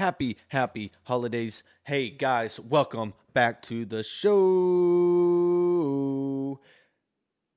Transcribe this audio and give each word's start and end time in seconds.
happy, 0.00 0.36
happy 0.48 0.90
holidays. 1.02 1.62
Hey 1.84 2.08
guys, 2.08 2.58
welcome 2.58 3.12
back 3.34 3.60
to 3.64 3.84
the 3.84 4.02
show. 4.02 4.30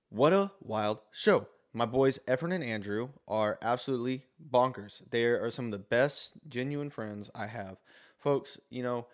What 0.10 0.34
a 0.34 0.52
wild 0.60 1.00
show. 1.14 1.48
My 1.72 1.86
boys 1.86 2.20
Efren 2.28 2.54
and 2.54 2.62
Andrew 2.62 3.12
are 3.30 3.58
absolutely 3.62 4.26
bonkers. 4.52 5.02
They 5.10 5.24
are 5.24 5.50
some 5.52 5.68
of 5.68 5.72
the 5.72 5.80
best 5.80 6.34
genuine 6.50 6.90
friends 6.90 7.32
I 7.34 7.48
have. 7.48 7.78
Folks, 8.18 8.60
you 8.70 8.84
know, 8.84 9.08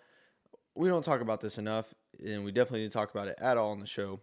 we 0.74 0.88
don't 0.88 1.04
talk 1.04 1.20
about 1.20 1.40
this 1.40 1.56
enough, 1.56 1.94
and 2.18 2.44
we 2.44 2.50
definitely 2.50 2.80
didn't 2.80 2.94
talk 2.94 3.14
about 3.14 3.28
it 3.28 3.38
at 3.40 3.56
all 3.56 3.70
on 3.70 3.78
the 3.78 3.86
show. 3.86 4.18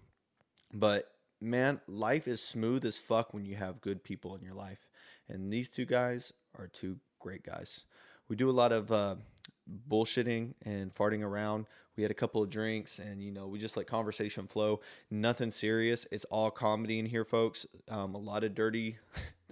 But 0.74 1.10
man, 1.40 1.80
life 1.88 2.28
is 2.28 2.44
smooth 2.44 2.84
as 2.86 2.98
fuck 2.98 3.34
when 3.34 3.46
you 3.46 3.56
have 3.56 3.80
good 3.80 4.04
people 4.04 4.36
in 4.36 4.42
your 4.42 4.54
life. 4.54 4.86
And 5.30 5.50
these 5.54 5.70
two 5.70 5.86
guys 5.86 6.34
are 6.60 6.68
two 6.68 6.98
great 7.20 7.44
guys. 7.44 7.86
We 8.30 8.36
do 8.36 8.50
a 8.50 8.52
lot 8.52 8.72
of 8.72 8.92
uh, 8.92 9.16
bullshitting 9.90 10.54
and 10.64 10.94
farting 10.94 11.24
around. 11.24 11.66
We 11.96 12.04
had 12.04 12.12
a 12.12 12.16
couple 12.16 12.44
of 12.44 12.50
drinks 12.50 13.00
and, 13.00 13.22
you 13.24 13.32
know, 13.32 13.48
we 13.48 13.58
just 13.58 13.76
let 13.76 13.88
conversation 13.88 14.46
flow. 14.48 14.82
Nothing 15.10 15.50
serious. 15.50 16.06
It's 16.12 16.26
all 16.26 16.52
comedy 16.52 17.00
in 17.00 17.06
here, 17.06 17.26
folks. 17.26 17.66
Um, 17.90 18.14
a 18.14 18.20
lot 18.20 18.44
of 18.44 18.54
dirty 18.54 18.98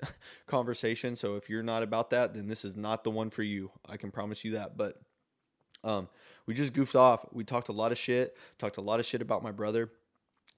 conversation. 0.47 1.15
So 1.15 1.37
if 1.37 1.49
you're 1.49 1.63
not 1.63 1.81
about 1.81 2.11
that, 2.11 2.35
then 2.35 2.47
this 2.47 2.63
is 2.63 2.75
not 2.75 3.03
the 3.03 3.09
one 3.09 3.31
for 3.31 3.41
you. 3.43 3.71
I 3.89 3.97
can 3.97 4.11
promise 4.11 4.45
you 4.45 4.51
that. 4.51 4.77
But 4.77 5.01
um, 5.83 6.07
we 6.45 6.53
just 6.53 6.73
goofed 6.73 6.95
off. 6.95 7.25
We 7.31 7.43
talked 7.43 7.69
a 7.69 7.73
lot 7.73 7.91
of 7.91 7.97
shit, 7.97 8.37
talked 8.59 8.77
a 8.77 8.81
lot 8.81 8.99
of 8.99 9.05
shit 9.05 9.21
about 9.21 9.41
my 9.41 9.51
brother 9.51 9.91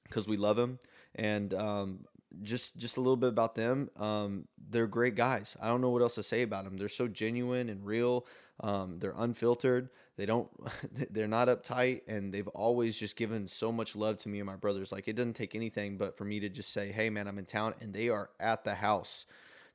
because 0.03 0.27
we 0.27 0.35
love 0.35 0.57
him. 0.57 0.79
And 1.15 1.53
um, 1.53 1.99
just 2.43 2.77
just 2.77 2.97
a 2.97 3.01
little 3.01 3.17
bit 3.17 3.29
about 3.29 3.55
them. 3.55 3.89
Um, 3.97 4.47
they're 4.69 4.87
great 4.87 5.15
guys. 5.15 5.55
I 5.61 5.67
don't 5.67 5.81
know 5.81 5.89
what 5.89 6.01
else 6.01 6.15
to 6.15 6.23
say 6.23 6.41
about 6.41 6.63
them. 6.63 6.77
They're 6.77 6.89
so 6.89 7.07
genuine 7.07 7.69
and 7.69 7.85
real. 7.85 8.25
Um, 8.59 8.97
they're 8.99 9.15
unfiltered. 9.17 9.89
They 10.15 10.25
don't. 10.25 10.49
They're 11.11 11.27
not 11.27 11.47
uptight, 11.47 12.01
and 12.07 12.33
they've 12.33 12.47
always 12.49 12.97
just 12.97 13.15
given 13.15 13.47
so 13.47 13.71
much 13.71 13.95
love 13.95 14.17
to 14.19 14.29
me 14.29 14.39
and 14.39 14.47
my 14.47 14.55
brothers. 14.55 14.91
Like 14.91 15.07
it 15.07 15.15
doesn't 15.15 15.35
take 15.35 15.53
anything 15.53 15.97
but 15.97 16.17
for 16.17 16.25
me 16.25 16.39
to 16.39 16.49
just 16.49 16.73
say, 16.73 16.91
"Hey, 16.91 17.09
man, 17.11 17.27
I'm 17.27 17.37
in 17.37 17.45
town," 17.45 17.75
and 17.81 17.93
they 17.93 18.09
are 18.09 18.31
at 18.39 18.63
the 18.63 18.73
house. 18.73 19.27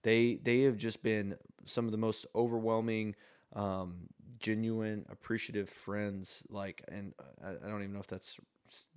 They 0.02 0.40
they 0.42 0.62
have 0.62 0.76
just 0.76 1.02
been 1.02 1.36
some 1.64 1.86
of 1.86 1.92
the 1.92 1.98
most 1.98 2.26
overwhelming. 2.34 3.14
Um, 3.54 4.08
genuine 4.42 5.06
appreciative 5.08 5.70
friends 5.70 6.42
like 6.50 6.82
and 6.90 7.14
I, 7.42 7.50
I 7.50 7.68
don't 7.68 7.80
even 7.82 7.92
know 7.92 8.00
if 8.00 8.08
that's 8.08 8.40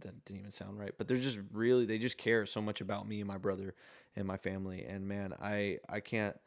that 0.02 0.26
didn't 0.26 0.40
even 0.40 0.52
sound 0.52 0.80
right 0.80 0.94
but 0.98 1.08
they're 1.08 1.18
just 1.18 1.40
really 1.52 1.86
they 1.86 1.98
just 1.98 2.18
care 2.18 2.46
so 2.46 2.62
much 2.62 2.82
about 2.82 3.08
me 3.08 3.20
and 3.20 3.28
my 3.28 3.38
brother 3.38 3.74
and 4.16 4.28
my 4.28 4.38
family 4.38 4.86
and 4.86 5.08
man 5.08 5.34
i 5.42 5.78
i 5.90 6.00
can't 6.00 6.38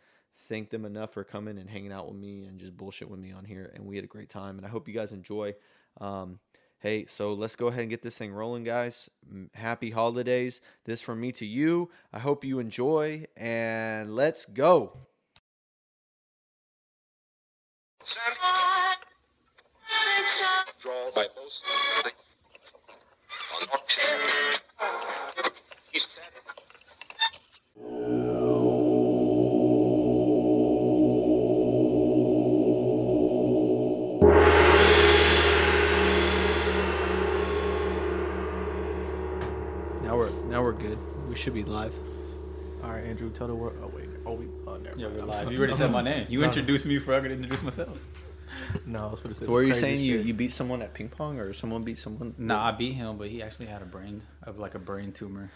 thank 0.47 0.71
them 0.71 0.84
enough 0.84 1.12
for 1.12 1.25
coming 1.25 1.59
and 1.59 1.69
hanging 1.69 1.93
out 1.93 2.06
with 2.06 2.17
me 2.17 2.45
and 2.45 2.61
just 2.61 2.77
bullshit 2.77 3.11
with 3.11 3.19
me 3.21 3.33
on 3.33 3.45
here 3.45 3.73
and 3.75 3.84
we 3.84 3.97
had 3.97 4.05
a 4.05 4.09
great 4.09 4.29
time 4.29 4.56
and 4.56 4.67
i 4.67 4.69
hope 4.69 4.89
you 4.89 4.95
guys 4.95 5.12
enjoy. 5.12 5.55
Um, 6.01 6.39
hey 6.79 7.06
so 7.06 7.34
let's 7.34 7.56
go 7.56 7.67
ahead 7.67 7.81
and 7.81 7.91
get 7.91 8.03
this 8.03 8.17
thing 8.17 8.33
rolling 8.33 8.65
guys. 8.65 9.11
Happy 9.53 9.91
holidays. 9.91 10.61
This 10.84 11.01
from 11.01 11.21
me 11.21 11.33
to 11.33 11.47
you. 11.47 11.91
I 12.12 12.21
hope 12.21 12.45
you 12.45 12.61
enjoy 12.61 13.27
and 13.37 14.15
let's 14.15 14.47
go. 14.47 14.97
Draw 20.81 21.11
by 21.15 21.27
we're 40.69 40.74
good. 40.74 40.98
We 41.30 41.34
should 41.34 41.54
be 41.54 41.65
live. 41.65 41.94
All 42.84 42.91
right, 42.91 43.03
Andrew, 43.04 43.31
tell 43.31 43.47
the 43.47 43.54
world. 43.54 43.75
Oh 43.82 43.91
wait, 43.97 44.10
oh 44.26 44.34
we. 44.34 44.48
Oh, 44.66 44.76
never 44.76 44.98
Yeah, 44.98 45.09
we're 45.09 45.25
live. 45.25 45.50
You 45.50 45.59
already 45.59 45.72
said 45.72 45.91
my 45.91 46.03
name. 46.03 46.26
You 46.28 46.41
No. 46.41 46.47
introduced 46.47 46.84
me 46.84 46.98
before 46.98 47.15
I 47.15 47.20
could 47.20 47.31
introduce 47.32 47.62
myself. 47.62 47.97
No, 48.84 49.06
I 49.06 49.10
was 49.10 49.20
going 49.20 49.32
to 49.32 49.38
say. 49.41 49.47
What 49.47 49.54
were 49.54 49.62
you 49.62 49.72
saying? 49.72 50.00
You 50.00 50.19
you 50.19 50.34
beat 50.34 50.53
someone 50.53 50.82
at 50.82 50.93
ping 50.93 51.09
pong, 51.09 51.38
or 51.38 51.54
someone 51.54 51.84
beat 51.84 51.97
someone? 51.97 52.34
Nah, 52.37 52.69
I 52.69 52.72
beat 52.72 52.93
him, 52.93 53.16
but 53.16 53.28
he 53.28 53.43
actually 53.43 53.65
had 53.65 53.81
a 53.81 53.87
brain 53.87 54.20
of 54.43 54.59
like 54.59 54.75
a 54.75 54.78
brain 54.78 55.10
tumor. 55.12 55.50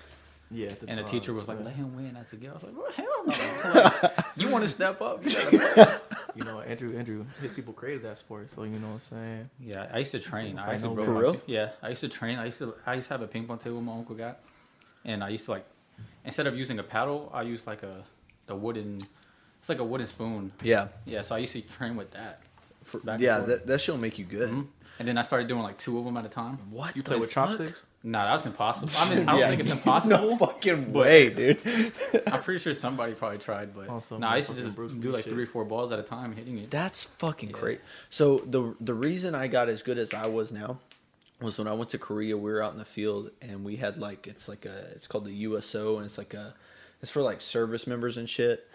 Yeah. 0.51 0.69
at 0.71 0.81
the 0.81 0.89
And 0.89 0.99
the 0.99 1.05
teacher 1.05 1.35
was 1.35 1.47
like, 1.47 1.63
"Let 1.63 1.77
him 1.77 1.95
win." 1.95 2.17
I 2.17 2.25
said, 2.31 2.41
"Yeah." 2.43 2.51
I 2.51 2.55
was 2.55 2.63
like, 2.63 2.73
"Bro, 2.75 2.91
hell 2.93 3.25
no!" 3.27 3.91
Like, 4.03 4.25
you 4.37 4.49
want 4.49 4.65
to 4.65 4.69
step 4.69 5.03
up? 5.03 5.23
You 6.35 6.45
know, 6.45 6.61
Andrew, 6.63 6.97
Andrew, 6.97 7.27
his 7.43 7.53
people 7.53 7.75
created 7.75 8.05
that 8.05 8.17
sport, 8.17 8.51
so 8.51 8.63
you 8.63 8.71
know 8.79 8.87
what 8.87 8.95
I'm 8.95 9.01
saying. 9.01 9.51
yeah, 9.61 9.91
I 9.93 9.99
used 9.99 10.13
to 10.13 10.19
train. 10.19 10.59
I 10.59 10.73
actually 10.77 10.89
For 10.89 10.95
broke 10.95 11.05
For 11.05 11.13
real? 11.13 11.37
Yeah, 11.47 11.69
I 11.83 11.91
used 11.91 12.01
to 12.01 12.09
train. 12.09 12.39
I 12.39 12.47
used 12.47 12.57
to 12.59 12.75
I 12.87 12.95
used 12.95 13.09
to 13.09 13.15
have 13.15 13.21
a 13.21 13.27
ping 13.27 13.45
pong 13.47 13.59
table 13.59 13.83
my 13.83 13.93
uncle 13.93 14.15
got, 14.15 14.41
and 15.05 15.23
I 15.25 15.29
used 15.31 15.45
to 15.47 15.53
like 15.53 15.67
instead 16.25 16.47
of 16.47 16.57
using 16.57 16.79
a 16.79 16.83
paddle, 16.83 17.31
I 17.35 17.43
used 17.43 17.67
like 17.67 17.83
a 17.83 18.05
the 18.47 18.55
wooden. 18.57 19.03
It's 19.61 19.69
like 19.69 19.79
a 19.79 19.85
wooden 19.85 20.07
spoon. 20.09 20.51
Yeah, 20.63 20.89
Yeah, 21.05 21.23
so 21.23 21.37
I 21.37 21.39
used 21.39 21.53
to 21.53 21.61
train 21.63 21.95
with 21.97 22.11
that. 22.13 22.41
For, 22.83 22.99
Back 22.99 23.21
yeah. 23.21 23.41
That 23.41 23.67
that 23.69 23.81
shit'll 23.81 24.01
make 24.01 24.19
you 24.19 24.25
good. 24.25 24.51
Mhm. 24.51 24.67
And 24.99 25.07
then 25.09 25.17
I 25.19 25.23
started 25.23 25.47
doing 25.49 25.63
like 25.63 25.79
two 25.79 25.99
of 25.99 26.05
them 26.05 26.17
at 26.17 26.25
a 26.27 26.29
time. 26.29 26.59
What 26.71 26.97
You 26.97 27.03
play 27.05 27.17
with 27.17 27.31
chopsticks? 27.31 27.81
Nah, 28.05 28.25
that's 28.35 28.45
impossible. 28.47 28.91
I 28.99 29.15
mean, 29.15 29.29
I 29.29 29.33
don't 29.33 29.41
Yeah, 29.41 29.49
think 29.51 29.61
it's 29.61 29.71
impossible. 29.71 30.17
no 30.19 30.31
impossible. 30.33 30.47
fucking 30.55 30.93
way, 30.93 31.33
dude. 31.33 31.63
I'm 32.27 32.43
pretty 32.43 32.59
sure 32.59 32.75
somebody 32.75 33.13
probably 33.15 33.39
tried, 33.39 33.73
but 33.75 33.89
Also, 33.89 34.19
nah, 34.19 34.31
I 34.33 34.39
used 34.39 34.51
to 34.51 34.57
just 34.57 34.75
Bruce 34.75 34.95
do 34.95 35.13
like 35.13 35.23
shit. 35.25 35.33
three, 35.33 35.47
four 35.47 35.65
balls 35.65 35.93
at 35.93 36.01
a 36.01 36.03
time 36.03 36.35
hitting 36.35 36.59
it. 36.59 36.71
That's 36.73 37.05
fucking 37.05 37.51
Yeah. 37.51 37.61
great. 37.61 37.81
So 38.11 38.39
the 38.39 38.75
the 38.81 38.95
reason 38.95 39.37
I 39.37 39.47
got 39.47 39.69
as 39.69 39.83
good 39.85 39.99
as 39.99 40.13
I 40.13 40.27
was 40.27 40.51
now 40.51 40.81
was 41.43 41.59
when 41.59 41.69
I 41.69 41.73
went 41.73 41.91
to 41.91 41.99
Korea. 41.99 42.37
We 42.37 42.51
were 42.51 42.63
out 42.63 42.73
in 42.73 42.79
the 42.79 42.85
field 42.85 43.31
and 43.41 43.65
we 43.65 43.77
had 43.77 43.99
like 43.99 44.27
it's 44.27 44.49
like 44.49 44.65
a 44.65 44.91
it's 44.95 45.07
called 45.07 45.25
the 45.25 45.33
USO 45.33 45.97
and 45.97 46.07
it's 46.07 46.19
like 46.19 46.35
a 46.35 46.55
it's 47.03 47.11
for 47.11 47.23
like 47.23 47.41
service 47.41 47.87
members 47.87 48.17
and 48.17 48.29
shit. 48.29 48.69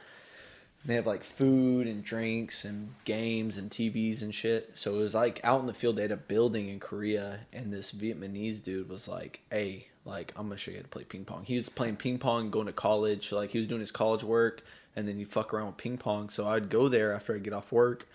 They 0.85 0.95
have 0.95 1.07
like 1.07 1.23
food 1.23 1.87
and 1.87 2.03
drinks 2.03 2.63
and 2.63 2.93
games 3.03 3.57
and 3.57 3.69
TVs 3.69 4.21
and 4.21 4.33
shit. 4.33 4.71
So 4.75 4.95
it 4.95 4.97
was 4.99 5.15
like 5.15 5.39
out 5.43 5.59
in 5.61 5.65
the 5.65 5.73
field. 5.73 5.95
They 5.95 6.03
had 6.03 6.11
a 6.11 6.17
building 6.17 6.69
in 6.69 6.79
Korea, 6.79 7.39
and 7.51 7.73
this 7.73 7.91
Vietnamese 7.91 8.61
dude 8.61 8.87
was 8.87 9.07
like, 9.07 9.41
"Hey, 9.49 9.87
like 10.05 10.33
I'm 10.35 10.47
gonna 10.47 10.57
show 10.57 10.71
you 10.71 10.77
how 10.77 10.83
to 10.83 10.89
play 10.89 11.03
ping 11.03 11.25
pong." 11.25 11.43
He 11.45 11.57
was 11.57 11.67
playing 11.67 11.97
ping 11.97 12.19
pong, 12.19 12.51
going 12.51 12.67
to 12.67 12.73
college. 12.73 13.31
Like 13.31 13.49
he 13.49 13.57
was 13.57 13.67
doing 13.67 13.81
his 13.81 13.91
college 13.91 14.23
work, 14.23 14.63
and 14.95 15.07
then 15.07 15.17
he 15.17 15.25
fuck 15.25 15.53
around 15.53 15.67
with 15.67 15.77
ping 15.77 15.97
pong. 15.97 16.29
So 16.29 16.47
I'd 16.47 16.69
go 16.69 16.87
there 16.87 17.13
after 17.13 17.35
I 17.35 17.39
get 17.39 17.53
off 17.53 17.71
work, 17.71 18.07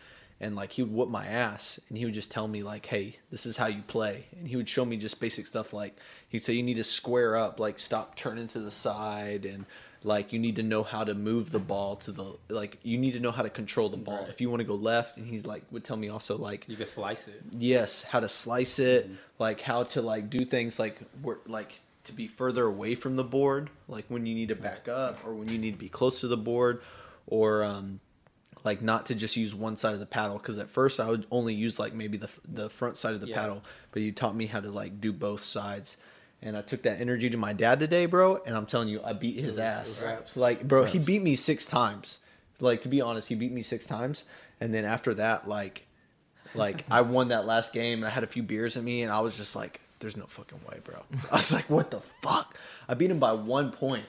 and 0.43 0.55
like 0.55 0.73
he 0.73 0.83
would 0.83 0.93
whoop 0.93 1.09
my 1.09 1.27
ass, 1.27 1.81
and 1.89 1.97
he 1.97 2.05
would 2.05 2.13
just 2.15 2.31
tell 2.31 2.47
me 2.49 2.63
like, 2.63 2.85
"Hey, 2.85 3.17
this 3.31 3.47
is 3.47 3.57
how 3.57 3.69
you 3.69 3.81
play," 3.87 4.27
and 4.37 4.47
he 4.49 4.57
would 4.57 4.69
show 4.69 4.85
me 4.85 4.99
just 4.99 5.19
basic 5.21 5.47
stuff 5.47 5.73
like 5.73 5.97
he'd 6.29 6.45
say 6.45 6.53
you 6.53 6.63
need 6.63 6.77
to 6.77 6.85
square 6.85 7.37
up, 7.37 7.59
like 7.61 7.79
stop 7.79 8.17
turning 8.17 8.49
to 8.49 8.59
the 8.59 8.71
side, 8.73 9.47
and 9.47 9.65
like 10.05 10.33
you 10.33 10.39
need 10.41 10.57
to 10.57 10.63
know 10.65 10.83
how 10.83 11.05
to 11.05 11.15
move 11.15 11.53
the 11.53 11.61
ball 11.61 11.95
to 11.95 12.11
the 12.11 12.37
like 12.49 12.79
you 12.83 12.99
need 12.99 13.13
to 13.13 13.21
know 13.21 13.31
how 13.31 13.43
to 13.43 13.49
control 13.51 13.89
the 13.89 13.97
ball 13.97 14.19
Right. 14.23 14.29
if 14.31 14.41
you 14.41 14.51
want 14.51 14.59
to 14.59 14.65
go 14.67 14.75
left 14.75 15.17
and 15.17 15.29
he's 15.29 15.47
like 15.47 15.63
would 15.71 15.85
tell 15.85 15.97
me 15.97 16.09
also 16.09 16.37
like 16.37 16.65
You 16.67 16.77
can 16.77 16.87
slice 16.87 17.29
it. 17.29 17.41
yes 17.53 18.03
how 18.03 18.19
to 18.19 18.29
slice 18.29 18.81
it 18.81 19.09
like 19.39 19.61
how 19.61 19.85
to 19.85 20.03
like 20.03 20.29
do 20.29 20.45
things 20.45 20.81
like 20.81 20.99
work 21.23 21.43
like 21.47 21.79
to 22.03 22.13
be 22.13 22.27
further 22.27 22.65
away 22.67 22.97
from 22.97 23.15
the 23.15 23.23
board 23.23 23.71
like 23.87 24.05
when 24.09 24.27
you 24.27 24.35
need 24.35 24.49
to 24.49 24.57
back 24.57 24.89
up 24.89 25.25
or 25.25 25.35
when 25.35 25.47
you 25.47 25.57
need 25.57 25.75
to 25.75 25.79
be 25.79 25.89
close 25.89 26.21
to 26.23 26.27
the 26.27 26.37
board 26.37 26.83
or 27.29 27.63
um 27.63 28.01
like 28.65 28.81
not 28.83 29.07
to 29.07 29.15
just 29.15 29.37
use 29.37 29.55
one 29.55 29.77
side 29.77 29.93
of 29.95 30.01
the 30.01 30.07
paddle 30.07 30.39
because 30.39 30.57
at 30.59 30.69
first 30.71 31.01
I 31.01 31.09
would 31.11 31.27
only 31.31 31.55
use 31.55 31.79
like 31.79 31.95
maybe 31.95 32.17
the 32.19 32.29
the 32.49 32.69
front 32.71 32.97
side 32.97 33.15
of 33.15 33.21
the 33.21 33.29
Yeah. 33.29 33.35
paddle, 33.41 33.63
but 33.91 34.03
you 34.03 34.13
taught 34.13 34.35
me 34.37 34.47
how 34.47 34.61
to 34.61 34.71
like 34.71 35.01
do 35.01 35.13
both 35.13 35.41
sides, 35.41 35.97
and 36.41 36.57
I 36.57 36.63
took 36.63 36.83
that 36.83 37.01
energy 37.01 37.29
to 37.31 37.37
my 37.37 37.53
dad 37.53 37.81
today, 37.81 38.07
bro. 38.07 38.41
And 38.47 38.57
I'm 38.57 38.67
telling 38.67 38.89
you, 38.89 39.01
I 39.03 39.13
beat 39.15 39.37
his 39.37 39.53
was- 39.55 39.59
ass. 39.59 40.03
raps. 40.05 40.37
Like, 40.37 40.67
bro, 40.67 40.85
he 40.85 40.99
beat 40.99 41.23
me 41.23 41.37
six 41.37 41.67
times. 41.67 42.19
Like 42.61 42.83
to 42.83 42.89
be 42.89 43.01
honest, 43.01 43.29
he 43.29 43.35
beat 43.35 43.51
me 43.53 43.63
six 43.63 43.85
times, 43.87 44.25
and 44.61 44.73
then 44.73 44.85
after 44.85 45.13
that, 45.15 45.49
like, 45.49 45.87
like 46.55 46.85
I 46.91 47.01
won 47.01 47.29
that 47.29 47.47
last 47.47 47.73
game, 47.73 47.99
and 47.99 48.07
I 48.07 48.11
had 48.11 48.23
a 48.23 48.29
few 48.29 48.43
beers 48.45 48.77
in 48.77 48.85
me, 48.85 49.03
and 49.03 49.11
I 49.11 49.19
was 49.21 49.37
just 49.37 49.57
like, 49.57 49.81
"There's 49.99 50.17
no 50.17 50.27
fucking 50.27 50.61
way, 50.69 50.79
bro." 50.85 51.03
I 51.33 51.37
was 51.37 51.53
like, 51.53 51.69
"What 51.69 51.91
the 51.91 52.01
fuck?" 52.23 52.57
I 52.89 52.95
beat 52.95 53.11
him 53.11 53.19
by 53.19 53.33
one 53.33 53.73
point. 53.73 54.05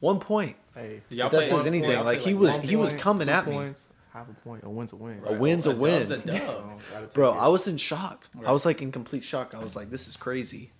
One 0.00 0.18
point. 0.18 0.56
Hey, 0.74 1.02
If 1.10 1.30
that 1.30 1.44
says 1.44 1.64
anything, 1.66 1.90
play, 1.90 1.98
like, 2.02 2.20
he 2.22 2.34
was 2.34 2.56
one 2.56 2.62
he 2.62 2.74
was 2.74 2.92
coming 2.94 3.28
two 3.28 3.32
at 3.32 3.46
me. 3.46 3.72
Points, 4.12 4.28
Half 4.28 4.28
a 4.28 4.40
point, 4.48 4.64
a 4.64 4.68
win's 4.70 4.92
a 4.92 4.96
win. 4.96 5.20
A 5.24 5.32
win's 5.32 5.66
a 5.66 5.70
dub's 5.70 5.80
win. 5.80 6.02
a 6.12 6.16
dub. 6.16 6.20
So, 6.40 6.72
gotta 6.92 7.06
Bro. 7.14 7.32
I 7.32 7.48
was 7.48 7.66
in 7.68 7.76
shock. 7.76 8.26
I 8.46 8.52
was 8.52 8.64
like 8.66 8.82
in 8.82 8.92
complete 8.92 9.24
shock. 9.24 9.54
I 9.54 9.62
was 9.62 9.74
like, 9.76 9.90
"This 9.90 10.08
is 10.08 10.16
crazy." 10.16 10.70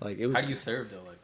Like 0.00 0.18
it 0.18 0.26
was 0.26 0.36
How 0.36 0.42
do 0.42 0.48
you 0.48 0.54
serve 0.54 0.90
though? 0.90 1.02
Like, 1.06 1.18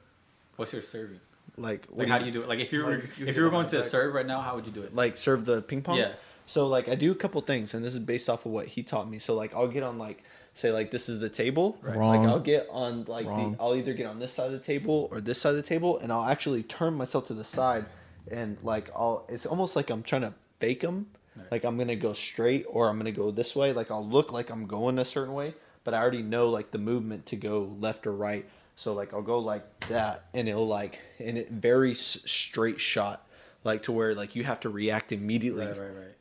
what's 0.56 0.72
your 0.72 0.82
serving? 0.82 1.20
like 1.56 1.86
Like, 1.90 2.06
do 2.06 2.12
how 2.12 2.18
you- 2.18 2.20
do 2.20 2.26
you 2.26 2.32
do 2.32 2.42
it? 2.42 2.48
Like, 2.48 2.60
if 2.60 2.72
you 2.72 2.84
were 2.84 2.94
Like, 2.96 3.18
you 3.18 3.26
if 3.26 3.36
you 3.36 3.42
were 3.42 3.50
going 3.50 3.66
to 3.68 3.80
back. 3.80 3.88
serve 3.90 4.14
right 4.14 4.26
now, 4.26 4.40
how 4.40 4.54
would 4.54 4.64
you 4.66 4.72
do 4.72 4.82
it? 4.82 4.94
like 4.94 5.16
serve 5.16 5.44
the 5.44 5.62
ping 5.62 5.82
pong. 5.82 5.98
Yeah. 5.98 6.12
So 6.46 6.66
like 6.66 6.88
I 6.88 6.94
do 6.94 7.12
a 7.12 7.14
couple 7.14 7.40
things, 7.42 7.74
and 7.74 7.84
this 7.84 7.92
is 7.94 8.00
based 8.00 8.28
off 8.30 8.46
of 8.46 8.52
what 8.52 8.66
he 8.66 8.82
taught 8.82 9.08
me. 9.10 9.18
So 9.18 9.34
like 9.34 9.54
I'll 9.54 9.68
get 9.68 9.82
on 9.82 9.98
like 9.98 10.22
say 10.54 10.70
like 10.72 10.90
this 10.90 11.08
is 11.08 11.20
the 11.20 11.28
table. 11.28 11.76
Right. 11.82 11.96
Like 11.96 12.20
I'll 12.28 12.40
get 12.40 12.66
on 12.70 13.04
like 13.06 13.26
Wrong. 13.26 13.52
the 13.52 13.62
I'll 13.62 13.74
either 13.76 13.92
get 13.92 14.06
on 14.06 14.18
this 14.18 14.32
side 14.32 14.46
of 14.46 14.52
the 14.52 14.58
table 14.58 15.08
or 15.12 15.20
this 15.20 15.40
side 15.40 15.50
of 15.50 15.56
the 15.56 15.62
table, 15.62 15.98
and 15.98 16.10
I'll 16.10 16.24
actually 16.24 16.62
turn 16.62 16.94
myself 16.94 17.26
to 17.26 17.34
the 17.34 17.44
side, 17.44 17.84
and 18.30 18.56
like 18.62 18.90
I'll 18.96 19.26
it's 19.28 19.44
almost 19.46 19.76
like 19.76 19.90
I'm 19.90 20.02
trying 20.02 20.22
to 20.22 20.32
fake 20.58 20.80
them, 20.80 21.06
Right. 21.36 21.52
Like 21.52 21.64
I'm 21.64 21.78
gonna 21.78 21.96
go 21.96 22.12
straight 22.12 22.66
or 22.68 22.88
I'm 22.88 22.98
gonna 22.98 23.12
go 23.12 23.30
this 23.30 23.54
way. 23.54 23.72
Like 23.72 23.90
I'll 23.90 24.06
look 24.06 24.32
like 24.32 24.50
I'm 24.50 24.66
going 24.66 24.98
a 24.98 25.04
certain 25.04 25.32
way, 25.34 25.54
but 25.84 25.94
I 25.94 25.98
already 25.98 26.22
know 26.22 26.48
like 26.50 26.70
the 26.72 26.78
movement 26.78 27.26
to 27.26 27.36
go 27.36 27.74
left 27.78 28.06
or 28.06 28.12
right. 28.12 28.44
So 28.76 28.94
like 28.94 29.12
I'll 29.14 29.22
go 29.22 29.38
like 29.38 29.86
that, 29.88 30.24
and 30.34 30.48
it'll 30.48 30.66
like 30.66 30.98
and 31.18 31.36
it 31.38 31.50
very 31.50 31.94
straight 31.94 32.80
shot, 32.80 33.26
like 33.62 33.82
to 33.84 33.92
where 33.92 34.14
like 34.14 34.34
you 34.36 34.44
have 34.44 34.60
to 34.60 34.70
react 34.70 35.12
immediately 35.12 35.66
Right, 35.66 35.78
right, 35.78 35.96
right. 35.96 36.14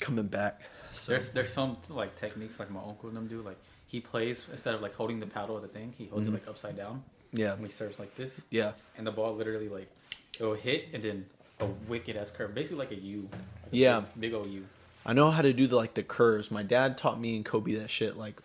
coming 0.00 0.26
back. 0.26 0.60
So 0.92 1.12
There's 1.12 1.30
there's 1.30 1.52
some 1.52 1.76
like 1.88 2.16
techniques 2.16 2.58
like 2.58 2.70
my 2.70 2.80
uncle 2.80 3.08
and 3.08 3.16
them 3.16 3.28
do. 3.28 3.42
Like 3.42 3.58
he 3.86 4.00
plays 4.00 4.44
instead 4.50 4.74
of 4.74 4.80
like 4.82 4.94
holding 4.94 5.20
the 5.20 5.26
paddle 5.26 5.54
of 5.56 5.62
the 5.62 5.68
thing, 5.68 5.92
he 5.96 6.06
holds 6.06 6.24
Mhm. 6.26 6.32
it 6.32 6.34
like 6.34 6.48
upside 6.48 6.76
down. 6.76 7.04
yeah, 7.32 7.52
And 7.52 7.62
he 7.62 7.68
serves 7.70 7.98
like 8.00 8.14
this, 8.16 8.40
yeah, 8.50 8.72
and 8.96 9.06
the 9.06 9.12
ball 9.12 9.34
literally 9.36 9.68
like 9.68 9.88
it'll 10.34 10.54
hit 10.54 10.88
and 10.94 11.02
then 11.02 11.26
a 11.60 11.66
wicked 11.88 12.16
ass 12.16 12.30
curve, 12.30 12.54
basically 12.54 12.78
like 12.78 12.90
a 12.90 12.96
U. 13.00 13.28
Like 13.72 13.78
a 13.78 13.82
Yeah. 13.82 14.00
big, 14.00 14.20
big 14.20 14.34
old 14.34 14.50
U. 14.50 14.64
I 15.04 15.12
know 15.14 15.30
how 15.30 15.42
to 15.42 15.52
do 15.52 15.66
the 15.66 15.76
like 15.76 15.94
the 15.94 16.02
curves. 16.02 16.50
My 16.50 16.62
dad 16.62 16.96
taught 16.98 17.18
me 17.20 17.34
and 17.36 17.44
Kobe 17.44 17.74
that 17.74 17.90
shit 17.90 18.16
like 18.16 18.40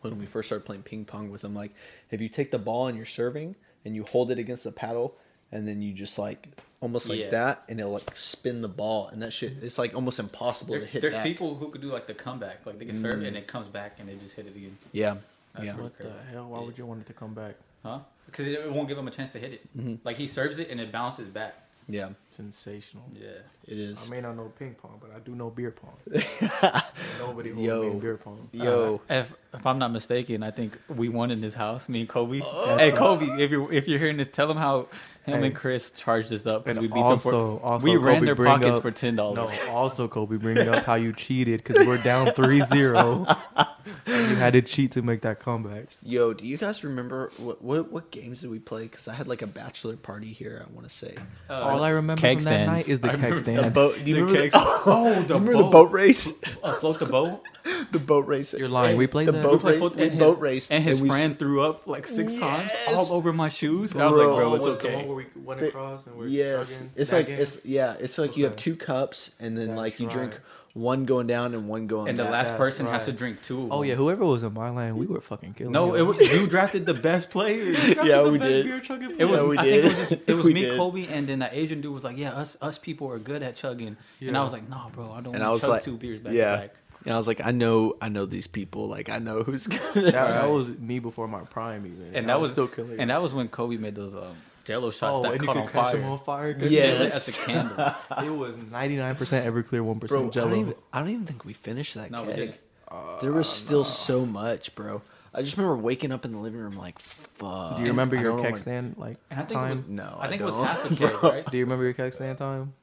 when 0.00 0.18
we 0.18 0.26
first 0.26 0.48
started 0.48 0.64
playing 0.64 0.82
ping 0.82 1.04
pong 1.04 1.30
with 1.30 1.44
him. 1.44 1.54
Like 1.54 1.72
if 2.10 2.20
you 2.20 2.28
take 2.28 2.50
the 2.50 2.58
ball 2.58 2.86
and 2.86 2.96
you're 2.96 3.04
serving 3.06 3.56
and 3.84 3.94
you 3.94 4.04
hold 4.04 4.30
it 4.30 4.38
against 4.38 4.64
the 4.64 4.72
paddle 4.72 5.14
and 5.50 5.68
then 5.68 5.82
you 5.82 5.92
just 5.92 6.18
like 6.18 6.48
almost 6.80 7.08
like 7.08 7.18
Yeah. 7.18 7.28
that 7.30 7.62
and 7.68 7.78
it'll 7.78 7.92
like 7.92 8.16
spin 8.16 8.62
the 8.62 8.68
ball 8.68 9.08
and 9.08 9.20
that 9.22 9.32
shit 9.32 9.62
it's 9.62 9.78
like 9.78 9.94
almost 9.94 10.18
impossible 10.18 10.72
There's, 10.72 10.84
to 10.84 10.90
hit 10.90 11.02
there's 11.02 11.14
back. 11.14 11.24
people 11.24 11.54
who 11.56 11.68
could 11.68 11.82
do 11.82 11.92
like 11.92 12.06
the 12.06 12.14
comeback, 12.14 12.64
like 12.64 12.78
they 12.78 12.86
can 12.86 13.00
serve 13.00 13.16
Mm. 13.20 13.28
and 13.28 13.36
it 13.36 13.46
comes 13.46 13.68
back 13.68 13.96
and 14.00 14.08
they 14.08 14.14
just 14.16 14.34
hit 14.34 14.46
it 14.46 14.56
again, 14.56 14.76
Yeah. 14.92 15.16
That's 15.54 15.66
yeah. 15.66 15.72
really 15.72 15.82
What 15.84 15.98
the 15.98 16.12
hell? 16.32 16.48
Why 16.48 16.60
would 16.60 16.78
you 16.78 16.86
want 16.86 17.02
it 17.02 17.06
to 17.08 17.12
come 17.12 17.34
back? 17.34 17.56
huh? 17.82 17.98
Because 18.26 18.46
it, 18.46 18.52
it 18.54 18.72
won't 18.72 18.88
give 18.88 18.96
him 18.96 19.06
a 19.06 19.10
chance 19.10 19.30
to 19.32 19.38
hit 19.38 19.52
it. 19.52 19.76
Mhm. 19.78 19.98
Like 20.04 20.16
he 20.16 20.26
serves 20.26 20.58
it 20.58 20.70
and 20.70 20.80
it 20.80 20.90
bounces 20.90 21.28
back. 21.28 21.54
Yeah. 21.92 22.08
Sensational. 22.34 23.04
Yeah. 23.14 23.28
It 23.68 23.78
is. 23.78 24.06
I 24.06 24.10
may 24.10 24.20
not 24.22 24.36
know 24.36 24.50
ping 24.58 24.74
pong, 24.74 24.98
but 25.00 25.10
I 25.14 25.18
do 25.20 25.34
know 25.34 25.50
beer 25.50 25.70
pong. 25.70 25.92
Nobody 27.18 27.50
holds 27.50 27.66
Yo. 27.66 27.92
me 27.92 28.00
beer 28.00 28.16
pong. 28.16 28.48
Yo. 28.52 29.00
Uh, 29.10 29.14
if 29.14 29.34
if 29.54 29.66
I'm 29.66 29.78
not 29.78 29.92
mistaken, 29.92 30.42
I 30.42 30.50
think 30.50 30.78
we 30.88 31.08
won 31.10 31.30
in 31.30 31.40
this 31.42 31.52
house. 31.54 31.88
Me 31.88 32.00
and 32.00 32.08
Kobe. 32.08 32.40
Oh. 32.42 32.76
Hey 32.78 32.90
Kobe, 32.90 33.26
if 33.42 33.50
you 33.50 33.66
are 33.66 33.72
if 33.72 33.86
you're 33.86 33.98
hearing 33.98 34.16
this, 34.16 34.28
tell 34.30 34.50
him 34.50 34.56
how 34.56 34.88
him 35.24 35.40
Hey. 35.40 35.46
and 35.48 35.54
Chris 35.54 35.90
charged 35.90 36.32
us 36.32 36.46
up 36.46 36.64
because 36.64 36.78
And 36.78 36.82
we 36.82 36.88
beat 36.92 37.06
them 37.06 37.18
for. 37.18 37.34
also 37.60 37.84
we 37.84 37.96
ran 37.96 38.16
Kobe, 38.20 38.26
their 38.26 38.36
pockets 38.36 38.76
up- 38.78 38.82
for 38.82 38.90
ten 38.90 39.14
dollars. 39.16 39.36
No, 39.36 39.42
dollars. 39.42 39.60
also 39.70 40.08
Kobe 40.08 40.36
bringing 40.36 40.68
up 40.68 40.84
how 40.84 40.94
you 40.94 41.12
cheated 41.12 41.62
because 41.62 41.86
we're 41.86 42.02
down 42.02 42.28
3-0. 42.28 43.38
and 44.06 44.30
you 44.30 44.36
had 44.36 44.52
to 44.54 44.62
cheat 44.62 44.92
to 44.92 45.02
make 45.02 45.22
that 45.22 45.40
comeback. 45.40 45.86
Yo, 46.02 46.32
do 46.32 46.46
you 46.46 46.56
guys 46.56 46.84
remember 46.84 47.30
what 47.38 47.62
what, 47.62 47.90
what 47.92 48.10
games 48.10 48.40
did 48.40 48.50
we 48.50 48.58
play? 48.58 48.82
Because 48.82 49.08
I 49.08 49.14
had 49.14 49.28
like 49.28 49.42
a 49.42 49.46
bachelor 49.46 49.96
party 49.96 50.32
here. 50.32 50.64
I 50.68 50.72
want 50.74 50.88
to 50.88 50.94
say 50.94 51.14
uh, 51.50 51.54
All 51.60 51.82
I 51.84 51.90
remember 51.90 52.20
keg 52.20 52.38
from 52.38 52.44
that 52.44 52.66
night 52.66 52.88
is 52.88 53.00
the 53.00 53.12
I 53.12 53.16
keg 53.16 53.38
stand. 53.38 53.58
the 53.58 53.64
And 53.64 53.74
boat. 53.74 53.94
Do 54.02 54.10
you 54.10 54.14
the 54.16 54.20
remember? 54.24 54.42
kegs. 54.42 54.54
The, 54.54 54.60
oh, 54.64 54.84
oh, 54.86 55.22
the 55.22 55.34
remember 55.34 55.52
the 55.56 55.62
boat. 55.64 55.72
boat 55.72 55.92
race? 55.92 56.32
Uh, 56.62 56.68
Afloat 56.76 56.98
the 57.00 57.06
boat. 57.06 57.42
the 57.90 57.98
boat 57.98 58.26
race. 58.28 58.54
You're 58.54 58.68
lying. 58.68 58.90
Hey, 58.92 58.94
we 58.98 59.06
played 59.08 59.26
the 59.28 59.32
that. 59.32 59.42
boat 59.42 59.52
We 59.54 59.58
played 59.58 59.72
race. 59.72 59.80
foot- 59.80 59.92
and 60.00 60.10
his- 60.12 60.18
boat 60.20 60.38
raced, 60.40 60.72
And 60.72 60.84
his 60.84 61.02
we- 61.02 61.08
friend 61.08 61.36
threw 61.38 61.60
up 61.62 61.86
like 61.88 62.06
six 62.06 62.38
times 62.38 62.70
all 62.88 63.12
over 63.12 63.32
my 63.32 63.48
shoes. 63.48 63.94
I 63.96 64.06
was 64.06 64.14
like, 64.16 64.26
Bro. 64.26 64.36
bro, 64.36 64.50
Oh, 64.50 64.54
it's 64.54 64.64
was 64.64 64.78
the 64.78 64.84
one 64.86 64.94
okay. 64.96 65.06
where 65.08 65.16
we 65.16 65.26
went 65.36 65.60
The- 65.60 65.68
across 65.68 66.06
and 66.06 66.16
we're 66.16 66.28
yes, 66.28 66.70
chugging 66.72 66.90
it's 66.94 67.12
like 67.12 67.28
it's 67.28 67.64
yeah, 67.64 67.96
it's 67.98 68.16
like 68.18 68.36
you 68.36 68.44
have 68.44 68.54
two 68.56 68.76
cups 68.76 69.34
and 69.40 69.58
then 69.58 69.74
like 69.74 69.98
you 69.98 70.08
drink 70.08 70.32
right. 70.32 70.40
One 70.74 71.04
going 71.04 71.26
down 71.26 71.54
and 71.54 71.68
one 71.68 71.86
going 71.86 72.08
And 72.08 72.18
the 72.18 72.22
back. 72.24 72.32
last 72.32 72.46
That's 72.48 72.58
person 72.58 72.86
has 72.86 73.04
to 73.04 73.12
drink 73.12 73.42
two. 73.42 73.64
Of 73.64 73.72
Oh 73.72 73.82
yeah, 73.82 73.94
whoever 73.94 74.24
was 74.24 74.42
in 74.42 74.54
my 74.54 74.70
line, 74.70 74.96
we 74.96 75.06
were 75.06 75.20
fucking 75.20 75.52
killing. 75.54 75.72
No, 75.72 75.94
you. 75.94 76.00
it 76.00 76.02
was, 76.02 76.20
you 76.20 76.46
drafted 76.46 76.86
the 76.86 76.94
best 76.94 77.30
players. 77.30 77.76
Yeah, 78.02 78.22
we 78.26 78.38
did. 78.38 78.66
It 78.66 79.24
was. 79.26 79.40
Yeah, 79.40 79.48
we 79.48 79.58
I 79.58 79.62
did. 79.64 79.82
think 79.84 79.94
it 79.94 79.98
was, 79.98 80.08
just, 80.08 80.22
it 80.28 80.34
was 80.34 80.46
me, 80.46 80.62
did. 80.62 80.76
Kobe, 80.78 81.06
and 81.08 81.26
then 81.26 81.40
that 81.40 81.52
Asian 81.54 81.80
dude 81.82 81.92
was 81.92 82.04
like, 82.04 82.16
"Yeah, 82.16 82.32
us 82.32 82.56
us 82.62 82.78
people 82.78 83.10
are 83.10 83.18
good 83.18 83.42
at 83.42 83.54
chugging," 83.56 83.96
and 84.20 84.36
I 84.36 84.42
was 84.42 84.52
like, 84.52 84.68
"Nah, 84.68 84.88
bro, 84.88 85.12
I 85.12 85.16
don't 85.20 85.34
And 85.34 85.40
want 85.40 85.42
I 85.42 85.50
was 85.50 85.60
chug 85.60 85.70
like- 85.70 85.82
two 85.84 85.96
beers 85.96 86.20
back 86.20 86.32
yeah. 86.32 86.52
to 86.56 86.60
back." 86.62 86.74
And 87.04 87.12
I 87.12 87.16
was 87.16 87.26
like, 87.26 87.44
I 87.44 87.50
know, 87.50 87.94
I 88.00 88.08
know 88.08 88.26
these 88.26 88.46
people. 88.46 88.86
Like 88.86 89.08
I 89.10 89.18
know 89.18 89.42
who's 89.42 89.66
gonna. 89.66 89.82
that, 89.94 90.12
that 90.12 90.48
was 90.50 90.68
me 90.78 91.00
before 91.00 91.26
my 91.26 91.40
prime 91.40 91.84
even. 91.84 92.14
And 92.14 92.30
I 92.30 92.34
that 92.34 92.40
was 92.40 92.52
still 92.52 92.68
killing. 92.68 93.00
And 93.00 93.10
that 93.10 93.20
was 93.20 93.34
when 93.34 93.48
Kobe 93.48 93.76
made 93.76 93.96
those 93.96 94.14
um, 94.14 94.36
Jello 94.64 94.90
shots 94.90 95.18
oh, 95.18 95.22
that 95.22 95.32
and 95.32 95.40
you 95.42 95.46
caught 95.46 95.56
could 95.56 95.62
on 95.62 95.66
catch 95.68 95.92
fire. 95.92 96.00
them 96.00 96.10
on 96.10 96.18
fire. 96.18 96.56
Yeah, 96.58 96.66
Yeah. 96.68 96.92
lit 96.98 97.00
Yes. 97.12 97.28
as 97.28 97.36
a 97.36 97.46
candle. 97.46 97.76
it 98.24 98.30
was 98.30 98.54
99% 98.56 99.16
Everclear, 99.16 99.82
1% 99.84 99.98
bro, 100.08 100.26
I 100.26 100.28
Jello. 100.30 100.48
don't, 100.50 100.58
even, 100.60 100.74
I 100.92 100.98
don't 101.00 101.08
even 101.10 101.26
think 101.26 101.44
we 101.44 101.52
finished 101.52 101.94
that 101.94 102.10
No, 102.10 102.22
we 102.22 102.28
keg. 102.28 102.36
didn't. 102.36 102.56
Uh, 102.88 103.20
there 103.20 103.32
was 103.32 103.48
still 103.48 103.84
so 103.84 104.24
much, 104.26 104.74
bro. 104.74 105.02
I 105.34 105.42
just 105.42 105.56
remember 105.56 105.76
waking 105.82 106.12
up 106.12 106.24
in 106.26 106.32
the 106.32 106.38
living 106.38 106.60
room 106.60 106.76
like, 106.76 106.98
fuck. 106.98 107.76
Do 107.76 107.82
you 107.82 107.88
remember 107.88 108.16
your 108.16 108.32
don't 108.36 108.42
keg 108.42 108.58
stand 108.58 108.96
like 108.98 109.16
And 109.30 109.40
I 109.40 109.44
think 109.44 109.52
time? 109.60 109.76
was, 109.78 109.88
No, 109.88 110.18
I 110.20 110.28
think 110.28 110.42
it 110.42 110.44
was 110.44 110.54
don't. 110.54 110.66
half 110.66 110.90
a 110.90 110.94
keg, 110.96 111.22
right? 111.22 111.50
Do 111.50 111.56
you 111.56 111.64
remember 111.64 111.84
your 111.84 111.94
keg 111.94 112.12
stand 112.12 112.36
time? 112.38 112.74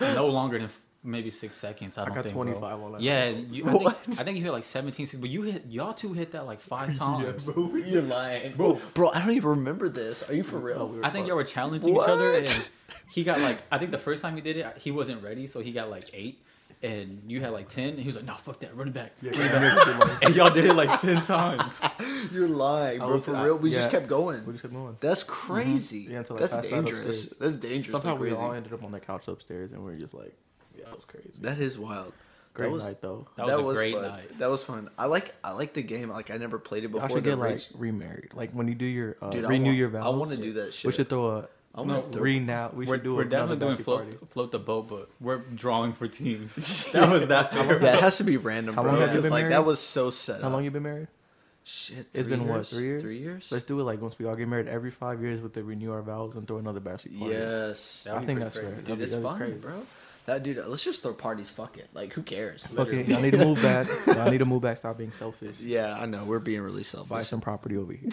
no 0.00 0.26
longer 0.26 0.58
than 0.58 0.68
maybe 1.04 1.30
six 1.30 1.56
seconds. 1.56 1.98
I 1.98 2.02
I 2.02 2.04
don't 2.06 2.14
got 2.14 2.24
think. 2.24 2.34
25 2.34 2.60
bro. 2.60 2.84
on 2.86 2.92
that. 2.92 3.00
Yeah, 3.02 3.28
you, 3.28 3.68
I, 3.68 3.72
What? 3.74 3.98
think, 4.00 4.20
I 4.20 4.24
think 4.24 4.38
you 4.38 4.44
hit 4.44 4.52
like 4.52 4.64
17, 4.64 5.08
but 5.20 5.30
you 5.30 5.42
hit 5.42 5.66
y'all 5.68 5.92
two 5.94 6.12
hit 6.12 6.32
that 6.32 6.46
like 6.46 6.60
five 6.60 6.96
times. 6.98 7.46
You're 7.46 8.02
lying, 8.02 8.54
bro. 8.56 8.80
Bro, 8.94 9.10
I 9.10 9.20
don't 9.20 9.30
even 9.32 9.50
remember 9.50 9.88
this. 9.88 10.22
Are 10.28 10.34
you 10.34 10.42
for 10.42 10.58
real? 10.58 10.78
Oh, 10.80 10.86
we 10.86 10.98
I 11.00 11.10
think 11.10 11.14
fucked. 11.14 11.28
y'all 11.28 11.36
were 11.36 11.44
challenging 11.44 11.90
each 11.90 11.98
other, 11.98 12.32
and 12.38 12.66
he 13.12 13.22
got 13.24 13.40
like 13.40 13.58
I 13.70 13.78
think 13.78 13.90
the 13.90 13.98
first 13.98 14.22
time 14.22 14.34
he 14.34 14.40
did 14.40 14.56
it, 14.56 14.66
he 14.78 14.90
wasn't 14.90 15.22
ready, 15.22 15.46
so 15.46 15.60
he 15.60 15.72
got 15.72 15.90
like 15.90 16.06
eight, 16.12 16.40
and 16.82 17.22
you 17.26 17.40
had 17.40 17.50
like 17.52 17.68
ten, 17.68 17.90
and 17.90 17.98
he 18.00 18.06
was 18.06 18.16
like, 18.16 18.24
"No, 18.24 18.34
fuck 18.34 18.60
that, 18.60 18.76
run 18.76 18.88
it 18.88 18.94
back." 18.94 19.12
Yeah, 19.22 19.30
Run 19.30 19.98
back. 20.08 20.22
and 20.24 20.34
y'all 20.36 20.50
did 20.50 20.64
it 20.66 20.74
like 20.74 21.00
ten 21.00 21.22
times. 21.22 21.80
You're 22.32 22.48
lying, 22.48 22.98
bro. 22.98 23.20
For 23.20 23.34
I- 23.36 23.44
real, 23.44 23.56
we 23.56 23.70
just 23.70 23.90
kept 23.90 24.06
going. 24.08 24.44
we 24.46 24.52
just 24.52 24.62
kept 24.62 24.74
going. 24.74 24.96
That's 25.00 25.22
mm-hmm. 25.24 25.32
crazy. 25.32 26.06
Yeah, 26.10 26.18
until 26.18 26.36
I 26.36 26.40
That's 26.40 26.66
dangerous. 26.66 27.24
upstairs. 27.26 27.38
That's 27.38 27.56
dangerous. 27.56 27.90
Somehow 28.02 28.12
like 28.12 28.20
we 28.20 28.32
all 28.32 28.52
ended 28.52 28.72
up 28.72 28.82
on 28.84 28.92
the 28.92 29.00
couch 29.00 29.28
upstairs, 29.28 29.72
and 29.72 29.80
we 29.84 29.92
were 29.92 29.96
just 29.96 30.14
like, 30.14 30.34
"Yeah, 30.34 30.53
that 30.84 30.94
was 30.96 31.04
crazy." 31.04 31.30
That 31.40 31.58
is 31.58 31.78
wild. 31.78 32.12
Great 32.54 32.66
that 32.66 32.72
was, 32.72 32.84
night 32.84 33.00
though. 33.02 33.26
That 33.36 33.62
was 33.64 33.76
a 33.78 33.80
great 33.80 33.94
fun. 33.94 34.02
night. 34.02 34.38
That 34.38 34.48
was 34.48 34.62
fun. 34.62 34.88
I 34.96 35.06
like 35.06 35.34
I 35.42 35.50
like 35.52 35.72
the 35.72 35.82
game. 35.82 36.08
Like 36.10 36.30
I 36.30 36.36
never 36.36 36.58
played 36.58 36.84
it 36.84 36.90
Y'all 36.90 37.00
before. 37.00 37.16
should 37.16 37.24
get 37.24 37.38
like 37.38 37.60
remarried. 37.74 38.30
Like 38.32 38.52
when 38.52 38.68
you 38.68 38.74
do 38.76 38.84
your 38.86 39.16
uh, 39.20 39.30
Dude, 39.30 39.44
renew 39.48 39.64
want- 39.66 39.76
your 39.78 39.88
vows. 39.88 40.04
I 40.06 40.08
wanna 40.16 40.36
do 40.36 40.52
that 40.54 40.72
shit. 40.72 40.88
We 40.88 40.92
should 40.92 41.08
throw 41.08 41.30
a 41.38 41.48
I 41.76 41.82
No, 41.82 41.94
want 41.94 42.12
to 42.12 42.20
re 42.20 42.38
now. 42.38 42.70
We 42.72 42.84
should 42.86 42.90
we're 42.90 42.96
do 42.98 43.16
we're 43.16 43.24
definitely 43.24 43.66
doing 43.66 43.76
float, 43.78 44.02
party. 44.04 44.18
float 44.30 44.52
the 44.52 44.60
boat, 44.60 44.86
but 44.88 45.10
we're 45.20 45.38
drawing 45.38 45.92
for 45.92 46.06
teams. 46.06 46.54
that 46.92 47.10
was 47.10 47.26
that. 47.26 47.52
fair. 47.52 47.82
Yeah, 47.82 47.94
it 47.96 48.00
has 48.00 48.18
to 48.18 48.24
be 48.24 48.36
random, 48.36 48.76
How 48.76 48.82
bro. 48.82 48.92
long 48.92 49.00
have 49.00 49.08
you 49.10 49.14
Because 49.14 49.24
been 49.24 49.32
like 49.32 49.40
married? 49.42 49.52
that 49.54 49.64
was 49.64 49.80
so 49.80 50.10
set 50.10 50.40
How 50.40 50.46
up. 50.46 50.52
long 50.52 50.62
you 50.62 50.70
been 50.70 50.84
married? 50.84 51.08
Shit, 51.64 52.06
It's 52.14 52.28
three 52.28 52.36
been 52.36 52.46
what, 52.46 52.66
three 52.68 52.84
years? 52.84 53.02
Three 53.02 53.18
years. 53.18 53.50
Let's 53.50 53.64
do 53.64 53.80
it 53.80 53.82
like 53.82 54.00
once 54.00 54.16
we 54.20 54.26
all 54.26 54.36
get 54.36 54.46
married 54.46 54.68
every 54.68 54.92
five 54.92 55.20
years 55.20 55.40
with 55.40 55.54
the 55.54 55.64
renew 55.64 55.90
our 55.90 56.02
vows 56.02 56.36
and 56.36 56.46
throw 56.46 56.58
another 56.58 56.78
bachelor 56.78 57.18
party. 57.18 57.34
Yes, 57.34 58.06
I 58.08 58.20
think 58.24 58.38
that's 58.38 58.54
crazy. 58.54 58.68
fair. 58.70 58.76
dude, 58.76 58.84
That'd 58.84 58.98
be- 58.98 59.02
it's 59.02 59.12
that'd 59.12 59.24
be 59.24 59.28
fun, 59.28 59.38
crazy. 59.38 59.54
bro. 59.58 59.82
That 60.26 60.42
dude, 60.42 60.64
let's 60.66 60.82
just 60.84 61.02
throw 61.02 61.12
parties. 61.12 61.50
Fuck 61.50 61.76
it. 61.76 61.88
Like, 61.92 62.12
who 62.14 62.22
cares? 62.22 62.66
Fuck 62.66 62.88
it. 62.88 63.08
Y'all 63.08 63.20
need 63.20 63.32
to 63.32 63.44
move 63.44 63.60
back. 63.60 63.86
Y'all 64.06 64.30
need 64.30 64.38
to 64.38 64.46
move 64.46 64.62
back. 64.62 64.78
Stop 64.78 64.96
being 64.96 65.12
selfish. 65.12 65.56
Yeah, 65.60 65.94
I 66.00 66.06
know. 66.06 66.24
We're 66.24 66.38
being 66.38 66.62
really 66.62 66.82
selfish. 66.82 67.10
Buy 67.10 67.22
some 67.22 67.40
property 67.42 67.76
over 67.76 67.92
here. 67.92 68.10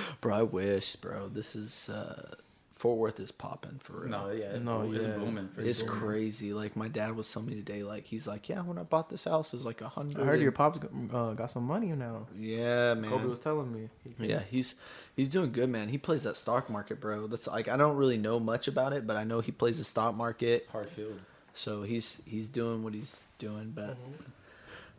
bro, 0.20 0.34
I 0.36 0.42
wish, 0.42 0.94
bro. 0.96 1.28
This 1.28 1.56
is 1.56 1.88
uh 1.88 2.36
Fort 2.76 2.96
Worth 2.98 3.20
is 3.20 3.30
popping 3.30 3.78
for 3.82 3.92
real. 4.02 4.08
No, 4.10 4.30
yeah, 4.30 4.52
No, 4.58 4.82
no, 4.84 4.92
it's 4.92 5.04
yeah. 5.04 5.12
booming. 5.12 5.48
For 5.54 5.60
It's 5.60 5.80
sure. 5.80 5.88
crazy. 5.88 6.54
Like 6.54 6.76
my 6.76 6.88
dad 6.88 7.14
was 7.14 7.30
telling 7.30 7.48
me 7.48 7.56
today, 7.56 7.82
like 7.82 8.06
he's 8.06 8.26
like, 8.26 8.48
yeah, 8.48 8.60
when 8.62 8.78
I 8.78 8.84
bought 8.84 9.10
this 9.10 9.24
house, 9.24 9.52
it 9.52 9.56
was 9.56 9.66
like 9.66 9.80
a 9.82 9.88
hundred. 9.88 10.22
I 10.22 10.24
heard 10.24 10.40
your 10.40 10.52
pops 10.52 10.78
uh, 11.12 11.32
got 11.34 11.50
some 11.50 11.64
money 11.64 11.88
now. 11.88 12.26
Yeah, 12.38 12.94
man. 12.94 13.10
Kobe 13.10 13.26
was 13.26 13.38
telling 13.40 13.70
me. 13.70 13.90
Yeah, 14.18 14.40
he's 14.50 14.76
he's 15.16 15.28
doing 15.28 15.52
good, 15.52 15.68
man. 15.68 15.88
He 15.88 15.98
plays 15.98 16.22
that 16.22 16.36
stock 16.38 16.70
market, 16.70 17.00
bro. 17.00 17.26
That's 17.26 17.48
like 17.48 17.68
I 17.68 17.76
don't 17.76 17.96
really 17.96 18.16
know 18.16 18.40
much 18.40 18.66
about 18.66 18.92
it, 18.94 19.06
but 19.06 19.16
I 19.16 19.24
know 19.24 19.40
he 19.40 19.52
plays 19.52 19.76
the 19.78 19.84
stock 19.84 20.14
market. 20.14 20.66
hard 20.72 20.88
field. 20.88 21.18
So 21.54 21.82
he's 21.82 22.20
he's 22.24 22.48
doing 22.48 22.82
what 22.82 22.94
he's 22.94 23.20
doing, 23.38 23.72
but 23.74 23.90
mm-hmm. 23.90 24.22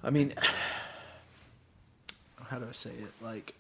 I 0.03 0.10
mean, 0.10 0.34
how 2.43 2.60
do 2.60 2.65
I 2.67 2.72
say 2.72 2.89
it? 2.89 3.12
Like, 3.22 3.53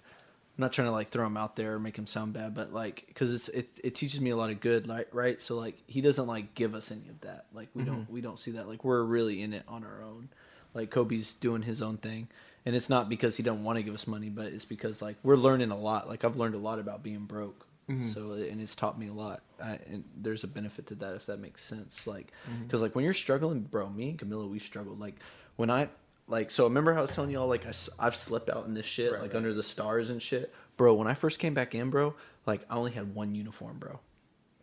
I'm 0.57 0.63
not 0.63 0.73
trying 0.73 0.87
to 0.87 0.91
like 0.91 1.09
throw 1.09 1.25
him 1.25 1.37
out 1.37 1.55
there 1.55 1.75
or 1.75 1.79
make 1.79 1.97
him 1.97 2.07
sound 2.07 2.33
bad, 2.33 2.53
but 2.53 2.73
like, 2.73 3.05
because 3.07 3.33
it's 3.33 3.49
it, 3.49 3.69
it 3.83 3.95
teaches 3.95 4.19
me 4.19 4.31
a 4.31 4.35
lot 4.35 4.49
of 4.49 4.59
good, 4.59 4.87
like 4.87 5.07
right. 5.13 5.41
So 5.41 5.55
like, 5.55 5.77
he 5.87 6.01
doesn't 6.01 6.27
like 6.27 6.53
give 6.55 6.75
us 6.75 6.91
any 6.91 7.07
of 7.09 7.21
that. 7.21 7.45
Like 7.53 7.69
we 7.73 7.83
don't 7.83 8.01
mm-hmm. 8.01 8.13
we 8.13 8.21
don't 8.21 8.39
see 8.39 8.51
that. 8.51 8.67
Like 8.67 8.83
we're 8.83 9.03
really 9.03 9.41
in 9.41 9.53
it 9.53 9.63
on 9.67 9.83
our 9.83 10.03
own. 10.03 10.29
Like 10.73 10.89
Kobe's 10.89 11.33
doing 11.33 11.61
his 11.61 11.81
own 11.81 11.97
thing, 11.97 12.27
and 12.65 12.75
it's 12.75 12.89
not 12.89 13.09
because 13.09 13.37
he 13.37 13.43
don't 13.43 13.63
want 13.63 13.77
to 13.77 13.83
give 13.83 13.93
us 13.93 14.07
money, 14.07 14.29
but 14.29 14.47
it's 14.47 14.65
because 14.65 15.01
like 15.01 15.15
we're 15.23 15.35
learning 15.35 15.71
a 15.71 15.77
lot. 15.77 16.09
Like 16.09 16.23
I've 16.23 16.37
learned 16.37 16.55
a 16.55 16.59
lot 16.59 16.79
about 16.79 17.03
being 17.03 17.25
broke. 17.25 17.65
Mm-hmm. 17.91 18.09
So 18.09 18.33
and 18.33 18.61
it's 18.61 18.75
taught 18.75 18.97
me 18.97 19.07
a 19.07 19.13
lot, 19.13 19.41
I, 19.61 19.79
and 19.87 20.03
there's 20.15 20.43
a 20.43 20.47
benefit 20.47 20.87
to 20.87 20.95
that 20.95 21.15
if 21.15 21.25
that 21.27 21.39
makes 21.39 21.63
sense. 21.63 22.07
Like, 22.07 22.31
mm-hmm. 22.49 22.63
because 22.63 22.81
like 22.81 22.95
when 22.95 23.05
you're 23.05 23.13
struggling, 23.13 23.61
bro, 23.61 23.89
me 23.89 24.09
and 24.09 24.19
Camilla, 24.19 24.47
we 24.47 24.59
struggled. 24.59 24.99
Like 24.99 25.15
when 25.55 25.69
I 25.69 25.89
like, 26.27 26.49
so 26.51 26.63
remember 26.63 26.93
how 26.93 26.99
I 26.99 27.01
was 27.01 27.11
telling 27.11 27.29
y'all 27.31 27.47
like 27.47 27.65
I, 27.65 28.03
have 28.03 28.15
slept 28.15 28.49
out 28.49 28.65
in 28.65 28.73
this 28.73 28.85
shit, 28.85 29.11
Right, 29.11 29.21
like 29.21 29.31
right. 29.31 29.37
under 29.37 29.53
the 29.53 29.63
stars 29.63 30.09
and 30.09 30.21
shit, 30.21 30.53
bro. 30.77 30.93
When 30.93 31.07
I 31.07 31.13
first 31.13 31.39
came 31.39 31.53
back 31.53 31.75
in, 31.75 31.89
bro, 31.89 32.15
like 32.45 32.61
I 32.69 32.75
only 32.75 32.91
had 32.91 33.13
one 33.13 33.35
uniform, 33.35 33.77
bro, 33.79 33.99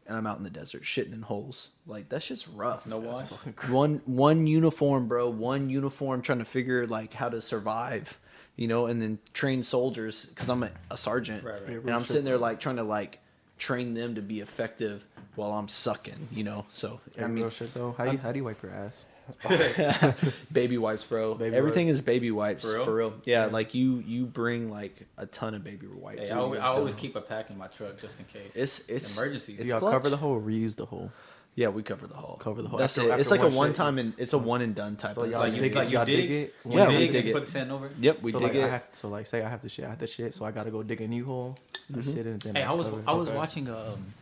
and 0.06 0.16
I'm 0.16 0.26
out 0.26 0.38
in 0.38 0.44
the 0.44 0.50
desert 0.50 0.82
shitting 0.82 1.12
in 1.12 1.22
holes. 1.22 1.68
Like 1.86 2.08
that 2.08 2.22
shit's 2.22 2.48
rough. 2.48 2.86
No 2.86 2.98
wash. 2.98 3.28
one 3.68 4.00
one 4.06 4.46
uniform, 4.46 5.08
bro. 5.08 5.28
One 5.28 5.68
uniform, 5.68 6.22
trying 6.22 6.38
to 6.38 6.44
figure 6.44 6.86
like 6.86 7.12
how 7.12 7.28
to 7.28 7.40
survive, 7.40 8.18
you 8.58 8.68
know, 8.68 8.84
and 8.86 9.00
then 9.00 9.18
train 9.32 9.62
soldiers 9.62 10.26
because 10.26 10.50
I'm 10.50 10.62
a, 10.64 10.70
a 10.90 10.96
sergeant, 10.98 11.42
Right, 11.44 11.62
right. 11.66 11.76
and 11.78 11.90
I'm 11.90 12.04
sitting 12.04 12.24
there 12.24 12.36
like 12.36 12.60
trying 12.60 12.76
to 12.76 12.82
like 12.82 13.20
train 13.56 13.94
them 13.94 14.16
to 14.16 14.20
be 14.20 14.40
effective 14.40 15.04
while 15.36 15.52
I'm 15.52 15.68
sucking, 15.68 16.28
you 16.32 16.44
know. 16.44 16.66
So 16.70 17.00
I 17.18 17.24
I 17.24 17.26
mean, 17.28 17.36
real 17.44 17.50
shit 17.50 17.72
though. 17.72 17.94
How, 17.96 18.04
you, 18.10 18.18
how 18.18 18.32
do 18.32 18.38
you 18.38 18.44
wipe 18.44 18.62
your 18.62 18.72
ass? 18.72 19.06
baby 20.52 20.78
wipes, 20.78 21.04
bro. 21.04 21.34
Baby 21.34 21.54
Everything 21.56 21.88
is 21.88 22.00
baby 22.00 22.30
wipes 22.30 22.64
For 22.64 22.84
for 22.84 22.94
real? 22.94 23.10
real. 23.10 23.14
Yeah, 23.24 23.46
Yeah. 23.46 23.52
like 23.52 23.74
you 23.74 24.02
you 24.06 24.24
bring 24.26 24.70
like 24.70 25.06
a 25.16 25.26
ton 25.26 25.54
of 25.54 25.62
baby 25.64 25.86
wipes. 25.86 26.20
Hey, 26.22 26.30
I, 26.30 26.36
always, 26.38 26.60
I 26.60 26.66
always 26.66 26.94
keep 26.94 27.14
a 27.16 27.20
pack 27.20 27.50
in 27.50 27.58
my 27.58 27.66
truck 27.68 28.00
just 28.00 28.18
in 28.18 28.24
case. 28.26 28.52
It's 28.54 28.80
it's 28.88 29.16
Emergencies. 29.16 29.56
It's 29.56 29.64
Do 29.64 29.68
y'all 29.68 29.80
clutch. 29.80 29.92
cover 29.92 30.10
the 30.10 30.16
hole 30.16 30.32
or 30.32 30.40
reuse 30.40 30.74
the 30.76 30.86
hole? 30.86 31.10
Yeah, 31.58 31.68
we 31.70 31.82
cover 31.82 32.06
the 32.06 32.14
hole. 32.14 32.36
Cover 32.36 32.62
the 32.62 32.68
hole. 32.68 32.78
That's 32.78 32.96
After- 32.96 33.10
it. 33.12 33.18
It's 33.20 33.32
after 33.32 33.42
like 33.42 33.52
a 33.52 33.56
one 33.56 33.56
one 33.56 33.68
shit, 33.70 33.76
time 33.76 33.98
and 33.98 34.12
it's 34.16 34.32
a 34.32 34.38
one 34.38 34.60
and 34.62 34.74
done 34.76 34.94
type 34.94 35.14
So 35.14 35.22
of 35.22 35.30
y'all 35.30 35.40
like 35.40 35.48
thing. 35.52 35.56
you, 35.56 35.62
dig 35.68 35.74
like 35.74 35.88
you 35.90 35.96
y'all 35.96 36.04
dig, 36.04 36.16
dig 36.28 36.30
it? 36.30 36.54
you 36.64 36.78
Yeah, 36.78 36.86
dig, 36.86 36.98
we 36.98 37.08
dig 37.08 37.26
it. 37.26 37.32
put 37.32 37.44
the 37.46 37.50
sand 37.50 37.72
over. 37.72 37.90
Yep, 37.98 38.22
we 38.22 38.30
so 38.30 38.38
dig 38.38 38.46
like 38.48 38.56
it. 38.56 38.64
I 38.64 38.68
have 38.68 38.84
so 38.92 39.08
like 39.08 39.26
say 39.26 39.42
I 39.42 39.48
have 39.48 39.60
to 39.62 39.68
shit, 39.68 39.84
I 39.84 39.88
have 39.88 39.98
to 39.98 40.06
shit, 40.06 40.34
so 40.34 40.44
I 40.44 40.52
gotta 40.52 40.70
go 40.70 40.84
dig 40.84 41.00
a 41.00 41.08
new 41.08 41.24
hole. 41.24 41.58
Mm-hmm. 41.92 42.12
Shit 42.14 42.26
and 42.26 42.40
then 42.42 42.54
Hey, 42.54 42.62
I 42.62 42.72
was. 42.72 42.86
I 43.08 43.12
was 43.12 43.28
watching 43.30 43.68
um, 43.68 44.14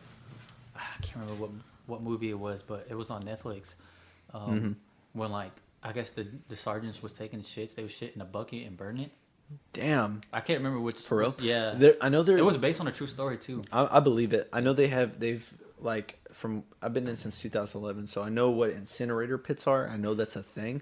I 0.75 0.79
can't 1.03 1.17
remember 1.17 1.35
what 1.41 1.51
what 1.85 2.01
movie 2.01 2.31
it 2.31 2.39
was, 2.39 2.63
but 2.63 2.87
it 2.89 2.97
was 2.97 3.09
on 3.11 3.21
Netflix. 3.23 3.75
Um, 4.33 4.41
Mm-hmm. 4.59 4.71
when 5.19 5.31
like 5.31 5.51
I 5.83 5.91
guess 5.91 6.09
the 6.09 6.25
the 6.49 6.55
sergeants 6.55 7.03
was 7.03 7.13
taking 7.13 7.41
shits, 7.43 7.75
they 7.75 7.83
would 7.83 7.91
shit 7.91 8.15
in 8.15 8.21
a 8.21 8.25
bucket 8.25 8.65
and 8.65 8.75
burn 8.75 8.99
it. 8.99 9.11
Damn. 9.73 10.21
I 10.33 10.41
can't 10.41 10.57
remember 10.59 10.79
which. 10.79 11.01
For 11.01 11.19
real? 11.19 11.35
Yeah. 11.39 11.75
There, 11.77 11.95
I 12.01 12.09
know 12.09 12.23
there. 12.23 12.37
it 12.37 12.43
was 12.43 12.57
based 12.57 12.81
on 12.81 12.87
a 12.87 12.91
true 12.91 13.07
story 13.07 13.37
too. 13.37 13.61
I, 13.71 13.97
I 13.97 13.99
believe 14.01 14.33
it. 14.33 14.49
I 14.51 14.59
know 14.59 14.73
they 14.73 14.87
have. 14.87 15.19
They've 15.19 15.47
like 15.79 16.19
from. 16.37 16.63
I've 16.81 16.93
been 16.93 17.07
in 17.07 17.17
since 17.17 17.41
2011, 17.41 18.07
so 18.07 18.21
I 18.21 18.29
know 18.29 18.49
what 18.49 18.69
incinerator 18.69 19.37
pits 19.37 19.67
are. 19.67 19.87
I 19.87 19.97
know 19.97 20.13
that's 20.13 20.35
a 20.35 20.43
thing. 20.43 20.81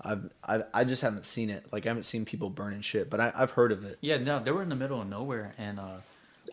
I've. 0.00 0.30
I, 0.46 0.62
I 0.72 0.84
just 0.84 1.02
haven't 1.02 1.24
seen 1.24 1.50
it. 1.50 1.66
Like 1.72 1.86
I 1.86 1.90
haven't 1.90 2.04
seen 2.04 2.24
people 2.24 2.50
burning 2.50 2.80
shit, 2.80 3.10
but 3.10 3.20
I, 3.20 3.32
I've 3.34 3.52
heard 3.52 3.72
of 3.72 3.84
it. 3.84 3.98
Yeah, 4.00 4.16
no, 4.16 4.42
they 4.42 4.50
were 4.50 4.62
in 4.62 4.68
the 4.68 4.76
middle 4.76 5.00
of 5.00 5.08
nowhere, 5.08 5.54
and 5.58 5.78
uh, 5.78 5.96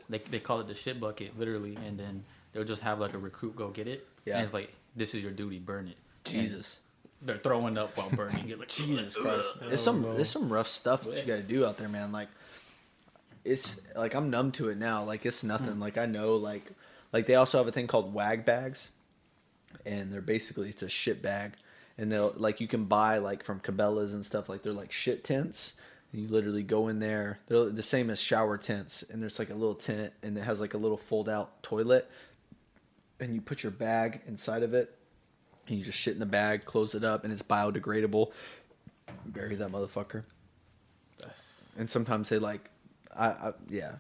they 0.10 0.20
they 0.20 0.39
call 0.39 0.60
it 0.60 0.67
the 0.67 0.75
shit 0.75 1.00
bucket, 1.00 1.38
literally, 1.39 1.75
and 1.75 1.98
then 1.98 2.24
they'll 2.53 2.63
just 2.63 2.81
have 2.81 3.00
like 3.00 3.13
a 3.13 3.17
recruit 3.17 3.55
go 3.55 3.70
get 3.70 3.88
it. 3.88 4.08
Yeah. 4.25 4.36
And 4.36 4.43
it's 4.43 4.53
like 4.53 4.74
this 4.96 5.13
is 5.15 5.22
your 5.22 5.31
duty, 5.31 5.60
burn 5.60 5.88
it. 5.88 5.98
And 6.34 6.43
Jesus. 6.43 6.81
they're 7.22 7.38
throwing 7.38 7.77
up 7.77 7.98
while 7.98 8.10
burning 8.10 8.50
it. 8.50 8.60
Like 8.60 8.67
Jesus 8.70 9.15
Christ. 9.15 9.46
There's 9.62 9.81
some 9.81 10.03
there's 10.03 10.29
some 10.29 10.51
rough 10.51 10.67
stuff 10.67 11.05
what 11.05 11.17
you 11.17 11.24
got 11.24 11.38
to 11.38 11.43
do 11.43 11.65
out 11.65 11.77
there, 11.77 11.89
man. 11.89 12.12
Like 12.12 12.27
it's 13.43 13.79
like 13.96 14.13
I'm 14.13 14.29
numb 14.29 14.51
to 14.53 14.70
it 14.70 14.77
now. 14.77 15.03
Like 15.03 15.25
it's 15.25 15.43
nothing. 15.43 15.79
Like 15.79 15.98
I 15.98 16.05
know 16.05 16.36
like 16.36 16.72
like 17.13 17.25
they 17.25 17.36
also 17.36 17.58
have 17.58 17.68
a 17.68 17.72
thing 17.72 17.88
called 17.88 18.13
wag 18.13 18.46
bags, 18.46 18.91
and 19.86 20.12
they're 20.12 20.22
basically 20.22 20.70
it's 20.70 20.84
a 20.84 20.89
shit 20.89 21.22
bag, 21.22 21.53
and 21.98 22.12
they'll 22.12 22.34
like 22.38 22.62
you 22.62 22.68
can 22.68 22.86
buy 22.86 23.18
like 23.18 23.44
from 23.44 23.60
Cabela's 23.60 24.13
and 24.13 24.25
stuff. 24.25 24.50
Like 24.50 24.63
they're 24.63 24.74
like 24.74 24.91
shit 24.91 25.24
tents. 25.24 25.74
And 26.13 26.22
you 26.22 26.27
literally 26.27 26.63
go 26.63 26.89
in 26.89 27.00
there. 27.00 27.39
They're 27.48 27.70
the 27.70 27.82
same 27.82 28.10
as 28.10 28.20
shower 28.20 28.58
tents, 28.58 29.01
and 29.01 29.22
there's 29.22 29.39
like 29.39 29.50
a 29.50 29.53
little 29.53 29.75
tent, 29.75 30.12
and 30.22 30.38
it 30.38 30.41
has 30.41 30.60
like 30.60 30.74
a 30.74 30.77
little 30.77 30.98
fold 30.98 31.30
out 31.30 31.63
toilet, 31.63 32.06
and 33.22 33.34
you 33.34 33.39
put 33.39 33.63
your 33.63 33.72
bag 33.72 34.20
inside 34.27 34.62
of 34.62 34.74
it, 34.74 34.94
and 35.68 35.77
you 35.77 35.86
just 35.86 35.98
shit 35.98 36.13
in 36.13 36.20
the 36.20 36.25
bag, 36.25 36.65
close 36.65 36.96
it 36.96 37.06
up, 37.06 37.24
and 37.24 37.32
it's 37.32 37.41
biodegradable. 37.41 38.32
Bury 39.25 39.56
that 39.56 39.72
motherfucker. 39.72 40.24
That's, 41.18 41.70
And 41.77 41.89
sometimes 41.89 42.27
they 42.27 42.39
like, 42.39 42.70
I, 43.15 43.27
I 43.27 43.53
yeah, 43.70 43.94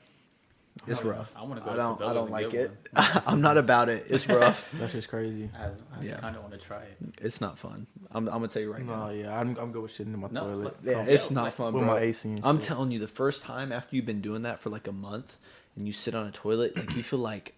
it's 0.87 1.03
I- 1.05 1.09
rough. 1.09 1.33
I 1.35 1.43
wanna 1.43 1.61
go 1.61 1.71
I 1.71 1.75
don't. 1.75 2.01
I 2.01 2.13
don't 2.13 2.31
like 2.31 2.53
it. 2.53 2.71
I'm 2.95 3.41
not 3.41 3.57
about 3.57 3.89
it. 3.89 4.05
It's 4.09 4.27
rough. 4.39 4.67
That's 4.73 4.93
just 4.93 5.09
crazy. 5.09 5.49
I, 5.57 5.65
I 5.65 6.03
Yeah. 6.03 6.17
kind 6.17 6.35
of 6.35 6.41
want 6.43 6.53
to 6.53 6.59
try 6.59 6.81
it. 6.83 6.97
it's 7.21 7.41
not 7.41 7.57
fun. 7.59 7.87
I'm, 8.11 8.27
I'm 8.27 8.33
gonna 8.35 8.47
tell 8.47 8.61
you 8.61 8.71
right 8.73 8.85
No, 8.85 8.95
now. 8.95 9.09
yeah, 9.09 9.37
I'm 9.39 9.55
I'm 9.57 9.71
good 9.71 9.81
with 9.83 9.91
shitting 9.91 10.13
in 10.13 10.19
my 10.19 10.27
No, 10.31 10.41
toilet. 10.41 10.63
but- 10.83 10.91
Yeah, 10.91 11.03
Yeah, 11.03 11.11
it's 11.13 11.29
like, 11.31 11.35
not 11.45 11.53
fun, 11.53 11.73
with 11.73 11.83
bro. 11.83 11.93
my 11.95 11.99
AC 11.99 12.29
and 12.29 12.41
I'm 12.43 12.57
shit. 12.59 12.67
telling 12.67 12.91
you, 12.91 12.99
the 12.99 13.07
first 13.07 13.43
time 13.43 13.71
after 13.71 13.95
you've 13.95 14.05
been 14.05 14.21
doing 14.21 14.41
that 14.43 14.59
for 14.61 14.69
like 14.69 14.87
a 14.87 14.91
month, 14.91 15.37
and 15.75 15.87
you 15.87 15.93
sit 15.93 16.13
on 16.15 16.27
a 16.27 16.31
toilet, 16.31 16.75
like 16.75 16.95
you 16.95 17.03
feel 17.03 17.19
like, 17.19 17.53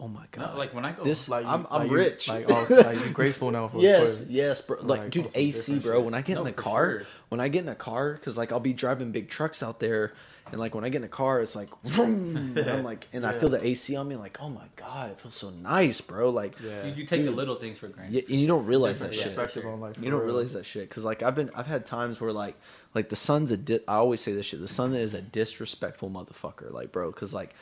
oh 0.00 0.08
my 0.08 0.24
god, 0.32 0.52
No, 0.54 0.58
like 0.58 0.72
when 0.74 0.84
I 0.84 0.92
go, 0.92 1.04
this 1.04 1.28
Like 1.28 1.44
you- 1.44 1.50
I'm, 1.50 1.66
I'm 1.70 1.82
like 1.82 1.90
you- 1.90 1.96
rich. 1.96 2.28
like, 2.28 2.46
oh, 2.48 2.66
like 2.70 3.04
you 3.04 3.10
grateful 3.12 3.50
now 3.50 3.68
for 3.68 3.76
the 3.76 3.82
yes, 3.82 4.16
toilet. 4.18 4.30
yes, 4.30 4.60
bro. 4.62 4.76
Like, 4.80 5.00
Like, 5.00 5.10
dude, 5.10 5.30
AC, 5.34 5.78
bro. 5.78 5.96
shit. 5.96 6.04
When 6.04 6.14
I 6.14 6.22
get 6.22 6.38
in 6.38 6.44
the 6.44 6.52
car, 6.52 6.90
sure. 6.90 7.06
when 7.28 7.40
I 7.40 7.48
get 7.48 7.62
in 7.64 7.68
a 7.68 7.74
car, 7.74 8.14
because 8.14 8.36
like 8.38 8.50
I'll 8.52 8.60
be 8.60 8.72
driving 8.72 9.12
big 9.12 9.28
trucks 9.28 9.62
out 9.62 9.78
there, 9.80 10.12
and 10.50 10.58
like 10.58 10.74
when 10.74 10.84
I 10.84 10.88
get 10.88 10.96
in 10.96 11.02
the 11.02 11.08
car, 11.08 11.42
it's 11.42 11.54
like, 11.54 11.68
vroom, 11.84 12.56
and 12.58 12.68
I'm 12.68 12.82
like, 12.82 13.06
and 13.12 13.24
I 13.24 13.38
feel 13.38 13.48
the 13.50 13.64
AC 13.64 13.94
on 13.94 14.08
me, 14.08 14.16
like, 14.16 14.38
oh 14.40 14.48
my 14.48 14.64
god, 14.74 15.10
it 15.10 15.20
feels 15.20 15.36
so 15.36 15.50
nice, 15.50 16.00
bro. 16.00 16.30
Like, 16.30 16.56
Yeah. 16.60 16.86
you, 16.86 16.94
you 16.94 17.06
take 17.06 17.24
the 17.24 17.30
little 17.30 17.54
things 17.56 17.78
for 17.78 17.86
granted. 17.88 18.14
yeah, 18.14 18.22
and 18.28 18.40
you 18.40 18.46
don't 18.48 18.66
realize 18.66 18.98
that 19.00 19.14
shit. 19.14 19.26
Perspective 19.36 19.64
on 19.66 19.80
life. 19.80 19.96
You 20.00 20.10
don't 20.10 20.20
real. 20.20 20.34
realize 20.34 20.54
that 20.54 20.66
shit 20.66 20.88
because 20.88 21.04
like 21.04 21.22
I've 21.22 21.34
been 21.36 21.50
I've 21.54 21.66
had 21.66 21.86
times 21.86 22.20
where 22.20 22.32
like 22.32 22.56
like 22.94 23.10
the 23.10 23.16
sun's 23.16 23.50
a 23.52 23.56
di- 23.56 23.80
I 23.86 23.94
always 23.96 24.20
say 24.20 24.32
this 24.32 24.46
shit 24.46 24.60
the 24.60 24.66
sun 24.66 24.94
is 24.94 25.14
a 25.14 25.20
disrespectful 25.22 26.10
motherfucker 26.10 26.72
like 26.72 26.90
bro 26.90 27.12
because 27.12 27.32
like 27.32 27.54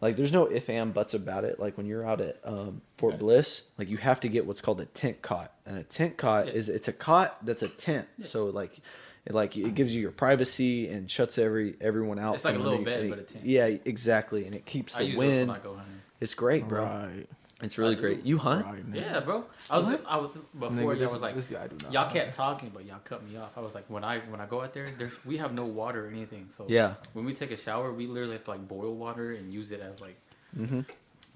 like 0.00 0.16
there's 0.16 0.32
no 0.32 0.46
if 0.46 0.68
and 0.70 0.92
buts 0.94 1.14
about 1.14 1.44
it 1.44 1.58
like 1.60 1.76
when 1.76 1.86
you're 1.86 2.06
out 2.06 2.20
at 2.20 2.38
um, 2.44 2.80
Fort 2.96 3.14
Okay. 3.14 3.20
Bliss 3.20 3.68
like 3.78 3.88
you 3.88 3.96
have 3.98 4.20
to 4.20 4.28
get 4.28 4.46
what's 4.46 4.60
called 4.60 4.80
a 4.80 4.86
tent 4.86 5.20
cot 5.22 5.52
and 5.66 5.76
a 5.78 5.82
tent 5.82 6.16
cot 6.16 6.46
Yeah. 6.46 6.52
is 6.54 6.68
it's 6.68 6.88
a 6.88 6.92
cot 6.92 7.36
that's 7.44 7.62
a 7.62 7.68
tent 7.68 8.06
so 8.22 8.46
like 8.46 8.78
it 9.26 9.34
like 9.34 9.56
it 9.56 9.74
gives 9.74 9.94
you 9.94 10.00
your 10.00 10.12
privacy 10.12 10.88
and 10.88 11.10
shuts 11.10 11.36
every 11.38 11.76
everyone 11.80 12.18
out 12.18 12.34
It's 12.36 12.44
like 12.44 12.54
a 12.54 12.58
little 12.58 12.78
under- 12.78 12.90
bed, 12.90 13.00
and 13.02 13.10
but 13.10 13.18
a 13.18 13.22
tent. 13.22 13.44
yeah 13.44 13.66
exactly 13.84 14.46
and 14.46 14.54
it 14.54 14.64
keeps 14.66 14.96
I 14.96 15.00
the 15.00 15.04
use 15.06 15.12
those 15.14 15.18
when 15.18 15.28
wind 15.48 15.50
I 15.52 15.58
go 15.58 15.80
it's 16.20 16.34
great 16.34 16.66
bro 16.68 16.84
Right. 16.84 17.28
It's 17.62 17.78
really 17.78 17.92
I 17.92 17.96
do. 17.96 18.00
great 18.00 18.24
you 18.24 18.38
hunt 18.38 18.66
Yeah, 18.94 19.20
bro. 19.20 19.44
I 19.68 19.76
was, 19.78 19.86
What? 19.86 20.04
I 20.06 20.16
was 20.16 20.30
before. 20.58 20.94
Nigga, 20.94 20.98
There 20.98 21.08
was 21.08 21.20
like 21.20 21.34
this 21.34 21.46
guy 21.46 21.66
do 21.66 21.76
not 21.82 21.92
y'all 21.92 22.02
hunt. 22.02 22.12
kept 22.14 22.34
talking, 22.34 22.70
but 22.72 22.84
y'all 22.84 22.98
cut 23.04 23.22
me 23.28 23.36
off. 23.36 23.56
I 23.56 23.60
was 23.60 23.74
like, 23.74 23.84
when 23.88 24.04
I 24.04 24.18
when 24.20 24.40
I 24.40 24.46
go 24.46 24.62
out 24.62 24.72
there, 24.74 24.86
there's 24.98 25.24
we 25.24 25.36
have 25.38 25.52
no 25.54 25.64
water 25.64 26.06
or 26.06 26.08
anything. 26.08 26.48
So 26.50 26.66
Yeah. 26.68 26.94
when 27.12 27.24
we 27.24 27.34
take 27.34 27.50
a 27.50 27.56
shower, 27.56 27.92
we 27.92 28.06
literally 28.06 28.34
have 28.34 28.44
to 28.44 28.50
like 28.52 28.66
boil 28.66 28.94
water 28.94 29.32
and 29.32 29.52
use 29.52 29.72
it 29.72 29.80
as 29.80 30.00
like. 30.00 30.16
mm-hmm. 30.58 30.80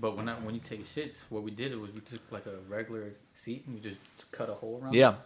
But 0.01 0.17
when 0.17 0.29
I, 0.29 0.35
when 0.35 0.55
you 0.57 0.61
take 0.61 0.83
shits, 0.85 1.23
what 1.31 1.45
we 1.45 1.53
did 1.53 1.79
was 1.79 1.93
we 1.93 2.01
took 2.01 2.21
like 2.33 2.47
a 2.47 2.57
regular 2.69 3.13
seat 3.33 3.63
and 3.67 3.77
we 3.77 3.81
just 3.81 3.99
cut 4.33 4.51
a 4.51 4.55
hole 4.55 4.81
around. 4.83 4.95
yeah 4.95 5.11
it, 5.11 5.17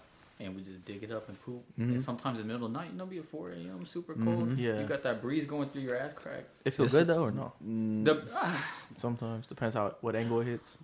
And 0.40 0.54
we 0.54 0.62
just 0.62 0.84
dig 0.84 1.02
it 1.02 1.10
up 1.10 1.28
and 1.28 1.40
poop. 1.42 1.64
Mhm. 1.78 1.88
And 1.94 2.02
sometimes 2.04 2.38
in 2.38 2.46
the 2.46 2.52
middle 2.52 2.66
of 2.68 2.72
the 2.72 2.78
night, 2.78 2.90
you 2.92 2.96
know, 2.96 3.06
be 3.06 3.18
at 3.18 3.24
4 3.24 3.50
a.m. 3.50 3.84
super 3.84 4.14
cold. 4.14 4.50
Mhm. 4.50 4.58
Yeah. 4.58 4.80
You 4.80 4.86
got 4.86 5.02
that 5.02 5.20
breeze 5.20 5.46
going 5.46 5.68
through 5.70 5.82
your 5.82 5.96
ass 5.98 6.12
crack. 6.14 6.44
It 6.64 6.70
feels 6.74 6.94
It's- 6.94 7.06
good 7.06 7.12
though 7.14 7.24
or 7.24 7.32
no? 7.32 7.52
Mm, 7.66 8.04
The, 8.04 8.22
ah, 8.34 8.64
Sometimes 8.96 9.46
depends 9.48 9.74
how 9.74 9.96
what 10.00 10.14
angle 10.14 10.40
it 10.40 10.46
hits. 10.46 10.78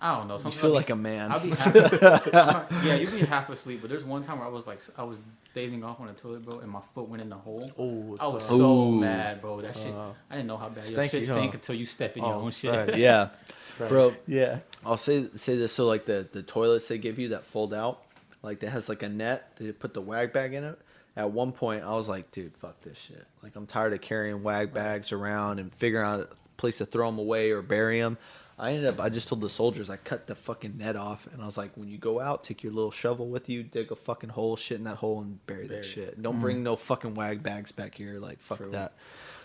I 0.00 0.16
don't 0.16 0.28
know. 0.28 0.36
Sometimes 0.38 0.54
you 0.56 0.60
feel 0.60 0.70
I'll 0.70 0.76
like 0.76 0.86
be- 0.86 0.92
a 0.92 0.96
man 0.96 1.32
I'll 1.32 1.40
be 1.40 1.50
half, 1.56 2.68
yeah, 2.84 2.94
you'd 2.94 3.10
be 3.10 3.20
half 3.24 3.48
asleep. 3.50 3.80
But 3.80 3.90
there's 3.90 4.04
one 4.04 4.22
time 4.22 4.38
where 4.38 4.46
I 4.46 4.50
was 4.50 4.66
like, 4.66 4.80
I 4.96 5.02
was 5.02 5.18
dazing 5.54 5.82
off 5.82 6.00
on 6.00 6.06
the 6.06 6.12
toilet, 6.12 6.44
bro, 6.44 6.58
and 6.60 6.70
my 6.70 6.80
foot 6.94 7.08
went 7.08 7.20
in 7.22 7.28
the 7.28 7.36
hole. 7.36 7.68
Oh, 7.78 8.16
I 8.20 8.28
was 8.28 8.44
uh, 8.44 8.48
so 8.56 8.78
Ooh. 8.82 9.00
mad, 9.00 9.40
bro. 9.40 9.60
That 9.60 9.76
shit, 9.76 9.92
Uh, 9.92 10.10
I 10.30 10.36
didn't 10.36 10.46
know 10.48 10.56
how 10.56 10.68
bad 10.68 10.88
your 10.88 10.98
stanky, 11.00 11.10
shit 11.10 11.28
huh? 11.28 11.36
stink 11.36 11.54
until 11.54 11.74
you 11.74 11.86
step 11.86 12.16
in 12.16 12.24
your 12.24 12.34
Oh, 12.34 12.40
own 12.42 12.50
shit. 12.52 12.72
facts. 12.72 12.98
yeah 12.98 13.30
bro 13.88 14.12
Yeah. 14.26 14.58
I'll 14.86 14.96
say 14.96 15.26
say 15.36 15.56
this. 15.56 15.72
So 15.72 15.86
like 15.88 16.04
the 16.04 16.26
the 16.32 16.42
toilets 16.44 16.86
they 16.88 16.98
give 16.98 17.18
you 17.18 17.28
that 17.30 17.44
fold 17.44 17.74
out, 17.74 18.02
like 18.42 18.60
that 18.60 18.70
has 18.70 18.88
like 18.88 19.02
a 19.02 19.08
net. 19.08 19.52
They 19.56 19.72
put 19.72 19.94
the 19.94 20.00
wag 20.00 20.32
bag 20.32 20.54
in 20.54 20.64
it. 20.64 20.78
At 21.16 21.32
one 21.32 21.50
point, 21.50 21.82
I 21.82 21.92
was 21.94 22.08
like, 22.08 22.30
dude, 22.30 22.56
fuck 22.56 22.80
this 22.82 22.96
shit. 22.96 23.26
Like 23.42 23.56
I'm 23.56 23.66
tired 23.66 23.92
of 23.92 24.00
carrying 24.00 24.42
wag 24.42 24.72
bags 24.72 25.10
around 25.10 25.58
and 25.58 25.74
figuring 25.74 26.06
out 26.06 26.20
a 26.20 26.28
place 26.56 26.78
to 26.78 26.86
throw 26.86 27.10
them 27.10 27.18
away 27.18 27.50
or 27.50 27.60
bury 27.62 28.00
them. 28.00 28.18
I 28.60 28.72
ended 28.72 28.86
up. 28.86 29.00
I 29.00 29.08
just 29.08 29.28
told 29.28 29.40
the 29.40 29.50
soldiers 29.50 29.88
I 29.88 29.96
cut 29.96 30.26
the 30.26 30.34
fucking 30.34 30.78
net 30.78 30.96
off, 30.96 31.28
and 31.32 31.40
I 31.40 31.44
was 31.46 31.56
like, 31.56 31.70
when 31.76 31.88
you 31.88 31.96
go 31.96 32.18
out, 32.18 32.42
take 32.42 32.64
your 32.64 32.72
little 32.72 32.90
shovel 32.90 33.28
with 33.28 33.48
you, 33.48 33.62
dig 33.62 33.92
a 33.92 33.96
fucking 33.96 34.30
hole, 34.30 34.56
shit 34.56 34.78
in 34.78 34.84
that 34.84 34.96
hole, 34.96 35.20
and 35.20 35.44
bury 35.46 35.62
that 35.62 35.68
Bury 35.68 35.80
it. 35.80 35.84
shit. 35.84 36.22
Don't 36.22 36.34
mm-hmm. 36.34 36.42
bring 36.42 36.62
no 36.64 36.74
fucking 36.74 37.14
wag 37.14 37.42
bags 37.42 37.70
back 37.70 37.94
here. 37.94 38.18
Like 38.18 38.40
fuck 38.40 38.58
True. 38.58 38.70
that. 38.72 38.94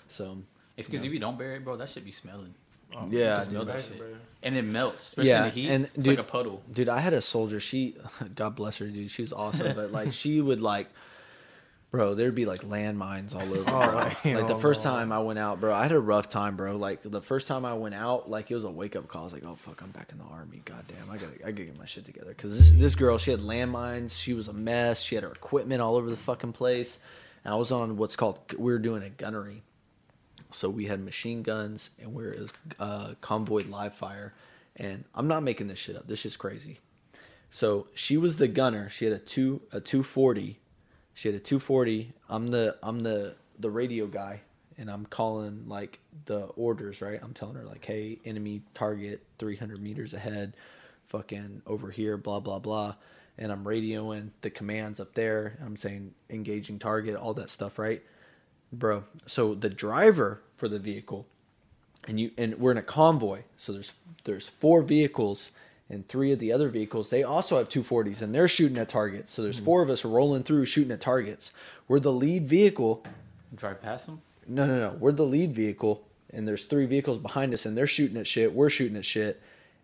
So 0.08 0.40
If 0.78 0.88
because 0.90 1.06
if 1.06 1.14
you 1.14 1.20
don't 1.20 1.38
bury 1.38 1.58
it, 1.58 1.64
bro, 1.64 1.78
that 1.78 1.90
should 1.90 2.06
be 2.06 2.12
smelling. 2.12 2.56
Oh, 2.96 3.08
Yeah, 3.10 3.40
You 3.40 3.46
smell 3.46 3.66
dude. 3.66 3.74
that 3.76 3.84
shit, 3.84 4.02
and 4.44 4.56
it 4.58 4.64
melts, 4.64 5.08
especially 5.10 5.30
Yeah, 5.30 5.38
in 5.40 5.44
the 5.46 5.50
heat. 5.50 5.70
and 5.70 5.86
it's 5.86 5.94
dude- 6.04 6.18
like 6.18 6.28
a 6.28 6.30
puddle. 6.30 6.62
Dude, 6.72 6.90
I 6.90 7.00
had 7.00 7.14
a 7.14 7.22
soldier. 7.22 7.60
She, 7.60 7.96
God 8.36 8.56
bless 8.56 8.78
her, 8.80 8.86
dude. 8.88 9.10
She 9.12 9.22
was 9.22 9.34
awesome, 9.34 9.76
but 9.76 9.92
like 9.92 10.12
she 10.22 10.42
would 10.42 10.62
like, 10.62 10.88
bro, 11.92 12.14
there'd 12.16 12.34
be 12.36 12.46
like 12.46 12.62
landmines 12.62 13.36
all 13.36 13.42
over. 13.44 13.60
Oh, 13.70 14.12
bro. 14.24 14.34
like 14.34 14.48
the 14.48 14.56
first 14.58 14.82
time 14.84 15.12
I 15.12 15.20
went 15.20 15.38
out, 15.40 15.62
bro, 15.62 15.74
I 15.74 15.84
had 15.84 15.92
a 15.92 16.00
rough 16.00 16.28
time, 16.28 16.56
bro. 16.58 16.76
Like 16.76 17.02
the 17.04 17.22
first 17.22 17.48
time 17.48 17.66
I 17.66 17.74
went 17.76 17.96
out, 17.96 18.30
like 18.30 18.50
it 18.52 18.56
was 18.56 18.64
a 18.64 18.70
wake 18.72 18.96
up 18.96 19.08
call. 19.08 19.22
I 19.22 19.24
was 19.26 19.34
like, 19.34 19.46
oh 19.46 19.56
fuck, 19.56 19.82
I'm 19.82 19.92
back 19.92 20.12
in 20.12 20.18
the 20.18 20.24
army. 20.26 20.62
God 20.66 20.84
damn, 20.88 21.10
I 21.10 21.18
gotta, 21.18 21.34
I 21.46 21.52
gotta 21.52 21.66
get 21.66 21.78
my 21.78 21.86
shit 21.86 22.06
together. 22.06 22.30
Because 22.36 22.58
this, 22.58 22.72
this 22.72 22.96
girl, 22.96 23.18
she 23.18 23.32
had 23.32 23.40
landmines. 23.42 24.20
She 24.20 24.34
was 24.34 24.48
a 24.48 24.54
mess. 24.54 25.02
She 25.02 25.16
had 25.16 25.24
her 25.24 25.32
equipment 25.32 25.82
all 25.82 25.96
over 25.96 26.10
the 26.10 26.18
fucking 26.18 26.54
place. 26.54 26.98
And 27.46 27.54
I 27.54 27.58
was 27.58 27.72
on 27.72 27.98
what's 27.98 28.16
called, 28.16 28.40
we 28.58 28.72
were 28.72 28.80
doing 28.80 29.04
a 29.04 29.10
gunnery. 29.10 29.64
So 30.54 30.70
we 30.70 30.86
had 30.86 31.02
machine 31.02 31.44
guns 31.44 31.90
and 32.00 32.14
we 32.14 32.24
were 32.24 32.34
it 32.34 32.40
was, 32.40 32.54
uh, 32.80 33.14
convoy 33.22 33.66
live 33.68 33.96
fire. 33.96 34.34
And 34.76 35.04
I'm 35.14 35.28
not 35.28 35.44
making 35.44 35.68
this 35.68 35.80
shit 35.80 35.96
up. 35.96 36.08
This 36.08 36.26
is 36.26 36.36
crazy. 36.36 36.80
So 37.54 37.88
she 37.94 38.18
was 38.18 38.38
the 38.38 38.48
gunner. 38.48 38.90
She 38.90 39.06
had 39.06 39.14
a 39.14 39.20
two 39.20 39.62
a 39.72 39.80
240. 39.80 40.60
She 41.14 41.28
had 41.28 41.36
a 41.36 41.40
240. 41.40 42.12
I'm 42.28 42.50
the 42.50 42.78
I'm 42.82 43.04
the 43.04 43.36
the 43.60 43.70
radio 43.70 44.08
guy, 44.08 44.42
and 44.76 44.90
I'm 44.90 45.06
calling 45.06 45.66
like 45.68 46.00
the 46.26 46.46
orders. 46.56 47.00
Right. 47.00 47.20
I'm 47.22 47.34
telling 47.36 47.54
her 47.56 47.64
like, 47.64 47.86
hey, 47.86 48.18
enemy 48.26 48.64
target 48.74 49.24
300 49.38 49.80
meters 49.80 50.16
ahead, 50.16 50.56
fucking 51.10 51.62
over 51.68 51.92
here, 51.92 52.18
blah 52.18 52.40
blah 52.40 52.58
blah. 52.58 52.96
And 53.38 53.52
I'm 53.52 53.64
radioing 53.64 54.32
the 54.42 54.50
commands 54.50 55.00
up 55.00 55.14
there. 55.14 55.60
I'm 55.64 55.78
saying 55.78 56.16
engaging 56.32 56.80
target, 56.80 57.16
all 57.16 57.36
that 57.36 57.52
stuff. 57.52 57.78
Right, 57.78 58.02
bro. 58.74 59.03
So 59.25 59.53
the 59.53 59.70
driver 59.70 60.42
for 60.58 60.68
the 60.68 60.80
vehicle 60.80 61.25
and 62.08 62.20
you 62.20 62.32
and 62.38 62.60
we're 62.60 62.72
in 62.72 62.77
a 62.77 62.84
convoy 62.84 63.42
so 63.58 63.72
there's 63.72 63.94
there's 64.25 64.50
four 64.50 64.82
vehicles 64.82 65.51
and 65.89 66.08
three 66.08 66.32
of 66.32 66.39
the 66.39 66.51
other 66.51 66.70
vehicles 66.70 67.10
they 67.10 67.24
also 67.24 67.58
have 67.58 67.70
240s 67.70 68.22
and 68.22 68.34
they're 68.34 68.48
shooting 68.48 68.77
at 68.77 68.89
targets. 68.89 69.34
So 69.34 69.42
there's 69.44 69.60
hmm. 69.60 69.65
four 69.65 69.82
of 69.82 69.89
us 69.89 70.03
rolling 70.03 70.44
through 70.44 70.65
shooting 70.65 70.92
at 70.92 71.01
targets. 71.01 71.51
We're 71.88 72.00
the 72.00 72.12
lead 72.12 72.48
vehicle. 72.48 73.03
Drive 73.56 73.82
past 73.82 74.08
them. 74.08 74.22
No, 74.48 74.65
no, 74.65 74.80
no. 74.80 74.98
We're 75.00 75.12
the 75.12 75.25
lead 75.25 75.53
vehicle, 75.53 76.03
and 76.32 76.48
there's 76.48 76.65
three 76.65 76.86
vehicles 76.86 77.18
behind 77.18 77.53
us, 77.53 77.65
and 77.65 77.77
they're 77.77 77.88
shooting 77.88 78.18
at 78.18 78.27
shit. 78.27 78.53
We're 78.53 78.70
shooting 78.70 78.98
at 78.98 79.06
shit, 79.06 79.42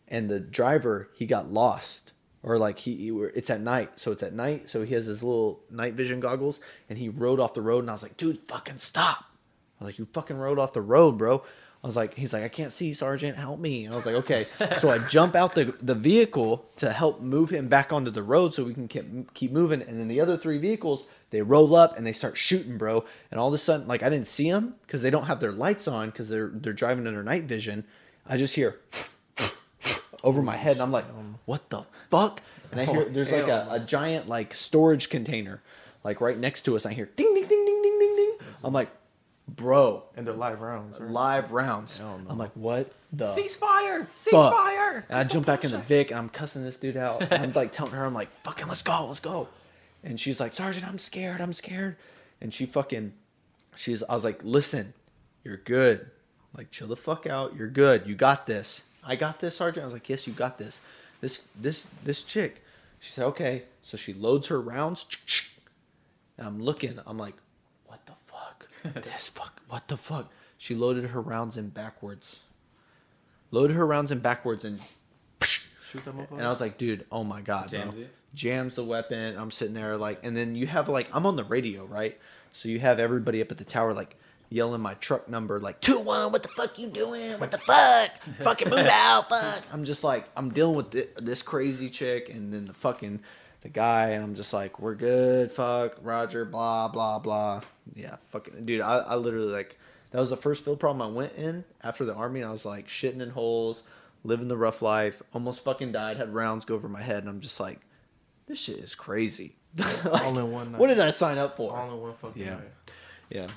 and 0.08 0.30
the 0.30 0.40
driver 0.40 1.10
he 1.16 1.26
got 1.26 1.52
lost, 1.52 2.12
or 2.44 2.58
like 2.58 2.80
he, 2.80 2.96
he 2.96 3.10
it's 3.10 3.50
at 3.50 3.62
night, 3.62 3.92
so 4.00 4.12
it's 4.12 4.24
at 4.24 4.34
night, 4.34 4.70
so 4.70 4.84
he 4.84 4.94
has 4.94 5.06
his 5.06 5.24
little 5.24 5.62
night 5.70 5.94
vision 5.94 6.20
goggles, 6.20 6.60
and 6.90 6.98
he 6.98 7.10
rode 7.10 7.40
off 7.40 7.54
the 7.54 7.62
road, 7.62 7.80
and 7.80 7.90
I 7.90 7.94
was 7.94 8.04
like, 8.04 8.18
dude, 8.18 8.38
fucking 8.38 8.78
stop! 8.78 9.26
I 9.80 9.84
was 9.84 9.94
like, 9.94 10.00
you 10.00 10.06
fucking 10.06 10.38
rode 10.38 10.60
off 10.60 10.74
the 10.74 10.82
road, 10.82 11.18
bro. 11.18 11.44
I 11.82 11.88
was 11.88 11.96
like, 11.96 12.16
he's 12.16 12.34
like, 12.34 12.44
I 12.44 12.50
can't 12.50 12.74
see, 12.74 12.94
Sergeant, 12.94 13.38
help 13.38 13.58
me. 13.58 13.88
I 13.88 13.96
was 13.96 14.06
like, 14.06 14.16
okay. 14.16 14.48
so 14.78 14.90
I 14.90 14.98
jump 15.08 15.34
out 15.36 15.56
the 15.56 15.74
the 15.82 15.96
vehicle 15.96 16.66
to 16.78 16.92
help 16.92 17.22
move 17.22 17.50
him 17.50 17.68
back 17.70 17.94
onto 17.94 18.12
the 18.12 18.24
road 18.24 18.54
so 18.54 18.66
we 18.66 18.74
can 18.74 18.88
keep 18.88 19.34
keep 19.34 19.52
moving, 19.52 19.82
and 19.82 20.00
then 20.00 20.08
the 20.08 20.20
other 20.20 20.38
three 20.38 20.58
vehicles 20.58 21.08
they 21.32 21.42
roll 21.42 21.76
up 21.76 21.96
and 21.96 22.06
they 22.06 22.14
start 22.14 22.38
shooting, 22.38 22.78
bro. 22.78 23.06
And 23.32 23.40
all 23.40 23.48
of 23.48 23.54
a 23.54 23.58
sudden, 23.58 23.88
like 23.88 24.04
I 24.04 24.10
didn't 24.10 24.28
see 24.28 24.50
them 24.52 24.76
because 24.86 25.02
they 25.02 25.10
don't 25.10 25.26
have 25.26 25.40
their 25.40 25.52
lights 25.52 25.88
on 25.88 26.10
because 26.10 26.28
they're 26.28 26.52
they're 26.54 26.74
driving 26.74 27.08
under 27.08 27.24
night 27.24 27.44
vision. 27.44 27.86
I 28.28 28.38
just 28.38 28.56
hear 28.56 28.80
over 30.24 30.42
my 30.42 30.56
head, 30.56 30.74
and 30.74 30.82
I'm 30.82 30.92
like, 30.92 31.06
what 31.46 31.70
the 31.70 31.84
fuck? 32.10 32.42
And 32.72 32.80
I 32.80 32.86
hear 32.86 33.02
oh, 33.02 33.10
there's 33.10 33.32
like 33.32 33.48
a, 33.48 33.68
a 33.72 33.80
giant 33.80 34.28
like 34.28 34.54
storage 34.54 35.10
container, 35.10 35.62
like 36.04 36.22
right 36.22 36.38
next 36.38 36.64
to 36.64 36.76
us. 36.76 36.86
I 36.86 36.94
hear 36.94 37.10
ding 37.16 37.34
ding 37.34 37.46
ding 37.48 37.66
ding 37.66 37.82
ding 37.82 38.00
ding 38.00 38.16
ding. 38.16 38.34
I'm 38.64 38.74
like, 38.74 38.90
bro, 39.48 40.04
And 40.16 40.28
they're 40.28 40.34
live 40.34 40.62
rounds. 40.62 41.00
Right? 41.00 41.10
live 41.10 41.52
rounds. 41.52 42.00
I'm 42.00 42.38
like, 42.38 42.52
what 42.54 42.92
the 43.12 43.28
Ceasefire! 43.28 44.08
Ceasefire! 44.16 45.04
And 45.10 45.18
I 45.18 45.24
jump 45.24 45.46
back 45.46 45.64
in 45.66 45.72
the 45.72 45.78
Vic 45.90 46.12
and 46.12 46.20
I'm 46.20 46.30
cussing 46.30 46.64
this 46.64 46.78
dude 46.78 46.98
out. 46.98 47.22
And 47.22 47.44
I'm 47.44 47.54
like 47.54 47.72
telling 47.72 47.94
her, 47.94 48.06
I'm 48.06 48.14
like, 48.14 48.32
fucking 48.44 48.68
let's 48.68 48.84
go, 48.84 49.08
let's 49.08 49.20
go. 49.20 49.48
And 50.04 50.20
she's 50.20 50.40
like, 50.40 50.54
Sergeant, 50.54 50.88
I'm 50.88 51.00
scared, 51.00 51.42
I'm 51.42 51.54
scared. 51.54 51.98
And 52.42 52.54
she 52.54 52.66
fucking 52.66 53.14
she's 53.76 54.04
I 54.04 54.14
was 54.14 54.24
like, 54.24 54.42
listen, 54.44 54.94
you're 55.44 55.58
good. 55.58 56.12
Like, 56.56 56.72
chill 56.72 56.88
the 56.88 56.96
fuck 56.96 57.28
out. 57.28 57.56
You're 57.56 57.68
good. 57.70 58.08
You 58.08 58.16
got 58.16 58.48
this. 58.48 58.84
I 59.06 59.16
got 59.16 59.40
this, 59.40 59.56
Sergeant. 59.58 59.84
I 59.84 59.86
was 59.88 59.94
like, 59.94 60.10
yes, 60.10 60.28
you 60.28 60.34
got 60.34 60.58
this. 60.58 60.82
This 61.22 61.42
this 61.60 61.86
this 62.04 62.22
chick. 62.22 62.64
She 63.00 63.12
said, 63.12 63.26
okay. 63.26 63.64
So 63.82 63.98
she 63.98 64.14
loads 64.14 64.48
her 64.48 64.60
rounds. 64.62 65.06
And 66.38 66.48
I'm 66.48 66.62
looking. 66.62 67.00
I'm 67.06 67.18
like, 67.18 67.36
what 67.86 68.06
the 68.06 68.14
fuck? 68.28 68.68
this 69.04 69.28
fuck. 69.30 69.62
What 69.70 69.88
the 69.88 69.98
fuck? 69.98 70.32
She 70.58 70.76
loaded 70.76 71.06
her 71.06 71.22
rounds 71.22 71.58
in 71.58 71.70
backwards. 71.70 72.42
Loaded 73.52 73.76
her 73.76 73.88
rounds 73.88 74.12
in 74.12 74.20
backwards 74.20 74.66
and 74.66 74.80
Shoot 75.42 76.06
them 76.06 76.20
up. 76.20 76.32
and 76.32 76.42
I 76.44 76.50
was 76.50 76.62
like, 76.62 76.78
dude, 76.78 77.06
oh 77.12 77.24
my 77.24 77.42
god, 77.42 77.70
Jams 77.70 77.96
bro. 77.96 78.04
it? 78.04 78.14
Jams 78.36 78.76
the 78.76 78.84
weapon. 78.84 79.36
I'm 79.38 79.50
sitting 79.50 79.74
there 79.74 79.98
like, 79.98 80.20
and 80.24 80.38
then 80.38 80.54
you 80.54 80.68
have 80.68 80.88
like, 80.88 81.08
I'm 81.12 81.26
on 81.26 81.36
the 81.36 81.44
radio, 81.44 81.84
right? 81.86 82.16
So 82.52 82.70
you 82.70 82.80
have 82.80 83.00
everybody 83.00 83.42
up 83.42 83.52
at 83.52 83.58
the 83.58 83.64
tower 83.64 83.94
like 83.94 84.16
yelling 84.50 84.82
my 84.82 84.94
truck 84.96 85.30
number, 85.30 85.60
like 85.60 85.80
two 85.82 86.00
one. 86.00 86.32
What 86.32 86.44
the 86.44 86.50
fuck 86.50 86.78
you 86.80 86.88
doing? 86.88 87.32
What 87.40 87.52
the 87.52 87.58
fuck? 87.60 88.12
fucking 88.44 88.70
move 88.70 88.88
out, 88.92 89.30
fuck. 89.30 89.64
I'm 89.72 89.84
just 89.86 90.04
like, 90.04 90.26
I'm 90.36 90.50
dealing 90.52 90.76
with 90.76 90.92
thi- 90.92 91.08
this 91.18 91.42
crazy 91.42 91.90
chick, 91.90 92.30
and 92.30 92.54
then 92.54 92.66
the 92.66 92.74
fucking 92.74 93.22
the 93.62 93.70
guy, 93.70 94.12
and 94.12 94.24
I'm 94.24 94.36
just 94.36 94.54
like, 94.54 94.80
we're 94.80 94.96
good, 94.96 95.52
fuck, 95.52 95.98
Roger, 96.02 96.46
blah 96.46 96.88
blah 96.88 97.20
blah. 97.20 97.62
Yeah, 97.96 98.18
fucking 98.30 98.66
dude, 98.66 98.82
I, 98.82 98.98
I 99.00 99.16
literally 99.16 99.52
like. 99.52 99.78
That 100.12 100.20
was 100.20 100.32
the 100.32 100.38
first 100.38 100.66
field 100.66 100.80
problem 100.80 101.08
I 101.08 101.16
went 101.16 101.34
in 101.34 101.64
after 101.84 102.04
the 102.04 102.16
army. 102.16 102.40
And 102.40 102.50
I 102.50 102.52
was 102.52 102.66
like 102.66 102.88
shitting 102.88 103.22
in 103.22 103.30
holes, 103.30 103.84
living 104.24 104.48
the 104.48 104.58
rough 104.58 104.82
life. 104.82 105.22
Almost 105.36 105.64
fucking 105.64 105.92
died. 105.92 106.18
Had 106.18 106.34
rounds 106.34 106.66
go 106.66 106.74
over 106.74 106.90
my 106.90 107.00
head, 107.04 107.20
and 107.20 107.30
I'm 107.30 107.42
just 107.42 107.60
like, 107.60 107.80
this 108.48 108.60
shit 108.60 108.78
is 108.78 108.96
crazy. 108.96 109.56
Like, 109.78 110.24
All 110.26 110.36
in 110.40 110.52
one 110.52 110.72
night. 110.72 110.82
What 110.82 110.88
did 110.88 111.00
I 111.00 111.12
sign 111.12 111.38
up 111.38 111.58
for? 111.58 111.78
All 111.78 111.94
in 111.94 112.02
one 112.02 112.14
fucking 112.16 112.42
Yeah. 112.42 112.56
night. 112.56 112.72
Yeah, 113.30 113.48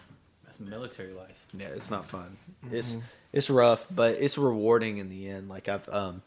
That's 0.58 0.70
military 0.70 1.12
life. 1.12 1.38
yeah, 1.56 1.68
it's 1.68 1.90
not 1.90 2.06
fun. 2.06 2.36
It's 2.70 2.96
it's 3.32 3.48
rough, 3.48 3.86
but 3.90 4.16
it's 4.16 4.36
rewarding 4.36 4.98
in 4.98 5.08
the 5.08 5.28
end. 5.28 5.48
Like 5.48 5.68
I've 5.68 5.88
um, 5.88 6.22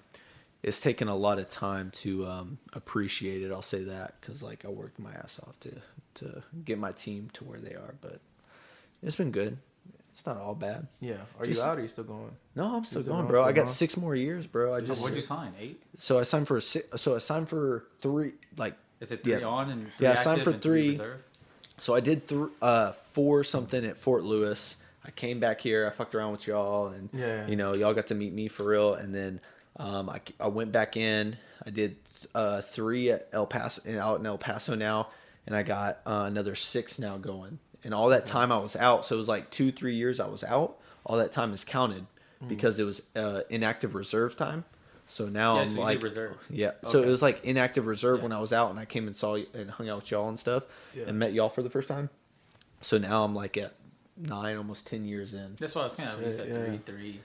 it's 0.63 0.81
taken 0.81 1.07
a 1.07 1.15
lot 1.15 1.37
of 1.37 1.47
time 1.47 1.91
to 1.95 2.25
um 2.25 2.57
appreciate 2.73 3.43
it. 3.43 3.51
I'll 3.51 3.61
say 3.61 3.83
that 3.83 4.15
because 4.19 4.41
like 4.41 4.65
I 4.65 4.69
worked 4.69 4.99
my 4.99 5.11
ass 5.11 5.39
off 5.45 5.59
to 5.61 5.71
to 6.15 6.43
get 6.63 6.79
my 6.79 6.91
team 6.93 7.29
to 7.33 7.43
where 7.43 7.59
they 7.59 7.75
are, 7.75 7.93
but 8.01 8.19
it's 9.03 9.15
been 9.15 9.31
good. 9.31 9.57
It's 10.11 10.25
not 10.25 10.37
all 10.37 10.55
bad. 10.55 10.87
Yeah. 11.01 11.15
Are 11.39 11.45
Just- 11.45 11.59
you 11.59 11.65
out 11.65 11.77
or 11.77 11.81
are 11.81 11.83
you 11.83 11.89
still 11.89 12.05
going? 12.05 12.31
No, 12.55 12.73
I'm 12.77 12.85
still 12.85 13.01
still 13.01 13.13
going, 13.13 13.25
going, 13.25 13.31
bro. 13.33 13.43
I 13.43 13.47
got 13.51 13.55
going? 13.55 13.67
six 13.67 13.97
more 13.97 14.15
years, 14.15 14.47
bro. 14.47 14.73
I 14.73 14.79
just 14.81 15.01
what'd 15.01 15.15
you 15.17 15.21
sign? 15.21 15.53
Eight? 15.59 15.83
so 15.97 16.17
I 16.17 16.23
signed 16.23 16.47
for 16.47 16.57
a 16.57 16.61
si- 16.61 16.83
so 16.95 17.15
I 17.15 17.17
signed 17.19 17.47
for 17.49 17.85
three 17.99 18.31
like 18.57 18.75
Is 19.01 19.11
it 19.11 19.23
three 19.23 19.33
Yeah. 19.33 19.45
on 19.45 19.69
and 19.69 19.81
three 19.97 20.07
Yeah, 20.07 20.11
I 20.13 20.15
signed 20.15 20.43
for 20.43 20.53
three 20.53 20.97
three. 20.97 21.05
So 21.77 21.93
I 21.95 21.99
did 21.99 22.27
th- 22.27 22.49
uh, 22.61 22.91
four 22.93 23.43
something 23.43 23.85
at 23.85 23.97
Fort 23.97 24.23
Lewis. 24.23 24.77
I 25.05 25.11
came 25.11 25.39
back 25.39 25.61
here. 25.61 25.85
I 25.85 25.89
fucked 25.91 26.15
around 26.15 26.31
with 26.31 26.47
y'all, 26.47 26.87
and 26.87 27.09
Yeah. 27.13 27.45
you 27.47 27.55
know, 27.55 27.75
y'all 27.75 27.93
got 27.93 28.07
to 28.07 28.15
meet 28.15 28.33
me 28.33 28.47
for 28.47 28.63
real. 28.63 28.93
And 28.95 29.13
then 29.13 29.39
um, 29.77 30.09
I, 30.09 30.19
I 30.39 30.47
went 30.47 30.71
back 30.71 30.97
in. 30.97 31.37
I 31.65 31.69
did 31.69 31.97
uh, 32.33 32.61
three 32.61 33.11
at 33.11 33.27
El 33.33 33.45
Paso, 33.45 33.81
and 33.85 33.97
out 33.97 34.19
in 34.19 34.25
El 34.25 34.37
Paso 34.37 34.73
now, 34.75 35.09
and 35.45 35.55
I 35.55 35.63
got 35.63 35.99
uh, 36.05 36.23
another 36.27 36.55
six 36.55 36.97
now 36.97 37.17
going. 37.17 37.59
And 37.83 37.93
all 37.93 38.09
that 38.09 38.25
time 38.25 38.51
I 38.51 38.57
was 38.57 38.75
out, 38.75 39.05
so 39.05 39.15
it 39.15 39.19
was 39.19 39.27
like 39.27 39.51
two, 39.51 39.71
three 39.71 39.93
years 39.95 40.19
I 40.19 40.27
was 40.27 40.43
out. 40.43 40.77
All 41.05 41.17
that 41.17 41.31
time 41.31 41.53
is 41.53 41.63
counted 41.63 42.05
Mm. 42.43 42.49
because 42.49 42.79
it 42.79 42.83
was 42.83 43.01
uh, 43.15 43.41
inactive 43.49 43.95
reserve 43.95 44.35
time. 44.35 44.65
So 45.07 45.27
now 45.29 45.55
Yeah, 45.57 45.61
I'm 45.61 45.75
so 45.75 45.81
like, 45.81 46.01
reserve. 46.03 46.37
yeah. 46.49 46.71
So 46.87 47.03
it 47.03 47.07
was 47.07 47.21
like 47.21 47.43
inactive 47.45 47.85
reserve 47.85 48.17
Yeah. 48.19 48.23
when 48.23 48.31
I 48.31 48.39
was 48.39 48.51
out, 48.51 48.71
and 48.71 48.79
I 48.79 48.85
came 48.85 49.05
and 49.07 49.15
saw 49.15 49.33
y- 49.33 49.45
and 49.53 49.69
hung 49.69 49.87
out 49.87 49.97
with 50.01 50.11
y'all 50.11 50.27
and 50.29 50.39
stuff, 50.39 50.63
Yeah. 50.95 51.03
and 51.07 51.19
met 51.19 51.33
y'all 51.33 51.49
for 51.49 51.61
the 51.61 51.69
first 51.69 51.87
time. 51.87 52.09
So 52.81 52.97
now 52.97 53.23
I'm 53.23 53.35
like 53.35 53.55
at 53.57 53.75
nine, 54.17 54.57
almost 54.57 54.87
ten 54.87 55.05
years 55.05 55.33
in. 55.33 55.55
That's 55.59 55.75
what 55.75 55.81
I 55.81 55.83
was 55.85 55.93
kind 55.95 56.09
of. 56.09 56.19
You 56.21 56.25
Shit, 56.29 56.35
said 56.37 56.47
yeah. 56.47 56.65
three, 56.65 56.77
three, 56.85 57.21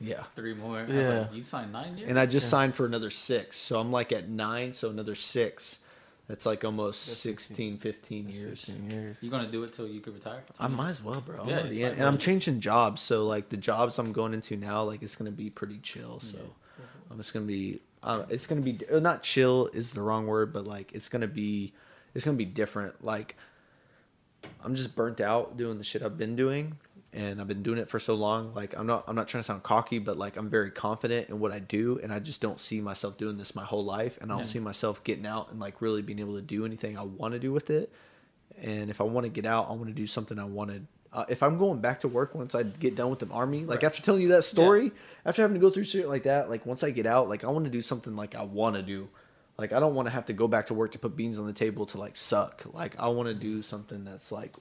Yeah. 0.00 0.24
three 0.34 0.54
more. 0.54 0.78
I 0.80 0.84
was 0.84 0.92
Yeah. 0.94 1.18
like, 1.20 1.34
you 1.34 1.42
signed 1.44 1.72
nine 1.72 1.96
years. 1.98 2.08
And 2.10 2.18
I 2.18 2.26
just 2.26 2.46
Yeah. 2.46 2.50
signed 2.50 2.74
for 2.74 2.84
another 2.86 3.10
six, 3.10 3.56
so 3.58 3.78
I'm 3.78 3.92
like 3.92 4.10
at 4.12 4.28
nine, 4.28 4.72
so 4.72 4.90
another 4.90 5.14
six. 5.14 5.78
That's 6.26 6.46
like 6.46 6.64
almost 6.64 7.06
That's 7.08 7.18
16, 7.18 7.76
15 7.78 8.28
years. 8.28 8.64
15 8.64 8.88
years. 8.90 9.16
you 9.20 9.30
gonna 9.30 9.50
do 9.50 9.64
it 9.64 9.72
till 9.72 9.88
you 9.88 10.00
can 10.00 10.14
retire? 10.14 10.44
I 10.60 10.68
might 10.68 10.90
as 10.90 11.02
well, 11.02 11.20
bro. 11.20 11.40
I'm 11.42 11.48
Yeah, 11.48 11.54
already 11.58 11.68
it's 11.70 11.78
in. 11.78 11.90
fine. 11.90 11.98
and 11.98 12.02
I'm 12.08 12.18
changing 12.18 12.60
jobs, 12.60 13.00
so 13.02 13.26
like 13.26 13.48
the 13.48 13.56
jobs 13.56 13.98
I'm 13.98 14.12
going 14.12 14.32
into 14.34 14.56
now, 14.56 14.84
like 14.84 15.02
it's 15.02 15.16
gonna 15.16 15.32
be 15.32 15.50
pretty 15.50 15.78
chill. 15.82 16.18
Mm-hmm. 16.22 16.36
So 16.38 16.54
I'm 17.10 17.16
just 17.16 17.32
gonna 17.32 17.46
be, 17.46 17.80
uh, 18.02 18.24
it's 18.28 18.46
gonna 18.46 18.60
be 18.60 18.78
uh, 18.92 18.98
not 19.00 19.22
chill 19.22 19.68
is 19.72 19.92
the 19.92 20.02
wrong 20.02 20.26
word, 20.26 20.52
but 20.52 20.66
like 20.66 20.92
it's 20.92 21.08
gonna 21.08 21.26
be, 21.26 21.72
it's 22.14 22.24
gonna 22.24 22.36
be 22.36 22.44
different. 22.44 23.04
Like 23.04 23.36
I'm 24.64 24.74
just 24.74 24.94
burnt 24.94 25.20
out 25.20 25.56
doing 25.56 25.78
the 25.78 25.84
shit 25.84 26.02
I've 26.02 26.16
been 26.18 26.36
doing, 26.36 26.76
and 27.12 27.40
I've 27.40 27.48
been 27.48 27.62
doing 27.62 27.78
it 27.78 27.88
for 27.90 27.98
so 27.98 28.14
long. 28.14 28.54
Like 28.54 28.76
I'm 28.78 28.86
not, 28.86 29.04
I'm 29.06 29.16
not 29.16 29.28
trying 29.28 29.40
to 29.42 29.46
sound 29.46 29.62
cocky, 29.62 29.98
but 29.98 30.16
like 30.16 30.36
I'm 30.36 30.48
very 30.48 30.70
confident 30.70 31.28
in 31.28 31.40
what 31.40 31.52
I 31.52 31.58
do, 31.58 31.98
and 32.02 32.12
I 32.12 32.20
just 32.20 32.40
don't 32.40 32.60
see 32.60 32.80
myself 32.80 33.18
doing 33.18 33.36
this 33.36 33.54
my 33.54 33.64
whole 33.64 33.84
life, 33.84 34.18
and 34.20 34.30
I 34.30 34.34
don't 34.36 34.44
Yeah. 34.44 34.50
see 34.52 34.60
myself 34.60 35.02
getting 35.04 35.26
out 35.26 35.50
and 35.50 35.58
like 35.60 35.80
really 35.82 36.02
being 36.02 36.20
able 36.20 36.36
to 36.36 36.42
do 36.42 36.64
anything 36.64 36.96
I 36.96 37.02
want 37.02 37.32
to 37.34 37.38
do 37.40 37.52
with 37.52 37.70
it. 37.70 37.92
And 38.62 38.90
if 38.90 39.00
I 39.00 39.04
want 39.04 39.24
to 39.24 39.30
get 39.30 39.46
out, 39.46 39.68
I 39.68 39.72
want 39.72 39.86
to 39.86 39.92
do 39.94 40.06
something 40.06 40.38
I 40.38 40.44
wanted. 40.44 40.86
Uh, 41.12 41.24
if 41.28 41.42
I'm 41.42 41.58
going 41.58 41.80
back 41.80 42.00
to 42.00 42.08
work 42.08 42.34
once 42.36 42.54
I 42.54 42.62
get 42.62 42.94
done 42.94 43.10
with 43.10 43.18
the 43.18 43.26
army, 43.28 43.64
like 43.64 43.78
Right. 43.78 43.84
after 43.84 44.00
telling 44.00 44.22
you 44.22 44.28
that 44.28 44.44
story, 44.44 44.92
after 45.24 45.42
having 45.42 45.54
to 45.56 45.60
go 45.60 45.68
through 45.70 45.82
shit 45.84 46.06
like 46.08 46.22
that, 46.22 46.48
like 46.48 46.64
once 46.66 46.84
I 46.84 46.90
get 46.90 47.04
out, 47.06 47.28
like 47.28 47.42
I 47.42 47.48
want 47.48 47.64
to 47.64 47.70
do 47.70 47.82
something 47.82 48.14
like 48.14 48.34
I 48.36 48.42
want 48.42 48.76
to 48.76 48.82
do. 48.82 49.08
Like 49.58 49.72
I 49.72 49.80
don't 49.80 49.94
want 49.94 50.06
to 50.06 50.10
have 50.12 50.26
to 50.26 50.32
go 50.32 50.46
back 50.46 50.66
to 50.66 50.74
work 50.74 50.92
to 50.92 50.98
put 51.00 51.16
beans 51.16 51.38
on 51.38 51.46
the 51.46 51.52
table 51.52 51.84
to 51.86 51.98
like 51.98 52.16
suck. 52.16 52.62
Like 52.72 52.98
I 52.98 53.08
want 53.08 53.28
to 53.28 53.34
do 53.34 53.60
something 53.60 54.04
that's 54.04 54.30
like, 54.30 54.54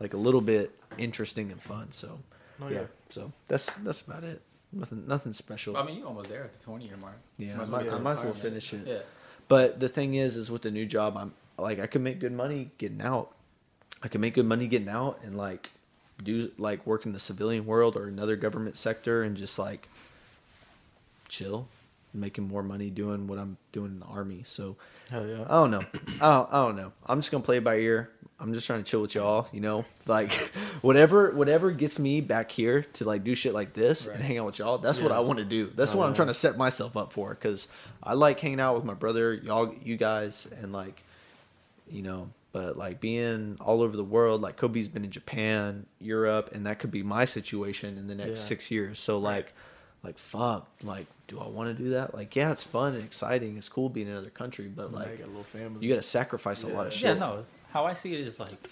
like 0.00 0.14
a 0.14 0.16
little 0.16 0.40
bit 0.40 0.72
interesting 0.98 1.50
and 1.52 1.62
fun. 1.62 1.92
So, 1.92 2.18
Oh, 2.60 2.68
yeah. 2.68 2.80
yeah. 2.80 2.86
So 3.10 3.32
that's 3.48 3.72
that's 3.76 4.00
about 4.00 4.24
it. 4.24 4.42
Nothing 4.72 5.06
nothing 5.06 5.32
special. 5.32 5.76
I 5.76 5.84
mean, 5.86 5.96
you 5.98 6.06
almost 6.06 6.28
there 6.28 6.42
at 6.44 6.52
the 6.58 6.64
twenty 6.64 6.86
year 6.86 6.96
mark. 6.96 7.16
yeah, 7.38 7.54
I 7.54 7.56
Might 7.58 7.62
as 7.62 7.68
might, 7.70 7.92
I 7.92 7.98
might 8.00 8.18
as 8.18 8.24
well 8.24 8.34
finish 8.34 8.72
it. 8.74 8.84
Yeah. 8.86 8.98
But 9.46 9.78
the 9.78 9.88
thing 9.88 10.14
is, 10.16 10.36
is 10.36 10.50
with 10.50 10.62
the 10.62 10.70
new 10.72 10.86
job, 10.86 11.16
I'm 11.16 11.32
like 11.56 11.78
I 11.78 11.86
can 11.86 12.02
make 12.02 12.18
good 12.18 12.32
money 12.32 12.72
getting 12.78 13.00
out. 13.00 13.30
I 14.02 14.08
can 14.08 14.20
make 14.20 14.34
good 14.34 14.46
money 14.46 14.66
getting 14.66 14.88
out 14.88 15.20
and 15.22 15.36
like 15.36 15.70
do 16.22 16.50
like 16.58 16.86
work 16.86 17.06
in 17.06 17.12
the 17.12 17.18
civilian 17.18 17.66
world 17.66 17.96
or 17.96 18.06
another 18.06 18.36
government 18.36 18.76
sector 18.76 19.22
and 19.24 19.36
just 19.36 19.58
like 19.58 19.88
chill, 21.28 21.66
making 22.12 22.46
more 22.46 22.62
money 22.62 22.90
doing 22.90 23.26
what 23.26 23.38
I'm 23.38 23.56
doing 23.72 23.92
in 23.92 24.00
the 24.00 24.06
army. 24.06 24.44
So 24.46 24.76
Hell 25.10 25.26
yeah. 25.26 25.44
I 25.48 25.54
don't 25.60 25.70
know. 25.70 25.84
I 26.20 26.34
don't, 26.34 26.48
I 26.52 26.64
don't 26.66 26.76
know. 26.76 26.92
I'm 27.06 27.18
just 27.20 27.30
gonna 27.30 27.44
play 27.44 27.58
by 27.58 27.76
ear. 27.76 28.10
I'm 28.40 28.52
just 28.52 28.66
trying 28.66 28.80
to 28.82 28.84
chill 28.90 29.00
with 29.00 29.14
y'all, 29.14 29.46
you 29.52 29.60
know. 29.60 29.84
Like 30.06 30.32
whatever 30.82 31.30
whatever 31.32 31.70
gets 31.70 31.98
me 31.98 32.20
back 32.20 32.50
here 32.50 32.82
to 32.94 33.04
like 33.04 33.24
do 33.24 33.34
shit 33.34 33.54
like 33.54 33.72
this 33.74 34.06
and 34.06 34.22
hang 34.22 34.38
out 34.38 34.46
with 34.46 34.58
y'all. 34.58 34.78
That's 34.78 35.00
what 35.00 35.12
I 35.12 35.20
want 35.20 35.38
to 35.38 35.44
do. 35.44 35.70
That's 35.74 35.94
Oh, 35.94 35.98
what 35.98 36.04
I'm 36.04 36.10
yeah. 36.10 36.16
trying 36.16 36.28
to 36.28 36.34
set 36.34 36.56
myself 36.56 36.96
up 36.96 37.12
for. 37.12 37.34
Cause 37.36 37.68
I 38.02 38.14
like 38.14 38.40
hanging 38.40 38.60
out 38.60 38.74
with 38.76 38.84
my 38.84 38.94
brother, 38.94 39.34
y'all, 39.34 39.74
you 39.82 39.96
guys, 39.96 40.46
and 40.60 40.72
like, 40.72 41.02
you 41.90 42.02
know. 42.02 42.28
But 42.54 42.78
like 42.78 43.00
being 43.00 43.56
all 43.60 43.82
over 43.82 43.96
the 43.96 44.04
world, 44.04 44.40
like 44.40 44.56
Kobe's 44.56 44.86
been 44.86 45.04
in 45.04 45.10
Japan, 45.10 45.86
Europe, 45.98 46.50
and 46.52 46.64
that 46.66 46.78
could 46.78 46.92
be 46.92 47.02
my 47.02 47.24
situation 47.24 47.98
in 47.98 48.06
the 48.06 48.14
next 48.14 48.38
Yeah. 48.38 48.44
six 48.46 48.70
years. 48.70 49.00
So 49.00 49.18
like, 49.18 49.52
like 50.04 50.16
fuck, 50.18 50.68
like 50.84 51.08
do 51.26 51.40
I 51.40 51.48
want 51.48 51.76
to 51.76 51.82
do 51.82 51.90
that? 51.90 52.14
Like 52.14 52.36
yeah, 52.36 52.52
it's 52.52 52.62
fun 52.62 52.94
and 52.94 53.02
exciting. 53.04 53.56
It's 53.58 53.68
cool 53.68 53.88
being 53.88 54.06
in 54.06 54.12
another 54.12 54.30
country, 54.30 54.68
but 54.68 54.92
Like, 54.92 55.08
like 55.08 55.22
a 55.24 55.26
little 55.26 55.42
family. 55.42 55.84
you 55.84 55.88
got 55.92 55.96
to 56.00 56.06
sacrifice 56.06 56.62
a 56.62 56.68
lot 56.68 56.86
of 56.86 56.92
shit. 56.92 57.02
Yeah, 57.02 57.14
no. 57.14 57.44
How 57.72 57.86
I 57.86 57.92
see 57.92 58.14
it 58.14 58.20
is 58.20 58.38
like 58.38 58.68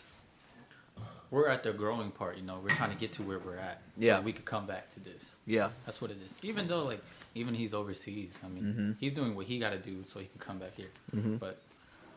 we're 1.32 1.48
at 1.48 1.64
the 1.64 1.72
growing 1.72 2.12
part. 2.12 2.36
You 2.36 2.44
know, 2.44 2.60
we're 2.62 2.68
trying 2.68 2.90
to 2.90 2.96
get 2.96 3.12
to 3.14 3.22
where 3.24 3.40
we're 3.40 3.56
at. 3.56 3.78
so 3.98 4.04
Yeah. 4.06 4.20
we 4.20 4.32
could 4.32 4.44
come 4.44 4.64
back 4.64 4.92
to 4.92 5.00
this. 5.00 5.24
Yeah. 5.44 5.70
That's 5.86 6.00
what 6.00 6.12
it 6.12 6.18
is. 6.24 6.32
Even 6.42 6.68
though 6.68 6.84
like 6.84 7.02
even 7.34 7.52
he's 7.54 7.74
overseas. 7.74 8.34
I 8.44 8.48
mean, 8.48 8.62
Mhm. 8.62 8.98
he's 9.00 9.12
doing 9.12 9.34
what 9.34 9.46
he 9.46 9.58
got 9.58 9.70
to 9.70 9.78
do 9.78 10.04
so 10.06 10.20
he 10.20 10.26
can 10.26 10.38
come 10.38 10.58
back 10.58 10.76
here. 10.76 10.90
Mhm. 11.16 11.40
But 11.40 11.60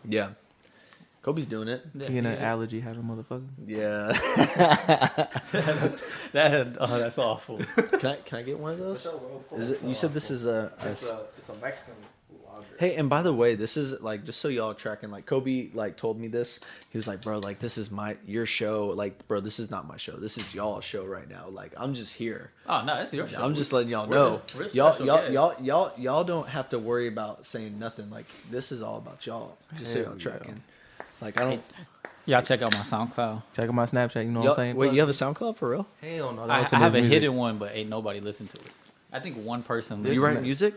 Yeah. 0.08 0.32
Kobe's 1.26 1.48
doing 1.48 1.68
it. 1.68 1.84
yeah, 1.96 2.08
He 2.08 2.20
in 2.20 2.28
an 2.28 2.38
allergy 2.38 2.80
having 2.80 3.02
motherfucker. 3.02 3.48
Yeah. 3.66 4.10
that 6.34 6.78
oh, 6.80 7.00
that's 7.00 7.18
awful. 7.18 7.58
can 7.58 8.06
I 8.12 8.16
can 8.18 8.38
I 8.38 8.42
get 8.44 8.60
one 8.60 8.74
of 8.74 8.78
those? 8.78 9.08
Is 9.58 9.72
it, 9.72 9.84
you 9.84 9.96
said 9.96 10.14
this 10.14 10.30
is 10.30 10.46
a, 10.46 10.72
a 10.82 10.92
it's 10.92 11.04
a 11.50 11.56
Mexican. 11.60 11.96
Hey, 12.78 12.96
and 12.96 13.10
by 13.10 13.24
the 13.24 13.34
way, 13.34 13.56
this 13.56 13.76
is 13.76 14.00
like 14.02 14.24
just 14.24 14.40
so 14.40 14.50
y'all 14.50 14.70
are 14.70 14.76
tracking. 14.76 15.10
Like 15.10 15.26
Kobe, 15.26 15.70
like 15.74 15.98
told 15.98 16.20
me 16.20 16.28
this. 16.28 16.60
He 16.92 16.98
was 17.00 17.08
like, 17.08 17.22
"Bro, 17.22 17.40
like 17.40 17.58
this 17.58 17.80
is 17.80 17.90
my 17.90 18.18
your 18.28 18.46
show. 18.46 18.94
Like, 18.96 19.28
bro, 19.28 19.40
this 19.40 19.60
is 19.60 19.72
not 19.72 19.88
my 19.88 19.98
show. 19.98 20.18
This 20.18 20.38
is 20.38 20.54
y'all 20.54 20.80
show 20.80 21.06
right 21.06 21.28
now. 21.28 21.48
Like, 21.50 21.74
I'm 21.76 21.96
just 21.96 22.14
here. 22.14 22.52
Oh 22.70 22.84
no, 22.86 23.02
it's 23.02 23.12
your 23.16 23.28
show. 23.28 23.42
I'm 23.42 23.56
just 23.56 23.74
letting 23.74 23.90
y'all 23.90 24.08
we're 24.08 24.16
know. 24.16 24.42
we're 24.56 24.68
Y'all, 24.68 24.92
special 24.92 25.08
y'all, 25.08 25.18
guests. 25.18 25.34
y'all, 25.34 25.56
y'all, 25.60 25.92
y'all 25.98 26.24
don't 26.24 26.48
have 26.50 26.70
to 26.70 26.78
worry 26.78 27.08
about 27.08 27.48
saying 27.48 27.80
nothing. 27.80 28.12
Like, 28.12 28.28
this 28.52 28.72
is 28.72 28.84
all 28.84 28.98
about 28.98 29.26
y'all. 29.26 29.58
Just 29.76 29.94
so 29.94 30.02
y'all 30.02 30.14
yeah. 30.14 30.20
tracking. 30.20 30.62
Like, 31.21 31.39
I 31.39 31.43
don't. 31.43 31.63
Y'all 32.28 32.41
check 32.41 32.62
out 32.63 32.73
my 32.73 32.80
SoundCloud. 32.80 33.43
Check 33.56 33.65
out 33.65 33.73
my 33.73 33.86
Snapchat. 33.86 34.25
You 34.25 34.32
know 34.32 34.39
what 34.41 34.49
I'm 34.49 34.56
saying? 34.56 34.75
wait, 34.75 34.93
you 34.93 34.99
have 34.99 35.10
a 35.10 35.13
SoundCloud 35.13 35.58
for 35.58 35.69
real? 35.69 35.88
Hell 36.01 36.34
no. 36.34 36.43
I, 36.43 36.62
listen 36.62 36.78
I 36.78 36.80
to 36.80 36.84
have 36.86 36.95
a 36.95 37.01
music. 37.01 37.12
hidden 37.21 37.36
one, 37.36 37.58
but 37.60 37.75
ain't 37.75 37.89
nobody 37.89 38.19
listened 38.19 38.49
to 38.51 38.58
it. 38.58 38.63
I 39.13 39.19
think 39.19 39.38
one 39.38 39.62
person. 39.63 40.01
This 40.04 40.15
you 40.15 40.23
write 40.23 40.38
is- 40.38 40.41
music? 40.41 40.73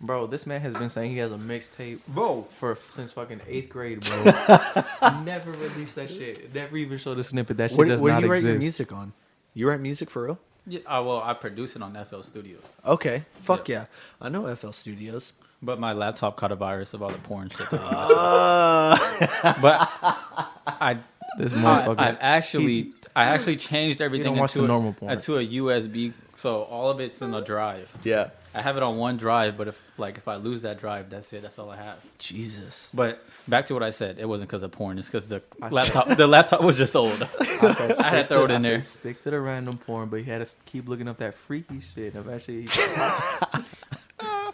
Bro, 0.00 0.28
this 0.28 0.46
man 0.46 0.60
has 0.60 0.74
been 0.74 0.90
saying 0.90 1.10
he 1.10 1.18
has 1.18 1.32
a 1.32 1.36
mixtape 1.36 1.98
bro. 2.06 2.46
for 2.50 2.78
since 2.94 3.10
fucking 3.10 3.40
eighth 3.48 3.68
grade, 3.68 3.98
bro. 3.98 4.24
Never 5.24 5.50
released 5.50 5.96
that 5.96 6.08
shit. 6.08 6.54
Never 6.54 6.76
even 6.76 6.98
showed 6.98 7.18
a 7.18 7.24
snippet. 7.24 7.56
That 7.56 7.70
shit 7.72 7.78
Where, 7.78 7.88
does 7.88 8.00
where 8.00 8.12
not 8.12 8.20
do 8.20 8.26
you 8.26 8.30
write 8.32 8.36
exist. 8.38 8.52
your 8.52 8.58
music 8.60 8.92
on? 8.92 9.12
You 9.54 9.68
write 9.68 9.80
music 9.80 10.08
for 10.08 10.22
real? 10.22 10.38
Yeah, 10.68 10.80
uh, 10.86 11.02
well, 11.02 11.20
I 11.20 11.34
produce 11.34 11.74
it 11.74 11.82
on 11.82 11.98
FL 12.08 12.20
Studios, 12.20 12.62
Okay, 12.86 13.24
fuck 13.40 13.68
Yeah. 13.68 13.80
yeah. 13.80 13.86
I 14.20 14.28
know 14.28 14.54
FL 14.54 14.70
Studios. 14.70 15.32
But 15.62 15.78
my 15.80 15.92
laptop 15.92 16.36
caught 16.36 16.52
a 16.52 16.56
virus 16.56 16.94
of 16.94 17.02
all 17.02 17.10
the 17.10 17.18
porn 17.18 17.48
shit. 17.48 17.68
That 17.70 17.80
Uh, 17.82 18.96
but 19.60 19.88
I, 20.66 20.98
This 21.38 21.52
I, 21.54 21.56
motherfucker. 21.56 21.98
I've 22.00 22.18
actually, 22.20 22.92
I 23.16 23.24
actually 23.24 23.56
changed 23.56 24.00
everything 24.00 24.36
watch 24.36 24.52
the 24.54 24.60
into, 24.60 24.68
normal 24.72 24.90
a, 24.90 24.94
porn. 24.94 25.12
into 25.12 25.38
a 25.38 25.46
USB, 25.46 26.12
so 26.34 26.62
all 26.64 26.90
of 26.90 27.00
it's 27.00 27.20
in 27.22 27.34
a 27.34 27.40
drive. 27.42 27.90
yeah. 28.04 28.30
I 28.54 28.62
have 28.62 28.76
it 28.78 28.82
on 28.82 28.96
one 28.96 29.18
drive, 29.18 29.56
but 29.58 29.68
if 29.68 29.80
like 29.98 30.16
if 30.16 30.26
I 30.26 30.36
lose 30.36 30.62
that 30.62 30.80
drive, 30.80 31.10
that's 31.10 31.32
it. 31.34 31.42
That's 31.42 31.58
all 31.60 31.70
I 31.70 31.76
have. 31.76 31.98
Jesus. 32.18 32.88
But 32.94 33.22
back 33.46 33.66
to 33.66 33.74
what 33.74 33.82
I 33.84 33.90
said, 33.90 34.18
it 34.18 34.24
wasn't 34.26 34.48
because 34.48 34.62
of 34.64 34.72
porn. 34.72 34.98
It's 34.98 35.06
because 35.06 35.28
the 35.28 35.42
I 35.62 35.68
laptop, 35.68 36.08
the 36.16 36.26
laptop 36.26 36.62
was 36.62 36.76
just 36.76 36.96
old. 36.96 37.22
I, 37.40 37.44
said, 37.44 37.92
I 38.00 38.08
had 38.08 38.28
to 38.28 38.34
throw 38.34 38.44
it 38.46 38.50
I 38.50 38.54
in 38.56 38.62
said, 38.62 38.70
there. 38.72 38.80
Stick 38.80 39.20
to 39.20 39.30
the 39.30 39.38
random 39.38 39.76
porn, 39.78 40.08
but 40.08 40.20
he 40.20 40.24
had 40.24 40.44
to 40.44 40.56
keep 40.64 40.88
looking 40.88 41.06
up 41.08 41.18
that 41.18 41.34
freaky 41.34 41.78
shit. 41.80 42.16
Eventually, 42.16 42.66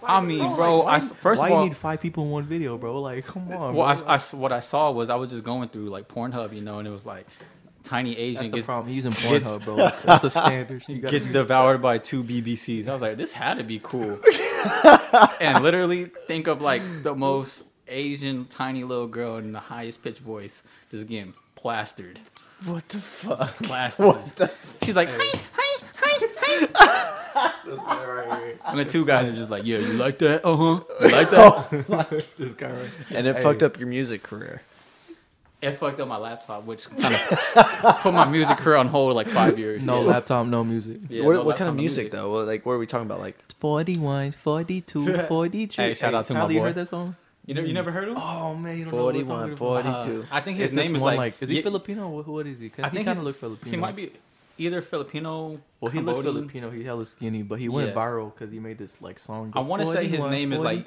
I 0.07 0.21
mean, 0.21 0.55
bro, 0.55 0.83
I 0.83 0.97
s- 0.97 1.13
first 1.13 1.41
why 1.41 1.49
of 1.49 1.53
all, 1.55 1.63
you 1.65 1.69
need 1.71 1.77
five 1.77 2.01
people 2.01 2.25
in 2.25 2.31
one 2.31 2.45
video, 2.45 2.77
bro? 2.79 3.01
Like, 3.01 3.27
come 3.27 3.51
on. 3.53 3.75
well, 3.75 3.87
I, 3.87 3.95
bro. 3.97 4.07
I 4.07 4.15
s- 4.17 4.35
what 4.35 4.53
I 4.53 4.61
saw 4.61 4.91
was 4.91 5.11
I 5.11 5.15
was 5.17 5.31
just 5.31 5.45
going 5.45 5.69
through 5.69 5.89
like 5.89 6.09
Pornhub, 6.09 6.53
you 6.55 6.61
know, 6.61 6.79
and 6.79 6.87
it 6.89 6.91
was 6.91 7.05
like 7.07 7.27
tiny 7.83 8.17
Asian 8.17 8.43
That's 8.45 8.49
the 8.51 8.57
gets 8.57 8.67
problem. 8.67 8.93
He's 8.93 9.05
using 9.05 9.11
Pornhub, 9.13 9.65
bro. 9.65 9.77
That's 10.05 10.25
a 10.25 10.31
standard. 10.31 10.83
You 10.89 10.99
gotta 11.01 11.13
gets 11.19 11.27
devoured 11.29 11.83
by 11.83 11.99
two 11.99 12.25
BBCs. 12.25 12.89
I 12.89 12.93
was 12.93 13.03
like, 13.03 13.17
this 13.17 13.33
had 13.33 13.59
to 13.59 13.65
be 13.65 13.81
cool. 13.83 14.19
and 15.41 15.63
literally 15.63 16.07
think 16.27 16.47
of 16.47 16.61
like 16.63 16.83
the 17.03 17.15
most 17.15 17.65
Asian 17.89 18.47
tiny 18.47 18.85
little 18.85 19.07
girl 19.07 19.37
in 19.37 19.53
the 19.53 19.61
highest 19.61 20.03
pitch 20.03 20.19
voice 20.19 20.63
just 20.91 21.07
getting 21.07 21.35
plastered. 21.55 22.21
What 22.65 22.89
the 22.89 22.99
fuck? 22.99 23.57
Plastered. 23.59 24.51
She's 24.83 24.97
like, 24.97 25.11
hi, 25.11 25.39
hi, 25.53 25.87
hi, 25.97 26.67
hi. 26.75 27.21
This 27.65 27.81
guy 27.81 28.05
right 28.07 28.39
here. 28.43 28.59
And 28.67 28.79
the 28.79 28.85
two 28.85 29.05
guys 29.05 29.29
are 29.29 29.35
just 29.35 29.51
like, 29.51 29.65
yeah, 29.65 29.79
you 29.79 29.95
like 29.95 30.19
that? 30.19 30.45
Uh 30.45 30.57
huh. 30.57 30.81
You 31.01 31.09
like 31.11 31.31
that? 31.31 32.25
This 32.39 32.55
guy 32.55 32.71
right. 32.73 32.91
And 33.11 33.27
it 33.27 33.37
Hey. 33.37 33.43
fucked 33.43 33.63
up 33.63 33.79
your 33.79 33.89
music 33.89 34.23
career. 34.23 34.63
It 35.63 35.73
fucked 35.73 35.99
up 35.99 36.09
my 36.09 36.19
laptop, 36.19 36.65
which 36.67 36.89
kind 36.91 37.15
of 37.15 37.97
put 38.03 38.13
my 38.13 38.27
music 38.27 38.59
career 38.59 38.77
on 38.77 38.89
hold 38.89 39.15
like 39.15 39.29
five 39.29 39.59
years. 39.59 39.85
No 39.87 40.03
Yeah. 40.03 40.09
laptop, 40.13 40.47
no 40.47 40.63
music. 40.63 40.99
Yeah, 41.09 41.25
what 41.25 41.33
no 41.37 41.43
what 41.43 41.57
kind 41.57 41.69
of 41.71 41.75
laptop, 41.75 41.75
no 41.77 41.81
music, 41.81 42.11
though? 42.11 42.31
What, 42.33 42.47
like, 42.47 42.67
what 42.67 42.73
are 42.73 42.79
we 42.79 42.87
talking 42.87 43.07
about? 43.07 43.21
Like, 43.21 43.39
41, 43.61 44.33
42, 44.33 45.17
43. 45.23 45.85
Hey, 45.85 45.95
shout 45.95 46.15
out 46.15 46.27
to 46.27 46.35
my 46.35 46.41
Tyler, 46.41 46.53
you 46.53 46.59
boy. 46.61 46.65
heard 46.67 46.75
that 46.75 46.89
song? 46.89 47.17
You 47.47 47.55
never, 47.55 47.67
you 47.67 47.73
never 47.73 47.91
heard 47.91 48.05
of 48.09 48.17
him? 48.17 48.23
Oh, 48.23 48.55
man, 48.55 48.77
you 48.79 48.85
don't 48.85 48.95
know 48.95 49.05
what 49.05 49.15
41, 49.15 49.49
song 49.49 49.57
42. 49.57 50.23
Uh, 50.23 50.27
I 50.31 50.41
think 50.43 50.59
his 50.59 50.67
It's 50.67 50.75
this 50.77 50.87
name 50.87 50.97
is 50.97 51.03
one, 51.03 51.17
like, 51.17 51.35
like, 51.35 51.43
is 51.43 51.49
he 51.49 51.57
Ye- 51.57 51.63
Filipino? 51.63 52.09
What, 52.11 52.27
what 52.29 52.47
is 52.47 52.59
he? 52.59 52.71
I 52.79 52.89
he 52.91 52.97
think 52.97 53.07
kind 53.07 53.19
of 53.19 53.25
look 53.25 53.39
Filipino. 53.41 53.71
He 53.71 53.77
might 53.79 53.97
be 53.97 54.13
either 54.59 54.81
Filipino. 54.83 55.61
Well, 55.81 55.91
he 55.91 56.01
looked 56.01 56.23
Filipino. 56.23 56.71
He 56.71 56.85
hella 56.85 57.05
skinny, 57.07 57.43
but 57.43 57.59
he 57.59 57.69
went 57.69 57.89
Yeah. 57.91 57.95
viral 57.95 58.33
because 58.33 58.51
he 58.53 58.59
made 58.59 58.79
this 58.79 59.01
like 59.03 59.19
song. 59.19 59.53
I 59.55 59.61
wanna 59.61 59.87
say 59.87 60.07
his 60.07 60.25
name 60.25 60.53
is, 60.53 60.61
like, 60.61 60.87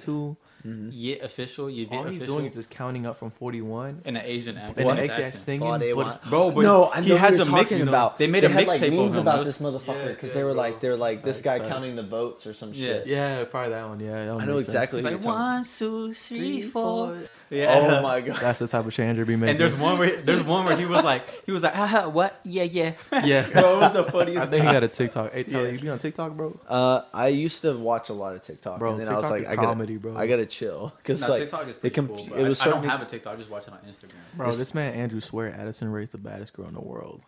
42. 0.64 0.90
Yet 0.92 1.22
official, 1.24 1.70
you 1.70 1.88
All 1.92 2.04
get 2.04 2.14
he's 2.14 2.22
doing 2.24 2.46
is 2.46 2.56
just 2.56 2.70
counting 2.70 3.06
up 3.06 3.18
from 3.20 3.32
41. 3.32 4.02
in 4.06 4.16
an 4.18 4.24
Asian 4.26 4.58
accent. 4.58 4.78
And 4.80 4.86
What? 4.88 4.96
then 4.96 5.04
His 5.04 5.12
actually 5.12 5.24
accent. 5.26 5.44
singing. 5.44 5.68
Oh, 5.68 5.96
but- 5.96 6.30
Bro, 6.30 6.52
but 6.52 6.62
no, 6.62 6.92
I 6.94 7.00
know 7.00 7.06
he 7.06 7.12
what 7.14 7.22
has 7.22 7.38
you're 7.38 7.48
a 7.48 7.52
mix. 7.52 7.64
talking 7.72 7.78
you 7.80 7.90
about. 7.90 8.18
They 8.18 8.28
made 8.28 8.44
a 8.44 8.50
had, 8.50 8.68
like, 8.68 8.82
mixtape 8.82 8.96
memes 8.98 9.16
about 9.18 9.42
It 9.42 9.46
this 9.46 9.58
motherfucker 9.60 9.88
Yes, 9.88 10.08
because 10.10 10.24
yes, 10.24 10.34
they 10.34 10.44
were 10.44 10.54
bro. 10.54 10.62
like, 10.62 10.80
they're 10.80 10.96
like 10.96 11.24
this 11.24 11.42
guy 11.42 11.60
facts. 11.60 11.70
counting 11.70 11.96
the 11.96 12.04
votes 12.04 12.46
or 12.48 12.54
some 12.54 12.72
Yeah. 12.74 12.88
shit. 12.88 13.08
yeah, 13.08 13.44
probably 13.46 13.72
that 13.72 13.88
one. 13.88 14.00
Yeah, 14.00 14.16
that 14.26 14.32
I 14.42 14.46
know 14.46 14.58
exactly 14.58 15.00
who 15.02 15.06
Like 15.06 15.12
you're 15.12 15.22
talking. 15.22 15.40
one, 15.40 15.64
two, 15.64 16.14
three, 16.14 16.38
Three, 16.40 16.62
four. 16.64 17.08
four. 17.08 17.18
Yeah. 17.50 17.80
Oh 17.80 18.02
my 18.04 18.20
god. 18.20 18.40
That's 18.42 18.60
the 18.60 18.68
type 18.68 18.86
of 18.86 18.94
shit 18.94 19.06
Andrew 19.06 19.24
be 19.24 19.38
making. 19.38 19.52
And 19.52 19.60
there's 19.60 19.74
one 19.74 19.98
where 19.98 20.18
there's 20.18 20.44
one 20.44 20.66
where 20.66 20.76
he 20.76 20.84
was 20.86 21.02
like 21.06 21.24
he 21.46 21.54
was 21.54 21.64
like 21.64 21.72
ah 21.78 22.10
what 22.10 22.38
yeah 22.44 22.64
yeah 22.64 22.92
yeah. 23.24 23.48
bro 23.54 23.78
it 23.78 23.80
was 23.80 23.94
the 23.94 24.04
funniest. 24.04 24.10
I 24.10 24.12
funniest 24.12 24.50
think 24.50 24.66
he 24.66 24.72
got 24.74 24.84
a 24.84 24.88
TikTok. 24.90 25.32
Hey, 25.32 25.44
Tyler, 25.44 25.70
you 25.72 25.80
be 25.80 25.90
on 25.90 25.98
TikTok, 25.98 26.34
bro? 26.36 26.60
Uh, 26.68 27.04
I 27.14 27.30
used 27.30 27.62
to 27.62 27.74
watch 27.78 28.10
a 28.10 28.14
lot 28.14 28.36
of 28.36 28.44
TikTok, 28.44 28.80
Bro, 28.80 28.94
and 28.96 29.00
then 29.02 29.08
I 29.08 29.12
was 29.14 29.20
TikTok 29.22 29.32
like, 29.32 29.42
is 29.44 29.48
I 29.48 29.56
gotta, 29.56 29.68
comedy, 29.68 29.96
bro. 29.96 30.18
I 30.18 30.28
gotta 30.28 30.46
chill 30.48 30.94
because 30.98 31.22
Nah, 31.22 31.28
like 31.28 31.42
TikTok 31.44 31.64
is 31.64 31.70
it, 31.76 31.82
pretty 31.82 31.96
com- 31.96 32.08
cool. 32.08 32.34
it 32.34 32.48
was 32.48 32.62
I, 32.62 32.66
I 32.66 32.70
don't 32.70 32.84
have 32.84 33.02
a 33.02 33.06
TikTok. 33.06 33.34
I 33.34 33.38
just 33.38 33.50
watch 33.50 33.68
it 33.68 33.74
on 33.74 33.80
Instagram. 33.80 34.12
Bro, 34.36 34.52
this 34.54 34.74
man 34.74 34.94
Andrew 34.94 35.20
swear 35.22 35.54
Addison 35.54 35.92
Rae 35.92 36.04
is 36.04 36.10
the 36.10 36.18
baddest 36.18 36.54
girl 36.54 36.68
in 36.68 36.74
the 36.74 36.82
world. 36.82 37.22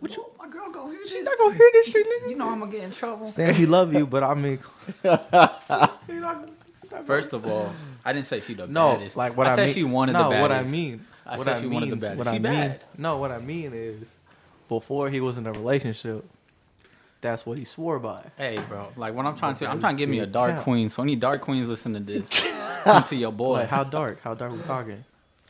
What 0.00 0.14
you, 0.14 0.24
my 0.38 0.48
girl 0.48 0.70
go 0.70 0.88
hear 0.90 0.98
this? 0.98 1.12
She's 1.12 1.24
not 1.24 1.38
gonna 1.38 1.54
hear 1.54 1.70
this 1.72 1.90
shit, 1.90 2.06
nigga. 2.06 2.30
You 2.30 2.36
know 2.36 2.50
I'm 2.50 2.60
gonna 2.60 2.70
get 2.70 2.82
in 2.82 2.90
trouble. 2.90 3.26
Sam, 3.26 3.54
he 3.54 3.64
love 3.66 3.92
you, 3.94 4.06
but 4.06 4.22
I 4.22 4.34
mean, 4.34 4.58
First 7.06 7.32
of 7.32 7.46
all, 7.46 7.72
I 8.04 8.12
didn't 8.12 8.26
say 8.26 8.40
she 8.40 8.54
the 8.54 8.66
no, 8.66 8.92
baddest. 8.94 9.16
like 9.16 9.36
what 9.36 9.46
I, 9.46 9.52
I, 9.52 9.56
said 9.56 9.64
mean. 9.66 9.74
she 9.74 9.84
wanted 9.84 10.12
no, 10.12 10.24
the 10.24 10.30
baddest. 10.30 10.42
what 10.42 10.52
I 10.52 10.62
mean. 10.70 11.04
I 11.26 11.36
what 11.36 11.44
said 11.44 11.56
I 11.56 11.60
she 11.60 11.66
wanted 11.66 11.86
the 11.86 11.90
mean- 11.96 12.00
baddest. 12.00 12.18
What 12.18 12.24
She 12.26 12.30
I 12.30 12.32
mean. 12.34 12.42
bad. 12.42 12.80
No, 12.96 13.16
what 13.18 13.30
I 13.30 13.38
mean 13.38 13.72
is, 13.74 14.14
before 14.68 15.10
he 15.10 15.20
was 15.20 15.36
in 15.36 15.46
a 15.46 15.52
relationship, 15.52 16.24
that's 17.20 17.44
what 17.46 17.58
he 17.58 17.64
swore 17.64 17.98
by. 17.98 18.22
Hey, 18.36 18.58
bro. 18.68 18.88
Like 18.96 19.14
when 19.14 19.26
I'm 19.26 19.36
trying 19.36 19.54
to, 19.56 19.68
I'm 19.70 19.80
trying 19.80 19.96
to 19.96 20.00
give 20.00 20.08
me 20.08 20.20
a 20.20 20.26
dark 20.26 20.52
count. 20.52 20.62
queen. 20.62 20.88
So 20.88 21.02
any 21.02 21.16
dark 21.16 21.40
queens 21.40 21.68
listen 21.68 21.94
to 21.94 22.00
this. 22.00 22.46
Come 22.84 23.02
to 23.04 23.16
your 23.16 23.32
boy. 23.32 23.54
Like 23.54 23.68
how 23.68 23.84
dark? 23.84 24.20
How 24.22 24.34
dark 24.34 24.52
we 24.52 24.58
talking? 24.62 25.04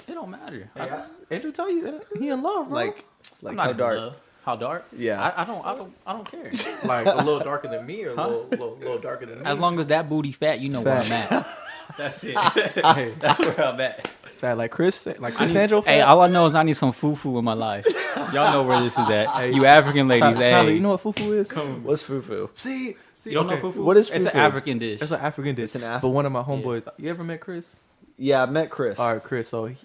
it 0.06 0.14
don't 0.14 0.30
matter. 0.30 0.70
Hey, 0.74 0.88
I- 0.90 1.04
Andrew 1.30 1.52
tell 1.52 1.70
you 1.70 1.82
that 1.82 2.04
he 2.18 2.28
in 2.30 2.42
love, 2.42 2.68
bro. 2.68 2.74
Like, 2.76 2.98
I'm 2.98 3.36
like 3.42 3.56
not 3.56 3.64
how 3.66 3.70
in 3.72 3.76
dark? 3.76 3.96
love. 3.98 4.14
How 4.44 4.56
dark? 4.56 4.86
Yeah. 4.96 5.20
I, 5.22 5.42
I 5.42 5.44
don't. 5.44 5.66
I 5.66 5.76
don't. 5.76 5.92
I 6.06 6.12
don't 6.14 6.30
care. 6.30 6.50
like 6.84 7.06
a 7.06 7.16
little 7.16 7.40
darker 7.40 7.68
than 7.68 7.84
me, 7.84 8.02
or 8.04 8.12
a 8.12 8.16
Huh? 8.16 8.28
little, 8.28 8.46
little, 8.50 8.76
little 8.78 8.98
darker 8.98 9.26
than 9.26 9.40
me. 9.40 9.44
As 9.44 9.58
long 9.58 9.78
as 9.78 9.88
that 9.88 10.08
booty 10.08 10.32
fat, 10.32 10.60
you 10.60 10.70
know 10.70 10.80
where 10.80 10.98
I'm 11.00 11.12
at. 11.12 11.46
That's 11.98 12.24
it. 12.24 12.34
That's 12.34 13.38
where 13.40 13.60
I'm 13.64 13.78
at. 13.80 14.10
Fat 14.38 14.56
like 14.58 14.70
Chris, 14.70 15.06
like 15.06 15.20
I 15.22 15.30
Chris 15.30 15.54
need- 15.54 15.60
Angel. 15.60 15.82
Hey, 15.82 16.00
all 16.00 16.20
I 16.20 16.28
know 16.28 16.46
is 16.46 16.54
I 16.54 16.62
need 16.62 16.74
some 16.74 16.92
fufu 16.92 17.38
in 17.38 17.44
my 17.44 17.52
life. 17.54 17.86
Y'all 18.32 18.52
know 18.52 18.62
where 18.62 18.80
this 18.80 18.98
is 18.98 19.08
at. 19.10 19.52
You 19.54 19.66
African 19.66 20.08
ladies, 20.08 20.22
Tyler, 20.36 20.36
hey. 20.44 20.50
Tyler, 20.50 20.70
you 20.70 20.80
know 20.80 20.90
what 20.90 21.02
fufu 21.02 21.34
is? 21.36 21.48
Come. 21.48 21.84
What's 21.84 22.02
fufu? 22.02 22.48
See, 22.58 22.96
see, 23.14 23.30
You 23.30 23.34
don't 23.36 23.46
okay. 23.50 23.60
know 23.62 23.70
fufu? 23.72 23.76
What 23.84 23.96
is 23.96 24.10
It's 24.10 24.24
an? 24.26 24.36
African 24.36 24.78
dish. 24.78 25.02
It's 25.02 25.10
an 25.12 25.20
African 25.20 25.54
dish. 25.54 25.64
It's 25.64 25.74
an 25.76 25.82
Af- 25.84 26.02
but 26.02 26.08
one 26.08 26.26
of 26.26 26.32
my 26.32 26.42
homeboys. 26.42 26.86
You 26.98 27.10
ever 27.10 27.24
met 27.24 27.40
Chris? 27.40 27.76
Yeah, 28.16 28.42
I 28.42 28.46
met 28.46 28.70
Chris. 28.70 28.98
All 28.98 29.12
right, 29.12 29.22
Chris. 29.22 29.48
So 29.48 29.66
he, 29.66 29.76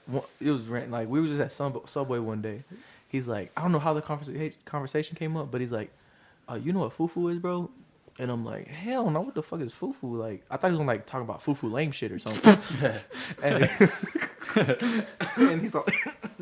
it 0.42 0.52
was 0.52 0.64
rent 0.64 0.90
like 0.90 1.08
we 1.08 1.22
were 1.22 1.28
just 1.28 1.40
at 1.40 1.52
Sub- 1.52 1.88
Subway 1.88 2.20
one 2.20 2.42
day. 2.42 2.64
He's 3.08 3.28
like, 3.28 3.52
I 3.56 3.62
don't 3.62 3.72
know 3.72 3.80
how 3.80 3.94
the 3.94 4.02
conversation 4.02 4.54
conversation 4.66 5.16
came 5.16 5.38
up, 5.38 5.52
but 5.52 5.62
he's 5.62 5.72
like, 5.72 5.92
uh, 6.50 6.56
you 6.56 6.74
know 6.74 6.80
what 6.80 6.98
fufu 6.98 7.32
is, 7.32 7.38
bro? 7.38 7.70
And 8.20 8.30
I'm 8.30 8.46
like, 8.46 8.68
hell 8.68 9.10
no, 9.10 9.22
what 9.22 9.34
the 9.34 9.42
fuck 9.42 9.60
is 9.62 9.74
fufu? 9.74 10.04
Like, 10.18 10.44
I 10.52 10.58
thought 10.58 10.68
he 10.68 10.72
was 10.74 10.78
gonna 10.80 10.88
like 10.88 11.06
talk 11.08 11.22
about 11.22 11.44
fufu 11.44 11.72
lame 11.72 11.92
shit 11.92 12.12
or 12.12 12.20
something. 12.20 12.58
and, 13.44 13.70
and 15.38 15.62
he's 15.62 15.74
all, 15.76 15.86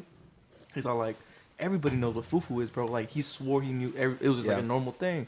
he's 0.74 0.86
all 0.86 0.98
like, 0.98 1.16
everybody 1.60 1.96
knows 1.96 2.16
what 2.16 2.30
fufu 2.30 2.62
is, 2.64 2.70
bro. 2.70 2.86
Like 2.88 3.10
he 3.10 3.22
swore 3.22 3.62
he 3.62 3.72
knew. 3.72 3.94
Every, 3.98 4.18
it 4.20 4.28
was 4.30 4.40
just 4.40 4.50
like 4.50 4.58
a 4.60 4.62
normal 4.62 4.92
thing. 4.92 5.28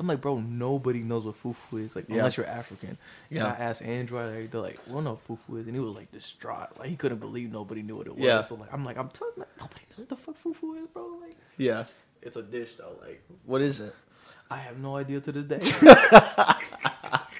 I'm 0.00 0.06
like, 0.06 0.20
bro, 0.20 0.38
nobody 0.38 1.00
knows 1.00 1.24
what 1.24 1.42
fufu 1.42 1.84
is, 1.84 1.96
like 1.96 2.04
Yeah. 2.08 2.18
unless 2.18 2.36
you're 2.36 2.46
African. 2.46 2.98
Yeah. 3.30 3.46
And 3.46 3.54
I 3.54 3.56
asked 3.66 3.82
Andrew, 3.82 4.20
like, 4.20 4.50
they're 4.50 4.60
like, 4.60 4.78
we 4.86 4.92
don't 4.92 5.04
no, 5.04 5.18
fufu 5.28 5.58
is," 5.58 5.66
and 5.66 5.74
he 5.74 5.80
was 5.80 5.94
like 5.96 6.12
distraught, 6.12 6.78
like 6.78 6.88
he 6.90 6.96
couldn't 6.96 7.18
believe 7.18 7.50
nobody 7.50 7.82
knew 7.82 7.96
what 7.96 8.06
it 8.06 8.14
was. 8.14 8.22
Yeah. 8.22 8.40
So 8.42 8.54
like, 8.56 8.72
I'm 8.72 8.84
like, 8.84 8.96
I'm 8.98 9.08
telling 9.08 9.32
nobody 9.58 9.80
knows 9.90 9.98
what 9.98 10.08
the 10.10 10.16
fuck 10.16 10.36
fufu 10.44 10.80
is, 10.82 10.86
bro. 10.92 11.18
Like, 11.22 11.34
Yeah. 11.56 11.84
it's 12.22 12.36
a 12.36 12.42
dish 12.42 12.74
though. 12.78 12.94
Like, 13.00 13.22
What 13.46 13.62
is 13.62 13.80
it? 13.80 13.94
I 14.50 14.58
have 14.58 14.78
no 14.78 14.96
idea 14.96 15.20
to 15.20 15.32
this 15.32 15.44
day. 15.44 15.60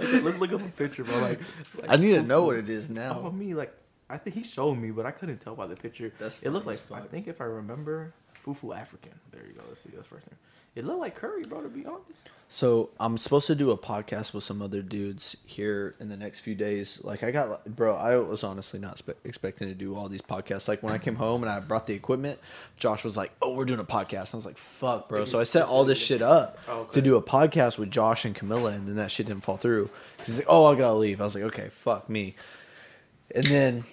Like, 0.00 0.22
let's 0.24 0.38
look 0.38 0.52
up 0.52 0.60
a 0.62 0.68
picture, 0.70 1.04
bro. 1.04 1.16
Like, 1.20 1.40
like 1.80 1.90
I 1.90 1.96
need 1.96 2.14
to 2.14 2.22
know 2.22 2.42
what 2.44 2.56
it 2.56 2.68
is 2.68 2.88
Oh, 2.90 2.94
now. 2.94 3.30
me 3.30 3.54
like 3.54 3.72
I 4.10 4.18
think 4.18 4.34
he 4.36 4.42
showed 4.44 4.74
me, 4.76 4.90
but 4.90 5.06
I 5.06 5.10
couldn't 5.10 5.38
tell 5.38 5.54
by 5.54 5.66
the 5.66 5.76
picture. 5.76 6.12
That's 6.18 6.42
it 6.42 6.50
looked 6.50 6.66
like 6.66 6.80
I 6.92 7.00
think 7.00 7.28
if 7.28 7.40
I 7.40 7.44
remember, 7.44 8.12
Fufu 8.44 8.76
African. 8.76 9.12
There 9.32 9.42
you 9.46 9.52
go. 9.54 9.62
Let's 9.68 9.80
see 9.82 9.90
that's 9.94 10.06
first 10.08 10.26
name. 10.26 10.38
It 10.76 10.84
looked 10.84 11.00
like 11.00 11.16
curry, 11.16 11.44
bro. 11.44 11.62
To 11.62 11.68
be 11.68 11.84
honest. 11.86 12.28
So 12.48 12.90
I'm 13.00 13.18
supposed 13.18 13.48
to 13.48 13.56
do 13.56 13.72
a 13.72 13.76
podcast 13.78 14.32
with 14.32 14.44
some 14.44 14.62
other 14.62 14.80
dudes 14.80 15.36
here 15.46 15.94
in 15.98 16.08
the 16.08 16.16
next 16.16 16.40
few 16.40 16.54
days. 16.54 17.00
Like 17.02 17.24
I 17.24 17.32
got, 17.32 17.64
bro. 17.74 17.96
I 17.96 18.16
was 18.18 18.44
honestly 18.44 18.78
not 18.78 18.98
spe- 18.98 19.18
expecting 19.24 19.66
to 19.66 19.74
do 19.74 19.96
all 19.96 20.08
these 20.08 20.22
podcasts. 20.22 20.68
Like 20.68 20.80
when 20.82 20.92
I 20.92 20.98
came 20.98 21.16
home 21.16 21.42
and 21.42 21.50
I 21.50 21.58
brought 21.58 21.88
the 21.88 21.94
equipment, 21.94 22.38
Josh 22.78 23.02
was 23.02 23.16
like, 23.16 23.32
"Oh, 23.42 23.56
we're 23.56 23.64
doing 23.64 23.80
a 23.80 23.84
podcast." 23.84 24.32
I 24.32 24.36
was 24.36 24.46
like, 24.46 24.58
"Fuck, 24.58 25.08
bro!" 25.08 25.24
So 25.24 25.40
I 25.40 25.44
set 25.44 25.66
all 25.66 25.84
this 25.84 25.98
shit 25.98 26.22
up 26.22 26.58
Oh, 26.68 26.80
okay. 26.82 26.92
to 26.92 27.02
do 27.02 27.16
a 27.16 27.22
podcast 27.22 27.78
with 27.78 27.90
Josh 27.90 28.24
and 28.24 28.34
Camilla, 28.34 28.70
and 28.72 28.86
then 28.86 28.94
that 28.96 29.10
shit 29.10 29.26
didn't 29.26 29.42
fall 29.42 29.56
through. 29.56 29.90
He's 30.24 30.36
like, 30.36 30.46
"Oh, 30.48 30.66
I 30.66 30.76
gotta 30.76 30.94
leave." 30.94 31.20
I 31.20 31.24
was 31.24 31.34
like, 31.34 31.44
"Okay, 31.44 31.68
fuck 31.70 32.08
me." 32.08 32.36
And 33.34 33.44
then 33.46 33.84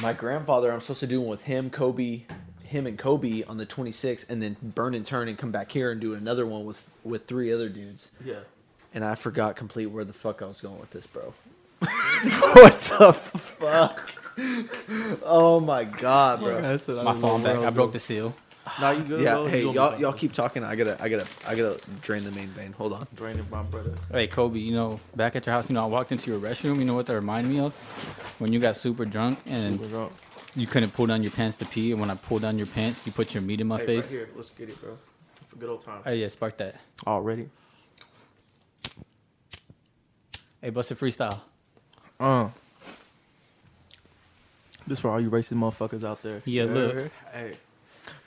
my 0.00 0.12
grandfather, 0.12 0.70
I'm 0.70 0.80
supposed 0.80 1.00
to 1.00 1.06
do 1.08 1.20
one 1.20 1.30
with 1.30 1.42
him, 1.42 1.70
Kobe, 1.70 2.22
him 2.64 2.86
and 2.86 2.98
Kobe 2.98 3.42
on 3.44 3.56
the 3.56 3.66
26th, 3.66 4.28
and 4.28 4.42
then 4.42 4.56
burn 4.62 4.94
and 4.94 5.06
turn 5.06 5.28
and 5.28 5.38
come 5.38 5.52
back 5.52 5.70
here 5.70 5.90
and 5.92 6.00
do 6.00 6.14
another 6.14 6.46
one 6.46 6.64
with 6.64 6.82
with 7.04 7.26
three 7.26 7.52
other 7.52 7.68
dudes. 7.68 8.10
Yeah. 8.24 8.40
And 8.92 9.04
I 9.04 9.14
forgot 9.14 9.56
complete 9.56 9.86
where 9.86 10.04
the 10.04 10.12
fuck 10.12 10.42
I 10.42 10.46
was 10.46 10.60
going 10.60 10.78
with 10.78 10.90
this, 10.90 11.06
bro. 11.06 11.34
what 11.80 12.78
the 12.80 13.12
fuck? 13.12 14.10
Oh 15.24 15.60
my 15.60 15.84
god, 15.84 16.40
bro. 16.40 16.60
My 17.02 17.14
phone 17.14 17.42
back. 17.42 17.58
I 17.58 17.70
broke 17.70 17.92
the 17.92 17.98
seal. 17.98 18.34
Nah, 18.80 18.92
you 18.92 19.02
good? 19.04 19.20
Yeah, 19.20 19.34
bro? 19.34 19.44
hey, 19.46 19.58
You 19.58 19.64
gonna 19.64 19.76
y'all, 19.76 19.96
be 19.96 20.02
y'all 20.02 20.12
keep 20.14 20.32
talking. 20.32 20.64
I 20.64 20.74
gotta, 20.74 20.96
I 21.02 21.08
gotta, 21.10 21.26
I 21.46 21.54
gotta 21.54 21.78
drain 22.00 22.24
the 22.24 22.30
main 22.32 22.48
vein. 22.48 22.72
Hold 22.72 22.94
on. 22.94 23.06
draining 23.14 23.46
my 23.50 23.62
brother. 23.62 23.94
Hey 24.10 24.26
Kobe, 24.26 24.58
you 24.58 24.72
know, 24.72 25.00
back 25.14 25.36
at 25.36 25.44
your 25.44 25.54
house, 25.54 25.68
you 25.68 25.74
know, 25.74 25.82
I 25.82 25.86
walked 25.86 26.12
into 26.12 26.30
your 26.30 26.40
restroom. 26.40 26.78
You 26.78 26.84
know 26.84 26.94
what 26.94 27.06
that 27.06 27.14
reminded 27.14 27.52
me 27.52 27.60
of? 27.60 27.74
When 28.38 28.52
you 28.52 28.58
got 28.60 28.76
super 28.76 29.04
drunk 29.04 29.38
and 29.46 29.78
Super 29.78 29.88
drunk. 29.88 30.12
You 30.56 30.66
couldn't 30.66 30.92
pull 30.92 31.06
down 31.06 31.22
your 31.22 31.32
pants 31.32 31.56
to 31.58 31.64
pee, 31.64 31.92
and 31.92 32.00
when 32.00 32.10
I 32.10 32.14
pulled 32.14 32.42
down 32.42 32.56
your 32.56 32.66
pants, 32.66 33.04
you 33.06 33.12
put 33.12 33.34
your 33.34 33.42
meat 33.42 33.60
in 33.60 33.66
my 33.66 33.78
Hey, 33.78 33.86
face. 33.86 34.04
right 34.06 34.10
here. 34.18 34.28
Let's 34.36 34.50
get 34.50 34.68
it, 34.68 34.80
bro. 34.80 34.96
For 35.48 35.56
good 35.56 35.68
old 35.68 35.84
time. 35.84 36.00
Hey, 36.04 36.16
yeah, 36.16 36.28
spark 36.28 36.56
that. 36.58 36.76
Already. 37.06 37.48
Hey, 40.60 40.70
bust 40.70 40.90
a 40.90 40.94
freestyle. 40.94 41.40
Uh. 42.18 42.48
This 44.86 45.00
for 45.00 45.10
all 45.10 45.20
you 45.20 45.30
racist 45.30 45.54
motherfuckers 45.54 46.04
out 46.04 46.22
there. 46.22 46.42
Yeah, 46.44 46.64
You 46.64 46.68
look. 46.70 47.10
Hey. 47.32 47.56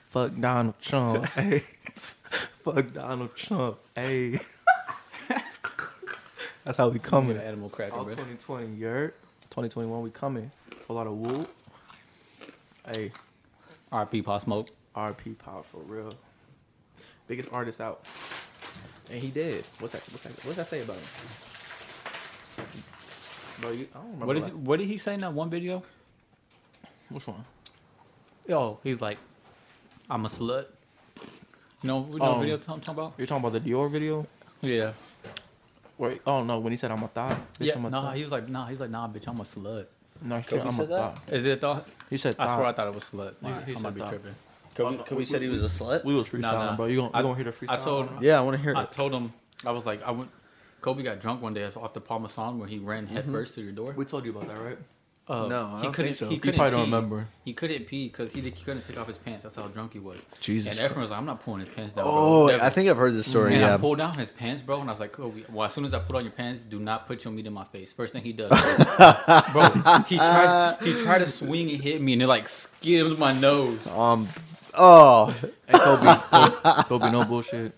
Fuck 0.10 0.32
Donald 0.40 0.76
Trump. 0.82 1.26
hey. 1.36 1.63
Fuck 1.96 2.94
Donald 2.94 3.36
Trump. 3.36 3.78
Hey. 3.96 4.40
That's 6.63 6.78
how 6.78 6.90
we 6.90 7.00
coming. 7.00 7.38
Animal 7.38 7.70
cracker, 7.70 7.96
All 7.96 8.04
bro. 8.04 8.13
2020, 8.13 8.76
you 8.76 8.86
heard? 8.88 9.13
2021, 9.52 10.02
we 10.02 10.10
coming. 10.10 10.52
A 10.90 10.94
lot 10.94 11.08
of 11.08 11.13
whoop. 11.13 11.50
Hey, 12.91 13.12
RP 13.91 14.23
Pop 14.23 14.43
Smoke. 14.43 14.69
RP 14.95 15.38
Power 15.38 15.63
for 15.63 15.80
real. 15.80 16.13
Biggest 17.28 17.50
artist 17.52 17.82
out. 17.82 18.06
And 19.12 19.21
he 19.21 19.30
did. 19.30 19.65
What's 19.80 19.93
that? 19.93 20.04
What's 20.12 20.23
that? 20.23 20.34
What's 20.45 20.58
that 20.58 20.67
say 20.67 20.82
about 20.82 20.95
him? 20.95 21.04
Bro, 23.62 23.71
you, 23.71 23.88
I 23.93 23.97
don't 23.97 24.06
remember. 24.06 24.26
What 24.26 24.38
is? 24.38 24.43
like- 24.43 24.54
What 24.54 24.80
did 24.80 24.88
he 24.88 24.97
say 24.97 25.13
in 25.13 25.21
that 25.21 25.34
one 25.34 25.50
video? 25.50 25.84
Which 27.10 27.28
one? 27.28 27.43
Yo, 28.47 28.80
he's 28.84 29.02
like, 29.02 29.17
I'm 30.10 30.26
a 30.26 30.30
slut. 30.30 30.65
You 31.84 31.88
know, 31.89 32.08
you 32.12 32.17
know 32.17 32.17
what 32.17 32.21
Um, 32.21 32.39
video 32.39 32.56
I'm 32.56 32.62
talking 32.62 32.89
about? 32.89 33.13
You're 33.17 33.28
talking 33.28 33.45
about 33.45 33.63
the 33.63 33.69
Dior 33.69 33.91
video? 33.91 34.26
Yeah. 34.62 34.93
Wait, 35.97 36.21
oh 36.28 36.43
no, 36.43 36.60
when 36.60 36.71
he 36.73 36.78
said 36.78 36.91
I'm 36.91 37.04
a 37.04 37.08
thought. 37.08 37.38
Bitch, 37.56 37.67
Yeah, 37.67 37.76
I'm 37.76 37.86
a 37.86 37.89
nah, 37.89 38.02
thought. 38.04 38.15
he 38.15 38.23
was 38.23 38.32
like, 38.32 38.50
nah, 38.50 38.67
he's 38.67 38.80
like, 38.80 38.89
nah, 38.89 39.08
bitch, 39.08 39.28
I'm 39.28 39.39
a 39.39 39.43
slut. 39.43 39.86
No, 40.21 40.38
he 40.39 40.43
said 40.47 40.60
I'm 40.62 40.67
a 40.67 40.71
said 40.73 40.89
that? 40.89 40.95
thought. 41.17 41.34
Is 41.34 41.45
it 41.45 41.58
a 41.58 41.62
thought? 41.62 41.88
He 42.10 42.17
said 42.17 42.36
I 42.39 42.46
thought. 42.48 42.56
swear 42.56 42.65
I 42.67 42.74
thought 42.74 42.88
it 42.88 42.93
was 42.96 43.04
slut. 43.04 43.34
He- 43.41 43.48
I, 43.48 43.62
he 43.63 43.72
I 43.72 43.76
said 43.76 43.84
might 43.84 43.93
be 43.93 44.00
thought. 44.02 44.10
tripping. 44.10 44.36
Kobe, 44.76 44.88
Oh, 44.88 44.98
no, 44.98 45.04
Kobe 45.04 45.15
we- 45.17 45.24
uh, 45.24 45.26
said 45.26 45.41
he 45.41 45.48
was 45.50 45.63
a 45.63 45.65
slut. 45.84 46.04
We 46.06 46.13
was 46.15 46.30
freestyling, 46.30 46.41
nah. 46.43 46.76
bro. 46.76 46.86
You 46.86 46.98
gonna, 46.98 47.12
I- 47.13 47.22
gonna 47.22 47.36
hear 47.36 47.46
the 47.46 47.52
freestyle? 47.52 47.70
I 47.70 47.78
told- 47.78 48.10
or 48.10 48.13
not? 48.13 48.24
yeah, 48.24 48.38
I 48.38 48.41
want 48.41 48.58
to 48.58 48.62
hear 48.63 48.76
I 48.76 48.84
it. 48.84 48.91
told 48.91 49.12
him, 49.13 49.34
I 49.65 49.72
was 49.72 49.86
like, 49.86 50.04
I 50.04 50.12
went. 50.12 50.30
Kobe 50.82 51.02
got 51.04 51.20
drunk 51.20 51.41
one 51.41 51.54
day 51.56 51.65
off 51.76 51.93
the 51.93 52.02
Parmesan 52.02 52.60
where 52.60 52.67
he 52.67 52.78
ran 52.78 53.06
mm-hmm. 53.08 53.15
head 53.15 53.26
first 53.26 53.56
to 53.56 53.62
your 53.62 53.72
door. 53.72 53.93
We 53.98 54.06
told 54.06 54.26
you 54.26 54.32
about 54.32 54.48
that, 54.48 54.62
right? 54.62 54.78
Uh, 55.30 55.46
No, 55.48 55.72
I 55.74 55.78
he 55.80 55.84
don't 55.84 55.94
couldn't. 55.94 56.06
think 56.13 56.18
so. 56.18 56.30
He 56.30 56.38
couldn't 56.40 56.56
probably 56.58 56.72
don't 56.72 56.86
remember. 56.86 57.28
He 57.44 57.52
couldn't 57.54 57.86
pee 57.86 58.08
because 58.08 58.32
he, 58.32 58.40
he 58.40 58.52
couldn't 58.52 58.88
take 58.88 58.98
off 58.98 59.08
his 59.08 59.18
pants. 59.18 59.44
That's 59.44 59.56
how 59.56 59.68
drunk 59.68 59.92
he 59.94 60.00
was. 60.00 60.18
Jesus 60.40 60.80
And 60.80 60.90
Efren 60.90 61.02
was 61.02 61.10
like, 61.10 61.20
"I'm 61.20 61.26
not 61.26 61.44
pulling 61.44 61.60
his 61.60 61.68
pants 61.70 61.94
down." 61.94 62.06
Oh, 62.08 62.48
bro. 62.48 62.60
I 62.62 62.70
think 62.70 62.90
I've 62.90 62.96
heard 62.96 63.13
this 63.13 63.28
story. 63.28 63.56
And 63.56 63.66
I 63.66 63.72
Yeah. 63.72 63.78
pulled 63.78 63.98
down 63.98 64.18
his 64.18 64.30
pants, 64.30 64.62
bro, 64.62 64.80
and 64.80 64.90
I 64.90 64.94
was 64.94 65.02
like, 65.02 65.12
Kobe. 65.12 65.44
Well, 65.52 65.66
as 65.66 65.74
soon 65.74 65.84
as 65.84 65.94
I 65.94 66.00
put 66.00 66.16
on 66.16 66.24
your 66.24 66.32
pants, 66.32 66.62
do 66.62 66.80
not 66.80 67.08
put 67.08 67.26
your 67.26 67.34
meat 67.34 67.46
in 67.46 67.52
my 67.54 67.66
face. 67.66 67.92
First 67.92 68.13
thing 68.13 68.24
he 68.24 68.32
does, 68.32 68.50
bro. 68.50 69.44
bro 69.52 69.63
he 70.08 70.16
tries. 70.18 70.82
He 70.82 70.94
tried 71.04 71.20
to 71.20 71.28
swing 71.28 71.72
and 71.72 71.82
hit 71.82 72.02
me, 72.02 72.13
and 72.13 72.22
it 72.22 72.28
like 72.28 72.48
skimmed 72.48 73.20
my 73.20 73.34
nose. 73.34 73.86
Um. 73.88 74.30
Oh. 74.74 75.26
Hey, 75.68 75.78
Kobe, 75.80 76.16
Kobe, 76.30 76.84
Kobe, 76.84 77.12
no 77.12 77.26
bullshit. 77.26 77.74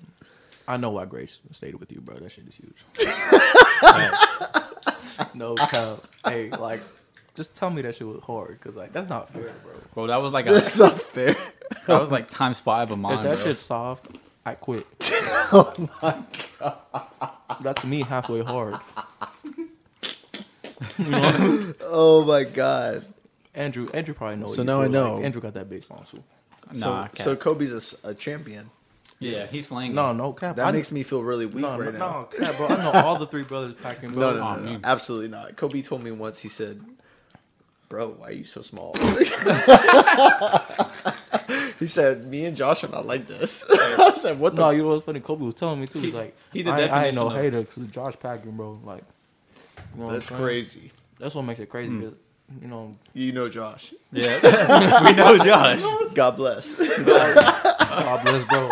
I 0.68 0.78
know 0.78 0.92
why 0.92 1.06
Grace 1.06 1.40
stayed 1.52 1.74
with 1.80 1.92
you, 1.92 2.00
bro. 2.02 2.18
That 2.20 2.32
shit 2.32 2.48
is 2.48 2.54
huge. 2.56 2.84
no 5.34 5.56
cap. 5.56 5.98
Hey, 6.26 6.50
like, 6.52 6.82
just 7.40 7.56
tell 7.56 7.70
me 7.70 7.82
that 7.84 7.96
shit 7.96 8.06
was 8.06 8.22
hard, 8.22 8.60
cause 8.60 8.76
like 8.76 8.92
that's 8.92 9.08
not 9.08 9.30
fair, 9.30 9.54
bro. 9.64 9.72
Bro, 9.94 10.08
that 10.08 10.18
was 10.18 10.34
like 10.34 10.46
a, 10.46 10.52
That's 10.56 10.78
not 10.78 11.02
fair. 11.02 11.38
that 11.88 12.00
was 12.00 12.12
like 12.12 12.30
times 12.30 12.60
five 12.60 12.92
of 12.92 13.00
If 13.00 13.10
that 13.10 13.24
bro. 13.24 13.36
shit's 13.38 13.62
soft, 13.62 14.10
I 14.46 14.56
quit. 14.56 14.86
oh 15.02 15.74
my. 16.02 16.18
God. 16.60 17.32
That's 17.62 17.86
me 17.86 18.02
halfway 18.02 18.44
hard. 18.44 18.76
Oh 21.82 22.26
my 22.28 22.44
god. 22.44 23.06
Andrew, 23.56 23.88
Andrew 23.94 24.14
probably 24.14 24.36
knows. 24.36 24.58
So 24.58 24.64
now 24.64 24.82
I 24.82 24.90
know. 24.90 25.22
Andrew 25.22 25.42
got 25.42 25.54
that 25.54 25.70
bass 25.70 25.88
on 25.90 26.04
too. 26.04 26.22
Nah, 26.74 27.06
so, 27.06 27.10
cap. 27.14 27.24
so 27.24 27.36
Kobe's 27.38 27.96
a 28.04 28.14
champion. 28.14 28.70
yeah, 29.20 29.48
he's 29.48 29.68
slaying. 29.68 29.96
No, 29.96 30.12
no 30.12 30.34
cap. 30.34 30.58
That 30.58 30.68
I, 30.68 30.72
makes 30.74 30.92
me 30.92 31.04
feel 31.04 31.24
really 31.24 31.46
weak 31.46 31.58
no, 31.64 31.78
right 31.80 31.94
no, 31.94 32.00
now. 32.00 32.28
no, 32.38 32.46
cap, 32.46 32.58
bro. 32.58 32.68
I 32.68 32.78
know 32.78 32.92
all 33.06 33.18
the 33.18 33.28
three 33.28 33.44
brothers 33.44 33.76
packing, 33.82 34.12
bro. 34.14 34.32
No, 34.34 34.38
no, 34.38 34.40
no, 34.40 34.60
Oh, 34.60 34.64
no, 34.64 34.72
me. 34.74 34.80
absolutely 34.84 35.30
not. 35.30 35.56
Kobe 35.56 35.82
told 35.82 36.04
me 36.04 36.12
once. 36.12 36.40
He 36.42 36.50
said, 36.50 36.82
"Bro, 37.90 38.10
why 38.20 38.28
are 38.28 38.32
you 38.32 38.46
so 38.46 38.62
small?" 38.62 38.94
he 41.80 41.88
said, 41.88 42.26
"Me 42.26 42.46
and 42.46 42.56
Josh 42.56 42.84
are 42.84 42.88
not 42.90 43.06
like 43.06 43.28
this." 43.28 43.66
I 43.72 44.14
said, 44.14 44.40
"What 44.40 44.56
the?" 44.56 44.62
No, 44.64 44.70
you 44.72 44.84
know 44.84 44.90
what's 44.90 45.06
funny? 45.06 45.20
Kobe 45.20 45.46
was 45.46 45.56
telling 45.56 45.80
me 45.82 45.88
too. 45.88 46.00
He's 46.00 46.12
He- 46.12 46.18
like, 46.18 46.38
he 46.54 46.62
the 46.64 46.72
I, 46.72 46.82
I 46.86 47.06
ain't 47.08 47.16
no 47.16 47.28
of- 47.28 47.34
hater 47.36 47.62
because 47.62 47.88
Josh 47.88 48.16
packing, 48.20 48.52
bro. 48.52 48.80
Like, 48.84 49.04
you 49.96 50.04
know 50.04 50.12
That's 50.12 50.30
crazy. 50.30 50.92
That's 51.20 51.36
what 51.36 51.44
makes 51.44 51.60
it 51.60 51.70
crazy. 51.70 51.90
Hmm. 51.92 52.02
'cause, 52.04 52.14
you 52.62 52.68
know, 52.68 52.96
You 53.14 53.32
know 53.32 53.48
Josh. 53.50 53.94
Yeah, 54.12 55.04
we 55.06 55.12
know 55.14 55.38
Josh. 55.38 55.82
God 56.14 56.36
bless. 56.36 56.74
God 57.06 58.22
bless, 58.24 58.44
bro. 58.48 58.70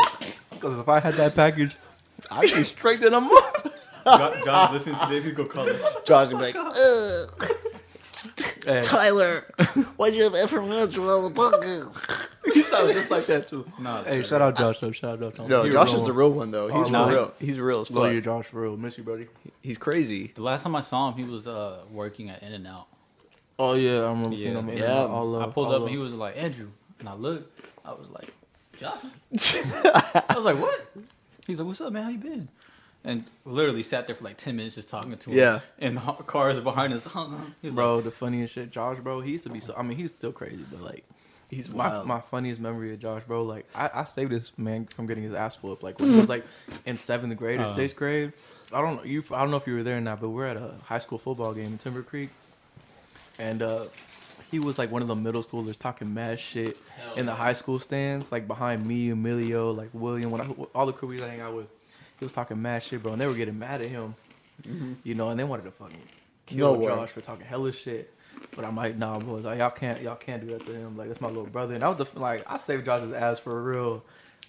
Because 0.51 0.79
if 0.79 0.89
I 0.89 0.99
had 0.99 1.13
that 1.15 1.35
package, 1.35 1.75
I'd 2.31 2.51
be 2.53 2.63
straight 2.63 3.01
to 3.01 3.09
the 3.09 3.17
up. 3.17 3.73
Josh, 4.05 4.43
Josh 4.45 4.71
listening 4.71 4.95
to 4.99 5.05
this, 5.09 5.25
he's 5.25 5.33
gonna 5.33 5.49
call 5.49 5.69
us. 5.69 5.81
Josh 6.05 6.29
would 6.31 6.37
be 6.39 6.43
like, 6.53 6.55
Hey, 8.67 8.81
Tyler, 8.81 9.41
why'd 9.97 10.13
you 10.13 10.23
have 10.23 10.35
Ephraim 10.35 10.71
all 10.71 11.29
the 11.29 11.33
buckets? 11.33 12.29
he 12.53 12.61
sounds 12.61 12.93
just 12.93 13.09
like 13.09 13.25
that 13.27 13.47
too. 13.47 13.65
Nah, 13.79 14.03
Hey, 14.03 14.21
shout 14.23 14.41
out 14.41 14.57
Josh 14.57 14.79
though. 14.79 14.91
Shout 14.91 15.21
out 15.23 15.35
Josh. 15.35 15.47
"No, 15.47 15.63
He 15.63 15.69
Josh 15.71 15.89
real 15.93 15.99
is 16.01 16.05
the 16.05 16.13
real 16.13 16.31
one 16.31 16.51
though. 16.51 16.67
He's 16.67 16.75
Oh, 16.75 16.83
for 16.85 16.91
no. 16.91 17.09
real. 17.09 17.33
He's 17.39 17.59
real 17.59 17.79
as 17.81 17.89
Love 17.91 18.11
you, 18.11 18.17
fuck. 18.17 18.25
Josh, 18.25 18.45
for 18.47 18.61
real. 18.61 18.75
Miss 18.77 18.97
you, 18.97 19.03
buddy. 19.03 19.27
He's 19.61 19.77
crazy." 19.77 20.33
The 20.35 20.41
last 20.41 20.63
time 20.63 20.75
I 20.75 20.81
saw 20.81 21.09
him, 21.09 21.15
he 21.17 21.23
was 21.23 21.47
uh 21.47 21.79
working 21.91 22.29
at 22.29 22.43
In-N-Out. 22.43 22.87
Oh 23.59 23.73
yeah, 23.73 23.99
I 24.01 24.09
remember 24.09 24.35
seeing 24.35 24.55
him. 24.55 24.69
in 24.69 24.77
Yeah. 24.79 24.93
all 25.05 25.25
love, 25.25 25.49
I 25.49 25.51
pulled 25.51 25.67
all 25.67 25.73
up 25.73 25.79
love. 25.79 25.87
and 25.87 25.91
he 25.91 25.97
was 25.97 26.13
like 26.13 26.37
Andrew, 26.37 26.69
and 26.99 27.07
I 27.09 27.13
looked. 27.15 27.65
I 27.85 27.91
was 27.93 28.09
like, 28.09 28.33
Josh. 28.77 29.01
I 29.85 30.33
was 30.35 30.43
like, 30.43 30.59
what? 30.59 30.93
He's 31.47 31.57
like, 31.59 31.67
what's 31.67 31.79
up, 31.79 31.93
man? 31.93 32.03
How 32.03 32.09
you 32.09 32.17
been? 32.17 32.49
And 33.03 33.23
literally 33.45 33.83
sat 33.83 34.05
there 34.07 34.15
for 34.17 34.23
like 34.25 34.37
ten 34.37 34.55
minutes 34.57 34.75
just 34.75 34.89
talking 34.89 35.15
to 35.15 35.29
him. 35.29 35.37
Yeah. 35.37 35.59
And 35.79 35.95
the 35.97 36.01
cars 36.01 36.59
behind 36.59 36.93
us. 36.93 37.07
He's 37.61 37.73
bro, 37.73 38.01
the 38.01 38.11
funniest 38.11 38.53
shit, 38.55 38.69
Josh, 38.71 38.97
bro. 38.99 39.21
He 39.21 39.31
used 39.31 39.45
to 39.45 39.49
be 39.49 39.59
so. 39.61 39.73
I 39.77 39.81
mean, 39.83 39.97
he's 39.97 40.13
still 40.13 40.33
crazy, 40.33 40.65
but 40.69 40.81
like, 40.81 41.05
He's 41.49 41.69
my 41.69 41.87
wild. 41.87 42.05
my 42.07 42.19
funniest 42.19 42.59
memory 42.59 42.91
of 42.93 42.99
Josh, 42.99 43.23
bro. 43.25 43.43
Like, 43.43 43.65
I, 43.73 43.89
I 43.93 44.03
saved 44.03 44.31
this 44.33 44.51
man 44.57 44.87
from 44.87 45.07
getting 45.07 45.23
his 45.23 45.33
ass 45.33 45.55
whooped. 45.63 45.83
Like 45.83 45.99
when 46.01 46.09
he 46.11 46.17
was 46.17 46.27
like 46.27 46.43
in 46.85 46.97
seventh 46.97 47.37
grade 47.37 47.61
or 47.61 47.65
Uh. 47.65 47.69
sixth 47.69 47.95
grade. 47.95 48.33
I 48.73 48.81
don't 48.81 49.05
you. 49.05 49.23
I 49.31 49.39
don't 49.39 49.51
know 49.51 49.57
if 49.57 49.67
you 49.67 49.75
were 49.75 49.83
there 49.83 49.97
or 49.97 50.01
not, 50.01 50.19
but 50.19 50.29
we're 50.29 50.47
at 50.47 50.57
a 50.57 50.73
high 50.83 50.99
school 50.99 51.17
football 51.17 51.53
game 51.53 51.67
in 51.67 51.77
Timber 51.77 52.01
Creek, 52.03 52.29
and 53.39 53.61
uh, 53.61 53.85
he 54.51 54.59
was 54.59 54.77
like 54.77 54.91
one 54.91 55.01
of 55.01 55.07
the 55.07 55.15
middle 55.15 55.43
schoolers 55.43 55.77
talking 55.77 56.13
mad 56.13 56.39
shit 56.41 56.77
in 57.15 57.25
the 57.25 57.33
high 57.35 57.53
school 57.53 57.79
stands, 57.79 58.31
like 58.33 58.47
behind 58.47 58.85
me, 58.85 59.11
Emilio, 59.11 59.71
like 59.71 59.89
William, 59.93 60.31
when 60.31 60.41
I, 60.41 60.45
all 60.75 60.85
the 60.85 60.91
crew 60.93 61.07
we 61.07 61.19
hang 61.19 61.39
out 61.39 61.55
with. 61.55 61.67
He 62.19 62.25
was 62.25 62.33
talking 62.33 62.61
mad 62.61 62.83
shit, 62.83 63.03
bro, 63.03 63.13
and 63.13 63.21
they 63.21 63.27
were 63.27 63.33
getting 63.33 63.59
mad 63.59 63.81
at 63.81 63.87
him, 63.87 64.15
mm-hmm. 64.63 64.93
you 65.03 65.15
know, 65.15 65.29
and 65.29 65.39
they 65.39 65.43
wanted 65.43 65.63
to 65.63 65.71
fucking 65.71 66.01
kill 66.45 66.77
No. 66.79 66.87
Josh 66.87 67.09
for 67.09 67.21
talking 67.21 67.45
hella 67.45 67.71
shit. 67.71 68.13
But 68.55 68.65
I'm 68.65 68.75
like, 68.75 68.95
nah, 68.95 69.19
boys, 69.19 69.45
like, 69.45 69.59
y'all 69.59 69.69
can't, 69.71 70.01
y'all 70.01 70.15
can't 70.15 70.45
do 70.45 70.51
that 70.53 70.65
to 70.65 70.73
him. 70.73 70.97
Like, 70.97 71.07
that's 71.07 71.21
my 71.21 71.27
little 71.27 71.45
brother. 71.45 71.73
And 71.75 71.83
I 71.83 71.89
was 71.89 71.97
the 71.97 72.19
like, 72.19 72.43
I 72.47 72.57
saved 72.57 72.85
Josh's 72.85 73.13
ass 73.13 73.39
for 73.39 73.61
real. 73.61 74.03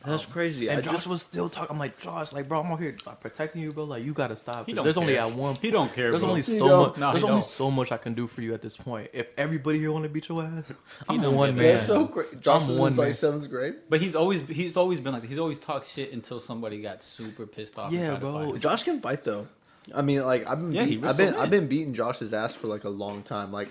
That's 0.06 0.24
crazy. 0.26 0.68
And 0.68 0.78
I 0.78 0.80
Josh 0.82 0.94
just 0.94 1.06
was 1.08 1.22
still 1.22 1.48
talking. 1.48 1.70
I'm 1.72 1.78
like, 1.78 1.98
Josh, 1.98 2.32
like, 2.32 2.48
bro, 2.48 2.60
I'm 2.60 2.70
out 2.70 2.78
here 2.80 2.96
like, 3.04 3.20
protecting 3.20 3.60
you, 3.62 3.72
bro. 3.72 3.84
Like, 3.84 4.04
you 4.04 4.12
gotta 4.12 4.36
stop. 4.36 4.66
He 4.66 4.72
'Cause 4.72 4.76
don't 4.76 4.84
There's 4.84 4.96
only 4.96 5.14
care. 5.14 5.22
at 5.22 5.32
one. 5.32 5.56
He 5.56 5.70
don't 5.72 5.92
care. 5.92 6.10
There's 6.10 6.22
bro. 6.22 6.30
only 6.30 6.42
He 6.42 6.56
so 6.58 6.68
don't. 6.68 6.88
much. 6.90 6.98
No, 6.98 7.10
there's 7.12 7.24
only 7.24 7.34
don't. 7.36 7.44
so 7.44 7.70
much 7.70 7.90
I 7.90 7.96
can 7.96 8.14
do 8.14 8.26
for 8.28 8.40
you 8.40 8.54
at 8.54 8.62
this 8.62 8.76
point. 8.76 9.10
If 9.12 9.28
everybody 9.36 9.80
here 9.80 9.90
want 9.90 10.04
to 10.04 10.08
beat 10.08 10.28
your 10.28 10.44
ass, 10.44 10.72
I'm 11.08 11.20
don't 11.20 11.34
one 11.34 11.56
man. 11.56 11.74
that's 11.74 11.86
so 11.88 12.04
great. 12.06 12.40
Josh 12.40 12.62
I'm 12.62 12.68
was 12.68 12.78
one 12.78 12.92
in 12.92 12.98
like 12.98 13.14
seventh 13.14 13.50
grade. 13.50 13.74
But 13.88 14.00
he's 14.00 14.14
always 14.14 14.40
he's 14.48 14.76
always 14.76 15.00
been 15.00 15.12
like 15.12 15.24
he's 15.24 15.38
always 15.38 15.58
talked 15.58 15.88
shit 15.88 16.12
until 16.12 16.38
somebody 16.38 16.80
got 16.80 17.02
super 17.02 17.46
pissed 17.46 17.76
off. 17.78 17.90
Yeah, 17.92 18.14
bro. 18.16 18.56
Josh 18.56 18.84
can 18.84 19.00
fight 19.00 19.24
though. 19.24 19.48
I 19.94 20.02
mean, 20.02 20.24
like 20.24 20.46
I've 20.46 20.60
been, 20.60 20.72
Yeah, 20.72 20.84
he 20.84 20.90
beat- 20.96 21.00
was 21.00 21.10
I've 21.10 21.16
been, 21.16 21.32
good. 21.32 21.40
I've 21.40 21.50
been 21.50 21.66
beating 21.66 21.94
Josh's 21.94 22.32
ass 22.32 22.54
for 22.54 22.66
like 22.68 22.84
a 22.84 22.88
long 22.90 23.22
time. 23.22 23.50
Like, 23.52 23.70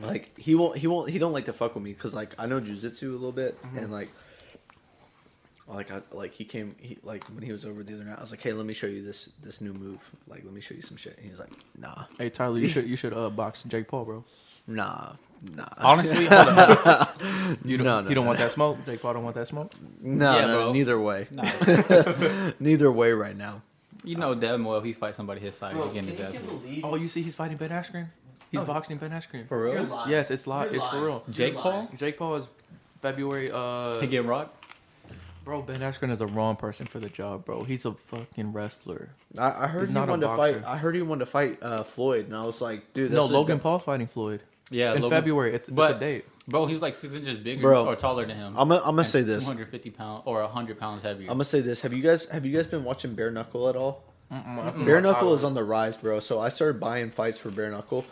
like 0.00 0.36
he 0.38 0.54
won't, 0.54 0.76
he 0.78 0.86
won't, 0.86 1.08
he 1.10 1.18
don't 1.18 1.32
like 1.32 1.46
to 1.46 1.52
fuck 1.52 1.74
with 1.74 1.82
me 1.84 1.92
because 1.92 2.14
like 2.14 2.34
I 2.38 2.46
know 2.46 2.60
jujitsu 2.60 3.02
a 3.04 3.06
little 3.12 3.32
bit 3.32 3.60
Mm-hmm. 3.62 3.78
and 3.78 3.92
like, 3.92 4.10
like 5.68 5.90
I 5.90 6.00
like 6.12 6.32
he 6.34 6.44
came, 6.44 6.74
he 6.80 6.98
like 7.02 7.24
when 7.26 7.42
he 7.42 7.52
was 7.52 7.64
over 7.64 7.82
the 7.82 7.94
other 7.94 8.04
night, 8.04 8.18
I 8.18 8.20
was 8.20 8.30
like, 8.30 8.40
hey, 8.40 8.52
let 8.52 8.66
me 8.66 8.72
show 8.74 8.86
you 8.86 9.02
this 9.04 9.28
this 9.42 9.60
new 9.60 9.72
move. 9.74 10.00
Like, 10.26 10.42
let 10.44 10.52
me 10.52 10.60
show 10.60 10.74
you 10.74 10.82
some 10.82 10.96
shit. 10.96 11.14
And 11.16 11.24
he 11.24 11.30
was 11.30 11.38
like, 11.40 11.52
nah, 11.78 12.04
Hey 12.18 12.30
Tyler, 12.30 12.58
you 12.58 12.68
should 12.68 12.86
you 12.86 12.96
should 12.96 13.12
uh 13.12 13.28
box 13.30 13.62
Jake 13.64 13.86
Paul, 13.88 14.04
bro. 14.04 14.24
nah, 14.66 15.12
nah. 15.54 15.66
Honestly, 15.78 16.26
hold 16.30 16.48
on. 16.48 17.08
You 17.64 17.76
don't 17.76 17.86
No, 17.86 18.00
no, 18.00 18.08
you 18.08 18.14
don't 18.14 18.24
no, 18.24 18.28
want 18.28 18.38
no. 18.38 18.44
that 18.46 18.52
smoke. 18.52 18.78
Jake 18.86 19.00
Paul 19.02 19.14
don't 19.14 19.24
want 19.24 19.36
that 19.36 19.48
smoke. 19.48 19.72
no, 20.00 20.34
Yeah, 20.36 20.46
no, 20.46 20.54
bro. 20.64 20.72
neither 20.72 21.00
way, 21.00 21.26
Nah, 21.30 21.44
neither 22.60 22.90
way 22.90 23.12
right 23.12 23.36
now. 23.36 23.62
you 24.04 24.16
know 24.16 24.34
damn 24.34 24.64
well 24.64 24.80
he 24.80 24.92
fight 24.92 25.14
somebody 25.14 25.40
his 25.40 25.54
size, 25.54 25.74
he's 25.76 25.86
getting 25.92 26.10
his 26.10 26.20
ass. 26.20 26.34
Oh, 26.82 26.96
you 26.96 27.08
see, 27.08 27.22
he's 27.22 27.34
fighting 27.34 27.56
Ben 27.56 27.70
Askren. 27.70 28.08
He's 28.50 28.60
Oh. 28.60 28.64
boxing 28.64 28.96
Ben 28.96 29.10
Askren. 29.10 29.46
For 29.46 29.62
real? 29.62 30.04
Yes, 30.08 30.30
it's 30.30 30.46
live. 30.46 30.72
It's 30.74 30.86
for 30.86 31.00
real. 31.04 31.22
Jake 31.30 31.54
Paul? 31.56 31.88
Jake 31.96 32.16
Paul 32.18 32.36
is 32.36 32.48
February. 33.02 33.50
Uh, 33.52 34.00
He 34.00 34.06
get 34.06 34.24
rocked? 34.24 34.57
Bro, 35.48 35.62
Ben 35.62 35.80
Askren 35.80 36.10
is 36.10 36.18
the 36.18 36.26
wrong 36.26 36.56
person 36.56 36.84
for 36.84 36.98
the 37.00 37.08
job, 37.08 37.46
bro. 37.46 37.62
He's 37.64 37.86
a 37.86 37.92
fucking 37.92 38.52
wrestler. 38.52 39.08
I, 39.38 39.64
I 39.64 39.66
heard 39.66 39.80
He's 39.80 39.88
he 39.88 39.94
not 39.94 40.08
a 40.08 40.12
wanted 40.12 40.26
to 40.26 40.36
fight. 40.36 40.52
boxer. 40.56 40.68
I 40.68 40.76
heard 40.76 40.94
he 40.94 41.00
wanted 41.00 41.20
to 41.20 41.30
fight 41.30 41.62
uh, 41.62 41.82
Floyd, 41.84 42.26
and 42.26 42.36
I 42.36 42.44
was 42.44 42.60
like, 42.60 42.92
dude, 42.92 43.10
no, 43.10 43.22
that's 43.22 43.30
a- 43.30 43.32
Logan 43.32 43.56
that- 43.56 43.62
Paul's 43.62 43.82
fighting 43.84 44.06
Floyd 44.08 44.42
Yeah, 44.68 44.92
in 44.94 45.00
Logan- 45.00 45.16
February. 45.16 45.54
It's, 45.54 45.70
But- 45.70 45.92
it's 45.92 45.96
a 45.96 46.00
date. 46.00 46.24
Bro, 46.46 46.66
he's 46.66 46.80
like 46.82 46.92
six 46.94 47.14
inches 47.14 47.38
bigger 47.38 47.62
Bro, 47.62 47.86
or 47.86 47.96
taller 47.96 48.26
than 48.26 48.36
him. 48.36 48.54
I'm 48.58 48.68
gonna, 48.68 48.80
I'm 48.80 48.92
gonna 48.96 49.04
say 49.04 49.22
this. 49.22 49.44
250 49.44 49.90
pounds 49.90 50.22
or 50.26 50.40
100 50.42 50.78
pounds 50.78 51.02
heavier. 51.02 51.26
I'm 51.30 51.34
gonna 51.36 51.44
say 51.44 51.60
this. 51.62 51.80
Have 51.82 51.92
you 51.94 52.02
guys 52.02 52.26
have 52.26 52.44
you 52.46 52.54
guys 52.56 52.66
been 52.66 52.84
watching 52.84 53.14
Bare 53.14 53.30
Knuckle 53.30 53.68
at 53.70 53.76
all? 53.76 54.02
Mm-mm. 54.32 54.84
Bare 54.86 55.00
Knuckle 55.02 55.32
is 55.34 55.44
on 55.44 55.52
the 55.54 55.64
rise, 55.64 55.96
bro. 55.98 56.20
So 56.20 56.40
I 56.40 56.48
started 56.50 56.78
buying 56.80 57.10
fights 57.10 57.36
for 57.38 57.50
Bare 57.50 57.70
Knuckle. 57.70 58.04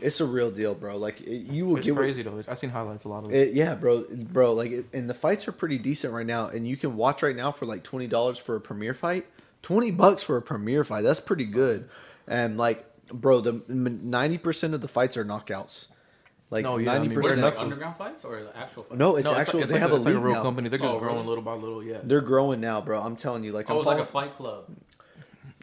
It's 0.00 0.20
a 0.20 0.26
real 0.26 0.50
deal, 0.50 0.74
bro. 0.74 0.96
Like 0.98 1.20
it, 1.22 1.46
you 1.50 1.66
will 1.66 1.76
It's 1.76 1.86
get 1.86 1.94
what- 1.94 2.00
crazy 2.02 2.22
though. 2.22 2.42
I've 2.48 2.58
seen 2.58 2.70
highlights 2.70 3.04
a 3.04 3.08
lot 3.08 3.24
of 3.24 3.32
it. 3.32 3.48
It, 3.48 3.54
yeah, 3.54 3.74
bro, 3.74 4.04
bro. 4.12 4.52
Like, 4.52 4.70
it, 4.70 4.86
and 4.92 5.08
the 5.08 5.14
fights 5.14 5.48
are 5.48 5.52
pretty 5.52 5.78
decent 5.78 6.12
right 6.12 6.26
now, 6.26 6.48
and 6.48 6.68
you 6.68 6.76
can 6.76 6.96
watch 6.96 7.22
right 7.22 7.34
now 7.36 7.50
for 7.50 7.64
like 7.66 7.82
twenty 7.82 8.06
dollars 8.06 8.36
for 8.38 8.56
a 8.56 8.60
premiere 8.60 8.94
fight. 8.94 9.26
Twenty 9.62 9.90
bucks 9.90 10.22
for 10.22 10.36
a 10.36 10.42
premiere 10.42 10.84
fight. 10.84 11.02
That's 11.02 11.20
pretty 11.20 11.46
good. 11.46 11.88
And 12.28 12.58
like, 12.58 12.84
bro, 13.10 13.40
the 13.40 13.62
ninety 13.68 14.36
percent 14.38 14.74
of 14.74 14.80
the 14.82 14.88
fights 14.88 15.16
are 15.16 15.24
knockouts. 15.24 15.86
Like 16.50 16.62
No, 16.64 16.76
yeah, 16.76 16.92
I 16.92 16.98
mean, 16.98 17.08
ninety 17.08 17.14
Where 17.16 17.22
Bare 17.22 17.32
it's 17.32 17.40
percent. 17.40 17.42
like 17.44 17.54
Knuckle- 17.54 17.64
underground 17.64 17.96
fights 17.96 18.24
or 18.24 18.40
actual 18.54 18.82
fights? 18.84 18.98
No, 18.98 19.16
it's 19.16 19.24
no, 19.24 19.34
actual. 19.34 19.60
It's 19.60 19.68
they 19.68 19.74
like, 19.74 19.80
have 19.82 19.92
a, 19.92 19.96
it's 19.96 20.04
like 20.04 20.14
a 20.14 20.20
real 20.20 20.34
now. 20.34 20.42
company. 20.42 20.68
They're 20.68 20.78
just 20.78 20.94
Oh, 20.94 20.98
growing 21.00 21.16
really? 21.16 21.26
little 21.28 21.42
by 21.42 21.54
little. 21.54 21.82
Yeah. 21.82 21.98
They're 22.04 22.20
growing 22.20 22.60
now, 22.60 22.80
bro. 22.82 23.00
I'm 23.02 23.16
telling 23.16 23.42
you. 23.42 23.50
Like, 23.52 23.68
Oh, 23.70 23.74
I'm 23.74 23.78
it's 23.78 23.86
like 23.86 23.98
a 23.98 24.06
fight 24.06 24.34
club. 24.34 24.66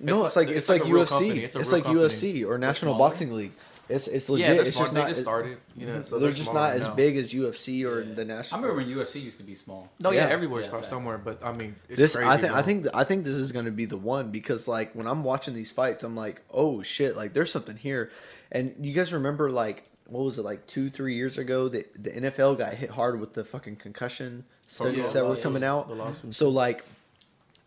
No, 0.01 0.25
It's 0.25 0.27
it's 0.29 0.35
like- 0.35 0.47
like 0.47 0.57
it's 0.57 0.57
it's 0.57 0.69
like 0.69 0.81
like, 0.83 0.91
UFC. 1.07 1.37
It's 1.37 1.55
It's, 1.55 1.71
like 1.71 1.83
company. 1.83 2.03
UFC 2.05 2.45
or 2.45 2.57
National? 2.57 2.95
Boxing 2.97 3.31
League. 3.33 3.53
It's 3.89 4.07
it's 4.07 4.29
legit. 4.29 4.47
yeah, 4.47 4.61
it's 4.61 4.71
smart. 4.71 4.85
just 4.85 4.93
They 4.93 4.99
not. 5.01 5.09
just 5.09 5.21
started. 5.23 5.57
You 5.75 5.87
know, 5.87 6.01
so 6.03 6.11
they're 6.11 6.29
they're 6.29 6.37
just 6.37 6.49
smaller 6.51 6.67
not 6.69 6.75
as 6.77 6.81
now. 6.83 6.93
big 6.95 7.17
as 7.17 7.33
UFC 7.33 7.83
or 7.85 8.01
Yeah. 8.01 8.13
the 8.13 8.23
national. 8.25 8.59
I 8.59 8.61
remember 8.63 8.83
when 8.83 8.97
UFC 8.97 9.21
used 9.21 9.37
to 9.39 9.43
be 9.43 9.53
small. 9.55 9.89
No, 9.99 10.11
yeah, 10.11 10.27
Yeah. 10.27 10.33
everywhere 10.33 10.61
Yeah, 10.61 10.67
starts 10.67 10.87
somewhere, 10.87 11.17
but 11.17 11.43
I 11.43 11.51
mean, 11.51 11.75
it's 11.89 11.99
this 11.99 12.15
crazy, 12.15 12.27
I 12.29 12.37
think 12.37 12.53
I 12.53 12.61
think 12.61 12.87
I 12.93 13.03
think 13.03 13.25
this 13.25 13.35
is 13.35 13.51
going 13.51 13.65
to 13.65 13.71
be 13.71 13.85
the 13.85 13.97
one 13.97 14.31
because 14.31 14.67
like 14.67 14.93
when 14.93 15.05
I'm 15.07 15.23
watching 15.23 15.53
these 15.53 15.71
fights, 15.71 16.03
I'm 16.03 16.15
like, 16.15 16.41
oh 16.51 16.81
shit, 16.81 17.17
like 17.17 17.33
there's 17.33 17.51
something 17.51 17.75
here. 17.75 18.11
And 18.51 18.73
you 18.79 18.93
guys 18.93 19.11
remember 19.11 19.49
like 19.51 19.83
what 20.07 20.23
was 20.23 20.37
it 20.37 20.43
like 20.43 20.65
two 20.67 20.89
three 20.89 21.15
years 21.15 21.37
ago 21.37 21.67
that 21.69 22.01
the 22.01 22.11
NFL 22.11 22.57
got 22.57 22.73
hit 22.75 22.89
hard 22.89 23.19
with 23.19 23.33
the 23.33 23.43
fucking 23.43 23.77
concussion 23.77 24.45
oh, 24.47 24.53
studies 24.67 24.97
yeah, 24.99 25.07
that 25.07 25.19
oh, 25.19 25.23
were 25.23 25.29
lawsuit. 25.29 25.43
coming 25.43 25.63
out. 25.63 25.89
So 26.31 26.49
like 26.49 26.83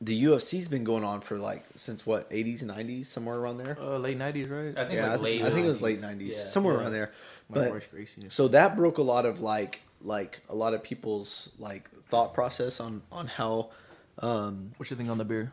the 0.01 0.25
UFC's 0.25 0.69
been 0.69 0.85
going 0.85 1.05
on 1.05 1.21
for 1.21 1.39
like 1.39 1.65
since 1.77 2.05
what 2.07 2.29
80s 2.31 2.63
90s 2.63 3.07
somewhere 3.07 3.37
around 3.37 3.59
there. 3.59 3.79
uh, 3.81 3.97
late 3.99 4.19
'90s, 4.19 4.51
right? 4.51 4.77
I 4.79 4.87
think 4.87 4.97
yeah, 4.97 5.11
like 5.11 5.19
I, 5.19 5.23
late. 5.23 5.39
think, 5.41 5.51
I 5.51 5.55
think 5.55 5.65
it 5.65 5.69
was 5.69 5.81
late 5.83 6.01
90s, 6.01 6.33
Yeah. 6.33 6.47
somewhere 6.49 6.75
Yeah. 6.75 6.81
around 6.81 6.93
there. 6.93 7.13
But 7.49 7.83
so 8.31 8.49
that 8.49 8.77
broke 8.77 8.99
a 8.99 9.03
lot 9.03 9.25
of 9.25 9.41
like 9.41 9.81
like 10.03 10.41
a 10.49 10.55
lot 10.55 10.75
of 10.75 10.83
people's 10.83 11.51
like 11.59 11.89
thought 12.09 12.35
process 12.35 12.81
on 12.81 13.03
on 13.11 13.27
how 13.27 13.71
um 14.19 14.73
What's 14.77 14.91
your 14.91 14.97
thing 14.99 15.09
on 15.11 15.19
the 15.19 15.25
beer? 15.25 15.53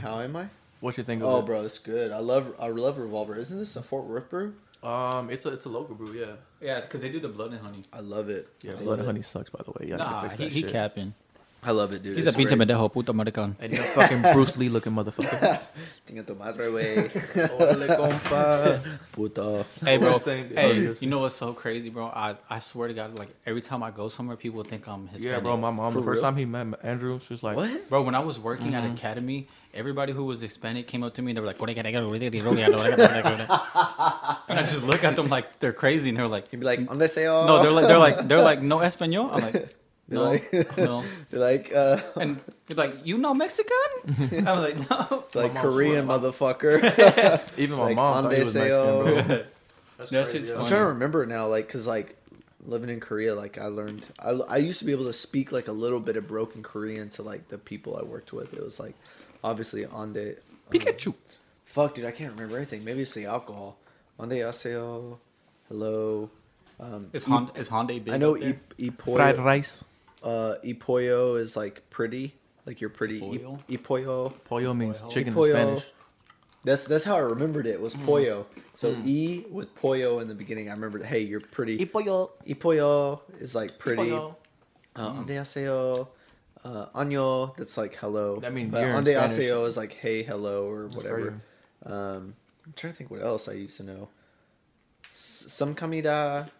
how 0.00 0.20
am 0.20 0.34
I? 0.36 0.46
What's 0.80 0.96
your 0.96 1.04
thing? 1.04 1.22
Oh, 1.22 1.40
it? 1.40 1.46
bro, 1.46 1.62
it's 1.62 1.78
good. 1.78 2.10
I 2.10 2.18
love 2.18 2.54
I 2.58 2.68
love 2.68 2.98
Revolver. 2.98 3.36
Isn't 3.36 3.58
this 3.58 3.76
a 3.76 3.82
Fort 3.82 4.06
Worth 4.06 4.30
brew? 4.30 4.54
Um, 4.82 5.28
it's 5.30 5.44
a 5.44 5.50
it's 5.50 5.66
a 5.66 5.68
local 5.68 5.94
brew, 5.94 6.12
yeah. 6.14 6.32
Yeah, 6.60 6.80
because 6.80 7.00
they 7.02 7.10
do 7.10 7.20
the 7.20 7.28
blood 7.28 7.50
and 7.52 7.60
honey. 7.60 7.84
I 7.92 8.00
love 8.00 8.30
it. 8.30 8.48
Yeah, 8.62 8.72
I 8.72 8.76
blood 8.76 8.94
and 8.94 9.02
it. 9.02 9.06
honey 9.06 9.22
sucks, 9.22 9.50
by 9.50 9.60
the 9.62 9.72
way. 9.72 9.88
Yeah, 9.90 9.96
Nah, 9.96 10.28
he, 10.30 10.48
he 10.48 10.62
capping. 10.62 11.14
I 11.62 11.72
love 11.72 11.92
it, 11.92 12.02
dude. 12.02 12.16
He's 12.16 12.24
a 12.26 12.28
It's 12.28 12.36
pinche 12.38 12.56
great. 12.56 12.68
pendejo, 12.68 12.90
puto 12.90 13.12
americano. 13.12 13.54
And 13.60 13.72
you're 13.72 13.82
fucking 13.82 14.22
Bruce 14.32 14.56
Lee 14.56 14.68
looking 14.70 14.92
motherfucker. 14.92 15.60
Chinga 16.08 16.26
tu 16.26 16.34
madre, 16.34 16.70
güey. 16.70 17.10
Órale, 17.58 17.88
compa. 17.98 18.80
Puto. 19.12 19.66
Hey, 19.84 19.98
bro. 19.98 20.16
Same- 20.18 20.54
hey, 20.54 20.80
you're 20.80 20.94
you 20.94 21.08
know 21.08 21.18
what's 21.20 21.34
so 21.34 21.52
crazy, 21.52 21.90
bro? 21.90 22.06
I, 22.06 22.36
I 22.48 22.60
swear 22.60 22.88
to 22.88 22.94
God, 22.94 23.18
like 23.18 23.28
every 23.46 23.60
time 23.60 23.82
I 23.82 23.90
go 23.90 24.08
somewhere, 24.08 24.36
people 24.36 24.64
think 24.64 24.88
I'm 24.88 25.08
Hispanic. 25.08 25.32
Yeah, 25.36 25.40
bro. 25.40 25.56
My 25.58 25.70
mom. 25.70 25.92
For 25.92 26.00
the 26.00 26.04
first 26.06 26.22
real? 26.22 26.30
time 26.30 26.36
he 26.36 26.46
met 26.46 26.78
Andrew, 26.82 27.20
she 27.20 27.34
was 27.34 27.42
like, 27.42 27.56
What? 27.56 27.88
Bro, 27.90 28.02
when 28.02 28.14
I 28.14 28.20
was 28.20 28.38
working 28.38 28.68
Mm-hmm. 28.72 28.86
at 28.92 28.96
Academy, 28.96 29.46
everybody 29.74 30.12
who 30.14 30.24
was 30.24 30.40
Hispanic 30.40 30.86
came 30.86 31.02
up 31.02 31.12
to 31.14 31.22
me 31.22 31.32
and 31.32 31.36
they 31.36 31.40
were 31.42 31.46
like, 31.46 31.60
and 31.60 31.70
I 34.58 34.62
just 34.62 34.82
look 34.82 35.04
at 35.04 35.16
them 35.16 35.28
like 35.28 35.58
they're 35.60 35.72
crazy 35.72 36.08
and 36.08 36.18
they're 36.18 36.26
like, 36.28 36.50
He'd 36.50 36.60
be 36.60 36.66
like, 36.66 36.86
"Donde 36.86 37.02
seo?" 37.02 37.46
no, 37.46 37.62
they're 37.62 37.70
like, 37.72 37.86
they're 37.86 37.98
like, 37.98 38.28
they're 38.28 38.42
like, 38.42 38.62
no 38.62 38.80
Espanol. 38.80 39.30
I'm 39.32 39.42
like, 39.42 39.70
no, 40.10 40.22
like- 40.24 40.52
no. 40.76 41.02
They're 41.30 41.40
like, 41.40 41.72
uh, 41.74 42.00
And 42.16 42.40
they're 42.66 42.76
like, 42.76 43.06
you 43.06 43.18
know 43.18 43.32
Mexican? 43.34 43.76
I'm 44.46 44.58
like, 44.58 44.90
no. 44.90 45.24
like 45.34 45.54
Korean 45.54 46.06
motherfucker. 46.06 46.78
even 47.56 47.78
my 47.78 47.84
Like, 47.86 47.96
mom 47.96 48.24
thought 48.24 48.32
he 48.32 48.38
"Donde 48.38 48.44
was 48.46 48.54
Mexican, 48.54 48.78
seo?" 48.78 49.26
bro. 49.26 49.44
That's 49.98 50.10
That 50.10 50.24
crazy, 50.24 50.38
shit's 50.38 50.48
yeah. 50.48 50.54
I'm 50.54 50.58
funny. 50.60 50.68
trying 50.70 50.82
to 50.82 50.86
remember 50.88 51.22
it 51.22 51.28
now, 51.28 51.46
like, 51.48 51.68
cause 51.68 51.86
like 51.86 52.16
living 52.66 52.90
in 52.90 53.00
Korea, 53.00 53.34
like 53.34 53.58
I 53.58 53.66
learned, 53.66 54.04
I, 54.18 54.30
I 54.30 54.56
used 54.58 54.78
to 54.80 54.84
be 54.84 54.92
able 54.92 55.04
to 55.06 55.12
speak 55.12 55.52
like 55.52 55.68
a 55.68 55.72
little 55.72 56.00
bit 56.00 56.16
of 56.16 56.26
broken 56.26 56.62
Korean 56.62 57.08
to 57.10 57.22
like 57.22 57.48
the 57.48 57.58
people 57.58 57.96
I 57.96 58.02
worked 58.02 58.32
with. 58.32 58.52
It 58.54 58.62
was 58.62 58.80
like, 58.80 58.94
obviously 59.44 59.84
on 59.86 60.12
the 60.12 60.36
Pikachu. 60.70 61.14
Fuck, 61.64 61.94
dude, 61.94 62.04
I 62.04 62.10
can't 62.10 62.32
remember 62.32 62.56
anything. 62.56 62.84
Maybe 62.84 63.02
it's 63.02 63.14
the 63.14 63.26
alcohol. 63.26 63.76
Onde 64.18 64.32
aseo, 64.32 65.18
hello. 65.68 66.28
Um, 66.78 67.08
Is, 67.12 67.24
i- 67.26 67.28
Hon- 67.28 67.50
is 67.56 67.68
Hyundai 67.68 68.02
big? 68.04 68.14
I 68.14 68.16
know 68.16 68.34
up 68.34 68.40
there? 68.40 68.58
i- 68.80 68.90
Fried 69.04 69.38
rice. 69.38 69.84
Uh, 70.22 70.54
ipoyo 70.64 71.38
is 71.40 71.56
like 71.56 71.88
pretty, 71.90 72.34
like 72.66 72.80
you're 72.80 72.90
pretty. 72.90 73.20
Ipoyo. 73.20 73.58
I- 73.68 73.76
Ipoyo. 73.76 74.44
Pollo 74.44 74.74
means 74.74 75.00
Pollo. 75.00 75.12
chicken 75.12 75.34
Pollo. 75.34 75.46
in 75.46 75.52
Spanish. 75.52 75.92
That's 76.62 76.84
that's 76.84 77.04
how 77.04 77.16
I 77.16 77.20
remembered 77.20 77.66
it. 77.66 77.80
Was 77.80 77.94
Mm. 77.94 78.04
pollo. 78.04 78.46
So 78.74 78.94
e 79.04 79.46
with 79.50 79.74
pollo 79.74 80.18
in 80.18 80.28
the 80.28 80.34
beginning. 80.34 80.68
I 80.68 80.72
remember. 80.72 81.02
Hey, 81.02 81.20
you're 81.20 81.40
pretty. 81.40 81.78
Ipoyo. 81.78 82.30
Ipoyo 82.46 83.20
is 83.38 83.54
like 83.54 83.78
pretty. 83.78 84.10
Pollo. 84.10 84.36
Uh, 84.94 85.08
Ande 85.20 85.28
aseo. 85.40 86.08
Uh, 86.62 86.86
año, 86.94 87.56
that's 87.56 87.78
like 87.78 87.94
hello. 87.94 88.38
That 88.40 88.52
means 88.52 88.70
but 88.70 88.80
dear 88.80 88.90
in 88.90 88.96
ande 88.96 89.06
Spanish. 89.06 89.32
aseo 89.38 89.66
is 89.66 89.78
like 89.78 89.94
hey, 89.94 90.22
hello, 90.22 90.68
or 90.68 90.82
That's 90.82 90.96
whatever. 90.96 91.20
crazy. 91.22 91.34
Um, 91.86 92.34
I'm 92.66 92.74
trying 92.76 92.92
to 92.92 92.96
think 92.98 93.10
what 93.10 93.22
else 93.22 93.48
I 93.48 93.52
used 93.52 93.78
to 93.78 93.82
know. 93.84 94.08
S- 95.10 95.46
some 95.48 95.74
kamida. 95.74 96.50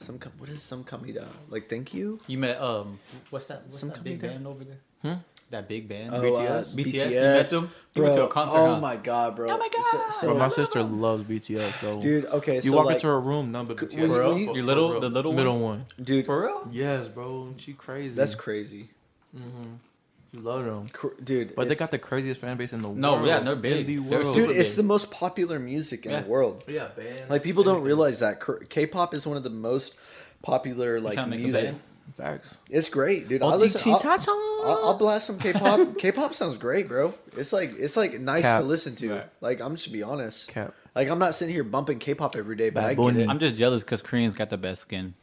Some 0.00 0.18
com- 0.18 0.32
what 0.38 0.48
is 0.48 0.62
some 0.62 0.82
kamida? 0.84 1.26
Like 1.48 1.68
thank 1.68 1.92
you. 1.94 2.18
You 2.26 2.38
met 2.38 2.60
um, 2.60 2.98
what's 3.30 3.46
that? 3.46 3.62
What's 3.66 3.80
Some 3.80 3.90
that 3.90 4.02
big 4.02 4.20
band 4.20 4.46
over 4.46 4.64
there? 4.64 4.78
Hmm? 5.02 5.20
That 5.50 5.68
big 5.68 5.88
band. 5.88 6.14
Oh, 6.14 6.20
BTS? 6.20 6.38
uh, 6.38 6.76
BTS. 6.76 6.76
BTS. 6.76 7.10
You 7.10 7.20
met 7.20 7.50
them? 7.50 7.70
You 7.94 8.02
went 8.04 8.14
to 8.14 8.24
a 8.24 8.28
concert, 8.28 8.56
Oh 8.58 8.74
huh? 8.74 8.80
my 8.80 8.96
god, 8.96 9.34
bro. 9.36 9.50
Oh 9.50 9.58
my 9.58 9.68
God. 9.68 10.12
So, 10.12 10.28
Bro, 10.28 10.38
my 10.38 10.48
sister 10.48 10.82
loves 10.82 11.24
BTS, 11.24 11.80
though. 11.80 12.00
dude. 12.00 12.26
Okay, 12.26 12.56
you 12.56 12.70
so 12.70 12.76
walk 12.76 12.86
like, 12.86 12.94
into 12.96 13.08
her 13.08 13.20
room, 13.20 13.50
number 13.50 13.74
but 13.74 13.78
Could- 13.80 13.90
BTS. 13.90 13.98
when- 14.00 14.10
For 14.10 14.20
real? 14.20 14.38
you- 14.38 14.54
Your 14.54 14.62
little- 14.64 14.94
For 14.94 15.00
the 15.00 15.08
little 15.10 15.32
middle 15.32 15.54
one? 15.54 15.62
one. 15.80 15.86
dude. 16.00 16.26
For 16.26 16.42
real? 16.42 16.68
Yes, 16.70 17.08
bro. 17.08 17.52
She 17.56 17.72
crazy. 17.72 18.14
That's 18.14 18.36
crazy, 18.36 18.90
hmm 19.36 19.74
You 20.32 20.40
love 20.40 20.64
them. 20.64 20.88
Cr- 20.92 21.08
dude. 21.22 21.54
But 21.56 21.64
they 21.66 21.72
it's- 21.72 21.78
got 21.80 21.90
the 21.90 21.98
craziest 21.98 22.40
fan 22.40 22.56
base 22.56 22.72
in 22.72 22.82
the 22.82 22.88
world. 22.88 22.98
No, 22.98 23.14
world. 23.14 23.26
yeah, 23.26 23.40
they're 23.40 23.54
In 23.54 23.60
big. 23.60 23.86
the 23.86 23.96
They're 23.96 24.02
world. 24.22 24.36
dude. 24.36 24.48
super 24.50 24.60
It's 24.60 24.74
the 24.76 24.82
most 24.84 25.10
popular 25.10 25.58
music 25.58 26.06
in 26.06 26.12
Yeah. 26.12 26.20
the 26.20 26.28
world. 26.28 26.62
Oh, 26.68 26.70
yeah, 26.70 26.88
band. 26.96 27.22
Like 27.28 27.42
people 27.42 27.64
don't 27.64 27.82
realize 27.82 28.20
that 28.20 28.40
K- 28.44 28.64
K-pop 28.68 29.12
is 29.14 29.26
one 29.26 29.36
of 29.36 29.42
the 29.42 29.50
most 29.50 29.96
popular 30.42 31.00
like 31.00 31.14
trying 31.14 31.26
to 31.26 31.30
make 31.30 31.40
a 31.40 31.42
music. 31.42 31.64
band? 31.64 31.80
Facts. 32.16 32.58
It's 32.68 32.88
great, 32.88 33.28
dude. 33.28 33.42
I 33.42 33.54
listen, 33.54 33.92
I'll, 33.92 34.00
I'll, 34.64 34.84
I'll 34.88 34.98
blast 34.98 35.26
some 35.28 35.38
K-pop. 35.38 35.96
K-pop 35.98 36.34
sounds 36.34 36.58
great, 36.58 36.88
bro. 36.88 37.14
It's 37.36 37.52
like 37.52 37.72
it's 37.78 37.96
like 37.96 38.20
nice 38.20 38.42
Cap. 38.42 38.62
to 38.62 38.66
listen 38.66 38.96
to. 38.96 39.12
Right. 39.14 39.26
Like 39.40 39.60
I'm 39.60 39.76
just 39.76 39.92
be 39.92 40.02
honest. 40.02 40.48
Cap. 40.48 40.74
Like 40.94 41.08
I'm 41.08 41.18
not 41.20 41.34
sitting 41.36 41.54
here 41.54 41.62
bumping 41.64 41.98
K-pop 42.00 42.34
every 42.36 42.56
day, 42.56 42.70
but 42.70 42.80
Bad 42.82 42.90
I 42.90 42.94
Bunny. 42.96 43.12
get 43.18 43.22
it. 43.22 43.28
I'm 43.30 43.38
just 43.38 43.54
jealous 43.56 43.84
because 43.84 44.02
Koreans 44.02 44.34
got 44.34 44.50
the 44.50 44.56
best 44.58 44.82
skin. 44.82 45.14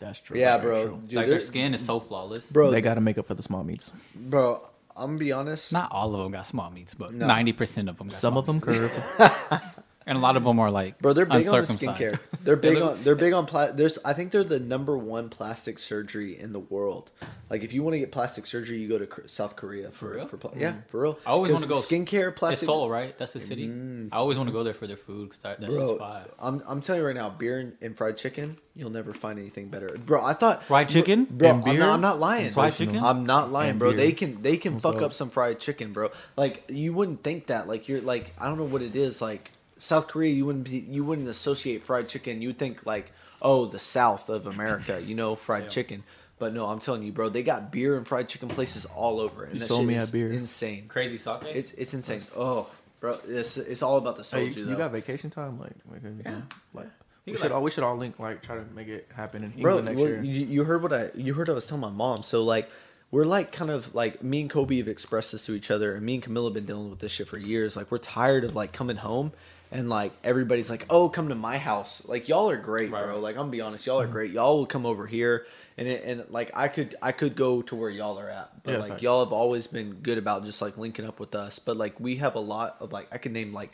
That's 0.00 0.20
true. 0.20 0.38
Yeah, 0.38 0.56
That's 0.56 0.64
bro. 0.64 0.86
true. 0.86 0.96
Dude, 1.06 1.12
like 1.16 1.26
they're- 1.26 1.38
their 1.38 1.46
skin 1.46 1.74
is 1.74 1.84
so 1.84 2.00
flawless. 2.00 2.44
bro, 2.46 2.70
They 2.70 2.80
got 2.80 2.94
to 2.94 3.00
make 3.00 3.18
up 3.18 3.26
for 3.26 3.34
the 3.34 3.42
small 3.42 3.62
meats. 3.64 3.92
bro. 4.16 4.62
I'm 4.96 5.10
gonna 5.10 5.18
be 5.18 5.32
honest. 5.32 5.72
Not 5.72 5.90
all 5.92 6.14
of 6.14 6.20
them 6.22 6.32
got 6.32 6.46
small 6.46 6.68
meats, 6.70 6.94
but 6.94 7.14
No. 7.14 7.26
ninety 7.26 7.52
percent 7.52 7.88
of 7.88 7.96
them. 7.98 8.08
Got 8.08 8.16
Some 8.16 8.32
small 8.32 8.40
of 8.40 8.46
them 8.46 8.60
curve. 8.60 8.92
and 10.10 10.18
a 10.18 10.20
lot 10.20 10.36
of 10.36 10.42
them 10.42 10.58
are 10.58 10.70
like 10.70 10.98
Bro, 10.98 11.12
they're 11.12 11.24
big 11.24 11.46
on 11.46 11.60
the 11.60 11.62
skincare. 11.62 12.18
They're 12.42 12.56
big 12.68 12.78
on 12.78 13.02
they're 13.04 13.14
big 13.14 13.32
on 13.32 13.46
pla- 13.46 13.70
there's 13.70 13.96
I 14.04 14.12
think 14.12 14.32
they're 14.32 14.42
the 14.42 14.58
number 14.58 14.98
one 14.98 15.28
plastic 15.28 15.78
surgery 15.78 16.36
in 16.38 16.52
the 16.52 16.58
world. 16.58 17.12
Like 17.48 17.62
if 17.62 17.72
you 17.72 17.84
want 17.84 17.94
to 17.94 18.00
get 18.00 18.10
plastic 18.10 18.44
surgery, 18.46 18.78
you 18.78 18.88
go 18.88 18.98
to 18.98 19.28
South 19.28 19.54
Korea 19.54 19.90
for, 19.92 20.10
real? 20.10 20.26
for 20.26 20.36
pla- 20.36 20.50
yeah, 20.56 20.72
mm. 20.72 20.86
for 20.88 21.02
real. 21.02 21.18
I 21.24 21.30
always 21.30 21.52
'Cause 21.52 21.66
want 21.68 21.84
to 21.86 21.96
go. 21.96 22.02
skincare 22.02 22.30
It's 22.30 22.38
plastic. 22.40 22.66
Seoul, 22.66 22.90
right? 22.90 23.16
That's 23.18 23.32
the 23.32 23.40
city. 23.40 23.70
I 24.12 24.16
always 24.16 24.36
want 24.36 24.48
to 24.48 24.52
go 24.52 24.64
there 24.64 24.74
for 24.74 24.88
their 24.88 24.96
food 24.96 25.28
because 25.30 25.42
that's 25.42 25.64
Bro, 25.64 25.88
just 25.88 26.00
fire. 26.00 26.24
I'm 26.40 26.62
I'm 26.66 26.80
telling 26.80 27.02
you 27.02 27.06
right 27.06 27.14
now, 27.16 27.30
beer 27.30 27.60
and, 27.60 27.76
and 27.80 27.96
fried 27.96 28.16
chicken, 28.16 28.58
you'll 28.74 28.90
never 28.90 29.14
find 29.14 29.38
anything 29.38 29.68
better. 29.68 29.96
Bro, 29.96 30.24
I 30.24 30.32
thought 30.32 30.64
Fried 30.64 30.88
chicken 30.88 31.24
Bro, 31.30 31.50
and 31.50 31.68
I'm, 31.68 31.78
not, 31.78 31.94
I'm 31.94 32.00
not 32.00 32.18
lying. 32.18 32.50
Fried 32.50 32.74
chicken? 32.74 32.98
I'm 32.98 33.26
not 33.26 33.52
lying, 33.52 33.78
bro. 33.78 33.90
beer. 33.90 33.96
They 33.98 34.12
can 34.12 34.42
they 34.42 34.56
can 34.56 34.80
fuck 34.80 34.94
dope. 34.94 35.02
up 35.04 35.12
some 35.12 35.30
fried 35.30 35.60
chicken, 35.60 35.92
bro. 35.92 36.10
Like 36.36 36.64
you 36.68 36.92
wouldn't 36.92 37.22
think 37.22 37.46
that. 37.46 37.68
Like 37.68 37.88
you're 37.88 38.00
like 38.00 38.32
I 38.40 38.46
don't 38.46 38.58
know 38.58 38.64
what 38.64 38.82
it 38.82 38.96
is. 38.96 39.22
Like 39.22 39.52
South 39.80 40.06
Korea, 40.08 40.32
you 40.32 40.44
wouldn't 40.44 40.64
be 40.64 40.78
you 40.78 41.02
wouldn't 41.04 41.26
associate 41.28 41.82
fried 41.84 42.08
chicken. 42.08 42.42
You'd 42.42 42.58
think 42.58 42.84
like 42.86 43.12
oh 43.42 43.66
the 43.66 43.78
South 43.78 44.28
of 44.28 44.46
America, 44.46 45.00
you 45.02 45.14
know, 45.14 45.34
fried 45.34 45.70
chicken. 45.70 46.02
But 46.38 46.54
no, 46.54 46.66
I'm 46.66 46.80
telling 46.80 47.02
you, 47.02 47.12
bro, 47.12 47.28
they 47.28 47.42
got 47.42 47.70
beer 47.70 47.96
and 47.96 48.06
fried 48.06 48.28
chicken 48.28 48.48
places 48.48 48.86
all 48.86 49.20
over. 49.20 49.44
And 49.44 49.54
You 49.54 49.60
sold 49.60 49.86
me 49.86 49.96
a 49.96 50.06
beer. 50.06 50.30
Insane. 50.32 50.86
Crazy 50.88 51.18
sake. 51.18 51.42
It's 51.44 51.72
it's 51.72 51.92
insane. 51.94 52.22
Oh, 52.36 52.66
bro, 53.00 53.18
it's 53.26 53.56
it's 53.58 53.82
all 53.82 53.96
about 53.98 54.16
the 54.16 54.22
Hey, 54.22 54.48
soju 54.48 54.56
you 54.56 54.64
though. 54.66 54.76
got 54.76 54.92
vacation 54.92 55.30
time? 55.30 55.58
Like, 55.58 55.72
like, 55.90 56.02
yeah. 56.24 56.40
like 56.72 56.86
we 57.26 57.32
should 57.34 57.42
like- 57.44 57.52
all 57.52 57.62
we 57.62 57.70
should 57.70 57.84
all 57.84 57.96
link 57.96 58.18
like 58.18 58.42
try 58.42 58.56
to 58.56 58.64
make 58.74 58.88
it 58.88 59.08
happen 59.14 59.44
in 59.44 59.50
bro 59.62 59.78
England 59.78 59.84
next 59.86 59.98
well, 59.98 60.08
year. 60.08 60.22
you, 60.22 60.46
you 60.46 60.64
heard 60.64 60.82
what 60.82 60.92
i 60.92 61.10
you 61.14 61.34
heard 61.34 61.46
what 61.48 61.52
i 61.52 61.54
was 61.54 61.66
telling 61.66 61.82
my 61.82 61.90
mom 61.90 62.22
so 62.22 62.42
like 62.42 62.68
we're 63.12 63.24
like 63.24 63.52
kind 63.52 63.70
of 63.70 63.94
like 63.94 64.22
me 64.24 64.40
and 64.40 64.50
kobe 64.50 64.78
have 64.78 64.88
expressed 64.88 65.30
this 65.32 65.44
to 65.46 65.52
each 65.54 65.70
other 65.70 65.94
and 65.94 66.04
me 66.04 66.14
and 66.14 66.22
camilla 66.24 66.48
have 66.48 66.54
been 66.54 66.64
dealing 66.66 66.90
with 66.90 66.98
this 66.98 67.12
shit 67.12 67.28
for 67.28 67.36
years 67.38 67.76
like 67.76 67.90
we're 67.92 67.98
tired 67.98 68.42
of 68.42 68.56
like 68.56 68.72
coming 68.72 68.96
home 68.96 69.30
and 69.72 69.88
like 69.88 70.12
everybody's 70.24 70.68
like 70.70 70.84
oh 70.90 71.08
come 71.08 71.28
to 71.28 71.34
my 71.34 71.56
house 71.58 72.02
like 72.06 72.28
y'all 72.28 72.50
are 72.50 72.56
great 72.56 72.90
Right, 72.90 73.04
bro 73.04 73.20
like 73.20 73.36
i'm 73.36 73.42
gonna 73.42 73.50
be 73.50 73.60
honest 73.60 73.86
y'all 73.86 74.00
are 74.00 74.04
mm-hmm. 74.04 74.12
great 74.12 74.32
y'all 74.32 74.58
will 74.58 74.66
come 74.66 74.84
over 74.84 75.06
here 75.06 75.46
and 75.78 75.86
it, 75.86 76.04
and 76.04 76.24
like 76.30 76.50
i 76.54 76.68
could 76.68 76.96
i 77.02 77.12
could 77.12 77.36
go 77.36 77.62
to 77.62 77.76
where 77.76 77.90
y'all 77.90 78.18
are 78.18 78.28
at 78.28 78.50
but 78.64 78.72
Yeah, 78.72 78.78
like 78.78 78.90
facts. 78.92 79.02
y'all 79.02 79.24
have 79.24 79.32
always 79.32 79.66
been 79.66 79.94
good 79.94 80.18
about 80.18 80.44
just 80.44 80.60
like 80.60 80.76
linking 80.76 81.04
up 81.04 81.20
with 81.20 81.34
us 81.34 81.58
but 81.58 81.76
like 81.76 81.98
we 82.00 82.16
have 82.16 82.34
a 82.34 82.40
lot 82.40 82.76
of 82.80 82.92
like 82.92 83.08
i 83.12 83.18
can 83.18 83.32
name 83.32 83.52
like 83.52 83.72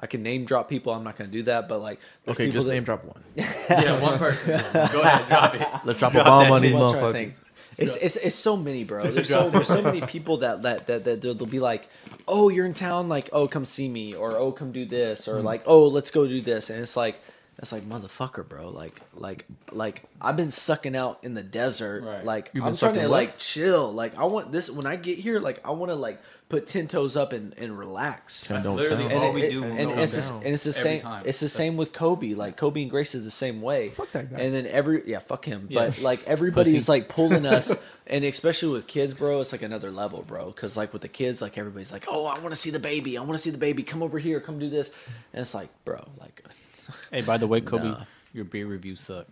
I 0.00 0.08
can 0.08 0.24
name 0.24 0.44
drop 0.44 0.68
people. 0.68 0.92
I'm 0.92 1.04
not 1.04 1.16
gonna 1.16 1.30
do 1.30 1.44
that, 1.44 1.68
but 1.68 1.78
like, 1.78 2.00
okay, 2.26 2.50
just 2.50 2.66
that- 2.66 2.74
name 2.74 2.82
drop 2.82 3.04
one. 3.04 3.22
yeah, 3.36 4.00
one 4.02 4.18
person. 4.18 4.60
Go 4.90 5.02
ahead, 5.02 5.28
drop 5.28 5.54
it. 5.54 5.68
Let's 5.84 6.00
drop 6.00 6.14
a 6.14 6.24
bomb 6.24 6.50
on 6.50 6.62
these 6.62 6.72
shit. 6.72 6.80
I'm 6.80 6.92
trying 6.92 7.12
to 7.12 7.18
motherfuckers. 7.30 7.40
Think. 7.74 7.88
It's, 7.88 7.96
it's 7.96 8.16
it's 8.16 8.36
so 8.36 8.56
many, 8.56 8.84
bro. 8.84 9.02
There's 9.10 9.28
so 9.28 9.50
there's 9.50 9.68
so 9.68 9.82
many 9.82 10.00
people 10.00 10.38
that 10.38 10.62
that 10.62 10.86
that, 10.86 11.04
that 11.04 11.20
they'll, 11.20 11.34
they'll 11.34 11.46
be 11.46 11.60
like, 11.60 11.88
oh, 12.26 12.48
you're 12.48 12.66
in 12.66 12.74
town, 12.74 13.08
like, 13.08 13.28
oh, 13.32 13.46
come 13.48 13.64
see 13.64 13.88
me, 13.88 14.14
or 14.14 14.36
oh, 14.36 14.52
come 14.52 14.72
do 14.72 14.84
this, 14.84 15.28
or 15.28 15.38
hmm. 15.38 15.46
like, 15.46 15.62
oh, 15.66 15.88
let's 15.88 16.10
go 16.10 16.26
do 16.26 16.40
this, 16.40 16.70
and 16.70 16.80
it's 16.80 16.96
like, 16.96 17.16
that's 17.56 17.72
like 17.72 17.88
motherfucker, 17.88 18.46
bro. 18.46 18.68
Like 18.68 19.00
like 19.14 19.44
like 19.70 20.02
I've 20.20 20.36
been 20.36 20.50
sucking 20.50 20.96
out 20.96 21.20
in 21.22 21.34
the 21.34 21.42
desert. 21.42 22.02
Right. 22.02 22.24
Like 22.24 22.50
You've 22.52 22.64
I'm 22.64 22.74
trying 22.74 22.94
to 22.94 23.02
what? 23.02 23.10
like 23.10 23.38
chill. 23.38 23.92
Like 23.92 24.16
I 24.16 24.24
want 24.24 24.50
this 24.50 24.68
when 24.68 24.86
I 24.86 24.96
get 24.96 25.18
here. 25.18 25.38
Like 25.38 25.64
I 25.64 25.70
want 25.70 25.90
to 25.90 25.94
like 25.94 26.20
put 26.48 26.66
ten 26.66 26.86
toes 26.88 27.16
up 27.16 27.32
and 27.32 27.54
and 27.58 27.78
relax. 27.78 28.48
And 28.50 28.56
That's 28.56 28.64
don't 28.64 28.76
literally 28.76 29.08
tell. 29.08 29.18
all 29.18 29.24
And, 29.26 29.34
we 29.34 29.42
it- 29.44 29.50
do. 29.50 29.64
and, 29.64 29.78
and 29.90 30.00
it's 30.00 30.28
the, 30.28 30.34
and 30.36 30.46
it's 30.46 30.64
the 30.64 30.70
Every 30.70 30.82
same. 30.82 31.00
time. 31.00 31.22
It's 31.26 31.40
the 31.40 31.48
same 31.48 31.76
with 31.76 31.92
Kobe. 31.92 32.34
Like 32.34 32.56
Kobe 32.56 32.82
and 32.82 32.90
Grace 32.90 33.14
is 33.14 33.24
the 33.24 33.30
same 33.30 33.60
way. 33.62 33.90
Fuck 33.90 34.12
that 34.12 34.30
guy. 34.30 34.40
And 34.40 34.54
then 34.54 34.66
every 34.66 35.02
yeah, 35.08 35.18
fuck 35.20 35.44
him. 35.44 35.66
Yeah. 35.70 35.86
But 35.86 36.00
like 36.00 36.24
everybody's 36.24 36.74
Pussy. 36.74 36.90
like 36.92 37.08
pulling 37.08 37.46
us, 37.46 37.74
and 38.06 38.24
especially 38.24 38.68
with 38.72 38.86
kids, 38.86 39.14
bro, 39.14 39.40
it's 39.40 39.52
like 39.52 39.62
another 39.62 39.90
level, 39.90 40.22
bro. 40.26 40.46
Because 40.46 40.76
like 40.76 40.92
with 40.92 41.02
the 41.02 41.08
kids, 41.08 41.40
like 41.42 41.56
everybody's 41.58 41.92
like, 41.92 42.04
oh, 42.08 42.26
I 42.26 42.38
want 42.38 42.50
to 42.50 42.56
see 42.56 42.70
the 42.70 42.78
baby. 42.78 43.16
I 43.18 43.20
want 43.22 43.32
to 43.32 43.38
see 43.38 43.50
the 43.50 43.58
baby. 43.58 43.82
Come 43.82 44.02
over 44.02 44.18
here. 44.18 44.40
Come 44.40 44.58
do 44.58 44.68
this. 44.70 44.90
And 45.32 45.40
it's 45.42 45.54
like, 45.54 45.68
bro, 45.84 46.06
like, 46.20 46.42
Hey, 47.10 47.22
by 47.22 47.38
the 47.38 47.46
way, 47.46 47.60
Kobe, 47.62 47.84
Nah. 47.88 48.04
your 48.32 48.44
beer 48.44 48.66
review 48.66 48.94
suck. 48.96 49.26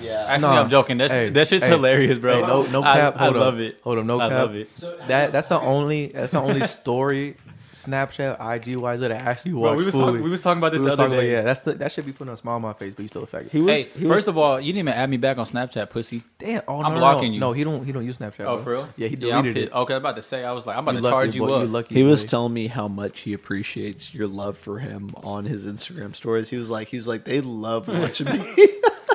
Yeah. 0.00 0.24
Actually, 0.28 0.40
Nah. 0.42 0.60
I'm 0.62 0.70
joking. 0.70 0.98
That 0.98 1.10
Hey, 1.10 1.28
that 1.30 1.48
shit's 1.48 1.64
hey, 1.64 1.70
hilarious, 1.70 2.18
bro. 2.18 2.40
Hey, 2.40 2.46
no, 2.46 2.62
no 2.66 2.82
cap. 2.82 3.16
I, 3.16 3.24
hold 3.24 3.36
love 3.36 3.54
up. 3.54 3.60
it. 3.60 3.80
Hold 3.82 3.98
up, 3.98 4.04
no 4.04 4.20
I 4.20 4.28
cap. 4.28 4.38
love 4.38 4.54
it. 4.54 4.76
That 5.08 5.32
that's 5.32 5.46
the 5.48 5.60
only 5.60 6.08
that's 6.08 6.32
the 6.32 6.40
only 6.40 6.66
story, 6.66 7.36
Snapchat, 7.72 8.36
IG 8.66 8.76
wise 8.76 9.00
that 9.00 9.10
I 9.10 9.16
actually 9.16 9.54
watched. 9.54 9.70
Bro, 9.70 9.78
we 9.78 9.84
was, 9.84 9.92
fully. 9.94 10.12
talk, 10.18 10.24
we 10.24 10.30
was 10.30 10.42
talking 10.42 10.58
about 10.58 10.72
this 10.72 10.78
We 10.80 10.84
the 10.86 10.90
was 10.92 11.00
other 11.00 11.08
talking 11.08 11.18
about- 11.18 11.22
day. 11.22 11.32
yeah, 11.32 11.42
that's 11.42 11.60
the, 11.60 11.72
that 11.74 11.90
should 11.92 12.06
be 12.06 12.12
putting 12.12 12.32
a 12.32 12.36
smile 12.36 12.54
on 12.56 12.62
my 12.62 12.72
face, 12.72 12.94
but 12.94 13.02
you 13.02 13.08
still 13.08 13.24
a 13.24 13.26
faggot. 13.26 13.50
He 13.50 13.60
was. 13.60 13.86
Hey, 13.86 13.98
he 13.98 14.06
was, 14.06 14.16
first 14.18 14.28
of 14.28 14.38
all, 14.38 14.60
you 14.60 14.72
didn't 14.72 14.88
even 14.88 14.94
add 15.00 15.10
me 15.10 15.16
back 15.16 15.38
on 15.38 15.44
Snapchat, 15.46 15.90
pussy. 15.90 16.22
Damn, 16.38 16.62
oh, 16.68 16.80
no, 16.80 16.86
I'm 16.86 16.92
no, 16.94 16.98
blocking 17.00 17.30
no. 17.30 17.34
you. 17.34 17.40
No, 17.40 17.52
he 17.52 17.64
don't. 17.64 17.84
He 17.84 17.90
don't 17.92 18.04
use 18.06 18.18
Snapchat. 18.18 18.40
Oh, 18.46 18.56
bro. 18.56 18.62
for 18.62 18.70
real? 18.72 18.88
Yeah, 18.96 19.08
he 19.08 19.16
Yeah, 19.16 19.38
I'm 19.38 19.42
deleted 19.44 19.64
pissed. 19.70 19.74
it. 19.74 19.78
Okay, 19.80 19.94
I'm 19.94 19.98
about 19.98 20.16
to 20.16 20.22
say. 20.22 20.44
I 20.44 20.52
was 20.52 20.66
like, 20.66 20.76
I'm 20.76 20.84
about 20.84 20.94
You 20.94 21.00
to 21.00 21.02
lucky 21.04 21.14
charge 21.14 21.34
you 21.34 21.46
boy, 21.46 21.54
up. 21.54 21.62
You 21.62 21.68
lucky. 21.68 21.94
he 21.96 22.02
was 22.04 22.22
boy. 22.22 22.28
telling 22.28 22.52
me 22.54 22.66
how 22.68 22.86
much 22.88 23.20
he 23.20 23.32
appreciates 23.32 24.14
your 24.14 24.28
love 24.28 24.56
for 24.56 24.78
him 24.78 25.12
on 25.24 25.44
his 25.44 25.66
Instagram 25.66 26.14
stories. 26.14 26.48
He 26.50 26.56
was 26.56 26.70
like, 26.70 26.88
he 26.88 26.96
was 26.96 27.08
like, 27.08 27.24
they 27.24 27.40
love 27.40 27.88
watching 27.88 28.26
me. 28.28 28.54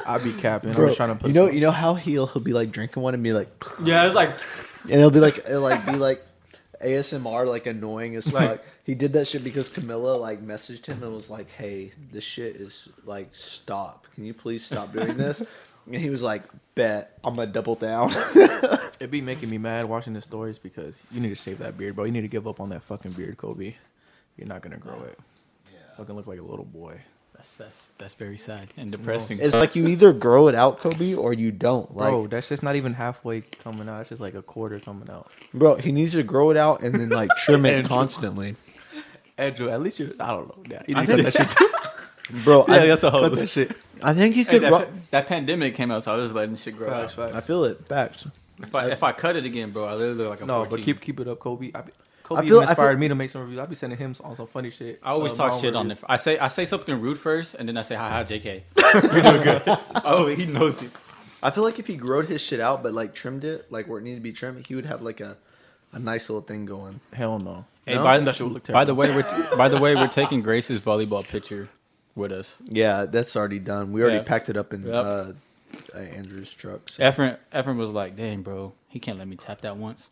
I 0.09 0.17
be 0.17 0.33
capping. 0.33 0.71
I 0.71 0.73
Bro, 0.73 0.85
was 0.85 0.95
trying 0.95 1.09
to 1.09 1.15
put. 1.15 1.27
you 1.27 1.33
know, 1.33 1.47
some- 1.47 1.55
you 1.55 1.61
know 1.61 1.71
how 1.71 1.93
he'll 1.93 2.27
he'll 2.27 2.41
be 2.41 2.53
like 2.53 2.71
drinking 2.71 3.03
one 3.03 3.13
and 3.13 3.21
be 3.23 3.33
like, 3.33 3.47
Yeah, 3.83 4.05
it's 4.05 4.15
like 4.15 4.29
and 4.83 4.93
it'll 4.99 5.11
be 5.11 5.19
like 5.19 5.37
it'll 5.39 5.61
like 5.61 5.85
be 5.85 5.95
like 5.95 6.25
ASMR 6.83 7.45
like 7.47 7.67
annoying 7.67 8.15
as 8.15 8.29
fuck. 8.29 8.41
Like- 8.41 8.65
he 8.83 8.95
did 8.95 9.13
that 9.13 9.27
shit 9.27 9.43
because 9.43 9.69
Camilla 9.69 10.15
like 10.17 10.41
messaged 10.45 10.85
him 10.87 11.03
and 11.03 11.13
was 11.13 11.29
like, 11.29 11.51
"Hey, 11.51 11.91
this 12.11 12.23
shit 12.23 12.55
is 12.55 12.89
like 13.05 13.27
stop. 13.33 14.07
Can 14.15 14.25
you 14.25 14.33
please 14.33 14.65
stop 14.65 14.91
doing 14.91 15.15
this?" 15.15 15.43
and 15.85 15.95
he 15.95 16.09
was 16.09 16.23
like, 16.23 16.41
"Bet 16.73 17.19
I'm 17.23 17.35
gonna 17.35 17.51
double 17.51 17.75
down." 17.75 18.11
it'd 18.35 19.11
be 19.11 19.21
making 19.21 19.49
me 19.51 19.59
mad 19.59 19.85
watching 19.85 20.13
the 20.13 20.21
stories 20.21 20.57
because 20.57 21.03
you 21.11 21.19
need 21.19 21.29
to 21.29 21.35
shave 21.35 21.59
that 21.59 21.77
beard, 21.77 21.95
bro. 21.95 22.05
You 22.05 22.11
need 22.11 22.21
to 22.21 22.27
give 22.27 22.47
up 22.47 22.59
on 22.59 22.69
that 22.69 22.81
fucking 22.83 23.11
beard, 23.11 23.37
Kobe. 23.37 23.75
You're 24.37 24.47
not 24.47 24.61
gonna 24.63 24.77
grow 24.77 25.03
it. 25.03 25.19
Fucking 25.97 26.15
look 26.15 26.25
like 26.25 26.39
a 26.39 26.43
little 26.43 26.65
boy. 26.65 26.99
That's 27.39 27.55
that's 27.55 27.89
that's 27.97 28.13
very 28.15 28.37
sad 28.37 28.67
and 28.75 28.91
depressing. 28.91 29.39
it's 29.41 29.55
like 29.55 29.73
you 29.75 29.87
either 29.87 30.11
grow 30.11 30.49
it 30.49 30.55
out, 30.55 30.79
Kobe, 30.79 31.13
or 31.13 31.31
you 31.31 31.51
don't. 31.51 31.95
Like, 31.95 32.09
Bro, 32.11 32.19
bro, 32.23 32.27
that's 32.27 32.49
just 32.49 32.63
not 32.63 32.75
even 32.75 32.93
halfway 32.93 33.41
coming 33.41 33.87
out. 33.87 34.01
It's 34.01 34.09
just 34.09 34.21
like 34.21 34.33
a 34.33 34.41
quarter 34.41 34.79
coming 34.79 35.09
out. 35.09 35.31
Bro, 35.53 35.75
he 35.77 35.91
needs 35.93 36.11
to 36.13 36.23
grow 36.23 36.49
it 36.51 36.57
out 36.57 36.81
and 36.81 36.93
then 36.95 37.09
like 37.09 37.29
trim 37.37 37.65
it 37.65 37.73
Andrew. 37.77 37.87
constantly. 37.87 38.55
Andrew, 39.37 39.69
at 39.69 39.81
least 39.81 39.99
you 39.99 40.13
I 40.19 40.31
don't 40.31 40.47
know. 40.49 40.63
Yeah, 40.69 40.81
you 40.87 40.95
I 40.97 41.01
need 41.01 41.07
to 41.07 41.23
think- 41.23 41.33
that 41.33 41.49
shit 41.49 41.57
too. 41.57 41.69
Bro, 42.43 42.65
yeah, 42.67 42.75
I, 42.75 42.87
that's 42.87 43.03
a 43.03 43.09
whole 43.09 43.21
host. 43.27 43.41
that 43.41 43.47
shit. 43.49 43.75
I 44.03 44.13
think 44.13 44.35
you 44.35 44.43
Hey, 44.45 44.59
could. 44.59 44.63
that, 44.63 44.71
ru- 44.71 44.93
that 45.11 45.27
pandemic 45.27 45.73
came 45.75 45.89
out, 45.91 46.03
so 46.03 46.13
I 46.13 46.17
was 46.17 46.31
letting 46.31 46.55
shit 46.57 46.77
grow 46.77 46.87
Facts, 46.89 47.13
out. 47.17 47.31
facts. 47.31 47.35
I 47.35 47.39
feel 47.41 47.63
it. 47.63 47.87
Facts. 47.87 48.27
If 48.61 48.75
I 48.75 48.87
if 48.91 49.01
I 49.01 49.13
cut 49.13 49.35
it 49.37 49.45
again, 49.45 49.71
bro, 49.71 49.85
I 49.85 49.93
literally 49.93 50.13
look 50.15 50.29
like 50.31 50.41
I'm 50.41 50.47
No, 50.47 50.57
14. 50.65 50.69
but 50.77 50.83
keep 50.85 51.01
keep 51.01 51.19
it 51.21 51.27
up, 51.27 51.39
Kobe. 51.39 51.71
I 51.73 51.81
be, 51.81 51.91
Kobe 52.29 52.41
I 52.41 52.43
feel- 52.45 52.55
even 52.57 52.67
I 52.67 52.71
inspired 52.71 52.89
feel- 52.91 52.97
me 52.99 53.07
to 53.09 53.15
make 53.15 53.29
some 53.31 53.41
reviews. 53.41 53.59
I'll 53.59 53.67
be 53.67 53.75
sending 53.75 53.97
him 53.99 54.15
on 54.23 54.35
some 54.37 54.47
funny 54.47 54.69
shit. 54.69 54.99
I 55.03 55.09
always 55.09 55.31
uh, 55.33 55.35
talk 55.35 55.49
my 55.49 55.55
own 55.55 55.61
shit 55.61 55.75
on 55.75 55.87
reviews. 55.89 56.03
it. 56.03 56.05
I 56.07 56.15
say 56.15 56.37
I 56.39 56.47
say 56.47 56.63
something 56.65 57.01
rude 57.01 57.17
first, 57.19 57.55
and 57.55 57.67
then 57.67 57.75
I 57.75 57.81
say 57.81 57.95
hi 57.95 58.09
hi 58.09 58.23
JK. 58.23 58.61
You're 59.13 59.21
doing 59.23 59.41
good. 59.43 59.77
oh, 60.05 60.27
he 60.27 60.45
knows 60.45 60.81
it. 60.83 60.91
I 61.41 61.51
feel 61.51 61.63
like 61.63 61.79
if 61.79 61.87
he 61.87 61.95
growed 61.95 62.27
his 62.27 62.39
shit 62.41 62.59
out, 62.59 62.83
but 62.83 62.93
like 62.93 63.13
trimmed 63.15 63.43
it, 63.43 63.71
like 63.71 63.87
where 63.87 63.97
it 63.99 64.03
needed 64.03 64.17
to 64.17 64.21
be 64.21 64.31
trimmed, 64.31 64.67
he 64.67 64.75
would 64.75 64.85
have 64.85 65.01
like 65.01 65.19
a, 65.21 65.37
a 65.91 65.99
nice 65.99 66.29
little 66.29 66.41
thing 66.41 66.65
going. 66.65 66.99
Hell 67.13 67.39
no. 67.39 67.65
Hey, 67.85 67.95
No? 67.95 68.03
by, 68.03 68.19
That 68.19 68.35
shit 68.35 68.45
would 68.45 68.53
look 68.53 68.67
by 68.67 68.85
the 68.85 68.93
way, 68.93 69.09
we're 69.15 69.55
by 69.57 69.67
the 69.69 69.79
way 69.79 69.95
we're 69.95 70.07
taking 70.07 70.41
Grace's 70.41 70.79
volleyball 70.79 71.27
picture 71.27 71.67
with 72.15 72.31
us. 72.31 72.57
Yeah, 72.65 73.05
that's 73.05 73.35
already 73.35 73.57
done. 73.59 73.91
We 73.91 74.01
already 74.01 74.17
Yeah. 74.17 74.23
packed 74.23 74.49
it 74.49 74.57
up 74.57 74.73
in 74.73 74.81
Yep. 74.81 74.93
uh, 74.93 75.31
uh, 75.95 75.97
Andrew's 75.97 76.53
truck. 76.53 76.89
So. 76.89 77.01
Efren 77.03 77.37
Efren 77.53 77.77
was 77.77 77.91
like, 77.91 78.15
"Dang, 78.17 78.41
bro, 78.43 78.73
he 78.89 78.99
can't 78.99 79.17
let 79.17 79.27
me 79.27 79.35
tap 79.37 79.61
that 79.61 79.77
once." 79.77 80.09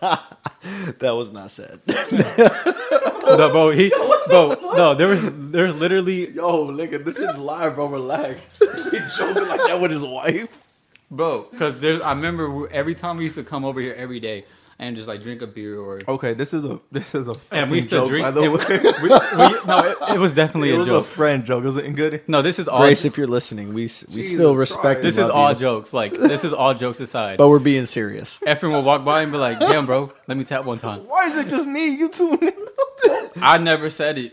That 0.00 1.12
was 1.14 1.30
not 1.32 1.50
said. 1.50 1.80
no, 1.86 3.50
bro, 3.50 3.70
he, 3.70 3.90
bro, 4.26 4.56
no, 4.74 4.94
there 4.94 5.08
was 5.08 5.22
there's 5.24 5.74
literally, 5.74 6.30
Yo, 6.30 6.68
nigga, 6.68 7.04
this 7.04 7.16
is 7.16 7.36
live, 7.36 7.76
bro. 7.76 7.86
Relax. 7.86 8.40
he 8.60 8.98
joking 9.16 9.48
like 9.48 9.60
that 9.66 9.80
with 9.80 9.90
his 9.90 10.02
wife. 10.02 10.62
bro, 11.10 11.46
because 11.50 11.80
there. 11.80 12.04
I 12.04 12.12
remember 12.12 12.68
every 12.70 12.94
time 12.94 13.16
we 13.18 13.24
used 13.24 13.36
to 13.36 13.44
come 13.44 13.64
over 13.64 13.80
here 13.80 13.94
every 13.94 14.20
day 14.20 14.44
and 14.80 14.94
just 14.96 15.08
like 15.08 15.20
drink 15.22 15.42
a 15.42 15.46
beer 15.46 15.78
or. 15.78 15.98
Okay, 16.06 16.34
this 16.34 16.54
is 16.54 16.64
a 16.64 16.80
this 16.92 17.14
is 17.14 17.28
a 17.28 17.34
fucking 17.34 17.58
And 17.58 17.70
we 17.70 17.78
used 17.78 17.90
to 17.90 17.96
joke, 17.96 18.08
drink. 18.10 18.24
by 18.24 18.30
the 18.30 18.42
it- 18.44 18.48
way. 18.52 18.92
we- 19.02 19.08
we- 19.08 19.64
no, 19.66 19.78
it, 20.10 20.14
it 20.14 20.18
was 20.18 20.32
definitely 20.32 20.70
It 20.70 20.74
a 20.76 20.78
was 20.78 20.88
a 20.88 20.90
joke. 20.90 21.06
friend 21.06 21.44
joke. 21.44 21.64
Was 21.64 21.76
it 21.76 21.90
good? 21.96 22.22
no, 22.28 22.42
this 22.42 22.58
is 22.58 22.68
all. 22.68 22.80
Grace, 22.80 23.04
if 23.04 23.16
you're 23.18 23.26
listening, 23.26 23.68
we 23.68 23.82
we 23.82 23.88
Jesus 23.88 24.34
still 24.34 24.54
respect. 24.56 25.02
This 25.02 25.18
is 25.18 25.28
all 25.28 25.52
you, 25.52 25.58
jokes. 25.58 25.92
Like 25.92 26.12
this 26.12 26.44
is 26.44 26.52
all 26.52 26.74
jokes 26.74 27.00
aside. 27.00 27.38
but 27.38 27.48
we're 27.48 27.58
being 27.58 27.86
serious. 27.86 28.38
Efren 28.46 28.72
will 28.72 28.82
walk 28.82 29.04
by 29.04 29.22
and 29.22 29.32
be 29.32 29.38
like, 29.38 29.58
"Damn, 29.58 29.86
bro, 29.86 30.12
let 30.28 30.36
me 30.38 30.44
tap 30.44 30.64
one 30.64 30.78
time." 30.78 31.06
Why 31.08 31.26
is 31.28 31.36
it 31.36 31.48
just 31.48 31.66
me? 31.66 31.96
You 31.96 32.08
two. 32.08 32.38
I 33.42 33.58
never 33.58 33.90
said 33.90 34.18
it. 34.18 34.32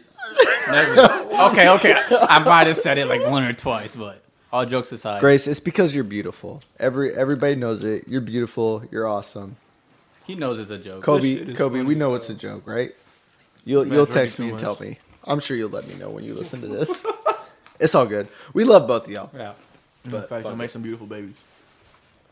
Never. 0.69 1.01
Okay, 1.51 1.69
okay. 1.69 1.95
I 2.09 2.39
might 2.43 2.67
have 2.67 2.77
said 2.77 2.97
it 2.97 3.05
like 3.07 3.25
one 3.25 3.43
or 3.43 3.53
twice, 3.53 3.95
but 3.95 4.21
all 4.51 4.65
jokes 4.65 4.91
aside. 4.91 5.19
Grace, 5.21 5.47
it's 5.47 5.59
because 5.59 5.93
you're 5.93 6.03
beautiful. 6.03 6.63
Every 6.79 7.13
everybody 7.15 7.55
knows 7.55 7.83
it. 7.83 8.07
You're 8.07 8.21
beautiful. 8.21 8.83
You're 8.91 9.07
awesome. 9.07 9.57
He 10.25 10.35
knows 10.35 10.59
it's 10.59 10.71
a 10.71 10.77
joke. 10.77 11.03
Kobe, 11.03 11.53
Kobe, 11.53 11.77
funny 11.77 11.87
we 11.87 11.95
know 11.95 12.09
hell. 12.09 12.15
it's 12.15 12.29
a 12.29 12.33
joke, 12.33 12.63
right? 12.67 12.95
You'll 13.63 13.85
Man, 13.85 13.93
you'll 13.93 14.05
text 14.07 14.39
me 14.39 14.49
and 14.49 14.59
tell 14.59 14.77
me. 14.79 14.97
I'm 15.25 15.39
sure 15.39 15.57
you'll 15.57 15.69
let 15.69 15.87
me 15.87 15.95
know 15.95 16.09
when 16.09 16.23
you 16.23 16.33
listen 16.33 16.61
to 16.61 16.67
this. 16.67 17.05
it's 17.79 17.95
all 17.95 18.05
good. 18.05 18.27
We 18.53 18.63
love 18.63 18.87
both 18.87 19.05
of 19.05 19.11
y'all. 19.11 19.29
Yeah. 19.35 19.53
In 20.05 20.11
But 20.11 20.29
fact, 20.29 20.45
you'll 20.45 20.55
make 20.55 20.69
some 20.69 20.81
beautiful 20.83 21.07
babies. 21.07 21.35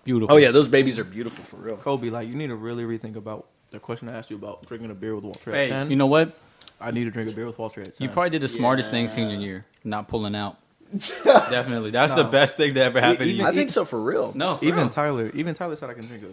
Beautiful. 0.04 0.36
Oh 0.36 0.38
yeah, 0.38 0.52
those 0.52 0.68
babies 0.68 1.00
are 1.00 1.04
beautiful 1.04 1.44
for 1.44 1.56
real. 1.58 1.78
Kobe, 1.78 2.10
like 2.10 2.28
you 2.28 2.36
need 2.36 2.48
to 2.48 2.56
really 2.56 2.84
rethink 2.84 3.16
about 3.16 3.48
the 3.72 3.80
question 3.80 4.10
I 4.10 4.18
asked 4.18 4.30
you 4.30 4.36
about 4.36 4.66
drinking 4.66 4.92
a 4.92 4.94
beer 4.94 5.16
with 5.16 5.24
Walter 5.24 5.52
at 5.52 5.56
Hey, 5.56 5.70
10. 5.70 5.90
you 5.90 5.96
know 5.96 6.08
what? 6.08 6.38
I 6.80 6.92
need 6.92 7.06
to 7.06 7.12
drink 7.12 7.32
a 7.32 7.34
beer 7.34 7.46
with 7.46 7.58
Walter 7.58 7.82
at 7.82 8.00
You 8.00 8.10
probably 8.10 8.30
did 8.32 8.42
the 8.42 8.48
smartest 8.48 8.92
thing 8.92 9.08
senior 9.08 9.38
year, 9.38 9.66
not 9.84 10.08
pulling 10.08 10.36
out. 10.36 10.58
Definitely, 11.24 11.90
that's 11.92 12.14
the 12.14 12.24
best 12.26 12.58
thing 12.58 12.74
that 12.76 12.84
ever 12.84 13.00
happened 13.02 13.30
to 13.30 13.32
you. 13.32 13.46
I 13.46 13.52
think 13.54 13.72
so 13.72 13.86
for 13.86 14.00
real. 14.00 14.32
no, 14.36 14.58
for 14.58 14.66
even 14.66 14.80
real. 14.82 14.90
Tyler, 14.90 15.32
even 15.34 15.56
Tyler 15.56 15.76
said 15.76 15.90
I 15.90 15.94
can 15.94 16.06
drink 16.06 16.24
a 16.24 16.28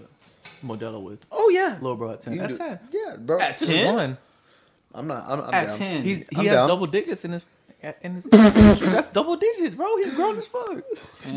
Modelo 0.64 1.00
with 1.02 1.24
Oh 1.30 1.48
yeah. 1.50 1.74
little 1.80 1.96
bro 1.96 2.12
at 2.12 2.20
10. 2.20 2.34
You 2.34 2.40
At 2.42 2.48
do- 2.50 2.56
10. 2.58 2.78
Yeah, 2.92 3.16
bro. 3.18 3.40
At 3.40 3.58
Just 3.58 3.70
10? 3.72 3.94
one. 3.94 4.18
I'm 4.94 5.06
not. 5.06 5.24
I'm, 5.28 5.40
I'm 5.40 5.54
at 5.54 5.68
down. 5.68 5.78
ten. 5.78 6.02
He's, 6.02 6.18
he 6.18 6.26
I'm 6.36 6.44
has 6.46 6.54
down. 6.54 6.68
double 6.68 6.86
digits 6.86 7.24
in 7.24 7.32
his. 7.32 7.44
In 8.02 8.14
his 8.16 8.24
that's 8.30 9.06
double 9.06 9.36
digits, 9.36 9.74
bro. 9.74 9.96
He's 9.98 10.12
grown 10.14 10.36
as 10.36 10.46
fuck. 10.48 10.82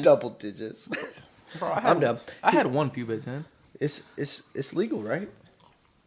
Double 0.02 0.32
digits. 0.32 0.90
Bro, 1.60 1.72
I 1.72 1.80
had, 1.82 1.86
I'm 1.92 2.00
down. 2.00 2.20
I 2.42 2.52
had 2.52 2.66
one 2.68 2.90
pube 2.90 3.16
at 3.16 3.24
10. 3.24 3.46
It's 3.80 4.02
it's 4.18 4.42
it's 4.56 4.74
legal, 4.74 5.04
right? 5.04 5.30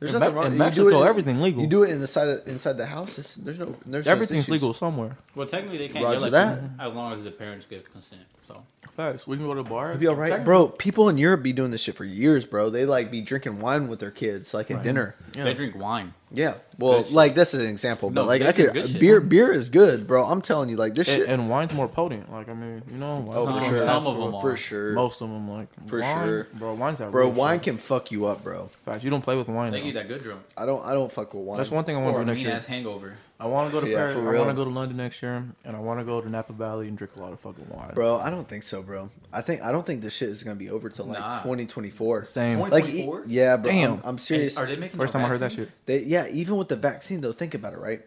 There's 0.01 0.13
In 0.13 0.19
nothing 0.21 0.35
Me- 0.35 0.39
wrong. 0.41 0.47
in 0.49 0.53
You 0.55 0.59
Mexico, 0.59 0.91
do 0.91 0.97
it 0.97 1.01
in- 1.03 1.07
everything 1.09 1.41
legal. 1.41 1.63
You 1.63 1.69
do 1.69 1.83
it 1.85 1.91
inside 1.91 2.29
of, 2.29 2.49
inside 2.49 2.73
the 2.75 2.85
house. 2.87 3.17
It's, 3.17 3.35
there's 3.37 3.59
no 3.59 3.77
there's 3.87 4.09
Everything's 4.09 4.41
issues. 4.41 4.53
legal 4.53 4.75
somewhere. 4.75 5.17
well, 5.37 5.47
technically 5.47 5.79
they 5.79 5.89
can't 5.89 6.05
Roger 6.05 6.17
yell 6.27 6.27
at 6.27 6.33
that. 6.33 6.59
as 6.89 6.93
long 6.95 7.13
as 7.15 7.23
the 7.23 7.31
parents 7.31 7.65
give 7.71 7.91
consent. 7.93 8.23
So 8.49 8.63
Facts. 8.95 9.27
We 9.27 9.37
can 9.37 9.47
go 9.47 9.55
to 9.55 9.63
the 9.63 9.69
bar. 9.69 9.89
It'd 9.91 10.01
be 10.01 10.07
all 10.07 10.15
right, 10.15 10.45
bro. 10.45 10.69
People 10.69 11.09
in 11.09 11.19
Europe 11.19 11.43
be 11.43 11.53
doing 11.53 11.71
this 11.71 11.81
shit 11.83 11.97
for 11.97 12.05
years, 12.05 12.47
bro. 12.47 12.71
They 12.71 12.85
like 12.85 13.11
be 13.11 13.21
drinking 13.21 13.61
wine 13.61 13.89
with 13.89 14.01
their 14.01 14.11
kids, 14.11 14.53
like 14.55 14.71
at 14.71 14.83
dinner. 14.83 15.15
Yeah. 15.37 15.45
they 15.45 15.55
drink 15.55 15.75
wine. 15.77 16.15
Yeah. 16.33 16.55
Well, 16.79 16.99
Good 16.99 17.07
shit. 17.07 17.15
like 17.15 17.35
this 17.37 17.55
is 17.55 17.63
an 17.63 17.69
example, 17.71 18.11
but 18.11 18.23
No, 18.23 18.27
like 18.27 18.43
they 18.43 18.49
I 18.49 18.53
do 18.53 18.65
could 18.65 18.73
good 18.75 18.91
shit. 18.91 19.01
beer. 19.01 19.21
Beer 19.21 19.53
is 19.53 19.71
good, 19.71 20.07
bro. 20.09 20.27
I'm 20.27 20.43
telling 20.43 20.69
you, 20.69 20.77
like 20.77 20.95
this 20.97 21.07
And, 21.09 21.17
shit. 21.19 21.29
and 21.29 21.49
wine's 21.49 21.73
more 21.73 21.87
potent. 21.89 22.31
Like 22.33 22.49
I 22.49 22.53
mean, 22.55 22.83
you 22.91 22.97
know, 22.99 23.25
oh, 23.33 23.47
some- 23.47 23.59
for 23.63 23.69
sure. 23.69 23.85
some 23.85 24.07
of 24.09 24.17
'em 24.17 24.35
are. 24.35 24.41
for 24.41 24.57
sure. 24.57 24.93
Most 24.93 25.21
of 25.21 25.31
them, 25.31 25.49
like 25.49 25.69
For 25.87 26.01
wine- 26.01 26.27
sure. 26.27 26.47
bro. 26.55 26.75
Wine's 26.75 27.01
out. 27.01 27.13
bro, 27.13 27.29
wine 27.29 27.61
can 27.61 27.79
fuck 27.79 28.11
you 28.11 28.27
up, 28.27 28.43
bro. 28.43 28.67
Facts. 28.85 29.05
You 29.05 29.11
don't 29.11 29.23
play 29.23 29.37
with 29.37 29.49
wine. 29.49 29.71
They 29.71 29.79
though. 29.79 29.85
give 29.87 29.95
you 29.95 30.01
that 30.01 30.09
good 30.09 30.23
drunk. 30.25 30.41
I 30.57 30.67
don't. 30.67 30.85
I 30.85 30.95
don't 30.95 31.13
fuck 31.13 31.33
with 31.33 31.45
wine. 31.45 31.57
That's 31.59 31.71
one 31.71 31.85
thing 31.85 31.97
I 31.97 32.01
want 32.01 32.17
Or 32.17 32.19
to 32.21 32.25
do 32.25 32.31
next 32.31 32.39
mean 32.39 32.47
year. 32.49 32.57
ass 32.57 32.67
hangover. 32.67 33.15
I 33.39 33.47
want 33.47 33.71
to 33.71 33.79
go 33.79 33.85
to 33.85 33.91
Yeah, 33.91 33.99
Paris. 33.99 34.15
for 34.15 34.21
I 34.27 34.31
real. 34.31 34.47
want 34.47 34.51
to 34.57 34.57
go 34.57 34.65
to 34.65 34.71
London 34.75 34.97
next 34.97 35.23
year, 35.23 35.45
and 35.65 35.77
I 35.77 35.79
want 35.79 36.01
to 36.01 36.05
go 36.07 36.23
to 36.23 36.29
Napa 36.29 36.55
Valley 36.55 36.89
and 36.89 36.97
drink 36.97 37.13
a 37.17 37.21
lot 37.21 37.35
of 37.35 37.41
fucking 37.41 37.67
wine. 37.69 37.93
bro. 37.95 38.19
I 38.19 38.31
don't 38.31 38.49
think 38.49 38.63
so, 38.65 38.76
bro. 38.83 39.11
I 39.33 39.41
think 39.43 39.63
I 39.63 39.73
don't 39.73 39.85
think 39.87 40.03
this 40.03 40.13
shit 40.15 40.29
is 40.29 40.43
gonna 40.43 40.57
be 40.57 40.71
over 40.71 40.89
till 40.89 41.07
like 41.07 41.19
Nah. 41.19 41.43
2024. 41.43 42.25
Same. 42.25 42.59
Like, 42.61 42.85
e- 42.85 43.03
2024? 43.05 43.25
yeah, 43.29 43.57
bro. 43.57 43.73
Damn. 43.73 43.93
I'm, 43.95 44.01
I'm 44.05 44.19
serious. 44.19 44.57
Are 44.57 44.67
they 44.67 44.77
making 44.77 44.99
First 44.99 45.15
no 45.15 45.21
time 45.21 45.27
I 45.27 45.29
heard 45.31 45.39
that 45.41 45.51
vaccine? 45.53 45.65
shit. 45.67 45.73
They, 45.87 45.99
yeah, 46.05 46.27
even 46.31 46.57
with 46.57 46.69
the 46.69 46.77
vaccine 46.77 47.21
though, 47.21 47.33
think 47.33 47.55
about 47.55 47.73
it, 47.73 47.79
right? 47.79 48.03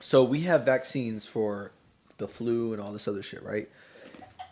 So 0.00 0.24
we 0.24 0.40
have 0.42 0.64
vaccines 0.66 1.26
for 1.26 1.72
the 2.18 2.26
flu 2.28 2.72
and 2.72 2.82
all 2.82 2.92
this 2.92 3.06
other 3.08 3.22
shit, 3.22 3.42
right? 3.42 3.68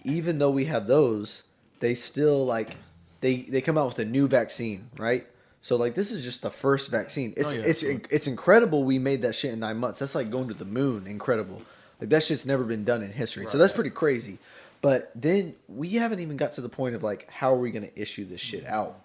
Even 0.04 0.38
though 0.38 0.50
we 0.50 0.64
have 0.66 0.86
those, 0.86 1.42
they 1.80 1.94
still 1.94 2.46
like 2.46 2.76
they 3.20 3.36
they 3.42 3.60
come 3.60 3.76
out 3.76 3.86
with 3.88 3.98
a 3.98 4.04
new 4.04 4.28
vaccine, 4.28 4.88
right? 4.98 5.26
So 5.60 5.76
like 5.76 5.94
this 5.94 6.10
is 6.10 6.24
just 6.24 6.40
the 6.42 6.50
first 6.50 6.90
vaccine. 6.90 7.34
It's 7.36 7.52
Oh, 7.52 7.56
yeah, 7.56 7.62
it's 7.64 7.80
sure. 7.80 8.00
it's 8.10 8.26
incredible 8.26 8.84
we 8.84 8.98
made 8.98 9.22
that 9.22 9.34
shit 9.34 9.52
in 9.52 9.58
nine 9.60 9.76
months. 9.76 9.98
That's 9.98 10.14
like 10.14 10.30
going 10.30 10.48
to 10.48 10.54
the 10.54 10.64
moon. 10.64 11.06
Incredible. 11.06 11.60
Like 12.00 12.08
that 12.10 12.22
shit's 12.22 12.46
never 12.46 12.64
been 12.64 12.84
done 12.84 13.02
in 13.02 13.12
history. 13.12 13.46
So 13.46 13.58
that's 13.58 13.72
pretty 13.74 13.90
crazy. 13.90 14.38
But 14.82 15.12
then 15.14 15.54
we 15.68 15.90
haven't 15.90 16.20
even 16.20 16.36
got 16.36 16.52
to 16.52 16.60
the 16.60 16.68
point 16.68 16.94
of 16.94 17.02
like 17.02 17.28
how 17.30 17.54
are 17.54 17.58
we 17.58 17.70
gonna 17.70 17.90
issue 17.96 18.24
this 18.24 18.40
shit 18.40 18.66
out? 18.66 19.00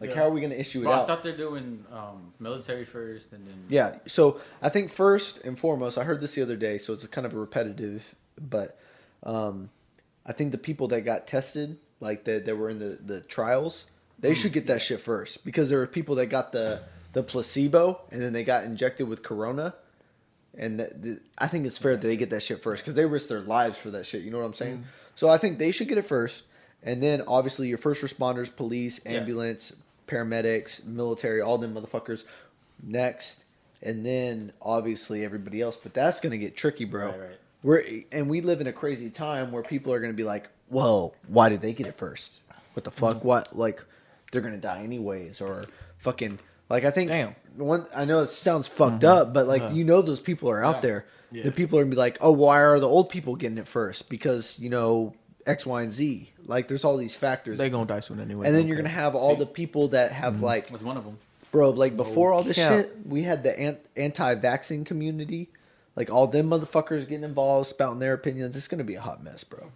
Like 0.00 0.14
how 0.14 0.24
are 0.24 0.30
we 0.30 0.40
gonna 0.40 0.54
issue 0.54 0.80
it 0.80 0.84
Bro, 0.84 0.92
I 0.92 1.06
thought 1.06 1.22
they're 1.22 1.36
doing 1.36 1.84
um, 1.92 2.32
military 2.38 2.84
first 2.84 3.32
and 3.32 3.46
then 3.46 3.64
Yeah. 3.68 3.96
So 4.06 4.40
I 4.62 4.68
think 4.68 4.90
first 4.90 5.44
and 5.44 5.58
foremost, 5.58 5.98
I 5.98 6.04
heard 6.04 6.20
this 6.20 6.34
the 6.34 6.42
other 6.42 6.56
day, 6.56 6.78
so 6.78 6.92
it's 6.92 7.06
kind 7.08 7.26
of 7.26 7.34
repetitive, 7.34 8.14
but 8.40 8.78
um, 9.24 9.70
I 10.24 10.32
think 10.32 10.52
the 10.52 10.58
people 10.58 10.88
that 10.88 11.02
got 11.02 11.26
tested, 11.26 11.78
like 12.00 12.24
that 12.24 12.46
that 12.46 12.56
were 12.56 12.70
in 12.70 12.78
the, 12.78 12.98
the 13.04 13.20
trials, 13.22 13.86
they 14.18 14.34
should 14.34 14.52
get 14.52 14.66
that 14.68 14.82
shit 14.82 15.00
first 15.00 15.44
because 15.44 15.68
there 15.68 15.78
were 15.78 15.86
people 15.86 16.16
that 16.16 16.26
got 16.26 16.52
the 16.52 16.82
the 17.12 17.22
placebo 17.22 18.00
and 18.10 18.20
then 18.20 18.32
they 18.32 18.44
got 18.44 18.64
injected 18.64 19.08
with 19.08 19.22
corona. 19.22 19.74
And 20.58 20.80
the, 20.80 21.20
I 21.38 21.46
think 21.46 21.66
it's 21.66 21.78
fair 21.78 21.96
that 21.96 22.02
they 22.06 22.16
get 22.16 22.30
that 22.30 22.42
shit 22.42 22.60
first 22.62 22.82
because 22.82 22.94
they 22.94 23.06
risk 23.06 23.28
their 23.28 23.40
lives 23.40 23.78
for 23.78 23.90
that 23.92 24.04
shit. 24.06 24.22
You 24.22 24.30
know 24.30 24.38
what 24.38 24.46
I'm 24.46 24.54
saying? 24.54 24.78
Mm-hmm. 24.78 24.88
So 25.14 25.30
I 25.30 25.38
think 25.38 25.58
they 25.58 25.70
should 25.72 25.88
get 25.88 25.98
it 25.98 26.06
first, 26.06 26.44
and 26.82 27.02
then 27.02 27.22
obviously 27.26 27.68
your 27.68 27.78
first 27.78 28.02
responders, 28.02 28.54
police, 28.54 29.00
Yeah. 29.04 29.12
ambulance, 29.12 29.74
paramedics, 30.08 30.84
military, 30.84 31.40
all 31.40 31.58
them 31.58 31.74
motherfuckers 31.74 32.24
next, 32.82 33.44
and 33.82 34.04
then 34.04 34.52
obviously 34.60 35.24
everybody 35.24 35.60
else. 35.60 35.76
But 35.76 35.94
that's 35.94 36.20
gonna 36.20 36.36
get 36.38 36.56
tricky, 36.56 36.84
bro. 36.84 37.06
Right, 37.06 37.20
right. 37.20 37.38
We're 37.62 37.84
and 38.12 38.28
we 38.28 38.40
live 38.40 38.60
in 38.60 38.66
a 38.66 38.72
crazy 38.72 39.10
time 39.10 39.50
where 39.52 39.62
people 39.62 39.92
are 39.92 40.00
gonna 40.00 40.12
be 40.12 40.24
like, 40.24 40.48
"Whoa, 40.68 41.14
why 41.26 41.48
did 41.48 41.60
they 41.60 41.72
get 41.72 41.86
it 41.86 41.96
first? 41.96 42.40
What 42.74 42.84
the 42.84 42.90
fuck? 42.90 43.14
Mm-hmm. 43.14 43.28
What 43.28 43.56
like 43.56 43.84
they're 44.32 44.40
gonna 44.42 44.56
die 44.58 44.82
anyways?" 44.82 45.40
Or 45.40 45.66
fucking 45.98 46.38
like 46.70 46.84
I 46.84 46.90
think 46.90 47.10
Damn. 47.10 47.34
One. 47.58 47.86
I 47.94 48.04
know 48.04 48.20
it 48.22 48.28
sounds 48.28 48.68
fucked 48.68 49.02
mm-hmm. 49.02 49.06
up, 49.06 49.34
but 49.34 49.46
like 49.46 49.62
Yeah. 49.62 49.72
you 49.72 49.84
know 49.84 50.02
those 50.02 50.20
people 50.20 50.50
are 50.50 50.64
out 50.64 50.76
Yeah. 50.76 50.80
there. 50.80 51.04
Yeah. 51.30 51.42
The 51.44 51.52
people 51.52 51.78
are 51.78 51.82
gonna 51.82 51.90
be 51.90 51.96
like, 51.96 52.18
"Oh, 52.20 52.32
why 52.32 52.60
are 52.60 52.80
the 52.80 52.88
old 52.88 53.10
people 53.10 53.36
getting 53.36 53.58
it 53.58 53.68
first? 53.68 54.08
Because 54.08 54.58
you 54.58 54.70
know 54.70 55.14
X, 55.46 55.66
Y, 55.66 55.82
and 55.82 55.92
Z. 55.92 56.30
Like 56.46 56.68
there's 56.68 56.84
all 56.84 56.96
these 56.96 57.14
factors." 57.14 57.58
They 57.58 57.68
gonna 57.68 57.86
die 57.86 58.00
soon 58.00 58.20
anyway. 58.20 58.46
and 58.46 58.54
then 58.54 58.62
don't 58.62 58.68
you're 58.68 58.76
gonna 58.76 58.88
have 58.88 59.14
all 59.14 59.34
See. 59.34 59.40
the 59.40 59.46
people 59.46 59.88
that 59.88 60.12
have 60.12 60.34
mm-hmm. 60.34 60.44
like 60.44 60.70
was 60.70 60.82
one 60.82 60.96
of 60.96 61.04
them. 61.04 61.18
Bro, 61.50 61.70
like 61.70 61.92
oh, 61.92 61.96
before 61.96 62.32
all 62.32 62.42
this 62.42 62.56
cap. 62.56 62.72
shit, 62.72 62.96
we 63.06 63.22
had 63.22 63.42
the 63.42 63.78
anti-vaccine 63.96 64.84
community, 64.84 65.48
like 65.96 66.10
all 66.10 66.26
them 66.26 66.50
motherfuckers 66.50 67.08
getting 67.08 67.24
involved, 67.24 67.68
spouting 67.68 67.98
their 67.98 68.14
opinions. 68.14 68.56
It's 68.56 68.68
gonna 68.68 68.84
be 68.84 68.96
a 68.96 69.00
hot 69.00 69.22
mess, 69.22 69.44
bro. 69.44 69.70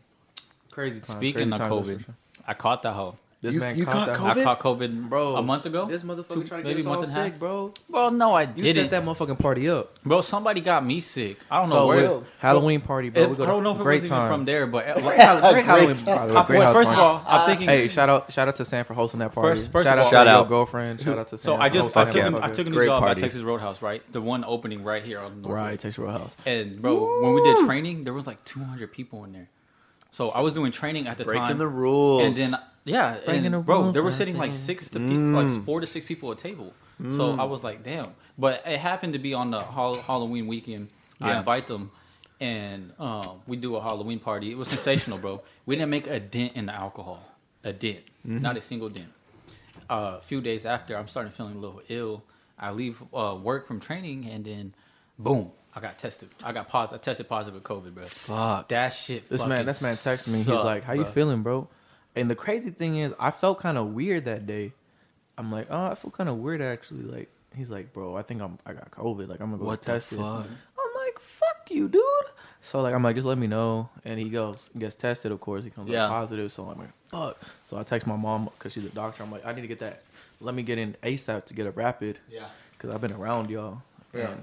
crazy 0.71 1.01
time. 1.01 1.17
Speaking 1.17 1.51
crazy 1.51 1.53
of 1.53 1.59
times, 1.59 1.89
that's 1.89 2.05
COVID. 2.05 2.15
I 2.47 2.55
caught 2.55 2.83
that 2.83 2.93
hoe. 2.93 3.17
This 3.43 3.55
You- 3.55 3.61
man 3.61 3.77
you 3.77 3.85
caught 3.87 4.07
caught 4.07 4.37
COVID? 4.37 4.41
I 4.41 4.45
caught 4.45 4.61
COVID, 4.61 5.09
bro 5.09 5.35
a 5.35 5.43
month 5.43 5.67
ago. 5.67 5.87
This 5.87 6.05
motherfucker 6.05 6.35
Two- 6.35 6.45
trying 6.45 6.63
to 6.63 6.69
get 6.75 6.79
us 6.79 6.87
all 6.87 6.95
month 6.95 7.13
half. 7.13 7.25
sick, 7.25 7.39
bro. 7.41 7.75
Well, 7.89 8.13
no, 8.13 8.35
I 8.35 8.43
You 8.43 8.47
didn't. 8.47 8.65
You 8.67 8.73
set 8.75 8.91
that 8.93 9.05
motherfucking 9.05 9.39
party 9.41 9.69
up. 9.69 9.99
Bro, 10.05 10.21
somebody 10.21 10.61
got 10.61 10.87
me 10.87 11.01
sick. 11.01 11.39
I 11.51 11.61
don't 11.61 11.71
know 11.71 11.89
where. 11.89 12.03
Will. 12.03 12.25
Halloween 12.39 12.81
party, 12.83 13.09
bro. 13.11 13.23
It- 13.25 13.31
we 13.31 13.35
go 13.37 13.43
I 13.43 13.47
don't 13.47 13.65
know 13.65 13.73
if 13.73 13.79
to 13.79 13.81
it 13.81 13.85
great 13.85 14.01
was 14.03 14.11
time. 14.11 14.27
even 14.27 14.39
from 14.39 14.45
there, 14.45 14.67
but 14.69 14.87
uh, 14.87 14.93
like, 14.95 15.03
Great 15.03 15.17
Great 15.17 15.65
Halloween, 15.65 15.95
time. 15.97 16.05
by 16.07 16.27
the 16.29 16.35
way, 16.35 16.39
I- 16.41 16.47
great 16.47 16.59
well, 16.59 16.67
Halloween 16.69 16.73
first 16.85 16.91
of 16.91 16.95
party. 16.97 17.25
all, 17.27 17.41
I'm 17.41 17.47
thinking. 17.47 17.69
Hey, 17.69 17.89
shout 17.89 18.09
out, 18.09 18.33
shout 18.33 18.47
out 18.47 18.57
to 18.57 18.65
Sam 18.65 18.85
for 18.85 18.95
hosting 18.95 19.19
that 19.19 19.33
party. 19.35 19.59
First- 19.59 19.73
first 19.73 19.87
shout 19.87 19.99
of 19.99 20.03
out 20.03 20.05
all- 20.05 20.11
to 20.11 20.17
Shout 20.17 20.27
your 20.29 20.35
out. 20.37 20.49
girlfriend. 20.49 21.01
Shout 21.01 21.19
out 21.19 21.27
to 21.27 21.39
Sam. 21.39 21.45
so 21.45 21.57
I 21.57 21.69
just 21.69 21.97
I 21.97 22.05
took, 22.05 22.15
that 22.15 22.35
a, 22.35 22.45
I 22.45 22.49
took 22.49 22.67
a 22.69 22.71
new 22.71 22.77
Great 22.77 22.87
job 22.87 23.01
party. 23.01 23.21
at 23.21 23.25
Texas 23.25 23.43
Roadhouse, 23.43 23.83
right? 23.83 24.03
The 24.13 24.21
one 24.21 24.45
opening 24.47 24.85
right 24.85 25.03
here 25.03 25.19
on 25.19 25.43
the 25.43 25.49
North. 25.49 25.57
right, 25.57 25.71
Texas 25.81 25.99
Roadhouse. 25.99 26.31
And 26.47 26.81
bro, 26.81 27.23
when 27.23 27.35
we 27.35 27.43
did 27.43 27.67
training, 27.67 28.05
there 28.05 28.13
was 28.15 28.25
like 28.29 28.45
200 28.45 28.93
people 28.93 29.25
in 29.25 29.33
there. 29.33 29.49
So 30.13 30.29
I 30.31 30.43
was 30.43 30.53
doing 30.53 30.71
training 30.71 31.09
at 31.09 31.19
the 31.19 31.25
Breaking 31.25 31.41
time. 31.41 31.49
Breaking 31.57 31.59
the 31.59 31.67
rules. 31.69 32.23
And 32.25 32.35
then 32.37 32.55
yeah, 32.85 33.19
Breaking 33.25 33.55
and 33.55 33.65
bro, 33.65 33.93
they 33.93 34.01
were 34.01 34.11
sitting 34.13 34.37
like 34.37 34.57
six 34.57 34.89
to 34.91 34.99
pe- 34.99 35.05
Mm. 35.05 35.35
like 35.57 35.65
four 35.65 35.81
to 35.81 35.87
six 35.87 36.05
people 36.07 36.31
at 36.33 36.39
table. 36.39 36.73
So 37.01 37.33
I 37.33 37.45
was 37.45 37.65
like, 37.65 37.83
damn. 37.83 38.09
But 38.39 38.63
it 38.65 38.79
happened 38.79 39.15
to 39.15 39.19
be 39.19 39.35
on 39.35 39.51
the 39.51 39.61
Hall- 39.61 40.01
Halloween 40.01 40.47
weekend. 40.47 40.89
I 41.21 41.37
invite 41.39 41.67
them, 41.67 41.91
and 42.41 42.93
um, 42.99 43.41
we 43.47 43.57
do 43.57 43.77
a 43.77 43.81
Halloween 43.83 44.19
party. 44.19 44.51
It 44.51 44.57
was 44.59 44.69
sensational, 44.69 45.19
bro. 45.19 45.43
We 45.67 45.77
didn't 45.77 45.91
make 45.91 46.07
a 46.07 46.19
dent 46.21 46.53
in 46.55 46.67
the 46.67 46.75
alcohol, 46.75 47.23
a 47.65 47.73
dent, 47.73 48.01
Mm-hmm. 48.27 48.41
not 48.41 48.57
a 48.57 48.63
single 48.63 48.89
dent. 48.89 49.09
Uh, 49.91 50.17
a 50.19 50.21
few 50.23 50.41
days 50.41 50.65
after, 50.65 50.97
I'm 50.97 51.09
starting 51.09 51.33
feeling 51.33 51.57
a 51.57 51.59
little 51.59 51.83
ill. 51.89 52.23
I 52.59 52.71
leave 52.71 53.03
uh, 53.13 53.37
work 53.41 53.67
from 53.67 53.81
training, 53.81 54.27
and 54.31 54.45
then 54.45 54.75
boom, 55.19 55.51
I 55.75 55.81
got 55.81 55.99
tested. 55.99 56.31
I 56.43 56.53
got 56.53 56.69
positive. 56.69 57.01
I 57.01 57.03
tested 57.03 57.29
positive 57.29 57.55
with 57.55 57.65
COVID, 57.65 57.95
bro. 57.95 58.05
Fuck. 58.05 58.69
That 58.69 58.91
shit. 58.91 59.29
This 59.29 59.45
man, 59.45 59.67
this 59.67 59.83
man 59.83 59.97
texted 59.97 60.29
me. 60.29 60.39
He's 60.39 60.47
like, 60.49 60.85
"How 60.85 60.93
you 60.93 61.05
feeling, 61.05 61.43
bro?" 61.43 61.69
And 62.15 62.31
the 62.31 62.35
crazy 62.35 62.71
thing 62.71 62.99
is, 62.99 63.15
I 63.19 63.31
felt 63.31 63.59
kind 63.59 63.79
of 63.79 63.89
weird 63.89 64.25
that 64.27 64.47
day. 64.47 64.73
I'm 65.39 65.51
like, 65.51 65.69
"Oh, 65.71 65.87
I 65.87 65.95
feel 65.95 66.11
kind 66.11 66.29
of 66.29 66.37
weird 66.37 66.61
actually." 66.61 67.03
Like, 67.05 67.31
he's 67.57 67.71
like, 67.71 67.93
"Bro, 67.93 68.17
I 68.17 68.23
think 68.23 68.43
I'm 68.43 68.59
I 68.67 68.73
got 68.75 68.91
COVID. 68.91 69.29
Like, 69.29 69.41
I'm 69.41 69.47
gonna 69.51 69.59
go 69.59 69.65
What 69.65 69.81
get 69.81 69.87
the 69.87 69.93
tested." 69.93 70.19
fuck? 70.19 70.45
I'm 70.47 70.95
like, 71.07 71.19
"Fuck 71.19 71.71
you, 71.71 71.89
dude." 71.89 72.03
So 72.61 72.81
like, 72.83 72.95
I'm 72.95 73.03
like, 73.03 73.17
"Just 73.17 73.27
let 73.27 73.39
me 73.39 73.47
know." 73.47 73.89
And 74.05 74.21
he 74.21 74.29
goes, 74.29 74.71
gets 74.79 74.95
tested. 74.95 75.33
Of 75.33 75.41
course, 75.41 75.65
he 75.65 75.71
comes 75.71 75.89
Yeah. 75.91 76.07
positive. 76.09 76.53
So 76.53 76.65
I'm 76.69 76.79
like, 76.79 76.91
"Fuck." 77.09 77.39
So 77.65 77.79
I 77.79 77.83
text 77.83 78.07
my 78.07 78.17
mom 78.17 78.45
because 78.57 78.73
she's 78.73 78.85
a 78.85 78.91
doctor. 78.91 79.23
I'm 79.23 79.33
like, 79.33 79.45
"I 79.47 79.53
need 79.53 79.63
to 79.63 79.69
get 79.69 79.81
that. 79.81 80.03
Let 80.41 80.55
me 80.55 80.63
get 80.63 80.79
in 80.79 80.97
ASAP 81.03 81.47
to 81.47 81.55
get 81.55 81.67
a 81.67 81.71
rapid." 81.71 82.19
Yeah. 82.31 82.47
because 82.73 82.95
I've 82.97 83.01
been 83.01 83.13
around 83.13 83.49
y'all. 83.49 83.81
Yeah. 84.13 84.31
And 84.33 84.43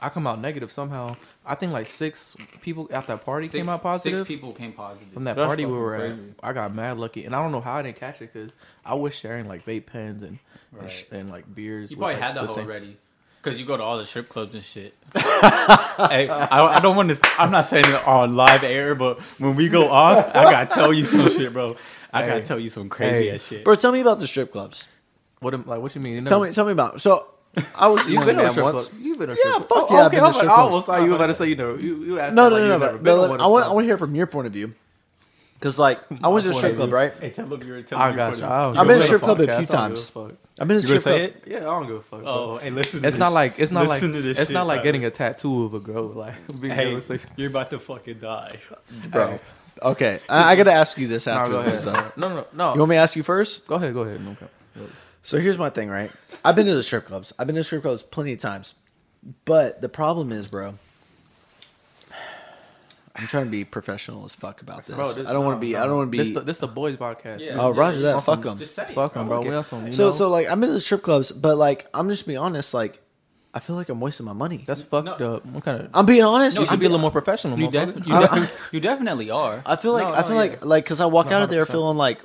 I 0.00 0.08
come 0.08 0.26
out 0.26 0.40
negative 0.40 0.72
somehow. 0.72 1.16
I 1.44 1.54
think 1.54 1.72
like 1.72 1.86
six 1.86 2.36
people 2.62 2.88
at 2.90 3.06
that 3.08 3.24
party 3.24 3.46
Six- 3.48 3.60
came 3.60 3.68
out 3.68 3.82
positive. 3.82 4.18
Six 4.20 4.28
people 4.28 4.52
came 4.52 4.72
positive. 4.72 5.12
From 5.12 5.24
that 5.24 5.36
That's 5.36 5.46
party 5.46 5.66
we 5.66 5.72
fucking 5.72 5.82
were 5.82 5.94
at. 5.96 6.16
I 6.42 6.52
got 6.52 6.74
mad 6.74 6.98
lucky, 6.98 7.24
and 7.24 7.36
I 7.36 7.42
don't 7.42 7.52
know 7.52 7.60
how 7.60 7.74
I 7.76 7.82
didn't 7.82 7.96
catch 7.98 8.16
it 8.22 8.32
because 8.32 8.50
I 8.84 8.94
was 8.94 9.14
sharing 9.14 9.46
like 9.46 9.64
vape 9.66 9.86
pens 9.86 10.22
and 10.22 10.38
and, 10.78 10.90
sh- 10.90 11.04
and, 11.10 11.28
like 11.30 11.52
beers. 11.54 11.90
You 11.90 11.96
with, 11.96 12.00
probably 12.00 12.14
like, 12.14 12.22
had 12.22 12.36
that 12.36 12.42
the 12.42 12.46
hoe 12.48 12.54
same- 12.54 12.64
already. 12.66 12.96
Cause 13.42 13.58
you 13.58 13.64
go 13.64 13.74
to 13.76 13.82
all 13.82 13.96
the 13.96 14.04
strip 14.04 14.28
clubs 14.28 14.54
and 14.54 14.62
shit. 14.62 14.92
hey, 15.14 16.28
I, 16.28 16.76
I 16.76 16.80
don't 16.80 16.94
want 16.94 17.08
to. 17.10 17.18
I'm 17.38 17.50
not 17.50 17.66
saying 17.66 17.86
it 17.86 18.06
on 18.06 18.36
live 18.36 18.62
air, 18.62 18.94
but 18.94 19.18
when 19.38 19.56
we 19.56 19.68
go 19.70 19.88
off, 19.90 20.28
I 20.36 20.44
gotta 20.44 20.66
tell 20.74 20.92
you 20.92 21.06
some 21.06 21.26
shit, 21.30 21.50
bro. 21.52 21.74
I 22.12 22.26
gotta 22.26 22.42
tell 22.42 22.58
you 22.60 22.68
some 22.68 22.88
crazy 22.90 23.28
Hey. 23.28 23.34
ass 23.34 23.42
shit. 23.42 23.64
Bro, 23.64 23.76
tell 23.76 23.92
me 23.92 24.00
about 24.00 24.18
the 24.18 24.26
strip 24.26 24.52
clubs. 24.52 24.86
What 25.40 25.54
am- 25.54 25.64
like? 25.66 25.80
What 25.80 25.94
you 25.94 26.02
mean? 26.02 26.16
You 26.16 26.20
Tell 26.22 26.42
me, 26.44 26.52
tell 26.52 26.66
me 26.66 26.72
about. 26.72 27.00
So 27.00 27.28
I 27.74 27.88
was 27.88 28.06
You've 28.08 28.24
been 28.24 28.36
to 28.36 28.46
a 28.46 28.50
strip 28.50 28.64
once. 28.64 28.88
club. 28.88 29.00
You've 29.02 29.18
been 29.18 29.26
to 29.28 29.32
a 29.34 29.36
Yeah, 29.36 29.52
strip 29.52 29.68
club. 29.68 29.68
fuck 29.68 29.90
Oh, 29.90 29.94
yeah, 29.94 30.00
I've 30.00 30.06
okay, 30.06 30.16
been 30.16 30.20
to 30.24 30.26
I'm 30.26 30.32
like, 30.32 30.34
strip 30.36 30.50
I 30.50 30.54
almost 30.62 30.86
thought 30.86 31.02
you 31.02 31.10
were 31.10 31.16
about 31.16 31.26
to 31.28 31.34
say 31.34 31.48
you 31.48 31.56
know 31.56 31.74
you 31.74 32.04
you 32.04 32.20
asked. 32.20 32.34
No, 32.34 32.44
that 32.44 32.50
no, 32.50 32.56
like 32.56 32.60
no, 32.60 32.64
you 32.64 32.68
no. 32.68 32.78
never 32.78 32.92
But, 32.98 33.02
been 33.02 33.14
to 33.16 33.20
but 33.22 33.30
one 33.30 33.40
I 33.40 33.46
want, 33.46 33.62
I 33.62 33.66
something. 33.66 33.74
want 33.74 33.84
to 33.84 33.88
hear 33.88 33.98
from 33.98 34.14
your 34.14 34.26
point 34.26 34.46
of 34.46 34.52
view. 34.52 34.74
Cause 35.60 35.78
like 35.78 35.98
I 36.24 36.28
went 36.28 36.44
to 36.44 36.50
a 36.50 36.54
strip 36.54 36.76
club, 36.76 36.92
right? 36.92 37.12
Hey, 37.20 37.30
tell 37.30 37.46
them 37.46 37.62
you're 37.66 37.82
telling 37.82 38.02
I 38.04 38.16
got 38.16 38.38
you. 38.38 38.44
I 38.44 38.62
don't 38.62 38.78
I've 38.78 38.86
been 38.86 38.96
to 38.98 39.02
a 39.02 39.06
strip 39.06 39.22
club 39.22 39.40
a 39.40 39.44
few 39.46 39.52
Podcast, 39.52 39.74
I 39.74 39.76
don't 39.76 39.88
give 39.90 39.98
times. 39.98 40.08
fuck. 40.08 40.32
I've 40.60 40.68
been 40.68 40.80
to 40.80 40.84
a 40.84 40.86
strip 41.00 41.02
club. 41.02 41.20
it? 41.20 41.44
Yeah, 41.46 41.56
I 41.58 41.60
don't 41.60 41.86
give 41.86 41.96
a 41.96 42.02
fuck. 42.02 42.20
bro. 42.22 42.28
Oh, 42.30 42.56
hey, 42.58 42.70
listen. 42.70 43.02
To 43.02 43.08
It's 43.08 43.16
not 43.18 43.32
like 43.32 43.58
it's 43.58 43.70
not 43.72 43.80
like 43.88 44.02
Listen 44.02 44.12
to 44.14 44.22
this 44.22 44.38
it's 44.38 44.50
not 44.50 44.66
like 44.66 44.76
Tyler. 44.78 44.84
getting 44.84 45.04
a 45.04 45.10
tattoo 45.10 45.64
of 45.64 45.74
a 45.74 45.80
girl. 45.80 46.08
Like 46.14 46.34
being 46.60 46.72
Hey, 46.74 46.86
realistic. 46.86 47.22
you're 47.36 47.50
about 47.50 47.70
to 47.70 47.78
fucking 47.78 48.20
die. 48.20 48.58
bro. 49.10 49.38
Okay, 49.82 50.20
I, 50.28 50.52
I 50.52 50.56
gotta 50.56 50.72
ask 50.72 50.96
you 50.98 51.08
this 51.08 51.26
No, 51.26 51.32
after. 51.32 51.52
go 51.52 51.62
this, 51.62 51.84
ahead. 51.86 52.12
though. 52.16 52.28
No, 52.28 52.34
no, 52.36 52.44
no. 52.52 52.74
You 52.74 52.80
want 52.80 52.90
me 52.90 52.96
to 52.96 53.00
ask 53.00 53.16
you 53.16 53.22
first? 53.22 53.66
Go 53.66 53.74
ahead. 53.76 53.92
Go 53.94 54.00
ahead. 54.02 54.22
No, 54.24 54.30
okay. 54.32 54.46
So 55.22 55.38
here's 55.38 55.58
my 55.58 55.70
thing, 55.70 55.88
right? 55.90 56.10
I've 56.44 56.56
been 56.56 56.66
to 56.66 56.74
the 56.74 56.82
strip 56.82 57.06
clubs. 57.06 57.32
I've 57.38 57.46
been 57.46 57.56
to 57.56 57.64
strip 57.64 57.82
clubs 57.82 58.02
plenty 58.02 58.32
of 58.32 58.38
times. 58.40 58.74
But 59.44 59.82
the 59.82 59.88
problem 59.88 60.32
is, 60.32 60.46
bro, 60.46 60.74
I'm 63.14 63.26
trying 63.26 63.44
to 63.44 63.50
be 63.50 63.64
professional 63.64 64.24
as 64.24 64.34
fuck 64.34 64.62
about 64.62 64.84
this. 64.84 64.96
Bro, 64.96 65.12
this- 65.12 65.26
I 65.26 65.32
don't 65.32 65.44
want 65.44 65.56
to 65.56 65.60
be. 65.60 65.72
no. 65.74 65.82
I 65.82 65.84
don't 65.86 65.96
want 65.98 66.06
to 66.08 66.10
be. 66.10 66.18
This 66.18 66.30
the, 66.30 66.40
this 66.40 66.58
the 66.58 66.68
boys 66.68 66.96
podcast. 66.96 67.40
Yeah. 67.40 67.54
bro. 67.54 67.64
oh, 67.64 67.70
Roger 67.74 68.00
that. 68.02 68.24
Fuck 68.24 68.42
them. 68.42 68.58
Just 68.58 68.74
say 68.74 68.84
it. 68.84 68.94
Fuck 68.94 69.14
them, 69.14 69.28
bro. 69.28 69.40
Okay. 69.40 69.50
We 69.50 69.56
on 69.56 69.64
some. 69.64 69.86
You 69.86 69.92
So, 69.92 70.10
know, 70.10 70.14
so 70.16 70.28
like, 70.30 70.48
I'm 70.48 70.62
in 70.64 70.72
the 70.72 70.80
strip 70.80 71.02
clubs, 71.02 71.30
but 71.32 71.56
like, 71.58 71.86
I'm 71.92 72.08
just 72.08 72.26
being 72.26 72.38
honest. 72.38 72.72
Like, 72.72 73.02
I 73.52 73.58
feel 73.60 73.76
like 73.76 73.88
I'm 73.90 74.00
wasting 74.00 74.24
my 74.24 74.32
money. 74.32 74.64
that's 74.66 74.80
fucked 74.82 75.08
up. 75.08 75.44
What 75.44 75.64
kind 75.64 75.82
of? 75.82 75.90
I'm 75.92 76.06
being 76.06 76.22
honest. 76.22 76.56
You 76.58 76.64
should 76.64 76.74
I'm 76.74 76.78
be 76.78 76.86
a 76.86 76.88
little 76.88 77.00
more 77.02 77.10
professional. 77.10 77.58
You, 77.58 77.68
motherfucker. 77.68 77.94
def- 77.96 78.06
you, 78.06 78.14
I- 78.14 78.38
def- 78.38 78.68
you 78.72 78.80
definitely 78.80 79.30
are. 79.30 79.62
I 79.66 79.76
feel 79.76 79.92
like 79.92 80.04
No, 80.08 80.14
I 80.14 80.22
feel 80.22 80.30
yeah. 80.32 80.36
like 80.38 80.64
like 80.64 80.84
because 80.84 81.00
I 81.00 81.06
walk 81.06 81.28
No, 81.28 81.36
out 81.36 81.42
of 81.42 81.50
there 81.50 81.66
feeling 81.66 81.98
like, 81.98 82.24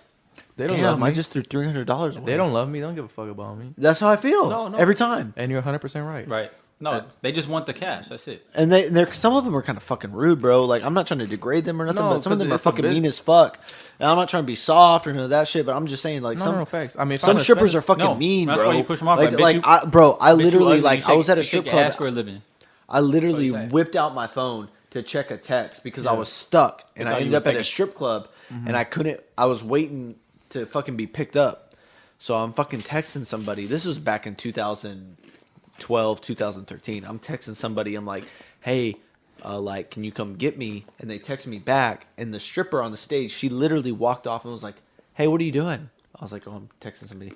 They 0.58 0.68
don't 0.68 0.78
damn, 0.78 0.86
love 0.99 1.03
I 1.03 1.12
just 1.12 1.32
threw 1.32 1.41
three 1.41 1.66
hundred 1.66 1.86
dollars. 1.88 2.18
They 2.18 2.38
don't 2.38 2.53
love 2.53 2.70
me. 2.70 2.80
They 2.80 2.86
don't 2.86 2.95
give 2.95 3.06
a 3.06 3.10
fuck 3.10 3.30
about 3.30 3.58
me. 3.58 3.74
That's 3.78 3.99
how 3.99 4.10
I 4.10 4.16
feel. 4.16 4.49
No, 4.49 4.68
no. 4.70 4.78
every 4.78 4.95
time. 4.95 5.34
And 5.36 5.51
you're 5.51 5.60
100 5.60 5.80
percent 5.80 6.08
right. 6.08 6.28
right. 6.28 6.51
No, 6.78 7.03
they 7.22 7.32
just 7.32 7.47
want 7.47 7.66
the 7.68 7.74
cash. 7.74 8.08
That's 8.10 8.28
it. 8.28 8.45
And 8.53 8.70
they, 8.70 8.89
they're 8.89 9.12
some 9.14 9.34
of 9.34 9.45
them 9.45 9.56
are 9.56 9.62
kind 9.62 9.78
of 9.78 9.84
fucking 9.84 10.12
rude, 10.12 10.41
bro. 10.41 10.66
Like 10.66 10.84
I'm 10.84 10.93
not 10.93 11.08
trying 11.08 11.20
to 11.22 11.28
degrade 11.28 11.64
them 11.64 11.82
or 11.82 11.86
nothing, 11.86 12.01
No, 12.01 12.10
but 12.10 12.22
some 12.24 12.34
of 12.34 12.38
'cause 12.39 12.45
them 12.45 12.51
are 12.51 12.56
it's 12.56 12.66
a 12.66 12.70
fucking 12.72 12.84
mean 12.86 13.06
as 13.06 13.18
fuck. 13.18 13.60
And 13.97 14.10
I'm 14.10 14.18
not 14.18 14.28
trying 14.28 14.43
to 14.43 14.47
be 14.47 14.56
soft 14.56 15.08
or 15.08 15.14
none 15.14 15.24
of 15.24 15.30
that 15.30 15.47
shit, 15.47 15.66
but 15.66 15.74
I'm 15.76 15.88
just 15.88 16.03
saying 16.03 16.22
like 16.22 16.38
No, 16.38 16.43
some 16.43 16.53
no, 16.56 16.60
no, 16.60 16.66
facts. 16.66 16.97
I 16.99 17.06
mean, 17.06 17.14
if 17.14 17.22
some 17.22 17.32
I'm 17.32 17.38
a 17.38 17.39
strippers 17.39 17.72
Spanish- 17.72 17.76
are 17.84 17.88
fucking 17.88 18.03
No, 18.03 18.16
mean, 18.16 18.47
that's 18.47 18.58
bro. 18.60 18.68
why 18.70 18.76
you 18.78 18.84
push 18.84 18.99
them 18.99 19.08
off, 19.08 19.20
Like, 19.20 19.30
like, 19.32 19.38
bitch, 19.38 19.41
like 19.41 19.56
you- 19.56 19.62
I, 19.64 19.86
bro, 19.86 20.18
I 20.20 20.32
Bitch, 20.32 20.38
you 20.39 20.43
literally 20.45 20.66
ugly, 20.74 20.82
like 20.82 20.99
you 20.99 21.06
I 21.06 21.08
shake- 21.10 21.18
was 21.18 21.30
at 21.30 21.38
a 21.38 21.39
you 21.41 21.43
strip 21.45 21.66
your 21.66 21.72
club. 21.74 21.86
ass 21.86 21.95
for 21.95 22.08
a 22.08 22.12
living. 22.12 22.41
I 22.89 22.99
literally 22.99 23.51
What 23.51 23.58
you 23.62 23.68
say? 23.68 23.72
whipped 23.74 23.95
out 23.95 24.14
my 24.14 24.28
phone 24.28 24.68
to 24.91 25.01
check 25.01 25.32
a 25.32 25.38
text 25.38 25.82
because 25.84 26.06
I 26.06 26.12
was 26.14 26.28
stuck 26.30 26.84
and 26.97 27.08
I 27.08 27.14
thought 27.14 27.18
you 27.22 27.26
ended 27.28 27.34
was 27.34 27.41
up 27.41 27.47
at 27.47 27.49
a 27.51 27.53
taking- 27.60 27.64
strip 27.64 27.95
club 27.95 28.28
Mm-hmm. 28.53 28.68
and 28.68 28.78
I 28.78 28.84
couldn't. 28.84 29.20
I 29.38 29.45
was 29.45 29.64
waiting 29.64 30.16
to 30.60 30.66
fucking 30.66 30.95
be 30.95 31.08
picked 31.08 31.38
up, 31.38 31.76
so 32.20 32.36
I'm 32.36 32.53
fucking 32.53 32.82
texting 32.82 33.26
somebody. 33.26 33.66
This 33.68 33.86
was 33.86 33.99
back 33.99 34.28
in 34.28 34.36
2012, 34.36 36.22
2013. 36.22 37.03
I'm 37.06 37.20
texting 37.20 37.56
somebody. 37.56 37.95
I'm 37.95 38.06
like, 38.06 38.26
hey. 38.62 38.95
Uh, 39.43 39.60
like, 39.60 39.91
can 39.91 40.03
you 40.03 40.12
come 40.12 40.34
get 40.36 40.58
me? 40.58 40.86
And 40.97 41.08
they 41.08 41.20
text 41.20 41.45
me 41.45 41.60
back, 41.60 42.08
and 42.18 42.34
the 42.34 42.39
stripper 42.39 42.82
on 42.82 42.89
the 42.89 42.97
stage, 42.97 43.32
she 43.32 43.47
literally 43.47 43.91
walked 43.91 44.26
off 44.26 44.43
and 44.43 44.51
was 44.51 44.64
like, 44.64 44.78
"Hey, 45.14 45.28
what 45.28 45.39
are 45.39 45.43
you 45.43 45.51
doing?" 45.51 45.89
I 46.16 46.24
was 46.24 46.32
like, 46.32 46.47
"Oh, 46.47 46.53
I'm 46.53 46.70
texting 46.82 47.08
somebody." 47.10 47.34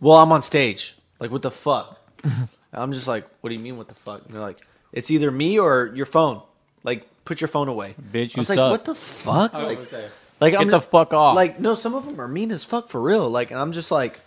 Well, 0.00 0.16
I'm 0.16 0.32
on 0.32 0.42
stage. 0.42 0.96
Like, 1.18 1.30
what 1.30 1.42
the 1.42 1.50
fuck? 1.50 2.00
I'm 2.72 2.92
just 2.92 3.06
like, 3.06 3.26
what 3.40 3.50
do 3.50 3.56
you 3.56 3.60
mean, 3.60 3.76
what 3.76 3.88
the 3.88 3.94
fuck? 3.94 4.24
And 4.24 4.34
they're 4.34 4.40
like, 4.40 4.58
it's 4.92 5.10
either 5.10 5.30
me 5.30 5.58
or 5.58 5.92
your 5.94 6.06
phone. 6.06 6.42
Like, 6.82 7.06
put 7.24 7.40
your 7.40 7.48
phone 7.48 7.68
away. 7.68 7.94
Bitch, 8.12 8.14
I 8.14 8.20
you 8.22 8.40
was 8.40 8.48
like, 8.48 8.56
suck. 8.56 8.70
what 8.70 8.84
the 8.84 8.94
fuck? 8.94 9.50
Oh, 9.54 9.76
Like, 10.40 10.54
okay. 10.54 10.56
like 10.56 10.62
I'm 10.66 10.70
Get 10.70 10.76
the 10.76 10.80
fuck 10.80 11.12
off. 11.14 11.36
Like, 11.36 11.60
no, 11.60 11.74
some 11.74 11.94
of 11.94 12.06
them 12.06 12.20
are 12.20 12.28
mean 12.28 12.50
as 12.50 12.64
fuck 12.64 12.88
for 12.88 13.00
real. 13.00 13.28
Like, 13.28 13.50
and 13.50 13.60
I'm 13.60 13.72
just 13.72 13.90
like, 13.90 14.20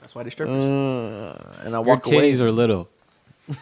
That's 0.00 0.14
why 0.14 0.22
they 0.22 0.30
strippers. 0.30 0.64
uh, 0.64 1.54
and 1.64 1.74
I 1.74 1.78
Your 1.78 1.82
walk 1.82 2.06
away. 2.06 2.32
titties 2.32 2.40
are 2.40 2.50
little. 2.52 2.88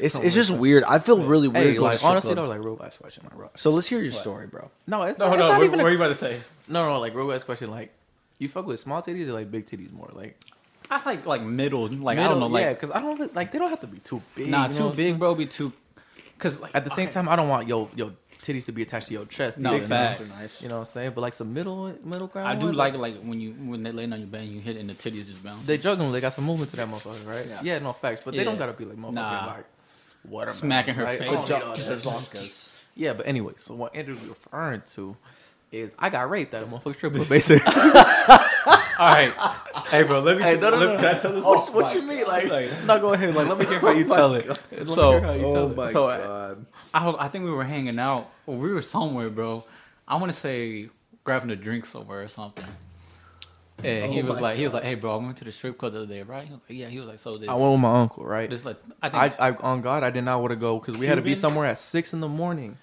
It's 0.00 0.16
it's 0.18 0.34
just 0.34 0.50
weird. 0.50 0.82
I 0.84 0.98
feel 0.98 1.22
really 1.22 1.46
weird 1.48 1.66
hey, 1.66 1.72
going 1.74 1.82
like 1.84 1.92
to 1.92 1.98
strip 1.98 2.10
honestly 2.10 2.32
club. 2.34 2.46
though, 2.46 2.48
like 2.56 2.64
real 2.64 2.80
ass 2.82 2.96
question, 2.96 3.24
like 3.24 3.38
real. 3.38 3.50
So 3.54 3.68
let's 3.70 3.86
hear 3.86 4.00
your 4.00 4.12
story, 4.12 4.46
bro. 4.46 4.70
No, 4.86 5.02
it's 5.02 5.18
No, 5.18 5.28
not, 5.28 5.38
no, 5.38 5.44
it's 5.44 5.50
not 5.52 5.58
what, 5.58 5.64
even. 5.66 5.78
what 5.80 5.84
are 5.84 5.88
A, 5.88 5.92
you 5.92 5.96
about 5.98 6.08
to 6.08 6.14
say? 6.14 6.40
no, 6.68 6.84
no, 6.84 6.98
like 6.98 7.14
real 7.14 7.30
ass 7.32 7.44
question. 7.44 7.70
Like, 7.70 7.92
you 8.38 8.48
fuck 8.48 8.66
with 8.66 8.80
small 8.80 9.02
titties 9.02 9.28
or 9.28 9.34
like 9.34 9.50
big 9.50 9.66
titties 9.66 9.92
more? 9.92 10.08
Like, 10.14 10.42
I 10.90 11.02
like 11.04 11.26
like 11.26 11.42
middle. 11.42 11.86
Like 11.88 12.16
I 12.16 12.22
middle- 12.22 12.40
don't 12.40 12.50
know. 12.52 12.58
yeah, 12.58 12.68
Like 12.68 12.80
because 12.80 12.90
I 12.96 13.00
don't 13.02 13.18
really- 13.18 13.32
like 13.34 13.52
they 13.52 13.58
don't 13.58 13.68
have 13.68 13.80
to 13.80 13.86
be 13.86 13.98
too 13.98 14.22
big. 14.34 14.48
nah, 14.48 14.68
you 14.68 14.72
too 14.72 14.78
know 14.78 14.84
what 14.86 14.90
I'm 14.92 14.96
big, 14.96 15.18
bro. 15.18 15.34
Be 15.34 15.44
too. 15.44 15.70
Cause 16.38 16.58
like 16.60 16.70
At 16.74 16.84
the 16.84 16.90
same 16.90 17.08
okay. 17.08 17.12
time, 17.12 17.28
I 17.28 17.36
don't 17.36 17.48
want 17.50 17.68
yo 17.68 17.90
your 17.94 18.12
titties 18.52 18.64
to 18.66 18.72
be 18.72 18.82
attached 18.82 19.08
to 19.08 19.14
your 19.14 19.24
chest. 19.26 19.58
No, 19.58 19.70
either, 19.70 19.76
you 19.76 19.82
know? 19.82 19.86
facts. 19.88 20.62
You 20.62 20.68
know 20.68 20.74
what 20.76 20.80
I'm 20.80 20.86
saying? 20.86 21.12
But 21.14 21.20
like 21.20 21.32
some 21.32 21.52
middle 21.52 21.92
middle 22.04 22.26
ground. 22.26 22.48
I 22.48 22.54
do 22.54 22.66
ones, 22.66 22.76
like 22.76 22.94
like 22.94 23.20
when 23.22 23.40
you 23.40 23.52
when 23.52 23.82
they 23.82 23.92
laying 23.92 24.12
on 24.12 24.18
your 24.20 24.28
bed 24.28 24.42
and 24.42 24.52
you 24.52 24.60
hit 24.60 24.76
it 24.76 24.80
and 24.80 24.90
the 24.90 24.94
titties 24.94 25.26
just 25.26 25.42
bounce. 25.44 25.66
They 25.66 25.78
juggling. 25.78 26.12
They 26.12 26.20
got 26.20 26.32
some 26.32 26.44
movement 26.44 26.70
to 26.70 26.76
that 26.76 26.88
motherfucker, 26.88 27.26
right? 27.26 27.46
Yeah. 27.48 27.60
Yeah, 27.62 27.78
no 27.80 27.92
facts. 27.92 28.22
But 28.24 28.34
they 28.34 28.44
don't 28.44 28.58
gotta 28.58 28.72
be 28.72 28.84
like 28.84 28.96
motherfucking 28.96 29.12
Nah. 29.14 29.46
like 29.56 29.64
water 30.28 30.50
Smacking 30.50 30.94
her 30.94 31.04
right? 31.04 31.18
face. 31.18 31.28
I 31.50 31.58
don't 31.58 31.78
need 31.78 32.06
all 32.06 32.20
Zonkas. 32.20 32.70
Yeah, 32.96 33.12
but 33.12 33.26
anyway, 33.28 33.52
so 33.56 33.74
what 33.74 33.94
Andrew 33.94 34.14
was 34.14 34.24
referring 34.26 34.82
to 34.94 35.16
is 35.70 35.92
I 35.98 36.08
got 36.10 36.28
raped 36.30 36.54
at 36.54 36.62
a 36.62 36.66
motherfucking 36.66 36.96
strip 36.96 37.14
club, 37.14 37.28
basically. 37.28 37.72
All 38.98 39.06
right, 39.06 39.32
hey 39.90 40.02
bro, 40.02 40.18
let 40.20 40.38
me. 40.38 40.42
Hey, 40.42 40.56
no, 40.58 40.70
no, 40.70 40.76
let, 40.78 40.86
no. 40.88 40.96
Can 40.96 41.04
I 41.16 41.18
tell 41.20 41.32
this? 41.32 41.44
what 41.44 41.68
oh, 41.68 41.72
what 41.72 41.94
you 41.94 42.00
oh 42.00 42.04
mean? 42.04 42.26
Like, 42.26 42.84
no, 42.84 42.98
go 42.98 43.12
ahead. 43.12 43.32
Like, 43.32 43.46
let 43.46 43.56
me 43.58 43.64
hear 43.66 43.78
how 43.78 43.88
oh 43.88 43.92
you 43.92 44.04
tell 44.04 44.34
it. 44.34 44.48
Let 44.48 44.86
me 44.88 44.94
So- 44.94 45.10
hear 45.12 45.20
how 45.20 45.32
you 45.34 45.40
tell 45.42 45.56
Oh 45.56 45.70
it. 45.70 45.76
my 45.76 45.92
So, 45.92 46.06
god. 46.08 46.66
I, 46.94 47.10
I 47.10 47.28
think 47.28 47.44
we 47.44 47.50
were 47.50 47.64
hanging 47.64 47.98
out, 47.98 48.30
or 48.46 48.56
we 48.56 48.70
were 48.70 48.82
somewhere, 48.82 49.30
bro. 49.30 49.64
I 50.06 50.16
want 50.16 50.32
to 50.32 50.38
say 50.38 50.88
grabbing 51.24 51.50
a 51.50 51.56
drink 51.56 51.84
somewhere 51.86 52.22
or 52.22 52.28
something. 52.28 52.64
And 53.84 54.12
he 54.12 54.20
Oh 54.20 54.26
was 54.26 54.36
my 54.36 54.40
like, 54.40 54.56
he 54.56 54.64
was 54.64 54.72
like, 54.72 54.82
hey, 54.82 54.96
bro, 54.96 55.14
I 55.20 55.24
went 55.24 55.36
to 55.36 55.44
the 55.44 55.52
strip 55.52 55.78
club 55.78 55.92
the 55.92 55.98
other 55.98 56.06
day, 56.06 56.22
right? 56.22 56.42
He 56.44 56.50
was 56.52 56.60
like, 56.68 56.78
yeah. 56.78 56.88
He 56.88 56.98
was 56.98 57.08
like, 57.08 57.20
so 57.20 57.38
this, 57.38 57.48
I 57.48 57.54
went 57.54 57.72
with 57.72 57.80
my 57.80 58.00
uncle, 58.00 58.24
right? 58.24 58.50
this 58.50 58.64
like, 58.64 58.76
I 59.00 59.08
think 59.08 59.40
I, 59.40 59.48
I 59.50 59.56
on 59.56 59.82
God, 59.82 60.02
I 60.02 60.10
did 60.10 60.22
not 60.22 60.40
want 60.40 60.50
to 60.50 60.56
go 60.56 60.80
because 60.80 60.96
we 60.96 61.06
had 61.06 61.14
to 61.14 61.22
be 61.22 61.34
somewhere 61.36 61.66
at 61.66 61.78
six 61.78 62.12
in 62.12 62.20
the 62.20 62.28
morning. 62.28 62.76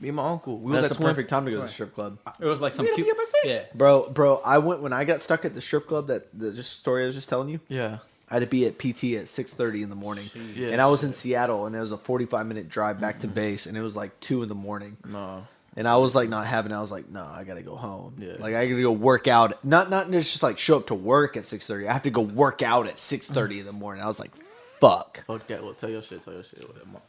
Me 0.00 0.08
and 0.08 0.16
my 0.16 0.26
uncle. 0.28 0.58
We 0.58 0.72
was 0.72 0.80
That's 0.80 0.92
at 0.92 0.96
the 0.96 1.02
Twin. 1.04 1.10
perfect 1.14 1.28
time 1.30 1.44
to 1.44 1.50
go 1.50 1.58
to 1.58 1.62
the 1.64 1.68
strip 1.68 1.94
club. 1.94 2.18
it 2.40 2.46
was 2.46 2.60
like 2.60 2.72
some 2.72 2.84
We 2.84 2.88
had 2.88 2.96
to 2.96 3.02
cute, 3.04 3.06
be 3.08 3.10
up 3.12 3.18
at 3.18 3.28
six? 3.28 3.44
yeah. 3.44 3.62
Bro, 3.74 4.10
bro, 4.10 4.40
I 4.44 4.58
went 4.58 4.80
when 4.80 4.92
I 4.94 5.04
got 5.04 5.20
stuck 5.20 5.44
at 5.44 5.52
the 5.54 5.60
strip 5.60 5.86
club 5.86 6.06
that 6.08 6.36
the 6.36 6.52
just 6.52 6.78
story 6.80 7.02
I 7.02 7.06
was 7.06 7.14
just 7.14 7.28
telling 7.28 7.50
you. 7.50 7.60
Yeah. 7.68 7.98
I 8.30 8.34
had 8.34 8.40
to 8.40 8.46
be 8.46 8.64
at 8.66 8.78
PT 8.78 9.14
at 9.20 9.28
six 9.28 9.52
thirty 9.54 9.82
in 9.82 9.90
the 9.90 9.96
morning, 9.96 10.24
Yeah. 10.54 10.68
and 10.68 10.80
I 10.80 10.86
was 10.86 11.02
in 11.02 11.12
Seattle, 11.12 11.66
and 11.66 11.74
it 11.74 11.80
was 11.80 11.90
a 11.90 11.98
forty 11.98 12.26
five 12.26 12.46
minute 12.46 12.68
drive 12.68 13.00
back 13.00 13.20
to 13.20 13.26
mm-hmm. 13.26 13.34
base, 13.34 13.66
and 13.66 13.76
it 13.76 13.82
was 13.82 13.96
like 13.96 14.18
two 14.20 14.42
in 14.44 14.48
the 14.48 14.54
morning, 14.54 14.96
No. 15.04 15.46
and 15.76 15.88
I 15.88 15.96
was 15.96 16.14
like 16.14 16.28
not 16.28 16.46
having. 16.46 16.70
it. 16.70 16.76
I 16.76 16.80
was 16.80 16.92
like, 16.92 17.08
no, 17.10 17.24
I 17.24 17.42
gotta 17.42 17.62
go 17.62 17.74
home. 17.74 18.14
Yeah. 18.18 18.34
Like 18.38 18.54
I 18.54 18.66
gotta 18.68 18.82
go 18.82 18.92
work 18.92 19.26
out. 19.26 19.64
Not 19.64 19.90
not 19.90 20.10
just 20.12 20.42
like 20.44 20.58
show 20.58 20.76
up 20.76 20.86
to 20.88 20.94
work 20.94 21.36
at 21.36 21.44
six 21.44 21.66
thirty. 21.66 21.88
I 21.88 21.92
have 21.92 22.02
to 22.02 22.10
go 22.10 22.20
work 22.22 22.62
out 22.62 22.86
at 22.86 23.00
six 23.00 23.28
thirty 23.28 23.58
in 23.58 23.66
the 23.66 23.72
morning. 23.72 24.02
I 24.02 24.06
was 24.06 24.20
like, 24.20 24.30
fuck. 24.78 25.24
Fuck 25.26 25.46
that. 25.48 25.64
Well, 25.64 25.74
tell 25.74 25.90
your 25.90 26.02
shit. 26.02 26.22
Tell 26.22 26.34
your 26.34 26.44
shit. 26.44 26.66
Whatever. 26.68 27.00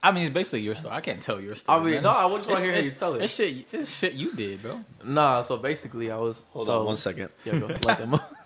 I 0.00 0.12
mean, 0.12 0.26
it's 0.26 0.34
basically 0.34 0.60
your 0.60 0.76
story. 0.76 0.94
I 0.94 1.00
can't 1.00 1.20
tell 1.20 1.40
your 1.40 1.56
story. 1.56 1.76
I 1.76 1.82
mean, 1.82 1.94
man. 1.94 2.02
no, 2.04 2.10
I 2.10 2.36
just 2.36 2.48
wanna 2.48 2.60
hear 2.60 2.70
how 2.72 2.78
you 2.78 2.84
it's- 2.84 2.98
tell 3.00 3.14
it. 3.14 3.22
It's 3.22 3.34
shit. 3.34 3.66
It's 3.72 3.98
shit 3.98 4.12
you 4.12 4.32
did, 4.32 4.62
bro. 4.62 4.84
Nah. 5.04 5.42
So 5.42 5.56
basically, 5.56 6.10
I 6.12 6.16
was. 6.16 6.42
Hold 6.50 6.66
so, 6.66 6.80
on 6.80 6.86
one 6.86 6.96
second. 6.96 7.30
Yeah, 7.44 7.58
go 7.58 7.66
ahead. 7.66 8.20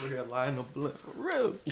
Them 0.00 0.10
here 0.10 0.22
lying 0.22 0.56
the 0.56 0.62
blunt 0.62 0.98
for 0.98 1.10
real. 1.14 1.54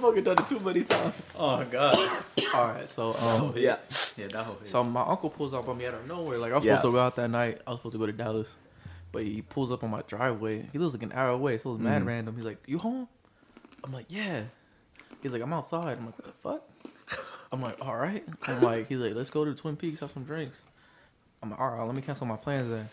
Fucking 0.00 0.24
done 0.24 0.38
it 0.38 0.46
too 0.48 0.60
many 0.60 0.84
times. 0.84 1.14
Oh 1.38 1.64
god. 1.64 1.96
All 2.54 2.68
right, 2.68 2.88
so 2.88 3.14
um, 3.14 3.54
Yeah. 3.56 3.76
Yeah, 4.16 4.28
that 4.28 4.44
whole. 4.44 4.58
so 4.64 4.84
my 4.84 5.02
uncle 5.02 5.30
pulls 5.30 5.54
up 5.54 5.66
on 5.68 5.78
me 5.78 5.86
out 5.86 5.94
of 5.94 6.06
nowhere. 6.06 6.38
Like 6.38 6.52
I 6.52 6.56
was 6.56 6.64
Yeah. 6.64 6.76
supposed 6.76 6.92
to 6.92 6.96
go 6.96 7.00
out 7.00 7.16
that 7.16 7.28
night. 7.28 7.60
I 7.66 7.70
was 7.70 7.80
supposed 7.80 7.94
to 7.94 7.98
go 7.98 8.06
to 8.06 8.12
Dallas, 8.12 8.50
but 9.12 9.22
he 9.22 9.40
pulls 9.42 9.72
up 9.72 9.82
on 9.82 9.90
my 9.90 10.02
driveway. 10.06 10.68
He 10.72 10.78
lives 10.78 10.92
like 10.92 11.02
an 11.02 11.12
hour 11.12 11.30
away, 11.30 11.56
so 11.58 11.70
it 11.70 11.72
was 11.74 11.80
mad 11.80 12.02
Mm. 12.02 12.06
random. 12.06 12.36
He's 12.36 12.44
like, 12.44 12.58
"You 12.66 12.78
home?" 12.78 13.08
I'm 13.82 13.92
like, 13.92 14.06
"Yeah." 14.08 14.44
He's 15.22 15.32
like, 15.32 15.40
"I'm 15.42 15.52
outside." 15.54 15.96
I'm 15.98 16.06
like, 16.06 16.18
"What 16.18 16.26
the 16.26 16.32
fuck?" 16.32 16.62
I'm 17.50 17.62
like, 17.62 17.78
"All 17.80 17.96
right." 17.96 18.24
I'm 18.46 18.60
like, 18.60 18.88
he's 18.88 18.98
like, 19.00 19.14
"Let's 19.14 19.30
go 19.30 19.44
to 19.46 19.54
Twin 19.54 19.76
Peaks, 19.76 20.00
have 20.00 20.10
some 20.10 20.24
drinks." 20.24 20.60
I'm 21.42 21.50
like, 21.50 21.60
"All 21.60 21.70
right, 21.70 21.82
let 21.82 21.94
me 21.94 22.02
cancel 22.02 22.26
my 22.26 22.36
plans 22.36 22.70
then." 22.70 22.88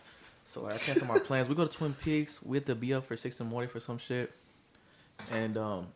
So 0.52 0.62
like, 0.64 0.74
I 0.74 0.78
cancel 0.78 1.08
my 1.08 1.18
plans. 1.18 1.48
We 1.48 1.56
go 1.56 1.66
to 1.66 1.78
Twin 1.78 1.94
Peaks. 1.94 2.44
We 2.44 2.58
have 2.58 2.66
to 2.66 2.76
be 2.76 2.94
up 2.94 3.06
for 3.06 3.16
six 3.16 3.40
in 3.40 3.46
the 3.46 3.50
morning 3.50 3.70
for 3.70 3.80
some 3.80 3.98
shit, 3.98 4.34
and 5.32 5.58
um, 5.58 5.88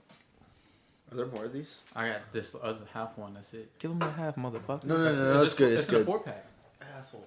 Are 1.11 1.17
there 1.17 1.25
more 1.25 1.43
of 1.43 1.51
these? 1.51 1.79
I 1.93 2.07
got 2.07 2.31
this 2.31 2.55
other 2.63 2.79
half 2.93 3.17
one. 3.17 3.33
That's 3.33 3.53
it. 3.53 3.69
give 3.79 3.91
him 3.91 4.01
a 4.01 4.09
half, 4.11 4.37
motherfucker. 4.37 4.85
No, 4.85 4.95
no, 4.97 5.03
no, 5.03 5.33
no. 5.33 5.39
That's 5.41 5.53
good. 5.53 5.73
It's 5.73 5.83
in 5.89 5.95
a 5.95 5.97
good. 5.97 6.05
four 6.05 6.19
pack. 6.19 6.45
asshole. 6.97 7.25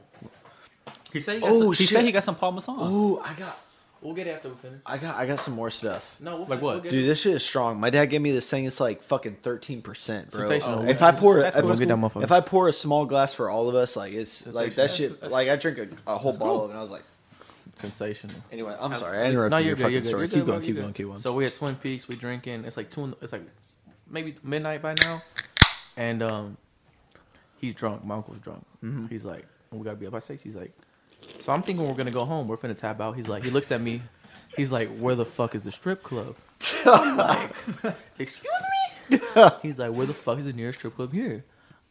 He 1.13 1.21
said 1.21 1.35
he 1.35 1.41
got 1.41 1.51
Oh, 1.51 1.59
some, 1.61 1.69
he 1.69 1.75
shit. 1.75 1.89
said 1.89 2.05
he 2.07 2.13
got 2.13 2.25
some 2.25 2.35
Parmesan. 2.35 2.91
Ooh, 2.93 3.19
I 3.21 3.35
got, 3.35 3.59
We'll 4.01 4.15
get 4.15 4.27
it 4.27 4.31
after 4.31 4.49
we 4.49 4.55
finish. 4.55 4.81
I 4.87 4.97
got, 4.97 5.17
I 5.17 5.27
got 5.27 5.41
some 5.41 5.53
more 5.55 5.71
stuff. 5.71 6.15
No, 6.21 6.37
we'll 6.37 6.47
Like 6.47 6.63
we'll 6.63 6.75
what? 6.77 6.83
get 6.85 6.93
Dude, 6.93 7.05
it. 7.05 7.09
this 7.09 7.21
shit 7.21 7.35
is 7.35 7.45
strong. 7.45 7.79
My 7.81 7.91
dad 7.91 8.07
gave 8.07 8.23
me 8.23 8.31
this 8.31 8.49
thing. 8.49 8.65
It's 8.65 8.81
like 8.81 9.03
fucking 9.03 9.35
thirteen 9.43 9.83
percent, 9.83 10.31
bro. 10.31 10.47
Sensational. 10.47 10.89
If 10.89 11.03
I 11.03 11.13
pour, 11.13 11.41
That's 11.43 11.57
if, 11.57 11.61
cool. 11.63 11.69
We'll 11.71 11.79
get 11.79 11.89
that 11.89 11.97
motherfucker. 11.97 12.23
if 12.23 12.33
I 12.33 12.41
pour 12.41 12.69
a 12.69 12.73
small 12.73 13.05
glass 13.05 13.35
for 13.35 13.51
all 13.51 13.69
of 13.69 13.75
us, 13.75 13.97
like 13.97 14.13
it's 14.15 14.47
like 14.47 14.75
that 14.77 14.91
Sensational. 14.93 15.19
shit. 15.21 15.31
Like 15.31 15.49
I 15.49 15.57
drink 15.57 15.79
a, 16.07 16.13
a 16.15 16.17
whole 16.17 16.33
bottle, 16.33 16.69
and 16.71 16.79
I 16.79 16.81
was 16.81 16.91
like, 16.91 17.03
Sensational. 17.79 18.35
anyway, 18.53 18.77
I'm 18.79 18.95
sorry, 18.97 19.19
I 19.19 19.27
interrupted 19.31 19.51
No, 19.53 19.57
your 19.59 19.67
you're 19.67 19.77
good. 19.77 19.83
fucking 19.83 19.93
You're 19.93 20.01
good. 20.03 20.09
story. 20.09 20.23
You're 20.23 20.29
keep 20.31 20.47
going, 20.47 20.61
keep 20.63 20.77
going, 20.77 20.93
keep 20.93 21.07
going. 21.07 21.19
So 21.19 21.33
we 21.35 21.47
at 21.47 21.55
Twin 21.55 21.75
Peaks. 21.77 22.09
We 22.09 22.17
drinking. 22.17 22.65
It's 22.65 22.77
like 22.77 22.91
two. 22.91 23.05
in 23.05 23.11
the- 23.11 23.17
It's 23.23 23.33
like 23.33 23.43
maybe 24.11 24.35
midnight 24.43 24.83
by 24.83 24.95
now, 25.05 25.23
and 25.97 26.23
um, 26.23 26.57
he's 27.61 27.75
drunk. 27.75 28.05
My 28.05 28.17
uncle's 28.17 28.41
drunk. 28.41 28.65
Mm-hmm. 28.85 29.07
He's 29.07 29.25
like, 29.25 29.45
we 29.71 29.83
gotta 29.85 29.97
be 29.97 30.07
up 30.07 30.13
by 30.13 30.19
six. 30.21 30.43
He's 30.43 30.57
like, 30.57 30.73
so 31.39 31.53
I'm 31.53 31.63
thinking 31.63 31.87
we're 31.87 31.95
gonna 31.95 32.11
go 32.11 32.25
home. 32.25 32.49
We're 32.49 32.57
finna 32.57 32.77
tap 32.77 33.01
out. 33.01 33.17
He's 33.17 33.29
like, 33.29 33.45
he 33.45 33.51
looks 33.51 33.71
at 33.73 33.81
me. 33.81 34.03
He's 34.57 34.73
like, 34.73 34.89
where 34.99 35.15
the 35.15 35.27
fuck 35.27 35.55
is 35.55 35.65
the 35.65 35.73
strip 35.73 36.03
club? 36.03 36.35
I'm 36.85 37.17
like, 37.17 37.53
excuse 38.19 38.53
me. 39.11 39.19
He's 39.63 39.79
like, 39.79 39.93
where 39.95 40.07
the 40.07 40.13
fuck 40.15 40.39
is 40.39 40.47
the 40.47 40.53
nearest 40.53 40.81
strip 40.81 40.97
club 40.97 41.13
here? 41.13 41.45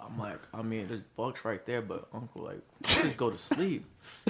I'm 0.09 0.17
like, 0.19 0.39
I 0.53 0.61
mean, 0.61 0.87
there's 0.87 1.01
bucks 1.15 1.43
right 1.45 1.63
there, 1.65 1.81
but 1.81 2.07
Uncle, 2.13 2.45
like, 2.45 2.61
just 2.83 3.17
go 3.17 3.29
to 3.29 3.37
sleep. 3.37 3.85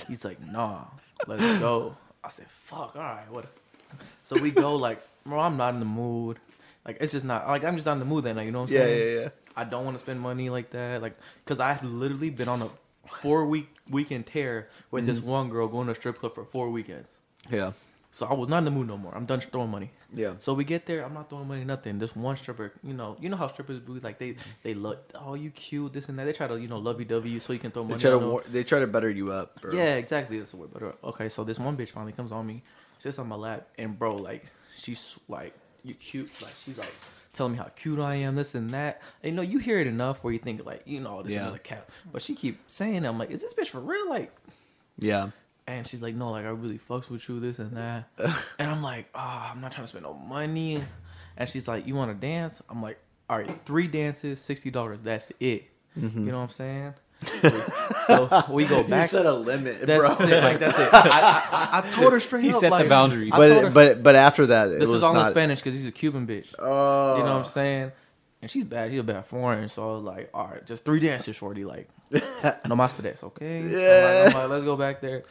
He's 0.07 0.25
like, 0.25 0.39
nah, 0.45 0.85
let's 1.25 1.41
go. 1.59 1.95
I 2.23 2.29
said, 2.29 2.47
fuck, 2.49 2.95
all 2.95 3.01
right, 3.01 3.29
what? 3.29 3.45
So 4.23 4.37
we 4.37 4.51
go, 4.51 4.75
like, 4.75 5.01
bro, 5.25 5.39
I'm 5.39 5.57
not 5.57 5.73
in 5.73 5.79
the 5.79 5.85
mood. 5.85 6.39
Like, 6.85 6.97
it's 6.99 7.11
just 7.13 7.25
not, 7.25 7.47
like, 7.47 7.63
I'm 7.63 7.75
just 7.75 7.85
not 7.85 7.93
in 7.93 7.99
the 7.99 8.05
mood 8.05 8.23
that 8.25 8.35
night, 8.35 8.43
you 8.45 8.51
know 8.51 8.61
what 8.61 8.71
I'm 8.71 8.75
Yeah, 8.75 8.83
saying? 8.85 8.99
yeah, 9.15 9.21
yeah. 9.21 9.29
I 9.55 9.63
don't 9.63 9.85
want 9.85 9.97
to 9.97 9.99
spend 10.03 10.19
money 10.19 10.49
like 10.49 10.69
that, 10.71 11.01
like, 11.01 11.17
cause 11.45 11.59
I 11.59 11.73
had 11.73 11.83
literally 11.85 12.29
been 12.29 12.47
on 12.47 12.61
a 12.61 12.69
four 13.21 13.45
week 13.47 13.69
weekend 13.89 14.25
tear 14.27 14.67
with 14.91 15.05
this 15.05 15.19
Mm-hmm. 15.19 15.29
one 15.29 15.49
girl 15.49 15.67
going 15.67 15.85
to 15.87 15.93
a 15.93 15.95
strip 15.95 16.17
club 16.19 16.35
for 16.35 16.43
four 16.45 16.69
weekends. 16.69 17.09
Yeah. 17.49 17.71
So 18.11 18.25
I 18.27 18.33
was 18.33 18.47
not 18.49 18.59
in 18.59 18.65
the 18.65 18.71
mood 18.71 18.87
no 18.87 18.97
more. 18.97 19.15
I'm 19.15 19.25
done 19.25 19.39
throwing 19.39 19.69
money. 19.71 19.91
Yeah. 20.13 20.35
So 20.39 20.53
we 20.53 20.63
get 20.63 20.85
there. 20.85 21.03
I'm 21.03 21.13
not 21.13 21.29
throwing 21.29 21.47
money, 21.47 21.65
nothing. 21.65 21.99
This 21.99 22.15
one 22.15 22.35
stripper, 22.37 22.71
you 22.83 22.93
know, 22.93 23.17
you 23.19 23.27
know 23.29 23.35
how 23.37 23.47
strippers 23.47 23.81
do. 23.81 23.93
Like 23.95 24.17
they, 24.19 24.35
they 24.63 24.73
look, 24.73 25.11
oh, 25.15 25.33
you 25.33 25.49
cute, 25.51 25.91
this 25.93 26.07
and 26.09 26.17
that. 26.17 26.25
They 26.25 26.33
try 26.33 26.47
to, 26.47 26.57
you 26.59 26.67
know, 26.69 26.81
dovey 26.81 27.29
you 27.29 27.39
so 27.41 27.51
you 27.53 27.59
can 27.59 27.71
throw 27.71 27.83
They 27.83 27.89
money. 27.89 28.01
try 28.01 28.11
to 28.11 28.17
war- 28.19 28.43
they 28.49 28.63
try 28.63 28.79
to 28.79 28.87
better 28.87 29.09
you 29.09 29.31
up, 29.31 29.59
bro. 29.61 29.73
Yeah, 29.73 29.95
exactly. 29.95 30.37
That's 30.39 30.51
the 30.51 30.57
word. 30.57 30.69
Uh, 30.81 31.07
okay, 31.09 31.27
so 31.29 31.43
this 31.43 31.59
one 31.59 31.75
bitch 31.75 31.89
finally 31.89 32.13
comes 32.13 32.31
on 32.31 32.47
me, 32.47 32.63
sits 32.99 33.19
on 33.19 33.27
my 33.27 33.35
lap, 33.35 33.67
and 33.77 33.99
bro, 33.99 34.15
like 34.15 34.45
she's 34.77 35.19
like, 35.27 35.53
you 35.83 35.93
cute, 35.93 36.29
like 36.41 36.53
she's 36.63 36.77
like 36.77 36.93
telling 37.33 37.51
me 37.53 37.57
how 37.59 37.65
cute 37.75 37.99
I 37.99 38.15
am, 38.15 38.35
this 38.35 38.55
and 38.55 38.69
that. 38.71 39.01
And, 39.21 39.31
you 39.31 39.35
know, 39.35 39.41
you 39.43 39.59
hear 39.59 39.79
it 39.79 39.87
enough 39.87 40.23
where 40.23 40.31
you 40.33 40.39
think 40.39 40.65
like, 40.65 40.83
you 40.85 41.01
know, 41.01 41.21
this 41.21 41.33
Yeah. 41.33 41.41
another 41.43 41.57
cap. 41.59 41.91
But 42.11 42.21
she 42.21 42.33
keep 42.33 42.59
saying, 42.67 43.03
it. 43.03 43.07
I'm 43.07 43.19
like, 43.19 43.29
is 43.31 43.41
this 43.41 43.53
bitch 43.53 43.67
for 43.67 43.79
real? 43.81 44.09
Like, 44.09 44.33
Yeah. 44.97 45.31
And 45.67 45.85
she's 45.87 46.01
like, 46.01 46.15
no, 46.15 46.31
like 46.31 46.45
I 46.45 46.49
really 46.49 46.79
fucks 46.79 47.09
with 47.09 47.27
you, 47.29 47.39
this 47.39 47.59
and 47.59 47.75
that. 47.77 48.09
Uh. 48.19 48.33
and 48.59 48.71
I'm 48.71 48.81
like, 48.81 49.07
oh, 49.13 49.49
I'm 49.51 49.61
not 49.61 49.71
trying 49.71 49.83
to 49.83 49.87
spend 49.87 50.03
no 50.03 50.13
money. 50.13 50.83
And 51.37 51.47
she's 51.49 51.67
like, 51.67 51.85
you 51.85 51.93
want 51.95 52.09
to 52.11 52.15
dance? 52.27 52.61
I'm 52.69 52.81
like, 52.81 52.97
all 53.29 53.37
right, 53.37 53.59
three 53.65 53.87
dances, 53.87 54.39
sixty 54.39 54.71
dollars. 54.71 54.99
That's 55.03 55.31
it. 55.39 55.65
Mm-hmm. 55.99 56.25
You 56.25 56.31
know 56.31 56.37
what 56.37 56.43
I'm 56.43 56.49
saying? 56.49 56.93
So 57.19 57.39
we, 57.43 57.49
so 58.05 58.45
we 58.51 58.65
go 58.65 58.77
You 58.81 58.83
back. 58.87 59.09
set 59.09 59.25
a 59.25 59.33
limit, 59.33 59.81
That's 59.85 60.17
bro. 60.17 60.27
it. 60.27 60.43
Like 60.43 60.59
that's 60.59 60.77
it. 60.79 60.87
I, 60.93 60.99
I, 60.99 61.79
I, 61.79 61.79
I 61.79 61.89
told 61.89 62.13
her 62.13 62.19
straight 62.19 62.43
He 62.43 62.53
up. 62.53 62.59
set 62.61 62.71
the 62.71 62.87
boundaries. 62.87 63.33
I 63.33 63.47
told 63.49 63.63
her- 63.65 63.69
But 63.71 63.95
but 63.95 64.03
but 64.03 64.15
after 64.15 64.45
that, 64.47 64.69
it 64.69 64.79
this 64.79 64.87
was 64.87 64.97
is 64.99 65.03
all 65.03 65.13
not, 65.15 65.25
in 65.25 65.31
Spanish 65.31 65.59
because 65.59 65.73
he's 65.73 65.85
a 65.87 65.91
Cuban 65.91 66.25
bitch. 66.27 66.53
Oh, 66.59 67.13
You 67.17 67.23
know 67.23 67.29
what 67.29 67.31
I'm 67.37 67.39
oh. 67.39 67.43
saying? 67.43 67.91
And 68.41 68.51
she's 68.51 68.63
bad. 68.65 68.91
She's 68.91 68.99
a 68.99 69.03
bad 69.03 69.25
foreign. 69.25 69.67
So 69.67 69.81
I 69.89 69.95
was 69.95 70.03
like, 70.03 70.29
all 70.33 70.47
right, 70.47 70.65
just 70.65 70.85
three 70.85 70.99
dances, 70.99 71.35
shorty. 71.35 71.65
Like, 71.65 71.89
no 72.11 72.75
más 72.75 72.95
tres, 72.95 73.23
okay? 73.23 73.67
So 73.67 73.77
Yeah. 73.79 74.23
like, 74.27 74.35
I'm 74.35 74.41
like, 74.41 74.49
let's 74.51 74.63
go 74.63 74.75
back 74.75 75.01
there. 75.01 75.23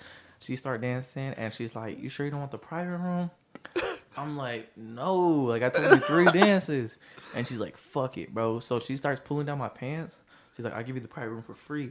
She 0.47 0.55
start 0.57 0.80
dancing, 0.80 1.34
and 1.36 1.53
she's 1.53 1.74
like, 1.74 2.01
you 2.01 2.09
sure 2.09 2.24
you 2.24 2.30
don't 2.30 2.38
want 2.40 2.53
the 2.53 2.59
private 2.59 2.99
room? 2.99 3.30
I'm 4.16 4.36
like, 4.36 4.70
no. 4.76 5.16
Like, 5.42 5.62
I 5.64 5.68
told 5.70 5.90
you 5.90 5.97
three 5.99 6.24
dances. 6.32 6.97
And 7.34 7.47
she's 7.47 7.59
like, 7.59 7.76
fuck 7.76 8.16
it, 8.16 8.32
bro. 8.32 8.61
So 8.61 8.78
she 8.80 8.97
starts 8.97 9.20
pulling 9.24 9.47
down 9.47 9.59
my 9.59 9.68
pants. 9.68 10.18
She's 10.57 10.64
like, 10.64 10.74
I'll 10.74 10.84
give 10.84 10.94
you 10.94 11.03
the 11.03 11.09
private 11.09 11.30
room 11.30 11.42
for 11.42 11.55
free. 11.55 11.90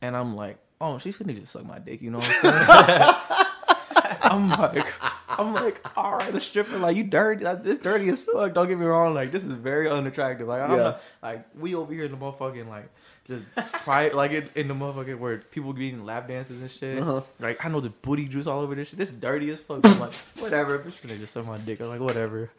And 0.00 0.16
I'm 0.16 0.36
like, 0.36 0.58
oh, 0.80 0.98
she's 0.98 1.16
gonna 1.16 1.32
just 1.34 1.52
suck 1.52 1.64
my 1.66 1.78
dick, 1.78 2.00
you 2.00 2.10
know 2.10 2.18
what 2.18 2.30
I'm 2.42 2.42
saying? 2.42 3.14
I'm 4.22 4.48
like, 4.48 4.86
I'm 5.28 5.54
like, 5.54 5.84
all 5.96 6.12
right, 6.16 6.34
a 6.34 6.40
stripper, 6.40 6.78
like 6.78 6.96
you 6.96 7.04
dirty, 7.04 7.44
like, 7.44 7.62
this 7.62 7.78
dirty 7.78 8.08
as 8.08 8.22
fuck. 8.22 8.54
Don't 8.54 8.68
get 8.68 8.78
me 8.78 8.84
wrong, 8.86 9.14
like 9.14 9.32
this 9.32 9.44
is 9.44 9.52
very 9.52 9.88
unattractive. 9.88 10.46
Like 10.48 10.62
I'm 10.62 10.70
Yeah. 10.72 10.76
not, 10.76 11.02
like 11.22 11.46
we 11.58 11.74
over 11.74 11.92
here 11.92 12.04
in 12.04 12.10
the 12.10 12.16
motherfucking 12.16 12.68
like 12.68 12.88
just 13.26 13.44
private, 13.82 14.14
like 14.16 14.30
in, 14.30 14.48
in 14.54 14.68
the 14.68 14.74
motherfucking 14.74 15.18
where 15.18 15.38
people 15.38 15.72
be 15.72 15.86
eating 15.86 16.04
lap 16.04 16.28
dances 16.28 16.60
and 16.60 16.70
shit. 16.70 16.98
Uh-huh. 16.98 17.22
Like 17.40 17.64
I 17.64 17.68
know 17.68 17.80
the 17.80 17.90
booty 17.90 18.26
juice 18.28 18.46
all 18.46 18.60
over 18.60 18.74
this 18.74 18.88
shit. 18.88 18.98
This 18.98 19.10
is 19.10 19.16
dirty 19.16 19.50
as 19.50 19.60
fuck. 19.60 19.80
I'm 19.84 19.98
like, 20.00 20.12
whatever, 20.38 20.78
bitch, 20.78 21.02
gonna 21.02 21.16
just 21.16 21.32
suck 21.32 21.46
my 21.46 21.58
dick. 21.58 21.80
I'm 21.80 21.88
like, 21.88 22.00
whatever. 22.00 22.50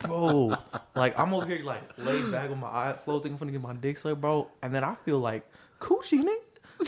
Bro, 0.00 0.54
like 0.94 1.18
I'm 1.18 1.32
over 1.32 1.46
here 1.46 1.62
like 1.64 1.82
laid 1.96 2.30
back 2.30 2.50
with 2.50 2.58
my 2.58 2.68
eyes 2.68 2.96
closed, 3.04 3.22
thinking 3.22 3.36
I'm 3.36 3.38
gonna 3.38 3.52
get 3.52 3.62
my 3.62 3.74
dick 3.74 3.96
sucked, 3.98 4.20
bro. 4.20 4.48
And 4.62 4.74
then 4.74 4.84
I 4.84 4.94
feel 5.04 5.18
like 5.18 5.48
coochie, 5.80 6.22
nigga. 6.22 6.36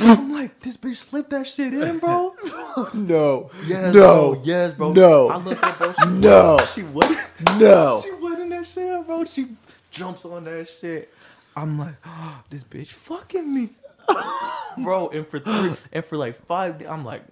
I'm 0.01 0.33
like, 0.33 0.59
this 0.61 0.77
bitch 0.77 0.97
slipped 0.97 1.31
that 1.31 1.47
shit 1.47 1.73
in, 1.73 1.99
bro. 1.99 2.35
no, 2.95 3.51
Yes, 3.67 3.95
no, 3.95 4.33
bro. 4.35 4.43
Yes, 4.45 4.73
bro. 4.75 4.93
no. 4.93 5.29
I 5.29 5.37
look 5.37 5.63
at 5.63 5.79
bro. 5.79 5.93
She, 5.93 6.07
No. 6.11 6.59
She 6.75 6.83
went. 6.83 7.19
no. 7.59 8.01
She 8.05 8.11
in 8.43 8.49
that 8.51 8.67
shit, 8.67 9.07
bro. 9.07 9.25
She 9.25 9.49
jumps 9.91 10.25
on 10.25 10.45
that 10.45 10.69
shit. 10.69 11.13
I'm 11.57 11.79
like, 11.79 11.95
oh, 12.05 12.43
this 12.51 12.65
bitch 12.65 12.89
fucking 12.89 13.53
me, 13.53 13.71
bro. 14.83 15.09
And 15.09 15.27
for 15.27 15.39
three, 15.39 15.75
and 15.93 16.05
for 16.05 16.17
like 16.17 16.45
five, 16.47 16.79
days, 16.79 16.89
I'm 16.89 17.05
like, 17.05 17.23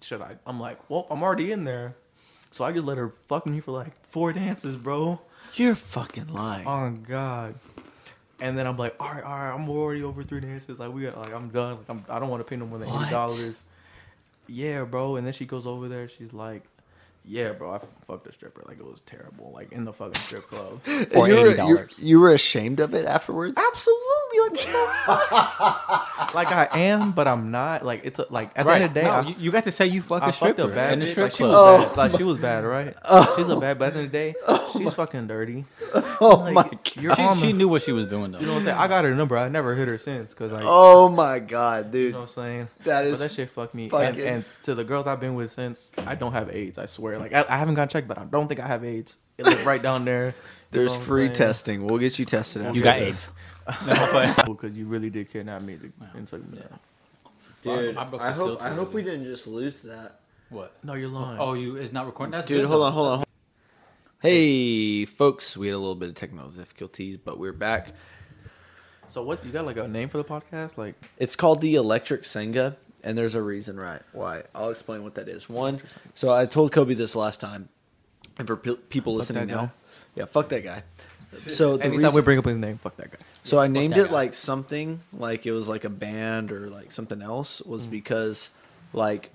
should 0.00 0.20
I? 0.22 0.36
I'm 0.46 0.60
like, 0.60 0.78
well, 0.90 1.06
I'm 1.10 1.22
already 1.22 1.52
in 1.52 1.64
there, 1.64 1.96
so 2.50 2.64
I 2.64 2.72
just 2.72 2.84
let 2.84 2.98
her 2.98 3.14
fuck 3.28 3.46
me 3.46 3.60
for 3.60 3.72
like 3.72 3.92
four 4.06 4.32
dances, 4.32 4.76
bro. 4.76 5.20
You're 5.54 5.74
fucking 5.74 6.32
lying. 6.32 6.66
Oh 6.66 6.90
God. 6.90 7.54
And 8.40 8.58
then 8.58 8.66
I'm 8.66 8.76
like, 8.76 8.96
all 8.98 9.12
right, 9.12 9.22
all 9.22 9.38
right, 9.38 9.54
I'm 9.54 9.68
already 9.68 10.02
over 10.02 10.24
three 10.24 10.40
dances. 10.40 10.78
Like 10.78 10.92
we 10.92 11.02
got, 11.02 11.16
like 11.16 11.32
I'm 11.32 11.50
done. 11.50 11.76
Like 11.76 11.88
I'm, 11.88 12.04
I 12.08 12.18
don't 12.18 12.28
want 12.28 12.40
to 12.40 12.44
pay 12.44 12.56
no 12.56 12.66
more 12.66 12.78
than 12.78 12.88
eighty 12.88 13.10
dollars. 13.10 13.62
Yeah, 14.48 14.82
bro. 14.84 15.16
And 15.16 15.26
then 15.26 15.32
she 15.32 15.46
goes 15.46 15.66
over 15.66 15.88
there. 15.88 16.08
She's 16.08 16.32
like, 16.32 16.64
yeah, 17.24 17.52
bro, 17.52 17.74
I 17.74 17.80
fucked 18.04 18.26
a 18.26 18.32
stripper. 18.32 18.62
Like 18.66 18.78
it 18.78 18.84
was 18.84 19.00
terrible. 19.02 19.52
Like 19.54 19.72
in 19.72 19.84
the 19.84 19.92
fucking 19.92 20.14
strip 20.14 20.48
club. 20.48 20.82
For 20.84 21.28
you, 21.28 21.36
were, 21.36 21.54
$80. 21.54 22.02
you 22.02 22.18
were 22.20 22.32
ashamed 22.32 22.80
of 22.80 22.94
it 22.94 23.06
afterwards. 23.06 23.56
Absolutely. 23.56 24.02
Like, 25.06 26.34
like 26.34 26.52
I 26.52 26.68
am, 26.80 27.12
but 27.12 27.28
I'm 27.28 27.50
not. 27.50 27.84
Like 27.84 28.02
it's 28.04 28.18
a, 28.18 28.26
like 28.30 28.50
at 28.56 28.66
the 28.66 28.72
end 28.72 28.84
of 28.84 28.94
the 28.94 29.00
day, 29.00 29.06
no, 29.06 29.10
I, 29.12 29.20
you, 29.22 29.34
you 29.38 29.50
got 29.50 29.64
to 29.64 29.70
say 29.70 29.86
you 29.86 30.00
fucked 30.02 30.24
I 30.24 30.28
a 30.28 30.32
fucked 30.32 30.54
stripper 30.54 30.70
a 30.72 30.74
bad 30.74 30.92
in 30.94 31.00
the 31.00 31.06
strip 31.06 31.24
Like 31.24 31.32
she 31.32 31.42
was 31.42 31.52
club. 31.52 31.80
bad. 31.80 31.90
Oh. 31.92 31.94
Like 31.96 32.12
she 32.16 32.22
was 32.24 32.38
bad, 32.38 32.64
right? 32.64 32.96
Oh. 33.04 33.34
She's 33.36 33.48
a 33.48 33.56
bad. 33.56 33.78
But 33.78 33.88
at 33.88 33.94
the 33.94 33.98
end 34.00 34.06
of 34.06 34.12
the 34.12 34.18
day, 34.18 34.34
she's 34.78 34.94
fucking 34.94 35.26
dirty. 35.26 35.64
Oh 36.20 36.36
Like, 36.44 36.54
my 36.54 36.62
god. 36.62 36.78
You're 36.96 37.14
She, 37.14 37.22
on 37.22 37.36
she 37.36 37.52
knew 37.52 37.68
what 37.68 37.82
she 37.82 37.92
was 37.92 38.06
doing 38.06 38.32
though. 38.32 38.38
You 38.38 38.46
know 38.46 38.52
what 38.52 38.58
I'm 38.60 38.64
saying? 38.64 38.78
I 38.78 38.88
got 38.88 39.04
her 39.04 39.14
number. 39.14 39.36
I 39.36 39.48
never 39.48 39.74
hit 39.74 39.88
her 39.88 39.98
since 39.98 40.30
because 40.30 40.52
like. 40.52 40.62
Oh 40.64 41.08
my 41.08 41.38
god, 41.38 41.86
You 41.86 41.90
dude. 41.92 42.12
know 42.12 42.20
what 42.20 42.22
I'm 42.24 42.28
saying? 42.28 42.68
That 42.84 43.08
But 43.10 43.18
that 43.18 43.32
shit 43.32 43.50
fucked 43.50 43.74
me. 43.74 43.90
And, 43.92 44.18
and 44.18 44.44
to 44.62 44.74
the 44.74 44.84
girls 44.84 45.06
I've 45.06 45.20
been 45.20 45.34
with 45.34 45.50
since, 45.52 45.92
I 46.06 46.14
don't 46.14 46.32
have 46.32 46.50
AIDS. 46.50 46.78
I 46.78 46.86
swear. 46.86 47.18
Like 47.18 47.32
I, 47.34 47.44
I 47.48 47.56
haven't 47.56 47.74
gotten 47.74 47.88
checked, 47.88 48.08
but 48.08 48.18
I 48.18 48.24
don't 48.24 48.48
think 48.48 48.60
I 48.60 48.66
have 48.66 48.84
AIDS. 48.84 49.18
It's 49.38 49.48
like 49.48 49.64
right 49.64 49.82
down 49.82 50.04
there. 50.04 50.34
There's 50.70 50.94
free 50.96 51.28
testing. 51.28 51.84
We'll 51.86 51.98
get 51.98 52.18
you 52.18 52.24
tested 52.24 52.62
after 52.62 52.78
you 52.78 52.82
got 52.84 52.98
this. 52.98 53.08
AIDS. 53.28 53.30
No, 53.86 54.08
but 54.12 54.46
because 54.46 54.76
you 54.76 54.86
really 54.86 55.10
did 55.10 55.30
kidnap 55.30 55.62
me 55.62 55.76
to, 55.76 55.92
and 56.14 56.26
took 56.26 56.46
me. 56.50 56.58
down. 56.58 56.78
Dude, 57.62 57.96
I- 57.96 58.02
I 58.02 58.28
I 58.28 58.32
hope 58.32 58.62
I 58.62 58.70
hope 58.70 58.92
we 58.92 59.02
didn't 59.02 59.24
just 59.24 59.46
lose 59.46 59.82
that. 59.82 60.20
what? 60.50 60.74
No, 60.82 60.94
you're 60.94 61.08
lying. 61.08 61.38
Oh, 61.38 61.54
you 61.54 61.76
is 61.76 61.92
not 61.92 62.06
recording. 62.06 62.32
That's 62.32 62.46
Dude, 62.46 62.62
good, 62.62 62.66
hold 62.68 62.80
though. 62.82 62.86
on, 62.86 62.92
hold 62.92 63.06
on. 63.08 63.16
hold- 63.18 63.26
Hey, 64.20 65.04
folks, 65.04 65.56
we 65.56 65.66
had 65.66 65.74
a 65.74 65.78
little 65.78 65.96
bit 65.96 66.08
of 66.08 66.14
technical 66.14 66.48
difficulties, 66.50 67.18
but 67.24 67.38
we're 67.38 67.52
back. 67.52 67.88
So 69.08 69.22
what? 69.22 69.44
You 69.44 69.50
got 69.52 69.66
like 69.66 69.76
a 69.76 69.88
name 69.88 70.08
for 70.08 70.18
the 70.18 70.24
podcast? 70.24 70.78
Like 70.78 70.94
It's 71.18 71.34
called 71.36 71.60
the 71.60 71.74
Electric 71.74 72.22
Sangha, 72.22 72.76
and 73.02 73.18
there's 73.18 73.34
a 73.34 73.42
reason 73.42 73.76
right 73.76 74.00
why. 74.12 74.44
I'll 74.54 74.70
explain 74.70 75.02
what 75.02 75.16
that 75.16 75.28
is. 75.28 75.48
One, 75.48 75.80
so 76.14 76.32
I 76.32 76.46
told 76.46 76.70
Kobe 76.72 76.94
this 76.94 77.14
last 77.16 77.40
time, 77.40 77.68
and 78.38 78.46
for 78.46 78.56
pe- 78.56 78.76
people 78.76 79.14
listening 79.14 79.48
that 79.48 79.54
now, 79.54 79.60
guy. 79.66 79.70
yeah, 80.14 80.24
fuck 80.26 80.48
that 80.50 80.64
guy. 80.64 80.82
So 81.32 81.78
the 81.78 81.84
anytime 81.84 82.02
reason, 82.04 82.14
we 82.16 82.20
bring 82.22 82.38
up 82.38 82.44
his 82.44 82.58
name, 82.58 82.76
fuck 82.76 82.94
that 82.98 83.10
guy. 83.10 83.16
So 83.44 83.58
I 83.58 83.66
named 83.66 83.96
it 83.96 84.06
guy. 84.06 84.12
like 84.12 84.34
something 84.34 85.00
like 85.12 85.46
it 85.46 85.52
was 85.52 85.68
like 85.68 85.84
a 85.84 85.90
band 85.90 86.52
or 86.52 86.68
like 86.68 86.92
something 86.92 87.22
else 87.22 87.60
was 87.62 87.86
mm. 87.86 87.90
because 87.90 88.50
like 88.92 89.30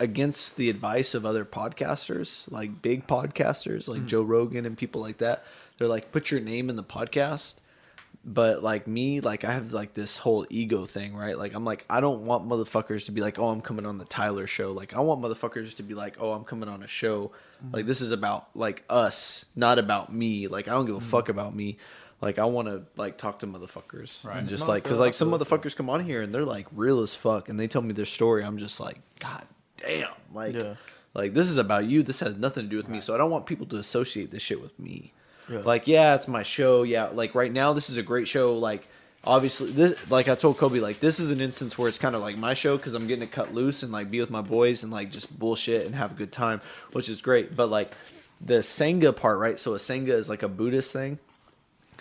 against 0.00 0.56
the 0.56 0.70
advice 0.70 1.14
of 1.14 1.26
other 1.26 1.44
podcasters, 1.44 2.50
like 2.50 2.82
big 2.82 3.06
podcasters 3.06 3.88
like 3.88 4.02
mm. 4.02 4.06
Joe 4.06 4.22
Rogan 4.22 4.66
and 4.66 4.76
people 4.76 5.00
like 5.00 5.18
that, 5.18 5.44
they're 5.78 5.88
like 5.88 6.12
put 6.12 6.30
your 6.30 6.40
name 6.40 6.70
in 6.70 6.76
the 6.76 6.84
podcast. 6.84 7.56
But 8.24 8.62
like 8.62 8.86
me, 8.86 9.20
like 9.20 9.44
I 9.44 9.52
have 9.52 9.72
like 9.72 9.94
this 9.94 10.16
whole 10.16 10.46
ego 10.48 10.86
thing, 10.86 11.14
right? 11.14 11.36
Like 11.36 11.54
I'm 11.54 11.64
like 11.64 11.84
I 11.90 12.00
don't 12.00 12.24
want 12.24 12.48
motherfuckers 12.48 13.06
to 13.06 13.12
be 13.12 13.20
like, 13.20 13.38
"Oh, 13.40 13.48
I'm 13.48 13.60
coming 13.60 13.84
on 13.84 13.98
the 13.98 14.04
Tyler 14.04 14.46
show." 14.46 14.70
Like 14.70 14.94
I 14.94 15.00
want 15.00 15.20
motherfuckers 15.20 15.74
to 15.74 15.82
be 15.82 15.94
like, 15.94 16.18
"Oh, 16.20 16.32
I'm 16.32 16.44
coming 16.44 16.68
on 16.68 16.84
a 16.84 16.86
show." 16.86 17.32
Mm. 17.64 17.74
Like 17.74 17.86
this 17.86 18.00
is 18.00 18.12
about 18.12 18.48
like 18.54 18.84
us, 18.88 19.46
not 19.56 19.80
about 19.80 20.12
me. 20.12 20.46
Like 20.46 20.68
I 20.68 20.70
don't 20.70 20.86
give 20.86 20.94
a 20.94 21.00
fuck 21.00 21.30
about 21.30 21.52
me. 21.52 21.78
Like 22.22 22.38
I 22.38 22.44
want 22.46 22.68
to 22.68 22.84
like 22.96 23.18
talk 23.18 23.40
to 23.40 23.46
motherfuckers 23.48 24.24
Right. 24.24 24.36
and 24.38 24.48
just 24.48 24.62
No, 24.62 24.68
like 24.68 24.84
because 24.84 25.00
like 25.00 25.12
some 25.12 25.28
feel 25.30 25.42
it, 25.42 25.44
feel 25.46 25.58
motherfuckers 25.58 25.76
come 25.76 25.90
on 25.90 26.04
here 26.04 26.22
and 26.22 26.32
they're 26.34 26.44
like 26.44 26.66
real 26.72 27.00
as 27.00 27.14
fuck 27.14 27.48
and 27.48 27.58
they 27.58 27.66
tell 27.68 27.82
me 27.82 27.92
their 27.92 28.04
story. 28.06 28.44
I'm 28.44 28.58
just 28.58 28.78
like, 28.80 29.00
God 29.18 29.42
damn, 29.78 30.08
like, 30.32 30.54
Yeah. 30.54 30.74
like 31.14 31.34
this 31.34 31.48
is 31.48 31.56
about 31.56 31.86
you. 31.86 32.02
This 32.04 32.20
has 32.20 32.36
nothing 32.36 32.62
to 32.64 32.70
do 32.70 32.76
with 32.76 32.88
me. 32.88 33.00
So 33.00 33.12
I 33.12 33.16
don't 33.18 33.30
want 33.30 33.46
people 33.46 33.66
to 33.66 33.76
associate 33.76 34.30
this 34.30 34.40
shit 34.42 34.62
with 34.62 34.78
me. 34.78 35.12
Yeah. 35.50 35.58
Like, 35.64 35.88
yeah, 35.88 36.14
it's 36.14 36.28
my 36.28 36.44
show. 36.44 36.84
Yeah, 36.84 37.06
like 37.06 37.34
right 37.34 37.52
now, 37.52 37.72
this 37.72 37.90
is 37.90 37.96
a 37.96 38.02
great 38.02 38.28
show. 38.28 38.52
Like, 38.54 38.86
obviously, 39.24 39.72
this, 39.72 40.08
like 40.08 40.28
I 40.28 40.36
told 40.36 40.56
Kobe, 40.58 40.78
like 40.78 41.00
this 41.00 41.18
is 41.18 41.32
an 41.32 41.40
instance 41.40 41.76
where 41.76 41.88
it's 41.88 41.98
kind 41.98 42.14
of 42.14 42.22
like 42.22 42.38
my 42.38 42.54
show 42.54 42.76
because 42.76 42.94
I'm 42.94 43.08
getting 43.08 43.26
to 43.26 43.32
cut 43.34 43.52
loose 43.52 43.82
and 43.82 43.90
like 43.90 44.08
be 44.12 44.20
with 44.20 44.30
my 44.30 44.40
boys 44.42 44.84
and 44.84 44.92
like 44.92 45.10
just 45.10 45.36
bullshit 45.36 45.84
and 45.86 45.94
have 45.96 46.12
a 46.12 46.14
good 46.14 46.30
time, 46.30 46.60
which 46.92 47.08
is 47.08 47.20
great. 47.20 47.56
But 47.56 47.68
like 47.68 47.92
the 48.40 48.58
Sangha 48.58 49.14
part, 49.14 49.40
right? 49.40 49.58
So 49.58 49.74
a 49.74 49.78
Sangha 49.78 50.10
is 50.10 50.28
like 50.28 50.44
a 50.44 50.48
Buddhist 50.48 50.92
thing. 50.92 51.18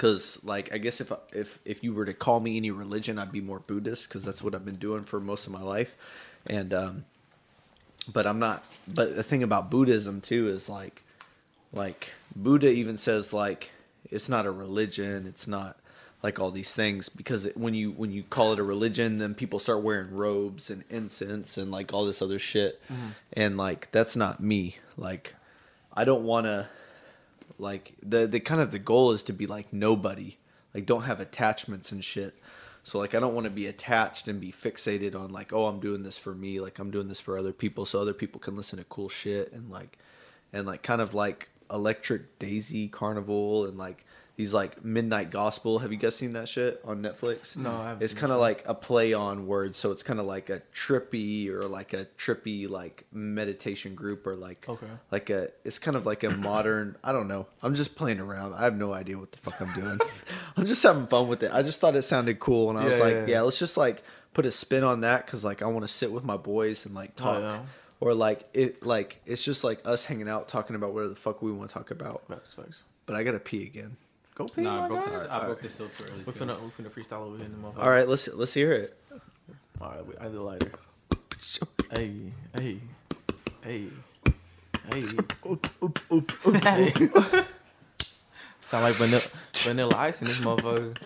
Cause 0.02 0.40
like 0.44 0.74
I 0.74 0.80
guess 0.80 1.00
if 1.00 1.12
if 1.32 1.60
if 1.64 1.84
you 1.84 1.94
were 1.94 2.06
to 2.06 2.14
call 2.16 2.40
me 2.40 2.58
any 2.58 2.72
religion, 2.72 3.20
I'd 3.20 3.32
be 3.32 3.40
more 3.40 3.60
Buddhist 3.60 4.08
because 4.10 4.26
that's 4.26 4.42
what 4.42 4.56
I've 4.56 4.66
been 4.66 4.78
doing 4.78 5.04
for 5.04 5.20
most 5.20 5.46
of 5.46 5.54
my 5.54 5.62
life, 5.62 5.96
and 6.48 6.74
um, 6.74 7.06
but 8.12 8.26
I'm 8.26 8.40
not. 8.40 8.66
But 8.92 9.16
the 9.16 9.22
thing 9.22 9.44
about 9.44 9.70
Buddhism 9.70 10.20
too 10.20 10.48
is 10.48 10.68
like, 10.68 11.04
like 11.72 12.10
Buddha 12.36 12.68
even 12.68 12.98
says 12.98 13.32
like 13.32 13.70
it's 14.10 14.28
not 14.28 14.48
a 14.48 14.52
religion. 14.52 15.28
It's 15.28 15.48
not 15.48 15.78
like 16.24 16.40
all 16.40 16.50
these 16.50 16.74
things 16.74 17.08
because 17.08 17.46
it, 17.46 17.56
when 17.56 17.76
you 17.76 17.92
when 17.92 18.12
you 18.12 18.24
call 18.24 18.54
it 18.54 18.60
a 18.60 18.64
religion, 18.64 19.20
then 19.20 19.36
people 19.36 19.60
start 19.60 19.84
wearing 19.84 20.10
robes 20.16 20.72
and 20.72 20.84
incense 20.90 21.60
and 21.60 21.70
like 21.70 21.94
all 21.94 22.06
this 22.08 22.24
other 22.24 22.40
shit, 22.40 22.82
and 23.34 23.56
like 23.56 23.92
that's 23.92 24.16
not 24.16 24.40
me. 24.40 24.78
Like, 24.98 25.36
I 25.94 26.06
don't 26.06 26.24
want 26.24 26.48
to. 26.48 26.70
Like 27.58 27.94
the 28.02 28.28
the 28.28 28.40
kind 28.40 28.62
of 28.62 28.72
the 28.72 28.80
goal 28.80 29.12
is 29.12 29.24
to 29.24 29.34
be 29.34 29.48
like 29.48 29.72
nobody, 29.74 30.38
like 30.74 30.86
don't 30.86 31.04
have 31.04 31.20
attachments 31.20 31.92
and 31.92 32.04
shit. 32.04 32.36
So 32.84 32.98
like 33.00 33.14
I 33.14 33.20
don't 33.20 33.36
want 33.36 33.46
to 33.46 33.52
be 33.52 33.68
attached 33.68 34.28
and 34.28 34.42
be 34.42 34.52
fixated 34.52 35.16
on 35.16 35.32
like 35.32 35.54
oh 35.54 35.66
I'm 35.68 35.80
doing 35.80 36.04
this 36.04 36.18
for 36.18 36.34
me, 36.34 36.60
like 36.60 36.80
I'm 36.80 36.92
doing 36.92 37.08
this 37.08 37.20
for 37.20 37.38
other 37.38 37.54
people 37.54 37.86
so 37.86 38.00
other 38.02 38.14
people 38.14 38.40
can 38.40 38.56
listen 38.56 38.80
to 38.80 38.86
cool 38.86 39.10
shit 39.10 39.52
and 39.52 39.70
like 39.70 39.98
and 40.54 40.66
like 40.66 40.84
kind 40.84 41.02
of 41.02 41.14
like 41.14 41.50
Electric 41.72 42.40
Daisy 42.40 42.88
Carnival 42.88 43.66
and 43.66 43.78
like 43.78 44.06
these 44.42 44.54
like 44.54 44.84
Midnight 44.84 45.30
Gospel. 45.30 45.78
Have 45.80 45.92
you 45.92 45.98
guys 46.00 46.16
seen 46.16 46.34
that 46.34 46.50
shit 46.50 46.82
on 46.84 47.02
Netflix? 47.04 47.56
No, 47.56 47.76
I 47.76 47.90
haven't 47.90 48.04
It's 48.04 48.16
kind 48.16 48.32
of 48.32 48.40
like 48.40 48.64
a 48.66 48.74
play 48.74 49.14
on 49.14 49.46
words, 49.46 49.78
so 49.78 49.92
it's 49.92 50.02
kind 50.02 50.20
of 50.20 50.26
like 50.26 50.50
a 50.50 50.62
trippy 50.74 51.48
or 51.50 51.64
like 51.68 51.94
a 51.94 52.08
trippy 52.18 52.68
like 52.68 53.06
meditation 53.12 53.94
group 53.94 54.26
or 54.26 54.36
like 54.36 54.68
Okay. 54.68 54.88
like 55.12 55.30
a 55.30 55.50
it's 55.64 55.78
kind 55.78 55.96
of 55.96 56.06
like 56.08 56.24
a 56.24 56.32
modern 56.32 56.98
I 57.04 57.12
don't 57.12 57.28
know. 57.28 57.46
I'm 57.62 57.76
just 57.76 57.96
playing 57.96 58.20
around. 58.20 58.54
I 58.54 58.64
have 58.64 58.76
no 58.76 58.94
idea 58.94 59.18
what 59.20 59.32
the 59.32 59.38
fuck 59.38 59.62
I'm 59.62 59.72
doing. 59.74 60.00
I'm 60.58 60.66
just 60.66 60.82
having 60.82 61.06
fun 61.08 61.28
with 61.28 61.44
it. 61.44 61.52
I 61.54 61.62
just 61.62 61.80
thought 61.80 61.96
it 61.96 62.02
sounded 62.02 62.40
cool 62.40 62.70
and 62.72 62.80
I 62.80 62.86
was 62.86 63.00
like, 63.00 63.14
yeah, 63.14 63.20
yeah, 63.22 63.28
yeah. 63.28 63.42
let's 63.42 63.60
just 63.60 63.78
like 63.78 64.04
put 64.34 64.46
a 64.48 64.52
spin 64.52 64.84
on 64.84 65.02
that 65.02 65.28
cuz 65.28 65.44
like 65.44 65.62
I 65.62 65.66
want 65.68 65.84
to 65.84 65.88
sit 65.88 66.12
with 66.12 66.24
my 66.26 66.38
boys 66.38 66.86
and 66.88 66.96
like 66.96 67.12
oh, 67.20 67.24
talk 67.24 67.36
Oh, 67.38 67.42
yeah. 67.42 67.60
or 68.00 68.14
like 68.16 68.50
it 68.54 68.84
like 68.84 69.22
it's 69.28 69.44
just 69.44 69.64
like 69.64 69.82
us 69.86 70.06
hanging 70.06 70.28
out 70.28 70.48
talking 70.48 70.76
about 70.76 70.94
whatever 70.94 71.10
the 71.10 71.16
fuck 71.28 71.42
we 71.44 71.52
want 71.52 71.70
to 71.70 71.74
talk 71.76 71.92
about. 71.92 72.28
Facts, 72.28 72.56
facts. 72.56 72.84
But 73.06 73.16
I 73.16 73.24
got 73.24 73.32
to 73.34 73.40
pee 73.40 73.64
again. 73.64 73.98
Go 74.42 74.48
pee, 74.48 74.62
Nah, 74.62 74.86
I 74.86 74.88
broke 74.88 75.06
guy. 75.06 75.12
this. 75.12 75.28
I 75.30 75.46
broke 75.46 75.62
this 75.62 75.76
so 75.76 75.88
too 75.88 76.04
early. 76.06 76.24
We 76.26 76.34
too. 76.34 76.40
finna, 76.40 76.60
we 76.62 76.70
finna 76.70 76.90
freestyle 76.92 77.22
over 77.28 77.38
here 77.38 77.46
in 77.46 77.52
the 77.52 77.58
motherfucker. 77.60 77.84
All 77.84 77.90
right, 77.90 78.08
let's 78.08 78.28
let's 78.30 78.54
hear 78.54 78.72
it. 78.72 78.98
All 79.80 79.90
right, 79.92 80.06
we, 80.06 80.14
I 80.20 80.28
need 80.30 80.38
a 80.38 80.42
lighter. 80.42 80.72
Hey, 81.94 82.34
hey, 82.56 82.80
hey, 83.64 83.88
hey. 84.90 85.02
Sound 88.62 88.84
like 88.84 88.94
vanilla, 88.96 89.22
vanilla 89.58 89.96
ice 89.96 90.22
in 90.22 90.28
this 90.28 90.40
motherfucker. 90.40 90.98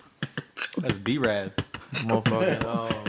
That's 0.78 0.94
B 0.94 1.18
Rad. 1.18 1.52
Motherfucking, 1.92 2.64
um, 2.66 3.04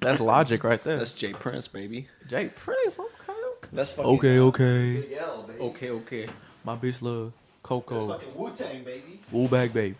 that's 0.00 0.20
logic 0.20 0.62
right 0.64 0.82
there. 0.84 0.98
That's 0.98 1.12
Jay 1.12 1.32
Prince, 1.32 1.68
baby. 1.68 2.08
Jay 2.28 2.48
Prince. 2.48 2.98
Okay, 2.98 3.08
okay. 3.32 3.68
That's 3.72 3.92
fucking 3.92 4.10
Okay, 4.12 4.38
okay. 4.40 5.00
Big 5.00 5.12
L, 5.18 5.42
baby. 5.44 5.60
Okay, 5.60 5.90
okay. 5.90 6.26
My 6.64 6.76
bitch 6.76 7.00
love 7.02 7.32
Coco. 7.62 8.06
That's 8.06 8.22
fucking 8.24 8.38
Wu 8.38 8.50
Tang, 8.50 8.84
baby. 8.84 9.20
Woo 9.30 9.48
bag 9.48 9.72
baby. 9.72 9.96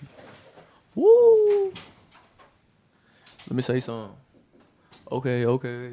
Woo. 0.95 1.73
Let 3.49 3.53
me 3.57 3.63
say 3.63 3.81
something. 3.81 4.17
Okay, 5.11 5.45
okay. 5.47 5.93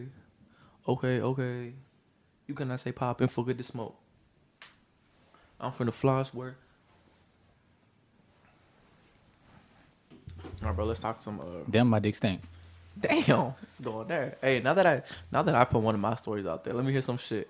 Okay, 0.88 1.22
okay. 1.22 1.74
You 2.48 2.54
cannot 2.56 2.80
say 2.80 2.92
poppin' 2.92 3.28
for 3.28 3.44
good 3.44 3.58
to 3.58 3.64
smoke. 3.64 3.96
I'm 5.60 5.72
from 5.72 5.88
the 5.88 5.92
flies 5.92 6.34
where. 6.34 6.56
Alright, 10.62 10.76
bro. 10.76 10.86
Let's 10.86 11.00
talk 11.00 11.22
some. 11.22 11.40
Uh, 11.40 11.44
Damn, 11.70 11.90
my 11.90 12.00
dick 12.00 12.16
stank. 12.16 12.42
damn, 13.00 13.54
going 13.82 14.08
there. 14.08 14.38
Hey, 14.42 14.60
now 14.60 14.74
that 14.74 14.86
I 14.88 15.02
now 15.32 15.42
that 15.44 15.56
I 15.56 15.66
put 15.66 15.82
one 15.82 15.96
of 15.96 16.02
my 16.02 16.16
stories 16.16 16.46
out 16.46 16.64
there, 16.64 16.74
let 16.74 16.86
me 16.86 16.92
hear 16.92 17.02
some 17.02 17.18
shit. 17.18 17.50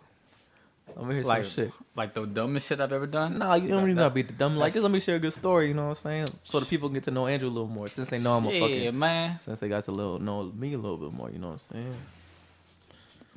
Let 0.96 1.06
me 1.06 1.16
hear 1.16 1.24
Like, 1.24 1.46
some 1.46 1.66
shit. 1.66 1.74
like 1.96 2.14
the 2.14 2.26
dumbest 2.26 2.68
shit 2.68 2.80
I've 2.80 2.92
ever 2.92 3.06
done. 3.08 3.38
Nah, 3.38 3.56
you 3.56 3.68
don't 3.68 3.84
even 3.84 3.98
gotta 3.98 4.14
be 4.14 4.22
the 4.24 4.34
dumb. 4.34 4.58
Like, 4.58 4.74
just 4.74 4.84
let 4.84 4.92
me 4.92 5.00
share 5.00 5.18
a 5.18 5.20
good 5.20 5.34
story. 5.34 5.68
You 5.68 5.74
know 5.74 5.84
what 5.90 5.98
I'm 5.98 6.04
saying? 6.04 6.28
So 6.44 6.60
the 6.60 6.66
people 6.66 6.90
get 6.90 7.04
to 7.04 7.12
know 7.12 7.28
Andrew 7.28 7.50
a 7.50 7.52
little 7.52 7.68
more. 7.68 7.88
Since 7.88 8.10
they 8.10 8.18
know 8.20 8.38
I'm 8.38 8.46
a 8.48 8.52
Yeah, 8.52 8.60
fucking. 8.62 9.00
man. 9.00 9.38
Since 9.40 9.60
they 9.60 9.70
got 9.70 9.84
to 9.86 9.92
little 9.92 10.20
know 10.20 10.44
me 10.56 10.74
a 10.74 10.78
little 10.78 10.98
bit 10.98 11.14
more. 11.14 11.30
You 11.30 11.40
know 11.40 11.50
what 11.50 11.62
I'm 11.72 11.84
saying? 11.84 11.96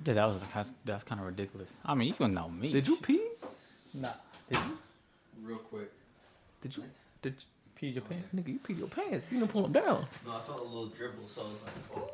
Yeah, 0.06 0.14
that 0.14 0.24
was 0.26 0.42
that's, 0.54 0.72
that's 0.84 1.04
kind 1.04 1.20
of 1.20 1.26
ridiculous. 1.26 1.70
I 1.84 1.94
mean, 1.94 2.08
you 2.08 2.14
can 2.14 2.32
know 2.32 2.48
me. 2.48 2.72
Did 2.72 2.88
you 2.88 2.96
pee? 2.96 3.20
Nah. 3.92 4.10
Did 4.48 4.58
you? 4.58 4.78
Real 5.42 5.58
quick. 5.58 5.90
Did 6.62 6.76
you? 6.76 6.84
Did 7.20 7.34
you 7.34 7.44
pee 7.74 7.88
your 7.88 8.02
pants? 8.02 8.28
Nigga, 8.34 8.48
you 8.48 8.58
pee 8.60 8.72
your 8.74 8.88
pants. 8.88 9.30
You 9.30 9.40
didn't 9.40 9.52
pull 9.52 9.62
them 9.62 9.72
down. 9.72 10.06
No, 10.24 10.32
I 10.36 10.40
felt 10.40 10.60
a 10.60 10.62
little 10.62 10.86
dribble, 10.86 11.26
so 11.26 11.42
I 11.42 11.44
was 11.50 11.62
like, 11.62 11.72
oh. 11.96 12.10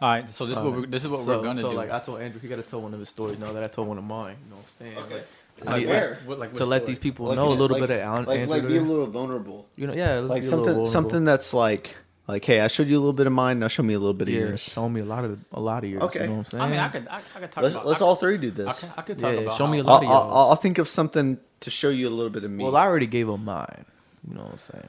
All 0.00 0.08
right, 0.08 0.30
so 0.30 0.46
this 0.46 0.56
is 0.56 0.62
what 0.62 0.72
we're, 0.72 0.78
um, 0.84 0.90
this 0.90 1.02
is 1.02 1.08
what 1.08 1.20
so, 1.20 1.38
we're 1.38 1.42
gonna 1.42 1.56
do. 1.56 1.62
so 1.62 1.70
do. 1.70 1.76
like 1.76 1.90
I 1.90 1.98
told 1.98 2.20
Andrew, 2.20 2.40
he 2.40 2.46
got 2.46 2.56
to 2.56 2.62
tell 2.62 2.80
one 2.80 2.94
of 2.94 3.00
his 3.00 3.08
stories. 3.08 3.38
Now 3.38 3.52
that 3.52 3.64
I 3.64 3.66
told 3.66 3.88
one 3.88 3.98
of 3.98 4.04
mine. 4.04 4.36
You 4.44 4.50
know 4.50 4.56
what 4.56 4.64
I'm 4.68 4.86
saying? 4.94 4.98
Okay. 4.98 5.22
Like, 5.60 5.66
Like 5.66 5.86
where? 5.88 6.18
What- 6.24 6.38
like 6.38 6.54
to 6.54 6.62
what 6.62 6.68
let 6.68 6.86
these 6.86 7.00
people 7.00 7.26
Like, 7.26 7.36
know 7.36 7.48
a 7.48 7.54
little 7.54 7.78
like- 7.80 7.88
bit 7.88 7.98
of 8.00 8.18
An- 8.18 8.24
like, 8.26 8.38
Andrew. 8.40 8.56
like 8.56 8.68
be 8.68 8.76
a 8.76 8.80
little 8.82 9.06
vulnerable. 9.08 9.66
you 9.74 9.88
know, 9.88 9.92
yeah, 9.94 10.20
Like 10.20 10.42
be 10.42 10.48
a 10.48 10.50
little 10.56 10.64
something 10.66 10.86
something 10.86 11.24
that's 11.24 11.52
like 11.52 11.96
like 12.28 12.44
hey, 12.44 12.60
I 12.60 12.68
showed 12.68 12.86
you 12.86 12.96
a 12.96 13.00
little 13.00 13.12
bit 13.12 13.26
of 13.26 13.32
mine, 13.32 13.58
now 13.58 13.66
show 13.66 13.82
me 13.82 13.94
a 13.94 13.98
little 13.98 14.14
bit 14.14 14.28
of 14.28 14.34
Yeah, 14.34 14.40
yours. 14.40 14.60
show 14.62 14.88
me 14.88 15.00
a 15.00 15.04
lot 15.04 15.24
of 15.24 15.36
a 15.52 15.58
lot 15.60 15.82
of 15.82 15.90
yours. 15.90 16.02
Okay. 16.04 16.20
You 16.20 16.26
know 16.26 16.32
what 16.34 16.38
I'm 16.38 16.44
saying? 16.44 16.62
I 16.62 16.68
mean, 16.68 16.78
I 16.78 16.88
could 16.90 17.08
I, 17.08 17.16
I 17.34 17.40
could 17.40 17.50
talk 17.52 17.62
Let's, 17.64 17.74
about. 17.74 17.86
let's 17.86 18.00
I, 18.02 18.04
all 18.04 18.14
three 18.16 18.38
do 18.38 18.48
I, 18.48 18.50
this. 18.50 18.80
could, 18.80 18.90
I 18.96 19.02
could 19.02 19.18
talk 19.18 19.32
Yeah, 19.34 19.40
about. 19.40 19.56
show 19.56 19.66
me 19.66 19.80
a 19.80 19.82
lot 19.82 20.04
I'll, 20.04 20.08
of 20.08 20.14
I'll, 20.14 20.24
yours. 20.26 20.48
I'll 20.50 20.56
think 20.56 20.78
of 20.78 20.88
something 20.88 21.38
to 21.60 21.70
show 21.70 21.88
you 21.88 22.06
a 22.06 22.10
little 22.10 22.30
bit 22.30 22.44
of 22.44 22.50
me. 22.52 22.62
Well, 22.62 22.76
I 22.76 22.82
already 22.84 23.06
gave 23.08 23.28
him 23.28 23.44
mine. 23.44 23.84
You 24.28 24.34
know 24.36 24.42
what 24.42 24.52
I'm 24.52 24.58
saying? 24.58 24.84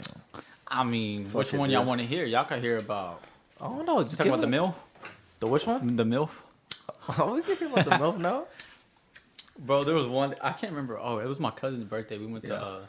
I 0.67 0.83
mean, 0.83 1.25
which 1.31 1.51
one 1.53 1.71
y'all 1.71 1.83
want 1.85 1.99
to 2.01 2.05
hear? 2.05 2.25
Y'all 2.25 2.45
can 2.45 2.61
hear 2.61 2.77
about. 2.77 3.21
I 3.59 3.69
don't 3.69 3.85
know. 3.87 4.03
Just 4.03 4.17
Talk 4.17 4.27
about 4.27 4.41
the 4.41 4.47
mill, 4.47 4.75
The 5.39 5.47
which 5.47 5.65
one? 5.67 5.95
the 5.95 6.03
milf. 6.03 6.29
Oh, 7.17 7.33
we 7.33 7.41
can 7.41 7.57
hear 7.57 7.67
about 7.71 7.85
the 7.85 7.97
milk 7.97 8.17
now. 8.19 8.45
Bro, 9.59 9.83
there 9.83 9.95
was 9.95 10.05
one. 10.07 10.35
I 10.41 10.51
can't 10.51 10.71
remember. 10.71 10.99
Oh, 10.99 11.17
it 11.17 11.25
was 11.27 11.39
my 11.39 11.49
cousin's 11.51 11.83
birthday. 11.83 12.17
We 12.19 12.27
went 12.27 12.43
to. 12.45 12.51
Yeah. 12.51 12.55
uh 12.61 12.79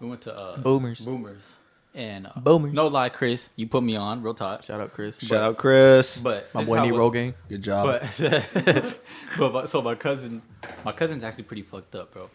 We 0.00 0.08
went 0.08 0.20
to. 0.22 0.34
uh 0.36 0.56
Boomers. 0.58 1.00
Boomers. 1.00 1.56
And 1.94 2.26
uh, 2.26 2.32
Boomers. 2.38 2.74
No 2.74 2.88
lie, 2.88 3.08
Chris, 3.08 3.48
you 3.56 3.66
put 3.66 3.82
me 3.82 3.96
on 3.96 4.22
real 4.22 4.34
talk. 4.34 4.62
Shout 4.62 4.80
out 4.82 4.92
Chris. 4.92 5.18
Shout 5.18 5.42
out 5.42 5.56
Chris. 5.56 6.18
But 6.18 6.52
My 6.54 6.60
this 6.60 6.68
boy 6.68 6.74
is 6.74 6.78
how 6.80 6.84
it 6.86 6.98
roll 6.98 7.08
was- 7.10 7.14
game. 7.14 7.34
Good 7.48 7.62
job. 7.62 7.86
But, 7.86 8.96
but 9.38 9.52
my- 9.54 9.64
so 9.66 9.80
my 9.80 9.94
cousin, 9.94 10.42
my 10.84 10.92
cousin's 10.92 11.24
actually 11.24 11.44
pretty 11.44 11.62
fucked 11.62 11.94
up, 11.94 12.12
bro. 12.12 12.28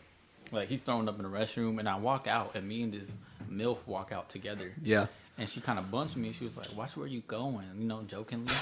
Like 0.52 0.68
he's 0.70 0.82
throwing 0.82 1.08
up 1.08 1.18
in 1.18 1.24
the 1.24 1.30
restroom, 1.30 1.78
and 1.80 1.88
I 1.88 1.98
walk 1.98 2.26
out, 2.28 2.56
and 2.56 2.68
me 2.68 2.82
and 2.82 2.92
this 2.92 3.12
milf 3.50 3.78
walk 3.86 4.12
out 4.12 4.28
together. 4.30 4.74
yeah. 4.84 5.06
And 5.38 5.48
she 5.48 5.62
kind 5.62 5.78
of 5.80 5.90
bumped 5.92 6.16
me. 6.18 6.34
She 6.34 6.44
was 6.44 6.58
like, 6.58 6.76
"Watch 6.76 6.98
where 6.98 7.08
you 7.08 7.22
going," 7.28 7.66
you 7.78 7.86
know, 7.88 8.02
jokingly. 8.08 8.54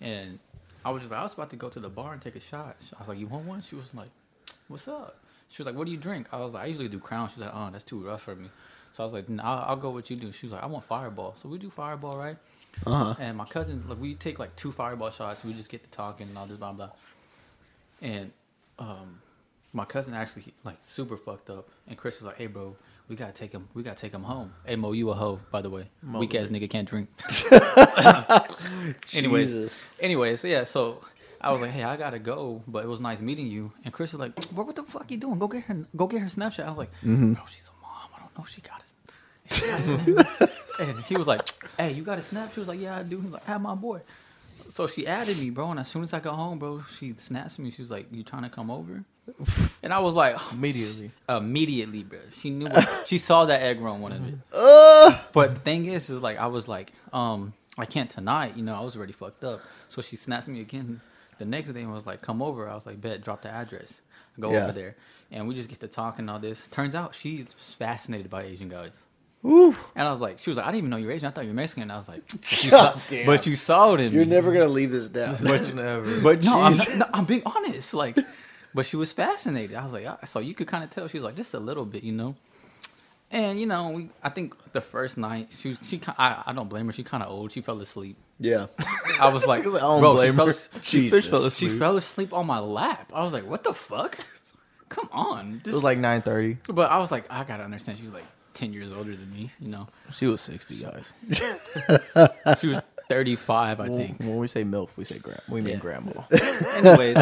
And 0.00 0.38
I 0.84 0.90
was 0.90 1.02
just 1.02 1.12
like, 1.12 1.20
I 1.20 1.22
was 1.22 1.32
about 1.34 1.50
to 1.50 1.56
go 1.56 1.68
to 1.68 1.80
the 1.80 1.88
bar 1.88 2.12
and 2.12 2.22
take 2.22 2.36
a 2.36 2.40
shot. 2.40 2.76
I 2.94 2.98
was 3.00 3.08
like, 3.08 3.18
"You 3.18 3.26
want 3.26 3.46
one?" 3.46 3.60
She 3.60 3.74
was 3.74 3.92
like, 3.94 4.10
"What's 4.68 4.88
up?" 4.88 5.16
She 5.50 5.62
was 5.62 5.66
like, 5.66 5.74
"What 5.74 5.86
do 5.86 5.90
you 5.90 5.98
drink?" 5.98 6.28
I 6.32 6.38
was 6.38 6.52
like, 6.54 6.64
"I 6.64 6.66
usually 6.66 6.88
do 6.88 6.98
Crown." 6.98 7.28
She's 7.28 7.38
like, 7.38 7.50
"Oh, 7.52 7.68
that's 7.70 7.84
too 7.84 7.98
rough 7.98 8.22
for 8.22 8.34
me." 8.34 8.48
So 8.94 9.02
I 9.02 9.04
was 9.04 9.12
like, 9.12 9.28
nah, 9.28 9.42
I'll, 9.42 9.70
"I'll 9.70 9.76
go 9.76 9.90
what 9.90 10.08
you 10.10 10.16
do." 10.16 10.32
She 10.32 10.46
was 10.46 10.52
like, 10.52 10.62
"I 10.62 10.66
want 10.66 10.84
Fireball." 10.84 11.34
So 11.40 11.48
we 11.48 11.58
do 11.58 11.70
Fireball, 11.70 12.16
right? 12.16 12.36
Uh 12.86 12.90
huh. 12.90 13.14
And 13.18 13.36
my 13.36 13.44
cousin, 13.44 13.84
like, 13.88 14.00
we 14.00 14.14
take 14.14 14.38
like 14.38 14.54
two 14.56 14.72
fireball 14.72 15.10
shots. 15.10 15.44
We 15.44 15.52
just 15.52 15.68
get 15.68 15.82
to 15.82 15.90
talking 15.90 16.28
and 16.28 16.38
all 16.38 16.46
this 16.46 16.56
blah 16.56 16.72
blah. 16.72 16.90
And 18.00 18.30
um, 18.78 19.20
my 19.72 19.84
cousin 19.84 20.14
actually 20.14 20.54
like 20.64 20.76
super 20.84 21.16
fucked 21.16 21.50
up. 21.50 21.68
And 21.88 21.98
Chris 21.98 22.18
was 22.20 22.26
like, 22.26 22.36
"Hey, 22.36 22.46
bro, 22.46 22.76
we 23.08 23.16
gotta 23.16 23.32
take 23.32 23.52
him. 23.52 23.68
We 23.74 23.82
gotta 23.82 24.00
take 24.00 24.12
him 24.12 24.22
home." 24.22 24.52
Hey, 24.64 24.76
Mo, 24.76 24.92
you 24.92 25.10
a 25.10 25.14
hoe, 25.14 25.40
by 25.50 25.62
the 25.62 25.70
way. 25.70 25.88
Weak 26.02 26.34
ass 26.34 26.48
nigga 26.48 26.68
can't 26.70 26.88
drink. 26.88 27.08
anyways, 29.14 29.50
Jesus. 29.52 29.82
anyways, 30.00 30.44
yeah. 30.44 30.64
So 30.64 31.00
I 31.40 31.52
was 31.52 31.60
like, 31.60 31.70
"Hey, 31.70 31.84
I 31.84 31.96
gotta 31.96 32.18
go," 32.18 32.62
but 32.66 32.84
it 32.84 32.88
was 32.88 33.00
nice 33.00 33.20
meeting 33.20 33.46
you. 33.48 33.72
And 33.84 33.92
Chris 33.92 34.12
was 34.12 34.20
like, 34.20 34.34
"Bro, 34.52 34.64
what 34.64 34.76
the 34.76 34.82
fuck 34.82 35.10
you 35.10 35.16
doing? 35.16 35.38
Go 35.38 35.48
get 35.48 35.64
her. 35.64 35.86
Go 35.96 36.06
get 36.06 36.20
her 36.20 36.26
Snapchat." 36.28 36.64
I 36.64 36.68
was 36.68 36.78
like, 36.78 36.90
Mm-hmm. 37.04 37.34
"Bro, 37.34 37.42
she's 37.48 37.68
a 37.68 37.82
mom. 37.82 38.10
I 38.16 38.20
don't 38.20 38.38
know 38.38 38.44
if 38.44 38.50
she 38.50 38.60
got 38.60 38.80
it." 38.80 38.84
She 39.54 39.66
got 39.66 39.80
a 39.80 39.82
snap. 39.82 40.50
and 40.80 41.04
he 41.04 41.16
was 41.16 41.26
like, 41.26 41.42
"Hey, 41.76 41.92
you 41.92 42.02
got 42.02 42.18
a 42.18 42.22
snap?" 42.22 42.52
She 42.54 42.60
was 42.60 42.68
like, 42.68 42.80
"Yeah, 42.80 42.96
I 42.98 43.02
do." 43.02 43.16
He 43.18 43.24
was 43.24 43.32
like, 43.34 43.48
"Add 43.48 43.62
my 43.62 43.74
boy." 43.74 44.00
So 44.68 44.86
she 44.86 45.06
added 45.06 45.38
me, 45.38 45.48
bro. 45.50 45.70
And 45.70 45.80
as 45.80 45.88
soon 45.88 46.02
as 46.02 46.12
I 46.12 46.20
got 46.20 46.34
home, 46.34 46.58
bro, 46.58 46.82
she 46.82 47.14
snaps 47.16 47.58
me. 47.58 47.70
She 47.70 47.80
was 47.80 47.90
like, 47.90 48.06
"You 48.12 48.22
trying 48.22 48.42
to 48.42 48.50
come 48.50 48.70
over?" 48.70 49.04
And 49.82 49.92
I 49.92 49.98
was 50.00 50.14
like, 50.14 50.36
Immediately. 50.52 51.10
immediately, 51.28 52.02
bro. 52.02 52.18
She 52.32 52.50
knew. 52.50 52.66
What, 52.66 53.06
she 53.06 53.18
saw 53.18 53.44
that 53.46 53.62
egg 53.62 53.80
roll 53.80 53.98
one 53.98 54.12
of 54.12 54.26
it. 54.26 54.34
But 55.32 55.54
the 55.54 55.60
thing 55.60 55.86
is, 55.86 56.10
is 56.10 56.20
like 56.20 56.38
I 56.38 56.46
was 56.46 56.66
like, 56.68 56.92
um, 57.12 57.52
I 57.76 57.84
can't 57.84 58.10
tonight. 58.10 58.56
You 58.56 58.62
know, 58.64 58.74
I 58.74 58.80
was 58.80 58.96
already 58.96 59.12
fucked 59.12 59.44
up. 59.44 59.60
So 59.88 60.02
she 60.02 60.16
snaps 60.16 60.48
me 60.48 60.60
again 60.60 61.00
the 61.38 61.44
next 61.44 61.70
day 61.70 61.82
and 61.82 61.92
was 61.92 62.06
like, 62.06 62.20
"Come 62.22 62.42
over." 62.42 62.68
I 62.68 62.74
was 62.74 62.86
like, 62.86 63.00
"Bet, 63.00 63.22
drop 63.22 63.42
the 63.42 63.48
address, 63.50 64.00
go 64.40 64.50
Yeah. 64.52 64.64
over 64.64 64.72
there." 64.72 64.96
And 65.30 65.46
we 65.46 65.54
just 65.54 65.68
get 65.68 65.80
to 65.80 65.88
talking 65.88 66.20
and 66.20 66.30
all 66.30 66.38
this. 66.38 66.66
Turns 66.68 66.94
out 66.94 67.14
she's 67.14 67.46
fascinated 67.78 68.30
by 68.30 68.42
Asian 68.44 68.68
guys. 68.68 69.04
And 69.44 69.76
I 69.94 70.10
was 70.10 70.20
like, 70.20 70.40
she 70.40 70.50
was 70.50 70.56
like, 70.56 70.66
I 70.66 70.70
didn't 70.70 70.78
even 70.78 70.90
know 70.90 70.96
you 70.96 71.06
were 71.06 71.12
Asian. 71.12 71.28
I 71.28 71.30
thought 71.30 71.44
you 71.44 71.50
were 71.50 71.54
Mexican. 71.54 71.82
And 71.84 71.92
I 71.92 71.96
was 71.96 72.08
like, 72.08 72.26
but 72.32 72.64
you, 72.64 72.70
saw, 72.70 72.98
but 73.26 73.46
you 73.46 73.54
saw 73.56 73.94
it 73.94 74.00
in 74.00 74.12
You're 74.12 74.24
me. 74.24 74.30
never 74.30 74.52
gonna 74.52 74.66
leave 74.68 74.90
this 74.90 75.06
down. 75.06 75.36
But 75.42 75.72
never. 75.74 76.20
But 76.22 76.42
no, 76.44 76.60
I'm, 76.60 76.76
not, 76.76 76.96
no, 76.96 77.06
I'm 77.14 77.24
being 77.24 77.42
honest. 77.46 77.94
Like, 77.94 78.18
but 78.78 78.86
she 78.86 78.94
was 78.96 79.10
fascinated. 79.12 79.74
I 79.76 79.82
was 79.82 79.92
like, 79.92 80.06
ah, 80.06 80.18
so 80.24 80.38
you 80.38 80.54
could 80.54 80.68
kind 80.68 80.84
of 80.84 80.90
tell 80.90 81.08
she 81.08 81.18
was 81.18 81.24
like 81.24 81.34
just 81.34 81.52
a 81.52 81.58
little 81.58 81.84
bit, 81.84 82.04
you 82.04 82.12
know. 82.12 82.36
And 83.32 83.58
you 83.60 83.66
know, 83.66 83.90
we, 83.90 84.08
I 84.22 84.28
think 84.28 84.54
the 84.72 84.80
first 84.80 85.18
night 85.18 85.48
she 85.50 85.70
was, 85.70 85.78
she 85.82 86.00
I, 86.16 86.44
I 86.46 86.52
don't 86.52 86.68
blame 86.68 86.86
her. 86.86 86.92
She 86.92 87.02
kind 87.02 87.24
of 87.24 87.28
old. 87.30 87.50
She 87.50 87.60
fell 87.60 87.80
asleep. 87.80 88.16
yeah. 88.38 88.66
I 89.20 89.32
was 89.32 89.44
like, 89.46 89.60
I 89.66 89.70
don't 89.80 90.00
bro, 90.00 90.14
blame 90.14 90.30
she 90.30 90.36
fell, 90.36 90.46
her. 90.46 90.50
as- 90.50 90.68
She 90.82 91.00
Jesus. 91.02 91.28
fell 91.28 91.40
she 91.42 91.66
asleep. 91.66 91.78
fell 91.80 91.96
asleep 91.96 92.32
on 92.32 92.46
my 92.46 92.60
lap. 92.60 93.10
I 93.12 93.22
was 93.24 93.32
like, 93.32 93.44
what 93.46 93.64
the 93.64 93.74
fuck? 93.74 94.16
Come 94.88 95.08
on. 95.10 95.60
It 95.66 95.72
was 95.74 95.82
like 95.82 95.98
9:30. 95.98 96.58
but 96.72 96.88
I 96.92 96.98
was 96.98 97.10
like, 97.10 97.26
I 97.30 97.42
gotta 97.42 97.64
understand. 97.64 97.98
She's 97.98 98.12
like 98.12 98.24
ten 98.54 98.72
years 98.72 98.92
older 98.92 99.14
than 99.16 99.30
me. 99.32 99.50
You 99.60 99.70
know, 99.72 99.88
She 100.12 100.26
was 100.28 100.40
sixty, 100.40 100.76
guys. 100.76 101.12
she 102.60 102.66
was 102.68 102.80
thirty 103.08 103.36
five, 103.36 103.80
I 103.80 103.88
When, 103.88 103.98
think. 103.98 104.20
when 104.20 104.36
we 104.38 104.46
say 104.46 104.64
milf, 104.64 104.90
we 104.96 105.04
say 105.04 105.18
grand. 105.18 105.42
We 105.48 105.60
mean 105.60 105.74
Yeah. 105.74 105.80
grandma. 105.80 106.22
Anyways, 106.76 107.18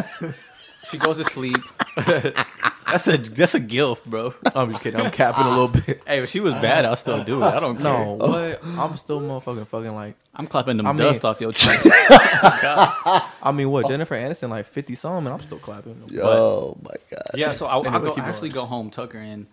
she 0.90 0.98
goes 0.98 1.16
to 1.18 1.24
sleep. 1.24 1.56
that's 1.96 3.06
a 3.08 3.16
that's 3.16 3.54
a 3.54 3.60
gilf, 3.60 4.04
bro. 4.04 4.34
I'm 4.54 4.70
just 4.72 4.82
kidding. 4.82 5.00
I'm 5.00 5.10
capping 5.10 5.44
a 5.46 5.48
little 5.50 5.68
bit. 5.68 6.02
Hey, 6.06 6.22
if 6.22 6.30
she 6.30 6.40
was 6.40 6.54
bad, 6.54 6.84
I'll 6.84 6.94
still 6.96 7.24
do 7.24 7.42
it. 7.42 7.46
I 7.46 7.58
don't 7.60 7.76
care. 7.76 7.84
No, 7.84 8.12
what? 8.14 8.60
I'm 8.64 8.96
still 8.96 9.20
motherfucking 9.20 9.66
fucking 9.68 9.94
like. 9.94 10.14
I'm 10.34 10.46
clapping 10.46 10.76
them 10.76 10.86
I 10.86 10.92
mean- 10.92 10.98
dust 10.98 11.24
off 11.24 11.40
your 11.40 11.52
chest. 11.54 11.86
I 11.90 13.52
mean, 13.54 13.70
what? 13.70 13.88
Jennifer 13.88 14.14
Aniston 14.14 14.50
like 14.50 14.66
50 14.66 14.94
something, 14.94 15.26
and 15.26 15.34
I'm 15.34 15.42
still 15.42 15.58
clapping. 15.58 16.02
Oh 16.22 16.76
my 16.82 16.94
god. 17.10 17.22
Yeah, 17.34 17.52
so 17.52 17.66
I, 17.66 17.76
I 17.78 17.86
Anyway, 17.86 18.00
go, 18.04 18.14
keep 18.14 18.24
actually 18.24 18.48
going. 18.50 18.64
go 18.66 18.68
home, 18.68 18.90
tuck 18.90 19.12
her 19.12 19.20
in, 19.20 19.46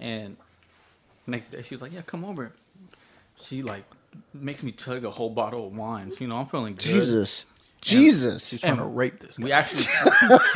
and 0.00 0.36
next 1.26 1.48
day 1.50 1.62
she 1.62 1.74
was 1.74 1.82
like, 1.82 1.92
"Yeah, 1.92 2.02
come 2.02 2.24
over." 2.24 2.52
She 3.36 3.62
like 3.62 3.84
makes 4.34 4.62
me 4.62 4.72
chug 4.72 5.04
a 5.04 5.10
whole 5.10 5.30
bottle 5.30 5.66
of 5.68 5.76
wine. 5.76 6.10
So, 6.10 6.18
you 6.22 6.28
know, 6.28 6.36
I'm 6.36 6.46
feeling 6.46 6.74
good. 6.74 6.82
Jesus. 6.82 7.44
Jesus. 7.82 8.48
She's 8.48 8.60
trying 8.60 8.76
to 8.76 8.84
rape 8.84 9.20
this 9.20 9.38
guy. 9.38 9.44
We 9.44 9.52
actually, 9.52 9.92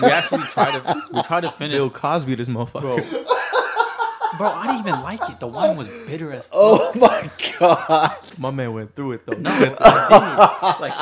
we 0.00 0.08
actually 0.08 0.42
try 0.44 0.70
to, 0.70 1.02
we 1.12 1.22
try 1.22 1.40
to 1.40 1.50
finish. 1.50 1.76
Bill 1.76 1.90
Cosby, 1.90 2.36
this 2.36 2.48
motherfucker. 2.48 2.80
Bro, 2.80 2.96
bro, 4.38 4.48
I 4.48 4.66
didn't 4.68 4.86
even 4.86 5.02
like 5.02 5.28
it. 5.28 5.40
The 5.40 5.46
wine 5.48 5.76
was 5.76 5.88
bitter 6.06 6.32
as 6.32 6.48
oh 6.52 6.92
fuck. 6.92 6.96
Oh 6.96 7.00
my 7.00 7.30
god. 7.58 8.18
My 8.38 8.50
man 8.50 8.72
went 8.74 8.94
through 8.94 9.12
it 9.12 9.26
though. 9.26 9.36
like 10.80 10.94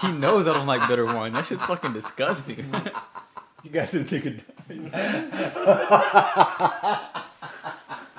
he 0.00 0.12
knows 0.12 0.46
I 0.46 0.54
don't 0.54 0.66
like 0.66 0.88
bitter 0.88 1.04
wine. 1.04 1.32
That 1.32 1.44
shit's 1.44 1.62
fucking 1.62 1.92
disgusting. 1.92 2.72
you 3.62 3.70
guys 3.70 3.90
didn't 3.90 4.08
take 4.08 4.26
it. 4.26 4.40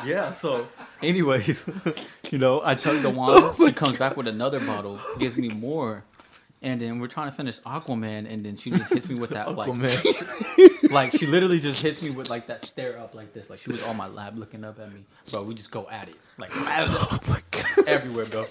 yeah. 0.05 0.31
So, 0.31 0.67
anyways, 1.01 1.65
you 2.31 2.37
know, 2.37 2.61
I 2.61 2.75
chug 2.75 3.01
the 3.01 3.09
wine. 3.09 3.29
Oh 3.41 3.55
she 3.57 3.71
comes 3.71 3.97
back 3.97 4.15
with 4.15 4.27
another 4.27 4.59
bottle, 4.59 4.99
gives 5.17 5.37
me 5.37 5.49
more, 5.49 6.03
and 6.61 6.81
then 6.81 6.99
we're 6.99 7.07
trying 7.07 7.29
to 7.29 7.35
finish 7.35 7.59
Aquaman, 7.61 8.31
and 8.31 8.43
then 8.45 8.55
she 8.57 8.71
just 8.71 8.91
hits 8.91 9.09
me 9.09 9.15
with 9.15 9.29
that 9.31 9.55
like, 9.55 9.69
like 10.91 11.11
she 11.13 11.27
literally 11.27 11.59
just 11.59 11.81
hits 11.81 12.01
me 12.01 12.09
with 12.09 12.29
like 12.29 12.47
that 12.47 12.65
stare 12.65 12.97
up 12.99 13.13
like 13.13 13.33
this, 13.33 13.49
like 13.49 13.59
she 13.59 13.71
was 13.71 13.83
on 13.83 13.97
my 13.97 14.07
lap 14.07 14.33
looking 14.35 14.63
up 14.63 14.79
at 14.79 14.91
me. 14.91 15.05
Bro, 15.31 15.43
we 15.43 15.53
just 15.53 15.71
go 15.71 15.87
at 15.89 16.09
it, 16.09 16.15
like 16.37 16.55
at 16.55 16.87
it, 16.89 16.97
oh 16.99 17.19
my 17.27 17.41
god, 17.51 17.87
everywhere, 17.87 18.25
bro, 18.25 18.45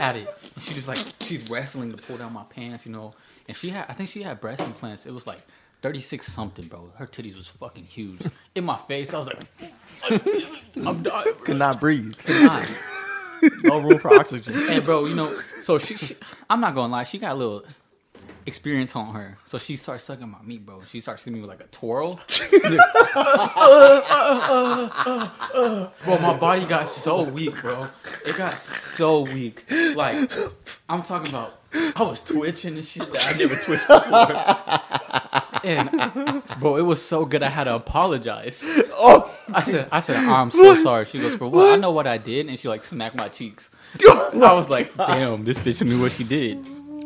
at 0.00 0.16
it. 0.16 0.34
And 0.54 0.64
she 0.64 0.74
just 0.74 0.88
like 0.88 0.98
she's 1.20 1.48
wrestling 1.50 1.92
to 1.92 1.98
pull 1.98 2.16
down 2.16 2.32
my 2.32 2.44
pants, 2.44 2.86
you 2.86 2.92
know. 2.92 3.12
And 3.48 3.56
she 3.56 3.68
had, 3.70 3.86
I 3.88 3.92
think 3.92 4.10
she 4.10 4.22
had 4.22 4.40
breast 4.40 4.60
implants. 4.62 5.06
It 5.06 5.12
was 5.12 5.26
like 5.26 5.40
thirty 5.82 6.00
six 6.00 6.32
something, 6.32 6.66
bro. 6.66 6.90
Her 6.96 7.06
titties 7.06 7.36
was 7.36 7.48
fucking 7.48 7.84
huge. 7.84 8.20
In 8.54 8.64
my 8.64 8.78
face, 8.78 9.12
I 9.12 9.18
was 9.18 9.26
like, 9.26 9.38
I'm 10.84 11.02
dying. 11.02 11.34
Could 11.44 11.58
not 11.58 11.80
breathe. 11.80 12.14
Not. 12.28 12.66
No 13.62 13.78
room 13.78 13.98
for 13.98 14.14
oxygen. 14.14 14.54
And 14.70 14.84
bro, 14.84 15.06
you 15.06 15.14
know, 15.14 15.34
so 15.62 15.78
she, 15.78 15.96
she, 15.96 16.16
I'm 16.48 16.60
not 16.60 16.74
gonna 16.74 16.92
lie, 16.92 17.04
she 17.04 17.18
got 17.18 17.32
a 17.32 17.34
little 17.34 17.64
experience 18.46 18.94
on 18.94 19.12
her. 19.14 19.38
So 19.44 19.58
she 19.58 19.76
starts 19.76 20.04
sucking 20.04 20.28
my 20.28 20.40
meat, 20.42 20.64
bro. 20.64 20.82
She 20.84 21.00
starts 21.00 21.24
hitting 21.24 21.34
me 21.34 21.40
with 21.40 21.50
like 21.50 21.60
a 21.60 21.66
twirl. 21.68 22.14
bro, 26.04 26.18
my 26.20 26.36
body 26.38 26.64
got 26.66 26.88
so 26.88 27.24
weak, 27.24 27.60
bro. 27.60 27.88
It 28.24 28.36
got 28.36 28.54
so 28.54 29.22
weak. 29.22 29.64
Like, 29.94 30.30
I'm 30.88 31.02
talking 31.02 31.28
about, 31.28 31.60
I 31.72 32.02
was 32.02 32.20
twitching 32.20 32.76
and 32.76 32.86
shit 32.86 33.12
that 33.12 33.28
I 33.28 33.36
never 33.36 33.56
twitched 33.56 33.88
before. 33.88 35.42
And 35.64 36.42
bro, 36.60 36.76
it 36.76 36.82
was 36.82 37.02
so 37.04 37.24
good 37.24 37.42
I 37.42 37.48
had 37.48 37.64
to 37.64 37.74
apologize. 37.74 38.62
Oh. 38.92 39.32
I 39.52 39.62
said, 39.62 39.88
I 39.92 40.00
said, 40.00 40.16
I'm 40.16 40.50
so 40.50 40.74
sorry. 40.76 41.04
She 41.04 41.18
goes, 41.18 41.36
for 41.36 41.48
what? 41.48 41.72
I 41.72 41.76
know 41.76 41.92
what 41.92 42.06
I 42.06 42.18
did, 42.18 42.48
and 42.48 42.58
she 42.58 42.68
like 42.68 42.82
smacked 42.84 43.16
my 43.16 43.28
cheeks. 43.28 43.70
I 44.04 44.52
was 44.54 44.68
like, 44.68 44.94
damn, 44.96 45.44
this 45.44 45.58
bitch 45.58 45.84
knew 45.86 46.00
what 46.00 46.12
she 46.12 46.24
did. 46.24 46.58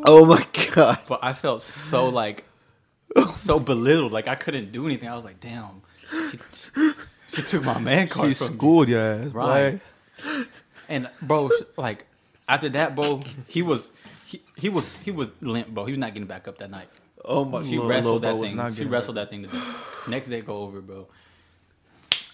Oh 0.04 0.24
my 0.24 0.42
god. 0.74 0.98
But 1.06 1.20
I 1.22 1.32
felt 1.34 1.62
so 1.62 2.08
like, 2.08 2.44
so 3.34 3.58
belittled. 3.60 4.12
Like 4.12 4.28
I 4.28 4.34
couldn't 4.36 4.72
do 4.72 4.86
anything. 4.86 5.08
I 5.08 5.14
was 5.14 5.24
like, 5.24 5.40
damn, 5.40 5.82
she, 6.30 6.38
she, 6.54 6.92
she 7.34 7.42
took 7.42 7.64
my 7.64 7.78
man 7.78 8.08
card 8.08 8.28
She 8.28 8.34
from 8.34 8.52
me. 8.54 8.56
schooled 8.58 8.88
your 8.88 9.00
ass, 9.02 9.32
Right. 9.32 9.80
right? 10.24 10.46
And 10.88 11.08
bro, 11.22 11.50
like 11.76 12.06
after 12.48 12.68
that, 12.70 12.96
bro, 12.96 13.20
he 13.46 13.62
was. 13.62 13.86
He, 14.26 14.40
he 14.56 14.68
was 14.68 14.98
he 15.00 15.10
was 15.10 15.28
limp, 15.40 15.68
bro. 15.68 15.84
He 15.86 15.92
was 15.92 15.98
not 15.98 16.14
getting 16.14 16.28
back 16.28 16.46
up 16.46 16.56
that 16.58 16.70
night. 16.70 16.88
Oh 17.24 17.44
my 17.44 17.64
She 17.64 17.78
wrestled 17.78 18.22
that 18.22 18.40
thing. 18.40 18.74
She 18.74 18.84
wrestled 18.84 19.16
that 19.16 19.30
thing 19.30 19.42
today. 19.42 19.60
Next 20.08 20.28
day, 20.28 20.40
go 20.40 20.58
over, 20.62 20.80
bro. 20.80 21.06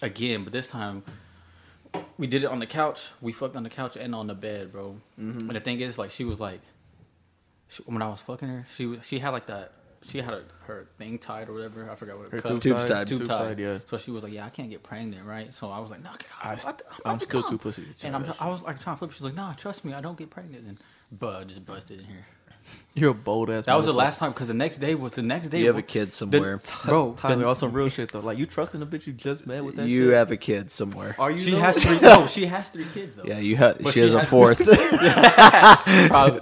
Again, 0.01 0.43
but 0.43 0.53
this 0.53 0.67
time 0.67 1.03
we 2.17 2.27
did 2.27 2.43
it 2.43 2.49
on 2.49 2.59
the 2.59 2.65
couch. 2.67 3.11
We 3.21 3.31
fucked 3.33 3.55
on 3.55 3.63
the 3.63 3.69
couch 3.69 3.97
and 3.97 4.13
on 4.13 4.27
the 4.27 4.35
bed, 4.35 4.71
bro. 4.71 4.95
Mm-hmm. 5.19 5.39
And 5.39 5.49
the 5.49 5.59
thing 5.59 5.79
is, 5.81 5.97
like, 5.97 6.11
she 6.11 6.23
was 6.23 6.39
like, 6.39 6.61
she, 7.69 7.83
when 7.83 8.01
I 8.01 8.07
was 8.09 8.21
fucking 8.21 8.47
her, 8.47 8.65
she 8.73 8.85
was 8.85 9.05
she 9.05 9.19
had 9.19 9.29
like 9.29 9.47
that. 9.47 9.73
She 10.07 10.19
had 10.19 10.33
her, 10.33 10.43
her 10.67 10.87
thing 10.97 11.17
tied 11.17 11.49
or 11.49 11.53
whatever. 11.53 11.89
I 11.89 11.95
forgot 11.95 12.17
what 12.17 12.31
Her 12.31 12.39
cut. 12.39 12.49
tube 12.49 12.61
Tube's 12.61 12.85
tied. 12.85 13.07
Tube 13.07 13.19
Tube 13.21 13.27
tied. 13.27 13.39
tied, 13.39 13.59
yeah. 13.59 13.79
So 13.89 13.97
she 13.97 14.11
was 14.11 14.23
like, 14.23 14.31
"Yeah, 14.31 14.45
I 14.45 14.49
can't 14.49 14.69
get 14.69 14.83
pregnant, 14.83 15.25
right?" 15.25 15.53
So 15.53 15.69
I 15.69 15.79
was 15.79 15.89
like, 15.91 16.01
"Knock 16.01 16.21
it 16.21 16.29
off." 16.45 16.61
st- 16.61 16.81
I- 17.03 17.09
I'm 17.11 17.19
still 17.19 17.41
come." 17.41 17.51
too 17.51 17.57
pussy. 17.57 17.83
to 17.99 18.07
And 18.07 18.15
I'm, 18.15 18.33
I 18.39 18.47
was 18.47 18.61
like 18.61 18.79
trying 18.79 18.95
to 18.95 18.99
flip. 18.99 19.11
She's 19.11 19.23
like, 19.23 19.33
"Nah, 19.33 19.53
trust 19.53 19.83
me, 19.83 19.93
I 19.93 19.99
don't 19.99 20.17
get 20.17 20.29
pregnant." 20.29 20.65
And 20.65 20.77
bud 21.11 21.49
just 21.49 21.65
busted 21.65 21.99
in 21.99 22.05
here. 22.05 22.25
Shit. 22.67 22.81
You're 23.01 23.11
a 23.11 23.13
bold 23.13 23.51
ass. 23.51 23.65
That 23.65 23.75
was 23.75 23.85
the 23.85 23.93
last 23.93 24.17
time 24.17 24.31
because 24.31 24.47
the 24.47 24.55
next 24.55 24.79
day 24.79 24.95
was 24.95 25.11
the 25.11 25.21
next 25.21 25.49
day. 25.49 25.59
You 25.59 25.67
have 25.67 25.75
a 25.75 25.79
wa- 25.79 25.85
kid 25.85 26.09
the- 26.09 26.15
somewhere. 26.15 26.59
bro. 26.85 27.13
Tyler, 27.15 27.35
the- 27.35 27.47
on 27.47 27.55
some 27.55 27.71
real 27.73 27.89
shit 27.89 28.11
though. 28.11 28.21
Like 28.21 28.39
you 28.39 28.47
trusting 28.47 28.79
the 28.79 28.87
bitch 28.87 29.05
you 29.05 29.13
just 29.13 29.45
met 29.45 29.63
with 29.63 29.75
that 29.75 29.87
You 29.87 30.05
shit? 30.07 30.13
have 30.15 30.31
a 30.31 30.37
kid 30.37 30.71
somewhere. 30.71 31.15
Are 31.19 31.29
you? 31.29 31.37
she 31.37 31.51
though? 31.51 31.59
has 31.59 31.83
three. 31.83 31.99
No, 32.01 32.25
she 32.25 32.45
has 32.47 32.69
three 32.69 32.85
kids 32.93 33.15
though. 33.15 33.23
Yeah, 33.25 33.37
you 33.37 33.55
have. 33.57 33.77
She 33.85 33.91
she 33.91 33.99
has 33.99 34.13
a 34.15 34.25
fourth. 34.25 34.57
Probably, 34.65 36.39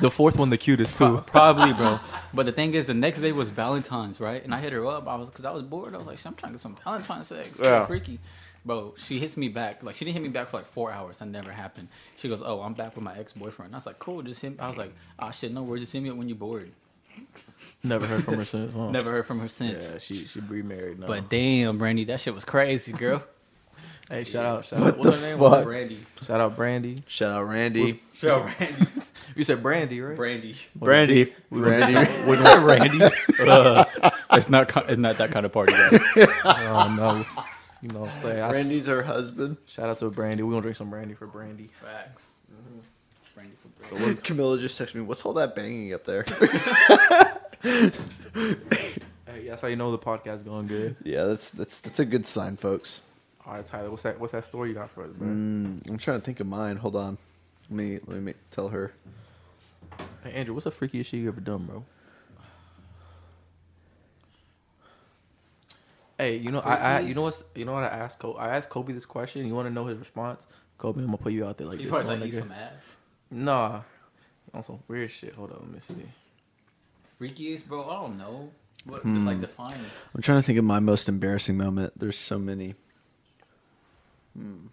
the 0.00 0.10
fourth 0.10 0.38
one, 0.38 0.50
the 0.50 0.58
cutest 0.58 0.96
too. 0.96 1.22
probably, 1.26 1.72
bro. 1.72 1.98
But 2.32 2.46
the 2.46 2.52
thing 2.52 2.74
is, 2.74 2.86
the 2.86 2.94
next 2.94 3.20
day 3.20 3.32
was 3.32 3.48
Valentine's, 3.48 4.20
right? 4.20 4.42
And 4.44 4.54
I 4.54 4.60
hit 4.60 4.72
her 4.72 4.86
up. 4.86 5.08
I 5.08 5.16
was 5.16 5.28
because 5.30 5.44
I 5.44 5.50
was 5.50 5.62
bored. 5.62 5.94
I 5.94 5.98
was 5.98 6.06
like, 6.06 6.24
"I'm 6.24 6.34
trying 6.34 6.52
to 6.52 6.58
get 6.58 6.62
some 6.62 6.76
Valentine's 6.84 7.26
sex." 7.28 7.58
Yeah. 7.60 7.66
Yeah. 7.66 7.86
Freaky. 7.86 8.18
Bro, 8.64 8.94
she 8.98 9.18
hits 9.18 9.36
me 9.36 9.48
back. 9.48 9.82
Like 9.82 9.94
she 9.94 10.04
didn't 10.04 10.14
hit 10.14 10.22
me 10.22 10.28
back 10.28 10.50
for 10.50 10.58
like 10.58 10.66
four 10.66 10.92
hours. 10.92 11.18
That 11.18 11.26
never 11.26 11.50
happened. 11.50 11.88
She 12.16 12.28
goes, 12.28 12.42
"Oh, 12.44 12.60
I'm 12.60 12.74
back 12.74 12.94
with 12.94 13.02
my 13.04 13.16
ex 13.18 13.32
boyfriend." 13.32 13.74
I 13.74 13.78
was 13.78 13.86
like, 13.86 13.98
"Cool, 13.98 14.22
just 14.22 14.40
hit." 14.40 14.54
I 14.58 14.68
was 14.68 14.76
like, 14.76 14.92
"Ah, 15.18 15.30
shit, 15.30 15.52
no 15.52 15.62
worries. 15.62 15.82
Just 15.84 15.92
hit 15.94 16.02
me 16.02 16.10
up 16.10 16.16
when 16.16 16.28
you're 16.28 16.36
bored." 16.36 16.70
Never 17.82 18.06
heard 18.06 18.22
from 18.24 18.34
her 18.34 18.44
since. 18.44 18.72
Huh? 18.74 18.90
Never 18.90 19.10
heard 19.10 19.26
from 19.26 19.40
her 19.40 19.48
since. 19.48 19.90
Yeah, 19.92 19.98
she 19.98 20.26
she 20.26 20.40
remarried 20.40 20.98
now. 21.00 21.06
But 21.06 21.28
damn, 21.28 21.78
Brandy, 21.78 22.04
that 22.04 22.20
shit 22.20 22.34
was 22.34 22.44
crazy, 22.44 22.92
girl. 22.92 23.22
hey, 24.10 24.24
shout 24.24 24.44
out, 24.44 24.64
shout 24.66 24.80
What 24.80 24.88
out. 24.88 24.98
What's 24.98 25.20
the 25.20 25.26
her 25.26 25.30
name? 25.36 25.50
fuck? 25.50 25.64
Brandy. 25.64 25.98
Shout 26.22 26.40
out, 26.40 26.56
Brandy. 26.56 26.96
Shout 27.06 27.30
out 27.32 27.42
Randy. 27.48 28.00
Shout 28.14 28.42
out 28.42 28.58
Brandy. 28.58 28.86
You 29.36 29.44
said 29.44 29.62
Brandy, 29.62 30.00
right? 30.00 30.16
Brandy. 30.16 30.56
Brandy. 30.74 31.32
Randy. 31.50 31.94
What's 32.26 32.42
that, 32.42 32.64
Randy? 32.64 33.00
Uh, 33.48 33.84
it's 34.32 34.50
not. 34.50 34.70
It's 34.90 34.98
not 34.98 35.16
that 35.18 35.30
kind 35.30 35.46
of 35.46 35.52
party, 35.52 35.72
guys. 35.72 36.00
Oh 36.16 36.94
no. 36.96 37.42
You 37.82 37.88
know 37.88 38.00
what 38.00 38.10
I'm 38.10 38.14
saying? 38.14 38.40
I 38.42 38.48
s- 38.48 38.54
Randy's 38.56 38.86
her 38.86 39.02
husband. 39.02 39.56
shout 39.66 39.88
out 39.88 39.98
to 39.98 40.10
Brandy. 40.10 40.42
We're 40.42 40.50
gonna 40.50 40.62
drink 40.62 40.76
some 40.76 40.90
Brandy 40.90 41.14
for 41.14 41.26
Brandy. 41.26 41.70
Facts. 41.82 42.34
Brandy 43.34 43.52
for 43.78 43.86
So 43.96 44.06
what, 44.06 44.22
Camilla 44.22 44.58
just 44.58 44.78
texted 44.80 44.96
me. 44.96 45.00
What's 45.02 45.24
all 45.24 45.32
that 45.34 45.54
banging 45.54 45.94
up 45.94 46.04
there? 46.04 46.24
Hey, 49.26 49.46
that's 49.46 49.62
how 49.62 49.68
you 49.68 49.76
know 49.76 49.90
the 49.92 49.98
podcast 49.98 50.44
going 50.44 50.66
good. 50.66 50.96
yeah, 51.04 51.24
that's 51.24 51.50
that's 51.50 51.80
that's 51.80 52.00
a 52.00 52.04
good 52.04 52.26
sign, 52.26 52.56
folks. 52.56 53.00
All 53.46 53.54
right, 53.54 53.64
Tyler, 53.64 53.90
what's 53.90 54.02
that? 54.02 54.18
What's 54.18 54.32
that 54.32 54.44
story 54.44 54.70
you 54.70 54.74
got 54.74 54.90
for 54.90 55.04
us, 55.04 55.10
bro? 55.12 55.28
Mm, 55.28 55.88
I'm 55.88 55.98
trying 55.98 56.18
to 56.20 56.24
think 56.24 56.40
of 56.40 56.46
mine. 56.48 56.76
Hold 56.76 56.96
on. 56.96 57.16
Let 57.70 57.76
me 57.76 57.98
let 58.06 58.20
me 58.22 58.34
tell 58.50 58.68
her. 58.68 58.92
Hey, 60.24 60.32
Andrew, 60.32 60.54
what's 60.54 60.64
the 60.64 60.70
freakiest 60.72 61.06
shit 61.06 61.20
you 61.20 61.28
ever 61.28 61.40
done, 61.40 61.64
bro? 61.64 61.84
Hey, 66.20 66.36
you 66.36 66.50
know, 66.50 66.60
I, 66.60 66.74
I, 66.76 67.00
you 67.00 67.14
know 67.14 67.22
what's, 67.22 67.42
you 67.54 67.64
know 67.64 67.72
what 67.72 67.84
I 67.84 67.86
asked 67.86 68.18
Kobe? 68.18 68.38
I 68.38 68.54
asked 68.54 68.68
Kobe 68.68 68.92
this 68.92 69.06
question. 69.06 69.46
You 69.46 69.54
want 69.54 69.68
to 69.68 69.72
know 69.72 69.86
his 69.86 69.96
response? 69.96 70.46
Kobe, 70.76 71.00
I'm 71.00 71.06
gonna 71.06 71.16
put 71.16 71.32
you 71.32 71.46
out 71.46 71.56
there 71.56 71.66
like 71.66 71.78
You 71.78 71.84
this. 71.86 71.90
probably 71.90 72.08
little 72.10 72.24
like 72.26 72.34
eat 72.34 72.36
nigga. 72.36 72.40
some 72.40 72.52
ass. 72.52 72.92
Nah, 73.30 73.80
on 74.52 74.62
some 74.62 74.80
weird 74.86 75.10
shit. 75.10 75.34
Hold 75.34 75.52
up, 75.52 75.60
let 75.62 75.70
me 75.70 75.80
see. 75.80 75.94
Freakiest, 77.18 77.66
bro. 77.66 77.88
I 77.88 77.94
don't 78.02 78.18
know. 78.18 78.50
What 78.84 79.00
Hmm. 79.00 79.26
like 79.26 79.40
define? 79.40 79.80
I'm 80.14 80.20
trying 80.20 80.40
to 80.40 80.42
think 80.42 80.58
of 80.58 80.64
my 80.66 80.78
most 80.78 81.08
embarrassing 81.08 81.56
moment. 81.56 81.94
There's 81.98 82.18
so 82.18 82.38
many. 82.38 82.74
Hmm. 84.36 84.66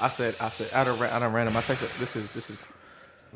I 0.00 0.08
said, 0.08 0.34
I 0.40 0.48
said, 0.48 0.70
out 0.72 0.88
of 0.88 1.00
ra- 1.00 1.08
out 1.08 1.22
of 1.22 1.32
random, 1.32 1.56
I 1.56 1.60
texted. 1.60 1.98
This 2.00 2.16
is 2.16 2.32
this 2.34 2.50
is 2.50 2.64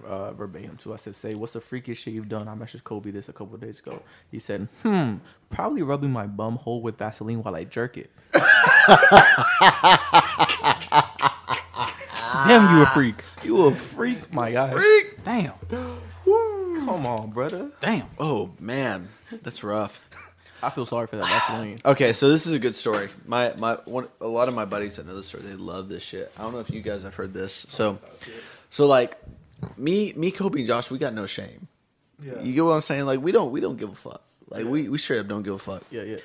uh, 0.06 0.32
verbatim 0.32 0.76
too. 0.76 0.92
I 0.92 0.96
said, 0.96 1.14
say, 1.14 1.34
what's 1.34 1.52
the 1.54 1.60
freakiest 1.60 1.98
shit 1.98 2.14
you've 2.14 2.28
done? 2.28 2.48
I 2.48 2.54
messaged 2.54 2.84
Kobe 2.84 3.10
this 3.10 3.28
a 3.28 3.32
couple 3.32 3.54
of 3.54 3.60
days 3.60 3.78
ago. 3.78 4.02
He 4.30 4.38
said, 4.38 4.68
hmm, 4.82 5.16
probably 5.48 5.82
rubbing 5.82 6.10
my 6.12 6.26
bum 6.26 6.56
hole 6.56 6.82
with 6.82 6.98
Vaseline 6.98 7.42
while 7.42 7.54
I 7.54 7.64
jerk 7.64 7.96
it. 7.96 8.10
Damn, 12.44 12.76
you 12.76 12.82
a 12.82 12.86
freak. 12.94 13.24
You 13.42 13.66
a 13.66 13.74
freak, 13.74 14.32
my 14.32 14.52
guy. 14.52 14.72
Freak. 14.72 15.24
Damn. 15.24 15.54
Come 16.86 17.06
on, 17.06 17.30
brother. 17.30 17.70
Damn. 17.80 18.06
Oh 18.18 18.50
man, 18.58 19.08
that's 19.42 19.62
rough. 19.62 20.06
I 20.62 20.70
feel 20.70 20.84
sorry 20.84 21.06
for 21.06 21.16
that 21.16 21.26
Vaseline. 21.26 21.78
Okay, 21.84 22.12
so 22.12 22.28
this 22.28 22.46
is 22.46 22.52
a 22.52 22.58
good 22.58 22.76
story. 22.76 23.08
My 23.26 23.54
my 23.56 23.74
one 23.84 24.08
a 24.20 24.26
lot 24.26 24.48
of 24.48 24.54
my 24.54 24.64
buddies 24.64 24.96
that 24.96 25.06
know 25.06 25.14
this 25.14 25.26
story, 25.26 25.42
they 25.42 25.54
love 25.54 25.88
this 25.88 26.02
shit. 26.02 26.32
I 26.36 26.42
don't 26.42 26.52
know 26.52 26.58
if 26.60 26.70
you 26.70 26.82
guys 26.82 27.02
have 27.02 27.14
heard 27.14 27.32
this. 27.32 27.66
So 27.68 27.98
so 28.68 28.86
like 28.86 29.18
me 29.76 30.12
me 30.14 30.30
Kobe 30.30 30.58
and 30.60 30.66
Josh, 30.66 30.90
we 30.90 30.98
got 30.98 31.14
no 31.14 31.26
shame. 31.26 31.68
You 32.22 32.52
get 32.52 32.64
what 32.64 32.72
I'm 32.72 32.80
saying? 32.82 33.06
Like 33.06 33.20
we 33.20 33.32
don't 33.32 33.50
we 33.52 33.60
don't 33.60 33.76
give 33.78 33.90
a 33.90 33.94
fuck. 33.94 34.22
Like 34.48 34.66
we 34.66 34.88
we 34.88 34.98
straight 34.98 35.20
up 35.20 35.28
don't 35.28 35.42
give 35.42 35.54
a 35.54 35.58
fuck. 35.58 35.82
Yeah, 35.90 36.02
yeah. 36.02 36.16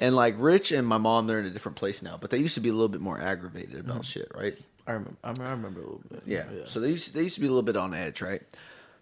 And 0.00 0.16
like 0.16 0.34
Rich 0.38 0.72
and 0.72 0.86
my 0.86 0.98
mom, 0.98 1.26
they're 1.28 1.38
in 1.38 1.46
a 1.46 1.50
different 1.50 1.76
place 1.76 2.02
now, 2.02 2.18
but 2.20 2.30
they 2.30 2.38
used 2.38 2.54
to 2.54 2.60
be 2.60 2.68
a 2.68 2.72
little 2.72 2.88
bit 2.88 3.00
more 3.00 3.20
aggravated 3.20 3.78
about 3.78 3.98
Mm-hmm. 3.98 4.02
shit, 4.02 4.32
right? 4.34 4.56
I 4.86 4.92
remember. 4.92 5.16
I 5.22 5.30
remember, 5.30 5.80
a 5.80 5.82
little 5.84 6.02
bit. 6.10 6.22
Yeah. 6.26 6.44
So 6.64 6.80
they 6.80 6.90
used 6.90 7.14
they 7.14 7.22
used 7.22 7.36
to 7.36 7.40
be 7.40 7.46
a 7.46 7.50
little 7.50 7.62
bit 7.62 7.76
on 7.76 7.94
edge, 7.94 8.20
right? 8.20 8.42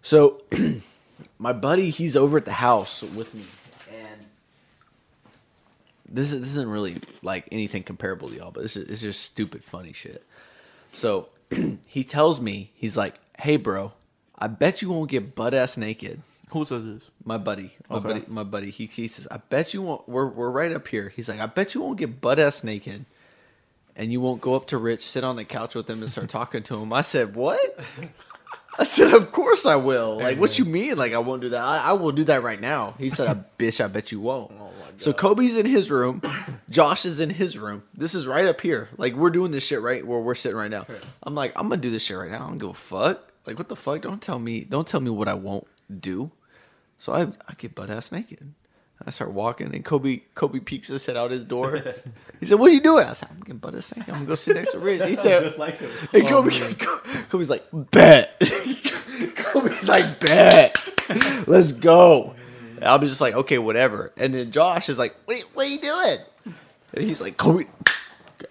So 0.01 0.41
my 1.39 1.53
buddy, 1.53 1.89
he's 1.89 2.15
over 2.15 2.37
at 2.37 2.45
the 2.45 2.53
house 2.53 3.01
with 3.01 3.33
me, 3.33 3.43
and 3.91 4.25
this 6.07 6.31
is, 6.31 6.41
this 6.41 6.49
isn't 6.51 6.69
really 6.69 6.97
like 7.21 7.47
anything 7.51 7.83
comparable 7.83 8.29
to 8.29 8.35
y'all, 8.35 8.51
but 8.51 8.61
this 8.61 8.77
is 8.77 8.89
it's 8.89 9.01
just 9.01 9.21
stupid 9.23 9.63
funny 9.63 9.93
shit. 9.93 10.23
So 10.91 11.29
he 11.87 12.03
tells 12.03 12.39
me 12.39 12.71
he's 12.75 12.95
like, 12.95 13.15
"Hey, 13.39 13.57
bro, 13.57 13.93
I 14.37 14.47
bet 14.47 14.81
you 14.81 14.89
won't 14.89 15.09
get 15.09 15.35
butt 15.35 15.53
ass 15.53 15.77
naked." 15.77 16.21
Who 16.51 16.65
says 16.65 16.83
this? 16.85 17.09
My 17.25 17.37
buddy, 17.37 17.71
my 17.89 17.95
Okay. 17.97 18.07
buddy, 18.07 18.23
my 18.27 18.43
buddy. 18.43 18.69
He, 18.69 18.85
he 18.85 19.07
says, 19.07 19.27
"I 19.31 19.37
bet 19.37 19.73
you 19.73 19.81
won't." 19.81 20.07
We're 20.07 20.27
we're 20.27 20.51
right 20.51 20.71
up 20.71 20.87
here. 20.87 21.09
He's 21.09 21.27
like, 21.29 21.39
"I 21.39 21.47
bet 21.47 21.73
you 21.73 21.81
won't 21.81 21.97
get 21.97 22.21
butt 22.21 22.39
ass 22.39 22.63
naked." 22.63 23.05
And 23.95 24.11
you 24.11 24.21
won't 24.21 24.41
go 24.41 24.55
up 24.55 24.67
to 24.67 24.77
Rich, 24.77 25.05
sit 25.05 25.23
on 25.23 25.35
the 25.35 25.45
couch 25.45 25.75
with 25.75 25.87
him, 25.89 26.01
and 26.01 26.09
start 26.09 26.27
talking 26.29 26.63
to 26.63 26.75
him. 26.81 26.91
I 26.93 27.01
said, 27.01 27.35
"What?" 27.35 27.59
I 28.77 28.83
said, 28.85 29.13
"Of 29.13 29.31
course 29.31 29.65
I 29.67 29.75
will." 29.75 30.17
Like, 30.17 30.39
what 30.39 30.57
you 30.57 30.65
mean? 30.65 30.97
Like, 30.97 31.13
I 31.13 31.19
won't 31.19 31.41
do 31.41 31.49
that? 31.49 31.61
I, 31.61 31.77
I 31.89 31.93
will 31.93 32.11
do 32.11 32.23
that 32.25 32.41
right 32.43 32.59
now. 32.59 32.95
He 32.97 33.09
said, 33.11 33.27
"I 33.27 33.33
bitch, 33.63 33.83
I 33.83 33.87
bet 33.87 34.11
you 34.11 34.19
won't." 34.19 34.51
Oh, 34.51 34.71
So 34.97 35.13
Kobe's 35.13 35.55
in 35.55 35.65
his 35.65 35.89
room, 35.91 36.21
Josh 36.69 37.05
is 37.05 37.19
in 37.19 37.29
his 37.29 37.57
room. 37.57 37.83
This 37.93 38.15
is 38.15 38.25
right 38.27 38.45
up 38.45 38.61
here. 38.61 38.89
Like, 38.97 39.13
we're 39.13 39.29
doing 39.29 39.51
this 39.51 39.65
shit 39.65 39.81
right 39.81 40.05
where 40.05 40.19
we're 40.19 40.35
sitting 40.35 40.57
right 40.57 40.71
now. 40.71 40.85
I'm 41.23 41.35
like, 41.35 41.53
I'm 41.55 41.69
gonna 41.69 41.81
do 41.81 41.89
this 41.89 42.03
shit 42.03 42.17
right 42.17 42.31
now. 42.31 42.45
I 42.45 42.49
don't 42.49 42.57
give 42.57 42.69
a 42.69 42.73
fuck. 42.73 43.31
Like, 43.45 43.57
what 43.57 43.67
the 43.69 43.75
fuck? 43.75 44.01
Don't 44.01 44.21
tell 44.21 44.39
me. 44.39 44.61
Don't 44.61 44.87
tell 44.87 45.01
me 45.01 45.09
what 45.09 45.27
I 45.27 45.33
won't 45.33 45.67
do. 45.99 46.31
So 46.99 47.13
I, 47.13 47.23
I 47.23 47.53
get 47.57 47.75
butt 47.75 47.89
ass 47.89 48.11
naked. 48.11 48.53
I 49.05 49.09
start 49.09 49.31
walking, 49.33 49.75
and 49.75 49.83
Kobe 49.83 50.21
Kobe 50.33 50.59
peeks 50.59 50.87
his 50.87 51.05
head 51.05 51.17
out 51.17 51.31
his 51.31 51.43
door. 51.43 51.83
He 52.39 52.45
said, 52.45 52.59
"What 52.59 52.71
are 52.71 52.73
you 52.73 52.81
doing?" 52.81 53.05
I 53.05 53.13
said, 53.13 53.29
"I'm 53.31 53.39
getting 53.39 53.57
butt 53.57 53.75
ass 53.75 53.93
naked. 53.95 54.09
I'm 54.13 54.19
gonna 54.21 54.27
go 54.27 54.35
sit 54.35 54.55
next 54.55 54.71
to 54.71 54.79
Rich." 54.79 55.03
He 55.03 55.15
said, 55.23 55.43
Just 55.43 55.57
like 55.57 55.77
him. 55.77 55.89
and 56.13 56.27
Kobe, 56.27 56.51
oh, 56.53 57.01
Kobe's 57.29 57.49
like, 57.49 57.63
"Bet." 57.73 58.39
Kobe's 59.35 59.87
like, 59.89 60.19
"Bet, 60.21 60.77
let's 61.47 61.71
go." 61.73 62.35
And 62.83 62.91
I'll 62.91 62.99
be 62.99 63.07
just 63.07 63.21
like, 63.21 63.33
"Okay, 63.33 63.57
whatever." 63.59 64.11
And 64.17 64.35
then 64.35 64.51
Josh 64.51 64.89
is 64.89 64.99
like, 64.99 65.15
"Wait, 65.25 65.45
what 65.53 65.67
are 65.67 65.69
you 65.69 65.79
doing?" 65.79 66.17
And 66.93 67.03
he's 67.05 67.21
like, 67.21 67.37
"Kobe." 67.37 67.63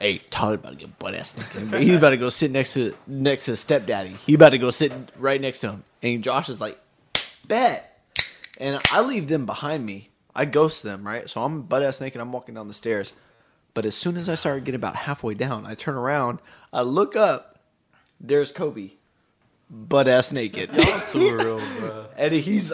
Hey, 0.01 0.23
Tyler 0.31 0.55
about 0.55 0.71
to 0.71 0.77
get 0.77 0.99
butt 0.99 1.15
ass 1.15 1.37
naked. 1.37 1.83
He's 1.83 1.97
about 1.97 2.11
to 2.11 2.17
go 2.17 2.31
sit 2.31 2.51
next 2.51 2.73
to 2.73 2.95
next 3.07 3.45
to 3.45 3.59
stepdaddy. 3.59 4.17
He 4.25 4.33
about 4.33 4.51
to 4.51 4.59
go 4.59 4.71
sit 4.71 4.91
right 5.19 5.39
next 5.39 5.61
to 5.61 5.73
him. 5.73 5.85
And 6.03 6.25
Josh 6.25 6.49
is 6.49 6.63
like, 6.63 6.81
bet. 7.47 8.01
And 8.59 8.81
I 8.91 9.03
leave 9.03 9.29
them 9.29 9.45
behind 9.45 9.85
me. 9.85 10.09
I 10.35 10.47
ghost 10.47 10.83
them, 10.83 11.07
right? 11.07 11.29
So 11.29 11.45
I'm 11.45 11.65
butt 11.65 11.83
ass 11.83 12.01
naked. 12.01 12.19
I'm 12.19 12.33
walking 12.33 12.55
down 12.55 12.69
the 12.69 12.75
stairs. 12.75 13.13
But 13.75 13.85
as 13.85 13.95
soon 13.95 14.17
as 14.17 14.31
I 14.31 14.35
start 14.35 14.65
getting 14.65 14.79
about 14.79 14.97
halfway 14.97 15.35
down, 15.35 15.67
I 15.67 15.75
turn 15.75 15.95
around. 15.95 16.39
I 16.73 16.81
look 16.81 17.17
up. 17.17 17.61
There's 18.19 18.51
Kobe, 18.51 18.93
butt 19.69 20.09
ass 20.09 20.33
naked. 20.33 20.71
Too 21.11 21.37
real, 21.37 21.61
bro. 21.79 22.07
and 22.17 22.33
he's 22.33 22.73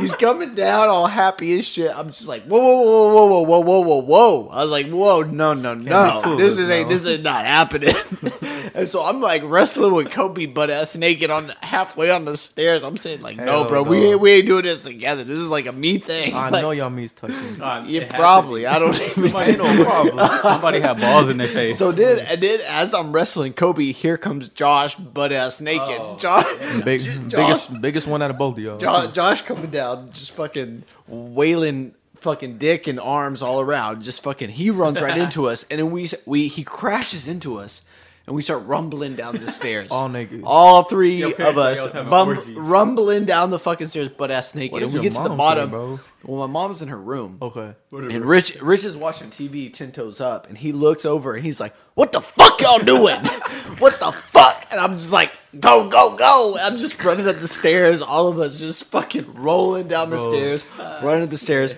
he's 0.00 0.12
coming 0.12 0.54
down 0.54 0.88
all 0.88 1.06
happy 1.06 1.58
as 1.58 1.66
shit. 1.66 1.90
I'm 1.96 2.08
just 2.08 2.28
like, 2.28 2.44
whoa, 2.44 2.58
whoa, 2.58 3.26
whoa, 3.26 3.42
whoa, 3.42 3.60
whoa, 3.60 3.60
whoa, 3.60 3.80
whoa, 3.80 4.02
whoa. 4.02 4.48
I 4.48 4.62
was 4.62 4.70
like, 4.70 4.88
whoa, 4.88 5.22
no, 5.22 5.54
no, 5.54 5.74
be 5.74 5.84
two 5.84 5.90
no. 5.90 6.36
This 6.36 6.58
is 6.58 6.68
ain't 6.70 6.88
this 6.88 7.04
is 7.04 7.20
not 7.20 7.44
happening. 7.44 7.94
and 8.74 8.88
so 8.88 9.04
I'm 9.04 9.20
like 9.20 9.42
wrestling 9.44 9.94
with 9.94 10.10
Kobe 10.10 10.46
butt 10.46 10.70
ass 10.70 10.96
naked 10.96 11.30
on 11.30 11.48
the, 11.48 11.56
halfway 11.60 12.10
on 12.10 12.24
the 12.24 12.36
stairs. 12.36 12.82
I'm 12.82 12.96
saying 12.96 13.20
like, 13.20 13.36
no, 13.36 13.44
Hell 13.44 13.68
bro, 13.68 13.84
no. 13.84 13.90
we 13.90 14.06
ain't 14.06 14.20
we 14.20 14.30
ain't 14.32 14.46
doing 14.46 14.64
this 14.64 14.84
together. 14.84 15.24
This 15.24 15.38
is 15.38 15.50
like 15.50 15.66
a 15.66 15.72
me 15.72 15.98
thing. 15.98 16.34
I 16.34 16.50
Like, 16.56 16.62
know 16.62 16.70
y'all 16.70 16.90
me's 16.90 17.12
touching. 17.12 17.36
Uh, 17.66 17.84
yeah, 17.86 18.02
it 18.02 18.10
to 18.10 18.16
probably. 18.16 18.66
I 18.66 18.78
don't 18.78 18.94
even 18.94 19.28
Somebody, 19.28 19.56
know. 19.56 20.38
somebody 20.42 20.80
had 20.80 21.00
balls 21.00 21.28
in 21.28 21.36
their 21.38 21.48
face. 21.48 21.78
So 21.78 21.90
then, 21.90 22.20
and 22.20 22.40
then 22.42 22.60
as 22.66 22.94
I'm 22.94 23.12
wrestling 23.12 23.54
Kobe, 23.54 23.92
here 23.92 24.16
comes 24.16 24.48
Josh 24.50 24.94
butt 24.96 25.32
ass 25.32 25.60
naked. 25.60 25.98
Oh. 25.98 26.16
Josh, 26.18 26.46
Big, 26.84 27.02
Josh, 27.02 27.30
biggest, 27.30 27.80
biggest 27.80 28.06
one 28.06 28.22
out 28.22 28.30
of 28.30 28.38
both 28.38 28.56
of 28.58 28.62
y'all. 28.62 28.78
Josh, 28.78 29.12
Josh 29.12 29.42
coming 29.56 29.70
down, 29.70 30.12
just 30.12 30.32
fucking 30.32 30.84
wailing 31.08 31.94
fucking 32.16 32.58
dick 32.58 32.86
and 32.86 33.00
arms 33.00 33.42
all 33.42 33.60
around. 33.60 34.02
Just 34.02 34.22
fucking, 34.22 34.50
he 34.50 34.70
runs 34.70 35.00
right 35.00 35.16
into 35.16 35.48
us, 35.48 35.64
and 35.70 35.78
then 35.80 35.90
we 35.90 36.08
we 36.26 36.48
he 36.48 36.62
crashes 36.62 37.26
into 37.26 37.58
us, 37.58 37.82
and 38.26 38.34
we 38.34 38.42
start 38.42 38.64
rumbling 38.66 39.14
down 39.14 39.36
the 39.36 39.50
stairs. 39.50 39.88
All 39.90 40.08
naked. 40.08 40.42
All 40.44 40.82
three 40.82 41.16
Your 41.16 41.30
of 41.30 41.58
us 41.58 41.78
y'all 41.78 41.86
was 41.86 41.92
having 41.92 42.10
bum- 42.10 42.54
rumbling 42.56 43.24
down 43.24 43.50
the 43.50 43.58
fucking 43.58 43.86
stairs, 43.88 44.08
butt 44.08 44.30
ass 44.30 44.54
naked. 44.54 44.72
What 44.72 44.82
and 44.82 44.92
we 44.92 45.00
get 45.00 45.12
to 45.12 45.22
the 45.22 45.28
mom 45.28 45.30
say, 45.30 45.36
bottom. 45.36 45.70
bro? 45.70 46.00
Well, 46.24 46.48
my 46.48 46.52
mom's 46.52 46.82
in 46.82 46.88
her 46.88 46.98
room. 46.98 47.38
Okay. 47.40 47.74
And 47.92 48.24
Rich, 48.24 48.60
Rich 48.60 48.84
is 48.84 48.96
watching 48.96 49.30
TV, 49.30 49.72
ten 49.72 49.92
toes 49.92 50.20
up, 50.20 50.48
and 50.48 50.58
he 50.58 50.72
looks 50.72 51.04
over 51.04 51.34
and 51.34 51.44
he's 51.44 51.60
like, 51.60 51.72
"What 51.94 52.10
the 52.10 52.20
fuck 52.20 52.60
y'all 52.60 52.80
doing? 52.80 53.24
what 53.78 54.00
the 54.00 54.10
fuck?" 54.10 54.66
And 54.72 54.80
I'm 54.80 54.94
just 54.98 55.12
like, 55.12 55.38
"Go, 55.60 55.88
go, 55.88 56.16
go!" 56.16 56.58
I'm 56.60 56.76
just 56.78 57.02
running 57.04 57.28
up 57.28 57.36
the 57.36 57.46
stairs. 57.46 58.02
All 58.02 58.26
of 58.26 58.40
us 58.40 58.58
just 58.58 58.84
fucking 58.86 59.34
rolling 59.34 59.86
down 59.86 60.10
the 60.10 60.16
Bro. 60.16 60.32
stairs, 60.32 60.64
running 61.00 61.22
up 61.22 61.30
the 61.30 61.38
stairs. 61.38 61.76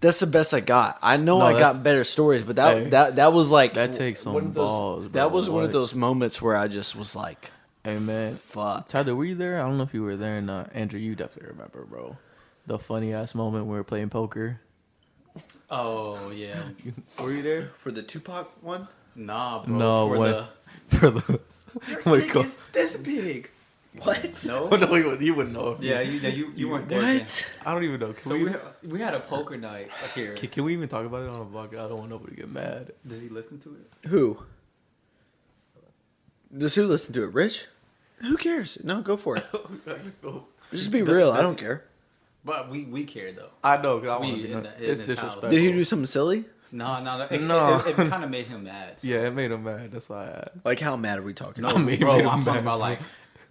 That's 0.00 0.20
the 0.20 0.26
best 0.28 0.54
I 0.54 0.60
got. 0.60 0.98
I 1.02 1.16
know 1.16 1.38
No, 1.40 1.44
I 1.46 1.58
got 1.58 1.82
better 1.82 2.04
stories, 2.04 2.44
but 2.44 2.56
that 2.56 2.76
Hey, 2.76 2.88
that 2.90 3.16
that 3.16 3.32
was 3.32 3.48
like 3.50 3.74
that 3.74 3.92
takes 3.92 4.20
some 4.20 4.34
those- 4.34 4.54
balls, 4.54 5.04
That 5.10 5.12
bro. 5.12 5.28
was 5.28 5.50
one 5.50 5.64
of 5.64 5.72
those 5.72 5.94
moments 5.94 6.40
where 6.40 6.56
I 6.56 6.68
just 6.68 6.94
was 6.96 7.16
like, 7.16 7.50
Hey 7.84 7.98
man, 7.98 8.34
"Fuck." 8.36 8.88
Tyler, 8.88 9.14
were 9.14 9.24
you 9.24 9.34
there? 9.34 9.60
I 9.60 9.66
don't 9.66 9.76
know 9.78 9.84
if 9.84 9.94
you 9.94 10.02
were 10.02 10.16
there 10.16 10.38
or 10.38 10.42
not. 10.42 10.70
Andrew, 10.74 11.00
you 11.00 11.14
definitely 11.14 11.50
remember, 11.52 11.84
bro. 11.84 12.16
The 12.66 12.78
funny 12.78 13.12
ass 13.14 13.34
moment 13.34 13.66
we 13.66 13.72
were 13.74 13.84
playing 13.84 14.10
poker. 14.10 14.60
oh 15.70 16.30
yeah, 16.30 16.62
Were 17.20 17.32
you 17.32 17.42
there? 17.42 17.70
For 17.76 17.90
the 17.90 18.02
Tupac 18.02 18.50
one, 18.62 18.88
nah, 19.14 19.64
bro. 19.64 19.76
No, 19.76 20.08
for 20.08 20.18
when 20.18 20.30
the, 20.32 20.46
for 20.96 21.10
the 21.10 21.40
what 22.04 22.20
Dick 22.20 22.36
is 22.36 22.56
this 22.72 22.96
big. 22.96 23.50
What? 24.02 24.44
No. 24.44 24.68
Oh, 24.72 24.76
no, 24.76 24.94
you 24.94 25.04
wouldn't- 25.04 25.22
you 25.22 25.34
wouldn't 25.34 25.54
know. 25.54 25.72
If 25.72 25.82
Yeah, 25.82 26.00
you, 26.00 26.20
you, 26.20 26.28
you, 26.28 26.52
you 26.56 26.68
weren't 26.68 26.88
there. 26.88 27.00
then. 27.02 27.18
What? 27.20 27.46
I 27.66 27.74
don't 27.74 27.84
even 27.84 28.00
know. 28.00 28.12
Can 28.12 28.30
So 28.30 28.36
we? 28.36 28.44
we 28.44 28.92
we 28.94 28.98
had 29.00 29.14
a 29.14 29.20
poker 29.20 29.56
night 29.56 29.90
here. 30.14 30.34
Can, 30.34 30.48
can 30.50 30.64
we 30.64 30.72
even 30.74 30.88
talk 30.88 31.04
about 31.06 31.22
it 31.22 31.28
on 31.30 31.40
a 31.40 31.44
vlog? 31.44 31.68
I 31.74 31.88
don't 31.88 31.98
want 31.98 32.10
nobody 32.10 32.36
to 32.36 32.40
get 32.42 32.50
mad. 32.50 32.92
Does 33.06 33.20
he 33.22 33.28
listen 33.28 33.58
to 33.60 33.74
it? 33.74 34.08
Who? 34.08 34.38
Does 36.56 36.74
who 36.74 36.84
listen 36.86 37.12
to 37.14 37.24
it? 37.24 37.32
Rich? 37.34 37.66
Who 38.18 38.36
cares? 38.36 38.78
No, 38.82 39.00
go 39.02 39.16
for 39.16 39.36
it. 39.36 39.44
Oh, 40.24 40.44
Just 40.72 40.90
be 40.90 41.02
real. 41.02 41.30
I 41.30 41.40
don't 41.40 41.56
care. 41.56 41.84
But 42.44 42.68
we 42.70 42.84
we 42.84 43.04
care 43.04 43.32
though. 43.32 43.50
I 43.64 43.76
know. 43.80 44.00
'cause 44.00 44.08
I 44.08 44.18
We 44.18 44.26
wanna 44.30 44.42
be 44.42 44.52
in 44.52 44.62
mad. 44.62 44.74
the- 44.78 44.90
it's 44.90 45.00
disrespectful. 45.00 45.50
Did 45.50 45.60
he 45.60 45.72
do 45.72 45.84
something 45.84 46.06
silly? 46.06 46.44
No, 46.70 47.02
no, 47.02 47.22
it, 47.30 47.40
No. 47.40 47.78
It, 47.78 47.98
it, 47.98 48.08
kind 48.10 48.22
of 48.24 48.28
made 48.30 48.46
him 48.46 48.64
mad. 48.64 49.00
so- 49.00 49.08
Yeah, 49.08 49.26
it 49.26 49.34
made 49.34 49.50
him 49.50 49.64
mad. 49.64 49.90
That's 49.90 50.08
why 50.08 50.24
I 50.24 50.26
had. 50.26 50.50
Like 50.64 50.80
how 50.80 50.96
mad 50.96 51.18
are 51.18 51.22
we 51.22 51.32
talking? 51.32 51.62
No, 51.62 51.70
I 51.70 51.78
mean, 51.78 51.98
bro, 52.00 52.14
made 52.16 52.24
him 52.24 52.28
I'm 52.30 52.44
talking 52.44 52.60
about 52.60 52.78
like, 52.80 53.00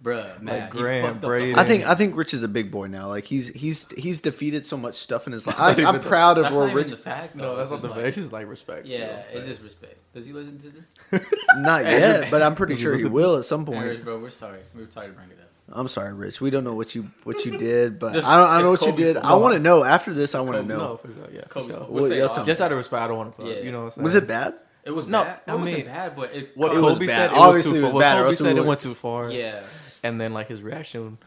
bruh, 0.02 0.40
man, 0.40 0.70
he 0.70 0.78
Graham, 0.78 1.02
fucked 1.02 1.14
up 1.16 1.20
the- 1.22 1.26
Brady. 1.26 1.54
I 1.54 1.64
think 1.64 1.86
I 1.88 1.94
think 1.94 2.16
Rich 2.16 2.34
is 2.34 2.42
a 2.42 2.48
big 2.48 2.70
boy 2.70 2.86
now. 2.86 3.08
Like 3.08 3.24
he's 3.24 3.48
he's 3.48 3.90
he's 3.92 4.20
defeated 4.20 4.64
so 4.66 4.76
much 4.76 4.94
stuff 4.96 5.26
in 5.26 5.32
his 5.32 5.46
life. 5.46 5.60
I, 5.60 5.72
I'm 5.72 5.80
even 5.80 5.92
the- 5.94 5.98
proud 6.08 6.38
of 6.38 6.44
That's 6.44 6.54
where 6.56 6.68
Rich. 6.74 6.88
the 6.88 6.96
fact. 6.96 7.34
No, 7.34 7.56
that's 7.56 7.70
not 7.70 7.80
the 7.82 7.88
fact. 7.88 7.98
like- 7.98 8.06
It's 8.06 8.16
just 8.16 8.32
like 8.32 8.48
respect. 8.48 8.86
you 8.86 8.98
know 8.98 9.04
what 9.06 9.10
Yeah, 9.10 9.16
I'm 9.16 9.20
it 9.20 9.26
saying? 9.40 9.50
is 9.50 9.60
respect. 9.60 9.96
Does 10.14 10.26
he 10.26 10.32
listen 10.32 10.58
to 10.60 10.70
this? 10.70 11.32
Not 11.58 11.84
yet, 11.84 12.30
but 12.30 12.42
I'm 12.42 12.54
pretty 12.54 12.76
sure 12.76 12.96
he 12.96 13.04
will 13.04 13.36
at 13.36 13.44
some 13.44 13.68
Aaron, 13.68 13.88
point. 13.88 14.04
bro, 14.04 14.18
we're 14.18 14.30
sorry. 14.30 14.60
We 14.74 14.84
were 14.84 14.90
sorry 14.90 15.08
to 15.08 15.12
bring 15.12 15.28
it 15.30 15.38
up. 15.40 15.44
I'm 15.70 15.86
sorry, 15.86 16.14
Rich. 16.14 16.40
We 16.40 16.48
don't 16.48 16.64
know 16.64 16.72
what 16.74 16.94
you 16.94 17.10
what 17.24 17.44
you 17.44 17.58
did, 17.58 17.98
but 17.98 18.14
Just- 18.14 18.26
I 18.26 18.36
don't 18.38 18.48
I 18.48 18.54
don't 18.54 18.62
know 18.64 18.72
it's 18.72 18.82
what 18.82 18.86
you 18.98 19.04
Kobe's 19.04 19.14
did. 19.14 19.16
I 19.18 19.34
want 19.34 19.54
to 19.54 19.60
know 19.60 19.84
after 19.84 20.14
this. 20.14 20.34
I 20.34 20.40
want 20.40 20.56
to 20.56 20.62
know. 20.62 20.78
No, 20.78 20.96
for 20.96 21.08
sure. 21.08 21.16
Yeah, 21.32 21.40
for 21.50 21.62
sure. 21.62 21.70
Well, 21.80 21.86
We'll 21.90 22.08
say 22.08 22.16
yeah, 22.18 22.24
it 22.24 22.28
tell 22.28 22.36
all. 22.36 22.40
me. 22.40 22.46
Just 22.46 22.60
out 22.62 22.72
of 22.72 22.78
respect, 22.78 23.02
I 23.02 23.06
don't 23.08 23.16
want 23.18 23.36
to. 23.36 23.44
Yeah. 23.46 23.60
You 23.60 23.72
know 23.72 23.80
what 23.80 23.84
I'm 23.86 23.90
saying? 23.90 24.02
Was 24.04 24.14
it 24.14 24.26
bad? 24.26 24.54
It 24.84 24.92
was 24.92 25.06
No, 25.06 25.24
bad. 25.24 25.40
It 25.46 25.50
I 25.50 25.54
wasn't 25.56 25.76
mean- 25.76 25.86
bad, 25.86 26.16
but 26.16 26.34
it. 26.34 26.56
What 26.56 26.68
It 26.72 26.80
caused- 26.80 26.82
was 26.84 26.92
Kobe 26.94 27.06
bad. 27.08 27.16
said, 27.16 27.30
it 27.32 27.36
Obviously, 27.38 27.72
was 27.72 27.80
it 27.80 27.82
was 27.82 27.90
far. 27.92 28.00
bad, 28.00 28.16
or 28.16 28.20
What 28.24 28.38
Kobe 28.38 28.48
said 28.48 28.56
it 28.56 28.64
went 28.64 28.80
too 28.80 28.94
far. 28.94 29.30
Yeah. 29.30 29.60
And 30.02 30.20
then 30.20 30.32
like 30.34 30.48
his 30.48 30.62
reaction 30.62 31.18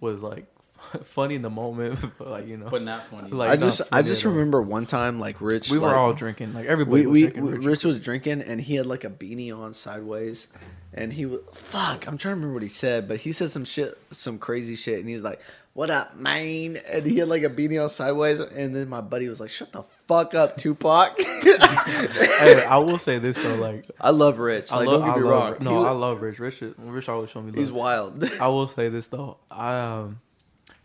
was 0.00 0.22
like 0.22 0.46
funny 1.02 1.34
in 1.36 1.42
the 1.42 1.50
moment, 1.50 1.98
but 2.18 2.28
like 2.28 2.46
you 2.46 2.56
know, 2.56 2.68
But 2.70 2.82
not 2.82 3.06
funny. 3.06 3.30
Like, 3.30 3.50
I 3.50 3.56
just 3.56 3.82
I 3.92 4.02
just 4.02 4.22
at 4.22 4.26
all. 4.28 4.32
remember 4.34 4.60
one 4.62 4.86
time 4.86 5.18
like 5.20 5.40
Rich. 5.40 5.70
we 5.70 5.78
were 5.78 5.86
like, 5.88 5.96
all 5.96 6.12
drinking. 6.12 6.52
Like 6.54 6.66
everybody 6.66 7.06
we, 7.06 7.06
was 7.06 7.12
we, 7.12 7.20
drinking. 7.40 7.60
we- 7.60 7.66
Rich 7.66 7.84
was 7.84 8.00
drinking 8.00 8.42
and 8.42 8.60
he 8.60 8.74
had 8.76 8.86
like 8.86 9.04
a 9.04 9.10
beanie 9.10 9.56
on 9.56 9.72
sideways, 9.74 10.46
and 10.92 11.12
he 11.12 11.26
was 11.26 11.40
fuck. 11.52 12.06
I'm 12.06 12.18
trying 12.18 12.32
to 12.32 12.36
remember 12.36 12.54
what 12.54 12.62
he 12.62 12.68
said, 12.68 13.08
but 13.08 13.18
he 13.18 13.32
said 13.32 13.50
some 13.50 13.64
shit, 13.64 13.96
some 14.12 14.38
crazy 14.38 14.76
shit, 14.76 14.98
and 15.00 15.08
he 15.08 15.14
was 15.14 15.24
like, 15.24 15.40
"What 15.74 15.90
up, 15.90 16.16
man?" 16.16 16.78
And 16.90 17.04
he 17.04 17.18
had 17.18 17.28
like 17.28 17.42
a 17.42 17.50
beanie 17.50 17.82
on 17.82 17.88
sideways, 17.90 18.40
and 18.40 18.74
then 18.74 18.88
my 18.88 19.00
buddy 19.02 19.28
was 19.28 19.40
like, 19.40 19.50
"Shut 19.50 19.70
the 19.72 19.82
fuck 20.08 20.34
up, 20.34 20.56
Tupac." 20.56 21.18
Hey, 21.44 22.64
I 22.64 22.78
will 22.78 22.98
say 22.98 23.18
this 23.18 23.40
though, 23.42 23.54
like 23.56 23.86
I 24.00 24.10
love 24.10 24.38
Rich. 24.38 24.70
I 24.72 24.78
Like, 24.78 24.86
love, 24.88 25.00
don't 25.00 25.08
get 25.08 25.14
I 25.16 25.18
me 25.18 25.24
love, 25.24 25.50
wrong. 25.52 25.56
no, 25.60 25.80
He- 25.82 25.86
I 25.88 25.90
love 25.92 26.20
Rich. 26.22 26.38
Rich, 26.40 26.62
Rich 26.78 27.08
always 27.08 27.30
show 27.30 27.40
me 27.40 27.50
love. 27.52 27.58
he's 27.58 27.70
wild. 27.72 28.24
I 28.40 28.48
will 28.54 28.68
say 28.68 28.88
this 28.88 29.08
though, 29.08 29.38
I 29.50 29.78
um, 29.78 30.20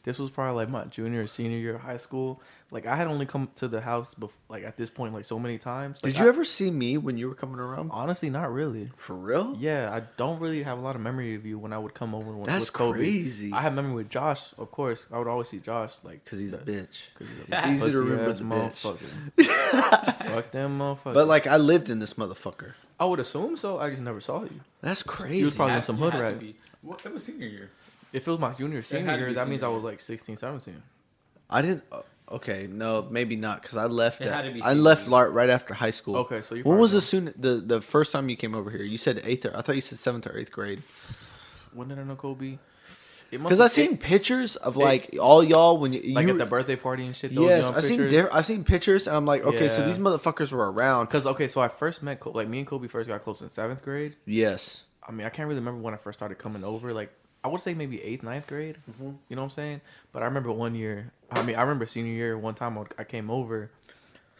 This 0.04 0.18
was 0.18 0.32
probably 0.32 0.56
like 0.56 0.70
my 0.70 0.86
junior 0.86 1.24
or 1.24 1.28
senior 1.28 1.58
year 1.58 1.76
of 1.76 1.82
high 1.82 1.98
school. 1.98 2.42
Like 2.72 2.86
I 2.86 2.96
had 2.96 3.08
only 3.08 3.26
come 3.26 3.50
to 3.56 3.68
the 3.68 3.82
house, 3.82 4.16
bef- 4.16 4.32
like 4.48 4.64
at 4.64 4.78
this 4.78 4.90
point, 4.90 5.14
like 5.14 5.26
so 5.26 5.38
many 5.40 5.58
times. 5.58 6.00
Like, 6.02 6.14
Did 6.14 6.20
you 6.20 6.26
I- 6.26 6.30
ever 6.30 6.46
see 6.46 6.72
me 6.72 6.98
when 6.98 7.18
you 7.18 7.28
were 7.28 7.36
coming 7.36 7.60
around? 7.60 7.90
Honestly, 7.92 8.30
not 8.30 8.52
really. 8.54 8.90
For 8.96 9.16
real? 9.16 9.56
Yeah, 9.60 9.92
I 9.94 10.02
don't 10.18 10.40
really 10.40 10.64
have 10.64 10.78
a 10.78 10.82
lot 10.82 10.96
of 10.96 11.02
memory 11.02 11.36
of 11.36 11.46
you 11.46 11.58
when 11.60 11.74
I 11.74 11.78
would 11.80 11.94
come 11.94 12.16
over. 12.16 12.32
When, 12.32 12.44
That's 12.48 12.66
with 12.68 12.74
Kobe. 12.74 12.98
crazy. 13.00 13.52
I 13.52 13.62
have 13.62 13.74
memory 13.74 13.94
with 13.94 14.10
Josh, 14.10 14.54
of 14.58 14.72
course. 14.72 15.06
I 15.12 15.18
would 15.18 15.28
always 15.28 15.50
see 15.50 15.60
Josh, 15.60 15.96
like 16.04 16.24
Because 16.24 16.40
he's 16.40 16.54
a 16.54 16.60
bitch. 16.60 16.88
bitch. 16.88 17.02
'cause 17.16 17.28
he's 17.28 17.46
It's 17.50 17.66
easy 17.66 17.78
to 17.80 17.86
pussy 17.86 17.96
remember 17.98 18.30
ass 18.32 18.40
the 18.40 18.46
bitch. 18.46 18.98
motherfucker. 19.44 20.30
Fuck 20.30 20.52
them 20.52 20.80
motherfuckers. 20.80 21.14
But 21.14 21.28
like, 21.28 21.48
I 21.48 21.58
lived 21.58 21.90
in 21.90 22.00
this 22.00 22.14
motherfucker. 22.14 22.74
I 23.00 23.06
would 23.06 23.20
assume 23.20 23.58
so. 23.58 23.80
I 23.80 23.90
just 23.90 24.02
never 24.02 24.22
saw 24.22 24.44
you. 24.44 24.60
That's 24.82 25.04
crazy. 25.04 25.40
You 25.40 25.46
was 25.46 25.56
probably 25.56 25.72
Had- 25.72 25.78
on 25.78 25.84
some 25.84 25.98
hood 25.98 26.14
had 26.14 26.40
to 26.40 26.46
rat. 26.46 26.56
What? 26.82 27.06
It 27.06 27.14
was 27.14 27.24
senior 27.26 27.48
year. 27.48 27.72
If 28.12 28.28
it 28.28 28.32
was 28.32 28.40
my 28.40 28.54
junior 28.54 28.82
senior 28.82 29.16
year, 29.18 29.28
be 29.28 29.34
that 29.36 29.48
means 29.48 29.64
I 29.64 29.68
was 29.68 29.84
like 29.84 30.00
16, 30.00 30.38
17. 30.38 30.82
I 31.50 31.62
didn't. 31.62 31.84
uh, 31.92 32.02
Okay, 32.32 32.68
no, 32.70 33.08
maybe 33.10 33.36
not. 33.36 33.60
Because 33.64 33.76
I 33.76 33.86
left. 33.86 34.22
It 34.22 34.28
At, 34.28 34.34
had 34.34 34.42
to 34.44 34.52
be 34.52 34.62
I 34.62 34.70
senior 34.70 34.84
left 34.84 35.02
year. 35.04 35.10
Lart 35.10 35.32
right 35.34 35.50
after 35.50 35.74
high 35.74 35.90
school. 35.90 36.16
Okay, 36.18 36.44
so 36.44 36.54
you 36.54 36.60
when 36.64 36.74
probably 36.74 36.82
was 36.82 36.94
know. 36.94 36.98
the 37.00 37.02
soon 37.02 37.34
the 37.36 37.56
the 37.56 37.82
first 37.82 38.12
time 38.12 38.30
you 38.30 38.36
came 38.36 38.54
over 38.54 38.70
here? 38.70 38.84
You 38.84 38.98
said 38.98 39.20
eighth. 39.26 39.46
Or, 39.48 39.58
I 39.58 39.62
thought 39.62 39.74
you 39.74 39.82
said 39.82 39.98
seventh 39.98 40.28
or 40.28 40.38
eighth 40.38 40.52
grade. 40.52 40.84
When 41.74 41.88
did 41.88 41.98
I 41.98 42.04
know 42.04 42.16
Kobe? 42.16 42.60
It 43.32 43.40
must 43.40 43.50
Because 43.50 43.58
have- 43.58 43.66
I 43.66 43.68
seen 43.68 43.94
it- 43.94 44.00
pictures 44.00 44.56
of 44.58 44.78
like 44.78 45.16
all 45.20 45.44
y'all 45.44 45.80
when 45.80 45.94
you, 45.94 46.14
like 46.14 46.26
you 46.28 46.32
at 46.34 46.38
the 46.38 46.46
birthday 46.46 46.76
party 46.76 47.06
and 47.08 47.16
shit. 47.16 47.34
Those 47.34 47.50
Yes, 47.50 47.64
young 47.66 47.76
I 47.76 47.80
seen 47.80 47.90
pictures. 47.98 48.12
diff- 48.12 48.30
I 48.32 48.42
seen 48.42 48.64
pictures 48.64 49.08
and 49.08 49.16
I'm 49.18 49.26
like, 49.26 49.44
okay, 49.44 49.68
so 49.68 49.82
Yeah. 49.82 49.88
these 49.88 49.98
motherfuckers 49.98 50.52
were 50.52 50.72
around. 50.72 51.08
Cause 51.08 51.26
okay, 51.26 51.48
so 51.48 51.62
I 51.62 51.68
first 51.68 52.04
met 52.04 52.20
Kobe, 52.20 52.36
like 52.38 52.48
me 52.48 52.60
and 52.60 52.68
Kobe 52.68 52.88
first 52.88 53.10
got 53.10 53.24
close 53.24 53.42
in 53.42 53.50
seventh 53.50 53.82
grade. 53.84 54.16
Yes. 54.26 54.84
I 55.08 55.12
mean, 55.12 55.26
I 55.26 55.30
can't 55.32 55.48
really 55.48 55.60
remember 55.62 55.82
when 55.82 55.94
I 55.96 55.98
first 55.98 56.20
started 56.20 56.38
coming 56.38 56.64
over. 56.64 56.94
Like 56.94 57.12
I 57.44 57.48
would 57.48 57.62
say 57.62 57.74
maybe 57.74 58.02
eighth, 58.02 58.24
ninth 58.24 58.48
grade. 58.48 58.78
Mm-hmm. 58.90 59.12
You 59.30 59.36
know 59.36 59.44
what 59.44 59.46
I'm 59.46 59.50
saying? 59.52 59.82
But 60.12 60.24
I 60.24 60.26
remember 60.26 60.52
one 60.52 60.76
year. 60.76 61.12
I 61.32 61.42
mean, 61.42 61.56
I 61.56 61.62
remember 61.62 61.86
senior 61.86 62.12
year. 62.12 62.38
One 62.38 62.54
time 62.54 62.78
I, 62.98 63.04
came 63.04 63.32
over, 63.32 63.72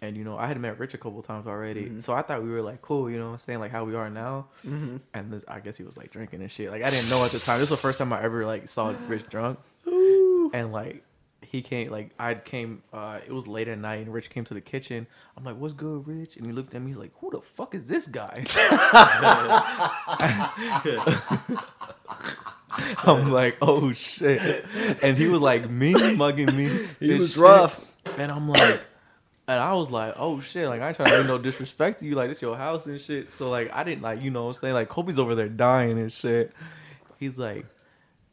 and 0.02 0.18
you 0.18 0.24
know 0.24 0.38
I 0.38 0.48
had 0.48 0.60
met 0.60 0.80
Rich 0.80 0.96
a 0.96 0.98
couple 0.98 1.22
times 1.22 1.48
already. 1.48 1.84
Mm-hmm. 1.84 2.00
So 2.00 2.14
I 2.14 2.22
thought 2.22 2.44
we 2.44 2.50
were 2.50 2.62
like 2.62 2.82
cool. 2.82 3.10
You 3.10 3.20
know 3.20 3.28
what 3.28 3.34
I'm 3.34 3.40
saying? 3.40 3.60
Like 3.60 3.72
how 3.72 3.86
we 3.86 3.96
are 3.96 4.10
now. 4.10 4.48
Mm-hmm. 4.68 4.98
And 5.14 5.32
this, 5.32 5.46
I 5.48 5.60
guess 5.60 5.78
he 5.78 5.84
was 5.84 5.98
like 5.98 6.12
drinking 6.12 6.42
and 6.42 6.52
shit. 6.52 6.72
Like 6.72 6.84
I 6.84 6.90
didn't 6.90 7.10
know 7.10 7.24
at 7.24 7.32
the 7.32 7.40
time. 7.40 7.60
This 7.60 7.70
was 7.70 7.82
the 7.82 7.88
first 7.88 8.00
time 8.00 8.12
I 8.12 8.22
ever 8.22 8.46
like 8.46 8.68
saw 8.68 8.94
Rich 9.08 9.30
drunk. 9.30 9.60
And 9.86 10.74
like 10.74 11.04
he 11.42 11.62
came 11.62 11.90
like 11.90 12.12
I 12.20 12.36
came 12.36 12.84
uh 12.92 13.20
it 13.26 13.32
was 13.32 13.48
late 13.48 13.70
at 13.70 13.80
night 13.80 14.02
and 14.02 14.14
Rich 14.14 14.30
came 14.30 14.44
to 14.46 14.54
the 14.54 14.62
kitchen. 14.62 15.08
I'm 15.38 15.46
like, 15.46 15.56
What's 15.56 15.74
good, 15.74 16.06
Rich? 16.06 16.36
And 16.36 16.46
he 16.46 16.52
looked 16.52 16.76
at 16.76 16.82
me, 16.82 16.88
he's 16.88 16.98
like, 16.98 17.14
Who 17.22 17.32
the 17.32 17.40
fuck 17.40 17.76
is 17.76 17.88
this 17.88 18.08
guy? 18.08 18.44
I'm 23.06 23.32
like, 23.32 23.58
oh 23.62 23.92
shit. 23.94 24.66
And 25.04 25.18
he 25.18 25.28
was 25.28 25.42
like 25.42 25.70
me 25.70 25.94
mugging 26.16 26.56
me. 26.56 26.70
He 27.00 27.14
was 27.16 27.34
shit. 27.34 27.42
rough. 27.42 27.86
And 28.18 28.32
I'm 28.32 28.50
like 28.50 28.82
and 29.48 29.60
I 29.60 29.74
was 29.74 29.90
like, 29.90 30.14
oh 30.18 30.40
shit, 30.40 30.68
like 30.70 30.80
I 30.82 30.90
ain't 30.90 30.96
trying 30.96 31.10
to 31.10 31.24
do 31.24 31.28
no 31.28 31.40
disrespect 31.40 32.00
to 32.00 32.06
you, 32.06 32.14
like 32.14 32.30
this 32.30 32.42
your 32.42 32.56
house 32.56 32.86
and 32.86 33.02
shit. 33.02 33.32
So 33.32 33.50
like 33.50 33.74
I 33.74 33.84
didn't 33.84 34.04
like, 34.04 34.22
you 34.22 34.30
know 34.30 34.44
what 34.44 34.56
I'm 34.56 34.62
saying? 34.62 34.74
Like 34.76 34.90
Kobe's 34.90 35.18
over 35.18 35.34
there 35.34 35.50
dying 35.50 35.98
and 36.00 36.14
shit. 36.14 36.54
He's 37.18 37.40
like 37.40 37.66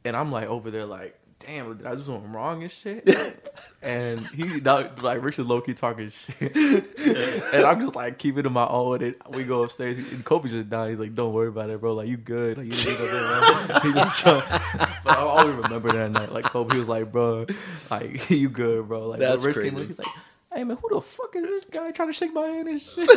and 0.04 0.14
I'm 0.14 0.30
like 0.30 0.48
over 0.48 0.70
there 0.70 0.84
like, 0.84 1.18
damn, 1.46 1.76
did 1.76 1.86
I 1.86 1.94
do 1.94 2.02
something 2.02 2.32
wrong 2.32 2.62
and 2.62 2.70
shit? 2.70 3.08
and 3.82 4.20
he 4.28 4.60
not 4.60 5.02
like 5.02 5.22
Richard 5.22 5.46
Loki 5.46 5.74
talking 5.74 6.08
shit. 6.08 6.54
and 6.56 7.64
I'm 7.64 7.80
just 7.80 7.94
like 7.94 8.18
keeping 8.18 8.44
it 8.44 8.50
my 8.50 8.66
own 8.66 9.02
and 9.02 9.14
we 9.30 9.44
go 9.44 9.62
upstairs 9.62 9.98
and 9.98 10.24
Kobe's 10.24 10.52
just 10.52 10.68
dying. 10.68 10.90
He's 10.90 10.98
like, 10.98 11.14
Don't 11.14 11.32
worry 11.32 11.48
about 11.48 11.70
it, 11.70 11.80
bro. 11.80 11.94
Like 11.94 12.08
you 12.08 12.16
good. 12.16 12.58
Like 12.58 12.66
you 12.66 12.72
didn't 12.72 12.96
do 12.98 13.12
nothing 13.12 13.74
wrong. 13.74 13.80
He 13.82 13.92
just 13.92 14.20
try- 14.20 14.60
But 15.04 15.18
I 15.18 15.20
always 15.20 15.54
remember 15.54 15.92
that 15.92 16.10
night. 16.10 16.32
Like 16.32 16.44
Kobe 16.44 16.76
was 16.76 16.88
like, 16.88 17.12
bro, 17.12 17.46
like 17.90 18.28
you 18.30 18.48
good, 18.48 18.88
bro. 18.88 19.08
Like 19.08 19.20
That's 19.20 19.42
Rich 19.44 19.54
came 19.56 19.62
crazy. 19.70 19.82
in, 19.82 19.88
he's 19.88 19.98
like, 19.98 20.08
Hey 20.52 20.64
man, 20.64 20.76
who 20.80 20.88
the 20.94 21.00
fuck 21.00 21.36
is 21.36 21.44
this 21.44 21.64
guy 21.70 21.90
trying 21.92 22.08
to 22.08 22.12
shake 22.12 22.32
my 22.32 22.46
hand 22.46 22.68
and 22.68 22.80
shit? 22.82 23.08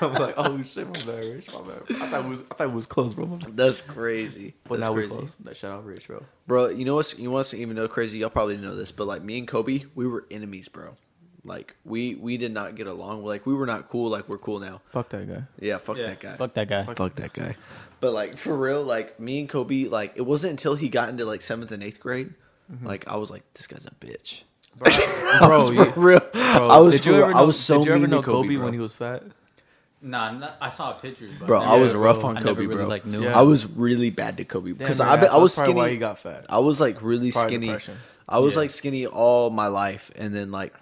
I'm 0.06 0.14
like, 0.14 0.34
oh 0.36 0.62
shit, 0.62 0.86
my 0.86 0.92
bad, 0.92 1.24
Rich, 1.24 1.52
my 1.52 1.60
bad. 1.60 1.82
I 2.02 2.08
thought 2.08 2.24
it 2.24 2.28
was, 2.28 2.40
I 2.50 2.54
thought 2.54 2.66
it 2.66 2.72
was 2.72 2.86
close, 2.86 3.14
bro. 3.14 3.26
That's 3.48 3.80
crazy. 3.80 4.54
But 4.64 4.80
That's 4.80 4.88
now 4.88 4.94
crazy. 4.94 5.10
we're 5.10 5.18
close. 5.18 5.36
That 5.36 5.56
shout 5.56 5.72
out, 5.72 5.84
Rich, 5.84 6.06
bro. 6.06 6.22
Bro, 6.46 6.68
you 6.70 6.84
know 6.84 6.94
what's 6.94 7.18
you 7.18 7.24
know 7.24 7.32
what's 7.32 7.54
even 7.54 7.76
know 7.76 7.88
crazy? 7.88 8.18
Y'all 8.18 8.30
probably 8.30 8.56
know 8.56 8.74
this, 8.74 8.92
but 8.92 9.06
like 9.06 9.22
me 9.22 9.38
and 9.38 9.48
Kobe, 9.48 9.84
we 9.94 10.06
were 10.06 10.26
enemies, 10.30 10.68
bro. 10.68 10.92
Like 11.44 11.74
we 11.84 12.14
we 12.14 12.36
did 12.36 12.52
not 12.52 12.74
get 12.74 12.86
along. 12.86 13.24
Like 13.24 13.46
we 13.46 13.54
were 13.54 13.66
not 13.66 13.88
cool. 13.88 14.10
Like 14.10 14.28
we're 14.28 14.38
cool 14.38 14.60
now. 14.60 14.82
Fuck 14.90 15.08
that 15.10 15.28
guy. 15.28 15.42
Yeah, 15.58 15.78
fuck 15.78 15.96
Yeah, 15.96 16.08
that 16.08 16.20
guy. 16.20 16.36
Fuck 16.36 16.54
that 16.54 16.68
guy. 16.68 16.84
Fuck 16.84 17.14
that 17.16 17.32
guy. 17.32 17.56
But 18.00 18.12
like 18.12 18.36
for 18.36 18.56
real, 18.56 18.82
like 18.82 19.18
me 19.18 19.40
and 19.40 19.48
Kobe, 19.48 19.84
like 19.84 20.12
it 20.16 20.22
wasn't 20.22 20.52
until 20.52 20.74
he 20.74 20.88
got 20.88 21.08
into 21.08 21.24
like 21.24 21.42
seventh 21.42 21.72
and 21.72 21.82
eighth 21.82 22.00
grade, 22.00 22.34
mm-hmm. 22.70 22.86
like 22.86 23.08
I 23.08 23.16
was 23.16 23.30
like, 23.30 23.42
this 23.54 23.66
guy's 23.66 23.86
a 23.86 23.90
bitch. 23.90 24.42
Bro, 24.76 24.90
I 24.94 25.48
was 25.48 25.70
bro, 25.70 25.84
for 25.92 26.00
you- 26.00 26.06
real. 26.06 26.20
bro, 26.20 26.68
I 26.68 26.78
was 26.78 26.94
did 26.94 27.06
you 27.06 27.12
for 27.12 27.28
real. 27.28 27.36
I 27.36 27.42
was 27.42 27.58
so 27.58 27.78
did 27.78 27.86
you 27.86 27.92
ever 27.92 28.00
mean 28.02 28.10
know 28.10 28.20
to 28.20 28.26
Kobe, 28.26 28.46
Kobe 28.46 28.56
bro. 28.56 28.64
when 28.66 28.74
he 28.74 28.80
was 28.80 28.94
fat? 28.94 29.22
Nah, 30.02 30.30
not, 30.32 30.56
I 30.62 30.70
saw 30.70 30.92
pictures, 30.94 31.32
but 31.38 31.46
Bro, 31.46 31.60
I 31.60 31.64
I 31.64 31.70
never- 31.72 31.82
was 31.82 31.94
rough 31.94 32.20
bro. 32.20 32.30
on 32.30 32.36
I 32.38 32.40
never 32.40 32.54
Kobe, 32.54 32.66
really, 32.66 32.76
bro. 32.76 32.86
like, 32.88 33.04
knew 33.04 33.22
Yeah. 33.22 33.28
him. 33.30 33.34
I 33.34 33.42
was 33.42 33.66
really 33.70 34.08
bad 34.10 34.38
to 34.38 34.44
Kobe 34.46 34.70
Damn, 34.70 34.78
because 34.78 34.98
man, 34.98 35.08
I, 35.08 35.16
that's 35.16 35.32
I 35.32 35.36
was 35.36 35.54
probably 35.54 35.72
skinny. 35.72 35.80
Why 35.86 35.90
he 35.90 35.96
got 35.98 36.18
fat? 36.18 36.46
I 36.48 36.58
was 36.58 36.80
like 36.80 37.02
really 37.02 37.30
Probably 37.32 37.50
skinny. 37.50 37.66
depression. 37.66 37.96
I 38.28 38.38
was 38.38 38.54
Yeah. 38.54 38.60
like 38.60 38.70
skinny 38.70 39.06
all 39.06 39.50
my 39.50 39.66
life, 39.66 40.10
and 40.16 40.34
then 40.34 40.50
like, 40.50 40.72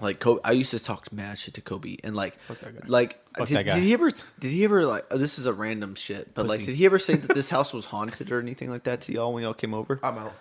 like 0.00 0.20
Kobe, 0.20 0.40
I 0.44 0.52
used 0.52 0.70
to 0.72 0.78
talk 0.78 1.12
mad 1.12 1.38
shit 1.38 1.54
to 1.54 1.60
Kobe, 1.62 1.96
and 2.04 2.14
like, 2.14 2.38
Fuck 2.46 2.60
that 2.60 2.74
guy. 2.80 2.86
like, 2.86 3.20
Fuck 3.36 3.48
did, 3.48 3.56
that 3.56 3.62
guy. 3.66 3.74
did 3.74 3.82
he 3.84 3.92
ever? 3.92 4.10
Did 4.38 4.50
he 4.52 4.64
ever 4.64 4.86
like? 4.86 5.04
oh, 5.10 5.18
this 5.18 5.38
is 5.38 5.46
a 5.46 5.52
random 5.52 5.94
shit, 5.96 6.32
but 6.34 6.46
like, 6.46 6.60
Pussy. 6.60 6.72
did 6.72 6.76
he 6.78 6.86
ever 6.86 6.98
say 7.00 7.14
that 7.14 7.34
this 7.34 7.50
house 7.50 7.72
was 7.72 7.86
haunted 7.86 8.30
or 8.30 8.38
anything 8.38 8.70
like 8.70 8.84
that 8.84 9.00
to 9.02 9.12
y'all 9.12 9.32
when 9.32 9.42
y'all 9.42 9.54
came 9.54 9.74
over? 9.74 9.98
I'm 10.02 10.18
out. 10.18 10.32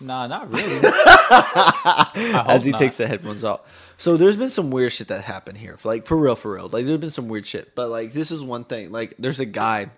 Nah, 0.00 0.26
not 0.26 0.50
really. 0.52 0.80
As 2.48 2.64
he 2.64 2.70
not. 2.72 2.78
takes 2.78 2.96
the 2.96 3.06
headphones 3.06 3.44
off. 3.44 3.60
So 3.98 4.16
there's 4.16 4.36
been 4.36 4.48
some 4.50 4.70
weird 4.70 4.92
shit 4.92 5.08
that 5.08 5.22
happened 5.22 5.58
here, 5.58 5.78
like 5.84 6.06
for 6.06 6.16
real, 6.16 6.36
for 6.36 6.52
real. 6.52 6.68
Like 6.68 6.84
there's 6.84 7.00
been 7.00 7.10
some 7.10 7.28
weird 7.28 7.46
shit, 7.46 7.74
but 7.74 7.88
like 7.88 8.12
this 8.12 8.30
is 8.30 8.42
one 8.42 8.64
thing. 8.64 8.92
Like 8.92 9.14
there's 9.18 9.40
a 9.40 9.46
guy, 9.46 9.90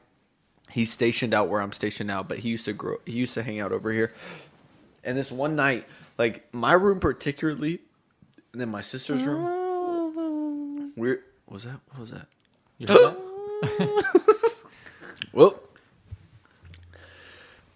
he's 0.70 0.92
stationed 0.92 1.34
out 1.34 1.48
where 1.48 1.60
I'm 1.60 1.72
stationed 1.72 2.06
now, 2.06 2.22
but 2.22 2.38
he 2.38 2.48
used 2.50 2.64
to 2.66 2.72
grow. 2.72 2.98
He 3.06 3.12
used 3.12 3.34
to 3.34 3.42
hang 3.42 3.60
out 3.60 3.72
over 3.72 3.92
here. 3.92 4.12
And 5.04 5.16
this 5.18 5.32
one 5.32 5.56
night, 5.56 5.86
like 6.16 6.52
my 6.54 6.74
room 6.74 7.00
particularly, 7.00 7.80
and 8.52 8.60
then 8.60 8.68
my 8.68 8.82
sister's 8.82 9.24
room. 9.24 10.92
Weird. 10.96 11.22
What 11.46 11.54
was 11.54 11.64
that? 11.64 11.80
What 11.90 12.00
was 12.00 12.10
that? 12.10 12.26
Well, 15.32 15.60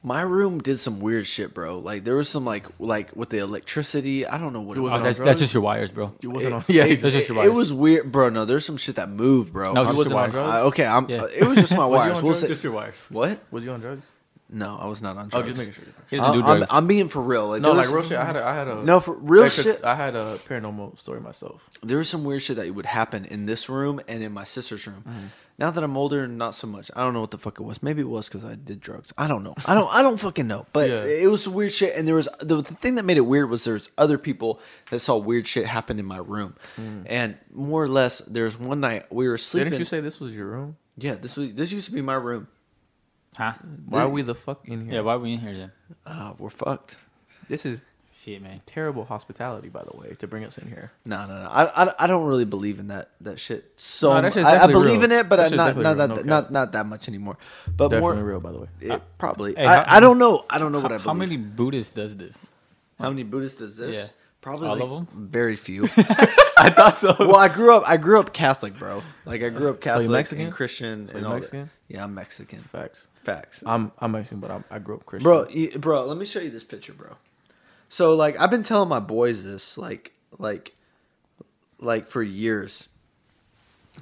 my 0.04 0.20
room 0.22 0.60
did 0.60 0.78
some 0.78 1.00
weird 1.00 1.26
shit, 1.26 1.54
bro. 1.54 1.78
Like 1.78 2.04
there 2.04 2.16
was 2.16 2.28
some 2.28 2.44
like 2.44 2.66
like 2.80 3.14
with 3.14 3.30
the 3.30 3.38
electricity. 3.38 4.26
I 4.26 4.38
don't 4.38 4.52
know 4.52 4.60
what 4.60 4.76
it, 4.76 4.80
It 4.80 4.82
was. 4.82 4.90
was 4.90 4.92
Oh, 4.92 4.96
on 4.96 5.02
that's, 5.02 5.16
drugs? 5.16 5.26
that's 5.26 5.38
just 5.40 5.54
your 5.54 5.62
wires, 5.62 5.90
bro. 5.90 6.12
It 6.22 6.26
wasn't 6.28 6.52
It- 6.52 6.56
on. 6.56 6.64
Yeah, 6.68 6.84
he 6.86 6.92
it, 6.94 7.00
just, 7.00 7.16
just 7.16 7.28
your 7.28 7.44
it 7.44 7.52
was 7.52 7.72
weird, 7.72 8.10
bro. 8.10 8.28
No, 8.28 8.44
there's 8.44 8.64
some 8.66 8.76
shit 8.76 8.96
that 8.96 9.08
moved, 9.08 9.52
bro. 9.52 9.72
No, 9.72 9.82
he 9.82 9.88
just 9.88 9.96
wasn't 9.98 10.16
on 10.16 10.30
drugs. 10.30 10.48
Uh, 10.62 10.66
okay, 10.66 10.86
I'm. 10.86 11.08
Yeah. 11.08 11.22
uh, 11.22 11.26
it 11.26 11.44
was 11.44 11.58
just 11.58 11.76
my 11.76 11.84
Was 11.86 12.02
he 12.02 12.08
wires. 12.08 12.16
on 12.18 12.22
We'll 12.24 12.32
drugs? 12.32 12.38
say- 12.40 12.48
Just 12.48 12.64
your 12.64 12.72
wires. 12.72 13.06
what? 13.10 13.38
Was 13.50 13.64
you 13.64 13.70
on 13.72 13.80
drugs? 13.80 14.06
No, 14.54 14.76
I 14.78 14.86
was 14.86 15.00
not 15.00 15.16
on 15.16 15.28
drugs. 15.28 15.34
Oh, 15.34 15.40
drugs. 15.42 15.58
just 15.60 15.68
making 15.78 15.84
sure. 15.94 15.94
He 16.10 16.16
doesn't 16.18 16.32
do 16.34 16.40
I'm, 16.46 16.58
drugs. 16.58 16.70
I'm 16.72 16.86
being 16.86 17.08
for 17.08 17.22
real. 17.22 17.48
Like, 17.48 17.62
No, 17.62 17.68
there 17.74 17.84
like 17.86 17.94
real 17.94 18.02
shit. 18.02 18.18
I 18.18 18.24
had 18.26 18.36
a, 18.36 18.44
I 18.44 18.54
had 18.54 18.68
a 18.68 18.84
No, 18.84 19.00
for 19.00 19.16
real 19.16 19.44
extra- 19.44 19.64
shit. 19.64 19.82
I 19.84 19.94
had 19.94 20.14
a 20.14 20.36
paranormal 20.46 20.98
story 20.98 21.20
myself. 21.22 21.66
There 21.82 21.96
was 21.96 22.10
some 22.10 22.22
weird 22.24 22.42
shit 22.42 22.56
that 22.56 22.74
would 22.74 22.84
happen 22.84 23.24
in 23.24 23.46
this 23.46 23.70
room 23.70 23.98
and 24.08 24.22
in 24.22 24.30
my 24.32 24.44
sister's 24.44 24.86
room. 24.86 25.04
Mm-hmm. 25.08 25.26
Now 25.58 25.70
that 25.70 25.84
I'm 25.84 25.96
older, 25.96 26.26
not 26.26 26.54
so 26.54 26.66
much. 26.66 26.90
I 26.96 27.00
don't 27.02 27.12
know 27.14 27.20
what 27.20 27.30
the 27.30 27.38
fuck 27.38 27.60
it 27.60 27.62
was. 27.62 27.82
Maybe 27.82 28.00
it 28.00 28.08
was 28.08 28.26
because 28.28 28.44
I 28.44 28.54
did 28.56 28.80
drugs. 28.80 29.12
I 29.18 29.28
don't 29.28 29.44
know. 29.44 29.54
I 29.66 29.74
don't. 29.74 29.92
I 29.94 30.02
don't 30.02 30.18
fucking 30.18 30.46
know. 30.46 30.66
But 30.72 30.90
Yeah. 30.90 31.04
it 31.04 31.30
was 31.30 31.46
weird 31.48 31.72
shit. 31.72 31.94
And 31.96 32.08
there 32.08 32.14
was 32.14 32.26
the, 32.40 32.56
the 32.56 32.62
thing 32.74 32.94
that 32.96 33.04
made 33.04 33.16
it 33.18 33.22
weird 33.22 33.48
was 33.50 33.64
there's 33.64 33.90
other 33.98 34.18
people 34.18 34.60
that 34.90 35.00
saw 35.00 35.16
weird 35.16 35.46
shit 35.46 35.66
happen 35.66 35.98
in 35.98 36.06
my 36.06 36.18
room. 36.18 36.56
And 37.06 37.36
more 37.52 37.82
or 37.82 37.88
less, 37.88 38.18
there's 38.20 38.58
one 38.58 38.80
night 38.80 39.12
we 39.12 39.28
were 39.28 39.38
sleeping. 39.38 39.70
Didn't 39.70 39.78
you 39.80 39.84
say 39.84 40.00
this 40.00 40.18
was 40.18 40.34
your 40.34 40.46
room? 40.46 40.76
Yeah, 40.96 41.14
this 41.14 41.36
was 41.36 41.52
this 41.54 41.70
used 41.72 41.86
to 41.86 41.92
be 41.92 42.02
my 42.02 42.14
room. 42.14 42.48
Huh? 43.36 43.54
Why 43.86 44.02
are 44.02 44.08
we 44.08 44.22
the 44.22 44.34
fuck 44.34 44.68
in 44.68 44.84
here? 44.86 44.94
Yeah, 44.96 45.00
why 45.00 45.14
are 45.14 45.18
we 45.18 45.32
in 45.34 45.40
here 45.40 45.56
then? 45.56 45.72
Uh, 46.04 46.32
we're 46.38 46.50
fucked. 46.50 46.96
This 47.48 47.64
is 47.64 47.82
Shit, 48.24 48.40
man. 48.40 48.60
terrible 48.66 49.04
hospitality, 49.04 49.68
by 49.68 49.82
the 49.82 49.96
way, 49.96 50.14
to 50.20 50.26
bring 50.28 50.44
us 50.44 50.56
in 50.58 50.68
here. 50.68 50.92
No, 51.04 51.26
no, 51.26 51.42
no. 51.42 51.48
I, 51.48 51.84
I, 51.84 51.94
I 52.00 52.06
don't 52.06 52.26
really 52.26 52.44
believe 52.44 52.78
in 52.78 52.88
that 52.88 53.10
that 53.22 53.40
shit. 53.40 53.72
So 53.76 54.14
No, 54.14 54.20
that 54.20 54.32
shit's 54.32 54.46
I, 54.46 54.50
I 54.50 54.54
definitely 54.54 54.72
believe 54.74 54.92
real. 55.00 55.04
in 55.04 55.12
it, 55.12 55.28
but 55.28 55.36
That 55.36 55.42
I, 55.42 55.48
shit's 55.48 55.56
not 55.56 55.66
definitely 55.66 55.82
not 55.84 56.08
real, 56.08 56.16
that 56.16 56.24
no 56.26 56.34
not 56.40 56.52
not 56.52 56.72
that 56.72 56.86
much 56.86 57.08
anymore. 57.08 57.36
But 57.76 57.88
Definitely 57.88 58.16
more 58.18 58.24
real, 58.24 58.40
by 58.40 58.52
the 58.52 58.58
way. 58.60 58.68
it, 58.80 59.02
probably. 59.18 59.54
Hey, 59.56 59.64
I, 59.64 59.82
how- 59.84 59.96
I 59.96 60.00
don't 60.00 60.18
know. 60.18 60.44
I 60.48 60.58
don't 60.58 60.70
know 60.72 60.78
How, 60.78 60.84
what 60.84 60.92
I 60.92 60.96
believe. 60.98 61.06
how 61.06 61.14
many 61.14 61.36
Buddhists 61.36 61.92
does 61.92 62.16
this? 62.16 62.46
How 63.00 63.10
many 63.10 63.24
Buddhists 63.24 63.58
does 63.58 63.76
this? 63.76 63.96
Yeah. 63.96 64.06
Probably 64.40 64.68
All 64.68 64.74
like 64.76 64.84
of 64.84 64.92
'em? 64.92 65.08
Very 65.30 65.54
few. 65.56 65.84
I 65.96 66.70
thought 66.70 66.96
so. 66.96 67.14
well, 67.18 67.36
I 67.36 67.48
grew 67.48 67.74
up. 67.74 67.82
I 67.88 67.96
grew 67.96 68.18
up 68.20 68.32
Catholic, 68.32 68.76
bro. 68.78 69.02
Like 69.24 69.42
I 69.42 69.48
grew 69.50 69.68
up 69.70 69.80
Catholic 69.80 70.06
you 70.06 70.10
Mexican? 70.12 70.44
and 70.46 70.52
Christian 70.54 71.06
So 71.08 71.12
and 71.14 71.20
you 71.22 71.26
all 71.26 71.34
Mexican? 71.34 71.60
That. 71.88 71.94
Yeah, 71.94 72.04
I'm 72.04 72.14
Mexican. 72.14 72.60
Facts. 72.60 73.08
Facts, 73.22 73.62
I'm 73.66 73.92
I'm 74.00 74.12
Mexican, 74.12 74.40
but 74.40 74.50
I'm, 74.50 74.64
I 74.70 74.78
grew 74.80 74.96
up 74.96 75.06
Christian. 75.06 75.24
bro. 75.30 75.48
You, 75.48 75.78
bro, 75.78 76.04
let 76.06 76.16
me 76.16 76.24
show 76.24 76.40
you 76.40 76.50
this 76.50 76.64
picture, 76.64 76.92
bro. 76.92 77.10
So 77.93 78.14
like 78.14 78.40
I've 78.40 78.51
been 78.51 78.62
telling 78.62 78.89
my 78.89 79.01
boys 79.01 79.44
this 79.44 79.77
like 79.77 80.12
like 80.39 80.74
like 81.78 82.09
for 82.09 82.23
years. 82.23 82.89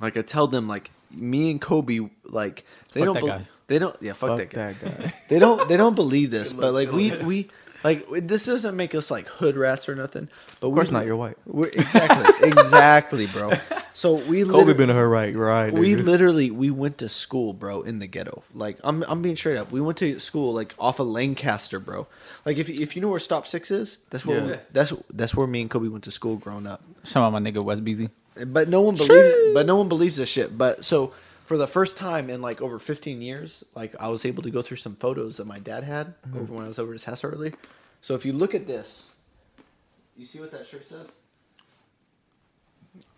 Like 0.01 0.17
I 0.17 0.23
tell 0.23 0.47
them 0.47 0.69
like 0.69 0.93
me 1.11 1.51
and 1.51 1.61
Kobe 1.61 2.09
like 2.25 2.65
they 2.93 3.01
Fuck 3.01 3.05
don't 3.07 3.15
that 3.15 3.21
bel- 3.27 3.39
guy. 3.41 3.47
they 3.67 3.79
don't 3.81 3.97
yeah 4.01 4.13
fuck, 4.13 4.39
fuck 4.39 4.39
that 4.39 4.51
guy. 4.51 4.73
that 4.75 4.99
guy. 5.01 5.15
they 5.29 5.41
don't 5.41 5.69
they 5.69 5.77
don't 5.77 5.97
believe 5.97 6.31
this, 6.31 6.53
but 6.61 6.73
like 6.73 6.93
we 6.93 7.13
we 7.27 7.49
Like 7.83 8.07
this 8.11 8.45
doesn't 8.47 8.77
make 8.77 8.95
us 8.95 9.11
like 9.11 9.27
hood 9.29 9.57
rats 9.57 9.89
or 9.89 9.95
nothing. 9.95 10.29
But 10.61 10.69
Of 10.69 10.75
course 10.75 10.91
not. 10.91 11.07
You're 11.07 11.17
white. 11.17 11.37
We're, 11.47 11.69
exactly, 11.69 12.49
exactly, 12.49 13.27
bro. 13.27 13.53
So 13.95 14.15
we 14.15 14.45
Kobe 14.45 14.75
been 14.75 14.91
a 14.91 14.95
her 14.95 15.09
right, 15.09 15.35
right? 15.35 15.73
we 15.73 15.95
nigga. 15.95 16.05
literally 16.05 16.51
we 16.51 16.71
went 16.71 16.99
to 16.99 17.09
school, 17.09 17.53
bro, 17.53 17.83
in 17.83 17.99
the 17.99 18.07
ghetto. 18.07 18.43
Like 18.55 18.79
I'm 18.85 19.03
I'm 19.05 19.23
being 19.23 19.37
straight 19.37 19.57
up. 19.57 19.73
We 19.73 19.81
went 19.81 19.99
to 19.99 20.19
school 20.19 20.53
like 20.53 20.75
off 20.79 21.01
of 21.01 21.07
Lancaster, 21.07 21.81
bro. 21.81 22.07
Like 22.45 22.59
if 22.59 22.69
if 22.69 22.95
you 22.97 23.03
know 23.03 23.09
where 23.09 23.21
Stop 23.21 23.47
Six 23.47 23.71
is, 23.71 23.99
that's 24.11 24.27
where 24.27 24.39
Yeah. 24.41 24.47
we, 24.47 24.57
that's 24.73 24.93
that's 25.13 25.35
where 25.35 25.47
me 25.47 25.63
and 25.63 25.71
Kobe 25.71 25.89
went 25.89 26.05
to 26.05 26.11
school 26.11 26.37
growing 26.37 26.67
up. 26.67 26.83
Shout 27.05 27.23
out 27.23 27.33
my 27.33 27.41
nigga 27.41 27.65
West 27.65 27.83
Beezy. 27.85 28.11
But 28.47 28.69
no 28.69 28.81
one 28.83 28.95
believes. 28.95 29.35
But 29.55 29.67
no 29.67 29.77
one 29.77 29.89
believes 29.89 30.17
this 30.17 30.29
shit. 30.29 30.57
But 30.57 30.85
so 30.85 31.13
for 31.51 31.59
the 31.59 31.67
first 31.67 31.97
time 31.97 32.31
in 32.31 32.41
like 32.41 32.63
over 32.63 32.79
15 32.79 33.21
years, 33.21 33.65
like 33.75 33.97
I 33.99 34.07
was 34.07 34.25
able 34.25 34.45
to 34.45 34.53
go 34.53 34.63
through 34.63 34.77
some 34.77 34.95
photos 34.95 35.39
that 35.39 35.49
my 35.49 35.59
dad 35.59 35.83
had 35.83 36.15
mm-hmm. 36.23 36.39
over 36.39 36.55
when 36.55 36.65
I 36.65 36.69
was 36.69 36.79
over 36.79 36.93
his 36.93 37.03
house 37.03 37.25
early. 37.25 37.53
So 38.03 38.15
if 38.15 38.25
you 38.25 38.33
look 38.33 38.55
at 38.55 38.69
this, 38.69 39.09
you 40.17 40.27
see 40.27 40.39
what 40.39 40.53
that 40.53 40.69
shirt 40.69 40.87
says. 40.87 41.09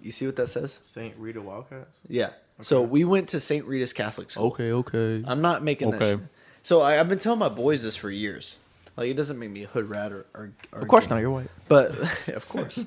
You 0.01 0.11
see 0.11 0.25
what 0.25 0.37
that 0.37 0.47
says? 0.47 0.79
Saint 0.81 1.15
Rita 1.19 1.43
Wildcats. 1.43 1.95
Yeah. 2.09 2.31
So 2.63 2.81
we 2.81 3.05
went 3.05 3.29
to 3.29 3.39
St. 3.39 3.67
Rita's 3.67 3.93
Catholic 3.93 4.31
School. 4.31 4.47
Okay, 4.47 4.73
okay. 4.73 5.23
I'm 5.27 5.43
not 5.43 5.63
making 5.63 5.91
that. 5.91 6.01
Okay. 6.01 6.11
Shit. 6.13 6.21
So 6.63 6.81
I, 6.81 6.99
I've 6.99 7.11
been 7.11 7.19
telling 7.19 7.39
my 7.39 7.51
boys 7.51 7.83
this 7.83 7.97
for 7.97 8.11
years. 8.11 8.57
Like 8.97 9.11
it 9.11 9.15
doesn't 9.15 9.39
make 9.39 9.51
me 9.51 9.65
a 9.65 9.67
hood 9.67 9.91
rat 9.91 10.11
or, 10.11 10.25
or, 10.33 10.53
or 10.73 10.81
Of 10.81 10.89
course 10.89 11.11
not. 11.11 11.21
You're 11.21 11.31
white. 11.31 11.51
But 11.69 11.99
of 12.29 12.49
course. 12.49 12.83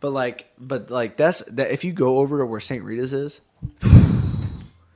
but 0.00 0.10
like 0.10 0.48
but 0.58 0.90
like 0.90 1.16
that's 1.16 1.42
that 1.42 1.70
if 1.70 1.84
you 1.84 1.92
go 1.92 2.18
over 2.18 2.38
to 2.38 2.46
where 2.46 2.58
St. 2.58 2.82
Rita's 2.82 3.12
is, 3.12 3.40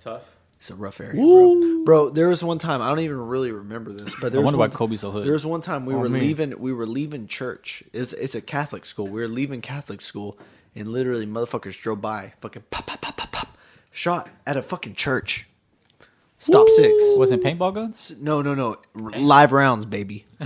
Tough. 0.03 0.25
it's 0.59 0.71
a 0.71 0.75
rough 0.75 1.01
area, 1.01 1.15
bro. 1.15 1.85
Bro, 1.85 2.11
there 2.11 2.29
was 2.29 2.43
one 2.45 2.59
time 2.59 2.81
I 2.83 2.89
don't 2.89 3.01
even 3.01 3.19
really 3.21 3.53
remember 3.53 3.93
this, 3.93 4.15
but 4.21 4.27
I 4.27 4.31
there 4.31 4.41
was 4.41 4.45
wonder 4.47 4.59
why 4.59 4.67
one, 4.67 4.71
Kobe's 4.73 5.01
so 5.01 5.11
hood. 5.11 5.25
There 5.25 5.33
was 5.33 5.47
one 5.47 5.61
time 5.61 5.87
we 5.87 5.95
Oh, 5.95 5.99
were 5.99 6.09
me. 6.09 6.21
leaving 6.21 6.59
we 6.61 6.73
were 6.73 6.87
leaving 6.87 7.27
church. 7.27 7.83
It's 7.93 8.13
it's 8.13 8.35
a 8.35 8.41
Catholic 8.41 8.85
school. 8.85 9.07
We 9.09 9.21
were 9.21 9.29
leaving 9.29 9.61
Catholic 9.61 10.01
school 10.01 10.39
and 10.75 10.89
literally 10.89 11.27
motherfuckers 11.27 11.79
drove 11.81 12.01
by, 12.01 12.33
fucking 12.41 12.63
pop 12.71 12.87
pop 12.87 13.01
pop 13.01 13.17
pop 13.17 13.33
pop, 13.33 13.57
shot 13.91 14.29
at 14.47 14.57
a 14.57 14.63
fucking 14.63 14.95
church. 14.95 15.49
Stop 16.39 16.67
six. 16.71 16.93
Wasn't 17.17 17.41
paintball 17.41 17.73
guns? 17.73 18.11
S- 18.11 18.17
No, 18.21 18.43
no, 18.43 18.53
no. 18.55 18.77
R- 19.01 19.11
Live 19.21 19.53
rounds, 19.53 19.87
baby. 19.87 20.25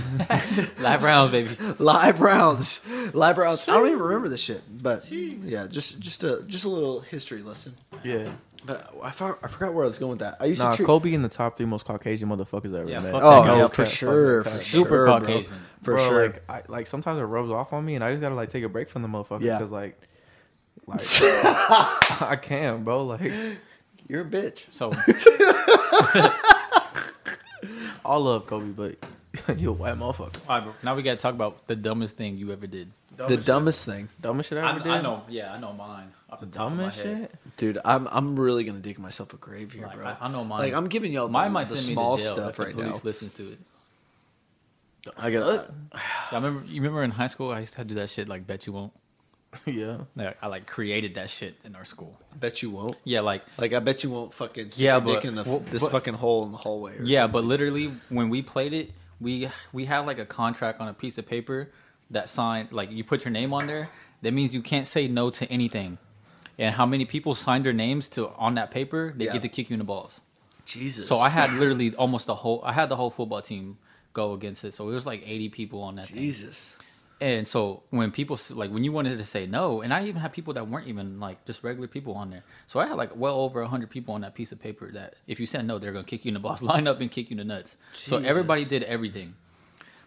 Live 0.79 1.01
rounds, 1.01 1.31
baby. 1.31 1.49
Live 1.79 2.19
rounds. 2.21 2.81
Live 3.13 3.39
rounds. 3.39 3.67
I 3.67 3.73
don't 3.73 3.87
even 3.87 3.99
remember 4.01 4.29
this 4.29 4.39
shit, 4.41 4.61
but 4.69 5.09
yeah, 5.11 5.65
just 5.65 5.99
just 5.99 6.23
a 6.23 6.43
just 6.45 6.65
a 6.65 6.69
little 6.69 6.99
history 7.01 7.41
lesson. 7.41 7.75
Yeah. 8.03 8.29
But 8.65 8.93
I, 9.01 9.11
for, 9.11 9.37
I 9.43 9.47
forgot 9.47 9.73
where 9.73 9.85
I 9.85 9.87
was 9.87 9.97
going 9.97 10.11
with 10.11 10.19
that. 10.19 10.37
I 10.39 10.45
used 10.45 10.59
Nah, 10.61 10.71
to 10.71 10.77
treat, 10.77 10.85
Kobe 10.85 11.13
in 11.13 11.21
the 11.21 11.29
top 11.29 11.55
three 11.57 11.65
most 11.65 11.85
Caucasian 11.85 12.27
motherfuckers 12.29 12.75
I 12.75 12.79
ever 12.81 12.89
Yeah, 12.89 12.99
met. 12.99 13.11
fuck 13.13 13.23
Oh 13.23 13.31
that 13.43 13.45
guy. 13.47 13.57
yeah, 13.59 13.67
for 13.67 13.83
cap, 13.83 13.91
sure, 13.93 14.43
for. 14.43 14.49
Super 14.49 14.89
sure, 14.89 15.05
bro. 15.05 15.19
Caucasian. 15.19 15.53
For 15.83 15.93
Bro, 15.93 16.09
sure. 16.09 16.21
Like, 16.27 16.43
I, 16.49 16.61
like 16.67 16.87
sometimes 16.87 17.19
it 17.19 17.23
rubs 17.23 17.49
off 17.51 17.71
on 17.71 17.85
me, 17.85 17.95
and 17.95 18.03
I 18.03 18.11
just 18.11 18.21
gotta 18.21 18.35
like 18.35 18.49
take 18.49 18.63
a 18.63 18.69
break 18.69 18.89
from 18.89 19.03
the 19.03 19.07
motherfucker 19.07 19.41
Yeah. 19.41 19.57
because 19.57 19.71
like, 19.71 19.97
like 20.85 20.99
I 22.21 22.37
can't, 22.41 22.83
bro. 22.83 23.05
Like, 23.05 23.31
You're 24.09 24.21
a 24.21 24.25
bitch. 24.25 24.65
So 24.71 24.91
I 28.05 28.15
love 28.15 28.45
Kobe, 28.47 28.71
but 28.71 28.95
you 29.59 29.69
a 29.69 29.73
white 29.73 29.95
motherfucker. 29.95 30.37
all 30.47 30.55
right, 30.57 30.63
bro. 30.63 30.73
Now 30.83 30.95
we 30.95 31.03
gotta 31.03 31.17
talk 31.17 31.33
about 31.33 31.67
the 31.67 31.75
dumbest 31.75 32.15
thing 32.15 32.37
you 32.37 32.51
ever 32.51 32.67
did. 32.67 32.91
the 33.15 33.37
dumbest 33.37 33.85
thing, 33.85 34.07
dumbest 34.21 34.49
shit 34.49 34.57
I 34.57 34.61
I, 34.67 34.69
ever 34.71 34.79
did. 34.79 34.91
I 34.91 35.01
know. 35.01 35.23
Yeah, 35.29 35.53
I 35.53 35.59
know 35.59 35.73
mine. 35.73 36.11
Off 36.29 36.41
the 36.41 36.45
top 36.47 36.71
of 36.71 36.77
my 36.77 36.83
head. 36.83 36.93
shit. 36.93 37.35
dude. 37.57 37.77
I'm 37.85 38.07
I'm 38.11 38.37
really 38.39 38.63
gonna 38.65 38.79
dig 38.79 38.99
myself 38.99 39.33
a 39.33 39.37
grave 39.37 39.71
here, 39.71 39.83
Like, 39.87 39.95
bro. 39.95 40.05
I, 40.07 40.17
I 40.21 40.27
know 40.29 40.43
mine. 40.43 40.59
Like 40.59 40.73
I'm 40.73 40.87
giving 40.89 41.13
y'all 41.13 41.27
the, 41.27 41.31
mine 41.33 41.51
might 41.53 41.69
the 41.69 41.77
send 41.77 41.93
small 41.93 42.17
me 42.17 42.17
to 42.17 42.23
jail 42.23 42.33
stuff 42.35 42.49
if 42.49 42.55
the 42.57 42.63
right 42.65 42.73
police 42.75 42.93
now. 42.95 43.01
listens 43.03 43.33
to 43.35 43.51
it. 43.53 43.59
I 45.17 45.31
got. 45.31 45.71
I 45.93 45.99
remember. 46.35 46.65
You 46.67 46.81
remember 46.81 47.03
in 47.03 47.11
high 47.11 47.27
school, 47.27 47.51
I 47.51 47.59
used 47.59 47.73
to 47.75 47.83
do 47.85 47.95
that 47.95 48.09
shit. 48.09 48.27
Like, 48.27 48.45
bet 48.45 48.67
you 48.67 48.73
won't. 48.73 48.91
yeah. 49.65 49.99
Like, 50.15 50.37
I 50.41 50.47
like 50.47 50.67
created 50.67 51.15
that 51.15 51.29
shit 51.29 51.55
in 51.63 51.75
our 51.75 51.85
school. 51.85 52.19
bet 52.35 52.61
you 52.61 52.71
won't. 52.71 52.97
Yeah, 53.05 53.21
like 53.21 53.43
Like 53.57 53.71
I 53.73 53.79
bet 53.79 54.03
you 54.03 54.09
won't 54.09 54.33
fucking 54.33 54.71
stick 54.71 54.83
Yeah, 54.83 54.93
your 54.95 55.01
but- 55.01 55.13
dick 55.15 55.25
in 55.25 55.35
the 55.35 55.43
well, 55.43 55.59
this 55.71 55.81
but- 55.81 55.91
fucking 55.93 56.15
hole 56.15 56.43
in 56.45 56.51
the 56.51 56.57
hallway. 56.57 56.97
Or 56.97 57.03
yeah, 57.03 57.21
something. 57.21 57.31
but 57.33 57.43
literally 57.45 57.91
when 58.09 58.29
we 58.29 58.41
played 58.41 58.73
it, 58.73 58.91
we 59.21 59.49
we 59.71 59.85
have 59.85 60.05
like 60.05 60.19
a 60.19 60.25
contract 60.25 60.81
on 60.81 60.89
a 60.89 60.93
piece 60.93 61.17
of 61.17 61.25
paper 61.25 61.71
that 62.11 62.27
signed 62.29 62.73
like 62.73 62.91
you 62.91 63.03
put 63.05 63.23
your 63.23 63.31
name 63.31 63.53
on 63.53 63.65
there. 63.67 63.89
That 64.23 64.33
means 64.33 64.53
you 64.53 64.61
can't 64.61 64.85
say 64.85 65.07
no 65.07 65.29
to 65.29 65.45
anything. 65.49 65.97
And 66.59 66.73
how 66.73 66.85
many 66.85 67.05
people 67.05 67.35
signed 67.35 67.65
their 67.65 67.73
names 67.73 68.07
to 68.09 68.29
on 68.29 68.55
that 68.55 68.71
paper? 68.71 69.13
They 69.15 69.25
Yeah. 69.25 69.33
get 69.33 69.41
to 69.43 69.49
kick 69.49 69.69
you 69.69 69.75
in 69.75 69.79
the 69.79 69.83
balls. 69.85 70.21
Jesus. 70.65 71.07
So 71.07 71.19
I 71.19 71.29
had 71.29 71.53
literally 71.53 71.93
almost 71.95 72.25
the 72.27 72.35
whole. 72.35 72.61
I 72.65 72.73
had 72.73 72.89
the 72.89 72.95
whole 72.95 73.09
football 73.11 73.41
team 73.41 73.77
go 74.13 74.33
against 74.33 74.63
it. 74.65 74.73
So 74.73 74.89
it 74.89 74.93
was 74.93 75.05
like 75.05 75.21
80 75.25 75.49
people 75.49 75.81
on 75.81 75.95
that. 75.95 76.07
thing. 76.07 76.17
Jesus. 76.17 76.73
And 77.19 77.47
so 77.47 77.81
when 77.89 78.11
people 78.11 78.39
like 78.51 78.69
when 78.69 78.83
you 78.83 78.91
wanted 78.91 79.17
to 79.17 79.23
say 79.23 79.47
no, 79.47 79.81
and 79.81 79.91
I 79.91 80.03
even 80.05 80.21
had 80.21 80.33
people 80.33 80.53
that 80.53 80.67
weren't 80.67 80.87
even 80.87 81.19
like 81.19 81.43
just 81.45 81.63
regular 81.63 81.87
people 81.87 82.13
on 82.13 82.29
there. 82.29 82.43
So 82.67 82.79
I 82.79 82.85
had 82.85 82.95
like 82.95 83.15
well 83.15 83.39
over 83.39 83.63
hundred 83.63 83.89
people 83.89 84.13
on 84.13 84.21
that 84.21 84.35
piece 84.35 84.51
of 84.51 84.59
paper 84.59 84.91
that 84.91 85.15
if 85.25 85.39
you 85.39 85.47
said 85.47 85.65
no, 85.65 85.79
they're 85.79 85.91
gonna 85.93 86.03
kick 86.03 86.25
you 86.25 86.29
in 86.29 86.33
the 86.35 86.39
balls, 86.39 86.61
line 86.73 86.87
up 86.87 87.01
and 87.01 87.09
kick 87.09 87.31
you 87.31 87.35
in 87.35 87.47
the 87.47 87.53
nuts. 87.55 87.75
So 87.93 88.17
everybody 88.17 88.65
did 88.65 88.83
everything. 88.83 89.33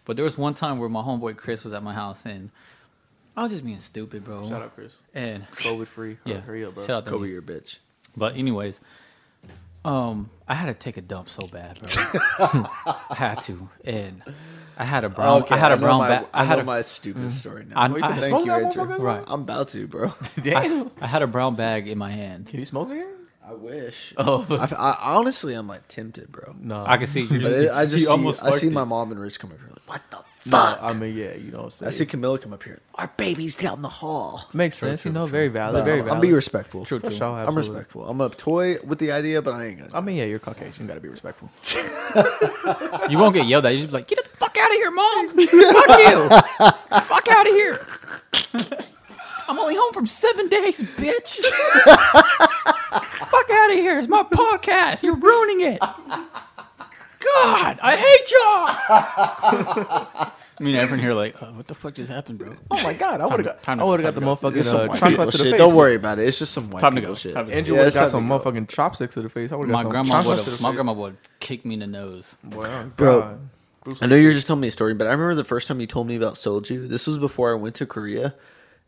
But 0.05 0.15
there 0.15 0.23
was 0.23 0.37
one 0.37 0.53
time 0.53 0.79
where 0.79 0.87
my 0.89 1.01
homeboy 1.01 1.35
Chris 1.37 1.63
was 1.65 1.73
at 1.73 1.83
my 1.83 1.93
house 1.93 2.25
and 2.25 2.49
I 3.35 3.43
was 3.43 3.51
just 3.51 3.63
being 3.65 3.79
stupid, 3.79 4.23
bro. 4.25 4.47
Shout 4.47 4.61
out, 4.61 4.75
Chris. 4.75 4.93
And 5.13 5.49
COVID 5.51 5.87
free. 5.87 6.17
yeah, 6.25 6.39
hurry 6.41 6.65
up, 6.65 6.75
bro. 6.75 6.83
shout 6.85 6.97
out 6.97 7.05
to 7.05 7.11
Kobe, 7.11 7.27
you. 7.27 7.33
you're 7.33 7.41
bitch. 7.41 7.77
But 8.15 8.35
anyways, 8.35 8.81
um, 9.83 10.29
I 10.47 10.53
had 10.53 10.67
to 10.67 10.73
take 10.73 10.97
a 10.97 11.01
dump 11.01 11.29
so 11.29 11.47
bad, 11.47 11.79
bro. 11.79 12.03
I 12.39 13.05
had 13.15 13.41
to, 13.43 13.69
and 13.85 14.21
I 14.77 14.83
had 14.85 15.03
a 15.05 15.09
brown. 15.09 15.45
I 15.49 15.57
had 15.57 15.71
a 15.71 15.75
know 15.75 15.81
brown 15.81 15.99
my, 15.99 16.07
bag. 16.09 16.27
I, 16.33 16.41
I 16.41 16.43
had 16.43 16.55
know 16.57 16.61
a 16.61 16.65
my 16.65 16.81
stupid 16.81 17.31
story 17.31 17.65
now. 17.67 17.79
I- 17.79 17.87
Oh, 17.89 17.95
you 17.97 18.03
I- 18.03 18.07
finna 18.11 18.19
Thank 18.19 18.25
smoke 18.31 18.45
you, 18.45 18.51
that 18.51 18.63
Andrew. 18.63 18.83
motherfucker? 18.85 18.99
Right. 18.99 19.23
I'm 19.27 19.41
about 19.41 19.69
to, 19.69 19.87
bro. 19.87 20.13
Damn. 20.43 20.91
I 21.01 21.07
had 21.07 21.21
a 21.23 21.27
brown 21.27 21.55
bag 21.55 21.87
in 21.87 21.97
my 21.97 22.11
hand. 22.11 22.47
Can 22.47 22.59
you 22.59 22.65
smoke 22.65 22.89
in 22.89 22.97
here? 22.97 23.07
I 23.47 23.53
wish. 23.53 24.13
Oh, 24.17 24.45
I, 24.51 24.75
I 24.75 25.15
honestly, 25.15 25.55
I'm 25.55 25.67
like 25.67 25.87
tempted, 25.87 26.31
bro. 26.31 26.55
no. 26.59 26.85
I 26.85 26.97
can 26.97 27.07
see. 27.07 27.21
You, 27.21 27.41
But 27.41 27.51
it, 27.51 27.71
I 27.71 27.85
just 27.85 28.05
see, 28.05 28.09
almost 28.11 28.43
I 28.43 28.51
see 28.51 28.69
my 28.69 28.83
mom 28.83 29.11
and 29.11 29.19
Rich 29.19 29.39
come 29.39 29.51
up 29.51 29.57
here. 29.57 29.67
Like, 29.69 29.87
what 29.87 30.01
the 30.11 30.17
No, 30.45 30.57
fuck? 30.57 30.79
I 30.81 30.93
mean, 30.93 31.15
yeah, 31.15 31.35
you 31.35 31.51
know 31.51 31.59
what 31.59 31.63
I'm 31.65 31.69
saying. 31.71 31.87
I 31.87 31.91
see 31.91 32.05
Camilla 32.07 32.39
come 32.39 32.51
up 32.51 32.63
here. 32.63 32.79
Our 32.95 33.11
baby's 33.15 33.55
down 33.55 33.81
the 33.83 33.89
hall. 33.89 34.49
Makes 34.53 34.77
sense, 34.77 35.05
you 35.05 35.11
know, 35.11 35.27
very 35.27 35.49
valid, 35.49 35.75
But 35.75 35.85
very 35.85 35.99
I'm, 35.99 36.05
valid. 36.05 36.15
I'm 36.17 36.21
be 36.21 36.33
respectful. 36.33 36.83
True, 36.83 36.99
For 36.99 37.07
true. 37.09 37.15
sure, 37.15 37.27
I'm 37.27 37.45
absolutely. 37.47 37.71
respectful. 37.73 38.07
I'm 38.09 38.19
a 38.21 38.29
toy 38.29 38.77
with 38.83 38.97
the 38.97 39.11
idea, 39.11 39.41
but 39.43 39.53
I 39.53 39.65
ain't 39.67 39.79
gonna. 39.79 39.95
I 39.95 40.01
mean, 40.01 40.17
yeah, 40.17 40.25
you're 40.25 40.39
Caucasian. 40.39 40.85
You 40.85 40.87
gotta 40.87 40.99
be 41.01 41.09
respectful. 41.09 41.49
You 43.09 43.17
won't 43.17 43.33
get 43.35 43.45
yelled 43.47 43.65
at. 43.65 43.73
You 43.73 43.79
just 43.79 43.89
be 43.91 43.93
like, 43.97 44.07
get 44.07 44.23
the 44.23 44.29
fuck 44.37 44.55
out 44.57 44.69
of 44.69 44.75
here, 44.75 44.91
mom. 44.91 45.29
fuck 45.37 45.99
you. 45.99 46.29
fuck 47.01 47.27
out 47.29 47.47
of 47.47 47.53
here. 47.53 47.79
I'm 49.47 49.59
only 49.59 49.75
home 49.75 49.91
from 49.93 50.05
seven 50.07 50.47
days, 50.47 50.79
bitch. 50.81 51.43
fuck 53.29 53.49
out 53.49 53.69
of 53.71 53.75
here. 53.77 53.99
It's 53.99 54.07
my 54.07 54.23
podcast. 54.23 55.03
You're 55.03 55.15
ruining 55.15 55.61
it. 55.73 55.79
God, 57.23 57.79
I 57.81 57.95
hate 57.95 58.31
y'all. 58.31 60.31
I 60.59 60.63
mean, 60.63 60.75
everyone 60.75 60.99
here 61.03 61.13
like, 61.13 61.41
uh, 61.41 61.47
what 61.53 61.67
the 61.67 61.73
fuck 61.73 61.95
just 61.95 62.11
happened, 62.11 62.37
bro? 62.39 62.55
Oh 62.69 62.83
my 62.83 62.93
god, 62.93 63.19
I 63.21 63.25
would 63.25 63.39
have 63.39 63.45
got, 63.45 63.63
time 63.63 63.79
I 63.79 63.83
would 63.83 64.03
have 64.03 64.13
got 64.13 64.19
the 64.19 64.25
go. 64.25 64.35
Motherfucking 64.35 64.63
some 64.63 64.81
uh, 64.81 64.87
white 64.87 64.99
chocolate 64.99 65.31
to 65.31 65.37
the 65.37 65.43
shit. 65.43 65.51
face. 65.53 65.57
Don't 65.57 65.75
worry 65.75 65.95
about 65.95 66.19
it. 66.19 66.27
It's 66.27 66.37
just 66.39 66.53
some 66.53 66.69
white 66.69 66.81
Time 66.81 66.95
to 66.95 67.01
go. 67.01 67.15
shit. 67.15 67.33
Time 67.33 67.45
to 67.47 67.51
go. 67.51 67.57
Andrew 67.57 67.75
Yeah, 67.75 67.79
would 67.85 67.93
have 67.93 68.01
got 68.03 68.09
some 68.11 68.27
go. 68.27 68.39
motherfucking 68.39 68.69
chopsticks 68.69 69.15
to 69.15 69.21
the 69.23 69.29
face. 69.29 69.51
I 69.51 69.55
would 69.55 69.69
have 69.69 69.73
My 69.73 69.83
got 69.83 69.83
some 69.83 69.91
grandma 69.91 70.15
would 70.17 70.23
chocolates 70.37 70.43
to 70.43 70.49
have. 70.51 70.59
the 70.59 70.63
My 70.63 70.71
grandma 70.73 70.93
would 70.93 71.17
kick 71.39 71.65
me 71.65 71.73
in 71.75 71.79
the 71.79 71.87
nose. 71.87 72.37
Wow, 72.43 72.83
Bro. 72.95 73.19
God. 73.21 73.49
Bruce 73.83 74.03
I 74.03 74.05
know 74.05 74.15
you're 74.15 74.33
just 74.33 74.45
telling 74.45 74.61
me 74.61 74.67
a 74.67 74.71
story, 74.71 74.93
but 74.93 75.07
I 75.07 75.11
remember 75.11 75.33
the 75.33 75.43
first 75.43 75.67
time 75.67 75.81
you 75.81 75.87
told 75.87 76.05
me 76.05 76.15
about 76.15 76.35
soju. 76.35 76.87
This 76.87 77.07
was 77.07 77.17
before 77.17 77.51
I 77.51 77.55
went 77.55 77.73
to 77.75 77.87
Korea, 77.87 78.35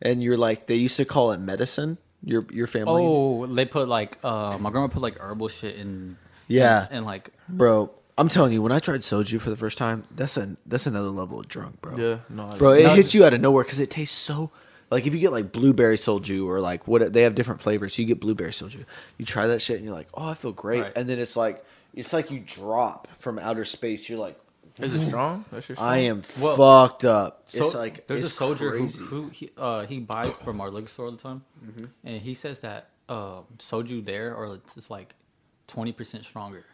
and 0.00 0.22
you're 0.22 0.36
like, 0.36 0.68
they 0.68 0.76
used 0.76 0.96
to 0.98 1.04
call 1.04 1.32
it 1.32 1.40
medicine. 1.40 1.98
Your 2.22 2.46
your 2.52 2.68
family, 2.68 3.02
Oh, 3.04 3.46
they 3.46 3.64
put 3.66 3.88
like, 3.88 4.18
uh, 4.22 4.56
my 4.58 4.70
grandma 4.70 4.86
put 4.86 5.02
like 5.02 5.18
herbal 5.18 5.48
shit 5.48 5.74
in. 5.76 6.16
Yeah. 6.46 6.86
And, 6.90 7.04
like, 7.04 7.30
bro. 7.48 7.90
I'm 8.16 8.28
telling 8.28 8.52
you, 8.52 8.62
when 8.62 8.70
I 8.72 8.78
tried 8.78 9.00
soju 9.00 9.40
for 9.40 9.50
the 9.50 9.56
first 9.56 9.76
time, 9.78 10.04
that's 10.14 10.36
a 10.36 10.56
that's 10.66 10.86
another 10.86 11.08
level 11.08 11.40
of 11.40 11.48
drunk, 11.48 11.80
bro. 11.80 11.96
Yeah, 11.96 12.18
no, 12.28 12.48
I- 12.48 12.56
bro, 12.58 12.70
it 12.72 12.88
hits 12.96 13.14
you 13.14 13.24
out 13.24 13.34
of 13.34 13.40
nowhere 13.40 13.64
because 13.64 13.80
it 13.80 13.90
tastes 13.90 14.16
so. 14.16 14.50
Like 14.90 15.06
if 15.06 15.14
you 15.14 15.18
get 15.18 15.32
like 15.32 15.50
blueberry 15.50 15.96
soju 15.96 16.46
or 16.46 16.60
like 16.60 16.86
what 16.86 17.12
they 17.12 17.22
have 17.22 17.34
different 17.34 17.60
flavors, 17.60 17.98
you 17.98 18.04
get 18.04 18.20
blueberry 18.20 18.50
soju. 18.52 18.84
You 19.18 19.26
try 19.26 19.48
that 19.48 19.60
shit 19.60 19.76
and 19.76 19.84
you're 19.84 19.94
like, 19.94 20.08
oh, 20.14 20.28
I 20.28 20.34
feel 20.34 20.52
great, 20.52 20.82
Right. 20.82 20.92
and 20.94 21.08
then 21.08 21.18
it's 21.18 21.36
like 21.36 21.64
it's 21.94 22.12
like 22.12 22.30
you 22.30 22.38
drop 22.40 23.08
from 23.18 23.38
outer 23.40 23.64
space. 23.64 24.08
You're 24.08 24.18
like, 24.20 24.38
Is 24.78 24.94
it 24.94 25.08
strong? 25.08 25.44
That 25.50 25.64
shit 25.64 25.76
strong? 25.78 25.90
I 25.90 25.96
am 25.98 26.22
Well, 26.40 26.56
fucked 26.56 27.04
up. 27.04 27.44
So, 27.46 27.64
it's 27.64 27.74
like 27.74 28.06
there's 28.06 28.20
it's 28.24 28.30
a 28.30 28.34
soldier 28.36 28.70
who, 28.72 28.78
crazy. 28.80 29.04
who 29.04 29.28
he 29.30 29.50
uh 29.56 29.86
he 29.86 29.98
buys 29.98 30.30
from 30.44 30.60
our 30.60 30.70
liquor 30.70 30.88
store 30.88 31.06
all 31.06 31.12
the 31.12 31.18
time, 31.18 31.42
Mm-hmm. 31.66 31.84
and 32.04 32.20
he 32.22 32.34
says 32.34 32.60
that 32.60 32.90
um 33.08 33.44
soju 33.58 34.04
there 34.04 34.34
or 34.36 34.54
it's 34.56 34.74
just 34.74 34.90
like 34.90 35.14
twenty 35.66 35.92
percent 35.92 36.24
stronger. 36.24 36.64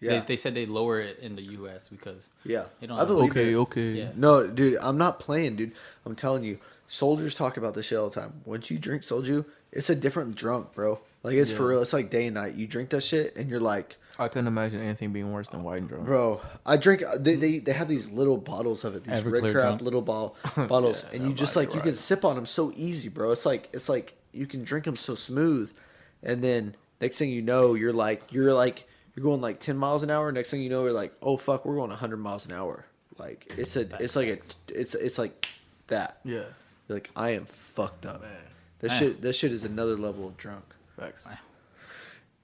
Yeah. 0.00 0.20
They, 0.20 0.26
they 0.26 0.36
said 0.36 0.54
they 0.54 0.66
lower 0.66 1.00
it 1.00 1.18
in 1.20 1.36
the 1.36 1.42
U.S. 1.42 1.88
because 1.90 2.28
Yeah, 2.44 2.64
they 2.80 2.86
don't 2.86 2.96
I 2.96 3.00
have- 3.00 3.08
believe 3.08 3.30
Okay, 3.32 3.52
it. 3.52 3.56
okay. 3.56 3.90
Yeah. 3.92 4.10
No, 4.16 4.46
dude, 4.46 4.78
I'm 4.80 4.96
not 4.98 5.20
playing, 5.20 5.56
dude. 5.56 5.72
I'm 6.06 6.14
telling 6.16 6.42
you, 6.44 6.58
soldiers 6.88 7.34
talk 7.34 7.56
about 7.56 7.74
this 7.74 7.86
shit 7.86 7.98
all 7.98 8.08
the 8.08 8.20
time. 8.20 8.40
Once 8.44 8.70
you 8.70 8.78
drink 8.78 9.02
soju, 9.02 9.44
it's 9.72 9.90
a 9.90 9.94
different 9.94 10.34
drunk, 10.36 10.72
bro. 10.74 10.98
Like 11.22 11.34
it's 11.34 11.52
for 11.52 11.66
real. 11.68 11.82
It's 11.82 11.92
like 11.92 12.08
day 12.08 12.26
and 12.26 12.34
night. 12.34 12.54
You 12.54 12.66
drink 12.66 12.88
that 12.90 13.02
shit, 13.02 13.36
and 13.36 13.50
you're 13.50 13.60
like, 13.60 13.98
I 14.18 14.28
couldn't 14.28 14.46
imagine 14.46 14.80
anything 14.80 15.12
being 15.12 15.32
worse 15.32 15.48
than 15.48 15.62
white 15.62 15.78
and 15.80 15.88
drunk. 15.88 16.06
bro. 16.06 16.40
I 16.64 16.78
drink. 16.78 17.02
They 17.18 17.36
they, 17.36 17.58
they 17.58 17.72
have 17.74 17.88
these 17.88 18.10
little 18.10 18.38
bottles 18.38 18.84
of 18.84 18.96
it. 18.96 19.04
These 19.04 19.22
Everclear 19.22 19.42
red 19.42 19.52
crap 19.52 19.64
drunk. 19.64 19.82
little 19.82 20.00
bottle 20.00 20.34
bottles, 20.66 21.04
and 21.12 21.24
you 21.28 21.34
just 21.34 21.56
like 21.56 21.68
be 21.68 21.74
you 21.76 21.82
can 21.82 21.94
sip 21.94 22.24
on 22.24 22.36
them 22.36 22.46
so 22.46 22.72
easy, 22.74 23.10
bro. 23.10 23.32
It's 23.32 23.44
like 23.44 23.68
it's 23.74 23.90
like 23.90 24.14
you 24.32 24.46
can 24.46 24.64
drink 24.64 24.86
them 24.86 24.96
so 24.96 25.14
smooth, 25.14 25.70
and 26.22 26.42
then 26.42 26.74
next 27.02 27.18
thing 27.18 27.28
you 27.28 27.42
know, 27.42 27.74
you're 27.74 27.92
like 27.92 28.22
you're 28.32 28.54
like 28.54 28.86
you're 29.20 29.30
going 29.30 29.42
like 29.42 29.60
ten 29.60 29.76
miles 29.76 30.02
an 30.02 30.08
hour. 30.08 30.32
Next 30.32 30.50
thing 30.50 30.62
you 30.62 30.70
know, 30.70 30.82
you're 30.84 30.92
like, 30.92 31.12
oh 31.20 31.36
fuck, 31.36 31.66
we're 31.66 31.74
going 31.74 31.90
hundred 31.90 32.16
miles 32.16 32.46
an 32.46 32.52
hour. 32.52 32.86
Like 33.18 33.52
it's 33.58 33.76
a 33.76 33.86
it's 34.02 34.16
like 34.16 34.28
a 34.28 34.38
it's 34.74 34.94
it's 34.94 35.18
like 35.18 35.46
that. 35.88 36.20
Yeah. 36.24 36.44
You're 36.88 36.96
like 36.96 37.10
I 37.14 37.30
am 37.30 37.44
fucked 37.44 38.06
up. 38.06 38.22
Man. 38.22 38.30
That 38.78 38.92
shit 38.92 39.20
that 39.20 39.34
shit 39.34 39.52
is 39.52 39.64
another 39.64 39.96
level 39.96 40.26
of 40.28 40.38
drunk. 40.38 40.64
Facts. 40.98 41.28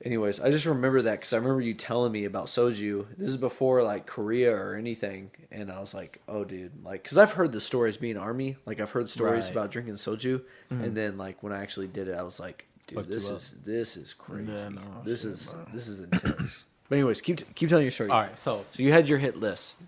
Anyways, 0.04 0.38
I 0.38 0.50
just 0.50 0.66
remember 0.66 1.00
that 1.00 1.12
because 1.12 1.32
I 1.32 1.38
remember 1.38 1.62
you 1.62 1.72
telling 1.72 2.12
me 2.12 2.26
about 2.26 2.46
soju. 2.46 3.06
This 3.16 3.30
is 3.30 3.38
before 3.38 3.82
like 3.82 4.04
Korea 4.04 4.54
or 4.54 4.74
anything, 4.74 5.30
and 5.50 5.72
I 5.72 5.80
was 5.80 5.94
like, 5.94 6.20
"Oh, 6.28 6.44
dude!" 6.44 6.84
Like, 6.84 7.02
because 7.02 7.16
I've 7.16 7.32
heard 7.32 7.52
the 7.52 7.62
stories 7.62 7.96
being 7.96 8.18
army. 8.18 8.58
Like, 8.66 8.78
I've 8.78 8.90
heard 8.90 9.08
stories 9.08 9.44
Right. 9.44 9.52
about 9.52 9.70
drinking 9.70 9.94
soju, 9.94 10.42
mm-hmm. 10.70 10.84
and 10.84 10.94
then 10.94 11.16
like 11.16 11.42
when 11.42 11.54
I 11.54 11.62
actually 11.62 11.86
did 11.88 12.08
it, 12.08 12.14
I 12.14 12.22
was 12.22 12.38
like, 12.38 12.66
"Dude, 12.86 13.06
this 13.08 13.24
you 13.28 13.34
up. 13.34 13.36
is 13.40 13.54
this 13.64 13.96
is 13.96 14.14
crazy. 14.14 14.52
Yeah, 14.52 14.68
no, 14.70 14.80
this 15.04 15.22
shit, 15.22 15.30
is 15.32 15.50
bro. 15.50 15.66
this 15.72 15.88
is 15.88 16.00
intense." 16.00 16.64
but 16.88 16.96
anyways, 16.96 17.20
keep 17.20 17.54
keep 17.54 17.68
telling 17.68 17.84
your 17.84 17.90
story. 17.92 18.10
All 18.10 18.20
right, 18.20 18.38
so 18.38 18.64
So 18.70 18.82
you 18.82 18.92
had 18.92 19.08
your 19.08 19.18
hit 19.18 19.36
list. 19.38 19.78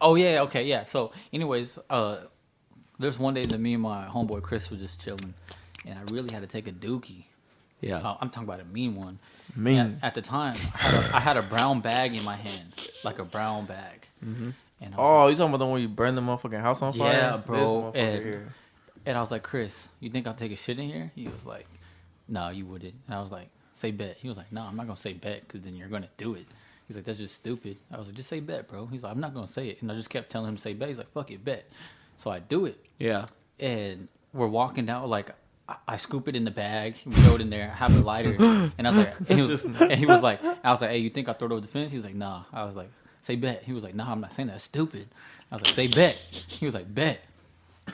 Oh 0.00 0.16
yeah, 0.16 0.42
okay, 0.42 0.64
yeah. 0.64 0.82
So, 0.82 1.12
anyways, 1.32 1.78
uh, 1.88 2.16
there's 2.98 3.18
one 3.20 3.34
day 3.34 3.44
that 3.44 3.58
me 3.58 3.74
and 3.74 3.82
my 3.82 4.06
homeboy 4.06 4.42
Chris 4.42 4.68
were 4.70 4.76
just 4.76 5.00
chilling, 5.02 5.34
and 5.86 5.96
I 5.98 6.02
really 6.12 6.32
had 6.32 6.42
to 6.42 6.48
take 6.48 6.66
a 6.66 6.72
dookie. 6.72 7.24
Yeah. 7.80 7.98
Uh, 7.98 8.16
I'm 8.20 8.30
talking 8.30 8.48
about 8.48 8.60
a 8.60 8.64
mean 8.64 8.96
one. 8.96 9.18
Mean. 9.54 9.98
At, 10.02 10.08
at 10.08 10.14
the 10.14 10.22
time, 10.22 10.54
I 10.74 10.78
had, 10.78 10.94
a, 10.94 11.16
I 11.16 11.20
had 11.20 11.36
a 11.36 11.42
brown 11.42 11.80
bag 11.80 12.14
in 12.16 12.24
my 12.24 12.36
hand, 12.36 12.72
like 13.04 13.18
a 13.18 13.24
brown 13.24 13.66
bag. 13.66 14.06
Mm-hmm. 14.24 14.50
And 14.80 14.94
I 14.94 14.96
was 14.96 14.98
Oh, 14.98 15.28
you 15.28 15.36
talking 15.36 15.48
about 15.50 15.58
the 15.58 15.66
one 15.66 15.80
you 15.80 15.88
burned 15.88 16.16
the 16.16 16.22
motherfucking 16.22 16.60
house 16.60 16.80
on 16.82 16.92
fire? 16.92 17.12
Yeah, 17.12 17.36
bro, 17.36 17.92
motherfucker 17.92 17.96
and- 17.96 18.24
here. 18.24 18.54
And 19.04 19.16
I 19.18 19.20
was 19.20 19.30
like, 19.32 19.42
Chris, 19.42 19.88
you 19.98 20.10
think 20.10 20.28
I'll 20.28 20.34
take 20.34 20.52
a 20.52 20.56
shit 20.56 20.78
in 20.78 20.88
here? 20.88 21.10
He 21.16 21.26
was 21.26 21.44
like, 21.44 21.66
No, 22.32 22.48
you 22.48 22.66
wouldn't. 22.66 22.94
And 23.06 23.14
I 23.14 23.20
was 23.20 23.30
like, 23.30 23.48
Say 23.74 23.90
bet. 23.92 24.16
He 24.20 24.26
was 24.28 24.36
like, 24.36 24.50
No, 24.52 24.62
I'm 24.62 24.74
not 24.76 24.86
gonna 24.86 24.96
say 24.96 25.12
bet 25.12 25.46
because 25.46 25.60
then 25.62 25.76
you're 25.76 25.88
gonna 25.88 26.08
do 26.16 26.34
it. 26.34 26.46
He's 26.88 26.96
like, 26.96 27.04
That's 27.04 27.18
just 27.18 27.34
stupid. 27.36 27.76
I 27.92 27.98
was 27.98 28.08
like, 28.08 28.16
Just 28.16 28.28
say 28.28 28.40
bet, 28.40 28.68
bro. 28.68 28.86
He's 28.86 29.02
like, 29.04 29.12
I'm 29.12 29.20
not 29.20 29.34
gonna 29.34 29.46
say 29.46 29.68
it. 29.68 29.82
And 29.82 29.92
I 29.92 29.94
just 29.94 30.10
kept 30.10 30.30
telling 30.30 30.48
him 30.48 30.56
to 30.56 30.60
say 30.62 30.72
bet. 30.72 30.88
He's 30.88 30.98
like, 30.98 31.12
Fuck 31.12 31.30
it, 31.30 31.44
bet. 31.44 31.70
So 32.18 32.30
I 32.30 32.38
do 32.40 32.66
it, 32.66 32.78
Yeah. 32.98 33.26
and 33.60 34.08
we're 34.32 34.46
walking 34.48 34.86
down. 34.86 35.08
Like, 35.10 35.30
I, 35.68 35.76
I 35.88 35.96
scoop 35.96 36.28
it 36.28 36.36
in 36.36 36.44
the 36.44 36.50
bag, 36.50 36.94
we 37.04 37.12
throw 37.12 37.34
it 37.34 37.40
in 37.40 37.50
there, 37.50 37.68
have 37.70 37.94
a 37.96 38.00
lighter, 38.00 38.34
and 38.78 38.86
I 38.86 38.90
was 38.90 38.96
like, 38.98 39.14
and 39.28 39.38
he 39.38 39.42
was, 39.42 39.64
and 39.64 39.92
he 39.92 40.06
was 40.06 40.22
like, 40.22 40.42
I 40.44 40.70
was 40.70 40.80
like, 40.80 40.90
Hey, 40.90 40.98
you 40.98 41.10
think 41.10 41.28
I 41.28 41.32
throw 41.34 41.48
it 41.48 41.52
over 41.52 41.60
the 41.60 41.68
fence? 41.68 41.92
He's 41.92 42.04
like, 42.04 42.14
Nah. 42.14 42.44
I 42.52 42.64
was 42.64 42.76
like, 42.76 42.90
Say 43.22 43.36
bet. 43.36 43.62
He 43.64 43.72
was 43.72 43.82
like, 43.84 43.94
Nah, 43.94 44.10
I'm 44.10 44.20
not 44.20 44.32
saying 44.32 44.46
that. 44.48 44.52
That's 44.54 44.64
stupid. 44.64 45.08
I 45.50 45.56
was 45.56 45.62
like, 45.64 45.74
Say 45.74 45.86
bet. 45.88 46.14
He 46.48 46.64
was 46.66 46.74
like, 46.74 46.92
Bet. 46.94 47.20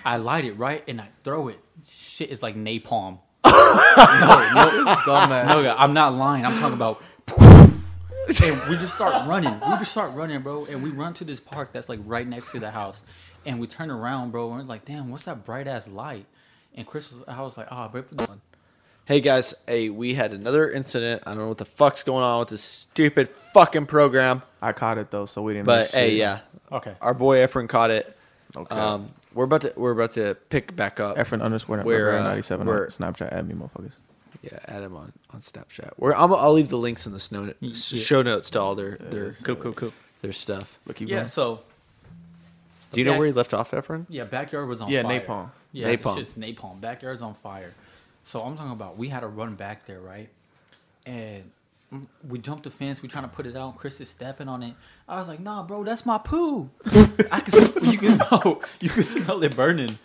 I 0.05 0.17
light 0.19 0.45
it 0.45 0.53
right 0.59 0.85
and 0.87 1.01
I 1.01 1.09
throw 1.25 1.49
it. 1.49 1.59
Shit 1.89 2.31
is 2.31 2.43
like 2.43 2.55
napalm. 2.57 3.19
no, 3.97 4.55
no, 4.55 4.95
Dumbass. 5.05 5.47
no, 5.49 5.63
guy, 5.63 5.75
I'm 5.77 5.93
not 5.95 6.15
lying. 6.15 6.45
I'm 6.45 6.59
talking 6.59 6.75
about. 6.75 7.03
And 8.45 8.61
we 8.69 8.77
just 8.77 8.95
start 8.95 9.27
running. 9.27 9.55
We 9.55 9.77
just 9.79 9.91
start 9.91 10.13
running, 10.13 10.43
bro. 10.43 10.67
And 10.67 10.83
we 10.83 10.91
run 10.91 11.15
to 11.15 11.25
this 11.25 11.41
park 11.41 11.73
that's 11.73 11.89
like 11.89 11.99
right 12.05 12.27
next 12.29 12.53
to 12.53 12.61
the 12.61 12.71
house. 12.71 13.01
And 13.47 13.59
we 13.59 13.67
turn 13.67 13.91
around, 13.91 14.33
bro. 14.33 14.51
And 14.51 14.59
we're 14.61 14.65
like, 14.65 14.85
damn, 14.85 15.11
what's 15.11 15.25
that 15.25 15.47
bright 15.47 15.67
ass 15.67 15.89
light? 15.89 16.27
And 16.75 16.87
Chris 16.87 17.11
was, 17.11 17.25
I 17.27 17.41
was 17.41 17.57
like, 17.57 17.69
oh, 17.71 17.89
bro, 17.89 18.03
put 18.03 18.19
this 18.19 18.29
on. 18.29 18.43
Hey 19.07 19.23
guys, 19.23 19.55
hey, 19.67 19.89
we 19.89 20.13
had 20.13 20.35
another 20.35 20.71
incident. 20.71 21.23
I 21.25 21.31
don't 21.31 21.39
know 21.39 21.49
what 21.49 21.57
the 21.57 21.65
fuck's 21.65 22.03
going 22.03 22.23
on 22.23 22.41
with 22.41 22.51
this 22.51 22.63
stupid 22.63 23.31
fucking 23.55 23.87
program, 23.87 24.43
I 24.61 24.73
caught 24.73 24.99
it 24.99 25.11
though, 25.11 25.25
so 25.25 25.41
we 25.41 25.55
didn't. 25.55 25.65
but 25.65 25.85
miss 25.85 25.95
hey, 25.95 26.11
shit. 26.11 26.19
yeah, 26.19 26.41
Okay. 26.71 26.95
our 27.01 27.15
boy 27.15 27.39
Efren 27.39 27.67
caught 27.67 27.91
it. 27.91 28.15
Okay. 28.55 28.75
Um, 28.77 29.09
we're 29.35 29.45
about 29.45 29.61
to 29.63 29.73
we're 29.77 29.93
about 29.93 30.13
to 30.13 30.37
pick 30.51 30.75
back 30.77 31.01
up. 31.01 31.17
Efren 31.17 31.43
underscore 31.43 31.79
Where, 31.79 31.85
where 32.07 32.17
uh, 32.19 32.23
ninety 32.23 32.43
seven 32.43 32.69
on 32.69 32.75
where- 32.75 32.87
Snapchat. 32.89 33.33
Add 33.33 33.49
me, 33.49 33.55
motherfuckers. 33.55 33.95
Yeah, 34.43 34.59
add 34.67 34.83
him 34.83 34.95
on 34.97 35.13
on 35.31 35.41
Snapchat. 35.41 35.93
Where 35.97 36.17
I'm, 36.17 36.33
I'll 36.33 36.53
leave 36.53 36.69
the 36.69 36.79
links 36.79 37.07
in 37.07 37.13
the 37.13 37.21
snow, 37.21 37.53
Yeah. 37.61 37.75
show 37.75 38.23
notes 38.23 38.51
to 38.51 38.61
all 38.61 38.75
their 38.75 38.97
their 38.97 39.33
Cool, 39.33 39.57
cool, 39.57 39.73
cool. 39.73 39.93
their 40.23 40.33
stuff. 40.33 40.79
But 40.87 40.97
keep 40.97 41.09
Yeah, 41.09 41.17
going. 41.17 41.27
so, 41.29 41.61
Do 42.91 42.99
you 43.01 43.05
know 43.05 43.13
back- 43.13 43.19
where 43.19 43.27
he 43.27 43.33
left 43.33 43.53
off, 43.55 43.73
Efren? 43.73 44.07
yeah, 44.09 44.25
backyard 44.25 44.69
was 44.69 44.81
on 44.81 44.89
Yeah, 44.91 45.03
fire. 45.03 45.21
napalm. 45.21 45.51
Yeah, 45.73 45.89
Napalm. 45.89 45.99
napalm. 46.03 46.17
Shit's 46.19 46.33
napalm. 46.35 46.81
Backyard's 46.81 47.21
on 47.23 47.35
fire. 47.35 47.75
So 48.23 48.41
I'm 48.43 48.57
talking 48.57 48.73
about 48.73 48.97
we 48.97 49.09
had 49.09 49.21
to 49.21 49.27
run 49.29 49.55
back 49.55 49.87
there, 49.87 49.99
right? 50.01 50.29
And 51.05 51.51
we 52.27 52.39
jumped 52.39 52.65
the 52.65 52.71
fence. 52.71 53.03
We 53.03 53.09
trying 53.09 53.25
to 53.25 53.29
put 53.35 53.47
it 53.47 53.57
out. 53.57 53.77
Chris 53.79 54.01
is 54.01 54.09
stepping 54.11 54.49
on 54.49 54.63
it. 54.63 54.75
I 55.09 55.19
was 55.19 55.29
like, 55.29 55.41
"Nah, 55.41 55.63
bro, 55.63 55.85
that's 55.85 56.05
my 56.05 56.19
poo." 56.19 56.69
I 57.33 57.41
could, 57.41 57.83
you 57.85 57.99
could 57.99 58.19
know, 58.19 58.61
you 58.81 58.91
could 58.91 59.07
smell 59.07 59.43
it 59.43 59.57
burning. 59.57 59.99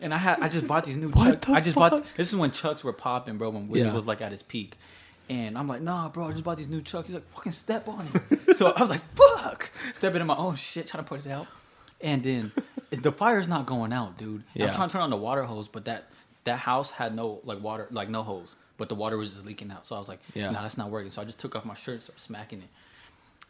And 0.00 0.12
I 0.12 0.18
had, 0.18 0.40
I 0.40 0.48
just 0.48 0.66
bought 0.66 0.84
these 0.84 0.96
new. 0.96 1.08
What 1.10 1.34
Chucks. 1.34 1.46
the 1.46 1.52
I 1.52 1.60
just 1.60 1.74
fuck? 1.76 1.90
bought. 1.92 2.04
This 2.16 2.28
is 2.30 2.36
when 2.36 2.50
Chucks 2.50 2.82
were 2.82 2.92
popping, 2.92 3.38
bro. 3.38 3.50
When 3.50 3.68
Whitney 3.68 3.86
Yeah. 3.88 3.94
was 3.94 4.06
like 4.06 4.20
at 4.20 4.32
his 4.32 4.42
peak. 4.42 4.76
And 5.30 5.56
I'm 5.56 5.66
like, 5.68 5.80
nah, 5.80 6.10
bro, 6.10 6.26
I 6.28 6.32
just 6.32 6.44
bought 6.44 6.58
these 6.58 6.68
new 6.68 6.82
Chucks. 6.82 7.06
He's 7.06 7.14
like, 7.14 7.26
fucking 7.32 7.52
step 7.52 7.88
on 7.88 8.06
it. 8.12 8.56
so 8.56 8.72
I 8.72 8.80
was 8.80 8.90
like, 8.90 9.00
fuck. 9.16 9.70
Stepping 9.94 10.20
in 10.20 10.26
my 10.26 10.36
own 10.36 10.56
shit, 10.56 10.86
trying 10.88 11.02
to 11.02 11.08
put 11.08 11.24
it 11.24 11.30
out. 11.30 11.46
And 12.02 12.22
then 12.22 12.52
the 12.90 13.10
fire's 13.10 13.48
not 13.48 13.64
going 13.64 13.90
out, 13.92 14.18
dude. 14.18 14.42
Yeah. 14.52 14.66
I'm 14.66 14.74
trying 14.74 14.88
to 14.88 14.92
turn 14.92 15.00
on 15.02 15.08
the 15.10 15.16
water 15.16 15.44
hose, 15.44 15.68
but 15.68 15.86
that 15.86 16.10
that 16.44 16.58
house 16.58 16.90
had 16.90 17.14
no 17.16 17.40
like 17.44 17.62
water, 17.62 17.86
like 17.90 18.10
no 18.10 18.22
hose, 18.22 18.54
but 18.76 18.88
the 18.88 18.94
water 18.94 19.16
was 19.16 19.32
just 19.32 19.44
leaking 19.46 19.70
out. 19.70 19.86
So 19.86 19.96
I 19.96 19.98
was 19.98 20.08
like, 20.08 20.20
Yeah. 20.34 20.50
nah, 20.50 20.62
that's 20.62 20.76
not 20.78 20.90
working. 20.90 21.10
So 21.12 21.22
I 21.22 21.24
just 21.24 21.38
took 21.38 21.54
off 21.56 21.64
my 21.64 21.74
shirt, 21.74 21.94
and 21.94 22.02
started 22.02 22.20
smacking 22.20 22.58
it. 22.60 22.68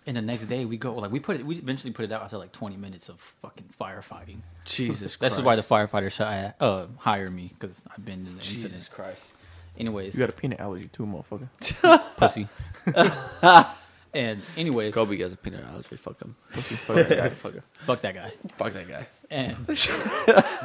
And 0.07 0.19
the 0.19 0.23
next 0.23 0.45
day 0.45 0.67
we 0.67 0.77
go, 0.77 0.95
like 0.97 1.11
we 1.11 1.19
put 1.19 1.37
it, 1.41 1.47
we 1.47 1.57
eventually 1.57 1.91
put 1.93 2.05
it 2.05 2.13
out 2.13 2.23
after 2.23 2.37
like 2.37 2.53
20 2.53 2.77
minutes 2.77 3.09
of 3.09 3.19
fucking 3.41 3.65
firefighting. 3.81 4.39
Jesus, 4.67 5.17
This 5.21 5.39
is 5.39 5.43
why 5.43 5.57
the 5.57 5.63
firefighter 5.63 6.11
shot, 6.13 6.55
uh, 6.61 6.87
hired 6.99 7.33
me 7.35 7.53
because 7.59 7.81
I've 7.91 8.05
been 8.05 8.27
in 8.27 8.37
the 8.37 8.43
Jesus 8.43 8.75
incident. 8.75 8.91
Christ. 8.95 9.33
Anyways, 9.79 10.15
You 10.15 10.21
got 10.21 10.29
a 10.29 10.33
peanut 10.33 10.61
allergy 10.61 10.89
too, 10.93 11.05
motherfucker. 11.07 11.49
pussy. 12.19 12.49
and 14.15 14.43
anyway, 14.57 14.93
Kobe 14.93 15.17
has 15.19 15.33
a 15.33 15.37
peanut 15.37 15.65
allergy. 15.65 15.97
Fuck 15.97 16.21
him. 16.21 16.37
Pussy, 16.53 16.75
fuck 16.77 16.97
that 16.97 17.09
guy. 17.09 17.29
Fuck 17.31 17.55
him. 17.55 17.63
fuck 17.79 18.01
that 18.03 18.15
guy. 18.15 18.33
Fuck 18.57 18.73
that 18.75 18.87
guy. 18.89 19.07
And 19.31 19.57
the 19.67 19.73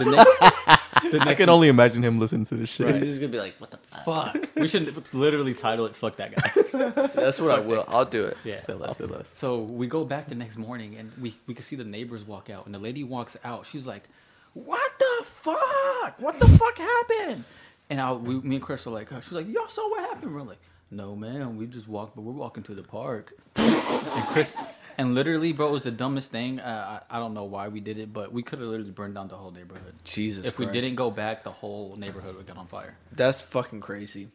next, 0.06 0.40
the 0.40 0.80
I 1.04 1.26
next 1.26 1.38
can 1.38 1.50
only 1.50 1.68
imagine 1.68 2.04
him 2.04 2.20
listening 2.20 2.46
to 2.46 2.56
this 2.56 2.70
shit. 2.70 2.94
He's 2.96 3.04
just 3.06 3.20
gonna 3.20 3.32
be 3.32 3.40
like, 3.40 3.56
"What 3.60 3.72
the 3.72 3.78
fuck?" 3.78 4.34
fuck. 4.34 4.50
We 4.56 4.68
should 4.68 5.14
literally 5.14 5.54
title 5.54 5.86
it 5.86 5.96
"Fuck 5.96 6.16
that 6.18 6.36
guy." 6.36 7.08
That's 7.16 7.40
what 7.40 7.52
I 7.52 7.60
will. 7.60 7.86
I'll 7.88 8.06
do 8.06 8.26
it. 8.26 8.38
Yeah. 8.44 8.58
Say 8.58 8.74
less, 8.74 8.98
say 8.98 9.06
less. 9.06 9.30
So 9.30 9.62
we 9.62 9.88
go 9.88 10.06
back 10.06 10.28
the 10.30 10.36
next 10.36 10.58
morning 10.58 10.96
and 10.96 11.12
we, 11.20 11.36
we 11.48 11.54
could 11.54 11.66
see 11.66 11.76
the 11.76 11.84
neighbors 11.84 12.24
walk 12.26 12.50
out 12.50 12.66
and 12.66 12.74
the 12.74 12.80
lady 12.80 13.04
walks 13.04 13.38
out. 13.44 13.66
She's 13.66 13.86
like, 13.86 14.04
"What 14.54 14.92
the 15.00 15.26
fuck? 15.26 16.20
What 16.20 16.40
the 16.40 16.48
fuck 16.48 16.78
happened?" 16.78 17.44
And 17.90 18.00
I, 18.00 18.14
we, 18.14 18.36
me 18.42 18.58
and 18.58 18.64
Chris 18.64 18.86
are 18.88 18.92
like, 18.92 19.10
"She's 19.24 19.32
like, 19.32 19.48
y'all 19.48 19.68
saw 19.68 19.90
what 19.90 20.02
happened?" 20.02 20.34
We're 20.34 20.42
like, 20.42 20.60
"No, 20.92 21.16
man, 21.16 21.58
we 21.58 21.66
just 21.66 21.88
walked, 21.88 22.16
but 22.16 22.22
we're 22.22 22.34
walking 22.34 22.64
to 22.64 22.76
the 22.76 22.84
park." 22.84 23.34
and 23.56 24.26
Chris, 24.28 24.56
and 25.00 25.16
literally, 25.16 25.54
bro, 25.54 25.70
it 25.70 25.72
was 25.72 25.82
the 25.82 25.92
dumbest 25.92 26.30
thing. 26.30 26.60
Uh, 26.60 27.02
I, 27.10 27.18
I 27.18 27.20
don't 27.20 27.34
know 27.34 27.46
why 27.46 27.70
we 27.70 27.80
did 27.80 27.98
it, 27.98 28.12
but 28.12 28.34
we 28.34 28.44
could 28.44 28.60
have 28.60 28.68
literally 28.68 28.92
burned 28.92 29.16
down 29.16 29.30
the 29.30 29.38
whole 29.38 29.52
neighborhood. 29.52 29.94
Jesus. 30.04 30.46
if 30.46 30.60
we 30.60 30.66
didn't 30.66 30.96
go 30.96 31.10
back, 31.10 31.44
the 31.44 31.52
whole 31.52 31.96
neighborhood 31.96 32.36
would 32.36 32.46
get 32.46 32.58
on 32.58 32.68
fire. 32.68 32.98
that's 33.14 33.42
fucking 33.42 33.80
crazy. 33.80 34.28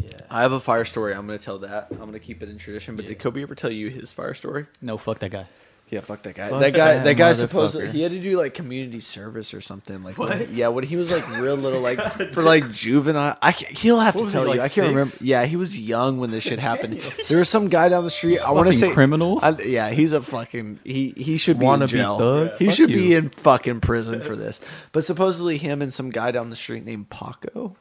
Yeah. 0.00 0.10
I 0.28 0.42
have 0.42 0.52
a 0.52 0.60
fire 0.60 0.84
story. 0.84 1.14
I'm 1.14 1.26
gonna 1.26 1.38
tell 1.38 1.58
that. 1.60 1.86
I'm 1.92 1.98
gonna 1.98 2.18
keep 2.18 2.42
it 2.42 2.48
in 2.48 2.58
tradition. 2.58 2.96
But 2.96 3.04
Yeah. 3.04 3.10
did 3.10 3.20
Kobe 3.20 3.40
ever 3.42 3.54
tell 3.54 3.70
you 3.70 3.88
his 3.88 4.12
fire 4.12 4.34
story? 4.34 4.66
No, 4.82 4.98
fuck 4.98 5.20
that 5.20 5.30
guy. 5.30 5.46
Yeah, 5.88 6.00
fuck 6.00 6.22
that 6.22 6.34
guy. 6.34 6.48
Fuck 6.48 6.60
that 6.60 6.74
guy. 6.74 6.94
that 6.94 7.04
That 7.04 7.14
guy 7.14 7.32
supposedly 7.32 7.88
he 7.90 8.02
had 8.02 8.10
to 8.10 8.18
do 8.20 8.36
like 8.36 8.54
community 8.54 9.00
service 9.00 9.54
or 9.54 9.60
something. 9.60 10.02
Like 10.02 10.18
what? 10.18 10.50
yeah, 10.50 10.66
when 10.68 10.82
he 10.82 10.96
was 10.96 11.12
like 11.12 11.28
real 11.38 11.54
little, 11.54 11.80
like 11.80 11.98
for 12.32 12.42
like 12.42 12.72
juvenile. 12.72 13.36
I 13.40 13.52
can't, 13.52 13.78
he'll 13.78 14.00
have 14.00 14.14
to 14.14 14.22
was 14.22 14.32
he, 14.32 14.36
tell 14.36 14.46
you. 14.46 14.50
like, 14.50 14.60
I 14.60 14.68
can't 14.68 14.88
remember. 14.88 15.14
Yeah, 15.20 15.44
he 15.46 15.54
was 15.54 15.78
young 15.78 16.18
when 16.18 16.32
this 16.32 16.42
shit 16.42 16.58
happened. 16.58 16.98
there 17.28 17.38
was 17.38 17.48
some 17.48 17.68
guy 17.68 17.88
down 17.88 18.02
the 18.02 18.10
street. 18.10 18.40
I 18.40 18.50
want 18.50 18.66
to 18.66 18.74
say 18.74 18.90
criminal. 18.90 19.38
I, 19.40 19.50
yeah, 19.62 19.90
he's 19.90 20.12
a 20.12 20.20
fucking. 20.20 20.80
He 20.84 21.14
he 21.16 21.36
should 21.36 21.60
be 21.60 21.66
in 21.66 21.70
Wannabe 21.70 21.88
jail. 21.88 22.18
thug? 22.18 22.56
He 22.58 22.66
Fuck 22.66 22.74
should 22.74 22.88
be 22.88 23.14
in 23.14 23.28
fucking 23.30 23.80
prison 23.80 24.20
for 24.20 24.34
this. 24.34 24.60
But 24.90 25.04
supposedly 25.04 25.56
him 25.56 25.82
and 25.82 25.94
some 25.94 26.10
guy 26.10 26.32
down 26.32 26.50
the 26.50 26.56
street 26.56 26.84
named 26.84 27.10
Paco. 27.10 27.76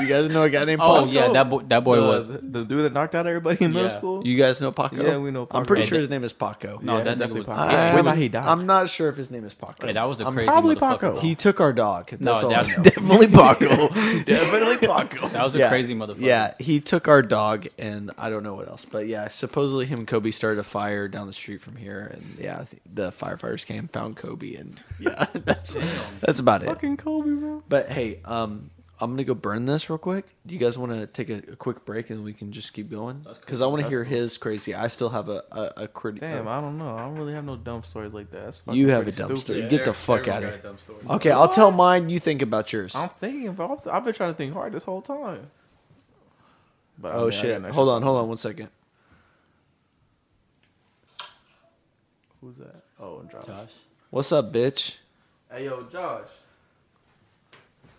You 0.00 0.08
guys 0.08 0.28
know 0.30 0.42
a 0.44 0.50
guy 0.50 0.64
named 0.64 0.80
Oh 0.84 1.04
Paco? 1.04 1.10
yeah, 1.10 1.28
that 1.32 1.50
boy. 1.50 1.62
That 1.68 1.84
boy 1.84 1.96
the, 1.96 2.02
was. 2.02 2.26
the, 2.28 2.38
the 2.38 2.64
dude 2.64 2.84
that 2.86 2.92
knocked 2.94 3.14
out 3.14 3.26
everybody 3.26 3.62
in 3.64 3.72
middle 3.72 3.90
Yeah. 3.90 3.96
school. 3.98 4.26
You 4.26 4.36
guys 4.38 4.60
know 4.60 4.72
Paco? 4.72 4.96
Yeah, 5.04 5.18
we 5.18 5.30
know 5.30 5.46
I'm 5.50 5.64
pretty 5.66 5.82
Hey, 5.82 5.88
sure 5.88 5.98
his 5.98 6.08
name 6.08 6.24
is 6.24 6.32
Paco. 6.32 6.78
No, 6.82 6.96
yeah, 6.98 7.04
that 7.04 7.16
nigga 7.16 7.20
definitely 7.20 7.40
was- 7.40 7.46
Paco. 7.58 7.68
We 7.70 7.98
I'm, 7.98 8.04
thought 8.04 8.16
he 8.16 8.28
died. 8.28 8.44
I'm 8.46 8.66
not 8.66 8.88
sure 8.88 9.08
if 9.10 9.16
his 9.16 9.30
name 9.30 9.44
is 9.44 9.52
Paco. 9.54 9.86
Hey, 9.86 9.92
that 9.92 10.08
was 10.08 10.20
a 10.20 10.26
I'm 10.26 10.32
crazy 10.34 10.46
probably 10.46 10.76
motherfucker. 10.76 11.00
Paco. 11.14 11.20
he 11.20 11.34
took 11.34 11.60
our 11.60 11.72
dog. 11.74 12.08
That's 12.10 12.22
No, 12.22 12.32
all 12.32 12.48
that's- 12.48 12.70
I 12.70 12.76
know. 12.76 12.82
definitely 12.84 13.26
Paco. 13.26 13.88
definitely 14.24 14.86
Paco. 14.88 15.28
That 15.28 15.42
was 15.44 15.54
a 15.54 15.58
Yeah, 15.58 15.68
crazy 15.68 15.94
motherfucker. 15.94 16.20
Yeah, 16.20 16.54
he 16.58 16.80
took 16.80 17.08
our 17.08 17.20
dog, 17.22 17.66
and 17.78 18.10
I 18.16 18.30
don't 18.30 18.42
know 18.42 18.54
what 18.54 18.68
else. 18.68 18.86
But 18.86 19.06
yeah, 19.08 19.28
supposedly 19.28 19.84
him 19.86 20.00
and 20.00 20.08
Kobe 20.08 20.30
started 20.30 20.60
a 20.60 20.64
fire 20.64 21.06
down 21.08 21.26
the 21.26 21.32
street 21.34 21.60
from 21.60 21.76
here, 21.76 22.10
and 22.14 22.36
yeah, 22.40 22.58
I 22.60 22.64
think 22.64 22.82
the 22.92 23.12
firefighters 23.12 23.66
came, 23.66 23.88
found 23.88 24.16
Kobe, 24.16 24.54
and 24.54 24.80
yeah, 24.98 25.26
that's 25.34 25.76
that's 26.20 26.38
about 26.38 26.62
it. 26.62 26.66
Fucking 26.66 26.96
Kobe, 26.96 27.30
bro. 27.30 27.62
But 27.68 27.90
hey, 27.90 28.20
um, 28.24 28.70
I'm 29.02 29.10
gonna 29.10 29.24
go 29.24 29.34
burn 29.34 29.66
this 29.66 29.90
real 29.90 29.98
quick. 29.98 30.26
Do 30.46 30.54
you 30.54 30.60
guys 30.60 30.78
want 30.78 30.92
to 30.92 31.08
take 31.08 31.28
a, 31.28 31.52
a 31.52 31.56
quick 31.56 31.84
break 31.84 32.10
and 32.10 32.22
we 32.22 32.32
can 32.32 32.52
just 32.52 32.72
keep 32.72 32.88
going? 32.88 33.26
Because 33.40 33.60
I 33.60 33.66
want 33.66 33.82
to 33.82 33.88
hear 33.88 34.04
his 34.04 34.38
crazy. 34.38 34.76
I 34.76 34.86
still 34.86 35.08
have 35.08 35.28
a 35.28 35.42
a, 35.50 35.72
a 35.84 35.88
crit- 35.88 36.20
Damn, 36.20 36.46
uh, 36.46 36.56
I 36.56 36.60
don't 36.60 36.78
know. 36.78 36.94
I 36.96 37.00
don't 37.00 37.16
really 37.16 37.32
have 37.32 37.44
no 37.44 37.56
dumb 37.56 37.82
stories 37.82 38.12
like 38.12 38.30
that. 38.30 38.44
That's 38.44 38.62
you 38.68 38.88
have 38.90 39.00
a 39.00 39.02
pretty 39.04 39.18
dumb 39.18 39.26
stupid. 39.36 39.40
story. 39.40 39.68
Get 39.68 39.84
the 39.86 39.92
fuck 39.92 40.28
out 40.28 40.44
of 40.44 40.50
here. 40.50 40.58
Dumb 40.58 40.78
story. 40.78 41.00
Okay, 41.10 41.32
I'll 41.32 41.48
tell 41.48 41.72
mine. 41.72 42.10
You 42.10 42.20
think 42.20 42.42
about 42.42 42.72
yours. 42.72 42.94
I'm 42.94 43.08
thinking, 43.08 43.52
bro. 43.54 43.72
I've- 43.72 43.90
I've 43.90 44.04
been 44.04 44.14
trying 44.14 44.32
to 44.32 44.36
think 44.36 44.52
hard 44.52 44.72
this 44.72 44.84
whole 44.84 45.02
time. 45.02 45.50
But 46.98 47.10
I 47.12 47.16
Oh 47.16 47.22
mean, 47.22 47.30
shit! 47.32 47.42
got 47.42 47.56
an 47.56 47.64
extra 47.64 47.74
Hold 47.74 47.88
on, 47.88 48.02
hold 48.02 48.18
on 48.20 48.28
one 48.28 48.38
second. 48.38 48.68
Who's 52.40 52.56
that? 52.56 52.82
Oh, 53.00 53.22
Josh. 53.30 53.46
Josh. 53.46 53.68
What's 54.10 54.30
up, 54.32 54.52
bitch? 54.52 54.98
Hey, 55.50 55.64
yo, 55.64 55.82
Josh. 55.90 56.28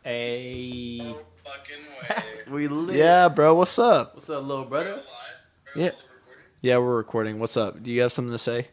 Hey. 0.03 1.15
We 2.49 2.67
lit. 2.67 2.97
Yeah, 2.97 3.29
bro. 3.29 3.55
What's 3.55 3.79
up? 3.79 4.15
What's 4.15 4.29
up, 4.29 4.43
little 4.45 4.65
brother? 4.65 5.01
Yeah, 5.75 5.91
yeah, 6.61 6.77
we're 6.77 6.97
recording. 6.97 7.39
What's 7.39 7.55
up? 7.57 7.81
Do 7.81 7.89
you 7.89 8.01
have 8.01 8.11
something 8.11 8.33
to 8.33 8.37
say? 8.37 8.67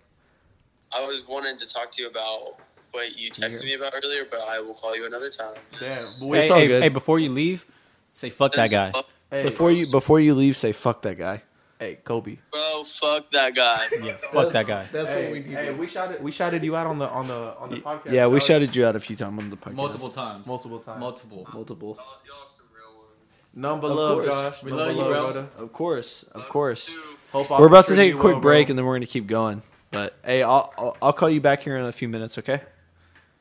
I 0.93 1.03
was 1.07 1.27
wanting 1.27 1.57
to 1.57 1.73
talk 1.73 1.91
to 1.93 2.03
you 2.03 2.09
about 2.09 2.57
what 2.91 3.17
you 3.19 3.31
texted 3.31 3.65
me 3.65 3.75
about 3.75 3.93
earlier, 3.95 4.27
but 4.29 4.41
I 4.51 4.59
will 4.61 4.75
call 4.75 4.97
you 4.97 5.07
another 5.07 5.29
time. 5.31 5.55
Damn. 5.79 6.05
But 6.05 6.21
Hey, 6.21 6.29
we, 6.29 6.39
It's 6.39 6.51
all 6.51 6.59
hey, 6.59 6.67
good. 6.67 6.83
hey, 6.83 6.89
before 6.89 7.21
you 7.21 7.31
leave, 7.31 7.65
say 8.13 8.29
fuck 8.31 8.53
that 8.53 8.71
guy. 8.71 8.93
hey, 9.31 9.45
Before 9.45 9.71
you 9.71 9.87
before 9.87 10.19
you 10.21 10.35
leave, 10.35 10.57
say 10.57 10.73
fuck 10.73 11.01
that 11.03 11.17
guy. 11.17 11.43
Hey, 11.81 11.99
Kobe. 12.05 12.37
Bro, 12.53 12.85
fuck 12.85 13.29
that 13.33 13.55
guy. 13.57 13.87
Yeah, 14.05 14.13
fuck 14.33 14.53
that 14.53 14.67
guy. 14.69 14.87
That's 14.93 15.11
hey, 15.11 15.43
Hey, 15.43 15.73
we 15.73 15.89
shouted, 15.89 16.23
we 16.23 16.31
shouted 16.31 16.63
you 16.63 16.77
out 16.77 16.87
on 16.87 16.99
the 16.99 17.09
on 17.09 17.27
the 17.27 17.57
on 17.59 17.71
the 17.71 17.77
podcast. 17.81 18.13
Yeah, 18.13 18.29
we 18.29 18.39
dog. 18.39 18.47
shouted 18.47 18.77
you 18.77 18.87
out 18.87 18.95
a 18.95 19.01
few 19.01 19.17
times 19.17 19.39
on 19.39 19.51
the 19.51 19.57
podcast. 19.57 19.75
Multiple 19.75 20.11
times. 20.11 20.47
multiple 20.47 20.79
times. 20.79 21.01
Multiple. 21.01 21.49
Multiple. 21.53 21.97
Y'all 21.99 22.07
y'all 22.39 22.49
some 22.49 22.67
real 22.73 22.97
ones. 22.97 23.49
None 23.55 23.81
but 23.81 23.91
Of 23.91 23.97
love, 23.97 24.15
course. 24.23 24.27
Josh. 24.29 24.63
We 24.63 24.71
None 24.71 24.79
love 24.79 24.89
but 24.89 24.95
you, 24.97 25.05
bro. 25.09 25.21
brother. 25.21 25.47
Of 25.59 25.73
course, 25.73 26.23
of 26.33 26.49
course. 26.49 26.87
Dude, 26.87 26.97
Hope 27.33 27.49
We're 27.51 27.67
about 27.67 27.87
to 27.87 27.93
Austin's 27.93 27.97
take 27.99 27.99
a 27.99 28.03
treating 28.13 28.19
quick 28.21 28.31
you 28.31 28.35
well, 28.35 28.41
break 28.43 28.67
bro. 28.67 28.71
and 28.73 28.79
then 28.79 28.87
we're 28.87 28.95
gonna 28.97 29.07
keep 29.07 29.27
going. 29.27 29.63
But 29.93 30.15
hey, 30.25 30.43
I'll, 30.43 30.73
I'll 30.79 30.97
I'll 31.03 31.13
call 31.13 31.31
you 31.31 31.41
back 31.41 31.63
here 31.63 31.77
in 31.77 31.85
a 31.85 31.93
few 31.93 32.09
minutes. 32.09 32.39
Okay. 32.39 32.61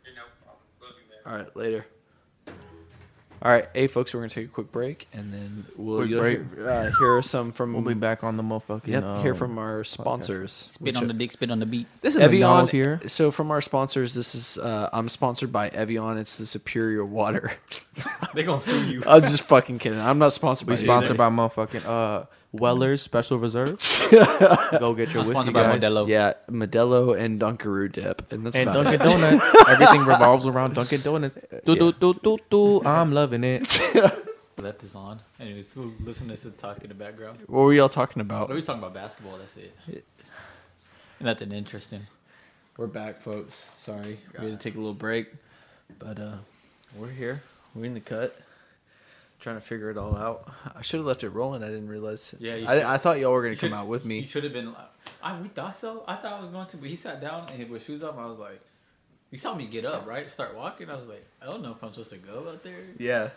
you're 0.05 0.15
no 0.15 0.21
problem. 0.43 0.61
Love 0.81 0.91
you, 0.99 1.31
man. 1.31 1.33
All 1.33 1.43
right, 1.43 1.55
later. 1.55 1.85
All 3.41 3.49
right, 3.51 3.69
hey 3.73 3.87
folks, 3.87 4.13
we're 4.13 4.19
gonna 4.19 4.29
take 4.29 4.47
a 4.47 4.49
quick 4.49 4.69
break 4.69 5.07
and 5.13 5.33
then 5.33 5.65
we'll 5.77 5.99
Quick 5.99 6.09
you'll 6.09 6.19
break. 6.19 6.39
Hear, 6.55 6.69
uh, 6.69 6.91
hear 6.99 7.21
some 7.21 7.53
from 7.53 7.71
We'll 7.71 7.81
be 7.83 7.93
back 7.93 8.21
on 8.21 8.35
the 8.35 8.43
motherfucking. 8.43 8.87
Yep, 8.87 9.21
hear 9.21 9.31
um, 9.31 9.37
from 9.37 9.57
our 9.57 9.85
sponsors. 9.85 10.51
Spit 10.51 10.97
on 10.97 11.07
the 11.07 11.13
dick, 11.13 11.31
spit 11.31 11.49
on 11.49 11.59
the 11.59 11.65
beat. 11.65 11.87
This 12.01 12.15
is 12.15 12.19
Evian 12.19 12.41
McDonald's 12.41 12.71
here. 12.71 12.99
So 13.07 13.31
from 13.31 13.49
our 13.51 13.61
sponsors, 13.61 14.13
this 14.13 14.35
is 14.35 14.57
uh, 14.57 14.89
I'm 14.91 15.07
sponsored 15.07 15.53
by 15.53 15.69
Evian. 15.69 16.17
It's 16.17 16.35
the 16.35 16.45
superior 16.45 17.05
water. 17.05 17.53
They 18.35 18.43
gonna 18.43 18.61
sue 18.61 18.85
you. 18.85 19.03
I'm 19.07 19.21
just 19.21 19.47
fucking 19.47 19.79
kidding. 19.79 19.99
I'm 19.99 20.19
not 20.19 20.33
sponsored 20.33 20.67
We 20.67 20.73
by 20.73 20.81
sponsored 20.81 21.11
either. 21.11 21.17
by 21.17 21.29
motherfucking 21.29 21.85
uh 21.85 22.25
Weller's 22.51 23.01
Special 23.01 23.37
Reserve. 23.37 23.77
Go 24.79 24.93
get 24.95 25.13
your 25.13 25.23
whiskey, 25.23 25.51
sponsored 25.51 25.53
by 25.53 25.63
guys. 25.77 25.81
Modelo. 25.81 26.07
Yeah, 26.07 26.33
Modelo 26.49 27.17
and 27.19 27.39
Dunkaroo 27.39 27.91
dip, 27.91 28.31
and 28.31 28.45
that's 28.45 28.55
And 28.55 28.69
about 28.69 28.83
Dunkin' 28.85 29.01
it. 29.01 29.09
Donuts. 29.09 29.55
Everything 29.69 30.01
revolves 30.05 30.45
around 30.47 30.73
Dunkin' 30.73 31.01
Donuts. 31.01 31.37
Do 31.65 31.75
do 31.75 31.91
do 31.93 32.13
do 32.23 32.37
do. 32.49 32.83
I'm 32.85 33.11
loving 33.13 33.43
it. 33.43 33.61
Left 34.57 34.79
this 34.79 34.93
on, 34.95 35.21
and 35.39 35.55
we 35.55 35.63
still 35.63 35.93
listening 36.03 36.35
to 36.35 36.51
talk 36.51 36.81
in 36.81 36.89
the 36.89 36.95
background. 36.95 37.39
What 37.47 37.61
were 37.61 37.73
y'all 37.73 37.87
talking 37.87 38.21
about? 38.21 38.49
We 38.49 38.55
about? 38.55 38.55
were 38.55 38.61
talking 38.61 38.79
about 38.83 38.93
basketball. 38.93 39.37
That's 39.37 39.55
it. 39.55 40.03
Nothing 41.21 41.51
interesting. 41.51 42.07
We're 42.77 42.87
back, 42.87 43.21
folks. 43.21 43.67
Sorry, 43.77 44.19
we 44.39 44.49
had 44.49 44.59
to 44.59 44.69
take 44.69 44.75
a 44.75 44.77
little 44.79 44.93
break, 44.93 45.27
but 45.97 46.19
uh, 46.19 46.35
we're 46.95 47.11
here. 47.11 47.43
We're 47.75 47.85
in 47.85 47.93
the 47.93 47.99
cut, 48.01 48.35
trying 49.39 49.55
to 49.55 49.61
figure 49.61 49.89
it 49.89 49.97
all 49.97 50.15
out. 50.15 50.51
I 50.75 50.81
should 50.81 50.97
have 50.97 51.05
left 51.05 51.23
it 51.23 51.29
rolling. 51.29 51.63
I 51.63 51.67
didn't 51.67 51.89
realize. 51.89 52.35
Yeah, 52.39 52.55
you 52.55 52.67
I, 52.67 52.95
I 52.95 52.97
thought 52.97 53.19
y'all 53.19 53.31
were 53.31 53.41
gonna 53.41 53.53
You 53.53 53.59
come 53.59 53.73
out 53.73 53.87
with 53.87 54.05
me. 54.05 54.19
You 54.19 54.27
should 54.27 54.43
have 54.43 54.53
been. 54.53 54.75
I 55.21 55.39
we 55.39 55.47
thought 55.47 55.77
so. 55.77 56.03
I 56.07 56.15
thought 56.15 56.33
I 56.33 56.41
was 56.41 56.49
going 56.49 56.67
to, 56.67 56.77
but 56.77 56.89
he 56.89 56.95
sat 56.95 57.21
down 57.21 57.47
and 57.49 57.69
with 57.69 57.85
shoes 57.85 58.03
on. 58.03 58.17
I 58.17 58.25
was 58.25 58.37
like, 58.37 58.61
"You 59.31 59.37
saw 59.37 59.55
me 59.55 59.65
get 59.65 59.85
up, 59.85 60.07
right? 60.07 60.29
Start 60.29 60.55
walking." 60.55 60.89
I 60.89 60.95
was 60.95 61.05
like, 61.05 61.25
"I 61.41 61.45
don't 61.45 61.61
know 61.61 61.71
if 61.71 61.83
I'm 61.83 61.91
supposed 61.91 62.11
to 62.11 62.17
go 62.17 62.49
out 62.49 62.63
there." 62.63 62.85
Yeah. 62.97 63.29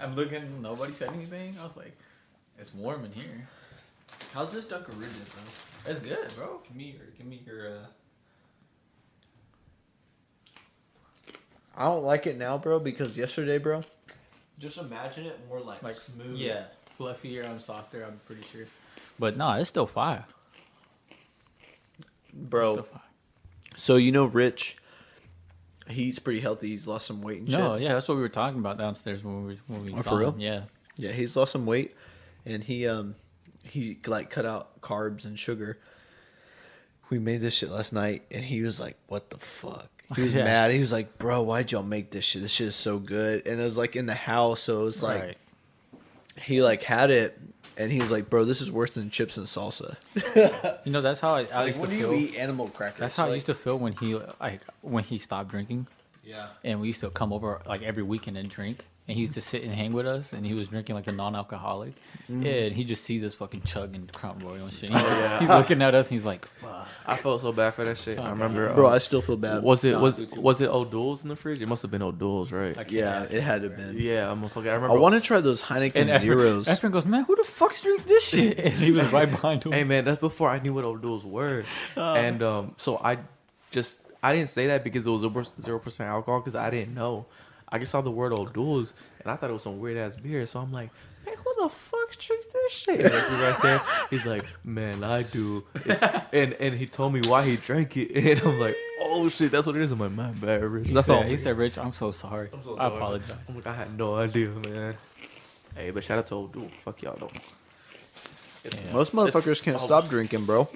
I'm 0.00 0.14
looking. 0.14 0.62
Nobody 0.62 0.92
said 0.92 1.10
anything. 1.12 1.54
I 1.60 1.64
was 1.64 1.76
like, 1.76 1.96
"It's 2.58 2.74
warm 2.74 3.04
in 3.04 3.12
here. 3.12 3.48
How's 4.32 4.52
this 4.52 4.66
Dunkaroo 4.66 5.00
dip, 5.00 5.32
bro? 5.32 5.92
It's 5.92 6.00
good, 6.00 6.34
bro." 6.36 6.60
Give 6.66 6.76
me 6.76 6.96
your. 6.96 7.06
Give 7.16 7.26
me 7.26 7.42
your. 7.46 7.68
Uh... 7.68 7.86
I 11.76 11.84
don't 11.84 12.04
like 12.04 12.26
it 12.26 12.36
now, 12.36 12.58
bro, 12.58 12.80
because 12.80 13.16
yesterday, 13.16 13.58
bro. 13.58 13.82
Just 14.58 14.78
imagine 14.78 15.26
it 15.26 15.38
more 15.48 15.60
like, 15.60 15.82
Like 15.82 15.96
smooth. 15.96 16.36
Yeah, 16.36 16.64
fluffier. 16.98 17.48
I'm 17.48 17.60
softer. 17.60 18.04
I'm 18.04 18.20
pretty 18.26 18.42
sure. 18.42 18.66
But 19.18 19.36
no, 19.36 19.52
it's 19.52 19.68
still 19.68 19.86
fire. 19.86 20.24
bro. 22.32 22.74
Still 22.74 22.82
fire. 22.84 23.02
So 23.76 23.96
you 23.96 24.12
know, 24.12 24.26
Rich. 24.26 24.76
He's 25.88 26.18
pretty 26.18 26.40
healthy. 26.40 26.68
He's 26.68 26.86
lost 26.86 27.06
some 27.06 27.22
weight 27.22 27.38
and 27.40 27.48
No, 27.50 27.74
shit. 27.76 27.84
yeah, 27.84 27.94
that's 27.94 28.06
what 28.08 28.16
we 28.16 28.20
were 28.20 28.28
talking 28.28 28.58
about 28.58 28.76
downstairs 28.76 29.24
when 29.24 29.46
we 29.46 29.58
when 29.68 29.84
we 29.84 29.92
Oh, 29.92 30.02
saw 30.02 30.10
for 30.10 30.18
real? 30.18 30.32
him. 30.32 30.40
Yeah, 30.40 30.62
Yeah, 30.96 31.12
he's 31.12 31.34
lost 31.34 31.52
some 31.52 31.64
weight, 31.64 31.94
and 32.44 32.62
he 32.62 32.86
um 32.86 33.14
he 33.64 33.98
like 34.06 34.28
cut 34.28 34.44
out 34.44 34.80
carbs 34.82 35.24
and 35.24 35.38
sugar. 35.38 35.78
We 37.10 37.18
made 37.18 37.40
this 37.40 37.54
shit 37.54 37.70
last 37.70 37.92
night, 37.94 38.24
and 38.30 38.44
he 38.44 38.60
was 38.60 38.78
like, 38.78 38.96
"What 39.06 39.30
the 39.30 39.38
fuck?" 39.38 39.88
He 40.16 40.22
was 40.22 40.34
Yeah. 40.34 40.44
mad. 40.44 40.70
He 40.72 40.78
was 40.80 40.92
like, 40.92 41.18
"Bro, 41.18 41.42
why'd 41.42 41.70
y'all 41.72 41.82
make 41.82 42.10
this 42.10 42.24
shit? 42.24 42.42
This 42.42 42.50
shit 42.52 42.68
is 42.68 42.76
so 42.76 42.98
good." 42.98 43.46
And 43.46 43.60
it 43.60 43.64
was 43.64 43.76
like 43.78 43.96
in 43.96 44.06
the 44.06 44.14
house, 44.14 44.60
so 44.62 44.80
it 44.82 44.84
was 44.84 45.02
like 45.02 45.22
right. 45.22 45.36
he 46.40 46.62
like 46.62 46.82
had 46.82 47.10
it, 47.10 47.38
and 47.76 47.92
he 47.92 48.00
was 48.00 48.10
like, 48.10 48.30
"Bro, 48.30 48.46
this 48.46 48.60
is 48.60 48.70
worse 48.72 48.90
than 48.90 49.10
chips 49.10 49.36
and 49.36 49.46
salsa." 49.46 49.96
You 50.86 50.92
know, 50.92 51.00
that's 51.02 51.20
how 51.20 51.34
I, 51.34 51.40
I 51.52 51.58
Like, 51.58 51.66
used 51.66 51.76
to 51.76 51.80
when 51.82 51.90
do 51.90 51.96
feel. 51.98 52.14
you 52.14 52.18
eat 52.28 52.36
animal 52.36 52.68
crackers? 52.68 53.00
That's 53.00 53.14
how 53.16 53.26
I 53.28 53.34
used 53.34 53.46
to 53.46 53.54
feel 53.54 53.78
when 53.78 53.92
he 53.94 54.14
like 54.40 54.60
when 54.82 55.04
he 55.04 55.18
stopped 55.18 55.50
drinking, 55.50 55.86
Yeah. 56.24 56.46
and 56.64 56.80
we 56.80 56.86
used 56.88 57.00
to 57.00 57.10
come 57.10 57.32
over 57.32 57.60
like 57.66 57.82
every 57.82 58.02
weekend 58.02 58.36
and 58.38 58.48
drink. 58.48 58.84
And 59.08 59.14
he 59.16 59.22
used 59.22 59.32
to 59.34 59.40
sit 59.40 59.62
and 59.62 59.74
hang 59.74 59.94
with 59.94 60.06
us, 60.06 60.34
and 60.34 60.44
he 60.44 60.52
was 60.52 60.68
drinking 60.68 60.94
like 60.94 61.06
a 61.06 61.12
non-alcoholic. 61.12 61.94
Mm. 62.30 62.44
Yeah, 62.44 62.52
and 62.66 62.76
he 62.76 62.84
just 62.84 63.04
sees 63.04 63.24
us 63.24 63.34
fucking 63.34 63.62
chugging 63.62 64.06
Crown 64.12 64.38
Royal 64.40 64.64
and 64.64 64.72
shit. 64.72 64.90
Oh, 64.92 64.98
yeah. 64.98 65.38
He's 65.40 65.48
looking 65.48 65.80
at 65.80 65.94
us, 65.94 66.10
and 66.10 66.18
he's 66.18 66.26
like, 66.26 66.46
"Fuck." 66.60 66.86
I 67.06 67.16
felt 67.16 67.40
so 67.40 67.50
bad 67.50 67.72
for 67.72 67.86
that 67.86 67.96
shit. 67.96 68.18
I 68.18 68.28
remember. 68.28 68.74
Bro, 68.74 68.86
uh, 68.88 68.90
I 68.90 68.98
still 68.98 69.22
feel 69.22 69.38
bad. 69.38 69.62
was 69.62 69.82
it 69.82 69.92
Nah, 69.92 70.00
was 70.00 70.16
do 70.18 70.28
was 70.38 70.60
it 70.60 70.68
O'Doul's 70.68 71.22
in 71.22 71.30
the 71.30 71.36
fridge? 71.36 71.62
It 71.62 71.66
must 71.68 71.80
have 71.80 71.90
been 71.90 72.02
O'Doul's, 72.02 72.52
right? 72.52 72.76
Yeah, 72.90 73.22
it 73.22 73.40
had 73.42 73.62
to 73.62 73.68
have 73.70 73.78
been. 73.78 73.96
yeah, 73.98 74.30
I'm 74.30 74.44
a 74.44 74.48
fucking. 74.50 74.68
I 74.70 74.74
I 74.74 74.92
want 74.92 75.14
to 75.14 75.22
try 75.22 75.40
those 75.40 75.62
Heineken 75.62 75.96
And 75.96 76.20
Zeros. 76.20 76.66
Efren 76.68 76.92
goes, 76.92 77.06
"Man, 77.06 77.24
who 77.24 77.34
the 77.34 77.44
fuck 77.44 77.74
drinks 77.80 78.04
this 78.04 78.24
shit?" 78.28 78.58
And 78.58 78.74
he 78.74 78.90
was 78.92 79.06
right 79.10 79.30
behind 79.30 79.64
him. 79.64 79.72
Hey 79.72 79.84
man, 79.84 80.04
that's 80.04 80.20
before 80.20 80.50
I 80.50 80.58
knew 80.58 80.74
what 80.74 80.84
O'Doul's 80.84 81.24
were, 81.24 81.64
and 81.96 82.42
um, 82.42 82.74
so 82.76 82.98
I 83.02 83.16
just 83.70 84.00
I 84.22 84.34
didn't 84.34 84.50
say 84.50 84.66
that 84.66 84.84
because 84.84 85.06
it 85.06 85.10
was 85.10 85.22
zero 85.62 85.78
percent 85.78 86.10
alcohol 86.10 86.40
because 86.40 86.54
I 86.56 86.68
didn't 86.68 86.94
know. 86.94 87.24
I 87.70 87.78
just 87.78 87.92
saw 87.92 88.00
the 88.00 88.10
word 88.10 88.32
O'Doul's 88.32 88.94
and 89.20 89.30
I 89.30 89.36
thought 89.36 89.50
it 89.50 89.52
was 89.52 89.62
some 89.62 89.78
weird 89.78 89.96
ass 89.96 90.16
beer. 90.16 90.46
So 90.46 90.60
I'm 90.60 90.72
like, 90.72 90.90
man, 91.26 91.34
who 91.36 91.62
the 91.62 91.68
fuck 91.68 92.16
drinks 92.16 92.46
this 92.46 92.72
shit? 92.72 93.00
And 93.00 93.10
that's 93.10 93.30
right 93.30 93.62
there. 93.62 93.80
He's 94.10 94.24
like, 94.24 94.44
man, 94.64 95.04
I 95.04 95.22
do. 95.22 95.64
It's- 95.84 96.22
and 96.32 96.54
and 96.54 96.74
he 96.74 96.86
told 96.86 97.12
me 97.12 97.20
why 97.26 97.44
he 97.44 97.56
drank 97.56 97.96
it, 97.96 98.10
and 98.40 98.40
I'm 98.40 98.58
like, 98.58 98.76
oh 99.00 99.28
shit, 99.28 99.50
that's 99.50 99.66
what 99.66 99.76
it 99.76 99.82
is. 99.82 99.92
I'm 99.92 99.98
like, 99.98 100.12
my 100.12 100.30
bad, 100.30 100.62
Rich. 100.62 100.88
he, 100.88 100.94
said, 100.94 101.10
all. 101.10 101.22
he 101.22 101.36
said, 101.36 101.56
"Rich, 101.56 101.78
I'm 101.78 101.92
so 101.92 102.10
sorry. 102.10 102.48
I'm 102.52 102.62
so 102.62 102.76
I 102.76 102.86
apologize." 102.86 103.36
I'm 103.48 103.54
like, 103.56 103.66
I 103.66 103.74
had 103.74 103.96
no 103.96 104.16
idea, 104.16 104.48
man. 104.48 104.96
Hey, 105.74 105.90
but 105.90 106.02
shout 106.04 106.18
out 106.18 106.26
to 106.28 106.34
O'Doul. 106.34 106.70
Fuck 106.78 107.02
y'all 107.02 107.16
though. 107.18 107.30
Yeah. 108.64 108.92
Most 108.92 109.14
motherfuckers 109.14 109.62
can't 109.62 109.78
oh. 109.80 109.84
stop 109.84 110.08
drinking, 110.08 110.44
bro. 110.44 110.68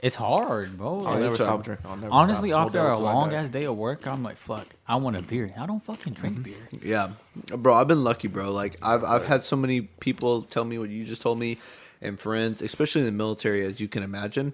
It's 0.00 0.14
hard, 0.14 0.78
bro. 0.78 0.98
I'll 0.98 1.02
Like, 1.02 1.18
never 1.20 1.26
it's, 1.32 1.40
stop 1.40 1.64
drinking. 1.64 1.90
I'll 1.90 1.96
never 1.96 2.12
honestly, 2.12 2.50
stop. 2.50 2.66
after 2.66 2.78
No 2.78 2.84
a 2.84 2.88
doubts 2.88 2.98
till 2.98 3.08
I 3.08 3.12
long 3.12 3.30
die. 3.30 3.36
ass 3.36 3.48
day 3.48 3.64
of 3.64 3.76
work, 3.76 4.06
I'm 4.06 4.22
like, 4.22 4.36
"Fuck, 4.36 4.66
I 4.86 4.94
want 4.94 5.16
a 5.16 5.22
beer." 5.22 5.52
I 5.58 5.66
don't 5.66 5.82
fucking 5.82 6.12
drink 6.12 6.36
mm-hmm. 6.36 6.76
beer. 6.76 6.88
Yeah, 6.88 7.10
bro, 7.56 7.74
I've 7.74 7.88
been 7.88 8.04
lucky, 8.04 8.28
bro. 8.28 8.52
Like 8.52 8.76
I've 8.80 9.02
I've 9.02 9.24
had 9.24 9.42
so 9.42 9.56
many 9.56 9.80
people 9.82 10.42
tell 10.42 10.64
me 10.64 10.78
what 10.78 10.88
you 10.90 11.04
just 11.04 11.20
told 11.20 11.40
me, 11.40 11.58
and 12.00 12.18
friends, 12.18 12.62
especially 12.62 13.00
in 13.00 13.06
the 13.06 13.12
military, 13.12 13.64
as 13.64 13.80
you 13.80 13.88
can 13.88 14.04
imagine. 14.04 14.52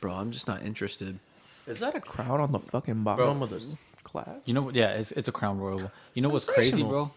Bro, 0.00 0.12
I'm 0.12 0.30
just 0.30 0.46
not 0.48 0.62
interested. 0.62 1.18
Is 1.66 1.80
that 1.80 1.94
a 1.94 2.00
crowd 2.00 2.40
on 2.40 2.50
the 2.50 2.60
fucking 2.60 3.02
bottom 3.02 3.42
of 3.42 3.50
the 3.50 3.60
class? 4.04 4.38
You 4.46 4.54
know 4.54 4.62
what? 4.62 4.74
Yeah, 4.74 4.92
it's 4.94 5.12
it's 5.12 5.28
a 5.28 5.32
Crown 5.32 5.58
Royal. 5.58 5.90
You 6.14 6.22
know 6.22 6.30
what's 6.30 6.46
crazy, 6.46 6.82
bro? 6.82 7.10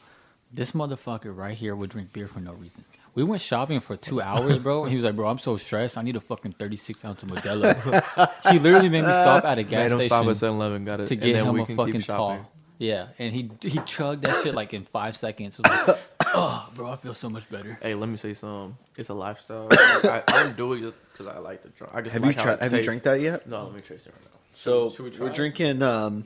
This 0.53 0.73
motherfucker 0.73 1.33
right 1.35 1.55
here 1.57 1.73
would 1.73 1.89
drink 1.89 2.11
beer 2.11 2.27
for 2.27 2.41
no 2.41 2.51
reason. 2.51 2.83
We 3.13 3.23
went 3.23 3.41
shopping 3.41 3.79
for 3.81 3.97
two 3.97 4.21
hours, 4.29 4.57
bro. 4.59 4.83
And 4.83 4.89
he 4.91 4.95
was 4.95 5.03
like, 5.05 5.15
"Bro, 5.15 5.27
I'm 5.27 5.37
so 5.37 5.57
stressed. 5.57 5.97
I 5.97 6.01
need 6.01 6.15
a 6.15 6.19
fucking 6.21 6.53
36 6.53 7.03
ounce 7.03 7.23
of 7.23 7.29
Modelo." 7.29 8.31
he 8.51 8.59
literally 8.59 8.89
made 8.89 9.01
me 9.01 9.07
stop 9.11 9.43
at 9.45 9.57
a 9.57 9.61
Made 9.63 9.69
gas 9.69 9.91
him 9.91 10.01
stop 10.03 10.25
at 10.27 10.37
station 10.37 10.53
7-Eleven, 10.55 10.83
got 10.85 10.99
it, 11.01 11.07
to 11.07 11.13
and 11.15 11.21
get 11.23 11.33
then 11.33 11.45
him 11.45 11.53
we 11.53 11.61
a 11.61 11.65
can 11.65 11.75
fucking 11.75 12.01
shopping. 12.01 12.37
tall. 12.43 12.51
Yeah, 12.77 13.07
and 13.19 13.31
he 13.33 13.51
he 13.61 13.79
chugged 13.85 14.23
that 14.25 14.41
shit 14.43 14.55
like 14.55 14.73
in 14.73 14.85
five 14.85 15.15
seconds. 15.15 15.59
It 15.59 15.67
was 15.67 15.87
like, 15.87 15.99
oh, 16.33 16.67
bro, 16.73 16.89
I 16.91 16.95
feel 16.95 17.13
so 17.13 17.29
much 17.29 17.47
better. 17.49 17.77
Hey, 17.81 17.93
let 17.93 18.09
me 18.09 18.17
say 18.17 18.33
something. 18.33 18.75
It's 18.95 19.09
a 19.09 19.13
lifestyle. 19.13 19.67
Like, 19.69 20.05
I, 20.05 20.23
I 20.27 20.43
don't 20.43 20.57
do 20.57 20.73
it 20.73 20.79
just 20.81 20.95
because 21.11 21.27
I 21.27 21.37
like 21.39 21.61
to 21.61 21.69
drink. 21.69 21.93
I 21.93 22.01
just 22.01 22.13
Have 22.13 22.23
like 22.23 22.35
you 22.35 22.39
how 22.39 22.45
tried? 22.45 22.53
it 22.55 22.61
Have 22.61 22.71
you 22.71 22.77
tastes. 22.79 22.85
drank 22.87 23.03
that 23.03 23.19
yet? 23.21 23.47
No, 23.47 23.65
let 23.65 23.75
me 23.75 23.81
taste 23.81 24.07
it 24.07 24.13
right 24.13 24.23
now. 24.23 24.39
So 24.55 24.89
should 24.89 25.03
we 25.05 25.11
try 25.11 25.25
we're 25.25 25.29
it? 25.31 25.35
drinking 25.35 25.83
um, 25.83 26.25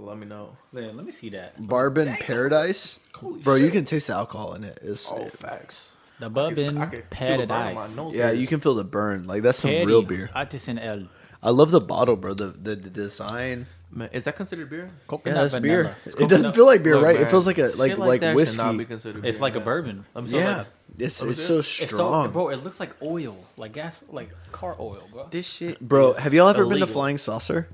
Let 0.00 0.16
me 0.16 0.26
know. 0.26 0.56
Man, 0.72 0.96
let 0.96 1.04
me 1.04 1.10
see 1.12 1.28
that. 1.30 1.60
Bourbon 1.60 2.08
Paradise. 2.20 3.00
Bro, 3.42 3.56
you 3.56 3.70
can 3.70 3.84
taste 3.84 4.06
the 4.06 4.14
alcohol 4.14 4.54
in 4.54 4.62
it. 4.62 4.78
It's, 4.80 5.10
Oh, 5.10 5.24
facts. 5.26 5.96
The 6.20 6.26
I 6.26 6.28
bourbon 6.28 6.76
can 6.76 6.90
feel 6.90 7.00
the 7.00 7.06
padded 7.10 7.48
burn 7.48 7.74
my 7.74 7.82
ice. 7.82 7.96
nose 7.96 8.14
yeah, 8.14 8.26
hairs. 8.26 8.38
you 8.38 8.46
can 8.46 8.60
feel 8.60 8.74
the 8.74 8.84
burn. 8.84 9.26
Like 9.26 9.42
that's 9.42 9.58
some 9.58 9.70
Paddy 9.70 9.86
real 9.86 10.02
beer. 10.02 10.30
Artisan 10.34 10.78
El. 10.78 11.08
I 11.42 11.50
love 11.50 11.70
the 11.72 11.80
bottle, 11.80 12.16
bro. 12.16 12.34
The 12.34 12.46
the, 12.46 12.76
the 12.76 12.90
design. 12.90 13.66
Man, 13.90 14.08
is 14.12 14.24
that 14.24 14.36
considered 14.36 14.68
beer? 14.68 14.84
Yeah, 14.86 14.98
Coconut 15.08 15.36
that's 15.38 15.54
vanilla. 15.54 15.82
beer. 15.84 15.96
It's 16.04 16.14
It 16.14 16.18
doesn't 16.18 16.28
coconut- 16.30 16.54
feel 16.56 16.66
like 16.66 16.82
beer, 16.82 16.96
Look, 16.96 17.04
right? 17.04 17.16
It 17.16 17.22
man, 17.22 17.30
feels 17.30 17.46
like 17.46 17.58
a 17.58 17.68
like 17.76 17.90
shit 17.92 17.98
like, 17.98 18.20
that 18.20 18.36
should 18.46 18.56
not 18.58 18.70
be 18.72 18.76
whiskey. 18.78 18.88
considered 18.90 19.24
It's 19.24 19.38
beer, 19.38 19.42
like 19.42 19.54
a 19.54 19.58
man. 19.60 19.64
bourbon. 19.64 20.04
Let 20.14 20.24
me 20.24 20.30
tell 20.30 20.40
Yeah, 20.40 20.58
you, 20.98 21.06
it's 21.06 21.20
Let 21.22 21.26
me 21.28 21.32
it's 21.32 21.42
so 21.42 21.54
it. 21.54 21.58
It's 21.60 21.78
so, 21.78 21.86
strong, 21.86 22.30
bro. 22.32 22.48
It 22.50 22.62
looks 22.64 22.78
like 22.80 22.90
oil, 23.02 23.36
like 23.56 23.72
gas, 23.72 24.04
like 24.10 24.30
car 24.52 24.76
oil, 24.78 25.02
bro. 25.12 25.28
this 25.30 25.46
shit. 25.46 25.80
bro. 25.80 26.10
is 26.12 26.18
Have 26.18 26.34
y'all 26.34 26.48
ever 26.48 26.62
been 26.64 26.70
to 26.70 26.76
illegal. 26.78 26.88
Flying 26.88 27.18
Saucer? 27.18 27.68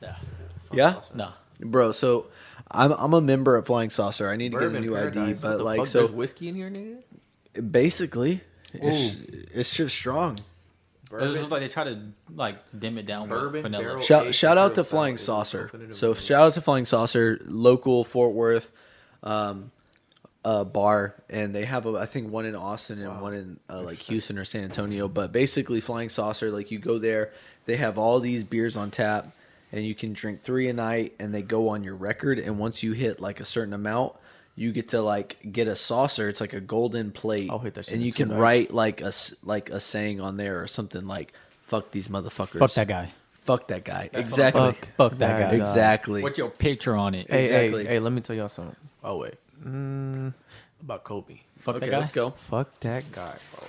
Yeah. 0.00 0.16
Yeah, 0.72 1.00
No. 1.14 1.32
Bro. 1.60 1.92
So 1.92 2.28
I'm 2.70 2.92
I'm 2.92 3.14
a 3.14 3.20
member 3.20 3.56
at 3.56 3.66
Flying 3.66 3.90
Saucer. 3.90 4.28
I 4.30 4.36
need 4.36 4.52
to 4.52 4.58
Bourbon 4.58 4.72
get 4.74 4.82
a 4.82 4.86
new 4.86 4.94
Paradise, 4.94 5.16
ID, 5.16 5.30
what 5.32 5.40
but 5.52 5.58
the 5.58 5.64
like 5.64 5.78
fuck? 5.78 5.86
so 5.86 5.98
There's 6.00 6.10
whiskey 6.12 6.48
in 6.48 6.54
here, 6.54 6.70
nigga. 6.70 7.70
basically, 7.72 8.40
it's 8.72 9.16
it's 9.54 9.74
just 9.76 9.94
strong. 9.96 10.38
It 11.12 11.16
was 11.16 11.34
just 11.34 11.50
like 11.50 11.60
they 11.60 11.68
try 11.68 11.84
to 11.84 11.98
like 12.36 12.58
dim 12.78 12.96
it 12.96 13.04
down 13.06 13.28
Bourbon 13.28 13.52
with 13.52 13.62
vanilla. 13.64 13.82
barrel- 13.84 14.00
Shout 14.02 14.26
aged 14.28 14.34
shout 14.36 14.56
out 14.58 14.70
imperial 14.70 14.84
to 14.84 14.90
Flying 14.90 15.16
style 15.16 15.42
is 15.42 15.48
Saucer. 15.48 15.64
coconut 15.68 15.96
So 15.96 16.06
vanilla. 16.12 16.20
shout 16.26 16.42
out 16.42 16.54
to 16.54 16.60
Flying 16.60 16.84
Saucer, 16.84 17.40
local 17.46 18.04
Fort 18.04 18.32
Worth, 18.32 18.70
um, 19.24 19.72
uh, 20.44 20.62
bar, 20.62 21.16
and 21.28 21.52
they 21.52 21.64
have 21.64 21.84
a, 21.86 21.96
I 21.98 22.06
think 22.06 22.30
one 22.30 22.46
in 22.46 22.54
Austin 22.54 23.00
and 23.02 23.20
one 23.20 23.34
in 23.34 23.60
uh, 23.68 23.82
like 23.82 23.98
Houston 23.98 24.38
or 24.38 24.44
San 24.44 24.62
Antonio. 24.62 25.08
But 25.08 25.32
basically, 25.32 25.80
Flying 25.80 26.08
Saucer, 26.10 26.52
like 26.52 26.70
you 26.70 26.78
go 26.78 26.98
there, 26.98 27.32
they 27.66 27.74
have 27.76 27.98
all 27.98 28.20
these 28.20 28.44
beers 28.44 28.76
on 28.76 28.92
tap, 28.92 29.34
and 29.72 29.84
you 29.84 29.94
can 29.94 30.12
drink 30.12 30.42
three 30.42 30.68
a 30.68 30.72
night, 30.72 31.14
and 31.18 31.34
they 31.34 31.42
go 31.42 31.68
on 31.70 31.82
your 31.84 31.94
record. 31.96 32.38
And 32.38 32.58
once 32.58 32.82
you 32.82 32.92
hit 32.92 33.20
like 33.20 33.40
a 33.40 33.44
certain 33.44 33.72
amount. 33.74 34.14
You 34.56 34.72
get 34.72 34.88
to 34.90 35.00
like 35.00 35.38
get 35.52 35.68
a 35.68 35.76
saucer. 35.76 36.28
It's 36.28 36.40
like 36.40 36.52
a 36.52 36.60
golden 36.60 37.12
plate, 37.12 37.48
I'll 37.50 37.60
hit 37.60 37.74
that 37.74 37.86
shit 37.86 37.94
and 37.94 38.02
in 38.02 38.06
you 38.06 38.12
two 38.12 38.24
can 38.24 38.28
nights. 38.30 38.40
write 38.40 38.74
like 38.74 39.00
a 39.00 39.06
s- 39.06 39.34
like 39.42 39.70
a 39.70 39.80
saying 39.80 40.20
on 40.20 40.36
there 40.36 40.60
or 40.60 40.66
something 40.66 41.06
like 41.06 41.32
"fuck 41.62 41.92
these 41.92 42.08
motherfuckers." 42.08 42.58
Fuck 42.58 42.72
that 42.72 42.88
guy. 42.88 43.10
Fuck 43.42 43.68
that 43.68 43.84
guy. 43.84 44.10
exactly. 44.12 44.60
Fuck, 44.72 44.88
Fuck 44.96 45.18
that 45.18 45.38
guy. 45.50 45.56
Exactly. 45.56 46.22
What's 46.22 46.36
your 46.36 46.50
picture 46.50 46.94
on 46.94 47.14
it? 47.14 47.30
Hey, 47.30 47.44
Exactly. 47.44 47.84
hey, 47.84 47.90
hey, 47.92 47.98
let 48.00 48.12
me 48.12 48.20
tell 48.20 48.36
y'all 48.36 48.50
something. 48.50 48.76
Oh 49.02 49.18
wait, 49.18 49.34
mm, 49.64 50.34
about 50.82 51.04
Kobe. 51.04 51.40
Fuck 51.74 51.76
okay, 51.82 51.86
that 51.86 51.90
guy. 51.92 51.98
let's 51.98 52.12
go. 52.12 52.30
Fuck 52.30 52.80
that 52.80 53.12
guy, 53.12 53.34
bro. 53.52 53.60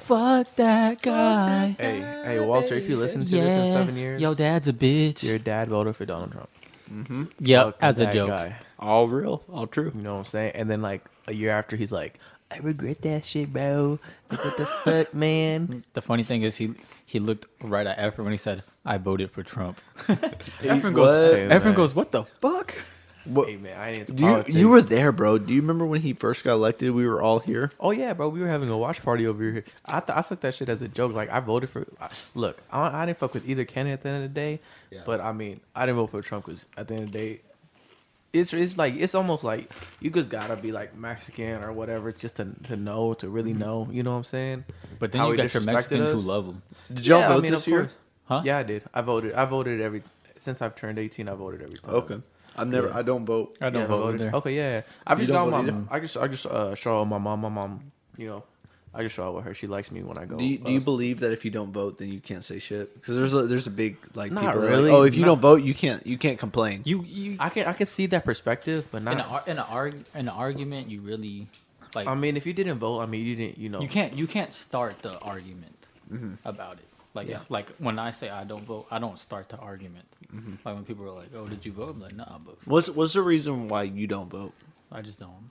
Fuck 0.44 0.56
that 0.56 1.02
guy. 1.02 1.76
Hey, 1.80 2.00
hey, 2.00 2.40
Walter, 2.40 2.76
if 2.76 2.88
you 2.90 2.98
listen 2.98 3.26
to 3.26 3.32
this 3.32 3.54
in 3.54 3.72
seven 3.72 3.96
years, 3.98 4.22
Yo, 4.22 4.34
dad's 4.34 4.68
a 4.68 4.74
bitch. 4.74 5.24
your 5.24 5.38
dad 5.40 5.70
voted 5.70 5.96
for 5.96 6.06
Donald 6.06 6.32
Trump. 6.32 6.50
Mm-hmm. 6.92 7.24
Yep, 7.40 7.66
Fuck 7.66 7.78
as 7.82 8.00
a 8.00 8.14
joke. 8.14 8.30
guy. 8.30 8.56
All 8.80 9.08
real, 9.08 9.44
all 9.52 9.68
true. 9.68 9.92
You 9.96 10.02
know 10.02 10.14
what 10.14 10.20
I'm 10.20 10.24
saying? 10.26 10.52
And 10.56 10.70
then 10.70 10.82
like 10.82 11.06
a 11.28 11.34
year 11.34 11.52
after, 11.52 11.76
he's 11.76 11.92
like, 11.92 12.20
I 12.52 12.58
regret 12.58 13.02
that 13.04 13.24
shit, 13.24 13.54
bro. 13.54 14.00
Like, 14.30 14.44
what 14.44 14.58
the 14.58 14.66
fuck, 14.66 15.14
man? 15.14 15.84
The 15.94 16.02
funny 16.02 16.24
thing 16.24 16.42
is 16.42 16.58
he 16.58 16.74
he 17.06 17.20
looked 17.20 17.46
right 17.62 17.86
at 17.88 17.98
Efren 17.98 18.24
when 18.24 18.32
he 18.34 18.38
said, 18.38 18.64
"I 18.86 18.98
voted 18.98 19.32
for 19.32 19.44
Trump." 19.44 19.80
Efren 20.00 20.82
Efren 20.82 20.94
goes, 20.96 21.36
Hey, 21.36 21.48
Efren 21.50 21.76
goes, 21.76 21.96
"What 21.96 22.12
the 22.12 22.24
fuck?" 22.24 22.76
What, 23.26 23.48
Hey 23.48 23.58
man, 23.58 23.78
I 23.78 23.90
ain't 23.90 23.98
into 23.98 24.14
do 24.14 24.24
you 24.24 24.30
politics. 24.30 24.56
you 24.56 24.70
were 24.70 24.82
there, 24.82 25.12
bro? 25.12 25.38
Do 25.38 25.54
you 25.54 25.62
remember 25.62 25.86
when 25.86 26.02
he 26.02 26.14
first 26.14 26.44
got 26.44 26.54
elected? 26.54 26.92
We 26.92 27.08
were 27.08 27.22
all 27.22 27.40
here. 27.40 27.72
Oh 27.80 27.92
yeah, 27.92 28.14
bro. 28.14 28.30
We 28.30 28.40
were 28.42 28.48
having 28.48 28.70
a 28.70 28.78
watch 28.78 29.02
party 29.04 29.28
over 29.28 29.44
here. 29.44 29.64
I 29.86 30.00
th- 30.00 30.18
I 30.18 30.22
took 30.22 30.42
that 30.42 30.56
shit 30.56 30.70
as 30.70 30.82
a 30.82 30.88
joke. 30.88 31.14
Like 31.14 31.30
I 31.30 31.40
voted 31.40 31.70
for. 31.70 31.88
I, 32.00 32.10
look, 32.34 32.62
I, 32.72 33.04
I 33.04 33.06
didn't 33.06 33.20
fuck 33.20 33.34
with 33.34 33.48
either 33.48 33.66
candidate 33.66 34.00
at 34.00 34.02
the 34.02 34.10
end 34.10 34.24
of 34.24 34.34
the 34.34 34.34
day. 34.34 34.60
Yeah. 34.90 35.02
But 35.06 35.22
I 35.22 35.32
mean, 35.32 35.62
I 35.76 35.86
didn't 35.86 35.98
vote 35.98 36.12
for 36.12 36.22
Trump 36.22 36.46
because 36.46 36.66
at 36.78 36.88
the 36.88 36.96
end 36.96 37.04
of 37.06 37.12
the 37.12 37.18
day, 37.18 37.42
it's 38.34 38.54
it's 38.54 38.78
like 38.78 38.96
it's 38.96 39.16
almost 39.16 39.44
like 39.44 39.70
you 40.00 40.10
just 40.10 40.30
gotta 40.30 40.56
be 40.56 40.72
like 40.72 40.96
Mexican 40.96 41.64
or 41.64 41.72
whatever 41.72 42.12
just 42.12 42.38
to 42.38 42.48
to 42.64 42.76
know 42.76 43.14
to 43.16 43.30
really 43.30 43.52
mm-hmm. 43.52 43.60
know. 43.60 43.88
You 43.92 44.04
know 44.04 44.12
what 44.12 44.18
I'm 44.18 44.24
saying? 44.24 44.66
But 45.00 45.12
then 45.12 45.20
How 45.20 45.28
you 45.28 45.34
he 45.34 45.38
got 45.38 45.54
your 45.54 45.64
Mexicans 45.64 46.10
us. 46.10 46.22
who 46.22 46.28
love 46.28 46.46
him. 46.46 46.62
Did 46.94 47.06
y'all 47.06 47.20
Yeah, 47.20 47.30
I 47.30 47.34
vote 47.34 47.44
mean, 47.44 47.52
this 47.52 47.68
year? 47.68 47.80
course. 47.82 47.94
Huh? 48.26 48.42
Yeah, 48.46 48.58
I 48.60 48.64
did. 48.64 48.84
I 48.94 49.02
voted. 49.02 49.34
I 49.34 49.46
voted 49.46 49.82
every 49.82 50.04
since 50.38 50.62
I've 50.62 50.76
turned 50.76 50.98
18. 50.98 51.28
I 51.28 51.34
voted 51.34 51.62
every 51.62 51.76
time. 51.76 51.96
Okay. 51.96 52.22
I've 52.58 52.68
never. 52.68 52.94
I 52.94 53.02
don't 53.02 53.26
vote. 53.26 53.58
I 53.62 53.70
don't 53.70 53.84
Yeah, 53.84 53.88
vote 53.88 54.14
either. 54.16 54.36
Okay, 54.36 54.56
yeah. 54.56 54.70
yeah. 54.78 54.82
I've 55.08 55.18
just 55.20 55.30
don't 55.32 55.50
got 55.50 55.64
my. 55.64 55.70
either? 55.70 55.84
I 55.90 56.00
just 56.00 56.18
I 56.18 56.28
just 56.28 56.46
uh, 56.46 56.76
show 56.76 56.98
up 57.02 57.06
with 57.08 57.12
my 57.12 57.18
mom. 57.18 57.42
My 57.42 57.50
mom, 57.50 57.92
you 58.18 58.28
know, 58.28 58.44
I 58.94 59.04
just 59.04 59.16
show 59.16 59.24
out 59.28 59.36
with 59.36 59.46
her. 59.46 59.54
She 59.54 59.68
likes 59.68 59.90
me 59.92 60.04
when 60.04 60.18
I 60.18 60.26
go. 60.26 60.38
Do 60.38 60.44
you, 60.44 60.58
do 60.58 60.72
you 60.72 60.82
believe 60.82 61.22
that 61.22 61.32
if 61.32 61.46
you 61.46 61.52
don't 61.52 61.72
vote, 61.72 61.98
then 61.98 62.10
you 62.12 62.20
can't 62.20 62.44
say 62.44 62.60
shit? 62.60 62.94
Because 62.94 63.16
there's 63.18 63.34
a, 63.34 63.48
there's 63.48 63.68
a 63.68 63.72
big 63.72 63.98
like 64.16 64.32
Not 64.34 64.54
people. 64.54 64.68
really. 64.68 64.92
Like, 64.92 64.94
oh, 65.00 65.04
if 65.04 65.16
you 65.16 65.22
Not- 65.22 65.28
don't 65.28 65.40
vote, 65.42 65.64
you 65.64 65.74
can't 65.74 66.06
you 66.06 66.18
can't 66.18 66.38
complain. 66.38 66.82
You 66.84 67.04
you 67.04 67.38
I 67.40 67.50
can 67.50 67.68
I 67.68 67.74
can 67.74 67.86
see 67.86 68.06
that 68.08 68.26
perspective, 68.26 68.88
but 68.92 68.98
in 68.98 69.04
not. 69.06 69.48
an 69.48 69.52
in 69.54 69.58
an 69.58 69.66
arg 69.70 69.94
in 70.14 70.22
an 70.22 70.30
argument, 70.30 70.90
you 70.90 71.00
really 71.02 71.48
like. 71.96 72.08
I 72.08 72.16
mean, 72.16 72.36
if 72.36 72.46
you 72.46 72.52
didn't 72.54 72.80
vote, 72.80 73.00
I 73.00 73.06
mean, 73.06 73.26
you 73.26 73.36
didn't. 73.38 73.58
You 73.58 73.70
know, 73.70 73.82
you 73.82 73.88
can't 73.88 74.14
you 74.14 74.28
can't 74.28 74.52
start 74.52 75.02
the 75.04 75.18
argument 75.20 75.88
about 76.44 76.74
it. 76.80 76.86
Like 77.14 77.28
Yeah. 77.28 77.38
if, 77.38 77.52
like 77.52 77.70
when 77.78 78.00
I 78.00 78.12
say 78.12 78.30
I 78.30 78.44
don't 78.46 78.64
vote, 78.64 78.88
I 78.90 79.00
don't 79.00 79.20
start 79.20 79.50
the 79.50 79.58
argument. 79.58 80.06
Mm-hmm. 80.34 80.54
Like 80.64 80.76
when 80.76 80.86
people 80.86 81.06
are 81.06 81.12
like, 81.12 81.30
"Oh, 81.36 81.48
did 81.48 81.66
you 81.66 81.72
vote?" 81.74 81.90
I'm 81.96 82.02
like, 82.02 82.16
"Nah, 82.16 82.38
but 82.46 82.56
What's 82.66 82.90
what's 82.90 83.14
the 83.14 83.22
reason 83.22 83.68
why 83.68 83.84
you 83.84 84.08
don't 84.08 84.30
vote? 84.30 84.54
I 84.92 85.02
just 85.02 85.20
don't." 85.20 85.50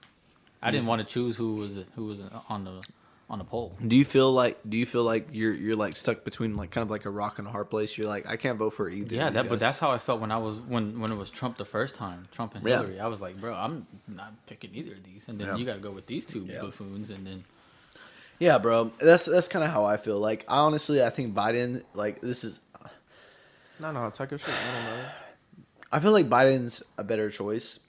I 0.63 0.71
didn't 0.71 0.87
want 0.87 1.01
to 1.07 1.07
choose 1.15 1.37
who 1.37 1.57
was 1.57 1.73
who 1.97 2.07
was 2.07 2.21
on 2.49 2.65
the 2.65 2.83
on 3.29 3.39
the 3.39 3.45
poll. 3.45 3.73
Do 3.87 3.95
you 3.95 4.05
feel 4.05 4.33
like 4.33 4.59
do 4.69 4.77
you 4.77 4.87
feel 4.87 5.05
like 5.05 5.29
you're 5.33 5.53
you're 5.55 5.77
like 5.77 5.97
stuck 5.97 6.25
between 6.25 6.55
like 6.55 6.71
kind 6.71 6.83
of 6.83 6.91
like 6.91 7.05
a 7.05 7.11
rock 7.11 7.39
and 7.39 7.47
a 7.47 7.51
hard 7.51 7.69
place? 7.71 7.97
You're 7.99 8.09
like 8.09 8.27
I 8.27 8.37
can't 8.37 8.59
vote 8.59 8.71
for 8.71 8.89
either. 8.89 9.15
Yeah, 9.15 9.31
that, 9.31 9.49
but 9.49 9.61
that's 9.61 9.79
how 9.79 9.91
I 9.91 9.99
felt 9.99 10.21
when 10.21 10.33
I 10.33 10.39
was 10.39 10.57
when 10.61 10.99
when 11.01 11.13
it 11.13 11.17
was 11.17 11.31
Trump 11.31 11.57
the 11.59 11.65
first 11.67 11.95
time, 11.95 12.29
Trump 12.33 12.55
and 12.55 12.67
Yeah. 12.67 12.79
Hillary. 12.81 13.01
I 13.01 13.07
was 13.07 13.21
like, 13.21 13.39
bro, 13.41 13.55
I'm 13.55 13.87
not 14.09 14.33
picking 14.47 14.75
either 14.75 14.93
of 14.95 15.05
these, 15.05 15.29
and 15.29 15.39
then 15.39 15.47
Yeah. 15.49 15.57
you 15.57 15.65
got 15.67 15.75
to 15.77 15.81
go 15.83 15.91
with 15.91 16.07
these 16.07 16.25
two 16.27 16.45
Yeah. 16.45 16.61
buffoons, 16.63 17.11
and 17.11 17.27
then 17.27 17.45
Yeah, 18.41 18.57
bro. 18.57 18.91
That's 18.99 19.27
that's 19.27 19.49
kind 19.49 19.65
of 19.65 19.71
how 19.71 19.85
I 19.85 19.99
feel. 19.99 20.19
Like 20.19 20.45
I 20.49 20.59
honestly, 20.59 21.05
I 21.05 21.11
think 21.11 21.35
Biden. 21.35 21.85
Like 21.95 22.21
this 22.21 22.43
is. 22.43 22.59
no, 23.79 23.93
no, 23.93 24.11
talk 24.11 24.31
your 24.33 24.39
shit. 24.39 24.49
I 24.49 24.75
don't 24.75 24.85
know. 24.85 25.05
I 25.93 26.01
feel 26.01 26.13
like 26.13 26.29
Biden's 26.29 26.83
a 26.99 27.05
better 27.05 27.31
choice, 27.31 27.81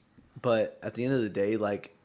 but 0.41 0.77
at 0.83 0.93
the 0.93 1.05
end 1.05 1.13
of 1.13 1.21
the 1.21 1.29
day, 1.29 1.55
like, 1.55 1.95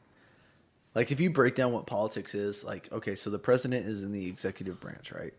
like 0.95 1.11
if 1.11 1.19
you 1.19 1.29
break 1.29 1.55
down 1.55 1.73
what 1.73 1.87
politics 1.87 2.35
is, 2.35 2.63
like, 2.63 2.87
okay, 2.91 3.15
so 3.15 3.29
the 3.31 3.39
president 3.39 3.87
is 3.87 4.03
in 4.03 4.11
the 4.11 4.27
executive 4.27 4.79
branch, 4.79 5.11
right? 5.11 5.33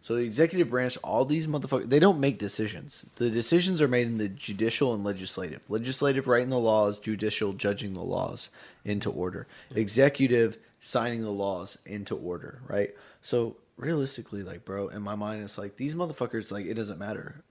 So 0.00 0.14
the 0.14 0.22
executive 0.22 0.70
branch, 0.70 0.96
all 1.04 1.26
these 1.26 1.46
motherfuckers, 1.46 1.90
they 1.90 1.98
don't 1.98 2.18
make 2.18 2.38
decisions. 2.38 3.04
The 3.16 3.28
decisions 3.28 3.82
are 3.82 3.88
made 3.88 4.06
in 4.06 4.16
the 4.16 4.30
judicial 4.30 4.94
and 4.94 5.04
legislative. 5.04 5.60
Legislative 5.68 6.26
writing 6.26 6.48
the 6.48 6.58
laws, 6.58 6.98
judicial 6.98 7.52
judging 7.52 7.92
the 7.92 8.02
laws 8.02 8.48
into 8.86 9.10
order. 9.10 9.46
Executive 9.74 10.56
signing 10.80 11.22
the 11.22 11.30
laws 11.30 11.78
into 11.86 12.16
order, 12.16 12.60
right? 12.66 12.90
So 13.22 13.56
realistically, 13.76 14.42
like, 14.42 14.64
bro, 14.64 14.88
in 14.88 15.02
my 15.02 15.14
mind, 15.14 15.42
it's 15.42 15.58
like 15.58 15.76
these 15.76 15.94
motherfuckers, 15.94 16.50
like, 16.50 16.66
it 16.66 16.74
doesn't 16.74 16.98
matter. 16.98 17.42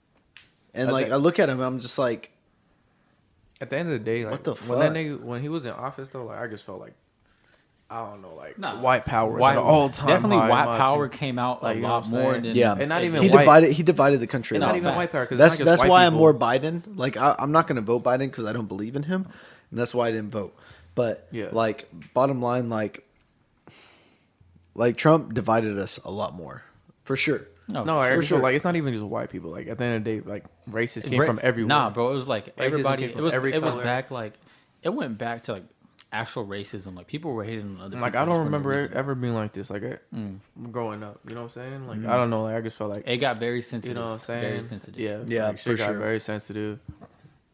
And 0.74 0.90
I 0.90 0.92
like, 0.92 1.04
think- 1.06 1.14
I 1.14 1.18
look 1.18 1.40
at 1.40 1.50
him, 1.50 1.60
I'm 1.62 1.80
just 1.80 1.98
like, 1.98 2.32
At 3.62 3.70
the 3.70 3.78
end 3.78 3.90
of 3.92 4.00
the 4.00 4.04
day, 4.06 4.24
like, 4.26 4.32
What 4.32 4.44
the 4.44 4.54
when 4.56 4.80
that 4.80 4.86
fuck? 4.88 4.96
nigga 4.96 5.22
when 5.22 5.42
he 5.42 5.50
was 5.50 5.66
in 5.66 5.72
office 5.74 6.10
though, 6.10 6.26
like 6.26 6.40
I 6.40 6.48
just 6.48 6.64
felt 6.66 6.80
like 6.80 6.94
I 7.92 8.06
don't 8.08 8.22
know, 8.22 8.36
like 8.36 8.58
Nah. 8.60 8.80
white 8.80 9.04
power 9.04 9.36
is 9.38 9.42
white, 9.42 9.54
at 9.54 9.58
an 9.58 9.64
all 9.64 9.90
time 9.90 10.08
definitely 10.08 10.38
high, 10.38 10.44
in 10.46 10.50
white 10.52 10.78
power 10.78 11.06
opinion. 11.06 11.20
came 11.20 11.40
out 11.40 11.64
Like, 11.64 11.74
a 11.74 11.76
you 11.78 11.82
know 11.82 11.88
lot 11.90 12.04
what 12.04 12.06
I'm 12.06 12.12
more 12.24 12.32
saying? 12.34 12.44
than 12.44 12.56
Yeah. 12.56 12.76
And 12.80 12.88
not 12.88 13.04
even 13.04 13.22
he 13.24 13.30
white- 13.30 13.40
divided 13.40 13.72
he 13.72 13.84
divided 13.84 14.20
the 14.22 14.28
country. 14.28 14.56
And 14.58 14.62
Not 14.62 14.68
lot. 14.68 14.76
even 14.78 14.84
facts. 14.90 14.96
white 14.98 15.12
power. 15.12 15.26
'cause 15.26 15.38
That's 15.38 15.54
it's 15.56 15.60
not 15.62 15.66
that's 15.66 15.82
just 15.82 15.90
why 15.90 16.00
white 16.02 16.06
I'm 16.06 16.14
people. 16.14 16.20
more 16.20 16.34
Biden. 16.36 16.84
Like 16.98 17.18
I, 17.18 17.36
I'm 17.40 17.52
not 17.52 17.66
going 17.68 17.76
to 17.78 17.82
vote 17.82 18.04
Biden 18.04 18.20
because 18.20 18.46
I 18.46 18.54
don't 18.54 18.68
believe 18.68 18.96
in 18.96 19.04
him, 19.04 19.28
and 19.72 19.80
that's 19.80 19.94
why 19.94 20.08
I 20.08 20.12
didn't 20.12 20.30
vote. 20.32 20.56
But 20.96 21.28
Yeah. 21.32 21.48
like 21.52 21.90
bottom 22.14 22.42
line, 22.42 22.70
like 22.70 23.04
like 24.76 24.98
Trump 24.98 25.34
divided 25.34 25.78
us 25.80 26.00
a 26.06 26.12
lot 26.12 26.34
more 26.34 26.64
for 27.04 27.16
sure. 27.16 27.48
no, 27.68 27.84
No, 27.84 28.00
I 28.00 28.16
For 28.16 28.24
sure. 28.24 28.40
like 28.40 28.56
it's 28.56 28.64
not 28.66 28.76
even 28.76 28.94
just 28.94 29.06
white 29.06 29.30
people. 29.30 29.52
Like 29.52 29.68
at 29.68 29.78
the 29.78 29.84
end 29.84 29.96
of 29.96 30.04
the 30.04 30.22
day, 30.22 30.28
like 30.30 30.46
races 30.68 31.04
came 31.04 31.20
Ra- 31.20 31.26
from 31.28 31.40
everywhere. 31.44 31.68
Nah, 31.70 31.90
bro, 31.90 32.12
it 32.12 32.16
was 32.16 32.28
like 32.28 32.54
everybody. 32.58 33.06
It 33.06 33.16
was 33.18 33.34
every 33.34 33.54
it 33.54 33.62
was 33.62 33.76
back 33.76 34.12
like 34.12 34.34
it 34.84 34.90
went 34.90 35.18
back 35.18 35.44
to 35.44 35.54
like 35.54 35.64
actual 36.12 36.46
racism. 36.48 36.96
Like 36.96 37.06
people 37.08 37.34
were 37.34 37.44
hating 37.44 37.78
on 37.78 37.82
other. 37.82 37.98
Like 37.98 38.14
people 38.14 38.22
I 38.22 38.26
don't 38.26 38.46
remember 38.46 38.74
it 38.74 38.94
ever 38.94 39.14
being 39.16 39.34
like 39.36 39.54
this. 39.54 39.70
Like 39.70 39.84
I, 39.84 39.98
Mm. 40.16 40.40
growing 40.72 41.04
up, 41.04 41.20
you 41.28 41.36
know 41.36 41.42
what 41.44 41.56
I'm 41.58 41.70
saying? 41.72 41.88
Like 41.88 42.06
I 42.12 42.16
don't 42.16 42.30
know. 42.30 42.44
Like 42.44 42.56
I 42.56 42.62
just 42.62 42.78
felt 42.78 42.92
like 42.92 43.04
It 43.08 43.18
got 43.18 43.40
very 43.40 43.62
sensitive. 43.62 43.96
you 43.98 44.02
know 44.02 44.08
what 44.08 44.14
I'm 44.14 44.20
saying? 44.20 44.42
Very 44.42 44.64
sensitive. 44.64 45.00
Yeah, 45.00 45.20
Yeah, 45.28 45.48
like, 45.50 45.58
for 45.58 45.70
shit 45.72 45.78
got 45.78 45.90
sure. 45.90 45.98
very 46.00 46.20
sensitive. 46.20 46.80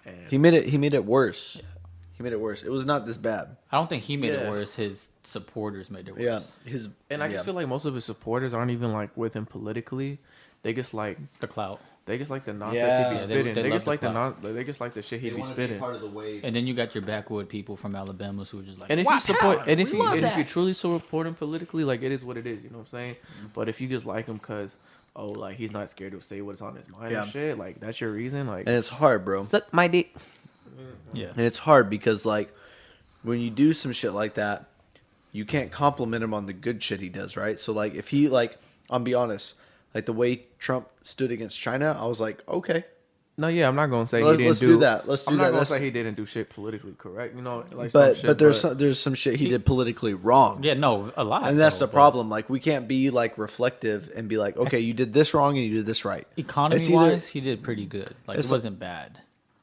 And 0.06 0.16
He 0.30 0.38
made 0.38 0.54
it. 0.54 0.68
He 0.68 0.78
made 0.78 0.94
it 0.94 1.04
worse. 1.04 1.60
He 2.18 2.24
made 2.24 2.34
it 2.34 2.40
worse. 2.40 2.64
It 2.64 2.70
was 2.72 2.86
not 2.86 3.06
this 3.06 3.18
bad. 3.18 3.58
I 3.72 3.78
don't 3.78 3.90
think 3.90 4.04
he 4.04 4.16
made 4.18 4.34
Yeah. 4.34 4.48
it 4.48 4.50
worse. 4.50 4.76
His 4.76 5.10
supporters 5.24 5.90
made 5.92 6.08
it 6.08 6.14
worse. 6.16 6.22
Yeah, 6.24 6.40
his 6.72 6.88
And 7.10 7.22
I 7.22 7.28
yeah. 7.28 7.34
just 7.34 7.46
feel 7.46 7.54
like 7.54 7.68
most 7.68 7.86
of 7.86 7.94
his 7.94 8.06
supporters 8.06 8.54
aren't 8.54 8.72
even 8.72 8.92
like 8.94 9.16
with 9.18 9.34
him 9.36 9.46
politically. 9.46 10.20
They 10.64 10.74
just 10.74 10.94
like 10.94 11.20
The 11.42 11.48
clout. 11.48 11.80
they 12.06 12.18
just 12.18 12.32
like 12.32 12.46
the 12.46 12.54
nonsense 12.54 12.80
Yeah. 12.82 12.98
he 12.98 13.04
Yeah, 13.04 13.10
be 13.10 13.16
they- 13.18 13.24
spitting. 13.24 13.54
they 13.54 13.62
They, 13.64 13.70
love 13.70 13.76
just 13.76 13.86
the 13.86 13.90
like 13.92 14.00
the 14.00 14.10
clout. 14.12 14.42
non. 14.44 14.56
They 14.56 14.64
just 14.64 14.80
like 14.82 14.94
the 14.94 15.02
shit 15.02 15.20
he 15.22 15.30
They 15.30 15.36
be 15.36 15.42
wanna 15.42 15.54
be 15.54 15.62
spitting. 15.62 15.80
part 15.80 15.94
of 15.96 16.02
the 16.02 16.08
wave. 16.08 16.42
And 16.44 16.56
then 16.56 16.66
you 16.66 16.74
got 16.74 16.96
your 16.96 17.04
backwood 17.04 17.50
people 17.50 17.76
from 17.76 17.96
Alabama 17.96 18.46
who 18.46 18.60
are 18.60 18.64
just 18.64 18.80
like, 18.80 18.90
And 18.90 19.00
if 19.00 19.06
"Wow, 19.06 19.14
you 19.14 19.20
support, 19.20 19.58
power, 19.60 19.66
and 19.68 19.80
if 19.82 19.92
we 19.92 19.98
you 19.98 20.04
love 20.04 20.14
and 20.16 20.26
if 20.26 20.38
you 20.38 20.44
truly 20.46 20.74
support 20.74 21.28
him 21.28 21.36
politically, 21.36 21.84
like 21.84 22.02
it 22.02 22.12
is 22.12 22.24
what 22.26 22.38
it 22.38 22.48
is. 22.48 22.64
You 22.64 22.70
know 22.70 22.78
what 22.78 22.86
I'm 22.86 22.92
saying? 22.92 23.16
Mm-hmm. 23.16 23.48
But 23.54 23.70
if 23.70 23.80
you 23.82 23.88
just 23.88 24.06
like 24.06 24.26
him 24.28 24.38
because 24.38 24.76
oh, 25.18 25.28
like 25.28 25.58
he's 25.58 25.72
not 25.72 25.88
scared 25.90 26.14
to 26.14 26.22
say 26.22 26.42
what's 26.42 26.62
on 26.62 26.76
his 26.78 26.88
mind 26.90 27.12
Yeah. 27.12 27.24
and 27.24 27.32
shit, 27.32 27.58
like 27.60 27.80
that's 27.80 28.00
your 28.02 28.12
reason. 28.12 28.48
Like 28.48 28.66
and 28.66 28.76
it's 28.76 28.90
hard, 28.90 29.24
bro. 29.26 29.44
suck 29.44 29.72
my 29.74 29.88
dick. 29.88 30.16
Yeah, 31.14 31.28
And 31.30 31.42
it's 31.42 31.58
hard 31.60 31.90
because 31.90 32.26
like 32.26 32.54
when 33.24 33.40
you 33.40 33.50
do 33.50 33.74
some 33.74 33.92
shit 33.92 34.14
like 34.14 34.36
that, 34.36 34.66
you 35.32 35.46
can't 35.46 35.72
compliment 35.72 36.24
him 36.24 36.34
on 36.34 36.46
the 36.46 36.54
good 36.54 36.82
shit 36.82 37.00
he 37.02 37.10
does, 37.10 37.36
right? 37.36 37.60
So 37.60 37.74
like 37.74 37.96
if 37.96 38.08
he 38.10 38.30
like 38.30 38.58
I'll 38.90 39.00
be 39.00 39.14
honest, 39.14 39.56
like 39.94 40.06
the 40.06 40.14
way 40.14 40.44
Trump 40.60 40.88
stood 41.04 41.32
against 41.32 41.60
China, 41.60 41.98
I 42.00 42.06
was 42.06 42.20
like, 42.22 42.42
okay. 42.48 42.86
No, 43.38 43.50
yeah, 43.50 43.68
I'm 43.68 43.76
not 43.76 43.88
gonna 43.88 44.08
say 44.08 44.24
Let's- 44.24 44.38
he 44.38 44.44
didn't 44.44 44.48
let's 44.52 44.60
do, 44.62 44.68
do 44.68 44.78
that. 44.78 45.10
Let's 45.10 45.26
do 45.26 45.32
I'm 45.32 45.38
that. 45.38 45.44
not 45.44 45.48
gonna 45.50 45.58
Let's- 45.60 45.70
say 45.70 45.82
he 45.84 45.92
didn't 45.92 46.14
do 46.16 46.26
shit 46.26 46.50
politically 46.50 46.94
correct. 46.98 47.36
You 47.36 47.42
know, 47.42 47.66
like 47.74 47.92
but 47.92 48.14
some 48.14 48.16
shit, 48.16 48.26
but 48.28 48.38
there's 48.40 48.62
some, 48.62 48.78
there's 48.78 48.98
some 48.98 49.14
shit 49.14 49.36
he, 49.36 49.50
did 49.50 49.66
politically 49.66 50.14
wrong. 50.14 50.64
yeah, 50.64 50.74
no, 50.76 51.12
a 51.18 51.24
lot. 51.26 51.46
And 51.50 51.60
that's 51.60 51.78
though, 51.80 51.88
the 51.88 51.92
problem. 51.92 52.30
Like 52.30 52.50
we 52.50 52.62
can't 52.62 52.88
be 52.88 53.10
like 53.10 53.38
reflective 53.38 54.10
and 54.16 54.30
be 54.30 54.38
like, 54.38 54.56
okay, 54.56 54.80
you 54.80 54.94
did 54.94 55.12
this 55.12 55.34
wrong 55.34 55.58
and 55.58 55.68
you 55.68 55.74
did 55.74 55.86
this 55.86 56.06
right. 56.06 56.26
Economy 56.38 56.82
either- 56.82 56.94
wise, 56.94 57.28
he 57.28 57.42
did 57.42 57.62
pretty 57.62 57.86
good. 57.86 58.16
Like 58.26 58.40
it 58.40 58.48
wasn't 58.50 58.80
bad. 58.80 59.20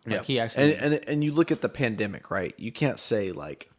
Like 0.07 0.24
he 0.24 0.41
actually. 0.41 0.74
and, 0.77 0.95
and 0.95 1.09
and 1.09 1.24
you 1.24 1.33
look 1.33 1.53
at 1.53 1.61
the 1.61 1.69
pandemic, 1.69 2.31
right? 2.31 2.55
You 2.59 2.73
can't 2.73 2.99
say 2.99 3.31
like, 3.33 3.70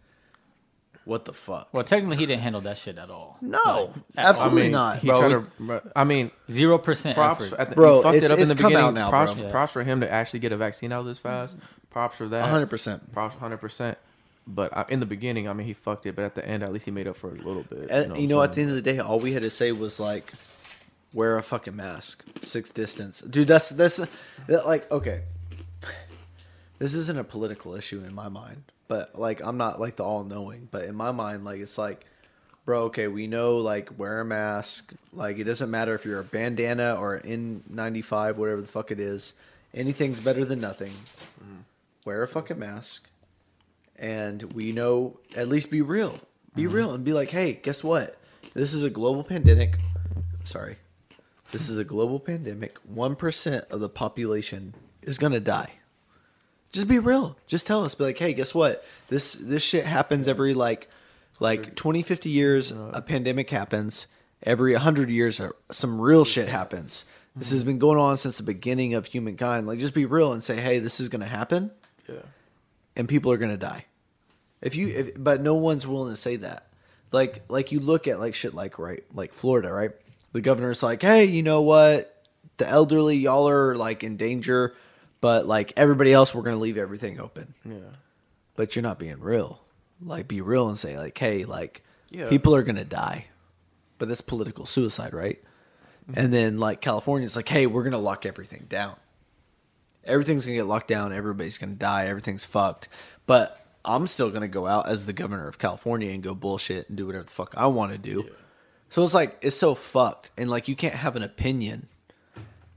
what 1.06 1.26
the 1.26 1.34
fuck? 1.34 1.68
well, 1.74 1.84
technically, 1.84 2.16
he 2.18 2.26
didn't 2.26 2.44
handle 2.44 2.62
that 2.62 2.78
shit 2.78 2.98
at 2.98 3.10
all. 3.10 3.38
No, 3.42 3.60
at 3.60 3.66
all. 3.66 3.94
absolutely 4.16 4.62
I 4.62 4.64
mean, 4.66 4.72
not. 4.72 5.00
He 5.00 5.08
Bro, 5.08 5.20
tried 5.20 5.38
we- 5.60 5.68
to. 5.68 5.92
I 5.98 6.04
mean, 6.06 6.32
Zero 6.50 6.78
percent 6.78 7.16
props 7.16 7.44
effort. 7.46 7.60
at 7.60 7.70
the, 7.72 7.76
Bro, 7.76 7.98
he 7.98 8.04
fucked 8.04 8.16
it's- 8.16 8.32
it 8.32 8.34
up 8.34 8.40
in 8.40 8.48
the 8.48 8.56
come 8.56 8.70
beginning. 8.72 8.86
out 8.88 8.94
now, 8.94 9.10
props, 9.10 9.34
bro. 9.34 9.50
props 9.52 9.74
for 9.74 9.84
him 9.84 10.00
to 10.00 10.10
actually 10.12 10.40
get 10.40 10.54
a 10.54 10.58
vaccine 10.58 10.94
out 10.94 11.04
this 11.04 11.20
fast. 11.20 11.58
Props 11.90 12.16
for 12.16 12.28
that. 12.30 12.50
hundred 12.50 12.70
percent. 12.70 13.12
Props, 13.12 13.36
hundred 13.38 13.58
percent. 13.58 13.98
But 14.48 14.76
I, 14.76 14.86
in 14.90 15.00
the 15.02 15.06
beginning, 15.06 15.48
I 15.50 15.54
mean, 15.54 15.68
he 15.68 15.74
fucked 15.74 16.06
it. 16.06 16.16
But 16.16 16.24
at 16.26 16.36
the 16.36 16.48
end, 16.48 16.64
at 16.64 16.72
least 16.72 16.86
he 16.86 16.92
made 16.92 17.08
up 17.08 17.18
for 17.18 17.36
it 17.36 17.42
a 17.44 17.48
little 17.48 17.64
bit. 17.64 17.90
And 17.92 18.16
you 18.18 18.28
know, 18.28 18.38
what 18.38 18.52
at 18.52 18.56
the 18.56 18.62
end 18.62 18.70
of 18.70 18.76
the 18.78 18.82
day, 18.82 19.00
all 19.00 19.20
we 19.20 19.34
had 19.34 19.44
to 19.44 19.50
say 19.50 19.72
was 19.74 20.00
like, 20.00 20.32
wear 21.14 21.38
a 21.38 21.44
fucking 21.44 21.76
mask, 21.76 22.24
six 22.42 22.72
distance, 22.72 23.20
dude. 23.22 23.48
That's 23.50 23.70
that's 23.70 23.98
that, 24.48 24.66
like 24.66 24.90
okay. 24.90 25.24
This 26.84 26.96
isn't 26.96 27.18
a 27.18 27.24
political 27.24 27.76
issue 27.76 28.04
in 28.04 28.14
my 28.14 28.28
mind, 28.28 28.64
but 28.90 29.18
like 29.18 29.40
I'm 29.42 29.56
not 29.56 29.80
like 29.80 29.96
the 29.96 30.04
all 30.04 30.26
knowing, 30.26 30.68
but 30.70 30.84
in 30.84 30.96
my 30.96 31.14
mind, 31.14 31.46
like 31.46 31.62
it's 31.62 31.78
like, 31.78 32.06
bro, 32.66 32.84
okay, 32.84 33.08
we 33.08 33.26
know 33.26 33.60
like 33.60 33.98
wear 33.98 34.20
a 34.20 34.26
mask. 34.26 34.94
Like 35.14 35.38
it 35.40 35.46
doesn't 35.46 35.72
matter 35.72 35.96
if 35.96 36.04
you're 36.04 36.20
a 36.20 36.26
bandana 36.26 36.98
or 37.00 37.16
an 37.16 37.64
N95, 37.72 38.36
whatever 38.36 38.60
the 38.60 38.68
fuck 38.68 38.92
it 38.92 39.00
is. 39.00 39.32
Anything's 39.74 40.20
better 40.20 40.44
than 40.44 40.60
nothing. 40.60 40.92
Mm-hmm. 40.92 41.62
Wear 42.04 42.22
a 42.22 42.28
fucking 42.28 42.60
mask 42.60 43.08
and 43.96 44.52
we 44.52 44.74
know 44.74 45.18
at 45.38 45.48
least 45.48 45.72
be 45.72 45.82
real 45.82 46.20
be 46.54 46.64
mm-hmm. 46.64 46.76
real 46.76 46.92
and 46.92 47.06
be 47.06 47.14
like 47.14 47.30
hey 47.30 47.54
guess 47.54 47.84
what 47.84 48.18
this 48.54 48.74
is 48.74 48.84
a 48.84 48.90
global 48.90 49.24
pandemic 49.24 49.78
sorry 50.44 50.78
this 51.52 51.70
is 51.70 51.78
a 51.78 51.84
global 51.84 52.20
pandemic 52.20 52.80
1% 52.92 53.70
of 53.70 53.80
the 53.80 53.88
population 53.88 54.74
is 55.04 55.20
gonna 55.20 55.40
die 55.40 55.72
just 56.74 56.88
be 56.88 57.00
real. 57.00 57.38
Just 57.48 57.66
tell 57.66 57.86
us. 57.86 57.96
Be 57.96 58.04
like 58.04 58.18
hey 58.18 58.34
guess 58.34 58.54
what? 58.54 58.86
This 59.08 59.34
this 59.34 59.64
shit 59.64 59.86
happens 59.86 60.28
every 60.28 60.54
like 60.54 60.90
like 61.40 61.76
20 61.76 62.04
50 62.04 62.30
years 62.30 62.72
a 62.72 63.02
pandemic 63.02 63.50
happens. 63.50 64.08
Every 64.46 64.74
100 64.74 65.10
years 65.10 65.40
uh, 65.40 65.52
some 65.72 66.02
real 66.02 66.26
shit 66.26 66.50
happens. 66.50 67.06
This 67.36 67.52
has 67.52 67.64
been 67.64 67.80
going 67.80 67.98
on 67.98 68.18
since 68.18 68.38
the 68.38 68.44
beginning 68.44 68.94
of 68.94 69.06
humankind. 69.06 69.66
Like 69.66 69.80
just 69.80 69.94
be 69.94 70.06
real 70.06 70.34
and 70.34 70.44
say 70.44 70.58
hey 70.60 70.80
this 70.80 71.00
is 71.00 71.08
gonna 71.08 71.26
happen. 71.26 71.72
Yeah. 72.10 72.16
and 72.98 73.08
people 73.08 73.32
are 73.32 73.38
gonna 73.38 73.56
die. 73.56 73.86
If 74.64 74.76
you, 74.76 74.88
if, 74.88 75.12
but 75.18 75.42
no 75.42 75.56
one's 75.56 75.86
willing 75.86 76.14
to 76.14 76.20
say 76.20 76.38
that. 76.38 76.68
Like, 77.12 77.44
like 77.50 77.72
you 77.72 77.80
look 77.80 78.08
at 78.08 78.20
like 78.20 78.34
shit 78.34 78.54
like 78.54 78.80
right, 78.80 79.04
like 79.14 79.34
Florida, 79.34 79.72
right? 79.72 79.92
The 80.32 80.42
governor's 80.42 80.82
like, 80.82 81.02
hey, 81.02 81.26
you 81.26 81.44
know 81.44 81.62
what? 81.62 82.24
The 82.58 82.68
elderly, 82.68 83.18
y'all 83.18 83.48
are 83.50 83.76
like 83.76 84.04
in 84.04 84.18
danger, 84.18 84.74
but 85.24 85.48
like 85.48 85.72
everybody 85.78 86.12
else, 86.12 86.36
we're 86.36 86.42
gonna 86.44 86.58
leave 86.58 86.78
everything 86.78 87.20
open. 87.20 87.54
Yeah. 87.64 87.96
But 88.56 88.76
you're 88.76 88.84
not 88.84 89.00
being 89.00 89.20
real. 89.22 89.62
Like, 90.02 90.28
be 90.28 90.42
real 90.42 90.68
and 90.68 90.78
say 90.78 90.98
like, 90.98 91.18
hey, 91.18 91.46
like 91.46 91.82
Yeah. 92.12 92.28
people 92.28 92.54
are 92.54 92.62
gonna 92.64 92.84
die. 92.84 93.28
But 93.98 94.10
that's 94.10 94.22
political 94.22 94.66
suicide, 94.66 95.14
right? 95.14 95.42
Mm-hmm. 96.10 96.20
And 96.20 96.34
then 96.34 96.58
like 96.60 96.82
California's 96.82 97.36
like, 97.38 97.48
hey, 97.48 97.66
we're 97.68 97.84
gonna 97.84 97.98
lock 97.98 98.26
everything 98.26 98.66
down 98.68 98.98
everything's 100.06 100.46
gonna 100.46 100.58
get 100.58 100.66
locked 100.66 100.90
down. 100.90 101.14
Everybody's 101.14 101.58
gonna 101.58 101.76
die. 101.76 102.08
Everything's 102.08 102.44
fucked. 102.46 102.90
But 103.26 103.66
I'm 103.86 104.08
still 104.08 104.32
gonna 104.32 104.48
go 104.50 104.68
out 104.68 104.88
as 104.90 105.06
the 105.06 105.14
governor 105.14 105.48
of 105.48 105.58
California 105.58 106.12
and 106.12 106.22
go 106.22 106.36
bullshit 106.36 106.90
and 106.90 106.98
do 106.98 107.06
whatever 107.06 107.24
the 107.24 107.32
fuck 107.32 107.54
I 107.56 107.68
want 107.68 107.94
to 107.94 107.98
do. 107.98 108.30
So 108.90 109.04
it's 109.04 109.14
like 109.14 109.38
it's 109.42 109.56
so 109.56 109.76
fucked, 109.76 110.32
and 110.38 110.50
like 110.50 110.68
you 110.68 110.76
can't 110.76 110.96
have 110.96 111.16
an 111.16 111.24
opinion. 111.24 111.88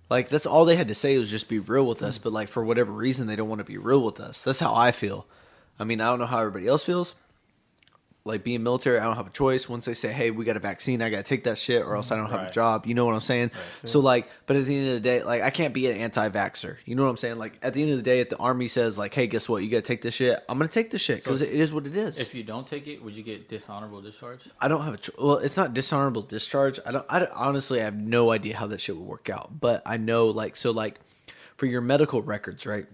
Like 0.08 0.28
that's 0.28 0.46
all 0.46 0.64
they 0.64 0.76
had 0.76 0.88
to 0.88 0.94
say 0.94 1.18
was 1.18 1.30
just 1.30 1.48
be 1.48 1.58
real 1.58 1.86
with 1.86 2.02
us. 2.02 2.18
But 2.18 2.32
like 2.32 2.48
for 2.48 2.64
whatever 2.64 2.92
reason, 2.92 3.26
they 3.26 3.36
don't 3.36 3.48
want 3.48 3.60
to 3.60 3.64
be 3.64 3.78
real 3.78 4.02
with 4.02 4.20
us. 4.20 4.44
That's 4.44 4.60
how 4.60 4.74
I 4.74 4.92
feel. 4.92 5.26
I 5.78 5.84
mean, 5.84 6.00
I 6.00 6.06
don't 6.06 6.18
know 6.18 6.26
how 6.26 6.40
everybody 6.40 6.68
else 6.68 6.84
feels. 6.84 7.14
Like 8.26 8.42
being 8.44 8.62
military, 8.62 8.98
I 8.98 9.04
don't 9.04 9.16
have 9.16 9.28
a 9.28 9.30
choice. 9.30 9.68
Once 9.68 9.84
they 9.84 9.94
say, 9.94 10.12
"Hey, 10.12 10.30
we 10.30 10.44
got 10.44 10.56
a 10.56 10.60
vaccine," 10.60 11.00
I 11.00 11.10
got 11.10 11.18
to 11.18 11.22
take 11.22 11.44
that 11.44 11.56
shit, 11.58 11.82
or 11.82 11.94
else 11.96 12.10
I 12.10 12.16
don't 12.16 12.30
have 12.30 12.42
a 12.42 12.50
job. 12.50 12.84
You 12.86 12.94
know 12.94 13.04
what 13.06 13.14
I'm 13.14 13.20
saying? 13.20 13.52
So 13.84 14.00
like, 14.00 14.28
but 14.46 14.56
at 14.56 14.66
the 14.66 14.76
end 14.76 14.88
of 14.88 14.94
the 14.94 15.00
day, 15.00 15.22
like 15.22 15.42
I 15.42 15.50
can't 15.50 15.72
be 15.72 15.86
an 15.90 15.96
anti-vaxer. 15.96 16.76
You 16.84 16.96
know 16.96 17.04
what 17.04 17.10
I'm 17.10 17.16
saying? 17.16 17.36
Like 17.36 17.58
at 17.62 17.72
the 17.74 17.82
end 17.82 17.92
of 17.92 17.96
the 17.98 18.02
day, 18.02 18.20
if 18.20 18.28
the 18.28 18.36
army 18.38 18.68
says 18.68 18.98
like, 18.98 19.14
"Hey, 19.14 19.26
guess 19.28 19.48
what? 19.48 19.62
You 19.62 19.70
got 19.70 19.76
to 19.78 19.82
take 19.82 20.02
this 20.02 20.14
shit," 20.14 20.38
I'm 20.48 20.58
gonna 20.58 20.68
take 20.68 20.90
this 20.90 21.00
shit 21.02 21.22
because 21.22 21.40
it 21.40 21.52
is 21.54 21.72
what 21.72 21.86
it 21.86 21.96
is. 21.96 22.18
if 22.18 22.34
you 22.34 22.42
don't 22.42 22.66
take 22.66 22.86
it, 22.88 23.02
would 23.02 23.14
you 23.14 23.22
get 23.22 23.48
dishonorable 23.48 24.02
discharge? 24.02 24.40
I 24.60 24.68
don't 24.68 24.82
have 24.84 24.94
a 24.94 24.98
cho- 24.98 25.12
well. 25.18 25.36
It's 25.38 25.56
not 25.56 25.72
dishonorable 25.72 26.22
discharge. 26.22 26.80
I 26.84 26.90
don't. 26.92 27.06
I 27.08 27.20
don't- 27.20 27.32
honestly 27.32 27.80
I 27.80 27.84
have 27.84 27.96
no 27.96 28.32
idea 28.32 28.56
how 28.56 28.66
that 28.66 28.80
shit 28.80 28.96
would 28.96 29.06
work 29.06 29.30
out. 29.30 29.60
But 29.60 29.82
I 29.86 29.96
know 29.98 30.26
like 30.26 30.56
so 30.56 30.72
like 30.72 30.98
for 31.56 31.66
your 31.66 31.80
medical 31.80 32.22
records, 32.22 32.66
right? 32.66 32.86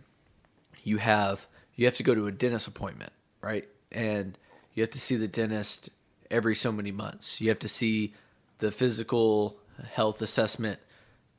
You 0.85 0.99
have 0.99 1.47
you 1.75 1.87
have 1.87 1.95
to 1.97 2.03
go 2.03 2.15
to 2.15 2.27
a 2.27 2.33
dentist 2.33 2.67
appointment, 2.69 3.13
right? 3.41 3.67
And 3.91 4.37
you 4.75 4.83
have 4.83 4.91
to 4.91 5.01
see 5.01 5.17
the 5.17 5.29
dentist 5.29 5.91
every 6.31 6.55
so 6.55 6.73
many 6.73 6.93
months. 6.93 7.41
You 7.41 7.49
have 7.51 7.59
to 7.61 7.69
see 7.69 8.15
the 8.59 8.73
physical 8.73 9.59
health 9.93 10.23
assessment 10.23 10.81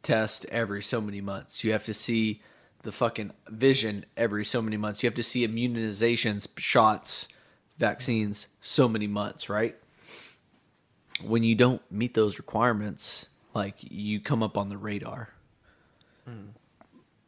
test 0.03 0.45
every 0.45 0.83
so 0.83 1.01
many 1.01 1.21
months. 1.21 1.63
You 1.63 1.71
have 1.71 1.85
to 1.85 1.93
see 1.93 2.41
the 2.83 2.91
fucking 2.91 3.31
vision 3.49 4.05
every 4.17 4.45
so 4.45 4.61
many 4.61 4.77
months. 4.77 5.01
You 5.01 5.07
have 5.07 5.15
to 5.15 5.23
see 5.23 5.47
immunizations, 5.47 6.47
shots, 6.57 7.27
vaccines 7.77 8.47
so 8.61 8.87
many 8.87 9.07
months, 9.07 9.49
right? 9.49 9.75
When 11.25 11.43
you 11.43 11.55
don't 11.55 11.81
meet 11.91 12.13
those 12.13 12.37
requirements, 12.37 13.27
like 13.53 13.75
you 13.79 14.19
come 14.19 14.43
up 14.43 14.57
on 14.57 14.69
the 14.69 14.77
radar. 14.77 15.29
Hmm. 16.27 16.49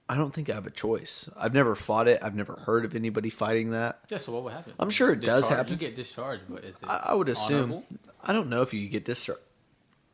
I 0.07 0.15
don't 0.15 0.31
think 0.31 0.49
I 0.49 0.53
have 0.53 0.67
a 0.67 0.71
choice. 0.71 1.29
I've 1.35 1.53
never 1.53 1.73
fought 1.75 2.07
it. 2.07 2.19
I've 2.21 2.35
never 2.35 2.53
heard 2.53 2.85
of 2.85 2.95
anybody 2.95 3.29
fighting 3.29 3.71
that. 3.71 3.99
Yeah. 4.09 4.19
So 4.19 4.33
what 4.33 4.43
would 4.43 4.53
happen? 4.53 4.73
I'm 4.79 4.91
sure 4.91 5.11
it 5.11 5.21
does 5.21 5.49
happen. 5.49 5.73
You 5.73 5.79
get 5.79 5.95
discharged, 5.95 6.43
but 6.47 6.63
is 6.63 6.75
it? 6.75 6.87
I, 6.87 7.07
I 7.07 7.13
would 7.15 7.29
assume. 7.29 7.71
honorable? 7.71 7.85
I 8.23 8.33
don't 8.33 8.49
know 8.49 8.61
if 8.61 8.73
you 8.73 8.87
get 8.87 9.05
this. 9.05 9.29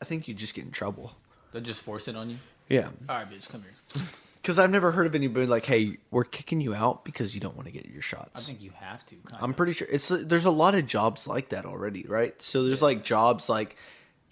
I 0.02 0.06
think 0.06 0.28
you 0.28 0.34
just 0.34 0.54
get 0.54 0.64
in 0.64 0.72
trouble. 0.72 1.14
They 1.52 1.60
just 1.60 1.82
force 1.82 2.08
it 2.08 2.16
on 2.16 2.30
you. 2.30 2.38
Yeah, 2.70 2.88
All 3.10 3.18
right, 3.18 3.30
bitch, 3.30 3.50
come 3.50 3.64
here. 3.64 4.04
because 4.42 4.58
I've 4.58 4.72
never 4.72 4.94
heard 4.94 5.06
of 5.06 5.14
anybody 5.14 5.46
like, 5.46 5.66
"Hey, 5.66 5.98
we're 6.10 6.24
kicking 6.24 6.62
you 6.62 6.74
out 6.74 7.04
because 7.04 7.36
you 7.36 7.42
don't 7.42 7.56
want 7.58 7.68
to 7.68 7.74
get 7.74 7.86
your 7.86 8.02
shots." 8.02 8.32
I 8.34 8.40
think 8.40 8.62
you 8.62 8.72
have 8.76 9.06
to. 9.08 9.18
I'm 9.40 9.54
pretty 9.54 9.74
sure 9.74 9.88
it's 9.92 10.08
there's 10.08 10.46
a 10.46 10.52
lot 10.52 10.76
of 10.76 10.88
jobs 10.88 11.28
like 11.28 11.50
that 11.50 11.66
already, 11.66 12.04
right? 12.08 12.40
So 12.42 12.64
there's 12.64 12.82
like 12.82 13.04
jobs 13.04 13.50
like 13.50 13.76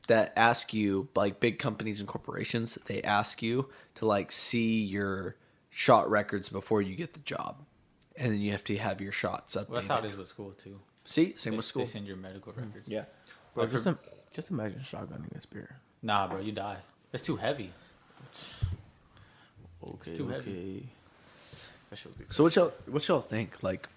that 0.07 0.33
ask 0.37 0.73
you 0.73 1.09
like 1.15 1.39
big 1.39 1.59
companies 1.59 1.99
and 1.99 2.09
corporations 2.09 2.79
they 2.87 3.01
ask 3.03 3.43
you 3.43 3.69
to 3.95 4.07
like 4.07 4.31
see 4.31 4.81
your 4.83 5.35
shot 5.79 6.09
records 6.09 6.49
before 6.49 6.81
you 6.81 6.93
get 6.93 7.13
the 7.13 7.21
job, 7.21 7.55
and 8.17 8.33
then 8.33 8.39
you 8.41 8.51
have 8.51 8.63
to 8.65 8.75
have 8.77 8.99
your 8.99 9.13
shots 9.13 9.55
up. 9.55 9.69
Well, 9.69 9.79
that's 9.79 9.87
how 9.87 9.99
it 9.99 10.05
is 10.11 10.17
with 10.17 10.27
school 10.27 10.51
too. 10.51 10.77
See, 11.05 11.33
same 11.37 11.51
They, 11.51 11.57
with 11.57 11.65
school. 11.65 11.85
they 11.85 11.91
send 11.91 12.05
your 12.05 12.17
medical 12.17 12.51
records. 12.51 12.87
Yeah, 12.89 13.05
Bro, 13.53 13.63
Like 13.63 13.71
just, 13.71 13.83
for- 13.85 13.89
im- 13.91 13.99
just 14.33 14.49
imagine 14.51 14.81
shotgunning 14.81 15.33
a 15.35 15.39
spear. 15.41 15.77
Nah, 16.03 16.27
bro, 16.27 16.39
you 16.41 16.51
die. 16.51 16.77
It's 17.13 17.23
too 17.23 17.37
heavy. 17.37 17.71
Okay, 19.81 20.13
too 20.13 20.25
okay. 20.25 20.33
heavy. 20.35 20.89
Be 21.91 21.97
So 22.29 22.43
what 22.43 22.55
y'all 22.55 22.73
what 22.87 23.07
y'all 23.07 23.21
think? 23.21 23.63
Like, 23.63 23.87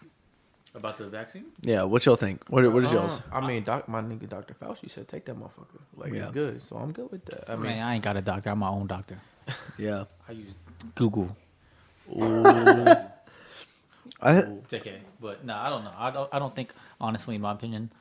about 0.74 0.96
the 0.96 1.08
vaccine. 1.08 1.46
yeah, 1.62 1.82
what 1.82 2.06
y'all 2.06 2.16
think? 2.16 2.42
What 2.48 2.72
what 2.72 2.84
is 2.84 2.90
Uh, 2.92 2.96
y'all's? 2.98 3.20
I 3.32 3.40
mean, 3.46 3.64
doc, 3.64 3.88
my 3.88 4.00
nigga 4.00 4.28
Dr. 4.28 4.54
Fauci 4.54 4.88
said 4.88 5.08
take 5.08 5.24
that 5.26 5.36
motherfucker. 5.36 5.82
Like 5.96 6.12
Yeah. 6.12 6.22
it's 6.22 6.30
good, 6.30 6.62
so 6.62 6.76
I'm 6.76 6.92
good 6.92 7.10
with 7.10 7.24
that. 7.26 7.50
I 7.50 7.54
I 7.54 7.56
mean, 7.56 7.66
mean, 7.72 7.78
I 7.82 7.94
ain't 7.96 8.04
got 8.04 8.16
a 8.16 8.22
doctor. 8.22 8.50
I'm 8.50 8.60
my 8.60 8.68
own 8.68 8.86
doctor. 8.86 9.18
Yeah, 9.78 10.04
I 10.28 10.32
use 10.32 10.54
Google. 10.94 11.36
I 14.22 14.32
JK. 14.32 14.98
But 15.20 15.44
no, 15.44 15.56
I 15.56 15.68
don't 15.68 15.84
know. 15.84 15.92
I 15.96 16.10
don't. 16.10 16.28
I 16.32 16.38
don't 16.38 16.54
think 16.54 16.72
honestly, 17.00 17.34
in 17.34 17.40
my 17.40 17.52
opinion, 17.52 17.92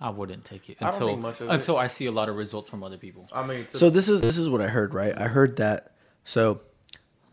I 0.00 0.10
wouldn't 0.10 0.44
take 0.44 0.68
it 0.70 0.78
I 0.80 0.86
don't 0.86 0.94
until 0.94 1.08
think 1.08 1.20
much 1.20 1.40
of 1.40 1.48
it. 1.48 1.52
until 1.52 1.76
I 1.76 1.86
see 1.86 2.06
a 2.06 2.12
lot 2.12 2.28
of 2.28 2.36
results 2.36 2.70
from 2.70 2.82
other 2.82 2.98
people. 2.98 3.26
I 3.32 3.46
mean, 3.46 3.66
to, 3.66 3.76
so 3.76 3.90
this 3.90 4.08
is 4.08 4.20
this 4.20 4.38
is 4.38 4.48
what 4.48 4.60
I 4.60 4.68
heard, 4.68 4.94
right? 4.94 5.16
I 5.16 5.28
heard 5.28 5.56
that 5.56 5.92
so 6.24 6.60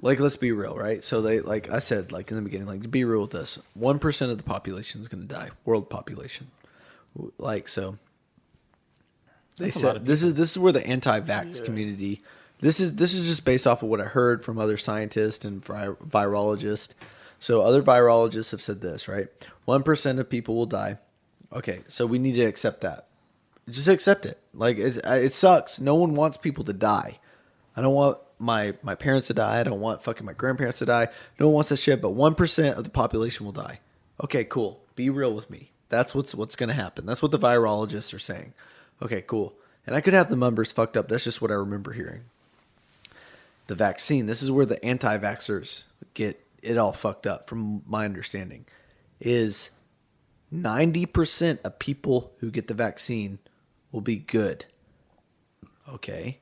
like 0.02 0.20
let's 0.20 0.38
be 0.38 0.52
real, 0.52 0.76
right? 0.76 1.04
So 1.04 1.22
they 1.22 1.40
like 1.40 1.70
I 1.70 1.80
said 1.80 2.12
like 2.12 2.30
in 2.30 2.38
the 2.38 2.44
beginning, 2.44 2.68
like 2.68 2.82
to 2.84 2.88
be 2.88 3.04
real 3.06 3.22
with 3.22 3.36
us. 3.36 3.60
1% 3.80 4.30
of 4.30 4.38
the 4.38 4.44
population 4.44 5.02
is 5.02 5.08
going 5.08 5.28
to 5.28 5.34
die, 5.34 5.50
world 5.66 5.90
population. 5.90 6.48
Like 7.38 7.68
so 7.68 7.98
they 9.58 9.66
That's 9.66 9.80
said 9.80 10.06
this 10.06 10.24
is 10.24 10.36
this 10.36 10.52
is 10.52 10.60
where 10.60 10.72
the 10.72 10.86
anti-vax 10.86 11.64
community 11.66 12.22
this 12.60 12.80
is 12.80 12.96
this 12.96 13.14
is 13.14 13.28
just 13.28 13.46
based 13.46 13.68
off 13.68 13.84
of 13.84 13.90
what 13.90 14.02
I 14.02 14.06
heard 14.06 14.44
from 14.44 14.58
other 14.58 14.78
scientists 14.78 15.46
and 15.46 15.64
vi- 15.64 15.96
virologists. 16.08 16.94
So 17.40 17.62
other 17.62 17.84
virologists 17.84 18.52
have 18.52 18.62
said 18.62 18.82
this, 18.82 19.08
right? 19.08 19.28
1% 19.68 20.20
of 20.20 20.30
people 20.30 20.56
will 20.56 20.66
die. 20.66 20.98
Okay, 21.54 21.82
so 21.88 22.08
we 22.08 22.18
need 22.18 22.34
to 22.34 22.46
accept 22.46 22.82
that 22.82 23.08
just 23.70 23.88
accept 23.88 24.26
it. 24.26 24.40
Like 24.54 24.78
it 24.78 25.34
sucks. 25.34 25.80
No 25.80 25.96
one 25.96 26.16
wants 26.16 26.38
people 26.38 26.64
to 26.66 26.74
die. 26.74 27.20
I 27.76 27.82
don't 27.82 27.94
want 27.94 28.18
my 28.40 28.74
my 28.82 28.96
parents 28.96 29.28
to 29.28 29.34
die. 29.34 29.60
I 29.60 29.64
don't 29.64 29.80
want 29.82 30.04
fucking 30.04 30.26
my 30.26 30.34
grandparents 30.34 30.80
to 30.80 30.86
die. 30.86 31.10
No 31.40 31.48
one 31.48 31.56
wants 31.56 31.70
that 31.70 31.78
shit. 31.78 32.02
But 32.02 32.12
one 32.12 32.36
percent 32.36 32.78
of 32.78 32.84
the 32.84 32.90
population 32.90 33.46
will 33.46 33.54
die. 33.54 33.80
Okay, 34.24 34.44
cool. 34.46 34.84
Be 34.96 35.10
real 35.10 35.34
with 35.34 35.50
me. 35.50 35.72
That's 35.90 36.16
what's 36.16 36.34
what's 36.34 36.56
gonna 36.56 36.74
happen. 36.74 37.06
That's 37.06 37.22
what 37.22 37.32
the 37.32 37.40
virologists 37.40 38.14
are 38.14 38.20
saying. 38.20 38.54
Okay, 39.02 39.22
cool. 39.22 39.54
And 39.86 39.96
I 39.96 40.02
could 40.02 40.14
have 40.14 40.30
the 40.30 40.36
numbers 40.36 40.72
fucked 40.72 40.98
up. 40.98 41.08
That's 41.08 41.24
just 41.24 41.42
what 41.42 41.52
I 41.52 41.56
remember 41.56 41.94
hearing. 41.94 42.24
The 43.68 43.76
vaccine. 43.76 44.26
This 44.26 44.42
is 44.42 44.52
where 44.52 44.66
the 44.66 44.84
anti-vaxxers 44.84 45.84
get 46.14 46.46
it 46.62 46.78
all 46.78 46.94
fucked 46.94 47.28
up. 47.28 47.50
From 47.50 47.84
my 47.86 48.06
understanding, 48.06 48.66
is 49.20 49.72
90% 50.54 51.60
of 51.64 51.80
people 51.80 52.34
who 52.40 52.52
get 52.52 52.68
the 52.68 52.74
vaccine 52.74 53.40
will 53.92 54.02
be 54.02 54.18
good. 54.18 54.66
Okay. 55.90 56.40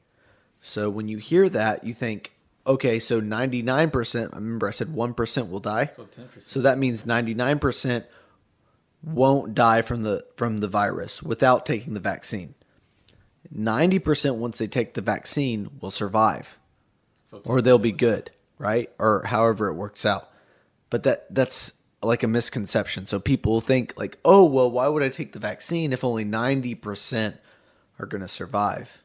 So 0.62 0.90
when 0.90 1.08
you 1.08 1.18
hear 1.18 1.48
that, 1.50 1.84
you 1.84 1.94
think, 1.94 2.34
okay, 2.66 3.00
so 3.00 3.22
99%, 3.22 4.34
I 4.34 4.36
remember 4.36 4.68
I 4.68 4.72
said 4.72 4.90
1% 4.90 5.50
will 5.50 5.60
die. 5.60 5.92
So 5.96 6.08
So 6.40 6.62
that 6.62 6.78
means 6.78 7.04
99% 7.04 8.06
won't 9.04 9.54
die 9.54 9.84
from 9.84 10.02
the 10.02 10.26
from 10.36 10.60
the 10.60 10.68
virus 10.68 11.22
without 11.22 11.66
taking 11.66 11.94
the 11.94 12.00
vaccine. 12.00 12.56
90% 13.56 14.38
once 14.38 14.58
they 14.58 14.66
take 14.66 14.96
the 14.96 15.02
vaccine 15.02 15.70
will 15.80 15.92
survive 15.92 16.58
So 17.44 17.52
or 17.52 17.62
they'll 17.62 17.78
be 17.78 17.92
good, 17.92 18.32
right? 18.58 18.90
Or 19.00 19.24
however 19.26 19.68
it 19.68 19.74
works 19.74 20.06
out. 20.06 20.30
But 20.90 21.04
that 21.04 21.34
that's 21.34 21.74
like 22.02 22.24
a 22.24 22.28
misconception. 22.28 23.06
So 23.06 23.20
people 23.20 23.62
think 23.62 23.94
like, 23.98 24.18
"Oh, 24.24 24.46
well, 24.46 24.70
why 24.70 24.88
would 24.88 25.04
I 25.04 25.10
take 25.10 25.32
the 25.34 25.40
vaccine 25.40 25.92
if 25.92 26.04
only 26.04 26.24
90% 26.24 27.38
are 28.00 28.06
going 28.06 28.22
to 28.22 28.28
survive?" 28.28 29.04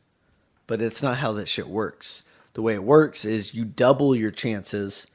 But 0.67 0.81
it's 0.81 1.03
not 1.03 1.19
how 1.19 1.33
that 1.33 1.49
shit 1.49 1.69
works. 1.69 2.23
The 2.55 2.63
way 2.63 2.75
it 2.75 2.85
works 2.85 3.25
is 3.25 3.55
you 3.55 3.65
double 3.65 4.15
your 4.15 4.31
chances. 4.31 5.07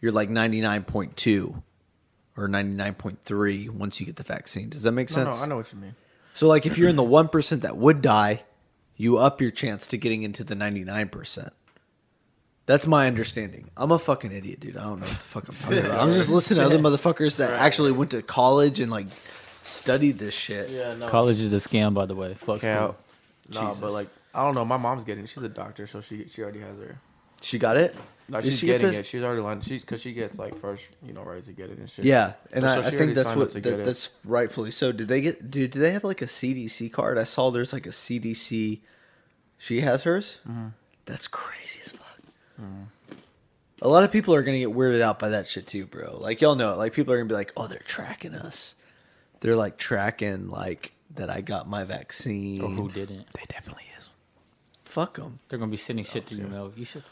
You're 0.00 0.12
like 0.12 0.28
99.2 0.28 1.62
or 2.36 2.48
99.3 2.48 3.70
once 3.70 4.00
you 4.00 4.06
get 4.06 4.16
the 4.16 4.22
vaccine. 4.22 4.68
Does 4.68 4.82
that 4.84 4.92
make 4.92 5.10
no, 5.10 5.14
sense? 5.14 5.36
no, 5.36 5.42
I 5.42 5.46
know 5.46 5.56
what 5.56 5.72
you 5.72 5.78
mean. 5.78 5.94
So 6.34 6.46
like 6.46 6.66
if 6.66 6.78
you're 6.78 6.88
in 6.88 6.96
the 6.96 7.02
1% 7.02 7.60
that 7.62 7.76
would 7.76 8.02
die, 8.02 8.44
you 8.96 9.18
up 9.18 9.40
your 9.40 9.50
chance 9.50 9.86
to 9.88 9.98
getting 9.98 10.22
into 10.22 10.44
the 10.44 10.54
99%. 10.54 11.50
That's 12.70 12.86
my 12.86 13.08
understanding. 13.08 13.68
I'm 13.76 13.90
a 13.90 13.98
fucking 13.98 14.30
idiot, 14.30 14.60
dude. 14.60 14.76
I 14.76 14.84
don't 14.84 15.00
know 15.00 15.06
what 15.06 15.08
the 15.08 15.14
fuck 15.16 15.48
I'm 15.48 15.54
talking 15.56 15.78
about. 15.78 16.00
I'm 16.00 16.12
just 16.12 16.30
listening 16.36 16.60
to 16.60 16.66
other 16.66 16.78
motherfuckers 16.78 17.38
that 17.38 17.50
actually 17.50 17.90
went 17.90 18.12
to 18.12 18.22
college 18.22 18.78
and 18.78 18.92
like 18.92 19.08
studied 19.64 20.18
this 20.18 20.34
shit. 20.34 20.70
Yeah, 20.70 20.94
no. 20.94 21.08
College 21.08 21.40
is 21.40 21.52
a 21.52 21.56
scam, 21.56 21.94
by 21.94 22.06
the 22.06 22.14
way. 22.14 22.34
Fuck 22.34 22.62
Okay, 22.62 22.72
school. 22.72 22.96
no, 23.52 23.76
but 23.80 23.90
like 23.90 24.06
I 24.32 24.44
don't 24.44 24.54
know. 24.54 24.64
My 24.64 24.76
mom's 24.76 25.02
getting. 25.02 25.26
She's 25.26 25.42
a 25.42 25.48
doctor, 25.48 25.88
so 25.88 26.00
she 26.00 26.28
she 26.28 26.42
already 26.42 26.60
has 26.60 26.78
her. 26.78 27.00
She 27.42 27.58
got 27.58 27.76
it? 27.76 27.96
Like 28.28 28.44
Did 28.44 28.50
she's 28.52 28.60
she 28.60 28.66
get 28.66 28.72
getting 28.74 28.86
this? 28.88 28.98
it. 28.98 29.06
She's 29.06 29.22
already 29.24 29.40
lined. 29.42 29.64
She's 29.64 29.80
because 29.80 30.00
she 30.00 30.12
gets 30.12 30.38
like 30.38 30.56
first, 30.60 30.84
you 31.04 31.12
know, 31.12 31.24
right 31.24 31.42
to 31.42 31.52
get 31.52 31.70
it 31.70 31.78
and 31.78 31.90
shit. 31.90 32.04
Yeah, 32.04 32.34
and 32.52 32.62
So 32.62 32.68
I, 32.68 32.74
she 32.74 32.78
I 32.78 32.82
already 32.82 32.96
think 32.98 33.14
that's 33.16 33.28
signed 33.30 33.40
up 33.40 33.46
what 33.48 33.50
to 33.50 33.60
get 33.60 33.70
that, 33.70 33.80
it. 33.80 33.84
that's 33.84 34.10
rightfully 34.24 34.70
so. 34.70 34.92
Did 34.92 35.08
they 35.08 35.20
get? 35.20 35.50
Do, 35.50 35.66
do 35.66 35.80
they 35.80 35.90
have 35.90 36.04
like 36.04 36.22
a 36.22 36.26
CDC 36.26 36.92
card? 36.92 37.18
I 37.18 37.24
saw 37.24 37.50
there's 37.50 37.72
like 37.72 37.86
a 37.86 37.90
CDC. 37.90 38.78
She 39.58 39.80
has 39.80 40.04
hers. 40.04 40.38
Mm-hmm. 40.48 40.68
That's 41.06 41.26
crazy 41.26 41.80
as 41.84 41.90
fuck. 41.90 41.99
A 43.82 43.88
lot 43.88 44.04
of 44.04 44.12
people 44.12 44.34
are 44.34 44.42
gonna 44.42 44.58
get 44.58 44.68
weirded 44.68 45.00
out 45.00 45.18
by 45.18 45.30
that 45.30 45.46
shit 45.46 45.66
too, 45.66 45.86
bro. 45.86 46.18
Like 46.20 46.40
y'all 46.40 46.54
know, 46.54 46.72
it. 46.72 46.76
like 46.76 46.92
people 46.92 47.14
are 47.14 47.16
gonna 47.16 47.28
be 47.28 47.34
like, 47.34 47.52
"Oh, 47.56 47.66
they're 47.66 47.78
tracking 47.78 48.34
us." 48.34 48.74
They're 49.40 49.56
like 49.56 49.78
tracking 49.78 50.50
like 50.50 50.92
that. 51.14 51.30
I 51.30 51.40
got 51.40 51.68
my 51.68 51.84
vaccine. 51.84 52.60
Or 52.60 52.68
who 52.68 52.90
didn't? 52.90 53.26
they 53.32 53.44
definitely 53.48 53.84
is. 53.96 54.10
Fuck 54.84 55.16
them. 55.16 55.38
They're 55.48 55.58
gonna 55.58 55.70
be 55.70 55.78
sending 55.78 56.04
shit 56.04 56.26
to 56.26 56.34
your 56.34 56.46
oh, 56.46 56.50
mail. 56.50 56.72
You 56.76 56.84
should. 56.84 57.04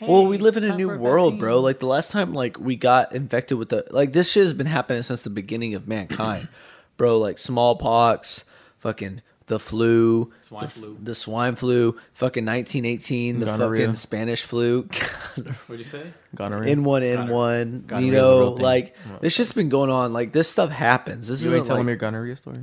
Well, 0.00 0.26
we 0.26 0.38
live 0.38 0.56
in 0.56 0.64
a 0.64 0.76
new 0.76 0.88
for 0.88 0.98
world, 0.98 1.38
bro. 1.38 1.60
Like 1.60 1.78
the 1.78 1.86
last 1.86 2.10
time, 2.10 2.34
like 2.34 2.58
we 2.58 2.76
got 2.76 3.14
infected 3.14 3.56
with 3.56 3.70
the 3.70 3.86
like 3.90 4.12
this 4.12 4.30
shit 4.30 4.42
has 4.42 4.52
been 4.52 4.66
happening 4.66 5.02
since 5.02 5.22
the 5.22 5.30
beginning 5.30 5.74
of 5.74 5.88
mankind, 5.88 6.48
bro. 6.96 7.18
Like 7.18 7.38
smallpox, 7.38 8.44
fucking 8.80 9.22
the 9.46 9.58
flu, 9.60 10.32
Swine 10.42 10.64
the, 10.64 10.70
flu. 10.70 10.96
the 11.02 11.14
swine 11.14 11.54
flu, 11.56 11.92
fucking 12.14 12.44
1918, 12.46 13.40
the 13.40 13.46
Gonorrhea. 13.46 13.82
fucking 13.86 13.96
Spanish 13.96 14.42
flu, 14.42 14.82
What'd 15.34 15.78
you 15.78 15.84
say? 15.84 16.06
Gonorrhea. 16.34 16.70
N 16.72 16.84
one 16.84 17.02
N 17.02 17.28
one. 17.28 17.84
Gonorrhea's 17.86 18.06
You 18.06 18.12
know, 18.12 18.38
real 18.40 18.56
thing. 18.56 18.62
like 18.64 18.96
this 19.20 19.34
shit's 19.34 19.52
been 19.52 19.68
going 19.68 19.90
on. 19.90 20.12
Like 20.12 20.32
this 20.32 20.48
stuff 20.48 20.70
happens. 20.70 21.28
This 21.28 21.42
you 21.42 21.48
isn't 21.48 21.58
ain't 21.58 21.66
telling 21.66 21.80
like, 21.80 21.86
me 21.86 21.90
your 21.92 21.98
gonorrhea 21.98 22.36
story. 22.36 22.60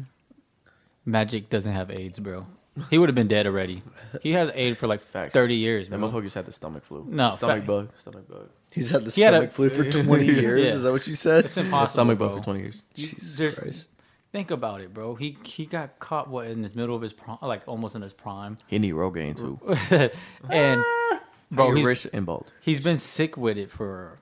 Magic 1.06 1.49
doesn't 1.49 1.72
have 1.74 1.91
AIDS, 1.91 2.20
bro. 2.20 2.45
He 2.90 2.98
would 2.98 3.10
have 3.10 3.16
been 3.16 3.28
dead 3.28 3.45
already. 3.48 3.84
He 4.22 4.32
has 4.34 4.49
AIDS 4.53 4.78
for 4.78 4.88
like 4.88 5.02
Facts. 5.02 5.34
30 5.34 5.56
years, 5.56 5.90
That 5.90 5.99
bro. 5.99 6.10
motherfucker's 6.10 6.34
had 6.34 6.45
the 6.45 6.52
stomach 6.53 6.84
flu. 6.86 7.06
No, 7.08 7.32
stomach 7.32 7.58
fact. 7.58 7.68
bug. 7.68 7.90
Stomach 7.98 8.28
bug. 8.30 8.49
he's 8.72 8.90
had 8.91 9.03
the 9.06 9.12
He 9.12 9.22
had 9.22 9.34
a- 9.34 9.38
stomach 9.38 9.52
flu 9.52 9.70
for 9.70 9.91
20 10.03 10.26
years. 10.41 10.64
Yeah. 10.68 10.74
Is 10.76 10.84
that 10.84 10.91
what 10.91 11.06
you 11.08 11.16
said? 11.16 11.45
It's 11.45 11.56
The 11.56 11.62
impossible, 11.62 11.88
stomach 11.94 12.20
bug 12.20 12.38
for 12.38 12.44
twenty 12.44 12.62
years. 12.62 12.82
You- 12.95 13.08
Jesus 13.08 13.38
there's- 13.38 13.60
Christ. 13.60 13.88
Think 14.32 14.49
about 14.49 14.80
it, 14.80 14.94
bro. 14.94 15.16
He 15.16 15.38
he 15.44 15.66
got 15.66 15.99
caught 15.99 16.30
what 16.30 16.48
in 16.48 16.62
the 16.62 16.72
middle 16.74 16.95
of 16.95 17.02
his 17.02 17.12
prime, 17.12 17.38
like 17.41 17.64
almost 17.68 17.95
in 17.95 18.02
his 18.02 18.14
prime, 18.14 18.58
He 18.68 18.80
need 18.80 18.94
Rogaine 18.94 19.36
too. 19.36 19.60
and 20.49 20.82
ah. 20.86 21.20
bro, 21.52 21.76
he's, 21.76 21.86
rich 21.86 22.08
and 22.14 22.26
bald. 22.26 22.52
he's 22.62 22.80
been 22.80 22.99
sick 22.99 23.36
with 23.36 23.58
it 23.58 23.70
for 23.72 24.20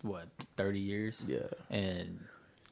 what 0.00 0.28
30 0.56 0.80
years. 0.80 1.24
Yeah. 1.28 1.40
and 1.68 2.20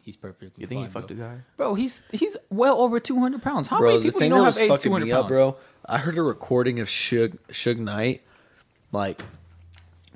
he's 0.02 0.16
perfectly. 0.16 0.62
You 0.62 0.66
think 0.66 0.80
he 0.80 0.84
fine, 0.86 1.02
fucked 1.02 1.10
a 1.10 1.14
bro. 1.14 1.26
guy? 1.28 1.36
Bro, 1.58 1.74
he's 1.74 2.02
he's 2.10 2.36
well 2.48 2.80
over 2.80 2.98
200 2.98 3.42
pounds. 3.42 3.68
How 3.68 3.78
bro, 3.78 3.90
many 3.90 3.98
the 3.98 4.04
people 4.04 4.22
you 4.22 4.28
know 4.30 4.36
that 4.36 4.44
have 4.44 4.70
was 4.70 4.70
AIDS 4.70 4.82
200 4.82 5.10
pounds? 5.10 5.22
up, 5.24 5.28
bro. 5.28 5.56
I 5.84 5.98
heard 5.98 6.16
a 6.16 6.22
recording 6.22 6.80
of 6.80 6.88
Suge 6.88 7.36
Suge 7.50 7.78
Knight, 7.78 8.22
like 8.92 9.22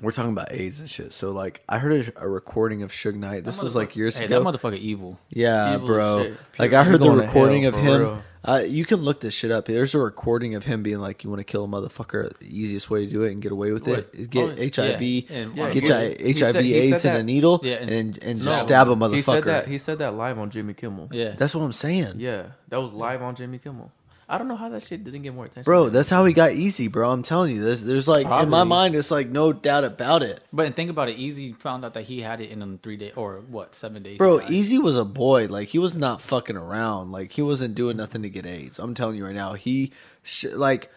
we're 0.01 0.11
talking 0.11 0.31
about 0.31 0.51
AIDS 0.51 0.79
and 0.79 0.89
shit. 0.89 1.13
So 1.13 1.31
like, 1.31 1.63
I 1.69 1.79
heard 1.79 2.13
a, 2.17 2.23
a 2.25 2.27
recording 2.29 2.83
of 2.83 2.91
Suge 2.91 3.15
Knight. 3.15 3.43
This 3.43 3.61
was 3.61 3.75
like 3.75 3.95
years 3.95 4.17
hey, 4.17 4.25
ago. 4.25 4.43
That 4.43 4.57
motherfucker 4.59 4.77
evil. 4.77 5.19
yeah, 5.29 5.75
Evil 5.75 5.87
bro. 5.87 6.23
shit. 6.23 6.37
Like 6.59 6.73
I 6.73 6.83
heard 6.83 6.99
the 6.99 7.09
recording 7.11 7.63
hell, 7.63 7.73
of 7.75 7.79
him. 7.81 8.23
Uh, 8.47 8.57
you 8.59 8.85
can 8.85 8.99
look 8.99 9.21
this 9.21 9.33
shit 9.33 9.49
up. 9.49 9.65
There's 9.65 9.95
a 9.95 9.99
recording 9.99 10.53
of 10.53 10.63
him 10.65 10.83
being 10.83 10.99
like, 10.99 11.23
"You 11.23 11.31
want 11.31 11.39
to 11.39 11.43
kill 11.43 11.65
a 11.65 11.67
motherfucker? 11.67 12.37
The 12.37 12.45
easiest 12.45 12.91
way 12.91 13.03
to 13.07 13.11
do 13.11 13.23
it 13.23 13.31
and 13.31 13.41
get 13.41 13.51
away 13.51 13.71
with 13.71 13.87
What? 13.87 14.07
it, 14.13 14.29
get 14.29 14.43
Oh, 14.43 14.83
HIV, 14.83 15.01
yeah. 15.01 15.21
And- 15.35 15.57
Yeah, 15.57 15.73
get 15.73 16.19
he- 16.21 16.33
HIV 16.33 16.53
said- 16.53 16.63
AIDS 16.63 17.05
in 17.05 17.15
a 17.15 17.23
needle, 17.23 17.59
Yeah, 17.63 17.77
and- 17.77 17.89
and 17.89 18.19
and 18.23 18.39
No. 18.39 18.45
just 18.45 18.61
stab 18.61 18.87
a 18.87 18.95
motherfucker." 18.95 19.15
He 19.15 19.21
said 19.23 19.43
that. 19.45 19.67
He 19.67 19.77
said 19.79 19.97
that 19.97 20.13
live 20.15 20.37
on 20.37 20.51
Jimmy 20.51 20.75
Kimmel. 20.75 21.09
Yeah. 21.11 21.31
That's 21.31 21.55
what 21.55 21.63
I'm 21.63 21.71
saying. 21.73 22.17
Yeah, 22.17 22.43
that 22.69 22.79
was 22.79 22.93
live 22.93 23.23
on 23.23 23.33
Jimmy 23.33 23.57
Kimmel. 23.57 23.91
I 24.27 24.39
don't 24.39 24.47
know 24.47 24.55
how 24.55 24.69
that 24.69 24.81
shit 24.81 25.03
didn't 25.03 25.21
get 25.21 25.35
more 25.35 25.45
attention. 25.45 25.65
Bro, 25.65 25.89
that's 25.89 26.09
how 26.09 26.25
he 26.25 26.33
got 26.33 26.51
Eazy, 26.51 26.91
bro. 26.91 27.11
I'm 27.11 27.21
telling 27.21 27.55
you, 27.55 27.63
there's, 27.63 27.83
there's 27.83 28.07
like 28.07 28.25
in 28.41 28.49
my 28.49 28.63
mind, 28.63 28.95
it's 28.95 29.11
like 29.11 29.29
no 29.29 29.53
doubt 29.53 29.83
about 29.83 30.23
it, 30.23 30.41
But 30.51 30.75
think 30.75 30.89
about 30.89 31.09
it. 31.09 31.17
Eazy 31.19 31.55
found 31.55 31.85
out 31.85 31.93
that 31.93 32.05
he 32.05 32.21
had 32.21 32.41
it 32.41 32.49
in 32.49 32.57
them 32.59 32.79
three 32.81 32.97
days 32.97 33.13
or 33.15 33.41
what 33.47 33.75
seven 33.75 34.01
days. 34.01 34.17
bro. 34.17 34.39
he. 34.39 34.59
Eazy 34.61 34.81
was 34.81 34.97
a 34.97 35.05
boy, 35.05 35.45
like 35.47 35.67
he 35.67 35.77
was 35.77 35.95
not 35.95 36.21
fucking 36.21 36.55
around, 36.57 37.11
like 37.11 37.33
he 37.33 37.43
wasn't 37.43 37.75
doing 37.75 37.97
nothing 37.97 38.23
to 38.23 38.29
get 38.29 38.47
AIDS. 38.47 38.79
I'm 38.79 38.95
telling 38.95 39.15
you 39.15 39.25
right 39.25 39.35
now, 39.35 39.53
he, 39.53 39.91
sh- 40.23 40.45
like, 40.53 40.89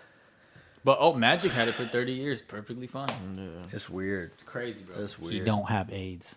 But 0.82 0.96
oh, 0.98 1.12
Magic 1.12 1.52
had 1.52 1.68
it 1.68 1.74
for 1.74 1.84
30 1.84 2.12
years, 2.12 2.40
perfectly 2.40 2.86
fine. 2.86 3.66
it's 3.72 3.90
weird. 3.90 4.30
It's 4.34 4.42
crazy, 4.44 4.82
bro. 4.84 4.96
That's 4.96 5.18
weird. 5.18 5.34
He 5.34 5.40
don't 5.40 5.68
have 5.68 5.92
AIDS. 5.92 6.34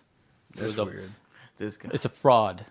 It's 0.54 0.62
was 0.62 0.78
a- 0.78 0.84
weird. 0.84 1.10
this 1.56 1.78
guy. 1.78 1.88
It's 1.94 2.04
a 2.04 2.10
fraud. 2.10 2.66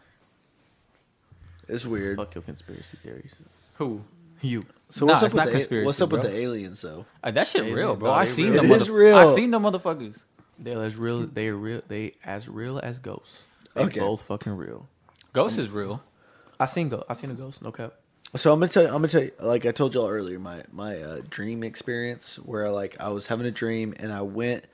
It's 1.67 1.87
weird. 1.87 2.17
Fuck 2.17 2.35
your 2.35 2.43
conspiracy 2.43 2.97
theories. 3.01 3.35
Who? 3.81 4.01
You. 4.41 4.63
So 4.89 5.07
what's 5.07 5.23
it's 5.23 5.33
up 5.33 5.37
not 5.37 5.45
with 5.45 5.53
the, 5.53 5.59
conspiracy, 5.59 5.85
what's 5.87 6.01
up 6.01 6.11
with 6.11 6.21
the 6.21 6.35
aliens 6.35 6.81
though? 6.81 7.05
Uh, 7.23 7.31
that 7.31 7.47
shit 7.47 7.61
Alien, 7.61 7.77
real, 7.77 7.95
bro. 7.95 8.09
no, 8.11 8.15
I 8.15 8.25
seen 8.25 8.51
real. 8.51 8.61
them. 8.61 8.71
It 8.71 8.81
is 8.81 8.87
motherf- 8.89 8.93
real. 8.93 9.15
I 9.17 9.33
seen 9.35 9.49
them 9.51 9.63
motherfuckers. 9.63 10.23
They're 10.59 10.83
as 10.83 10.97
real. 10.97 11.25
They 11.25 11.47
are 11.47 11.55
real. 11.57 11.81
They 11.87 12.13
as 12.23 12.47
real 12.47 12.79
as 12.83 12.99
ghosts. 12.99 13.45
They 13.73 13.85
Okay. 13.85 13.99
both 13.99 14.21
fucking 14.21 14.51
real. 14.55 14.87
Ghost 15.33 15.57
is 15.57 15.69
real. 15.69 16.03
I 16.59 16.67
seen 16.67 16.89
go. 16.89 17.03
I 17.09 17.13
seen 17.13 17.31
a 17.31 17.33
ghost. 17.33 17.63
No 17.63 17.71
cap. 17.71 17.93
So 18.35 18.53
I'm 18.53 18.59
gonna 18.59 18.69
tell 18.71 18.83
you, 18.83 18.89
I'm 18.89 18.95
gonna 18.95 19.07
tell 19.07 19.23
you, 19.23 19.31
like 19.39 19.65
I 19.65 19.71
told 19.71 19.95
y'all 19.95 20.07
earlier, 20.07 20.37
my 20.37 20.61
my 20.71 21.01
uh, 21.01 21.21
dream 21.29 21.63
experience 21.63 22.35
where 22.37 22.69
like 22.69 22.95
I 22.99 23.09
was 23.09 23.25
having 23.27 23.47
a 23.47 23.51
dream 23.51 23.95
and 23.99 24.13
I 24.13 24.21
went 24.21 24.65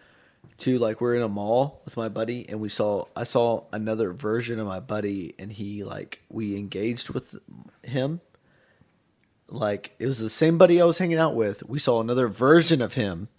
to 0.59 0.77
like 0.79 0.99
we're 0.99 1.15
in 1.15 1.21
a 1.21 1.27
mall 1.27 1.81
with 1.85 1.95
my 1.95 2.09
buddy 2.09 2.47
and 2.49 2.59
we 2.59 2.69
saw 2.69 3.05
I 3.15 3.23
saw 3.23 3.63
another 3.71 4.11
version 4.13 4.59
of 4.59 4.65
my 4.67 4.79
buddy 4.79 5.35
and 5.39 5.51
he 5.51 5.83
like 5.83 6.21
we 6.29 6.57
engaged 6.57 7.09
with 7.11 7.35
him. 7.83 8.21
Like 9.49 9.95
it 9.99 10.05
was 10.07 10.19
the 10.19 10.29
same 10.29 10.57
buddy 10.57 10.81
I 10.81 10.85
was 10.85 10.97
hanging 10.97 11.17
out 11.17 11.35
with. 11.35 11.63
We 11.67 11.79
saw 11.79 12.01
another 12.01 12.27
version 12.27 12.81
of 12.81 12.93
him. 12.95 13.29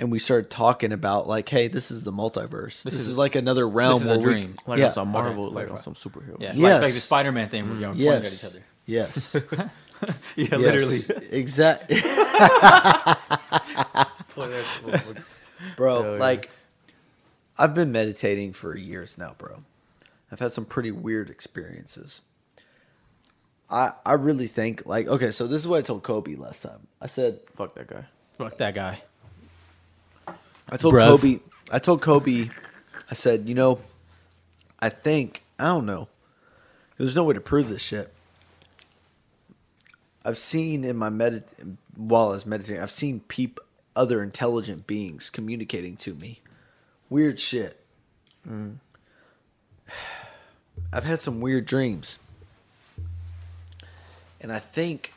And 0.00 0.12
we 0.12 0.20
started 0.20 0.48
talking 0.48 0.92
about 0.92 1.26
like, 1.26 1.48
hey, 1.48 1.66
this 1.66 1.90
is 1.90 2.04
the 2.04 2.12
multiverse. 2.12 2.84
This, 2.84 2.94
is, 2.94 3.08
is- 3.08 3.16
like 3.16 3.34
another 3.34 3.68
realm 3.68 4.02
is 4.02 4.06
a 4.06 4.10
where 4.10 4.18
we- 4.18 4.24
dream. 4.24 4.56
Like 4.64 4.78
yeah. 4.78 4.84
on 4.86 4.90
some 4.92 5.08
Marvel, 5.08 5.46
Okay, 5.46 5.54
like 5.56 5.66
right, 5.70 5.72
on 5.76 5.82
some 5.82 5.94
superhero. 5.94 6.36
Yeah, 6.38 6.52
Yes. 6.54 6.58
like, 6.58 6.82
like 6.84 6.92
the 6.94 7.00
Spider 7.00 7.32
Man 7.32 7.48
thing 7.48 7.68
where 7.68 7.78
you're 7.80 7.88
pointing 7.88 8.08
at 8.08 8.32
each 8.32 8.44
other. 8.44 8.62
Yes. 8.86 9.34
yeah, 10.36 10.56
yes. 10.56 11.10
Exactly. 11.10 12.00
bro, 15.76 16.02
Hell 16.02 16.12
yeah. 16.14 16.18
like 16.20 16.50
I've 17.58 17.74
been 17.74 17.90
meditating 17.92 18.52
for 18.52 18.76
years 18.76 19.18
now, 19.18 19.34
bro. 19.36 19.64
I've 20.30 20.38
had 20.38 20.52
some 20.52 20.64
pretty 20.64 20.90
weird 20.92 21.30
experiences. 21.30 22.20
I 23.70 23.92
I 24.04 24.14
really 24.14 24.46
think 24.46 24.86
like 24.86 25.06
okay, 25.08 25.30
so 25.30 25.46
this 25.46 25.60
is 25.60 25.68
what 25.68 25.78
I 25.78 25.82
told 25.82 26.02
Kobe 26.02 26.36
last 26.36 26.62
time. 26.62 26.86
I 27.00 27.06
said 27.06 27.40
Fuck 27.54 27.74
that 27.74 27.86
guy. 27.86 28.04
Fuck 28.36 28.56
that 28.56 28.74
guy. 28.74 29.00
I 30.68 30.76
told 30.76 30.94
Bruv. 30.94 31.20
Kobe 31.20 31.40
I 31.70 31.78
told 31.78 32.02
Kobe 32.02 32.48
I 33.10 33.14
said, 33.14 33.48
you 33.48 33.54
know, 33.54 33.80
I 34.80 34.88
think 34.88 35.42
I 35.58 35.66
don't 35.66 35.86
know. 35.86 36.08
There's 36.96 37.16
no 37.16 37.24
way 37.24 37.34
to 37.34 37.40
prove 37.40 37.68
this 37.68 37.82
shit. 37.82 38.12
I've 40.24 40.38
seen 40.38 40.84
in 40.84 40.96
my 40.96 41.08
medit 41.08 41.44
while 41.96 42.26
I 42.26 42.34
was 42.34 42.46
meditating, 42.46 42.82
I've 42.82 42.90
seen 42.90 43.20
peep 43.20 43.58
other 43.96 44.22
intelligent 44.22 44.86
beings 44.86 45.30
communicating 45.30 45.96
to 45.96 46.14
me. 46.14 46.40
Weird 47.10 47.40
shit. 47.40 47.80
Mm. 48.48 48.76
I've 50.92 51.04
had 51.04 51.20
some 51.20 51.40
weird 51.40 51.66
dreams. 51.66 52.18
And 54.40 54.52
I 54.52 54.58
think 54.58 55.12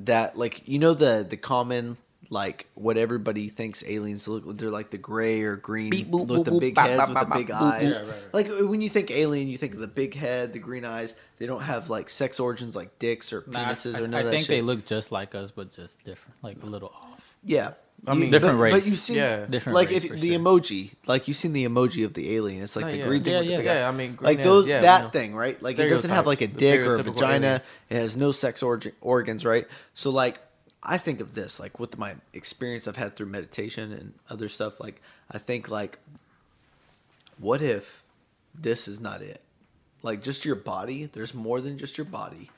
that 0.00 0.36
like 0.36 0.66
you 0.66 0.78
know 0.78 0.94
the 0.94 1.26
the 1.28 1.36
common 1.36 1.96
like 2.28 2.66
what 2.74 2.96
everybody 2.98 3.48
thinks 3.48 3.84
aliens 3.86 4.26
look 4.26 4.58
they're 4.58 4.68
like 4.68 4.90
the 4.90 4.98
gray 4.98 5.42
or 5.42 5.54
green 5.56 5.90
Beep, 5.90 6.10
boop, 6.10 6.26
with 6.26 6.40
boop, 6.40 6.44
the 6.46 6.58
big 6.58 6.74
bop, 6.74 6.88
heads 6.88 6.98
bop, 6.98 7.08
with 7.08 7.14
bop, 7.14 7.28
the 7.28 7.34
big 7.36 7.48
boop, 7.48 7.60
eyes. 7.62 7.82
boop. 7.82 7.94
Yeah, 7.94 8.00
right, 8.00 8.08
right. 8.08 8.34
Like 8.34 8.68
when 8.68 8.80
you 8.82 8.88
think 8.88 9.10
alien, 9.12 9.48
you 9.48 9.56
think 9.56 9.74
of 9.74 9.80
the 9.80 9.86
big 9.86 10.14
head, 10.14 10.52
the 10.52 10.58
green 10.58 10.84
eyes. 10.84 11.14
They 11.38 11.46
don't 11.46 11.62
have 11.62 11.88
like 11.88 12.10
sex 12.10 12.40
organs 12.40 12.74
like 12.74 12.98
dicks 12.98 13.32
or 13.32 13.44
Nah, 13.46 13.66
penises 13.66 13.94
I, 13.94 14.00
or 14.00 14.08
none 14.08 14.14
I 14.14 14.18
of 14.20 14.24
that 14.26 14.30
think 14.32 14.46
shit. 14.46 14.56
they 14.56 14.62
look 14.62 14.84
just 14.86 15.12
like 15.12 15.34
us, 15.34 15.50
but 15.52 15.72
just 15.72 16.02
different, 16.02 16.34
like 16.42 16.60
a 16.62 16.66
little 16.66 16.88
off. 16.88 17.36
Yeah, 17.44 17.72
I 18.06 18.14
mean, 18.14 18.30
Different 18.30 18.56
but, 18.58 18.62
race. 18.62 18.72
But 18.72 18.86
you've 18.86 18.98
seen, 18.98 19.16
Yeah. 19.16 19.46
Different 19.46 19.74
like 19.74 19.88
race 19.90 20.04
if 20.04 20.10
the 20.20 20.30
sure. 20.30 20.38
emoji, 20.38 20.92
like 21.06 21.28
you've 21.28 21.36
seen 21.36 21.52
the 21.52 21.64
emoji 21.66 22.04
of 22.04 22.14
the 22.14 22.34
alien. 22.36 22.62
It's 22.62 22.76
like 22.76 22.84
No, 22.86 22.90
the 22.92 22.96
yeah. 22.98 23.06
green 23.06 23.22
thing 23.22 23.32
Yeah, 23.32 23.38
with 23.40 23.46
the 23.46 23.52
yeah. 23.52 23.58
big 23.58 23.66
Yeah. 23.66 23.88
I 23.88 23.92
mean, 23.92 24.14
green 24.14 24.26
like 24.36 24.44
those 24.44 24.66
yeah, 24.66 24.80
that 24.82 25.12
thing, 25.12 25.34
right? 25.34 25.60
Like 25.62 25.78
it 25.78 25.88
doesn't 25.88 26.10
have 26.10 26.26
like 26.26 26.40
a 26.40 26.46
dick 26.46 26.80
or 26.82 26.94
a 26.94 27.02
vagina. 27.02 27.46
alien. 27.46 27.60
It 27.90 27.96
has 27.96 28.16
no 28.16 28.30
sex 28.32 28.62
org- 28.62 28.94
organs, 29.00 29.44
right? 29.44 29.66
So 29.94 30.10
like, 30.10 30.38
I 30.82 30.98
think 30.98 31.20
of 31.20 31.34
this 31.34 31.58
like 31.58 31.80
with 31.80 31.98
my 31.98 32.14
experience 32.32 32.86
I've 32.86 32.96
had 32.96 33.16
through 33.16 33.26
meditation 33.26 33.92
and 33.92 34.14
other 34.30 34.48
stuff. 34.48 34.78
Like 34.78 35.00
I 35.30 35.38
think 35.38 35.68
like, 35.68 35.98
what 37.38 37.62
if 37.62 38.02
this 38.54 38.86
is 38.88 39.00
not 39.00 39.22
it? 39.22 39.40
Like 40.02 40.22
just 40.22 40.44
your 40.44 40.54
body. 40.54 41.06
There's 41.06 41.34
more 41.34 41.60
than 41.60 41.78
just 41.78 41.98
your 41.98 42.04
body. 42.04 42.50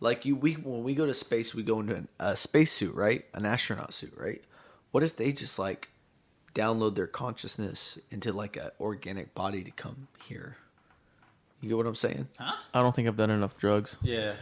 Like 0.00 0.24
you, 0.24 0.36
we 0.36 0.54
when 0.54 0.82
we 0.84 0.94
go 0.94 1.06
to 1.06 1.14
space, 1.14 1.54
we 1.54 1.62
go 1.62 1.80
into 1.80 1.94
an, 1.94 2.08
a 2.18 2.36
space 2.36 2.72
suit, 2.72 2.94
right? 2.94 3.24
An 3.34 3.44
astronaut 3.46 3.94
suit, 3.94 4.12
right? 4.16 4.42
What 4.90 5.02
if 5.02 5.16
they 5.16 5.32
just 5.32 5.58
like 5.58 5.90
download 6.54 6.94
their 6.96 7.06
consciousness 7.06 7.98
into 8.10 8.32
like 8.32 8.56
a 8.56 8.72
organic 8.80 9.34
body 9.34 9.62
to 9.64 9.70
come 9.70 10.08
here? 10.24 10.56
You 11.60 11.68
get 11.68 11.76
what 11.76 11.86
I'm 11.86 11.94
saying? 11.94 12.28
Huh? 12.38 12.54
I 12.74 12.80
don't 12.80 12.94
think 12.94 13.06
I've 13.06 13.16
done 13.16 13.30
enough 13.30 13.56
drugs. 13.56 13.98
Yeah. 14.02 14.34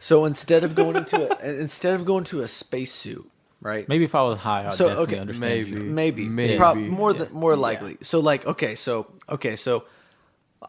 So 0.00 0.24
instead 0.24 0.64
of 0.64 0.74
going 0.74 0.96
into 0.96 1.28
a 1.44 1.50
instead 1.60 1.94
of 1.94 2.04
going 2.04 2.24
to 2.24 2.40
a 2.40 2.48
space 2.48 2.92
suit, 2.92 3.30
right? 3.60 3.88
Maybe 3.88 4.04
if 4.04 4.14
I 4.14 4.22
was 4.22 4.38
high, 4.38 4.66
I'd 4.66 4.74
So, 4.74 4.88
definitely 4.88 5.14
okay, 5.14 5.20
understand 5.20 5.52
maybe. 5.52 5.70
you. 5.70 5.90
maybe, 5.90 6.28
Maybe. 6.28 6.56
Prob- 6.56 6.76
more 6.78 7.12
Yeah. 7.12 7.24
than 7.24 7.32
more 7.34 7.56
likely. 7.56 7.98
So 8.02 8.20
like, 8.20 8.46
okay, 8.46 8.74
so 8.74 9.12
okay, 9.28 9.56
so 9.56 9.84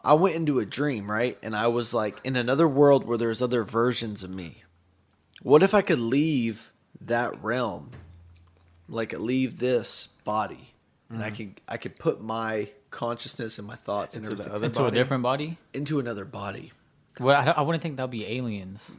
I 0.04 0.14
went 0.14 0.36
into 0.36 0.58
a 0.60 0.66
dream, 0.66 1.10
right? 1.10 1.38
And 1.42 1.56
I 1.56 1.68
was 1.68 1.94
like 1.94 2.20
in 2.24 2.36
another 2.36 2.68
world 2.68 3.06
where 3.06 3.18
there's 3.18 3.40
other 3.42 3.64
versions 3.64 4.22
of 4.22 4.30
me. 4.30 4.62
What 5.42 5.62
if 5.62 5.72
I 5.74 5.80
could 5.82 5.98
leave 5.98 6.70
that 7.00 7.42
realm, 7.42 7.92
like 8.90 9.12
leave 9.12 9.58
this 9.58 10.08
body, 10.24 10.74
and 11.08 11.22
I 11.22 11.28
mm-hmm. 11.28 11.34
can 11.36 11.54
I 11.68 11.76
could 11.76 11.96
put 11.96 12.20
my 12.20 12.68
consciousness 12.90 13.58
and 13.58 13.66
my 13.66 13.76
thoughts 13.76 14.16
and 14.16 14.24
Into 14.24 14.36
the 14.42 14.52
other 14.52 14.66
Into 14.66 14.84
a 14.84 14.90
different 14.90 15.22
body. 15.22 15.58
into 15.72 16.00
another 16.00 16.24
body. 16.24 16.72
Well, 17.18 17.36
I, 17.36 17.52
I 17.52 17.60
wouldn't 17.62 17.82
think 17.82 17.96
that'd 17.96 18.10
be 18.10 18.26
aliens. 18.26 18.90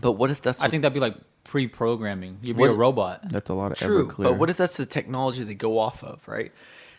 But 0.00 0.12
what 0.12 0.30
if 0.30 0.42
that's 0.42 0.62
I 0.62 0.68
think 0.68 0.82
that'd 0.82 0.94
be 0.94 1.00
like 1.00 1.16
pre-programming. 1.44 2.38
You'd 2.42 2.56
be 2.56 2.60
What- 2.60 2.70
a 2.70 2.74
robot. 2.74 3.28
That's 3.28 3.50
a 3.50 3.54
lot 3.54 3.72
of 3.72 3.78
True, 3.78 4.08
Everclear. 4.08 4.22
but 4.24 4.38
what 4.38 4.50
if 4.50 4.56
that's 4.56 4.76
the 4.76 4.86
technology 4.86 5.44
they 5.44 5.54
go 5.54 5.78
off 5.78 6.02
of, 6.02 6.26
right? 6.28 6.52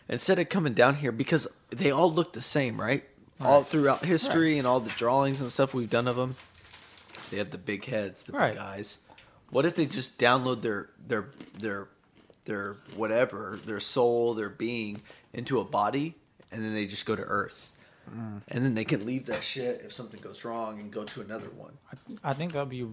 Instead 0.10 0.38
of 0.40 0.50
coming 0.50 0.74
down 0.74 0.96
here 0.96 1.12
because 1.12 1.48
they 1.70 1.92
all 1.92 2.12
look 2.12 2.34
the 2.34 2.42
same, 2.42 2.80
right? 2.80 3.04
All 3.40 3.64
throughout 3.64 4.06
history 4.06 4.58
and 4.58 4.68
all 4.68 4.80
the 4.80 4.92
drawings 4.92 5.42
and 5.42 5.52
stuff 5.52 5.74
we've 5.74 5.90
done 5.90 6.08
of 6.08 6.16
them, 6.16 6.36
they 7.32 7.38
have 7.38 7.52
the 7.52 7.58
big 7.58 7.86
heads, 7.86 8.24
the 8.24 8.34
Right. 8.34 8.54
big 8.54 8.62
eyes. 8.62 9.00
What 9.54 9.66
if 9.66 9.76
they 9.76 9.86
just 9.86 10.18
download 10.18 10.62
their 10.62 10.90
their 11.08 11.30
their 11.60 11.88
their 12.46 12.78
whatever, 12.96 13.60
their 13.66 13.80
soul, 13.80 14.34
their 14.34 14.50
being 14.50 15.02
into 15.34 15.60
a 15.60 15.64
body, 15.64 16.16
and 16.52 16.64
then 16.64 16.74
they 16.74 16.86
just 16.88 17.06
go 17.06 17.16
to 17.16 17.22
Earth, 17.24 17.72
Mm. 18.12 18.42
and 18.50 18.66
then 18.66 18.74
they 18.76 18.84
can 18.84 19.06
leave 19.06 19.28
that 19.28 19.44
shit 19.44 19.82
if 19.86 19.94
something 19.94 20.20
goes 20.20 20.44
wrong 20.44 20.80
and 20.80 20.92
go 20.92 21.06
to 21.06 21.22
another 21.22 21.50
one. 21.52 21.78
I 22.24 22.34
think 22.34 22.52
that'd 22.52 22.68
be 22.68 22.86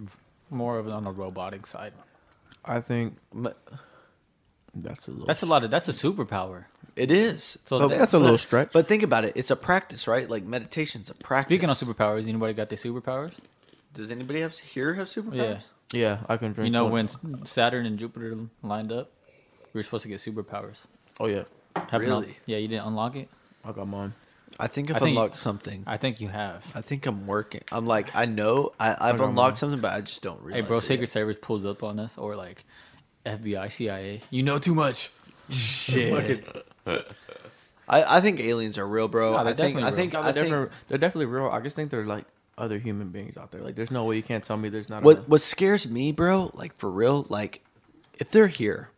more 0.51 0.79
of 0.79 0.89
on 0.89 1.03
the 1.05 1.11
robotic 1.11 1.67
side. 1.67 1.93
I 2.65 2.81
think 2.81 3.17
M- 3.35 3.49
that's 4.75 5.09
a 5.09 5.11
little. 5.11 5.27
That's 5.27 5.43
a 5.43 5.47
lot 5.47 5.65
of. 5.65 5.71
That's 5.73 5.89
a 5.89 5.93
superpower. 5.93 6.67
It 6.95 7.11
is. 7.11 7.59
So 7.67 7.89
that's 7.89 8.13
a 8.13 8.19
little 8.19 8.39
stretch. 8.39 8.71
But 8.73 8.87
think 8.87 9.03
about 9.03 9.25
it. 9.25 9.33
It's 9.35 9.51
a 9.51 9.57
practice, 9.57 10.07
right? 10.07 10.29
Like 10.31 10.45
meditation's 10.45 11.11
a 11.11 11.15
practice. 11.15 11.49
Speaking 11.49 11.71
of 11.71 11.77
superpowers, 11.79 12.29
anybody 12.29 12.53
got 12.53 12.69
their 12.69 12.79
superpowers? 12.79 13.33
Does 13.95 14.11
anybody 14.13 14.43
have 14.43 14.57
here 14.59 14.95
have 14.95 15.09
superpowers? 15.09 15.35
Yeah. 15.37 15.59
Yeah, 15.93 16.19
I 16.29 16.37
can 16.37 16.53
drink. 16.53 16.67
You 16.67 16.73
know 16.73 16.85
one. 16.85 17.09
when 17.21 17.45
Saturn 17.47 17.85
and 17.87 17.99
Jupiter 17.99 18.37
lined 18.63 18.93
up, 18.93 19.11
we 19.73 19.79
were 19.79 19.83
supposed 19.83 20.03
to 20.05 20.09
get 20.09 20.19
superpowers. 20.21 20.87
Oh 21.19 21.27
yeah, 21.27 21.45
Haven't 21.77 22.09
Really? 22.09 22.37
yeah, 22.47 22.59
you 22.59 22.69
didn't 22.69 22.87
unlock 22.87 23.17
it. 23.17 23.29
I 23.65 23.73
got 23.73 23.89
mine. 23.89 24.15
I 24.59 24.67
think 24.67 24.91
I've 24.91 24.97
I 24.97 24.99
think- 25.01 25.17
unlocked 25.17 25.37
something. 25.37 25.85
I 25.87 25.97
think 25.97 26.21
you 26.21 26.29
have. 26.29 26.71
I 26.75 26.81
think 26.81 27.07
I'm 27.07 27.27
working. 27.27 27.63
I'm 27.73 27.87
like 27.87 28.15
I 28.15 28.27
know 28.27 28.73
I, 28.79 28.91
I've 29.01 29.19
got 29.19 29.29
unlocked 29.31 29.53
mine. 29.53 29.57
something, 29.57 29.81
but 29.81 29.93
I 29.93 30.01
just 30.01 30.23
don't 30.23 30.41
really. 30.43 30.61
Hey, 30.61 30.67
bro, 30.67 30.79
it 30.79 30.83
Secret 30.83 31.01
yet. 31.01 31.09
Service 31.11 31.37
pulls 31.41 31.65
up 31.65 31.83
on 31.83 31.99
us, 31.99 32.17
or 32.19 32.37
like 32.37 32.65
FBI, 33.27 33.71
CIA. 33.71 34.21
You 34.31 34.43
know 34.43 34.59
too 34.59 34.75
much. 34.75 35.11
Shit. 35.51 36.45
I, 36.87 37.03
I 37.89 38.21
think 38.21 38.39
aliens 38.41 38.79
are 38.79 38.87
real, 38.87 39.09
bro. 39.09 39.33
No, 39.33 39.39
I 39.39 39.53
think 39.55 39.79
I 39.79 39.91
think 39.91 40.13
No, 40.13 40.23
they're, 40.23 40.33
think 40.33 40.35
definitely, 40.35 40.77
they're 40.89 40.99
definitely 40.99 41.27
real. 41.27 41.47
I 41.47 41.61
just 41.61 41.75
think 41.77 41.91
they're 41.91 42.07
like 42.07 42.25
other 42.61 42.79
human 42.79 43.09
beings 43.09 43.37
out 43.37 43.51
there. 43.51 43.63
Like, 43.63 43.75
there's 43.75 43.91
no 43.91 44.05
way 44.05 44.17
you 44.17 44.23
can't 44.23 44.45
tell 44.45 44.57
me 44.57 44.69
there's 44.69 44.89
not. 44.89 45.03
what 45.03 45.19
a, 45.19 45.21
what 45.23 45.41
scares 45.41 45.89
me, 45.89 46.13
bro, 46.13 46.51
like 46.55 46.77
for 46.77 46.91
real, 46.91 47.27
like 47.29 47.65
if 48.19 48.31
they're 48.31 48.47
here, 48.49 48.91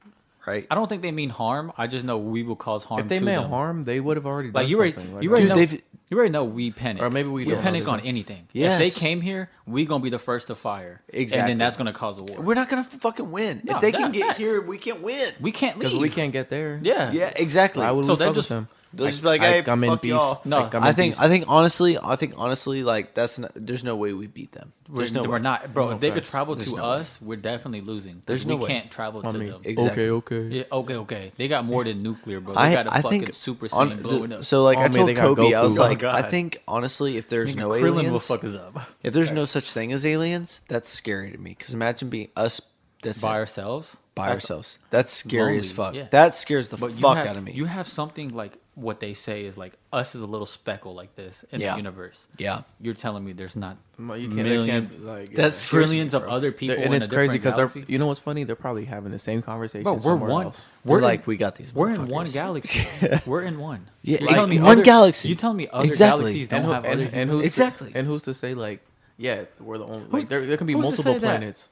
right? 0.47 0.66
I 0.70 0.74
don't 0.74 0.89
think 0.89 1.02
they 1.02 1.12
mean 1.12 1.30
harm. 1.30 1.72
I 1.78 1.86
just 1.86 2.05
know 2.05 2.18
we 2.18 2.43
will 2.43 2.56
cause 2.56 2.84
harm. 2.84 3.01
if 3.01 3.09
they 3.09 3.18
to 3.20 3.24
meant 3.24 3.43
them. 3.43 3.51
harm, 3.51 3.82
they 3.84 4.01
would 4.01 4.16
have 4.16 4.26
already 4.26 4.51
done 4.51 4.62
like 4.62 4.68
you 4.70 4.76
already, 4.78 4.93
something. 4.94 5.14
Like, 5.14 5.22
you 5.24 5.30
already 5.30 5.44
Dude, 5.47 5.48
know, 5.51 5.55
they've- 5.56 5.82
you 6.10 6.18
already 6.18 6.32
know 6.32 6.44
we 6.44 6.70
panic, 6.70 7.02
Or 7.02 7.09
maybe 7.09 7.30
we 7.30 7.47
we 7.47 7.52
don't. 7.52 7.62
panic 7.62 7.89
on 7.89 8.01
anything. 8.01 8.47
Yes. 8.52 8.82
If 8.82 8.93
they 8.94 9.01
came 9.01 9.22
here, 9.22 9.48
we 9.64 9.86
gonna 9.86 10.05
be 10.05 10.10
the 10.10 10.18
first 10.18 10.48
to 10.48 10.55
fire, 10.55 11.01
Exactly, 11.09 11.40
and 11.40 11.48
then 11.48 11.56
that's 11.56 11.78
gonna 11.78 11.94
cause 11.94 12.18
a 12.18 12.22
war. 12.22 12.43
We're 12.43 12.52
not 12.52 12.68
gonna 12.68 12.84
fucking 12.84 13.30
win. 13.32 13.62
No, 13.64 13.76
if 13.76 13.80
they 13.80 13.93
can 13.93 14.12
get 14.12 14.26
facts. 14.26 14.39
here, 14.39 14.60
we 14.60 14.76
can't 14.76 15.01
win. 15.01 15.32
we 15.40 15.52
can't 15.52 15.78
leave 15.78 15.89
because 15.89 15.98
we 15.98 16.10
can't 16.10 16.30
get 16.30 16.51
there. 16.51 16.78
Yeah, 16.82 17.12
Yeah, 17.12 17.32
exactly. 17.34 17.80
Why 17.82 17.93
would 17.93 18.05
So 18.05 18.12
we 18.12 18.18
they're 18.18 18.28
with 18.28 18.34
just- 18.36 18.51
them? 18.51 18.68
They'll 18.94 19.06
just 19.09 19.23
be 19.23 19.28
like, 19.28 19.40
hey, 19.40 19.64
I'm 19.66 19.82
in 19.85 19.90
fuck 19.90 20.02
peace. 20.02 20.10
y'all. 20.10 20.40
No, 20.44 20.69
I'm 20.73 20.82
I 20.82 20.90
in 20.90 20.94
think 20.94 21.14
peace. 21.14 21.20
I 21.23 21.28
think 21.28 21.44
honestly, 21.48 21.98
I 21.98 22.16
think 22.16 22.35
honestly, 22.36 22.82
like 22.85 23.14
that's 23.14 23.39
not, 23.39 23.52
there's 23.55 23.82
no 23.85 23.97
way 23.97 24.12
we 24.12 24.27
beat 24.27 24.52
them. 24.52 24.73
We're, 24.89 24.97
There's 24.98 25.14
no 25.14 25.23
we're 25.23 25.36
way. 25.36 25.40
not, 25.40 25.73
bro. 25.73 25.89
No 25.89 25.94
if 25.94 26.01
they 26.01 26.10
could 26.10 26.24
facts. 26.24 26.31
travel 26.31 26.55
There's 26.55 26.70
to 26.70 26.77
no 26.77 26.82
way. 26.82 26.89
us, 27.01 27.19
we're 27.23 27.36
definitely 27.36 27.81
losing. 27.81 28.23
There's 28.27 28.44
we 28.44 28.51
no 28.55 28.56
way. 28.62 28.69
can't 28.69 28.90
travel 28.90 29.27
I 29.27 29.31
to 29.31 29.39
mean, 29.39 29.48
them. 29.51 29.62
Exactly. 29.64 30.09
okay, 30.10 30.36
okay. 30.36 30.56
Yeah, 30.56 30.64
okay, 30.70 30.97
okay. 30.97 31.32
They 31.39 31.48
got 31.48 31.64
more 31.64 31.85
than 31.85 32.02
nuclear, 32.02 32.40
bro. 32.40 32.52
They 32.52 32.60
I, 32.60 32.74
got 32.74 32.86
a 32.89 32.93
I 32.94 33.01
fucking 33.01 33.20
think 33.23 33.35
super 33.35 33.66
on- 33.73 33.90
saiyan 33.93 34.02
blowing 34.02 34.32
up. 34.35 34.44
So 34.44 34.62
like 34.64 34.77
Oh, 34.77 34.81
I 34.81 34.85
man, 34.85 34.93
told 34.93 35.09
they 35.09 35.14
got 35.14 35.23
Kobe, 35.23 35.55
I 35.55 35.62
was 35.62 35.74
Goku. 35.74 35.78
Oh 35.78 35.82
like, 35.89 36.02
Oh, 36.05 36.09
I 36.10 36.20
God. 36.23 36.31
think 36.31 36.62
honestly, 36.69 37.16
if 37.16 37.28
there's 37.28 37.56
no 37.56 37.70
Krillin 37.70 37.81
will 37.94 38.01
aliens, 38.01 38.27
fuck 38.27 38.44
us 38.44 38.55
up 38.55 38.82
if 39.02 39.14
there's 39.14 39.31
no 39.32 39.47
such 39.47 39.70
thing 39.73 39.93
as 39.93 40.05
aliens, 40.05 40.60
that's 40.69 40.90
scary 40.90 41.31
to 41.31 41.39
me. 41.39 41.56
Because 41.59 41.73
imagine 41.73 42.10
being 42.10 42.28
us 42.36 42.60
that's 43.02 43.20
by 43.23 43.36
ourselves. 43.39 43.97
by 44.14 44.27
That's 44.27 44.35
ourselves. 44.44 44.78
That's 44.90 45.12
scary 45.12 45.56
as 45.59 45.77
lonely, 45.78 45.98
fuck. 46.01 46.02
yeah. 46.05 46.09
That 46.10 46.35
scares 46.35 46.69
the 46.69 46.77
But 46.77 46.93
you 46.93 46.98
fuck 47.01 47.16
have, 47.16 47.27
out 47.28 47.36
of 47.36 47.43
me. 47.44 47.52
You 47.52 47.64
have 47.64 47.89
something 47.89 48.28
like 48.35 48.52
what 48.74 49.01
they 49.01 49.12
say 49.12 49.44
is 49.44 49.59
like 49.59 49.74
us 49.93 50.15
is 50.15 50.23
a 50.23 50.27
little 50.27 50.47
speckle 50.47 50.94
like 50.94 51.15
this 51.15 51.44
in 51.53 51.61
Yeah. 51.61 51.73
the 51.73 51.77
universe. 51.77 52.27
Yeah. 52.39 52.62
You're 52.81 52.94
telling 52.94 53.23
me 53.23 53.32
there's 53.32 53.55
not 53.55 53.77
Well, 53.99 54.16
you 54.16 54.28
can't, 54.28 54.49
millions, 54.49 54.90
can't 54.90 55.05
like 55.05 55.35
That's 55.35 55.69
trillions 55.69 56.15
of 56.15 56.24
other 56.24 56.53
people, 56.53 56.77
They're- 56.77 56.85
and 56.86 56.94
in 56.94 57.03
it's 57.03 57.11
a 57.11 57.15
crazy 57.15 57.35
because 57.35 57.53
because 57.55 57.74
they're 57.74 57.85
you 57.86 57.99
know 57.99 58.07
what's 58.07 58.20
funny? 58.20 58.44
They're 58.44 58.57
probably 58.57 58.86
having 58.86 59.12
the 59.12 59.19
same 59.19 59.43
conversation. 59.43 59.82
Bro, 59.85 59.94
we're 59.97 60.15
one. 60.16 60.47
Else. 60.47 60.65
We're 60.86 60.93
We're 60.93 60.99
in- 60.99 61.05
like, 61.05 61.27
we 61.27 61.36
got 61.36 61.57
these. 61.57 61.74
We're 61.74 61.90
in 61.90 62.07
one 62.07 62.27
galaxy. 62.31 62.89
we're 63.27 63.43
in 63.43 63.59
one. 63.59 63.89
Yeah, 64.01 64.20
You're 64.20 64.31
like 64.39 64.49
me 64.49 64.59
one 64.59 64.70
other- 64.73 64.82
galaxy. 64.85 65.28
You 65.28 65.35
telling 65.35 65.59
me 65.59 65.69
other 65.70 65.85
Exactly. 65.86 66.23
galaxies 66.23 66.49
don't 66.49 66.57
And, 66.61 66.66
who, 66.66 66.73
have 66.73 66.85
and, 66.86 66.93
other 67.03 67.11
and 67.12 67.31
who's 67.31 67.44
Exactly. 67.44 67.93
To, 67.93 67.99
and 67.99 68.07
who's 68.07 68.23
to 68.23 68.32
say 68.32 68.55
like, 68.55 68.81
yeah, 69.19 69.44
we're 69.61 69.77
the 69.77 69.85
only. 69.85 70.07
Wait, 70.07 70.12
Like, 70.12 70.28
there, 70.31 70.47
there 70.47 70.57
can 70.57 70.66
be 70.66 70.74
multiple 70.74 71.19
planets. 71.19 71.69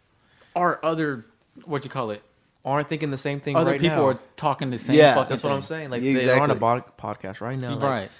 are 0.54 0.78
other 0.82 1.24
what 1.64 1.82
you 1.82 1.88
call 1.90 2.10
it? 2.10 2.22
Aren't 2.64 2.88
thinking 2.90 3.10
the 3.10 3.16
same 3.18 3.40
thing 3.40 3.56
Other 3.56 3.70
right 3.72 3.80
people 3.80 3.96
now. 3.96 4.06
are 4.08 4.18
talking 4.36 4.70
the 4.70 4.78
same. 4.78 4.96
Yeah. 4.96 5.14
fucking 5.14 5.30
That's 5.30 5.42
what 5.42 5.52
I'm 5.52 5.62
saying. 5.62 5.90
Like 5.90 6.02
Yeah, 6.02 6.12
they're 6.14 6.40
on 6.42 6.50
a 6.50 6.54
exactly. 6.54 6.60
bod- 6.60 6.96
podcast 6.98 7.40
right 7.40 7.58
now. 7.58 7.78
Right. 7.78 8.10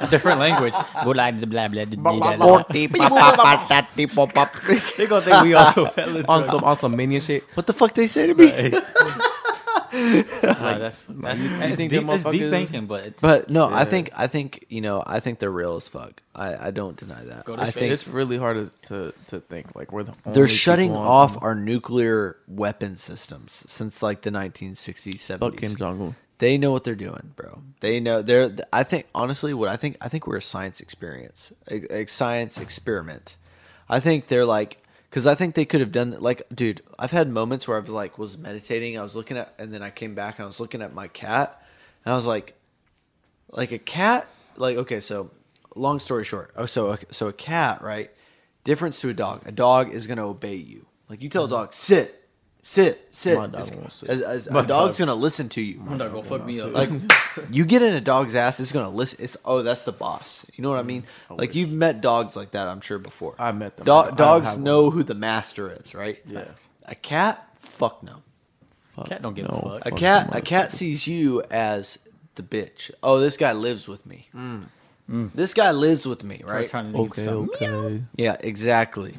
A 0.00 0.06
different 0.10 0.40
language. 0.40 0.72
Blah, 1.98 2.12
blah, 2.12 2.36
blah, 2.36 2.36
blah, 2.36 2.36
blah, 2.36 2.36
blah. 2.36 2.64
They 2.72 2.86
gonna 3.10 3.64
They 4.96 5.06
gonna 5.06 5.20
think 5.24 5.42
we 5.42 5.52
also 5.54 5.84
on 6.28 6.48
some 6.48 6.64
on 6.64 6.78
some 6.78 6.96
minion 6.96 7.20
shit. 7.20 7.44
What 7.52 7.66
the 7.66 7.74
fuck 7.74 7.92
they 7.92 8.06
say 8.06 8.26
to 8.28 8.34
me? 8.34 8.72
Nah, 10.42 10.78
that's 10.78 11.04
that's, 11.08 11.40
you 11.40 11.76
think 11.76 11.90
deep, 11.90 11.90
them 11.90 12.06
that's 12.06 12.24
deep 12.24 12.50
thinking, 12.50 12.86
but 12.86 13.04
it's, 13.06 13.22
But 13.22 13.50
no, 13.50 13.68
I 13.68 13.84
think 13.84 14.10
I 14.14 14.26
think 14.26 14.64
you 14.68 14.80
know 14.80 15.02
I 15.06 15.20
think 15.20 15.38
they're 15.38 15.50
real 15.50 15.76
as 15.76 15.88
fuck. 15.88 16.22
I, 16.34 16.68
I 16.68 16.70
don't 16.70 16.96
deny 16.96 17.24
that. 17.24 17.44
Go 17.44 17.56
to 17.56 17.62
I 17.62 17.70
space. 17.70 17.74
think 17.74 17.92
It's 17.92 18.08
really 18.08 18.36
hard 18.38 18.56
to, 18.56 18.88
to, 18.88 19.14
to 19.28 19.40
think 19.40 19.74
like 19.74 19.92
we're 19.92 20.02
the 20.02 20.14
they're 20.26 20.48
shutting 20.48 20.90
people 20.90 21.02
on- 21.02 21.06
off 21.06 21.42
our 21.42 21.54
nuclear 21.54 22.36
weapon 22.46 22.96
systems 22.96 23.64
since 23.66 24.02
like 24.02 24.22
the 24.22 24.30
1960s, 24.30 25.38
Fuck 25.38 25.56
Kim 25.56 25.76
Jong 25.76 26.00
Un. 26.00 26.16
They 26.38 26.58
know 26.58 26.70
what 26.70 26.84
they're 26.84 26.94
doing, 26.94 27.32
bro. 27.34 27.62
They 27.80 27.98
know 27.98 28.20
they're. 28.20 28.50
I 28.72 28.82
think 28.82 29.06
honestly, 29.14 29.54
what 29.54 29.68
I 29.70 29.76
think 29.76 29.96
I 30.00 30.08
think 30.08 30.26
we're 30.26 30.36
a 30.36 30.42
science 30.42 30.80
experience, 30.80 31.52
a, 31.70 32.02
a 32.02 32.06
science 32.06 32.58
experiment. 32.58 33.36
I 33.88 34.00
think 34.00 34.26
they're 34.26 34.44
like 34.44 34.82
because 35.16 35.26
I 35.26 35.34
think 35.34 35.54
they 35.54 35.64
could 35.64 35.80
have 35.80 35.92
done 35.92 36.14
like, 36.20 36.42
dude. 36.54 36.82
I've 36.98 37.10
had 37.10 37.30
moments 37.30 37.66
where 37.66 37.78
I've 37.78 37.88
like 37.88 38.18
was 38.18 38.36
meditating. 38.36 38.98
I 38.98 39.02
was 39.02 39.16
looking 39.16 39.38
at, 39.38 39.54
and 39.58 39.72
then 39.72 39.82
I 39.82 39.88
came 39.88 40.14
back 40.14 40.36
and 40.36 40.44
I 40.44 40.46
was 40.46 40.60
looking 40.60 40.82
at 40.82 40.92
my 40.92 41.08
cat, 41.08 41.58
and 42.04 42.12
I 42.12 42.16
was 42.16 42.26
like, 42.26 42.54
like 43.50 43.72
a 43.72 43.78
cat. 43.78 44.28
Like 44.58 44.76
okay, 44.76 45.00
so 45.00 45.30
long 45.74 46.00
story 46.00 46.24
short, 46.24 46.52
oh 46.54 46.66
so 46.66 46.98
so 47.12 47.28
a 47.28 47.32
cat, 47.32 47.80
right? 47.80 48.10
Difference 48.64 49.00
to 49.00 49.08
a 49.08 49.14
dog. 49.14 49.40
A 49.46 49.52
dog 49.52 49.90
is 49.94 50.06
gonna 50.06 50.26
obey 50.26 50.56
you. 50.56 50.84
Like 51.08 51.22
you 51.22 51.30
tell 51.30 51.44
a 51.44 51.46
uh-huh. 51.46 51.56
dog 51.62 51.72
sit, 51.72 52.25
sit, 52.68 53.06
sit. 53.12 53.38
My 53.38 53.46
dog 53.46 53.60
It's- 53.62 53.70
won't 53.78 53.92
sit. 53.92 54.08
as- 54.08 54.20
as- 54.22 54.50
My 54.50 54.60
a 54.60 54.66
dog's 54.66 54.98
dog- 54.98 55.06
gonna 55.06 55.14
listen 55.20 55.48
to 55.50 55.60
you. 55.60 55.80
I'm 55.88 55.98
not 55.98 56.10
gonna 56.10 56.22
fuck 56.24 56.44
me 56.44 56.60
up. 56.60 56.72
Like 56.74 56.90
you 57.50 57.64
get 57.64 57.80
in 57.82 57.94
a 57.94 58.00
dog's 58.00 58.34
ass, 58.34 58.58
it's 58.58 58.72
gonna 58.72 58.90
listen. 58.90 59.18
It's 59.22 59.36
oh, 59.44 59.62
that's 59.62 59.82
the 59.82 59.92
boss. 59.92 60.44
You 60.54 60.62
know 60.62 60.70
what 60.70 60.78
I 60.80 60.82
mean? 60.82 61.04
Mm. 61.30 61.38
Like 61.38 61.54
you've 61.54 61.72
met 61.72 62.00
dogs 62.00 62.34
like 62.34 62.50
that, 62.52 62.66
I'm 62.66 62.80
sure 62.80 62.98
before. 62.98 63.34
I 63.38 63.52
met 63.52 63.76
them. 63.76 63.86
Do- 63.86 63.92
I 63.92 64.04
don't 64.06 64.16
dogs 64.16 64.48
have 64.48 64.56
one. 64.56 64.64
know 64.64 64.90
who 64.90 65.02
the 65.04 65.14
master 65.14 65.70
is, 65.82 65.94
right? 65.94 66.18
Yes. 66.26 66.68
A 66.86 66.94
cat, 66.94 67.46
fuck 67.58 68.02
no. 68.02 68.16
cat 69.04 69.22
don't 69.22 69.34
give 69.34 69.48
no, 69.48 69.56
a 69.58 69.60
fuck. 69.78 69.86
A 69.86 69.90
Fuck 69.90 69.98
cat, 69.98 70.34
a 70.34 70.40
cat 70.40 70.72
sees 70.72 71.06
you 71.06 71.42
as 71.50 71.98
the 72.34 72.42
bitch. 72.42 72.90
Oh, 73.02 73.18
this 73.20 73.36
guy 73.36 73.52
lives 73.52 73.86
with 73.88 74.04
me. 74.06 74.28
Mm. 74.34 75.30
This 75.34 75.54
guy 75.54 75.70
lives 75.70 76.04
with 76.04 76.24
me, 76.24 76.42
right? 76.44 76.68
trying 76.68 76.86
to 76.92 76.98
get 76.98 77.00
Okay, 77.06 77.24
some- 77.24 77.50
okay. 77.54 78.02
Yeah, 78.16 78.36
exactly. 78.40 79.16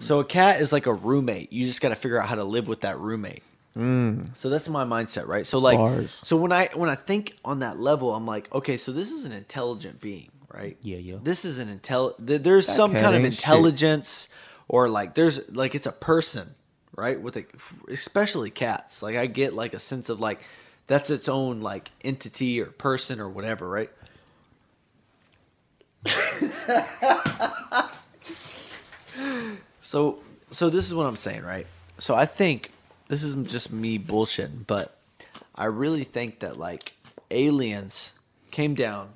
So 0.00 0.20
a 0.20 0.24
cat 0.24 0.60
is 0.60 0.72
like 0.72 0.86
a 0.86 0.94
roommate. 0.94 1.52
You 1.52 1.66
just 1.66 1.80
got 1.80 1.90
to 1.90 1.94
figure 1.94 2.20
out 2.20 2.28
how 2.28 2.34
to 2.36 2.44
live 2.44 2.68
with 2.68 2.80
that 2.82 2.98
roommate. 2.98 3.42
Mm. 3.76 4.36
So 4.36 4.48
that's 4.50 4.68
my 4.68 4.84
mindset, 4.84 5.26
right? 5.28 5.46
So 5.46 5.58
like, 5.58 5.78
Bars. 5.78 6.18
so 6.24 6.36
when 6.36 6.50
I 6.52 6.68
when 6.74 6.90
I 6.90 6.96
think 6.96 7.36
on 7.44 7.60
that 7.60 7.78
level, 7.78 8.14
I'm 8.14 8.26
like, 8.26 8.52
okay, 8.52 8.76
so 8.76 8.90
this 8.92 9.12
is 9.12 9.24
an 9.24 9.32
intelligent 9.32 10.00
being, 10.00 10.30
right? 10.52 10.76
Yeah, 10.82 10.96
yeah. 10.98 11.16
This 11.22 11.44
is 11.44 11.58
an 11.58 11.68
intel. 11.78 12.14
th- 12.26 12.42
There's 12.42 12.66
That 12.66 12.74
some 12.76 12.92
kind 12.92 13.14
of 13.14 13.24
ain't 13.24 13.32
shit. 13.34 13.40
intelligence, 13.44 14.28
or 14.68 14.88
like 14.88 15.14
there's 15.14 15.48
like 15.54 15.74
it's 15.76 15.86
a 15.86 15.92
person, 15.92 16.54
right? 16.96 17.20
With 17.20 17.36
a, 17.36 17.44
especially 17.88 18.50
cats. 18.50 19.02
Like 19.04 19.14
I 19.16 19.26
get 19.26 19.54
like 19.54 19.72
a 19.72 19.78
sense 19.80 20.08
of 20.08 20.20
like 20.20 20.40
that's 20.88 21.08
its 21.10 21.28
own 21.28 21.60
like 21.60 21.92
entity 22.02 22.60
or 22.60 22.66
person 22.66 23.20
or 23.20 23.28
whatever, 23.28 23.68
right? 23.68 23.90
So 29.90 30.20
so 30.50 30.70
this 30.70 30.86
is 30.86 30.94
what 30.94 31.06
I'm 31.06 31.16
saying, 31.16 31.42
right? 31.42 31.66
So 31.98 32.14
I 32.14 32.24
think 32.24 32.70
this 33.08 33.24
is 33.24 33.34
just 33.50 33.72
me 33.72 33.98
bullshitting, 33.98 34.64
but 34.68 34.96
I 35.56 35.64
really 35.64 36.04
think 36.04 36.38
that 36.38 36.56
like 36.56 36.92
aliens 37.28 38.14
came 38.52 38.76
down 38.76 39.08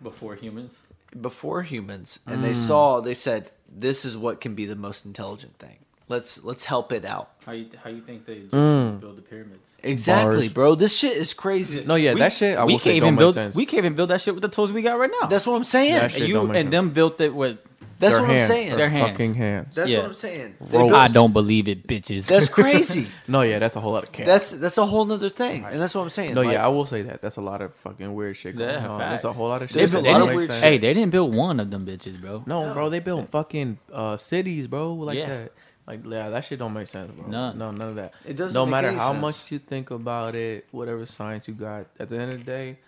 before 0.00 0.36
humans. 0.36 0.82
before 1.20 1.62
humans 1.62 2.20
and 2.28 2.44
they 2.44 2.52
mm. 2.52 2.66
saw 2.68 3.00
they 3.00 3.14
said 3.14 3.50
this 3.68 4.04
is 4.04 4.16
what 4.16 4.40
can 4.40 4.54
be 4.54 4.66
the 4.66 4.76
most 4.76 5.04
intelligent 5.04 5.58
thing. 5.58 5.78
Let's 6.06 6.44
let's 6.44 6.64
help 6.64 6.92
it 6.92 7.04
out. 7.04 7.32
How 7.44 7.50
you 7.50 7.66
how 7.82 7.90
you 7.90 8.02
think 8.02 8.24
the 8.24 8.36
mm. 8.36 8.38
Egyptians 8.38 9.00
build 9.00 9.16
the 9.16 9.22
pyramids? 9.22 9.76
Exactly, 9.82 10.46
Bars. 10.46 10.52
bro. 10.52 10.74
This 10.76 10.96
shit 10.96 11.16
is 11.16 11.34
crazy. 11.34 11.84
No, 11.84 11.96
yeah, 11.96 12.14
that 12.14 12.32
shit 12.32 12.56
I 12.56 12.64
we 12.64 12.74
will 12.74 12.78
can't 12.78 12.94
don't 13.00 13.08
even 13.08 13.14
make 13.14 13.18
build. 13.18 13.34
sense. 13.34 13.56
We 13.56 13.66
can't 13.66 13.84
even 13.84 13.96
build 13.96 14.10
that 14.10 14.20
shit 14.20 14.34
with 14.34 14.42
the 14.42 14.48
tools 14.48 14.72
we 14.72 14.82
got 14.82 14.96
right 14.96 15.10
now. 15.20 15.26
That's 15.26 15.44
what 15.44 15.56
I'm 15.56 15.64
saying. 15.64 15.94
That 15.94 16.16
and 16.16 16.28
you 16.28 16.34
don't 16.34 16.46
make 16.46 16.58
and 16.58 16.66
sense. 16.66 16.70
them 16.70 16.90
built 16.90 17.20
it 17.20 17.34
with. 17.34 17.58
That's 17.98 18.14
Their 18.14 18.22
what 18.22 18.30
hands, 18.30 18.50
I'm 18.50 18.56
saying. 18.56 18.68
their 18.68 18.76
Their 18.78 18.88
hands. 18.90 19.10
fucking 19.10 19.34
hands. 19.34 19.74
That's 19.74 19.90
Yeah. 19.90 19.98
what 19.98 20.06
I'm 20.06 20.14
saying. 20.14 20.54
They 20.60 20.78
Ropes. 20.78 20.90
built- 20.90 20.92
I 21.00 21.08
don't 21.08 21.32
believe 21.32 21.66
it, 21.66 21.86
bitches. 21.86 22.26
That's 22.26 22.48
crazy. 22.58 23.08
no, 23.26 23.42
yeah, 23.42 23.58
that's 23.58 23.74
a 23.74 23.80
whole 23.80 23.92
lot 23.92 24.04
of 24.04 24.12
cat. 24.12 24.24
that's 24.26 24.52
that's 24.52 24.78
a 24.78 24.86
whole 24.86 25.04
nother 25.04 25.28
thing, 25.28 25.64
and 25.64 25.80
that's 25.80 25.94
what 25.96 26.02
I'm 26.02 26.10
saying. 26.10 26.34
no, 26.34 26.42
Like, 26.42 26.52
yeah, 26.52 26.64
I 26.64 26.68
will 26.68 26.84
say 26.86 27.02
that. 27.02 27.20
That's 27.22 27.36
a 27.36 27.40
lot 27.40 27.60
of 27.60 27.74
fucking 27.74 28.14
weird 28.14 28.36
shit 28.36 28.56
going 28.56 28.70
Yeah, 28.70 28.88
on. 28.88 28.98
There's 29.00 29.24
a 29.24 29.28
facts. 29.28 29.36
whole 29.36 29.48
lot 29.48 29.62
of 29.62 29.68
shit. 29.70 29.76
There's 29.78 29.92
that 29.92 30.02
a 30.04 30.06
lot 30.06 30.12
don't 30.18 30.22
of 30.22 30.28
make 30.28 30.36
weird 30.36 30.50
sense. 30.50 30.62
hey, 30.62 30.78
they 30.78 30.94
didn't 30.94 31.10
build 31.10 31.34
one 31.34 31.58
of 31.58 31.70
them 31.72 31.84
bitches, 31.86 32.20
bro. 32.20 32.44
No, 32.46 32.72
bro, 32.72 32.88
they 32.88 33.00
built 33.00 33.28
fucking 33.30 33.78
uh, 33.92 34.16
cities, 34.16 34.68
bro, 34.68 34.94
like 34.94 35.18
Yeah. 35.18 35.26
that. 35.28 35.52
Like, 35.88 36.00
yeah, 36.06 36.28
that 36.28 36.44
shit 36.44 36.58
don't 36.58 36.74
make 36.74 36.86
sense, 36.86 37.10
bro. 37.10 37.26
None. 37.26 37.56
No, 37.58 37.70
none 37.70 37.88
of 37.88 37.96
that. 37.96 38.12
It 38.26 38.36
doesn't 38.36 38.52
No 38.52 38.66
make 38.66 38.70
matter 38.72 38.88
any 38.88 38.98
how 38.98 39.12
sense. 39.12 39.22
much 39.22 39.50
you 39.52 39.58
think 39.58 39.90
about 39.90 40.34
it, 40.34 40.66
whatever 40.70 41.04
science 41.06 41.48
you 41.48 41.54
got, 41.54 41.86
at 41.98 42.10
the 42.10 42.18
end 42.20 42.30
of 42.32 42.38
the 42.40 42.44
day, 42.44 42.78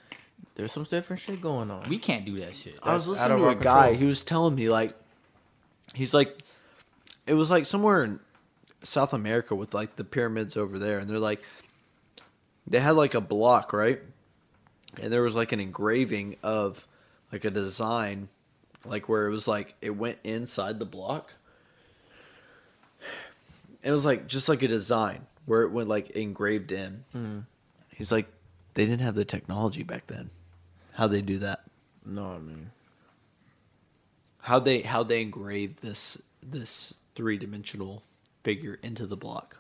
there's 0.61 0.73
some 0.73 0.85
different 0.85 1.21
shit 1.21 1.41
going 1.41 1.71
on. 1.71 1.89
We 1.89 1.97
can't 1.97 2.27
do 2.27 2.39
that 2.41 2.55
shit. 2.55 2.79
I 2.83 2.95
was 2.95 3.07
That's 3.07 3.19
out 3.21 3.31
listening 3.31 3.33
of 3.33 3.39
to 3.39 3.45
a 3.45 3.49
our 3.49 3.55
guy. 3.55 3.87
control. 3.89 4.01
He 4.01 4.05
was 4.05 4.23
telling 4.23 4.55
me 4.55 4.69
like, 4.69 4.95
he's 5.95 6.13
like, 6.13 6.37
it 7.27 7.33
was 7.33 7.51
like 7.51 7.65
somewhere 7.65 8.05
in 8.05 8.21
South 8.83 9.15
America 9.15 9.55
with 9.55 9.73
like 9.73 9.97
the 9.97 10.05
pyramids 10.05 10.59
over 10.59 10.79
there, 10.79 10.99
and 10.99 11.09
they're 11.09 11.19
like, 11.19 11.43
they 12.67 12.79
had 12.79 12.91
like 12.91 13.15
a 13.15 13.23
block 13.23 13.73
right, 13.73 14.01
and 15.01 15.11
there 15.11 15.23
was 15.23 15.35
like 15.35 15.53
an 15.53 15.61
engraving 15.61 16.37
of 16.43 16.87
like 17.33 17.47
a 17.47 17.51
design, 17.51 18.29
like 18.85 19.09
where 19.09 19.27
it 19.27 19.31
was 19.31 19.49
like 19.49 19.75
it 19.81 19.97
went 19.97 20.19
inside 20.25 20.79
the 20.79 20.85
block. 20.85 21.33
It 23.83 23.93
was 23.93 24.05
like 24.05 24.27
just 24.27 24.47
like 24.47 24.63
a 24.63 24.69
design 24.69 25.27
where 25.47 25.63
it 25.63 25.71
went 25.71 25.89
like 25.89 26.11
engraved 26.11 26.71
in. 26.71 27.05
Hmm. 27.13 27.39
He's 27.95 28.13
like, 28.13 28.27
they 28.75 28.85
didn't 28.85 29.01
have 29.01 29.15
the 29.15 29.25
technology 29.25 29.83
back 29.83 30.07
then. 30.07 30.29
How 31.01 31.07
they 31.07 31.23
do 31.23 31.39
that? 31.39 31.61
no, 32.05 32.27
I 32.27 32.39
mean, 32.39 32.71
how 34.43 34.59
they 34.59 34.83
how 34.83 35.03
they 35.03 35.23
engrave 35.23 35.81
this 35.81 36.21
this 36.43 36.93
three 37.15 37.39
dimensional 37.39 38.03
figure 38.45 38.79
into 38.83 39.07
the 39.07 39.17
block. 39.17 39.57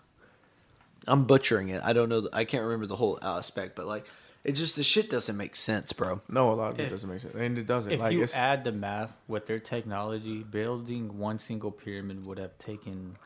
I'm 1.06 1.24
butchering 1.24 1.70
it. 1.70 1.80
I 1.82 1.94
don't 1.94 2.10
know. 2.10 2.28
I 2.30 2.44
can't 2.44 2.62
remember 2.64 2.86
the 2.86 2.96
whole 2.96 3.18
aspect, 3.22 3.74
but 3.74 3.86
like, 3.86 4.04
it 4.44 4.52
just 4.52 4.76
the 4.76 4.84
shit 4.84 5.08
doesn't 5.08 5.34
make 5.34 5.56
sense, 5.56 5.94
bro. 5.94 6.20
no, 6.28 6.52
a 6.52 6.52
lot 6.52 6.72
of 6.72 6.80
it 6.80 6.84
If- 6.84 6.90
doesn't 6.90 7.08
make 7.08 7.20
sense, 7.20 7.34
and 7.34 7.56
it 7.56 7.66
doesn't. 7.66 7.90
If 7.90 8.00
like, 8.00 8.12
you 8.12 8.22
it's, 8.22 8.34
add 8.36 8.62
the 8.64 8.72
math 8.72 9.10
with 9.26 9.46
their 9.46 9.58
technology, 9.58 10.42
building 10.42 11.16
one 11.16 11.38
single 11.38 11.70
pyramid 11.70 12.26
would 12.26 12.36
have 12.36 12.58
taken 12.58 13.16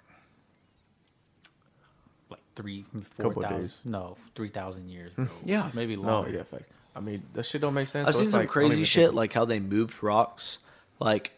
like 2.30 2.40
three, 2.54 2.84
four 3.16 3.30
Couple 3.30 3.42
thousand, 3.42 3.60
days. 3.60 3.78
no, 3.84 4.16
three 4.36 4.50
thousand 4.50 4.88
years, 4.88 5.10
bro. 5.16 5.26
Yeah. 5.44 5.68
maybe 5.74 5.96
no, 5.96 6.02
longer. 6.02 6.30
yeah, 6.30 6.44
facts. 6.44 6.68
I 6.96 7.00
mean, 7.00 7.22
that 7.32 7.44
shit 7.44 7.60
don't 7.60 7.74
make 7.74 7.88
sense. 7.88 8.08
I've 8.08 8.14
so 8.14 8.20
seen 8.20 8.30
some 8.30 8.40
like, 8.40 8.48
crazy 8.48 8.84
shit, 8.84 9.06
think- 9.06 9.16
like 9.16 9.32
how 9.32 9.44
they 9.44 9.60
moved 9.60 10.02
rocks. 10.02 10.58
Like, 11.00 11.32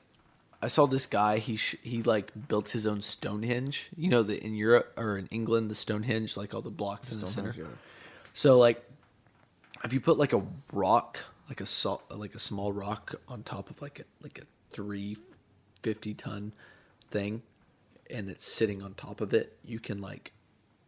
I 0.61 0.69
saw 0.69 0.87
this 0.87 1.07
guy. 1.07 1.39
He 1.39 1.57
sh- 1.57 1.77
he 1.83 2.03
like 2.03 2.31
built 2.49 2.71
his 2.71 2.87
own 2.87 3.03
Stonehenge. 3.03 3.91
You 3.97 4.09
know, 4.09 4.23
the 4.23 4.43
in 4.43 4.55
Europe 4.55 4.93
or 4.97 5.17
in 5.17 5.27
England, 5.29 5.71
the 5.71 5.75
Stonehenge, 5.75 6.37
like 6.37 6.55
all 6.55 6.63
the 6.63 6.71
blocks 6.71 7.13
in 7.13 7.21
the 7.21 7.27
center. 7.27 7.55
Yeah. 7.57 7.65
So 8.35 8.59
like, 8.59 8.83
if 9.85 9.93
you 9.93 10.01
put 10.01 10.19
like 10.19 10.33
a 10.33 10.43
rock, 10.73 11.21
like 11.49 11.61
a 11.61 11.67
salt, 11.67 12.03
like 12.11 12.35
a 12.35 12.39
small 12.39 12.73
rock 12.73 13.15
on 13.29 13.43
top 13.43 13.71
of 13.71 13.81
like 13.81 14.01
a 14.01 14.05
like 14.23 14.39
a 14.39 14.47
three 14.73 15.17
fifty 15.83 16.15
ton 16.15 16.53
thing, 17.11 17.43
and 18.11 18.29
it's 18.29 18.47
sitting 18.47 18.83
on 18.83 18.95
top 18.95 19.21
of 19.21 19.33
it, 19.33 19.57
you 19.65 19.79
can 19.79 20.01
like, 20.01 20.33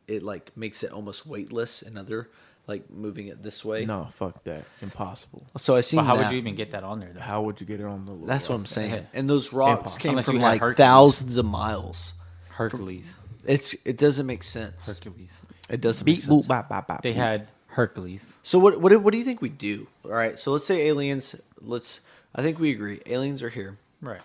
it 0.06 0.22
like 0.22 0.54
makes 0.56 0.82
it 0.82 0.90
almost 0.90 1.26
weightless. 1.26 1.82
Another 1.82 2.28
like 2.68 2.88
moving 2.90 3.28
it 3.28 3.42
this 3.42 3.64
way. 3.64 3.84
No, 3.86 4.06
fuck 4.12 4.44
that. 4.44 4.62
Impossible. 4.82 5.42
So 5.56 5.74
I 5.74 5.80
seen 5.80 5.98
But 5.98 6.04
how 6.04 6.16
that. 6.16 6.24
would 6.26 6.32
you 6.32 6.38
even 6.38 6.54
get 6.54 6.72
that 6.72 6.84
on 6.84 7.00
there? 7.00 7.10
Though? 7.14 7.20
How 7.20 7.42
would 7.42 7.60
you 7.60 7.66
get 7.66 7.80
it 7.80 7.86
on 7.86 8.04
the? 8.04 8.26
That's 8.26 8.48
what 8.48 8.56
I'm 8.56 8.60
rock? 8.62 8.68
saying. 8.68 9.06
And 9.14 9.26
those 9.28 9.52
rocks 9.52 9.78
Impossible. 9.96 10.02
came 10.02 10.10
Unless 10.10 10.24
from 10.26 10.38
like 10.40 10.60
Hercules. 10.60 10.76
thousands 10.76 11.36
of 11.38 11.46
miles. 11.46 12.12
Hercules, 12.50 13.18
It's 13.46 13.74
it 13.84 13.96
doesn't 13.96 14.26
make 14.26 14.42
sense. 14.42 14.86
Hercules. 14.86 15.42
It 15.70 15.80
doesn't 15.80 16.04
make 16.04 16.16
Beep 16.16 16.22
sense. 16.24 16.44
boop 16.44 16.48
bop 16.48 16.68
bop 16.68 16.86
bop. 16.88 17.02
They 17.02 17.12
boop. 17.12 17.16
had 17.16 17.48
Hercules. 17.68 18.36
So 18.42 18.58
what 18.58 18.80
what 18.80 18.90
do- 18.90 18.98
what 18.98 19.12
do 19.12 19.18
you 19.18 19.24
think 19.24 19.40
we 19.40 19.48
do? 19.48 19.86
All 20.04 20.10
right. 20.10 20.38
So 20.38 20.52
let's 20.52 20.66
say 20.66 20.86
aliens. 20.88 21.34
Let's. 21.60 22.00
I 22.34 22.42
think 22.42 22.58
we 22.58 22.70
agree. 22.72 23.00
Aliens 23.06 23.42
are 23.42 23.48
here. 23.48 23.78
Right. 24.02 24.20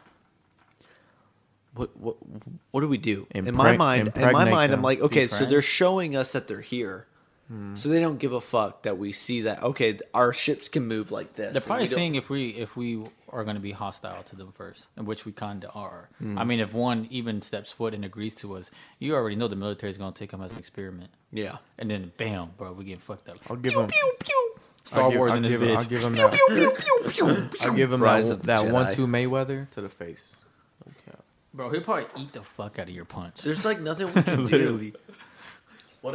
What 1.75 1.95
what 1.97 2.17
what 2.71 2.81
do 2.81 2.87
we 2.87 2.97
do? 2.97 3.25
in 3.31 3.45
my 3.55 3.75
mind, 3.77 4.07
in 4.15 4.21
my 4.21 4.29
impregnate 4.29 4.51
mind, 4.53 4.73
I'm 4.73 4.81
like, 4.83 5.01
okay, 5.01 5.27
so 5.27 5.45
they're 5.45 5.61
showing 5.61 6.15
us 6.15 6.31
that 6.33 6.47
they're 6.47 6.61
here. 6.61 7.07
So 7.75 7.89
they 7.89 7.99
don't 7.99 8.17
give 8.17 8.33
a 8.33 8.41
fuck 8.41 8.81
that 8.83 8.97
we 8.97 9.11
see 9.11 9.41
that. 9.41 9.61
Okay, 9.61 9.99
our 10.13 10.33
ships 10.33 10.69
can 10.69 10.87
move 10.87 11.11
like 11.11 11.35
this. 11.35 11.53
They're 11.53 11.61
probably 11.61 11.83
we 11.83 11.93
seeing 11.93 12.15
if 12.15 12.27
we 12.27 12.49
if 12.49 12.75
we 12.75 13.03
are 13.29 13.43
going 13.43 13.55
to 13.57 13.61
be 13.61 13.71
hostile 13.71 14.23
to 14.23 14.35
them 14.35 14.51
first, 14.53 14.87
and 14.97 15.05
which 15.05 15.23
we 15.25 15.33
kind 15.33 15.63
of 15.63 15.75
are. 15.75 16.09
Hmm. 16.17 16.39
I 16.39 16.45
mean, 16.45 16.59
if 16.59 16.73
one 16.73 17.07
even 17.11 17.43
steps 17.43 17.71
foot 17.71 17.93
and 17.93 18.03
agrees 18.03 18.33
to 18.35 18.55
us, 18.55 18.71
you 18.97 19.13
already 19.13 19.35
know 19.35 19.47
the 19.47 19.55
military 19.55 19.91
is 19.91 19.99
going 19.99 20.13
to 20.13 20.17
take 20.17 20.31
them 20.31 20.41
as 20.41 20.51
an 20.51 20.57
experiment, 20.57 21.11
Yeah. 21.31 21.57
and 21.77 21.91
then 21.91 22.11
bam, 22.17 22.51
bro, 22.57 22.71
we 22.73 22.85
get 22.85 23.01
fucked 23.01 23.29
up. 23.29 23.37
I'll 23.49 23.55
give 23.55 23.73
him. 23.73 23.89
Star 24.83 25.03
I'll 25.03 25.11
give, 25.11 25.19
Wars 25.19 25.31
I'll 25.31 25.37
in 25.37 25.43
this 25.43 25.51
give, 25.51 25.61
bitch. 25.61 25.75
I'll 25.75 25.85
give 25.85 26.01
him 26.03 26.13
that. 26.13 27.57
I'll 27.61 27.73
give 27.73 27.91
him 27.93 28.01
Rise 28.01 28.29
that, 28.29 28.43
that 28.43 28.65
one-two 28.71 29.05
Mayweather 29.07 29.69
to 29.71 29.81
the 29.81 29.89
face. 29.89 30.35
Okay. 30.87 31.17
Bro, 31.53 31.69
he'll 31.69 31.81
probably 31.81 32.05
eat 32.17 32.33
the 32.33 32.41
fuck 32.41 32.79
out 32.79 32.89
of 32.89 32.95
your 32.95 33.05
punch. 33.05 33.41
There's 33.41 33.63
like 33.63 33.79
nothing 33.79 34.07
we 34.07 34.13
can 34.23 34.37
do. 34.37 34.43
Literally. 34.43 34.93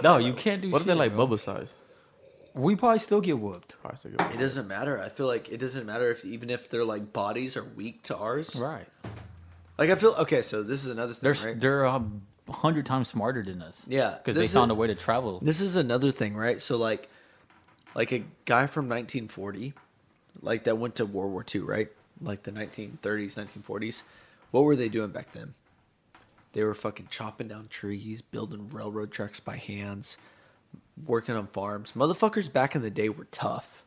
No, 0.02 0.18
you 0.18 0.32
can't 0.34 0.62
do. 0.62 0.70
What 0.70 0.80
if 0.82 0.86
they're 0.86 0.94
shit, 0.94 0.98
like 0.98 1.14
bro. 1.14 1.26
Bubba 1.26 1.38
size? 1.38 1.74
We 2.54 2.76
probably 2.76 2.98
still 2.98 3.20
get 3.20 3.38
whooped. 3.38 3.76
Alright, 3.84 3.98
so 3.98 4.08
good. 4.10 4.20
It 4.32 4.38
doesn't 4.38 4.66
matter. 4.66 5.00
I 5.00 5.08
feel 5.08 5.26
like 5.26 5.48
it 5.48 5.58
doesn't 5.58 5.86
matter 5.86 6.10
if 6.10 6.24
even 6.24 6.50
if 6.50 6.68
their 6.70 6.84
like 6.84 7.12
bodies 7.12 7.56
are 7.56 7.64
weak 7.64 8.02
to 8.04 8.16
ours. 8.16 8.56
Right. 8.56 8.86
Like 9.78 9.90
I 9.90 9.94
feel 9.94 10.14
okay. 10.18 10.42
So 10.42 10.62
this 10.62 10.84
is 10.84 10.90
another 10.90 11.14
thing. 11.14 11.32
They're 11.32 11.52
right? 11.52 11.60
they're 11.60 11.84
a 11.84 12.02
hundred 12.50 12.86
times 12.86 13.08
smarter 13.08 13.42
than 13.42 13.62
us. 13.62 13.84
Yeah, 13.88 14.16
because 14.18 14.34
they 14.34 14.42
this 14.42 14.52
found 14.52 14.70
is- 14.72 14.76
a 14.76 14.80
way 14.80 14.88
to 14.88 14.94
travel. 14.94 15.38
This 15.40 15.60
is 15.60 15.76
another 15.76 16.10
thing, 16.10 16.34
right? 16.34 16.60
So 16.60 16.76
like, 16.76 17.08
like 17.94 18.10
a 18.12 18.24
guy 18.44 18.66
from 18.66 18.88
1940, 18.88 19.74
like 20.42 20.64
that 20.64 20.78
went 20.78 20.96
to 20.96 21.06
World 21.06 21.32
War 21.32 21.44
II, 21.54 21.60
right? 21.62 21.88
Like 22.20 22.42
the 22.42 22.50
1930s, 22.50 23.36
1940s. 23.36 24.02
What 24.50 24.64
were 24.64 24.74
they 24.74 24.88
doing 24.88 25.10
back 25.10 25.32
then? 25.32 25.54
They 26.52 26.64
were 26.64 26.74
fucking 26.74 27.08
chopping 27.10 27.48
down 27.48 27.68
trees, 27.68 28.22
building 28.22 28.68
railroad 28.70 29.10
tracks 29.12 29.40
by 29.40 29.56
hands, 29.56 30.16
working 31.06 31.34
on 31.36 31.46
farms. 31.48 31.92
Motherfuckers 31.92 32.52
back 32.52 32.74
in 32.74 32.82
the 32.82 32.90
day 32.90 33.08
were 33.08 33.26
tough. 33.30 33.82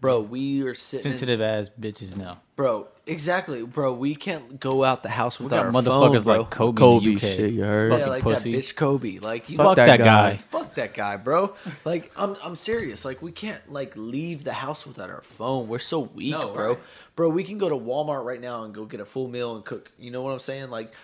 Bro, 0.00 0.20
we 0.22 0.62
are 0.62 0.72
sitting 0.74 1.12
in- 1.12 1.18
Sensitive 1.18 1.40
ass 1.42 1.70
bitches 1.78 2.16
now. 2.16 2.40
Bro, 2.56 2.88
exactly, 3.06 3.62
bro. 3.64 3.92
We 3.92 4.14
can't 4.14 4.58
go 4.58 4.82
out 4.82 5.02
the 5.02 5.10
house 5.10 5.38
We 5.38 5.44
without 5.44 5.58
got 5.58 5.66
our 5.66 5.82
motherfuckers 5.82 6.14
phone, 6.14 6.24
bro. 6.24 6.36
like 6.40 6.50
Kobe. 6.50 6.78
Kobe 6.78 7.04
in 7.04 7.10
the 7.10 7.16
UK. 7.16 7.20
shit, 7.22 7.52
you 7.52 7.64
heard? 7.64 7.92
yeah, 7.92 8.06
like 8.06 8.22
pussy. 8.22 8.52
that 8.52 8.58
bitch 8.58 8.76
Kobe. 8.76 9.18
Like 9.18 9.50
you 9.50 9.58
Fuck 9.58 9.76
that 9.76 9.86
that 9.86 9.98
guy. 9.98 10.04
guy. 10.32 10.36
fuck 10.36 10.74
that 10.76 10.94
guy, 10.94 11.16
bro. 11.18 11.54
Like 11.84 12.10
I'm 12.16 12.34
I'm 12.42 12.56
serious. 12.56 13.04
Like 13.04 13.20
we 13.20 13.30
can't 13.30 13.70
like 13.70 13.92
leave 13.94 14.42
the 14.44 14.54
house 14.54 14.86
without 14.86 15.10
our 15.10 15.20
phone. 15.22 15.68
We're 15.68 15.78
so 15.78 16.00
weak, 16.00 16.32
No, 16.32 16.52
bro. 16.54 16.68
right. 16.70 16.78
Bro, 17.14 17.30
we 17.30 17.44
can 17.44 17.58
go 17.58 17.68
to 17.68 17.76
Walmart 17.76 18.24
right 18.24 18.40
now 18.40 18.62
and 18.62 18.72
go 18.74 18.86
get 18.86 19.00
a 19.00 19.04
full 19.04 19.28
meal 19.28 19.54
and 19.56 19.64
cook. 19.66 19.90
You 19.98 20.10
know 20.10 20.22
what 20.22 20.32
I'm 20.32 20.38
saying? 20.40 20.70
Like 20.70 20.94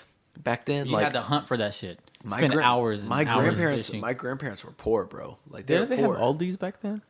back 0.43 0.67
then, 0.67 0.87
You 0.87 0.93
like 0.93 1.05
had 1.05 1.13
to 1.15 1.21
hunt 1.23 1.49
for 1.49 1.57
that 1.57 1.75
shit. 1.75 1.99
my 2.25 2.37
Spend 2.39 2.53
gran- 2.55 2.65
hours. 2.65 3.01
And 3.01 3.09
My 3.09 3.25
hours 3.25 3.45
grandparents, 3.45 3.87
fishing. 3.89 4.01
my 4.01 4.13
grandparents 4.15 4.65
were 4.65 4.73
poor, 4.73 5.05
bro. 5.05 5.39
Like 5.49 5.67
they 5.67 5.75
Didn't 5.75 5.91
were 5.91 5.97
they 5.97 6.03
have 6.03 6.11
poor. 6.11 6.19
Aldi's 6.19 6.57
back 6.57 6.81
then? 6.81 7.03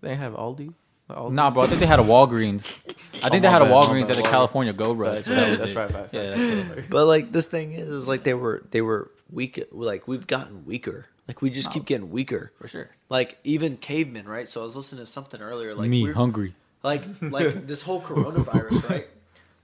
They 0.00 0.14
have 0.14 0.32
Aldi. 0.34 0.74
Like 1.08 1.18
Aldi? 1.18 1.32
Nah, 1.32 1.50
bro. 1.50 1.62
I 1.62 1.66
think 1.66 1.80
they 1.80 1.86
had 1.86 2.00
a 2.00 2.02
Walgreens. 2.04 2.82
I 3.24 3.28
think 3.28 3.34
Oh, 3.34 3.38
they 3.40 3.48
had 3.50 3.62
a 3.62 3.64
bad, 3.66 3.70
my 3.70 3.80
Walgreens 3.80 4.10
at 4.10 4.16
the 4.16 4.22
California 4.22 4.72
Gold 4.72 4.98
Rush. 4.98 5.18
Facts, 5.18 5.28
but 5.28 5.34
that 5.36 5.48
was 5.50 5.58
that's 5.58 5.70
it. 5.70 5.76
right, 5.76 5.90
facts, 5.90 6.12
Yeah, 6.12 6.22
that's 6.30 6.40
it. 6.40 6.90
But 6.90 7.06
like 7.06 7.32
this 7.32 7.46
thing 7.46 7.72
is, 7.72 7.88
is 7.88 8.08
like 8.08 8.24
they 8.24 8.34
were 8.34 8.64
they 8.72 8.82
were 8.82 9.10
weak. 9.30 9.62
Like 9.70 10.06
we've 10.08 10.26
gotten 10.26 10.64
weaker. 10.66 11.06
Like 11.28 11.42
we 11.42 11.50
just 11.50 11.72
keep 11.72 11.84
getting 11.86 12.10
weaker. 12.10 12.52
For 12.60 12.68
sure. 12.68 12.90
Like 13.08 13.38
even 13.44 13.76
cavemen, 13.76 14.26
right? 14.28 14.48
So 14.48 14.60
I 14.62 14.64
was 14.64 14.76
listening 14.76 15.04
to 15.04 15.10
something 15.10 15.40
earlier. 15.40 15.74
Like 15.74 15.88
Me 15.88 16.02
we're- 16.02 16.14
hungry. 16.14 16.54
Like 16.82 17.02
like 17.22 17.66
this 17.68 17.82
whole 17.82 18.00
coronavirus, 18.00 18.88
right? 18.90 19.08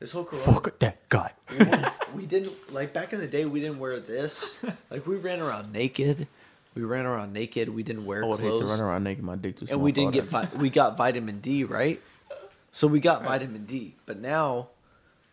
This 0.02 0.10
whole 0.10 0.24
corona. 0.24 0.52
Fuck 0.52 0.80
that 0.80 1.08
guy. 1.08 1.30
we, 1.48 1.58
didn't, 1.58 1.92
we 2.16 2.26
didn't 2.26 2.72
like 2.74 2.92
back 2.92 3.12
in 3.12 3.20
the 3.20 3.28
day. 3.28 3.44
We 3.44 3.60
didn't 3.60 3.78
wear 3.78 4.00
this. 4.00 4.58
Like 4.90 5.06
we 5.06 5.14
ran 5.14 5.38
around 5.40 5.72
naked. 5.72 6.26
We 6.74 6.82
ran 6.82 7.06
around 7.06 7.32
naked. 7.32 7.68
We 7.68 7.84
didn't 7.84 8.04
wear 8.04 8.24
I 8.24 8.26
would 8.26 8.40
hate 8.40 8.58
to 8.58 8.64
run 8.64 8.80
around 8.80 9.04
naked. 9.04 9.22
My 9.22 9.36
dick 9.36 9.56
too 9.56 9.66
small. 9.66 9.76
and 9.76 9.84
we 9.84 9.92
didn't 9.92 10.06
all 10.06 10.12
get 10.12 10.28
that. 10.30 10.52
vi- 10.54 10.58
we 10.60 10.70
got 10.70 10.96
vitamin 10.96 11.38
D, 11.38 11.62
right? 11.62 12.00
So 12.72 12.88
we 12.88 12.98
got 12.98 13.22
vitamin 13.22 13.64
D, 13.64 13.94
but 14.04 14.18
now, 14.18 14.68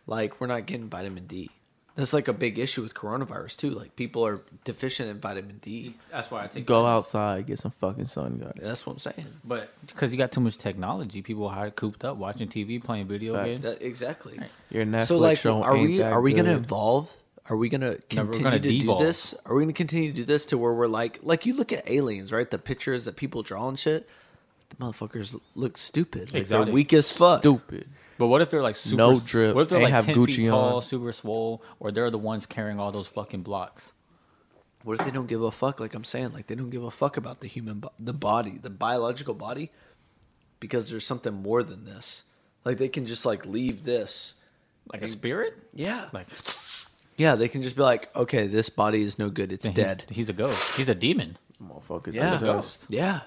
like 0.06 0.40
we're 0.40 0.46
not 0.46 0.66
getting 0.66 0.88
vitamin 0.88 1.26
D. 1.26 1.50
That's 2.00 2.12
like 2.12 2.28
a 2.28 2.32
big 2.32 2.58
issue 2.58 2.82
with 2.82 2.94
coronavirus 2.94 3.56
too. 3.56 3.70
Like 3.70 3.94
people 3.94 4.26
are 4.26 4.40
deficient 4.64 5.10
in 5.10 5.20
vitamin 5.20 5.58
D. 5.62 5.94
That's 6.10 6.30
why 6.30 6.44
I 6.44 6.46
take 6.46 6.66
Go 6.66 6.86
outside, 6.86 7.46
get 7.46 7.58
some 7.58 7.72
fucking 7.72 8.06
sun, 8.06 8.38
guys. 8.38 8.52
That's 8.56 8.86
what 8.86 8.94
I'm 8.94 8.98
saying. 8.98 9.26
But 9.44 9.70
because 9.86 10.10
you 10.10 10.18
got 10.18 10.32
too 10.32 10.40
much 10.40 10.56
technology, 10.56 11.22
people 11.22 11.46
are 11.46 11.70
cooped 11.70 12.04
up 12.04 12.16
watching 12.16 12.48
TV, 12.48 12.82
playing 12.82 13.06
video 13.06 13.34
Facts. 13.34 13.46
games. 13.46 13.62
That, 13.62 13.82
exactly. 13.82 14.40
Your 14.70 14.84
Netflix 14.84 15.06
so 15.06 15.18
like, 15.18 15.38
show 15.38 15.62
are 15.62 15.76
ain't 15.76 15.88
we 15.88 15.98
that 15.98 16.12
are 16.12 16.20
we 16.20 16.32
gonna 16.32 16.54
evolve? 16.54 17.10
Are 17.48 17.56
we 17.56 17.68
gonna 17.68 17.96
continue 18.08 18.26
we're 18.26 18.44
gonna 18.44 18.60
to 18.60 18.68
do 18.68 18.98
this? 18.98 19.34
Are 19.44 19.54
we 19.54 19.62
gonna 19.62 19.72
continue 19.72 20.10
to 20.10 20.16
do 20.16 20.24
this 20.24 20.46
to 20.46 20.58
where 20.58 20.72
we're 20.72 20.86
like, 20.86 21.18
like 21.22 21.46
you 21.46 21.54
look 21.54 21.72
at 21.72 21.90
aliens, 21.90 22.32
right? 22.32 22.48
The 22.48 22.58
pictures 22.58 23.04
that 23.06 23.16
people 23.16 23.42
draw 23.42 23.68
and 23.68 23.78
shit. 23.78 24.08
The 24.70 24.76
motherfuckers 24.76 25.38
look 25.56 25.76
stupid. 25.76 26.32
Like 26.32 26.42
Exotic. 26.42 26.66
they're 26.66 26.74
weak 26.74 26.92
as 26.92 27.10
fuck. 27.10 27.40
Stupid. 27.40 27.88
But 28.20 28.26
what 28.26 28.42
if 28.42 28.50
they're 28.50 28.62
like 28.62 28.76
super 28.76 28.98
No 28.98 29.18
drip, 29.18 29.54
What 29.54 29.62
if 29.62 29.68
they're 29.70 29.78
ain't 29.78 29.84
like 29.86 29.94
have 29.94 30.04
ten 30.04 30.14
Gucci 30.14 30.36
feet 30.36 30.46
tall, 30.48 30.76
on. 30.76 30.82
super 30.82 31.10
swole, 31.10 31.62
or 31.80 31.90
they're 31.90 32.10
the 32.10 32.18
ones 32.18 32.44
carrying 32.44 32.78
all 32.78 32.92
those 32.92 33.06
fucking 33.08 33.40
blocks? 33.40 33.94
What 34.84 35.00
if 35.00 35.06
they 35.06 35.10
don't 35.10 35.26
give 35.26 35.40
a 35.42 35.50
fuck? 35.50 35.80
Like 35.80 35.94
I'm 35.94 36.04
saying, 36.04 36.34
like 36.34 36.46
they 36.46 36.54
don't 36.54 36.68
give 36.68 36.84
a 36.84 36.90
fuck 36.90 37.16
about 37.16 37.40
the 37.40 37.46
human, 37.46 37.80
bo- 37.80 37.92
the 37.98 38.12
body, 38.12 38.58
the 38.60 38.68
biological 38.68 39.32
body, 39.32 39.70
because 40.60 40.90
there's 40.90 41.06
something 41.06 41.32
more 41.32 41.62
than 41.62 41.86
this. 41.86 42.24
Like 42.62 42.76
they 42.76 42.88
can 42.90 43.06
just 43.06 43.24
like 43.24 43.46
leave 43.46 43.84
this. 43.84 44.34
Like 44.92 45.00
a 45.00 45.08
spirit? 45.08 45.54
Yeah, 45.72 46.08
Like 46.12 46.26
yeah. 47.16 47.36
They 47.36 47.48
can 47.48 47.62
just 47.62 47.76
be 47.76 47.82
like, 47.82 48.14
okay, 48.14 48.46
this 48.48 48.68
body 48.68 49.00
is 49.02 49.18
no 49.18 49.30
good. 49.30 49.50
It's 49.50 49.64
he's- 49.64 49.76
dead. 49.76 50.04
He's, 50.10 50.28
a 50.28 50.34
ghost. 50.34 50.76
He's 50.76 50.90
a 50.90 50.94
demon. 50.94 51.38
Motherfuckers. 51.62 52.12
Yeah, 52.14 52.32
possessed. 52.32 52.84
yeah. 52.90 53.20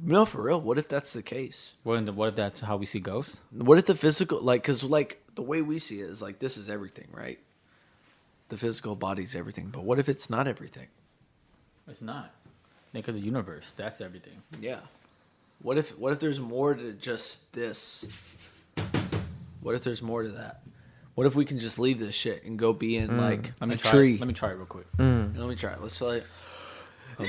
No, 0.00 0.24
for 0.24 0.42
real. 0.42 0.60
What 0.60 0.78
if 0.78 0.88
that's 0.88 1.12
the 1.12 1.22
case? 1.22 1.76
What, 1.82 2.14
what 2.14 2.30
if 2.30 2.34
that's 2.34 2.60
how 2.60 2.76
we 2.76 2.86
see 2.86 3.00
ghosts? 3.00 3.40
What 3.50 3.78
if 3.78 3.86
the 3.86 3.94
physical, 3.94 4.40
like, 4.40 4.62
because 4.62 4.82
like 4.82 5.22
the 5.34 5.42
way 5.42 5.62
we 5.62 5.78
see 5.78 6.00
it 6.00 6.10
is 6.10 6.22
like 6.22 6.38
this 6.38 6.56
is 6.56 6.68
everything, 6.68 7.08
right? 7.12 7.38
The 8.48 8.56
physical 8.56 8.96
body's 8.96 9.34
everything, 9.34 9.68
but 9.72 9.84
what 9.84 9.98
if 9.98 10.08
it's 10.08 10.28
not 10.28 10.46
everything? 10.46 10.88
It's 11.88 12.02
not. 12.02 12.34
Think 12.92 13.08
of 13.08 13.14
the 13.14 13.20
universe. 13.20 13.72
That's 13.76 14.00
everything. 14.00 14.42
Yeah. 14.60 14.80
What 15.62 15.78
if 15.78 15.96
what 15.98 16.12
if 16.12 16.20
there's 16.20 16.40
more 16.40 16.74
to 16.74 16.92
just 16.92 17.50
this? 17.52 18.06
What 19.60 19.74
if 19.74 19.84
there's 19.84 20.02
more 20.02 20.22
to 20.22 20.28
that? 20.30 20.62
What 21.14 21.26
if 21.26 21.34
we 21.34 21.44
can 21.44 21.58
just 21.58 21.78
leave 21.78 21.98
this 21.98 22.14
shit 22.14 22.44
and 22.44 22.58
go 22.58 22.72
be 22.72 22.96
in 22.96 23.10
mm. 23.10 23.18
like 23.18 23.52
Let 23.60 23.68
me 23.68 23.74
a 23.74 23.78
try. 23.78 23.90
tree? 23.90 24.14
It. 24.14 24.20
Let 24.20 24.26
me 24.26 24.34
try 24.34 24.50
it 24.50 24.54
real 24.54 24.66
quick. 24.66 24.90
Mm. 24.96 25.36
Let 25.36 25.48
me 25.48 25.54
try 25.54 25.72
it. 25.72 25.80
Let's 25.80 25.96
try 25.96 26.16
it. 26.16 26.26
Um, 27.18 27.26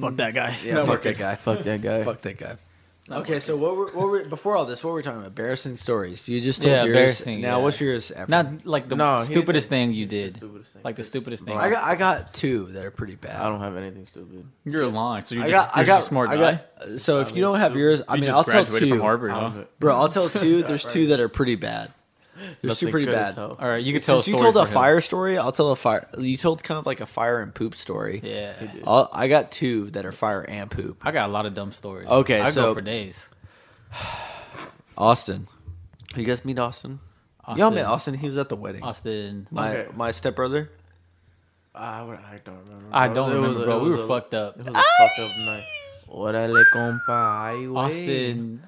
Fuck 0.00 0.16
that 0.16 0.34
guy. 0.34 0.56
Yeah, 0.64 0.84
fuck 0.84 1.02
that 1.02 1.16
guy. 1.18 1.34
Fuck 1.34 1.58
that 1.60 1.82
guy. 1.82 2.04
Fuck 2.04 2.20
that 2.22 2.38
guy. 2.38 2.56
Okay, 3.10 3.40
so 3.40 3.56
what 3.56 3.74
were, 3.76 3.86
what 3.86 4.08
were 4.08 4.24
before 4.24 4.56
all 4.56 4.64
this? 4.66 4.84
What 4.84 4.90
were 4.90 4.96
we 4.96 5.02
talking 5.02 5.18
about? 5.18 5.28
Embarrassing 5.30 5.76
stories. 5.78 6.28
You 6.28 6.40
just 6.40 6.62
told 6.62 6.70
Yeah, 6.70 6.84
yours. 6.84 6.86
embarrassing, 6.96 7.40
Now, 7.40 7.56
yeah. 7.58 7.62
what's 7.64 7.80
yours? 7.80 8.12
Efren? 8.14 8.28
Not 8.28 8.66
like 8.66 8.88
the 8.88 8.94
No, 8.94 9.18
he 9.20 9.24
stupidest 9.24 9.68
thing 9.68 9.92
you 9.92 10.04
it's 10.04 10.10
the 10.12 10.16
did. 10.22 10.36
stupidest 10.36 10.72
thing. 10.74 10.82
Like 10.84 10.94
the 10.96 11.02
stupidest 11.02 11.44
thing. 11.44 11.56
I 11.56 11.70
got 11.70 11.82
I 11.82 11.96
got 11.96 12.32
two 12.34 12.66
that 12.66 12.84
are 12.84 12.92
pretty 12.92 13.16
bad. 13.16 13.34
I 13.34 13.48
don't 13.48 13.58
have 13.62 13.76
anything 13.76 14.06
stupid. 14.06 14.46
You're 14.64 14.86
lying. 14.86 15.24
So 15.24 15.34
you're 15.34 15.44
I 15.44 15.48
just, 15.50 15.66
got 15.70 15.76
I 15.76 15.80
you're 15.80 15.86
got 15.86 15.96
just 15.96 16.06
a 16.06 16.08
smart 16.08 16.28
I 16.28 16.36
guy. 16.36 16.60
got. 16.86 17.00
So 17.00 17.18
if 17.20 17.34
you 17.34 17.40
don't 17.40 17.58
have 17.58 17.74
yours, 17.74 18.00
I 18.06 18.14
You 18.14 18.20
mean, 18.20 18.28
just 18.28 18.36
I'll 18.36 18.44
tell 18.44 18.62
graduated 18.64 18.88
two. 18.90 18.94
from 18.94 19.00
Harvard, 19.00 19.30
huh? 19.32 19.52
Bro, 19.80 19.96
I'll 19.96 20.08
tell 20.08 20.28
two. 20.28 20.62
There's 20.68 20.84
two 20.84 21.08
that 21.08 21.18
are 21.18 21.28
pretty 21.28 21.56
bad. 21.56 21.90
There's 22.62 22.78
two 22.78 22.86
Nothing 22.86 22.90
pretty 22.90 23.06
bad. 23.10 23.38
All 23.38 23.56
right, 23.60 23.82
you 23.82 23.92
can 23.92 24.02
tell. 24.02 24.22
Since 24.22 24.28
a 24.28 24.30
you 24.30 24.36
story 24.38 24.52
told 24.52 24.56
a 24.62 24.66
for 24.66 24.70
him. 24.70 24.74
fire 24.74 25.00
story, 25.00 25.38
I'll 25.38 25.52
tell 25.52 25.68
a 25.70 25.76
fire. 25.76 26.08
You 26.18 26.36
told 26.36 26.62
kind 26.64 26.78
of 26.78 26.86
like 26.86 27.00
a 27.00 27.06
fire 27.06 27.40
and 27.42 27.54
poop 27.54 27.74
story. 27.74 28.20
Yeah, 28.22 28.54
I'll, 28.86 29.08
I 29.12 29.28
got 29.28 29.50
two 29.52 29.90
that 29.90 30.04
are 30.06 30.12
fire 30.12 30.42
and 30.42 30.70
poop. 30.70 30.98
I 31.06 31.10
got 31.12 31.28
a 31.28 31.32
lot 31.32 31.46
of 31.46 31.54
dumb 31.54 31.72
stories. 31.72 32.08
Okay, 32.08 32.40
I 32.40 32.50
so- 32.50 32.70
go 32.72 32.74
for 32.74 32.80
days. 32.84 33.28
Austin, 34.96 35.46
you 36.16 36.24
guys 36.24 36.44
meet 36.44 36.58
Austin? 36.58 37.00
Y'all 37.56 37.70
met 37.70 37.84
Austin. 37.86 38.14
He 38.14 38.26
was 38.26 38.36
at 38.38 38.48
the 38.48 38.56
wedding. 38.56 38.82
Austin. 38.82 39.46
My 39.50 39.76
Okay. 39.78 39.92
my 39.96 40.10
stepbrother. 40.12 40.70
I, 41.74 42.00
I 42.02 42.40
don't 42.44 42.58
remember. 42.64 42.86
I 42.92 43.08
don't 43.08 43.30
It 43.30 43.34
remember, 43.34 43.62
a- 43.62 43.64
bro. 43.64 43.80
it 43.80 43.82
We 43.84 43.90
were 43.90 44.04
a- 44.04 44.06
fucked 44.08 44.34
up. 44.34 44.58
It 44.58 44.66
was 44.66 44.68
a 44.68 44.72
fucked 44.74 45.18
up 45.18 45.30
night. 45.46 45.64
Órale, 46.08 46.64
compa. 46.74 47.08
Ay, 47.10 47.54
güey. 47.66 47.76
Austin. 47.76 48.62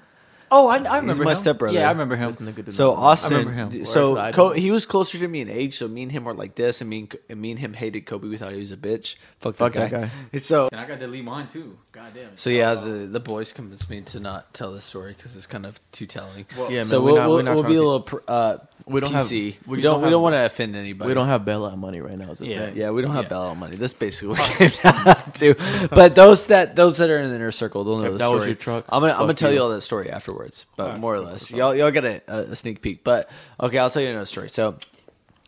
Oh, 0.54 0.68
I, 0.68 0.76
I 0.84 0.98
remember 0.98 1.24
my 1.24 1.30
him. 1.32 1.36
stepbrother. 1.36 1.74
Yeah, 1.78 1.88
I 1.88 1.92
remember 1.92 2.14
him. 2.14 2.28
This 2.30 2.36
nigga 2.36 2.64
did 2.64 2.74
So 2.74 2.94
not- 2.94 3.02
Austin, 3.02 3.38
remember 3.48 3.52
him. 3.76 3.84
so 3.86 4.18
I 4.18 4.32
Co- 4.32 4.50
don't. 4.50 4.58
he 4.58 4.70
was 4.70 4.84
closer 4.86 5.18
to 5.18 5.26
me 5.26 5.40
in 5.40 5.48
age. 5.48 5.78
So 5.78 5.88
me 5.88 6.02
and 6.02 6.12
him 6.12 6.24
were 6.24 6.34
like 6.34 6.54
this, 6.54 6.80
and 6.82 6.90
me 6.90 6.98
and, 7.00 7.16
and 7.30 7.40
me 7.40 7.50
and 7.52 7.58
him 7.60 7.72
hated 7.72 8.02
Kobe. 8.02 8.28
We 8.28 8.36
thought 8.36 8.52
he 8.52 8.60
was 8.60 8.70
a 8.70 8.76
bitch. 8.76 9.16
Fuck, 9.40 9.56
Fuck 9.56 9.72
that 9.72 9.90
that 9.90 9.90
guy. 9.90 10.00
guy. 10.06 10.10
And 10.32 10.42
so 10.42 10.68
And 10.70 10.80
I 10.80 10.84
got 10.86 10.94
to 11.00 11.06
delete 11.06 11.24
mine 11.24 11.46
too. 11.46 11.78
God 11.90 12.12
damn. 12.14 12.36
so 12.36 12.50
yeah, 12.50 12.74
the 12.74 12.90
the 13.06 13.20
boys 13.20 13.52
convinced 13.52 13.88
me 13.90 14.02
to 14.02 14.20
not 14.20 14.52
tell 14.54 14.72
this 14.72 14.84
story 14.84 15.14
because 15.16 15.36
it's 15.36 15.46
kind 15.46 15.64
of 15.66 15.80
too 15.90 16.06
telling. 16.06 16.44
Yeah, 16.68 16.82
so 16.84 16.96
man, 17.02 17.04
we'll, 17.04 17.14
we're 17.14 17.18
not- 17.20 17.26
we'll, 17.28 17.36
we're 17.36 17.42
not 17.42 17.54
we'll 17.54 17.62
trying 17.64 17.72
be 17.72 17.76
a 17.76 17.80
to- 17.80 17.84
little 17.86 18.00
pr- 18.00 18.16
uh, 18.28 18.58
We 18.86 19.00
don't 19.00 19.12
have- 19.12 19.22
PC. 19.26 19.30
we 19.30 19.36
we, 19.66 19.76
just 19.78 19.84
don't 19.84 19.92
don't 19.94 20.00
we 20.00 20.04
have- 20.06 20.10
don't 20.12 20.22
want 20.22 20.34
to 20.34 20.44
offend 20.44 20.74
anybody. 20.76 21.08
We 21.08 21.14
don't 21.14 21.28
have 21.28 21.42
bailout 21.42 21.76
money 21.78 22.00
right 22.00 22.18
now. 22.18 22.30
Is 22.30 22.38
the 22.38 22.46
Yeah. 22.48 22.66
thing. 22.66 22.76
Yeah, 22.76 22.90
we 22.90 23.00
don't 23.02 23.12
have 23.14 23.24
Yeah. 23.24 23.30
bailout 23.36 23.56
money. 23.56 23.76
That's 23.76 23.92
basically 23.94 24.28
what 24.28 24.60
it 24.60 24.72
came 24.72 24.92
down 24.92 25.32
to. 25.34 25.54
But 25.90 26.14
those 26.14 26.46
that 26.46 26.74
those 26.76 26.98
that 26.98 27.08
are 27.10 27.18
in 27.18 27.28
the 27.30 27.36
inner 27.36 27.52
circle, 27.52 27.84
they'll 27.84 27.98
know 27.98 28.04
If 28.06 28.12
the 28.12 28.18
that 28.18 28.24
story. 28.26 28.38
was 28.38 28.46
your 28.46 28.54
truck, 28.56 28.84
I'm 28.88 29.00
gonna 29.02 29.12
I'm 29.12 29.18
gonna 29.20 29.28
fuck 29.28 29.36
tell 29.36 29.50
you 29.50 29.56
you. 29.56 29.62
all 29.62 29.68
that 29.70 29.82
story 29.82 30.10
afterwards, 30.10 30.41
but 30.76 30.98
more 30.98 31.14
or 31.14 31.20
less, 31.20 31.50
y'all 31.50 31.74
y'all 31.74 31.90
get 31.90 32.04
a, 32.04 32.22
a 32.28 32.56
sneak 32.56 32.82
peek. 32.82 33.04
But 33.04 33.30
okay, 33.60 33.78
I'll 33.78 33.90
tell 33.90 34.02
you 34.02 34.08
another 34.08 34.26
story. 34.26 34.48
So 34.48 34.76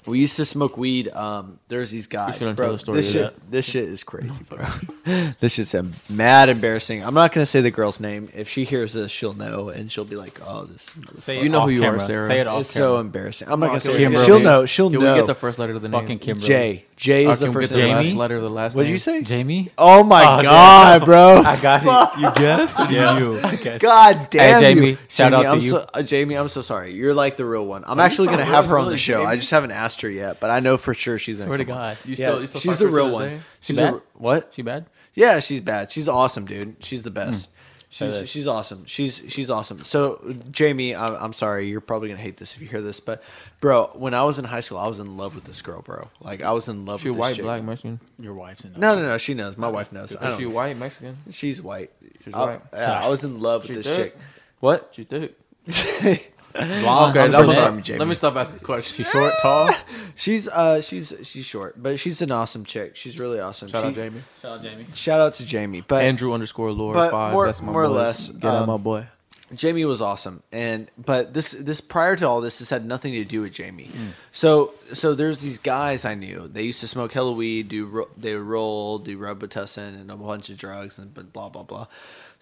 we 0.06 0.18
used 0.20 0.36
to 0.36 0.44
smoke 0.44 0.76
weed. 0.76 1.09
Um, 1.09 1.59
there's 1.68 1.90
these 1.90 2.06
guys, 2.06 2.36
shouldn't 2.36 2.56
bro. 2.56 2.66
tell 2.66 2.72
the 2.74 2.78
story 2.78 2.97
this 2.97 3.14
yet. 3.14 3.32
shit, 3.32 3.51
this 3.51 3.64
shit 3.66 3.85
is 3.89 4.05
crazy, 4.05 4.43
bro. 4.48 4.64
this 5.40 5.55
shit's 5.55 5.74
um, 5.74 5.93
mad 6.09 6.48
embarrassing. 6.48 7.05
I'm 7.05 7.14
not 7.14 7.32
gonna 7.32 7.47
say 7.47 7.60
the 7.60 7.70
girl's 7.70 8.01
name. 8.01 8.28
If 8.35 8.48
she 8.48 8.64
hears 8.64 8.93
this, 8.93 9.10
she'll 9.10 9.32
know, 9.35 9.68
and 9.70 9.90
she'll 9.90 10.05
be 10.05 10.16
like, 10.16 10.40
"Oh, 10.47 10.64
this." 10.64 10.94
Say 11.20 11.43
You 11.43 11.48
know 11.48 11.60
off 11.60 11.68
who 11.68 11.74
you 11.74 11.81
are, 11.82 11.86
camera. 11.86 12.01
Sarah. 12.01 12.28
Say 12.28 12.40
it 12.40 12.47
off 12.47 12.60
It's 12.60 12.72
camera. 12.74 12.89
so 12.89 13.01
embarrassing. 13.01 13.48
I'm 13.48 13.60
not 13.60 13.68
gonna 13.68 13.81
say. 13.81 13.93
it. 13.94 13.98
Kimberly. 13.98 14.24
She'll 14.26 14.40
know. 14.40 14.66
She'll 14.66 14.90
Can 14.90 15.01
know. 15.01 15.14
we 15.14 15.20
get 15.20 15.26
the 15.26 15.35
first 15.35 15.59
letter 15.59 15.72
of 15.74 15.82
the 15.82 15.89
name? 15.89 16.01
Fucking 16.01 16.18
Kimberly. 16.18 16.47
J. 16.47 16.85
J 16.97 17.26
Or 17.26 17.31
is 17.32 17.40
the 17.40 17.47
can 17.47 17.55
we 17.55 17.62
first. 17.62 17.72
get 17.72 17.74
the 17.76 17.82
letter. 17.82 17.94
last 17.97 18.05
Jamie? 18.06 18.18
letter 18.18 18.36
of 18.36 18.43
the 18.43 18.51
last 18.51 18.74
What'd 18.76 18.86
name? 18.86 18.93
you 18.93 18.98
say? 18.98 19.22
Jamie. 19.22 19.70
Oh 19.76 20.05
my 20.05 20.22
Oh, 20.24 20.36
damn. 20.36 20.44
god, 20.44 21.05
bro! 21.05 21.39
I 21.44 21.60
got 21.60 22.16
it. 22.16 22.20
You 22.20 22.31
guessed 22.36 22.78
or 22.78 22.85
Yeah. 22.93 23.18
you? 23.18 23.40
I 23.43 23.56
guess. 23.56 23.81
God 23.81 24.28
damn 24.31 24.60
Jamie, 24.62 24.90
you, 24.90 24.98
shout 25.09 25.35
out 25.35 25.43
to 25.43 25.48
I'm 25.48 25.59
you. 25.60 25.70
So, 25.70 25.89
uh, 25.93 26.02
Jamie, 26.02 26.36
I'm 26.36 26.47
so 26.48 26.60
sorry. 26.60 26.93
You're 26.93 27.12
like 27.12 27.36
the 27.36 27.44
real 27.44 27.66
one. 27.66 27.82
I'm 27.86 27.98
actually 27.98 28.28
gonna 28.28 28.44
have 28.44 28.66
her 28.66 28.78
on 28.78 28.90
the 28.90 28.97
show. 28.98 29.24
I 29.24 29.35
just 29.36 29.51
haven't 29.51 29.72
asked 29.72 29.94
her 30.03 30.11
yet, 30.11 30.41
but 30.41 30.51
I 30.51 30.61
know 30.61 30.77
for 30.77 30.95
sure 30.95 31.19
she's 31.19 31.39
gonna. 31.39 31.49
Swear 31.49 31.59
to. 31.59 31.65
God. 31.65 31.99
You 32.05 32.11
Yeah, 32.11 32.15
still, 32.29 32.41
you 32.41 32.47
still 32.47 32.61
she's 32.61 32.79
the 32.79 32.89
real 32.89 33.12
one. 33.12 33.29
day? 33.29 33.41
She's 33.61 33.77
bad? 33.77 33.95
a, 33.95 34.03
what? 34.15 34.53
She 34.55 34.62
bad? 34.62 34.87
Yeah, 35.15 35.41
she's 35.41 35.61
bad. 35.61 35.93
She's 35.93 36.09
awesome, 36.09 36.45
dude. 36.47 36.77
She's 36.85 37.03
the 37.03 37.11
best. 37.11 37.51
That 37.51 37.55
She's 37.91 38.29
she's 38.29 38.47
awesome. 38.49 38.87
She's 38.87 39.23
she's 39.29 39.51
awesome. 39.51 39.85
So 39.85 40.21
Jamie, 40.51 40.97
I'm, 40.97 41.15
I'm 41.15 41.33
sorry. 41.33 41.69
You're 41.69 41.81
probably 41.81 42.09
gonna 42.09 42.21
hate 42.21 42.37
this 42.39 42.57
if 42.57 42.61
you 42.61 42.66
hear 42.66 42.83
this, 42.83 42.99
but 42.99 43.23
bro, 43.61 43.89
when 43.95 44.15
I 44.15 44.25
was 44.25 44.41
in 44.41 44.45
high 44.45 44.62
school, 44.62 44.79
I 44.79 44.89
was 44.89 44.99
in 44.99 45.16
love 45.16 45.37
with 45.37 45.45
this 45.45 45.62
girl, 45.62 45.81
bro. 45.81 46.09
Like 46.21 46.43
I 46.43 46.51
was 46.51 46.69
in 46.69 46.87
love 46.87 47.03
She 47.03 47.11
with 47.11 47.19
this 47.19 47.21
white, 47.21 47.35
chick. 47.37 47.45
black, 47.45 47.62
Mexican. 47.62 48.01
Your 48.19 48.35
wife's 48.35 48.65
in. 48.65 48.73
No, 48.73 48.97
no, 48.97 49.03
no. 49.03 49.16
She 49.19 49.35
knows. 49.35 49.57
My 49.57 49.69
wife 49.69 49.93
knows. 49.93 50.11
I 50.16 50.25
Is 50.25 50.31
don't. 50.31 50.39
she 50.41 50.47
white, 50.47 50.77
Mexican? 50.77 51.19
She's 51.31 51.62
white. 51.62 51.93
She's 52.25 52.35
I, 52.35 52.45
white. 52.45 52.62
Yeah, 52.73 52.99
I 53.01 53.07
was 53.09 53.23
in 53.23 53.39
love 53.41 53.62
with 53.62 53.69
She 53.69 53.75
this 53.75 53.87
thick? 53.87 54.15
chick. 54.15 54.23
What? 54.59 54.89
She 54.93 55.05
thick. 55.05 55.39
Blonde. 56.55 57.16
Okay, 57.16 57.20
I'm 57.20 57.26
I'm 57.26 57.32
so 57.32 57.39
sorry, 57.43 57.55
sorry, 57.55 57.82
Jamie. 57.82 57.98
Let 57.98 58.09
me 58.09 58.14
stop 58.14 58.36
asking 58.36 58.60
questions. 58.60 58.97
She's 58.97 59.09
short, 59.10 59.32
tall. 59.43 59.70
She's 60.16 60.47
uh 60.48 60.81
she's 60.81 61.12
she's 61.24 61.44
short, 61.44 61.82
but 61.82 61.98
she's 61.98 62.22
an 62.22 62.31
awesome 62.31 62.64
chick. 62.64 62.94
She's 62.94 63.18
really 63.18 63.40
awesome. 63.40 63.68
Shout 63.68 63.82
She- 63.82 63.89
out 63.89 63.94
Jamie. 63.97 64.22
Shout 64.40 64.52
out 64.59 64.62
Jamie. 64.62 64.86
Shout 64.94 65.20
out 65.20 65.35
to 65.35 65.44
Jamie. 65.47 65.81
But 65.81 66.05
Andrew 66.05 66.32
underscore 66.32 66.70
Lord 66.70 66.94
but 66.94 67.10
five. 67.10 67.32
more- 67.32 67.47
That's 67.47 67.60
my 67.60 67.72
more 67.72 67.82
or 67.82 67.89
less, 67.89 68.31
Get 68.31 68.44
out 68.48 68.62
um, 68.62 68.66
my 68.68 68.76
boy. 68.76 69.06
Jamie 69.55 69.85
was 69.85 70.01
awesome, 70.01 70.43
and 70.52 70.90
but 70.97 71.35
this 71.35 71.51
this 71.52 71.81
prior 71.81 72.16
to 72.16 72.26
all 72.26 72.40
this, 72.40 72.59
this 72.60 72.70
had 72.70 72.86
nothing 72.86 73.12
to 73.12 73.24
do 73.24 73.43
with 73.43 73.52
Jamie. 73.52 73.90
So 74.32 74.72
so 74.93 75.14
there's 75.14 75.40
these 75.40 75.59
guys 75.59 76.05
I 76.05 76.14
knew. 76.14 76.48
They 76.48 76.62
used 76.62 76.81
to 76.81 76.89
smoke 76.89 77.12
hella 77.12 77.32
weed, 77.32 77.68
do 77.68 77.86
ro- 77.86 78.09
they 78.16 78.35
roll, 78.35 78.98
do 78.98 79.16
Robitussin, 79.18 80.01
and 80.01 80.10
a 80.10 80.16
bunch 80.16 80.48
of 80.51 80.56
drugs, 80.56 80.98
and 80.98 81.12
but 81.12 81.32
blah 81.32 81.51
blah 81.51 81.62
blah. 81.62 81.86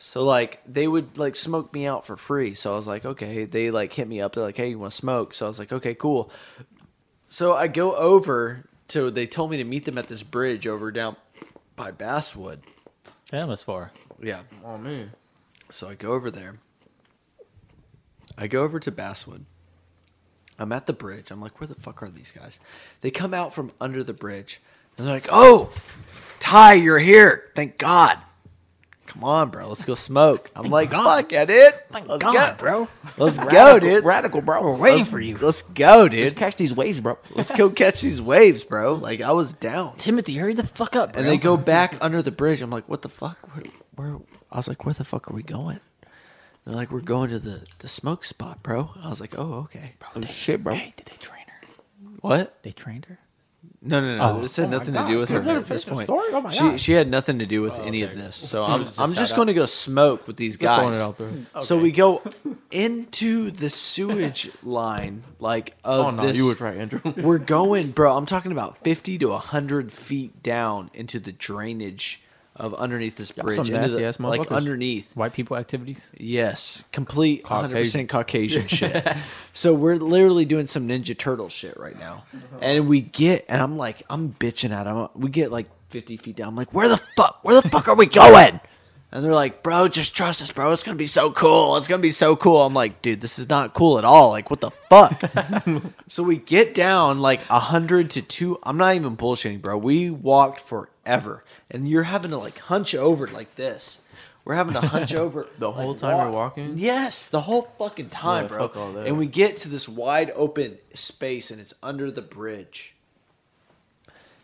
So 0.02 0.24
like 0.24 0.60
they 0.66 0.88
would 0.88 1.16
like 1.16 1.36
smoke 1.36 1.72
me 1.72 1.86
out 1.86 2.04
for 2.04 2.16
free. 2.16 2.54
So 2.54 2.72
I 2.72 2.76
was 2.76 2.86
like, 2.86 3.04
okay. 3.04 3.44
They 3.44 3.70
like 3.70 3.92
hit 3.92 4.08
me 4.08 4.20
up. 4.20 4.34
They're 4.34 4.42
like, 4.42 4.56
hey, 4.56 4.70
you 4.70 4.78
want 4.78 4.90
to 4.90 4.96
smoke? 4.96 5.32
So 5.32 5.46
I 5.46 5.48
was 5.48 5.58
like, 5.58 5.72
okay, 5.72 5.94
cool. 5.94 6.30
So 7.28 7.54
I 7.54 7.68
go 7.68 7.94
over 7.94 8.64
to. 8.88 9.10
They 9.10 9.26
told 9.26 9.50
me 9.50 9.58
to 9.58 9.64
meet 9.64 9.84
them 9.84 9.96
at 9.96 10.08
this 10.08 10.22
bridge 10.22 10.66
over 10.66 10.90
down 10.90 11.16
by 11.76 11.92
Basswood. 11.92 12.62
That 13.30 13.46
was 13.48 13.62
far. 13.62 13.92
Yeah. 14.20 14.40
Oh 14.64 14.76
man. 14.76 15.12
So 15.70 15.88
I 15.88 15.94
go 15.94 16.12
over 16.12 16.30
there. 16.30 16.58
I 18.36 18.48
go 18.48 18.62
over 18.62 18.80
to 18.80 18.90
Basswood. 18.90 19.46
I'm 20.58 20.72
at 20.72 20.86
the 20.86 20.92
bridge. 20.92 21.30
I'm 21.30 21.40
like, 21.40 21.60
where 21.60 21.68
the 21.68 21.76
fuck 21.76 22.02
are 22.02 22.10
these 22.10 22.32
guys? 22.32 22.58
They 23.00 23.10
come 23.10 23.32
out 23.32 23.54
from 23.54 23.72
under 23.80 24.02
the 24.02 24.12
bridge. 24.12 24.60
And 24.98 25.06
they're 25.06 25.14
like, 25.14 25.28
oh, 25.30 25.70
Ty, 26.40 26.74
you're 26.74 26.98
here. 26.98 27.50
Thank 27.54 27.78
God. 27.78 28.18
Come 29.12 29.24
on, 29.24 29.50
bro. 29.50 29.68
Let's 29.68 29.84
go 29.84 29.94
smoke. 29.94 30.50
I'm 30.56 30.70
like, 30.70 30.90
fuck 30.90 31.34
at 31.34 31.50
it. 31.50 31.74
Let's 31.92 32.24
go. 32.24 32.54
bro. 32.58 32.88
Let's 33.18 33.38
go, 33.38 33.78
dude. 33.78 34.04
Radical, 34.04 34.40
bro. 34.40 34.62
We're 34.62 34.76
waiting 34.76 35.32
Let's, 35.34 35.42
Let's 35.42 35.62
go, 35.62 36.08
dude. 36.08 36.20
Let's 36.20 36.32
catch 36.32 36.56
these 36.56 36.74
waves, 36.74 37.00
bro. 37.00 37.18
Let's 37.34 37.50
go 37.50 37.68
catch 37.68 38.00
these 38.00 38.22
waves, 38.22 38.64
bro. 38.64 38.94
Like, 38.94 39.20
I 39.20 39.32
was 39.32 39.52
down. 39.52 39.96
Timothy, 39.96 40.36
hurry 40.36 40.54
the 40.54 40.66
fuck 40.66 40.96
up, 40.96 41.12
bro. 41.12 41.20
And 41.20 41.28
they 41.28 41.36
go 41.36 41.58
back 41.58 41.96
under 42.00 42.22
the 42.22 42.30
bridge. 42.30 42.62
I'm 42.62 42.70
like, 42.70 42.88
what 42.88 43.02
the 43.02 43.10
fuck? 43.10 43.36
Where, 43.54 43.64
where? 43.96 44.18
I 44.50 44.56
was 44.56 44.68
like, 44.68 44.84
where 44.86 44.94
the 44.94 45.04
fuck 45.04 45.30
are 45.30 45.34
we 45.34 45.42
going? 45.42 45.80
They're 46.64 46.74
like, 46.74 46.90
we're 46.90 47.00
going 47.00 47.30
to 47.30 47.38
the, 47.38 47.66
the 47.80 47.88
smoke 47.88 48.24
spot, 48.24 48.62
bro. 48.62 48.92
I 49.02 49.10
was 49.10 49.20
like, 49.20 49.38
oh, 49.38 49.54
okay. 49.64 49.94
Bro, 49.98 50.08
Oh, 50.16 50.20
shit, 50.22 50.64
bro. 50.64 50.74
Hey, 50.74 50.94
did 50.96 51.06
they 51.06 51.16
train 51.16 51.44
her? 51.48 51.66
What? 52.20 52.62
They 52.62 52.72
trained 52.72 53.04
her. 53.06 53.18
No, 53.84 54.00
no, 54.00 54.16
no. 54.16 54.22
Oh. 54.22 54.40
This 54.40 54.56
had 54.56 54.68
Oh 54.68 54.70
nothing 54.70 54.94
to 54.94 55.06
do 55.08 55.18
with 55.18 55.28
her 55.30 55.40
at 55.40 55.66
this 55.66 55.84
point. 55.84 56.08
Oh 56.08 56.40
my 56.40 56.52
she 56.52 56.58
God. 56.60 56.80
she 56.80 56.92
had 56.92 57.08
nothing 57.08 57.40
to 57.40 57.46
do 57.46 57.62
with 57.62 57.74
oh, 57.74 57.82
any 57.82 58.02
of 58.02 58.16
this. 58.16 58.36
So 58.36 58.62
I'm 58.62 58.86
I'm 58.96 59.12
just 59.14 59.34
going 59.34 59.48
to 59.48 59.54
go 59.54 59.66
smoke 59.66 60.26
with 60.28 60.36
these 60.36 60.56
Just 60.56 60.60
guys. 60.60 60.98
it 60.98 61.02
out 61.02 61.18
there. 61.18 61.30
So 61.62 61.78
we 61.78 61.90
go 61.90 62.22
into 62.70 63.50
the 63.50 63.70
sewage 63.70 64.50
line, 64.62 65.24
like 65.40 65.74
of 65.82 66.06
Oh 66.06 66.10
no, 66.10 66.26
this. 66.26 66.38
you 66.38 66.46
was 66.46 66.60
right, 66.60 66.76
Andrew. 66.76 67.00
We're 67.16 67.38
going, 67.38 67.90
bro. 67.90 68.16
I'm 68.16 68.26
talking 68.26 68.52
about 68.52 68.78
50 68.78 69.18
to 69.18 69.28
100 69.30 69.92
feet 69.92 70.42
down 70.44 70.90
into 70.94 71.18
the 71.18 71.32
drainage 71.32 72.20
of 72.54 72.74
underneath 72.74 73.16
this 73.16 73.32
Y'all 73.36 73.44
bridge. 73.44 73.56
some 73.56 73.66
into 73.66 73.72
the- 73.88 74.00
nasty-ass 74.00 74.20
like 74.20 74.40
motherfuckers. 74.42 74.56
underneath. 74.56 75.16
White 75.16 75.32
people 75.32 75.56
activities. 75.56 76.08
Yes, 76.18 76.84
complete 76.92 77.44
100% 77.44 77.48
Caucasian. 77.48 78.06
Caucasian 78.08 78.66
shit. 78.68 79.16
So 79.52 79.72
we're 79.74 79.96
literally 79.96 80.44
doing 80.44 80.66
some 80.66 80.86
Ninja 80.88 81.16
Turtle 81.16 81.48
shit 81.48 81.78
right 81.78 81.98
now. 81.98 82.24
And 82.60 82.88
we 82.88 83.00
get, 83.00 83.46
and 83.48 83.60
I'm 83.60 83.76
like, 83.76 84.02
I'm 84.10 84.32
bitching 84.34 84.70
at 84.70 84.84
them. 84.84 85.08
We 85.14 85.30
get 85.30 85.50
like 85.50 85.66
50 85.90 86.16
feet 86.18 86.36
down. 86.36 86.48
I'm 86.48 86.56
like, 86.56 86.72
where 86.74 86.88
the 86.88 86.96
fuck, 86.98 87.40
where 87.42 87.60
the 87.60 87.68
fuck 87.68 87.88
are 87.88 87.94
we 87.94 88.06
going? 88.06 88.60
And 89.14 89.22
they're 89.22 89.34
like, 89.34 89.62
bro, 89.62 89.88
just 89.88 90.16
trust 90.16 90.40
us, 90.40 90.50
bro. 90.50 90.72
It's 90.72 90.82
going 90.82 90.96
to 90.96 90.98
be 90.98 91.06
so 91.06 91.30
cool. 91.30 91.76
It's 91.76 91.86
going 91.86 92.00
to 92.00 92.02
be 92.02 92.12
so 92.12 92.34
cool. 92.34 92.62
I'm 92.62 92.72
like, 92.72 93.02
dude, 93.02 93.20
this 93.20 93.38
is 93.38 93.46
not 93.50 93.74
cool 93.74 93.98
at 93.98 94.06
all. 94.06 94.30
Like, 94.30 94.48
what 94.50 94.62
the 94.62 94.70
fuck? 94.70 95.20
so 96.08 96.22
we 96.22 96.38
get 96.38 96.74
down 96.74 97.20
like 97.20 97.42
100 97.50 98.08
to 98.12 98.22
2. 98.22 98.58
I'm 98.62 98.78
not 98.78 98.94
even 98.96 99.14
bullshitting, 99.14 99.60
bro. 99.60 99.76
We 99.76 100.08
walked 100.08 100.60
forever. 100.60 101.44
And 101.72 101.88
you're 101.88 102.02
having 102.04 102.30
to 102.30 102.38
like 102.38 102.58
hunch 102.58 102.94
over 102.94 103.26
like 103.26 103.54
this. 103.56 104.00
We're 104.44 104.54
having 104.56 104.74
to 104.74 104.80
hunch 104.80 105.14
over 105.14 105.46
The 105.58 105.72
whole 105.72 105.90
like, 105.92 105.98
time 105.98 106.18
we're 106.18 106.30
walking? 106.30 106.74
Yes, 106.76 107.28
the 107.28 107.40
whole 107.40 107.62
fucking 107.78 108.10
time, 108.10 108.44
Yeah, 108.44 108.48
bro. 108.48 108.68
fuck. 108.68 109.06
And 109.06 109.16
we 109.18 109.26
get 109.26 109.56
to 109.58 109.68
this 109.68 109.88
wide 109.88 110.30
open 110.34 110.78
space, 110.94 111.50
and 111.50 111.60
it's 111.60 111.74
under 111.82 112.10
the 112.10 112.22
bridge. 112.22 112.94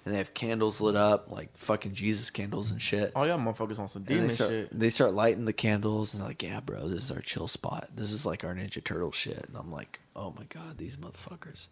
And 0.04 0.14
they 0.14 0.18
have 0.18 0.32
candles 0.32 0.80
lit 0.80 0.96
up, 0.96 1.30
like 1.30 1.54
fucking 1.58 1.92
Jesus 1.92 2.30
candles 2.30 2.70
and 2.70 2.80
shit. 2.80 3.12
Oh, 3.14 3.24
y'all 3.24 3.38
motherfuckers 3.38 3.78
on 3.78 3.88
some 3.90 4.04
demon 4.04 4.28
they 4.28 4.34
start, 4.34 4.50
shit. 4.50 4.78
they 4.78 4.88
start 4.90 5.12
lighting 5.12 5.44
the 5.44 5.52
candles, 5.52 6.14
and 6.14 6.22
they're 6.22 6.28
like, 6.30 6.42
"Yeah, 6.42 6.60
bro, 6.60 6.88
this 6.88 7.04
is 7.04 7.10
our 7.12 7.20
chill 7.20 7.46
spot. 7.48 7.90
This 7.94 8.12
is 8.12 8.24
like 8.24 8.42
our 8.42 8.54
Ninja 8.54 8.82
Turtle 8.82 9.12
shit." 9.12 9.44
And 9.48 9.56
I'm 9.56 9.70
like, 9.70 10.00
"Oh 10.16 10.32
my 10.38 10.44
god, 10.48 10.78
these 10.78 10.96
motherfuckers!" 10.96 11.66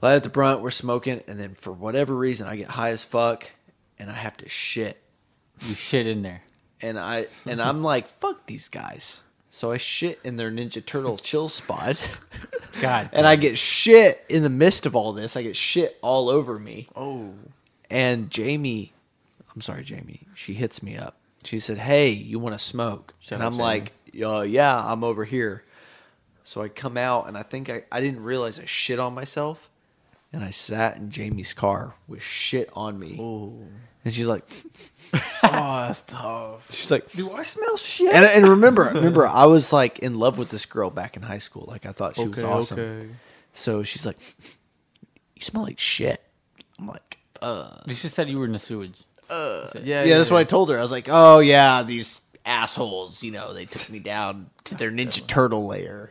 Light 0.00 0.14
at 0.14 0.22
the 0.22 0.30
front, 0.30 0.62
we're 0.62 0.70
smoking, 0.70 1.22
and 1.26 1.40
then 1.40 1.54
for 1.54 1.72
whatever 1.72 2.14
reason, 2.14 2.46
I 2.46 2.54
get 2.54 2.68
high 2.68 2.90
as 2.90 3.02
fuck, 3.02 3.50
and 3.98 4.10
I 4.10 4.14
have 4.14 4.36
to 4.38 4.48
shit 4.48 5.00
You 5.62 5.74
shit 5.74 6.06
in 6.06 6.22
there. 6.22 6.42
and 6.80 6.98
I 6.98 7.26
and 7.46 7.60
I'm 7.60 7.82
like, 7.82 8.08
fuck 8.08 8.46
these 8.46 8.68
guys. 8.68 9.22
So 9.50 9.72
I 9.72 9.76
shit 9.78 10.20
in 10.22 10.36
their 10.36 10.50
Ninja 10.50 10.84
Turtle 10.84 11.16
chill 11.16 11.48
spot, 11.48 12.00
God. 12.80 13.08
and 13.12 13.26
I 13.26 13.34
get 13.36 13.58
shit 13.58 14.24
in 14.28 14.42
the 14.42 14.50
midst 14.50 14.86
of 14.86 14.94
all 14.94 15.12
this. 15.12 15.36
I 15.36 15.42
get 15.42 15.56
shit 15.56 15.98
all 16.02 16.28
over 16.28 16.58
me, 16.58 16.86
Oh, 16.94 17.32
and 17.90 18.30
Jamie, 18.30 18.92
I'm 19.54 19.60
sorry, 19.62 19.82
Jamie. 19.82 20.26
She 20.34 20.54
hits 20.54 20.82
me 20.82 20.96
up. 20.96 21.16
She 21.44 21.58
said, 21.58 21.78
"Hey, 21.78 22.10
you 22.10 22.38
want 22.38 22.56
to 22.56 22.58
smoke?" 22.62 23.14
Shout 23.20 23.38
and 23.40 23.42
out 23.42 23.46
I'm 23.46 23.52
Jamie. 23.54 23.62
like, 23.64 23.92
uh, 24.22 24.42
"Yeah, 24.42 24.76
I'm 24.92 25.02
over 25.02 25.24
here." 25.24 25.64
So 26.44 26.62
I 26.62 26.68
come 26.68 26.96
out, 26.96 27.26
and 27.26 27.36
I 27.36 27.42
think 27.42 27.68
I 27.70 27.82
I 27.90 28.00
didn't 28.00 28.22
realize 28.22 28.60
I 28.60 28.64
shit 28.66 28.98
on 29.00 29.14
myself, 29.14 29.70
and 30.32 30.44
I 30.44 30.50
sat 30.50 30.98
in 30.98 31.10
Jamie's 31.10 31.54
car 31.54 31.94
with 32.06 32.22
shit 32.22 32.68
on 32.74 32.98
me, 32.98 33.16
oh, 33.18 33.58
and 34.04 34.12
she's 34.14 34.26
like, 34.26 34.44
oh, 35.14 35.20
that's 35.86 36.02
tough. 36.02 36.70
she's 36.74 36.90
like, 36.90 37.10
Do 37.12 37.32
I 37.32 37.42
smell 37.42 37.76
shit? 37.76 38.12
and, 38.12 38.24
and 38.24 38.48
remember, 38.48 38.84
remember, 38.94 39.26
I 39.26 39.46
was 39.46 39.72
like 39.72 39.98
in 40.00 40.18
love 40.18 40.38
with 40.38 40.50
this 40.50 40.66
girl 40.66 40.90
back 40.90 41.16
in 41.16 41.22
high 41.22 41.38
school. 41.38 41.64
Like 41.68 41.86
I 41.86 41.92
thought 41.92 42.16
she 42.16 42.26
was 42.26 42.38
okay, 42.38 42.48
awesome. 42.48 42.78
okay. 42.78 43.08
So 43.54 43.82
she's 43.82 44.04
like, 44.06 44.18
"You 45.34 45.42
smell 45.42 45.62
like 45.64 45.78
shit." 45.78 46.22
I'm 46.78 46.86
like, 46.86 47.18
"Uh." 47.42 47.70
You 47.86 47.94
just 47.94 48.14
said 48.14 48.28
you 48.28 48.38
were 48.38 48.44
in 48.44 48.52
the 48.52 48.58
sewage. 48.58 48.94
Yeah, 49.30 50.04
Yeah, 50.04 50.18
that's 50.18 50.30
what 50.30 50.38
I 50.38 50.44
told 50.44 50.70
her. 50.70 50.78
I 50.78 50.82
was 50.82 50.92
like, 50.92 51.08
"Oh 51.10 51.38
yeah, 51.40 51.82
these 51.82 52.20
assholes. 52.44 53.22
You 53.22 53.32
know, 53.32 53.52
they 53.52 53.64
took 53.66 53.88
me 53.90 53.98
down 53.98 54.50
to 54.64 54.74
their 54.74 54.90
Ninja 54.90 55.26
Turtle 55.26 55.66
lair. 55.66 56.10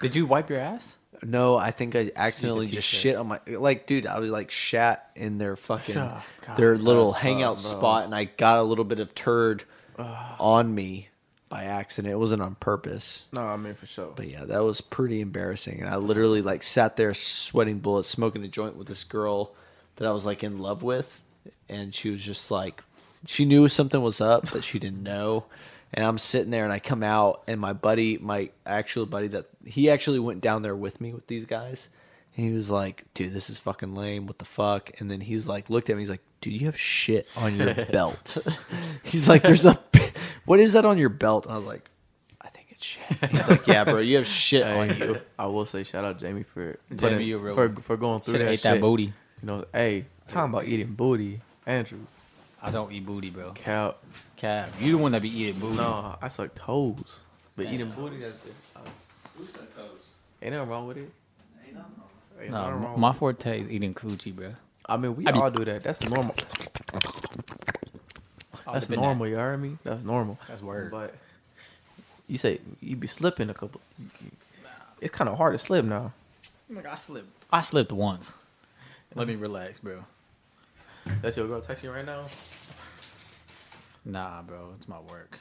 Did 0.00 0.14
you 0.14 0.26
wipe 0.26 0.48
your 0.50 0.60
ass? 0.60 0.95
No, 1.26 1.56
I 1.56 1.72
think 1.72 1.96
I 1.96 2.12
accidentally 2.14 2.66
just 2.66 2.86
shit 2.86 3.16
on 3.16 3.26
my 3.26 3.40
like, 3.46 3.86
dude. 3.86 4.06
I 4.06 4.20
was 4.20 4.30
like 4.30 4.50
shat 4.50 5.10
in 5.16 5.38
their 5.38 5.56
fucking 5.56 5.96
Oh, 5.96 6.22
God, 6.46 6.56
their 6.56 6.78
little 6.78 7.12
that's 7.12 7.24
hangout 7.24 7.56
tough, 7.56 7.70
bro. 7.70 7.78
spot, 7.78 8.04
and 8.04 8.14
I 8.14 8.24
got 8.24 8.58
a 8.58 8.62
little 8.62 8.84
bit 8.84 9.00
of 9.00 9.14
turd 9.14 9.64
on 9.98 10.74
me 10.74 11.08
by 11.48 11.64
accident. 11.64 12.12
It 12.12 12.18
wasn't 12.18 12.42
on 12.42 12.54
purpose. 12.56 13.26
No, 13.32 13.42
I 13.42 13.56
mean 13.56 13.74
for 13.74 13.86
sure. 13.86 14.12
But 14.14 14.28
yeah, 14.28 14.44
that 14.44 14.62
was 14.62 14.80
pretty 14.80 15.20
embarrassing. 15.20 15.80
And 15.80 15.88
I 15.88 15.96
literally 15.96 16.42
like 16.42 16.62
sat 16.62 16.96
there 16.96 17.14
sweating 17.14 17.78
bullets, 17.80 18.08
smoking 18.08 18.44
a 18.44 18.48
joint 18.48 18.76
with 18.76 18.86
this 18.86 19.04
girl 19.04 19.52
that 19.96 20.06
I 20.06 20.12
was 20.12 20.26
like 20.26 20.44
in 20.44 20.58
love 20.58 20.82
with, 20.82 21.20
and 21.68 21.94
she 21.94 22.10
was 22.10 22.22
just 22.22 22.50
like, 22.50 22.82
she 23.26 23.44
knew 23.44 23.66
something 23.68 24.00
was 24.00 24.20
up, 24.20 24.50
but 24.52 24.62
she 24.62 24.78
didn't 24.78 25.02
know. 25.02 25.46
And 25.94 26.04
I'm 26.04 26.18
sitting 26.18 26.50
there, 26.50 26.64
and 26.64 26.72
I 26.72 26.78
come 26.78 27.02
out, 27.02 27.42
and 27.46 27.60
my 27.60 27.72
buddy, 27.72 28.18
my 28.18 28.50
actual 28.66 29.06
buddy, 29.06 29.28
that 29.28 29.46
he 29.64 29.88
actually 29.88 30.18
went 30.18 30.40
down 30.40 30.62
there 30.62 30.76
with 30.76 31.00
me 31.00 31.12
with 31.12 31.26
these 31.28 31.44
guys. 31.46 31.88
And 32.36 32.44
he 32.44 32.52
was 32.52 32.70
like, 32.70 33.04
"Dude, 33.14 33.32
this 33.32 33.48
is 33.48 33.58
fucking 33.58 33.94
lame. 33.94 34.26
What 34.26 34.38
the 34.38 34.44
fuck?" 34.44 34.90
And 35.00 35.10
then 35.10 35.20
he 35.22 35.34
was 35.34 35.48
like, 35.48 35.70
looked 35.70 35.88
at 35.88 35.96
me. 35.96 36.02
He's 36.02 36.10
like, 36.10 36.20
"Dude, 36.42 36.52
you 36.60 36.66
have 36.66 36.78
shit 36.78 37.26
on 37.36 37.56
your 37.56 37.74
belt." 37.92 38.36
he's 39.04 39.28
like, 39.28 39.42
"There's 39.42 39.64
a, 39.64 39.78
what 40.44 40.60
is 40.60 40.74
that 40.74 40.84
on 40.84 40.98
your 40.98 41.08
belt?" 41.08 41.46
And 41.46 41.54
I 41.54 41.56
was 41.56 41.64
like, 41.64 41.88
"I 42.42 42.48
think 42.48 42.66
it's 42.70 42.84
shit." 42.84 43.30
He's 43.30 43.48
like, 43.48 43.66
"Yeah, 43.66 43.84
bro, 43.84 44.00
you 44.00 44.16
have 44.16 44.26
shit 44.26 44.66
on 44.66 44.98
you." 44.98 45.20
I 45.38 45.46
will 45.46 45.64
say 45.64 45.82
shout 45.84 46.04
out 46.04 46.18
Jamie 46.18 46.42
for 46.42 46.78
Jamie, 46.94 46.98
putting- 46.98 47.42
real 47.42 47.54
for 47.54 47.70
for 47.80 47.96
going 47.96 48.20
through 48.20 48.34
Should 48.34 48.40
have 48.42 48.48
that 48.50 48.54
ate 48.54 48.62
that 48.64 48.72
shit. 48.74 48.80
booty. 48.82 49.04
You 49.04 49.46
know, 49.46 49.64
hey, 49.72 50.04
talking 50.28 50.52
about 50.52 50.66
eating 50.66 50.92
booty, 50.94 51.40
Andrew. 51.64 52.00
I 52.66 52.70
don't 52.72 52.90
eat 52.90 53.06
booty, 53.06 53.30
bro. 53.30 53.52
Cap. 53.52 53.98
Cap, 54.36 54.70
you 54.80 54.90
the 54.90 54.98
one 54.98 55.12
that 55.12 55.22
be 55.22 55.28
eating 55.28 55.60
booty. 55.60 55.76
No, 55.76 56.16
I 56.20 56.26
suck 56.28 56.52
toes, 56.56 57.22
but 57.54 57.66
eating 57.66 57.90
booty. 57.90 58.18
That's 58.18 58.36
uh, 58.74 58.80
ain't 60.42 60.52
nothing 60.52 60.68
wrong 60.68 60.88
with 60.88 60.96
it. 60.96 61.10
Ain't 61.64 61.74
nothing 61.74 61.92
wrong 61.96 62.08
with 62.36 62.44
it. 62.46 62.50
No, 62.50 62.70
nothing 62.70 62.84
wrong 62.84 63.00
my 63.00 63.12
forte 63.12 63.60
is 63.60 63.70
eating 63.70 63.94
coochie, 63.94 64.34
bro. 64.34 64.52
I 64.86 64.96
mean, 64.96 65.14
we 65.14 65.26
I 65.26 65.32
be- 65.32 65.38
all 65.38 65.50
do 65.50 65.64
that. 65.64 65.84
That's 65.84 66.02
normal. 66.02 66.34
That's 68.72 68.90
normal. 68.90 69.28
You 69.28 69.36
heard 69.36 69.62
me? 69.62 69.78
That's 69.84 70.02
normal. 70.04 70.38
That's 70.48 70.60
word. 70.60 70.90
But 70.90 71.14
you 72.26 72.36
say 72.36 72.58
you 72.80 72.96
be 72.96 73.06
slipping 73.06 73.48
a 73.48 73.54
couple. 73.54 73.80
It's 75.00 75.14
kind 75.14 75.30
of 75.30 75.38
hard 75.38 75.54
to 75.54 75.58
slip 75.58 75.84
now. 75.84 76.12
Like 76.68 76.86
I 76.86 76.96
slipped. 76.96 77.28
I 77.52 77.60
slipped 77.60 77.92
once. 77.92 78.34
Let 79.14 79.28
me 79.28 79.36
relax, 79.36 79.78
bro. 79.78 80.04
That's 81.22 81.36
your 81.36 81.46
girl 81.46 81.60
texting 81.60 81.94
right 81.94 82.04
now. 82.04 82.24
Nah, 84.06 84.40
bro, 84.42 84.70
it's 84.76 84.86
my 84.88 85.00
work. 85.00 85.38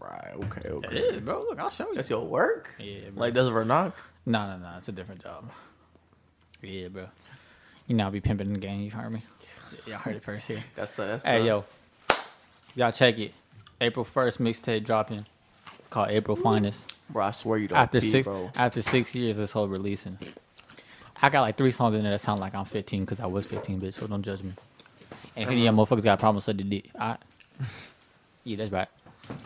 Right. 0.00 0.32
Okay. 0.34 0.68
Okay. 0.68 0.88
It 0.96 1.14
is, 1.14 1.20
bro. 1.20 1.42
Look, 1.42 1.60
I'll 1.60 1.70
show 1.70 1.88
you. 1.88 1.94
That's 1.94 2.10
your 2.10 2.24
work. 2.24 2.74
Yeah, 2.78 3.10
bro. 3.10 3.20
Like 3.20 3.34
does 3.34 3.46
it 3.48 3.66
knock? 3.66 3.96
No, 4.26 4.46
no, 4.46 4.58
no. 4.58 4.74
It's 4.78 4.88
a 4.88 4.92
different 4.92 5.22
job. 5.22 5.50
Yeah, 6.60 6.88
bro. 6.88 7.06
You 7.86 7.94
know, 7.94 8.08
I 8.08 8.10
be 8.10 8.20
pimping 8.20 8.48
in 8.48 8.54
the 8.54 8.58
game. 8.58 8.80
You 8.80 8.90
heard 8.90 9.12
me? 9.12 9.22
Y'all 9.86 9.98
heard 9.98 10.16
it 10.16 10.22
first 10.24 10.48
here. 10.48 10.64
That's 10.74 10.90
the. 10.92 11.04
That's 11.04 11.24
Hey, 11.24 11.40
the, 11.40 11.46
yo. 11.46 11.64
Y'all 12.74 12.90
check 12.92 13.18
it. 13.18 13.32
April 13.80 14.04
1st 14.04 14.38
mixtape 14.38 14.84
dropping. 14.84 15.24
It's 15.78 15.88
called 15.88 16.08
April 16.10 16.36
Finest. 16.36 16.94
Bro, 17.10 17.24
I 17.26 17.30
swear 17.30 17.58
you 17.58 17.68
don't. 17.68 17.78
After 17.78 18.00
pee, 18.00 18.10
six 18.10 18.26
bro. 18.26 18.50
after 18.56 18.82
six 18.82 19.14
years, 19.14 19.36
this 19.36 19.52
whole 19.52 19.68
releasing. 19.68 20.18
I 21.20 21.28
got 21.28 21.42
like 21.42 21.56
three 21.56 21.70
songs 21.70 21.94
in 21.94 22.02
there 22.02 22.12
that 22.12 22.20
sound 22.20 22.40
like 22.40 22.54
I'm 22.54 22.64
15 22.64 23.04
because 23.04 23.20
I 23.20 23.26
was 23.26 23.46
15, 23.46 23.80
bitch. 23.80 23.94
So 23.94 24.06
don't 24.06 24.22
judge 24.22 24.42
me. 24.42 24.52
And 25.36 25.44
if 25.44 25.50
any 25.50 25.66
of 25.66 25.74
motherfuckers 25.74 26.02
got 26.02 26.14
a 26.14 26.20
problem, 26.20 26.40
so 26.40 26.52
did 26.52 26.72
it. 26.72 26.86
I, 26.98 27.16
yeah, 28.44 28.56
that's 28.56 28.72
right. 28.72 28.88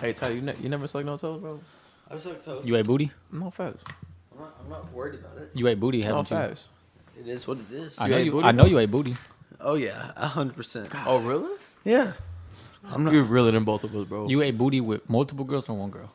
Hey, 0.01 0.13
Ty, 0.13 0.31
you, 0.31 0.41
ne- 0.41 0.57
you 0.63 0.69
never 0.69 0.87
suck 0.87 1.05
no 1.05 1.17
toes, 1.17 1.41
bro? 1.41 1.61
I 2.11 2.15
was 2.15 2.25
toes. 2.25 2.65
You 2.65 2.77
ate 2.77 2.87
booty? 2.87 3.11
No 3.31 3.51
facts. 3.51 3.85
I'm 4.33 4.41
not, 4.41 4.55
I'm 4.65 4.71
not 4.71 4.93
worried 4.93 5.15
about 5.21 5.39
it. 5.39 5.51
You 5.55 5.69
ate 5.69 5.79
booty, 5.79 5.99
No 6.03 6.17
haven't 6.17 6.31
you? 6.31 6.37
facts. 6.37 6.65
It 7.21 7.29
is 7.29 7.47
what 7.47 7.59
it 7.59 7.71
is. 7.73 7.99
I 7.99 8.07
You 8.07 8.11
know 8.13 8.17
ate 8.19 8.25
you. 8.25 8.31
booty, 8.33 8.47
I 8.47 8.53
know 8.53 8.63
bro? 8.65 8.71
you 8.71 8.79
ate 8.79 8.91
booty. 8.91 9.17
Oh 9.61 9.75
yeah, 9.75 10.13
a 10.17 10.27
hundred 10.29 10.55
percent. 10.57 10.89
Oh 11.07 11.19
really? 11.19 11.51
Yeah, 11.85 12.13
I'm 12.85 13.05
not 13.05 13.13
You're 13.13 13.25
realer 13.25 13.51
than 13.51 13.65
both 13.65 13.83
of 13.85 13.95
us, 13.97 14.07
bro. 14.07 14.29
You 14.29 14.43
ate 14.43 14.57
booty 14.57 14.81
with 14.81 15.09
multiple 15.11 15.45
girls 15.45 15.69
or 15.69 15.77
one 15.77 15.91
girl? 15.91 16.11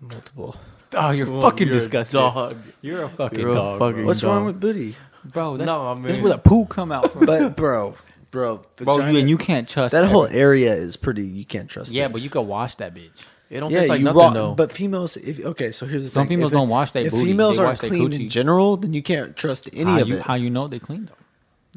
multiple. 0.00 0.56
Oh, 0.94 1.10
you're 1.10 1.30
Well, 1.30 1.42
fucking 1.42 1.66
you're 1.68 1.76
a 1.76 1.80
disgusting. 1.80 2.18
dog. 2.18 2.56
You're 2.82 3.04
a 3.04 3.08
fucking 3.08 3.38
You're 3.38 3.50
a 3.50 3.54
dog, 3.54 3.78
fucking- 3.78 4.06
What's 4.06 4.22
dog. 4.22 4.30
wrong 4.36 4.44
with 4.46 4.58
booty? 4.60 4.96
bro. 5.24 5.56
That's, 5.58 5.66
No, 5.68 5.88
I 5.88 5.94
that's 5.94 6.14
mean- 6.16 6.22
where 6.22 6.32
the 6.32 6.38
poo 6.38 6.64
come 6.66 6.90
out 6.90 7.12
from, 7.12 7.26
But 7.26 7.54
bro, 7.56 7.94
bro, 8.30 8.62
bro. 8.76 8.98
You, 9.08 9.18
and 9.18 9.28
you 9.30 9.38
can't 9.38 9.68
trust 9.68 9.92
that 9.92 10.08
whole 10.08 10.26
area 10.26 10.74
is 10.74 10.96
pretty. 10.96 11.22
You 11.24 11.44
can't 11.44 11.68
trust. 11.68 11.92
Yeah, 11.92 12.06
it. 12.06 12.12
but 12.12 12.20
you 12.22 12.30
can 12.30 12.46
wash 12.46 12.74
that 12.76 12.94
bitch. 12.94 13.26
It 13.50 13.58
don't 13.60 13.72
yeah, 13.72 13.80
taste 13.80 13.88
like 13.90 13.98
you 13.98 14.04
nothing 14.04 14.18
wa- 14.20 14.30
though. 14.32 14.54
But 14.54 14.70
females, 14.70 15.16
if 15.16 15.40
okay, 15.44 15.72
so 15.72 15.84
here's 15.86 16.04
the 16.04 16.08
thing. 16.08 16.12
Some 16.14 16.26
thing: 16.28 16.36
females 16.38 16.52
if 16.52 16.56
don't 16.58 16.68
wash 16.68 16.90
their 16.92 17.04
If 17.06 17.10
booty, 17.12 17.24
females 17.24 17.56
they 17.56 17.64
aren't 17.64 17.72
wash 17.78 17.80
their 17.80 17.90
clean 17.90 18.10
coochie. 18.12 18.20
in 18.22 18.28
general, 18.28 18.76
then 18.76 18.92
you 18.94 19.02
can't 19.02 19.36
trust 19.36 19.68
any 19.72 19.90
how 19.90 20.00
of 20.00 20.08
you 20.08 20.16
it. 20.18 20.22
how 20.22 20.34
you 20.34 20.50
know 20.50 20.68
they 20.68 20.78
clean 20.78 21.06
though? 21.06 21.14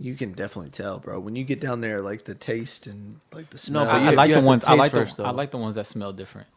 You 0.04 0.16
can 0.16 0.34
definitely 0.34 0.70
tell, 0.72 1.00
bro. 1.00 1.20
When 1.20 1.36
you 1.36 1.44
get 1.44 1.60
down 1.60 1.82
there, 1.82 2.02
like 2.02 2.26
the 2.26 2.36
taste 2.36 2.86
and 2.88 3.20
like 3.34 3.50
the 3.50 3.56
No, 3.56 3.58
smell. 3.58 3.86
but 3.86 3.92
I, 3.96 4.04
you- 4.04 4.10
I 4.10 4.14
like 4.14 4.28
you 4.30 4.34
the 4.36 4.40
have 4.42 4.44
to 4.44 4.48
ones. 4.48 4.64
I 4.66 4.68
taste 4.70 4.80
like 4.80 4.92
first, 4.92 5.18
the 5.18 5.24
I 5.24 5.32
like 5.32 5.52
the 5.52 5.58
ones 5.58 5.76
that 5.76 5.86
smell 5.88 6.14
different. 6.14 6.48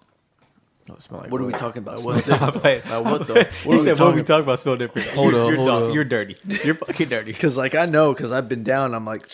Oh, 0.88 0.92
no, 0.92 0.98
smell 1.00 1.20
like 1.22 1.30
what 1.32 1.40
are 1.40 1.44
we 1.46 1.52
talking 1.54 1.82
about? 1.82 2.02
Like, 2.04 2.24
Smell? 2.24 2.38
what 2.38 2.52
the- 2.54 2.60
like, 2.62 2.84
what 3.04 3.26
the? 3.26 3.34
What 3.64 3.80
are 3.80 4.12
we 4.14 4.22
talking- 4.22 4.40
about 4.40 4.60
smell 4.60 4.76
different? 4.76 5.08
Hold 5.08 5.32
you're, 5.32 5.42
up, 5.44 5.48
you're, 5.48 5.56
hold 5.56 5.68
dog- 5.68 5.82
up. 5.88 5.94
you're 5.94 6.04
dirty. 6.04 6.36
You're 6.62 6.74
fucking 6.74 7.08
dirty. 7.08 7.32
Because 7.32 7.56
like 7.56 7.74
I 7.74 7.86
know, 7.86 8.12
because 8.12 8.32
I've 8.32 8.48
been 8.50 8.62
down. 8.64 8.94
I'm 8.94 9.04
like, 9.06 9.26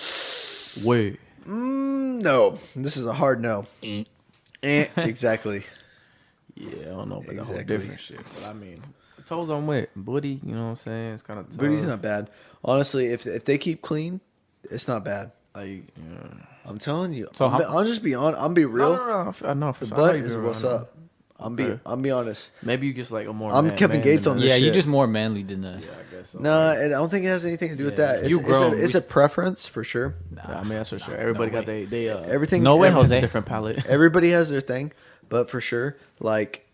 Wait. 0.82 1.19
mm, 1.47 2.23
no, 2.23 2.59
this 2.77 2.97
is 2.97 3.07
a 3.07 3.12
hard 3.12 3.40
no. 3.43 3.65
Mm. 3.82 4.07
Eh, 4.62 4.86
exactly. 4.97 5.65
Yeah, 6.55 6.69
I 6.81 6.85
don't 6.85 7.09
know, 7.09 7.23
but 7.24 7.35
Exactly. 7.35 7.61
exactly. 7.61 7.65
different 7.65 8.01
shit. 8.01 8.19
But 8.24 8.51
I 8.51 8.53
mean, 8.53 8.81
toes 9.27 9.51
on 9.51 9.66
wet, 9.66 9.90
booty. 9.97 10.40
You 10.44 10.55
know 10.55 10.65
what 10.65 10.70
I'm 10.70 10.77
saying? 10.77 11.15
It's 11.15 11.23
kind 11.23 11.40
of 11.40 11.57
Booty's 11.57 11.82
not 11.82 12.01
bad. 12.03 12.31
Honestly, 12.65 13.07
if 13.07 13.27
if 13.27 13.44
they 13.44 13.59
keep 13.59 13.82
clean, 13.82 14.20
it's 14.70 14.86
not 14.89 15.05
bad. 15.05 15.32
like. 15.55 15.85
Yeah. 15.97 16.28
I'm 16.65 16.78
telling 16.78 17.12
you. 17.12 17.28
So 17.32 17.47
I'm 17.47 17.53
how- 17.61 17.77
I'll 17.78 17.85
just 17.85 18.05
be 18.05 18.15
on. 18.15 18.36
I'm 18.36 18.55
be 18.55 18.65
real. 18.66 18.90
No, 18.94 18.97
no, 19.07 19.24
no, 19.24 19.35
I 19.43 19.51
I 19.51 19.55
know 19.55 19.73
for 19.73 19.85
The 19.86 19.97
sure. 19.97 20.05
I 20.05 20.07
butt 20.12 20.16
is 20.16 20.36
what's 20.36 20.65
I 20.65 20.69
up. 20.69 20.97
I'm 21.44 21.56
be 21.56 21.64
Okay. 21.64 21.81
I'm 21.85 22.01
be 22.02 22.10
honest. 22.10 22.51
Maybe 22.62 22.86
you 22.86 22.94
just 22.94 23.10
like 23.10 23.27
a 23.27 23.32
more. 23.32 23.52
I'm 23.52 23.66
man- 23.69 23.77
Kevin 23.77 23.98
man 23.98 24.05
Gates 24.05 24.24
than 24.24 24.32
on 24.32 24.36
us. 24.39 24.43
this 24.44 24.51
Yeah, 24.51 24.56
you're 24.56 24.69
shit. 24.69 24.74
just 24.74 24.89
more 24.89 25.06
manly 25.06 25.43
than 25.43 25.64
us. 25.64 25.86
Yeah, 25.97 26.02
I 26.02 26.16
guess 26.16 26.31
so. 26.31 26.39
No, 26.39 26.59
I 26.59 26.89
don't 26.89 27.09
think 27.10 27.24
it 27.24 27.28
has 27.28 27.44
anything 27.44 27.70
to 27.70 27.77
do 27.77 27.85
with 27.85 27.98
Yeah. 27.98 28.06
that. 28.06 28.20
It's, 28.20 28.31
You 28.31 28.39
it's 28.40 28.48
grown. 28.48 28.73
a, 28.74 28.77
it's 28.77 28.94
We 28.94 29.01
a 29.01 29.02
preference 29.02 29.66
for 29.66 29.82
sure. 29.85 30.14
Yeah, 30.36 30.59
I 30.59 30.62
mean 30.62 30.70
that's 30.74 30.90
for 30.90 30.98
sure. 30.98 31.16
Everybody 31.16 31.51
no 31.51 31.59
got 31.59 31.66
they 31.66 31.85
they 31.85 32.09
uh, 32.09 32.20
Everything. 32.23 32.62
No 32.62 32.77
way, 32.77 32.89
every- 32.89 33.01
has 33.01 33.10
a 33.10 33.14
Jose. 33.14 33.20
different 33.20 33.47
palate. 33.47 33.86
Everybody 33.89 34.31
has 34.31 34.51
their 34.51 34.60
thing, 34.60 34.93
but 35.28 35.51
for 35.51 35.60
sure, 35.60 35.97
like, 36.20 36.66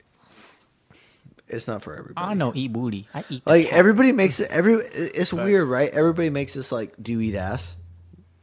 it's 1.49 1.67
not 1.67 1.83
for 1.83 1.95
everybody. 1.95 2.15
I 2.27 2.35
don't 2.35 2.57
eat 2.57 2.73
booty. 2.73 3.09
I 3.15 3.25
eat 3.31 3.45
the 3.45 3.51
Like 3.51 3.65
cat. 3.71 3.79
everybody 3.79 4.13
makes 4.13 4.39
it. 4.41 4.51
Every 4.51 4.75
it's 4.75 5.33
weird, 5.33 5.67
right? 5.69 5.91
Everybody 5.91 6.31
makes 6.31 6.55
this 6.55 6.71
like, 6.71 6.93
do 7.03 7.13
you 7.13 7.21
eat 7.23 7.35
ass? 7.35 7.77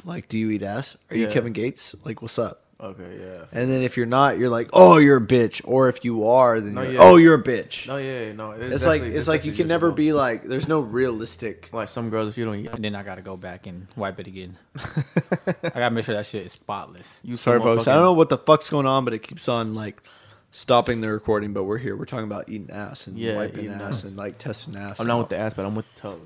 Like, 0.03 0.27
do 0.27 0.37
you 0.37 0.49
eat 0.51 0.63
ass? 0.63 0.97
Are 1.09 1.15
you 1.17 1.27
Yeah. 1.27 1.33
Kevin 1.33 1.53
Gates? 1.53 1.95
Like, 2.03 2.21
what's 2.21 2.37
up? 2.39 2.63
Okay, 2.77 3.19
yeah. 3.21 3.45
And 3.53 3.71
then 3.71 3.81
if 3.83 3.95
you're 3.95 4.05
not, 4.05 4.37
you're 4.37 4.49
like, 4.49 4.69
oh, 4.73 4.97
you're 4.97 5.15
a 5.17 5.21
bitch. 5.25 5.61
Or 5.63 5.87
if 5.87 6.03
you 6.03 6.27
are, 6.27 6.59
then 6.59 6.73
No, 6.73 6.81
you're, 6.81 6.91
yeah. 6.93 6.99
oh, 7.01 7.15
you're 7.15 7.35
a 7.35 7.41
bitch. 7.41 7.87
No, 7.87 7.95
yeah, 7.95 8.33
no. 8.33 8.51
It 8.51 8.63
it's 8.73 8.85
like 8.85 8.99
definitely- 9.01 9.17
it's 9.17 9.27
like 9.29 9.45
you 9.45 9.51
definitely 9.51 9.57
can 9.63 9.67
never 9.69 9.87
about- 9.87 9.95
be 9.97 10.11
like. 10.13 10.43
There's 10.43 10.67
no 10.67 10.81
realistic. 10.81 11.69
like 11.71 11.87
some 11.87 12.09
girls 12.09 12.27
if 12.29 12.37
you 12.37 12.43
don't 12.43 12.55
eat. 12.59 12.69
And 12.73 12.83
then 12.83 12.93
I 12.93 13.03
gotta 13.03 13.21
go 13.21 13.37
back 13.37 13.65
and 13.65 13.87
wipe 13.95 14.19
it 14.19 14.27
again. 14.27 14.57
I 15.47 15.69
gotta 15.69 15.91
make 15.91 16.03
sure 16.05 16.15
that 16.15 16.25
shit 16.25 16.45
is 16.45 16.51
spotless. 16.51 17.21
You 17.23 17.37
Sorry, 17.37 17.59
some 17.59 17.63
folks. 17.63 17.87
I 17.87 17.93
don't 17.93 18.03
know 18.03 18.13
what 18.13 18.27
the 18.29 18.37
fuck's 18.37 18.69
going 18.69 18.85
on, 18.85 19.05
but 19.05 19.13
it 19.13 19.19
keeps 19.19 19.47
on 19.47 19.73
like 19.73 20.01
stopping 20.51 20.99
the 20.99 21.09
recording. 21.11 21.53
But 21.53 21.63
we're 21.63 21.77
here. 21.77 21.95
We're 21.95 22.03
talking 22.05 22.25
about 22.25 22.49
eating 22.49 22.71
ass 22.71 23.07
and 23.07 23.17
Yeah, 23.17 23.37
wiping 23.37 23.65
eating 23.65 23.75
ass 23.77 23.99
ass. 23.99 24.03
and 24.03 24.17
like 24.17 24.37
testing 24.37 24.75
ass. 24.75 24.99
I'm 24.99 25.07
not 25.07 25.19
with 25.19 25.29
the 25.29 25.39
ass, 25.39 25.53
but 25.53 25.65
I'm 25.65 25.75
with 25.75 25.85
the 25.95 26.01
toes. 26.01 26.19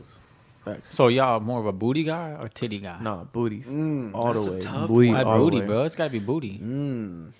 Facts. 0.65 0.93
So 0.95 1.07
y'all 1.07 1.39
more 1.39 1.59
of 1.59 1.65
a 1.65 1.71
booty 1.71 2.03
guy 2.03 2.35
or 2.39 2.49
titty 2.49 2.79
guy? 2.79 2.97
Nah, 3.01 3.23
booty. 3.23 3.59
Mm, 3.61 4.13
all 4.13 4.33
that's 4.33 4.45
the 4.45 4.51
a 4.51 4.53
way. 4.55 4.59
tough 4.59 4.87
Booty, 4.87 5.11
Why 5.11 5.23
all 5.23 5.37
the 5.37 5.43
booty, 5.43 5.59
way. 5.61 5.65
bro. 5.65 5.83
It's 5.83 5.95
gotta 5.95 6.09
be 6.09 6.19
booty. 6.19 6.59
Mm. 6.59 7.31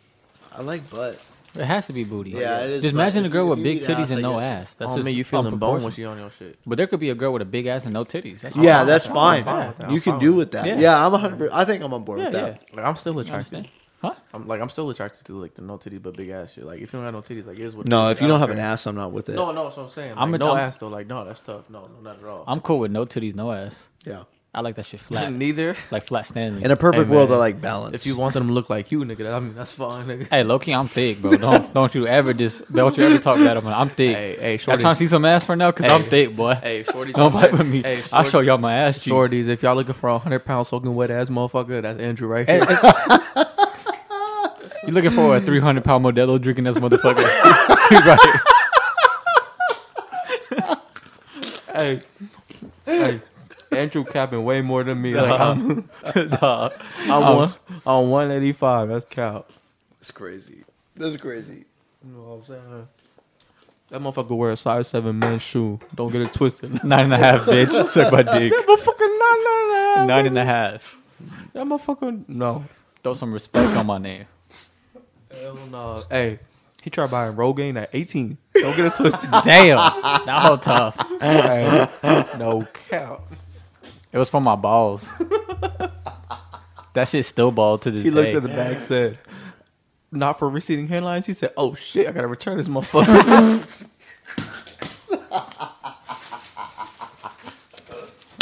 I 0.56 0.62
like 0.62 0.90
butt. 0.90 1.20
It 1.56 1.66
has 1.66 1.88
to 1.88 1.94
be 1.94 2.04
booty. 2.04 2.30
Yeah, 2.30 2.60
it 2.60 2.70
is, 2.70 2.84
Just 2.84 2.94
but 2.94 3.02
imagine 3.02 3.26
a 3.26 3.30
girl 3.30 3.46
you- 3.46 3.50
with 3.50 3.60
if 3.60 3.64
big 3.64 3.78
eat 3.78 3.84
titties 3.84 4.02
ass, 4.04 4.10
and 4.12 4.20
I 4.20 4.22
no 4.22 4.34
guess- 4.36 4.42
ass. 4.44 4.74
That's 4.76 4.92
oh 4.92 4.96
just 4.96 5.06
man, 5.06 5.14
you 5.16 5.24
feeling 5.24 5.58
bone 5.58 5.82
when 5.82 5.82
unproportionate. 5.82 5.96
she 5.96 6.06
on 6.06 6.18
your 6.20 6.30
shit. 6.30 6.60
But 6.66 6.78
there 6.78 6.86
could 6.88 7.00
be 7.00 7.10
a 7.10 7.16
girl 7.16 7.34
with 7.34 7.42
a 7.42 7.46
big 7.46 7.66
ass 7.66 7.86
and 7.86 7.94
no 7.94 8.06
titties. 8.06 8.42
That's 8.42 8.56
Yeah, 8.56 8.78
fine. 8.80 8.88
that's 8.88 9.08
fine. 9.08 9.44
fine 9.44 9.68
with 9.70 9.78
that. 9.80 9.90
You 9.90 9.96
I'm 9.96 10.02
can 10.02 10.12
fine 10.14 10.20
do 10.22 10.30
with 10.34 10.38
with 10.38 10.52
that. 10.52 10.66
Yeah. 10.68 10.80
Yeah, 10.80 11.06
I'm 11.06 11.12
100. 11.12 11.50
I 11.52 11.66
think 11.66 11.84
I'm 11.84 11.92
on 11.94 12.04
board 12.04 12.20
Yeah, 12.20 12.26
with 12.26 12.34
yeah. 12.36 12.42
that. 12.42 12.64
Like 12.76 12.86
I'm 12.86 12.96
still 12.98 13.14
You 13.14 13.20
attracted. 13.22 13.56
understand? 13.56 13.68
Huh? 14.02 14.14
I'm 14.34 14.48
like 14.48 14.62
I'm 14.62 14.70
still 14.70 14.90
attracted 14.90 15.26
to 15.26 15.34
like 15.42 15.56
the 15.56 15.62
no 15.62 15.78
titties 15.78 16.02
but 16.02 16.16
big 16.16 16.30
ass 16.30 16.54
shit. 16.54 16.66
Like 16.66 16.80
if 16.80 16.94
you 16.94 17.00
don't 17.00 17.04
have 17.06 17.14
no 17.14 17.20
titties, 17.22 17.46
like 17.46 17.60
it 17.60 17.66
is 17.66 17.76
what. 17.76 17.86
No, 17.86 18.10
if 18.10 18.22
you 18.22 18.28
don't 18.28 18.40
have 18.40 18.50
an 18.50 18.60
ass, 18.60 18.88
I'm 18.88 18.96
not 18.96 19.12
with 19.12 19.28
it. 19.30 19.36
No, 19.36 19.52
no, 19.52 19.66
that's 19.66 19.76
what 19.78 19.84
I'm 19.84 19.90
saying. 19.90 20.12
Like, 20.16 20.20
I'm 20.22 20.34
a- 20.34 20.38
no 20.38 20.50
I'm- 20.52 20.58
ass 20.60 20.78
though. 20.78 20.88
Like 20.88 21.08
no, 21.08 21.26
that's 21.26 21.42
tough. 21.42 21.70
No, 21.70 21.82
no, 21.88 22.02
not 22.02 22.20
at 22.20 22.26
all. 22.26 22.44
I'm 22.48 22.62
cool 22.62 22.80
with 22.80 22.92
no 22.92 23.06
titties, 23.06 23.36
no 23.36 23.52
ass. 23.52 23.88
Yeah. 24.06 24.24
I 24.52 24.62
like 24.62 24.74
that 24.76 24.86
shit 24.88 25.00
flat, 25.00 25.32
Neither. 25.44 25.76
like 25.92 26.08
flat 26.08 26.26
standing. 26.26 26.64
In 26.64 26.72
a 26.72 26.76
perfect 26.76 27.08
Hey, 27.08 27.16
world, 27.16 27.32
I 27.32 27.36
like 27.36 27.62
balance. 27.62 27.94
If 27.94 28.08
you 28.08 28.18
want 28.18 28.34
them 28.34 28.48
to 28.48 28.54
look 28.54 28.68
like 28.68 28.92
you, 28.92 29.02
nigga, 29.02 29.32
I 29.32 29.40
mean 29.40 29.54
that's 29.54 29.72
fine, 29.74 30.08
nigga. 30.08 30.28
Hey, 30.28 30.44
Loki, 30.44 30.74
I'm 30.74 30.88
thick, 30.88 31.22
bro. 31.22 31.32
Don't 31.38 31.72
don't 31.76 31.94
you 31.94 32.08
ever 32.08 32.34
just 32.34 32.66
don't 32.74 32.98
you 32.98 33.04
ever 33.04 33.20
talk 33.20 33.36
bad 33.38 33.58
about 33.58 33.70
me. 33.70 33.76
I'm 33.76 33.90
thick. 33.90 34.16
Hey, 34.16 34.36
hey, 34.40 34.52
Y'all 34.54 34.58
shorty. 34.58 34.82
trying 34.82 34.96
to 34.96 34.98
see 34.98 35.06
some 35.08 35.24
ass 35.24 35.46
for 35.46 35.56
now? 35.56 35.72
Cause 35.72 35.86
I'm 35.92 36.02
thick, 36.02 36.36
boy. 36.36 36.56
Hey, 36.56 36.82
shorty. 36.84 37.12
don't 37.14 37.32
fight 37.32 37.52
with 37.52 37.68
me. 37.68 37.84
Hey, 37.84 38.02
I'll 38.12 38.24
show 38.24 38.40
y'all 38.40 38.58
my 38.58 38.74
ass 38.74 38.96
cheeks. 38.96 39.10
Shorties, 39.14 39.50
if 39.50 39.62
y'all 39.62 39.76
looking 39.76 39.94
for 39.94 40.10
a 40.10 40.18
hundred 40.18 40.40
pound 40.40 40.66
soaking 40.66 40.96
wet 40.96 41.12
ass 41.12 41.30
motherfucker, 41.30 41.84
that's 41.84 42.00
Andrew 42.00 42.28
right 42.28 42.48
Hey, 42.48 42.58
here. 42.66 43.46
hey. 44.90 44.96
You 44.96 44.96
looking 44.96 45.12
for 45.12 45.36
a 45.36 45.42
300 45.42 45.84
pound 45.84 46.06
Modelo 46.06 46.42
drinking 46.42 46.66
this 46.66 46.78
motherfucker? 46.78 47.24
right. 48.06 48.42
hey, 51.76 52.02
hey, 52.86 53.22
Andrew 53.72 54.04
capping 54.04 54.44
way 54.44 54.62
more 54.62 54.84
than 54.84 55.02
me. 55.02 55.16
Like 55.16 55.40
I'm, 55.40 55.90
Dog. 56.30 56.74
I'm 57.00 57.36
one, 57.38 57.50
on 57.86 58.10
185. 58.10 58.90
That's 58.90 59.06
cap. 59.06 59.50
That's 60.00 60.12
crazy. 60.12 60.64
That's 60.96 61.18
crazy. 61.18 61.66
You 62.06 62.14
know 62.14 62.22
what 62.22 62.36
I'm 62.36 62.46
saying? 62.46 62.88
That 63.90 64.02
motherfucker 64.02 64.38
wear 64.38 64.52
a 64.52 64.58
size 64.58 64.88
seven 64.88 65.18
men's 65.18 65.42
shoe. 65.42 65.80
Don't 65.96 66.12
get 66.12 66.22
it 66.22 66.34
twisted. 66.34 66.84
Nine 66.84 67.06
and 67.06 67.14
a 67.14 67.18
half, 67.18 67.42
bitch. 67.42 67.88
Suck 67.88 68.12
my 68.12 68.22
dick. 68.22 68.54
motherfucker 68.54 69.00
nine 69.00 69.44
nine 69.44 69.62
and 69.62 69.72
a 69.72 69.94
half. 69.96 70.08
Nine 70.08 70.26
and 70.28 70.38
a 70.38 70.46
half. 70.46 70.98
That 71.54 71.66
motherfucker 71.66 72.28
no. 72.28 72.66
Throw 73.04 73.14
some 73.14 73.34
respect 73.34 73.76
on 73.78 73.88
my 73.88 73.98
name. 73.98 74.26
Hell 75.42 75.56
no. 75.72 76.04
Hey, 76.10 76.40
he 76.84 76.90
tried 76.90 77.12
buying 77.12 77.34
Rogaine 77.36 77.78
at 77.82 77.90
18. 77.94 78.38
Don't 78.56 78.76
get 78.76 78.86
us 78.88 78.98
twisted. 78.98 79.30
Damn. 79.44 79.78
That 80.26 80.44
whole 80.46 80.58
tough. 80.58 80.96
Hey, 81.22 81.88
no 82.38 82.68
cap. 82.90 83.22
It 84.12 84.18
was 84.18 84.30
for 84.30 84.42
my 84.42 84.56
balls. 84.56 85.12
That 86.94 87.08
shit 87.08 87.26
still 87.26 87.52
ball 87.52 87.78
to 87.80 87.92
this 87.92 88.04
He 88.04 88.10
looked 88.12 88.32
day. 88.32 88.38
at 88.38 88.44
the 88.44 88.50
bag, 88.50 88.82
said, 88.82 89.20
"Not 90.12 90.40
for 90.40 90.50
receding 90.50 90.88
hairlines." 90.88 91.26
He 91.28 91.34
said, 91.34 91.54
"Oh 91.56 91.76
shit, 91.76 92.08
I 92.08 92.12
gotta 92.12 92.28
return 92.28 92.58
this 92.58 92.68
motherfucker." 92.68 93.66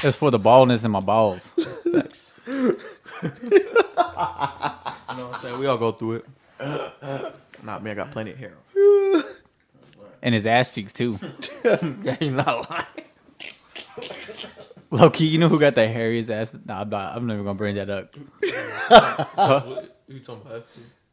It's 0.03 0.15
for 0.15 0.29
the 0.29 0.37
baldness 0.39 0.83
in 0.83 0.91
my 0.91 0.99
balls. 0.99 1.51
Facts. 1.91 2.33
you 2.47 2.53
know 2.53 2.75
what 3.33 5.09
I'm 5.09 5.33
saying? 5.41 5.59
We 5.59 5.65
all 5.65 5.77
go 5.77 5.91
through 5.91 6.11
it. 6.13 6.25
Nah, 6.59 7.79
man, 7.79 7.93
I 7.93 7.95
got 7.95 8.11
plenty 8.11 8.31
of 8.31 8.37
hair. 8.37 8.53
And 10.23 10.33
his 10.33 10.47
ass 10.47 10.73
cheeks 10.73 10.91
too. 10.91 11.19
Yeah, 11.63 12.17
you 12.19 12.31
not 12.31 12.69
lying. 12.69 12.85
Low 14.89 15.09
key, 15.11 15.27
you 15.27 15.37
know 15.37 15.47
who 15.47 15.59
got 15.59 15.75
the 15.75 15.81
hairiest 15.81 16.29
ass? 16.31 16.51
Nah, 16.65 16.81
I'm 16.81 16.89
not. 16.89 17.15
I'm 17.15 17.27
never 17.27 17.43
gonna 17.43 17.53
bring 17.55 17.75
that 17.75 17.89
up. 17.89 18.15
You 18.15 18.25
talking 20.19 20.41
about 20.45 20.65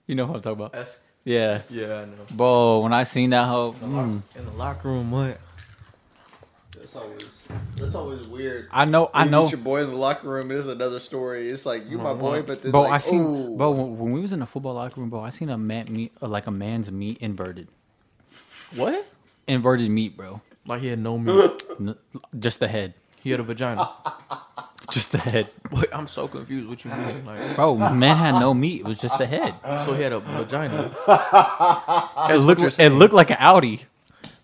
You 0.07 0.15
know 0.15 0.27
what 0.27 0.37
I'm 0.37 0.43
talking 0.43 0.65
about? 0.65 0.75
S? 0.75 0.99
Yeah. 1.25 1.63
Yeah, 1.69 1.97
I 1.97 2.05
know. 2.07 2.15
Bro, 2.33 2.81
when 2.81 2.93
I 2.93 3.05
seen 3.05 3.31
that 3.31 3.47
hoe, 3.47 3.73
mm, 3.73 4.23
In 4.37 4.45
the 4.45 4.51
locker 4.53 4.89
room, 4.89 5.11
what? 5.11 5.39
That's 6.95 7.05
always 7.05 7.25
that's 7.77 7.95
always 7.97 8.29
weird. 8.29 8.69
I 8.71 8.85
know, 8.85 9.11
I 9.13 9.25
You 9.25 9.31
know. 9.31 9.43
meet 9.45 9.53
your 9.53 9.61
boy 9.61 9.83
in 9.83 9.91
the 9.91 9.97
locker 9.97 10.29
room. 10.29 10.51
It 10.53 10.57
is 10.59 10.69
another 10.69 11.01
story. 11.01 11.49
It's 11.49 11.67
like 11.67 11.89
you 11.91 11.99
my 11.99 12.15
boy, 12.15 12.43
but 12.43 12.63
then 12.63 12.71
Bro, 12.71 12.83
like, 12.83 12.93
I 12.93 12.99
seen, 12.99 13.23
ooh. 13.25 13.57
bro, 13.57 13.73
when 13.73 13.99
when 13.99 14.13
we 14.13 14.21
was 14.21 14.33
in 14.33 14.39
the 14.39 14.47
football 14.47 14.75
locker 14.75 15.01
room, 15.01 15.11
bro, 15.11 15.21
I 15.21 15.31
seen 15.31 15.49
a 15.51 15.59
man 15.59 15.87
meat, 15.93 16.13
uh, 16.23 16.29
like 16.29 16.47
a 16.47 16.53
man's 16.53 16.93
meat 16.93 17.19
inverted, 17.21 17.67
What? 18.77 19.05
inverted 19.49 19.91
meat, 19.91 20.17
bro. 20.17 20.41
Like 20.67 20.83
he 20.83 20.87
had 20.89 21.01
no 21.01 21.19
meat. 21.19 21.63
N- 21.81 21.97
just 22.39 22.61
the 22.61 22.69
head, 22.69 22.95
He 23.23 23.31
had 23.33 23.41
a 23.41 23.43
vagina. 23.43 23.91
just 24.93 25.11
the 25.13 25.19
head, 25.19 25.51
Wait, 25.73 25.87
I'm 25.93 26.07
so 26.07 26.29
confused. 26.29 26.69
What 26.69 26.85
you 26.85 26.93
mean? 26.93 27.25
Like, 27.27 27.57
bro. 27.57 27.75
Man 27.77 28.17
had 28.17 28.35
no 28.39 28.55
meat. 28.55 28.81
It 28.83 28.87
was 28.87 29.01
just 29.01 29.19
the 29.19 29.27
head. 29.27 29.55
so 29.85 29.95
he 29.95 30.03
had 30.03 30.13
a 30.13 30.21
vagina. 30.21 30.95
It 32.31 32.39
looked, 32.39 32.79
it 32.79 32.91
looked 32.91 33.13
like 33.15 33.31
an 33.31 33.37
Audi. 33.41 33.83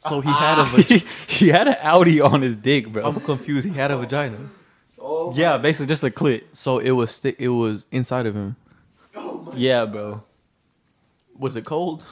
So 0.01 0.21
he 0.21 0.31
had 0.31 0.59
a 0.59 0.63
uh-huh. 0.63 0.77
vagina. 0.79 1.03
he 1.29 1.49
had 1.49 1.69
an 1.69 1.77
Audi 1.83 2.21
on 2.21 2.41
his 2.43 2.57
dick, 2.57 2.89
bro. 2.89 3.05
I'm 3.05 3.21
confused. 3.21 3.67
He 3.69 3.75
had 3.75 3.91
a 3.91 3.99
vagina. 3.99 4.39
Oh 4.99 5.33
yeah, 5.35 5.57
basically 5.59 5.87
just 5.87 6.03
a 6.03 6.11
clit. 6.11 6.45
So 6.53 6.79
it 6.79 6.91
was 6.91 7.11
sti- 7.11 7.37
it 7.39 7.49
was 7.49 7.87
inside 7.93 8.27
of 8.27 8.35
him. 8.35 8.57
Oh 9.15 9.53
yeah, 9.55 9.85
bro. 9.85 10.23
Was 11.39 11.55
it 11.57 11.65
cold? 11.65 12.07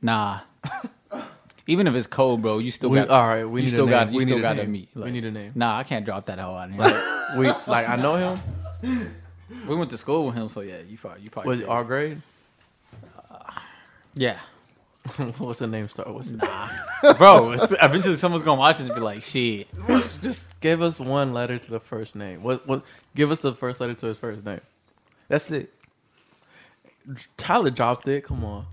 Nah. 0.00 0.40
Even 1.66 1.86
if 1.86 1.94
it's 1.94 2.06
cold, 2.06 2.42
bro, 2.42 2.58
you 2.58 2.70
still 2.70 2.90
We- 2.90 2.98
got. 2.98 3.08
all 3.10 3.26
right, 3.26 3.44
we 3.44 3.60
you 3.60 3.66
need 3.66 3.72
a 3.72 3.76
still 3.76 3.86
got. 3.86 4.10
You 4.10 4.18
We 4.18 4.24
still 4.24 4.36
need 4.36 4.40
a 4.44 4.48
got 4.48 4.54
to 4.54 4.62
name. 4.62 4.72
meet. 4.72 4.88
We 4.94 5.10
need 5.10 5.24
a 5.24 5.30
name. 5.30 5.52
Nah, 5.54 5.78
I 5.78 5.84
can't 5.84 6.04
drop 6.04 6.26
that 6.26 6.38
hoe 6.38 6.54
out 6.54 6.70
here. 6.70 7.38
We 7.38 7.46
like 7.66 7.88
I 7.88 7.96
know 7.96 8.16
him. 8.16 9.14
we 9.68 9.74
went 9.76 9.90
to 9.90 9.98
school 9.98 10.26
with 10.26 10.34
him, 10.34 10.48
so 10.48 10.60
yeah, 10.60 10.80
you 10.86 10.98
probably. 10.98 11.22
You 11.22 11.30
probably. 11.30 11.50
Was 11.50 11.60
it 11.60 11.68
our 11.68 11.84
grade? 11.84 12.20
yeah. 14.14 14.38
What's 15.38 15.58
the 15.58 15.66
name 15.66 15.88
start? 15.88 16.12
What's 16.12 16.30
it? 16.32 16.38
bro. 17.18 17.52
Eventually, 17.52 18.16
someone's 18.16 18.44
gonna 18.44 18.58
watch 18.60 18.78
it 18.80 18.84
and 18.86 18.94
be 18.94 19.00
like, 19.00 19.22
"Shit." 19.22 19.66
Just 20.22 20.48
give 20.60 20.80
us 20.80 21.00
one 21.00 21.32
letter 21.32 21.58
to 21.58 21.70
the 21.70 21.80
first 21.80 22.14
name. 22.14 22.42
What? 22.42 22.66
What? 22.68 22.84
Give 23.16 23.30
us 23.30 23.40
the 23.40 23.52
first 23.52 23.80
letter 23.80 23.94
to 23.94 24.06
his 24.06 24.16
first 24.16 24.44
name. 24.44 24.60
That's 25.28 25.50
it. 25.50 25.72
Tyler 27.36 27.70
dropped 27.70 28.06
it. 28.08 28.24
Come 28.24 28.44
on. 28.44 28.66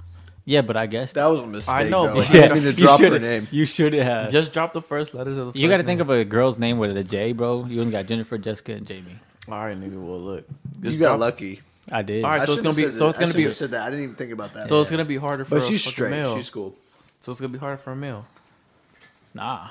Yeah, 0.45 0.61
but 0.61 0.77
I 0.77 0.85
guess 0.87 1.13
that 1.13 1.25
was 1.27 1.41
a 1.41 1.47
mistake. 1.47 1.75
I 1.75 1.83
know, 1.83 2.07
though. 2.07 2.15
but 2.15 2.29
I 2.29 2.33
didn't 2.33 2.53
mean 2.53 2.63
to 2.63 2.69
you 2.71 2.73
drop 2.75 2.99
her 2.99 3.05
shoulda- 3.07 3.19
name. 3.19 3.47
You 3.51 3.65
should 3.65 3.93
have. 3.93 4.31
Just 4.31 4.51
drop 4.53 4.73
the 4.73 4.81
first 4.81 5.13
letters 5.13 5.37
of 5.37 5.53
the. 5.53 5.59
you 5.59 5.67
got 5.69 5.77
to 5.77 5.83
think 5.83 6.01
of 6.01 6.09
a 6.09 6.23
girl's 6.25 6.57
name 6.57 6.77
with 6.79 6.95
a 6.95 7.03
J, 7.03 7.31
bro. 7.33 7.65
You 7.65 7.81
only 7.81 7.91
got 7.91 8.05
Jennifer, 8.07 8.37
Jessica, 8.37 8.73
and 8.73 8.85
Jamie. 8.85 9.17
All 9.47 9.59
right, 9.65 9.79
nigga. 9.79 9.93
Well, 9.95 10.19
look. 10.19 10.45
You 10.81 10.91
got 10.97 11.07
drop- 11.07 11.19
lucky. 11.19 11.61
I 11.91 12.01
did. 12.01 12.23
All 12.23 12.31
right, 12.31 12.41
I 12.41 12.45
so 12.45 12.53
it's 12.53 12.61
gonna 12.61 12.75
be. 12.75 12.91
So 12.91 13.07
it's 13.07 13.17
gonna 13.17 13.27
be. 13.27 13.31
shouldn't 13.31 13.45
have 13.45 13.55
said 13.55 13.71
that. 13.71 13.83
I 13.83 13.89
didn't 13.89 14.03
even 14.03 14.15
think 14.15 14.31
about 14.31 14.53
that. 14.53 14.69
So 14.69 14.79
it's 14.81 14.89
gonna 14.89 15.05
be 15.05 15.17
harder 15.17 15.45
for. 15.45 15.55
but 15.55 15.63
a 15.63 15.65
she's 15.65 15.83
fucking 15.83 15.91
straight. 15.93 16.11
Male. 16.11 16.35
She's 16.37 16.49
cool. 16.49 16.75
So 17.21 17.31
it's 17.31 17.39
gonna 17.41 17.53
be 17.53 17.59
harder 17.59 17.77
for 17.77 17.91
a 17.91 17.95
male. 17.95 18.25
Nah. 19.33 19.69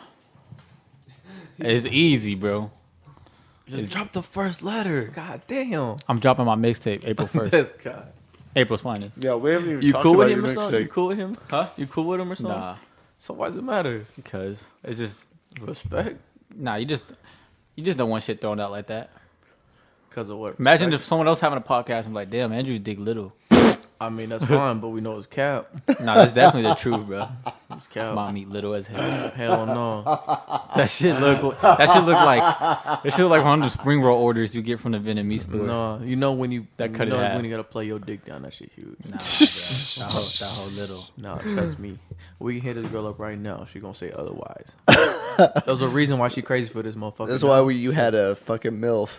It's 1.58 1.86
easy, 1.86 2.34
bro. 2.34 2.70
Just 3.66 3.88
drop 3.88 4.12
the 4.12 4.22
first 4.22 4.62
letter. 4.62 5.10
God 5.14 5.42
damn. 5.46 5.96
I'm 6.08 6.20
dropping 6.20 6.44
my 6.46 6.54
mixtape 6.54 7.04
April 7.06 7.26
first. 7.28 7.50
This 7.50 7.72
guy. 7.82 8.04
April's 8.56 8.80
finest. 8.80 9.22
Yeah, 9.22 9.34
we 9.34 9.50
haven't 9.50 9.70
even. 9.70 9.82
You 9.82 9.92
talked 9.92 10.02
cool 10.04 10.16
with 10.16 10.30
him 10.30 10.44
or 10.44 10.46
your 10.46 10.54
something? 10.54 10.80
You 10.82 10.86
mixtape. 10.88 10.90
cool 10.90 11.08
with 11.08 11.18
him? 11.18 11.36
Huh? 11.50 11.68
You 11.76 11.86
cool 11.86 12.04
with 12.04 12.20
him 12.20 12.32
or 12.32 12.34
something? 12.34 12.56
Nah, 12.58 12.76
So 13.18 13.34
why 13.34 13.48
does 13.48 13.56
it 13.56 13.64
matter? 13.64 14.06
because 14.16 14.66
it's 14.84 14.98
just 14.98 15.26
Respect. 15.60 16.16
nah. 16.54 16.76
You 16.76 16.86
just 16.86 17.12
you 17.76 17.84
just 17.84 17.98
don't 17.98 18.08
want 18.10 18.24
shit 18.24 18.40
thrown 18.40 18.58
out 18.60 18.70
like 18.70 18.86
that. 18.86 19.10
Cause 20.18 20.30
of 20.30 20.38
what? 20.38 20.58
Imagine 20.58 20.86
Respect? 20.88 21.02
if 21.02 21.06
someone 21.06 21.28
else 21.28 21.38
having 21.38 21.58
a 21.58 21.60
podcast 21.60 22.06
and 22.06 22.08
be 22.08 22.14
like, 22.14 22.30
"Damn, 22.30 22.52
Andrew's 22.52 22.80
dick 22.80 22.98
little." 22.98 23.32
I 24.00 24.10
mean 24.10 24.28
that's 24.30 24.44
fine, 24.44 24.80
but 24.80 24.88
we 24.88 25.00
know 25.00 25.16
it's 25.16 25.28
cap. 25.28 25.68
Nah, 26.00 26.16
that's 26.16 26.32
definitely 26.32 26.68
the 26.68 26.74
truth, 26.74 27.06
bro. 27.06 27.28
It's 27.70 27.86
cap. 27.86 28.16
Mom 28.16 28.36
eat 28.36 28.48
little 28.48 28.74
as 28.74 28.88
hell. 28.88 29.30
Hell 29.30 29.66
no. 29.66 30.02
That 30.74 30.86
shit 30.86 31.20
look. 31.20 31.60
That 31.60 31.88
should 31.88 32.02
look 32.04 32.16
like. 32.16 32.40
That 33.04 33.12
should 33.12 33.20
look 33.22 33.30
like 33.30 33.44
one 33.44 33.54
of 33.54 33.60
them 33.60 33.68
spring 33.70 34.00
roll 34.00 34.20
orders 34.20 34.56
you 34.56 34.62
get 34.62 34.80
from 34.80 34.90
the 34.90 34.98
Vietnamese 34.98 35.42
store. 35.42 35.62
No, 35.64 36.00
you 36.02 36.16
know 36.16 36.32
when 36.32 36.50
you 36.50 36.66
That 36.78 36.92
that 36.92 36.98
cut 36.98 37.06
you 37.06 37.14
it 37.14 37.16
know 37.16 37.22
half. 37.22 37.36
when 37.36 37.44
you 37.44 37.50
gotta 37.52 37.62
play 37.62 37.84
your 37.86 38.00
dick 38.00 38.24
down. 38.24 38.42
That 38.42 38.52
shit 38.54 38.72
huge. 38.74 38.96
Nah, 39.04 39.18
that 39.18 40.12
whole, 40.12 40.22
that 40.22 40.52
whole 40.52 40.70
little. 40.70 41.06
No, 41.16 41.38
trust 41.54 41.78
me. 41.78 41.96
We 42.40 42.54
can 42.54 42.62
hit 42.62 42.74
this 42.74 42.86
girl 42.90 43.06
up 43.06 43.20
right 43.20 43.38
now. 43.38 43.66
She 43.66 43.78
gonna 43.78 43.94
say 43.94 44.10
otherwise. 44.10 44.74
There's 45.64 45.80
a 45.80 45.88
reason 45.88 46.18
why 46.18 46.26
she 46.26 46.42
crazy 46.42 46.68
for 46.68 46.82
this 46.82 46.96
motherfucker. 46.96 47.28
That's 47.28 47.44
now. 47.44 47.50
why 47.50 47.60
we, 47.62 47.76
you 47.76 47.92
had 47.92 48.16
a 48.16 48.34
fucking 48.34 48.72
milf. 48.72 49.10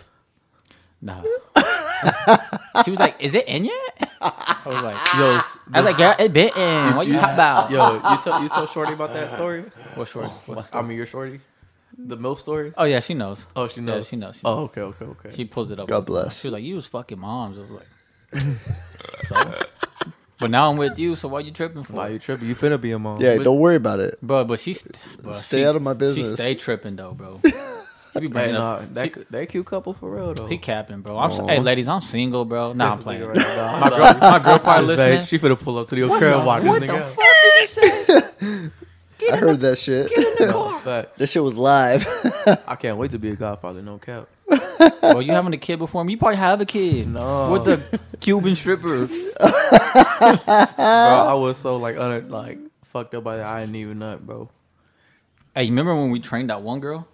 Nah. 1.02 1.22
she 2.84 2.90
was 2.90 2.98
like, 3.00 3.16
"Is 3.20 3.34
it 3.34 3.46
in 3.48 3.64
yet?" 3.64 4.10
I 4.20 4.62
was 4.66 4.82
like, 4.82 4.96
Yo, 5.16 5.36
s- 5.38 5.58
"I 5.72 5.78
was 5.80 5.86
like, 5.86 5.96
girl, 5.96 6.14
it 6.18 6.32
been 6.32 6.50
in. 6.56 6.96
What 6.96 7.06
you 7.06 7.14
talking 7.14 7.34
about?" 7.34 7.70
yo, 7.70 7.94
you 7.94 8.22
tell 8.22 8.42
you 8.42 8.48
tell 8.48 8.66
Shorty 8.66 8.92
about 8.92 9.12
that 9.14 9.30
story. 9.30 9.62
What 9.94 10.08
shorty? 10.08 10.28
Oh, 10.30 10.54
what 10.54 10.68
I 10.74 10.82
mean, 10.82 10.96
your 10.96 11.06
Shorty, 11.06 11.40
the 11.96 12.16
milf 12.16 12.38
story. 12.38 12.72
Oh 12.76 12.84
yeah, 12.84 13.00
she 13.00 13.14
knows. 13.14 13.46
Oh, 13.56 13.66
she 13.68 13.80
Yeah, 13.80 13.86
knows. 13.86 14.08
she 14.08 14.16
knows. 14.16 14.38
Oh, 14.44 14.64
okay, 14.64 14.82
okay, 14.82 15.04
okay. 15.06 15.30
she 15.32 15.44
pulls 15.46 15.70
it 15.70 15.80
up. 15.80 15.88
God 15.88 15.94
all 15.94 16.00
the 16.02 16.06
time. 16.06 16.22
bless. 16.24 16.40
She 16.40 16.48
was 16.48 16.52
like, 16.52 16.64
"You 16.64 16.74
was 16.76 16.86
fucking 16.86 17.18
moms." 17.18 17.56
I 17.56 17.60
was 17.60 17.70
like, 17.70 17.86
"So." 19.26 19.54
But 20.38 20.50
now 20.50 20.70
I'm 20.70 20.78
with 20.78 20.98
you, 20.98 21.16
so 21.16 21.28
why 21.28 21.40
you 21.40 21.50
tripping 21.50 21.82
for? 21.82 21.92
Why 21.92 22.08
you 22.08 22.18
tripping? 22.18 22.48
You 22.48 22.54
finna 22.54 22.80
be 22.80 22.92
a 22.92 22.98
mom. 22.98 23.20
Yeah, 23.20 23.36
But- 23.36 23.44
don't 23.44 23.58
worry 23.58 23.76
about 23.76 24.00
it. 24.00 24.18
Bro, 24.22 24.44
but 24.44 24.58
she's 24.58 24.82
bro, 25.20 25.32
Stay 25.32 25.58
she- 25.58 25.64
out 25.66 25.76
of 25.76 25.82
my 25.82 25.92
She 25.92 25.98
business. 25.98 26.32
stay 26.40 26.54
tripping 26.54 26.96
though, 26.96 27.12
bro. 27.12 27.40
She 28.12 28.20
be 28.20 28.26
Hey, 28.26 28.32
bringing 28.32 28.54
nah, 28.54 28.74
up. 28.74 28.94
that 28.94 29.14
she, 29.14 29.20
that 29.30 29.48
cute 29.48 29.66
couple 29.66 29.92
for 29.94 30.10
real 30.10 30.34
though. 30.34 30.46
he 30.46 30.58
capping, 30.58 31.00
bro. 31.00 31.16
I'm 31.18 31.30
hey, 31.48 31.60
ladies, 31.60 31.88
I'm 31.88 32.00
single, 32.00 32.44
bro. 32.44 32.72
Nah, 32.72 32.92
I'm 32.92 32.98
playing. 32.98 33.22
nigga 33.22 33.28
right 33.28 33.36
now. 33.36 33.80
My 33.80 33.88
girl, 33.88 33.98
my 34.20 34.38
girl 34.38 34.58
probably 34.58 34.86
listening. 34.88 35.18
Babe, 35.18 35.26
she 35.26 35.38
finna 35.38 35.58
pull 35.62 35.78
up 35.78 35.88
to 35.88 35.96
your 35.96 36.18
crib. 36.18 36.44
Watch 36.44 36.64
what 36.64 36.80
this 36.80 36.90
the 36.90 36.96
nigga. 36.96 37.04
fuck 37.04 37.24
did 37.42 37.60
you 37.60 37.66
say? 37.66 38.70
I 39.32 39.36
heard 39.36 39.60
that 39.60 39.76
shit. 39.78 40.08
Get 40.08 40.40
in 40.40 40.48
No, 40.48 40.78
facts. 40.78 41.18
that 41.18 41.28
shit 41.28 41.42
was 41.44 41.54
live. 41.54 42.06
I 42.66 42.74
can't 42.74 42.96
wait 42.96 43.10
to 43.12 43.18
be 43.18 43.30
a 43.30 43.36
godfather. 43.36 43.82
No 43.82 43.98
cap. 43.98 44.26
Bro, 45.02 45.20
you 45.20 45.32
having 45.32 45.52
a 45.52 45.58
kid 45.58 45.78
before 45.78 46.02
me? 46.04 46.12
You 46.12 46.18
probably 46.18 46.36
have 46.38 46.60
a 46.60 46.64
kid. 46.64 47.06
No. 47.06 47.52
With 47.52 47.64
the 47.64 48.00
Cuban 48.20 48.56
strippers. 48.56 49.34
bro, 49.38 49.48
I 50.78 51.34
was 51.38 51.58
so 51.58 51.76
like 51.76 51.96
under 51.96 52.22
like 52.28 52.58
fucked 52.84 53.14
up 53.14 53.22
by 53.24 53.36
that. 53.36 53.46
I 53.46 53.60
didn't 53.60 53.76
even 53.76 53.98
nut, 54.00 54.26
bro. 54.26 54.48
Hey, 55.54 55.64
you 55.64 55.70
remember 55.70 55.94
when 55.94 56.10
we 56.10 56.18
trained 56.20 56.50
that 56.50 56.62
one 56.62 56.80
girl 56.80 57.06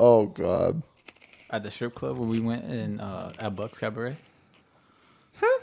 oh 0.00 0.26
god. 0.26 0.82
at 1.50 1.62
the 1.62 1.70
strip 1.70 1.94
club 1.94 2.16
when 2.16 2.28
we 2.28 2.40
went 2.40 2.64
in 2.64 3.00
uh, 3.00 3.32
at 3.38 3.54
Bucks 3.54 3.78
Cabaret? 3.78 4.16
Huh? 5.40 5.58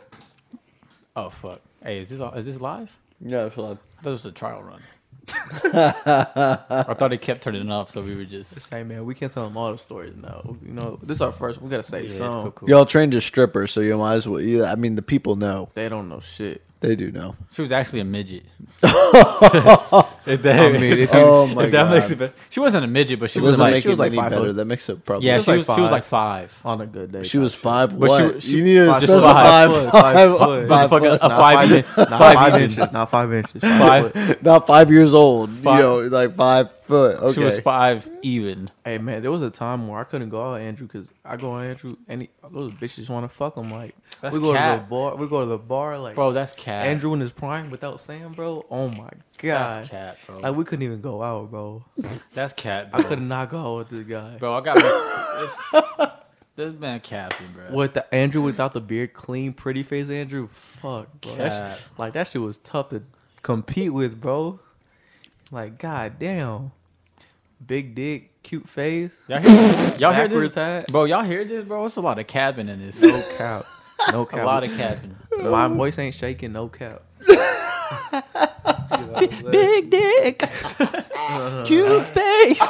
Oh 1.16 1.30
fuck. 1.30 1.62
Hey, 1.84 2.00
is 2.00 2.10
this 2.10 2.22
is 2.36 2.46
this 2.46 2.62
live? 2.62 2.96
Yeah, 3.20 3.46
it's 3.46 3.58
live. 3.58 3.78
I 4.00 4.02
thought 4.04 4.10
it 4.10 4.14
was 4.14 4.26
a 4.26 4.32
trial 4.32 4.62
run. 4.64 4.82
I 5.74 6.94
thought 6.98 7.12
it 7.12 7.22
kept 7.22 7.42
turning 7.42 7.70
off, 7.72 7.90
so 7.90 8.02
we 8.02 8.16
were 8.16 8.24
just. 8.26 8.52
Say, 8.62 8.84
man, 8.84 9.06
we 9.06 9.14
can't 9.16 9.32
tell 9.32 9.44
them 9.44 9.58
all 9.58 9.72
the 9.72 9.78
stories 9.78 10.14
now. 10.16 10.56
You 10.66 10.72
know, 10.74 11.00
this 11.04 11.18
is 11.18 11.22
our 11.22 11.32
first. 11.32 11.62
We 11.62 11.70
gotta 11.70 11.84
say 11.84 12.04
Yeah, 12.04 12.16
some. 12.18 12.42
cool, 12.44 12.52
cool. 12.52 12.70
Y'all 12.70 12.86
trained 12.86 13.14
as 13.14 13.26
strippers, 13.26 13.72
so 13.72 13.82
you 13.82 13.98
might 13.98 14.16
as 14.16 14.28
well. 14.30 14.40
You, 14.40 14.64
I 14.66 14.76
mean, 14.76 14.96
the 14.96 15.02
people 15.02 15.36
know. 15.36 15.68
They 15.74 15.90
don't 15.90 16.08
know 16.10 16.20
shit. 16.22 16.62
They 16.80 16.96
do 16.96 17.12
know. 17.12 17.34
She 17.52 17.64
was 17.64 17.72
actually 17.72 18.02
a 18.02 18.06
midget. 18.06 18.44
if 18.84 20.42
that, 20.44 20.60
I 20.60 20.70
mean, 20.72 20.84
if 20.84 21.12
you- 21.14 21.20
Oh 21.20 21.48
my 21.48 21.66
if 21.66 21.72
that 21.72 21.84
god. 21.86 21.92
makes 21.96 22.10
it 22.12 22.20
better. 22.20 22.34
She 22.50 22.60
wasn't 22.60 22.86
a 22.86 22.88
midget, 22.88 23.20
but 23.20 23.30
she 23.32 23.40
It 23.40 23.42
was 23.44 23.58
like 23.58 23.76
she 23.82 23.90
was 23.90 23.98
like 23.98 24.14
five 24.14 24.30
better. 24.32 24.46
foot. 24.46 24.56
That 24.56 24.66
makes 24.66 24.88
it 24.90 25.04
probably. 25.04 25.28
yeah, 25.28 25.36
was 25.38 25.46
she 25.46 25.52
like 25.52 25.68
was, 25.68 25.76
she 25.76 25.82
was 25.82 25.92
like 25.92 26.04
five. 26.04 26.62
On 26.64 26.82
a 26.82 26.86
good 26.86 27.12
day. 27.12 27.24
She 27.24 27.38
was 27.40 27.56
five. 27.56 27.98
But 28.00 28.08
she 28.18 28.24
What? 28.24 28.34
was- 28.36 28.44
she- 28.44 28.58
you 28.58 28.64
need 28.64 28.76
to 28.76 28.86
five- 28.88 29.02
specify 29.04 29.34
five 29.34 29.72
foot, 29.72 29.92
five, 29.92 30.14
five 30.16 30.38
foot. 30.38 30.68
five 30.70 30.90
Fucking 30.92 31.10
foot, 31.10 31.20
a 31.22 31.28
not 31.28 31.40
five- 31.42 31.72
in- 31.72 31.86
not 31.98 32.10
Five 32.10 32.34
five 32.36 32.54
inches. 32.62 32.78
inches. 32.78 32.94
Not 32.94 33.10
five 33.12 33.34
inches. 33.34 33.62
Five. 33.62 34.12
Five. 34.14 34.44
not 34.44 34.68
five 34.68 34.92
years 34.92 35.14
old. 35.14 35.50
Five. 35.52 35.78
You 35.80 35.84
know, 35.84 35.98
like 36.16 36.36
five 36.36 36.70
foot. 36.88 37.18
Okay. 37.18 37.34
She 37.34 37.40
was 37.44 37.60
five 37.60 38.10
even. 38.22 38.70
Hey 38.84 38.98
man, 38.98 39.22
there 39.22 39.32
was 39.32 39.42
a 39.42 39.50
time 39.50 39.88
where 39.88 40.00
I 40.00 40.04
couldn't 40.04 40.30
go 40.30 40.42
out 40.44 40.54
with 40.54 40.64
Andrew 40.64 40.88
because 40.88 41.10
I 41.26 41.36
go 41.38 41.54
out 41.56 41.62
with 41.62 41.70
Andrew 41.70 41.96
and 42.08 42.28
those 42.52 42.72
bitches 42.74 43.10
want 43.10 43.24
to 43.24 43.30
fuck 43.30 43.56
him. 43.58 43.70
Like 43.70 43.96
That's 44.22 44.36
we 44.38 44.42
go 44.42 44.54
to 44.54 44.60
the 44.60 44.86
bar, 44.90 45.16
we 45.16 45.28
go 45.28 45.42
to 45.42 45.46
the 45.46 45.58
bar. 45.58 46.00
Like 46.00 46.16
Bro, 46.16 46.34
that's 46.34 46.54
cat. 46.54 46.88
Andrew 46.88 47.14
in 47.14 47.20
his 47.20 47.32
prime 47.32 47.70
without 47.70 48.00
Sam, 48.02 48.34
bro. 48.34 48.64
Oh 48.72 48.88
my 48.90 49.10
god, 49.38 49.78
That's 49.82 49.90
cat, 49.90 50.18
bro. 50.26 50.40
like 50.40 50.56
we 50.56 50.64
couldn't 50.64 50.84
even 50.84 51.02
go 51.02 51.22
out, 51.22 51.52
bro. 51.52 51.84
that's 52.34 52.54
cat. 52.54 52.90
I 52.94 53.04
could 53.04 53.22
not 53.22 53.50
go 53.50 53.60
out 53.60 53.78
with 53.78 53.90
this 53.90 54.06
guy. 54.08 54.38
Bro, 54.38 54.54
I 54.56 54.62
got 54.62 54.76
this. 55.38 56.08
This 56.56 56.74
man 56.80 57.00
capping, 57.02 57.46
bro. 57.54 57.72
With 57.72 57.94
the 57.94 58.12
Andrew 58.16 58.42
without 58.42 58.74
the 58.74 58.82
beard, 58.82 59.14
clean, 59.14 59.54
pretty 59.54 59.84
face 59.84 60.10
Andrew. 60.10 60.48
Fuck, 60.52 61.22
bro. 61.22 61.36
That 61.36 61.52
Cat. 61.52 61.78
sh- 61.78 62.00
like 62.00 62.14
that 62.14 62.28
shit 62.28 62.42
was 62.42 62.58
tough 62.58 62.90
to 62.90 63.04
compete 63.44 63.94
with, 63.94 64.20
bro. 64.20 64.60
Like 65.52 65.78
god 65.78 66.18
damn, 66.18 66.72
big 67.66 67.96
dick, 67.96 68.42
cute 68.44 68.68
face, 68.70 69.18
Y'all 69.28 69.40
hear, 69.40 69.96
y'all 69.98 70.14
hear 70.14 70.28
this? 70.28 70.56
hat. 70.56 70.88
Bro, 70.88 71.06
y'all 71.06 71.24
hear 71.24 71.44
this, 71.46 71.64
bro? 71.64 71.86
It's 71.86 71.96
a 71.98 72.02
lot 72.02 72.20
of 72.20 72.28
capping 72.28 72.70
in 72.70 72.80
this. 72.86 73.02
No 73.02 73.22
cap, 73.38 73.66
no 74.12 74.26
cap. 74.30 74.42
a 74.42 74.46
lot 74.46 74.64
of 74.64 74.76
capping. 74.78 75.16
My 75.40 75.68
voice 75.68 75.98
ain't 76.00 76.16
shaking, 76.16 76.54
no 76.54 76.68
cap. 76.70 77.02
Big 79.52 79.90
dick, 79.90 80.40
cute 81.66 82.06
face. 82.06 82.62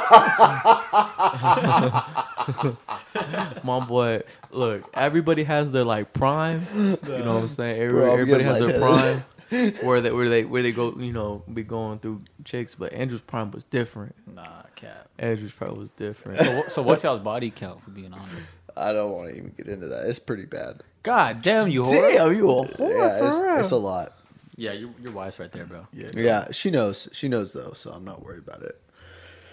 My 3.62 3.84
boy, 3.86 4.22
look, 4.50 4.88
everybody 4.94 5.44
has 5.44 5.70
their 5.72 5.84
like 5.84 6.12
prime. 6.12 6.66
You 6.74 6.96
know 7.18 7.34
what 7.34 7.40
I'm 7.42 7.48
saying? 7.48 7.80
Every- 7.82 7.92
Bro, 8.00 8.06
I'm 8.06 8.12
everybody 8.20 8.44
getting 8.44 8.46
has 8.46 8.58
their 8.66 8.78
lightheaded. 8.80 9.22
prime. 9.24 9.24
Where 9.82 10.00
they 10.00 10.10
where 10.10 10.28
they 10.28 10.44
where 10.44 10.62
they 10.62 10.72
go, 10.72 10.94
you 10.98 11.12
know, 11.12 11.42
be 11.52 11.62
going 11.62 11.98
through 12.00 12.22
chicks, 12.44 12.74
but 12.74 12.92
Andrew's 12.92 13.22
prime 13.22 13.50
was 13.50 13.64
different. 13.64 14.14
Nah, 14.32 14.62
cap. 14.76 15.08
Andrew's 15.18 15.52
prime 15.52 15.76
was 15.78 15.90
different. 15.90 16.38
So, 16.40 16.62
so 16.68 16.82
what's 16.82 17.02
y'all's 17.02 17.20
body 17.20 17.50
count 17.50 17.82
for 17.82 17.90
being 17.90 18.12
honest? 18.12 18.32
I 18.76 18.92
don't 18.92 19.10
want 19.12 19.30
to 19.30 19.36
even 19.36 19.52
get 19.56 19.66
into 19.68 19.88
that. 19.88 20.06
It's 20.06 20.18
pretty 20.18 20.44
bad. 20.44 20.82
God 21.02 21.40
damn, 21.40 21.68
you 21.68 21.82
whore. 21.82 22.12
Damn, 22.14 22.36
you 22.36 22.50
a 22.50 22.64
whore 22.66 22.90
yeah, 22.90 23.18
for 23.18 23.26
it's, 23.26 23.36
real. 23.40 23.58
it's 23.58 23.70
a 23.70 23.76
lot. 23.76 24.12
Yeah, 24.56 24.72
you're, 24.72 24.90
you're 25.00 25.12
wise 25.12 25.38
right 25.38 25.50
there, 25.50 25.64
bro. 25.64 25.86
yeah, 25.92 26.10
Yeah, 26.14 26.48
she 26.52 26.70
knows. 26.70 27.08
She 27.12 27.28
knows 27.28 27.52
though, 27.52 27.72
so 27.74 27.90
I'm 27.90 28.04
not 28.04 28.22
worried 28.24 28.40
about 28.46 28.62
it. 28.62 28.80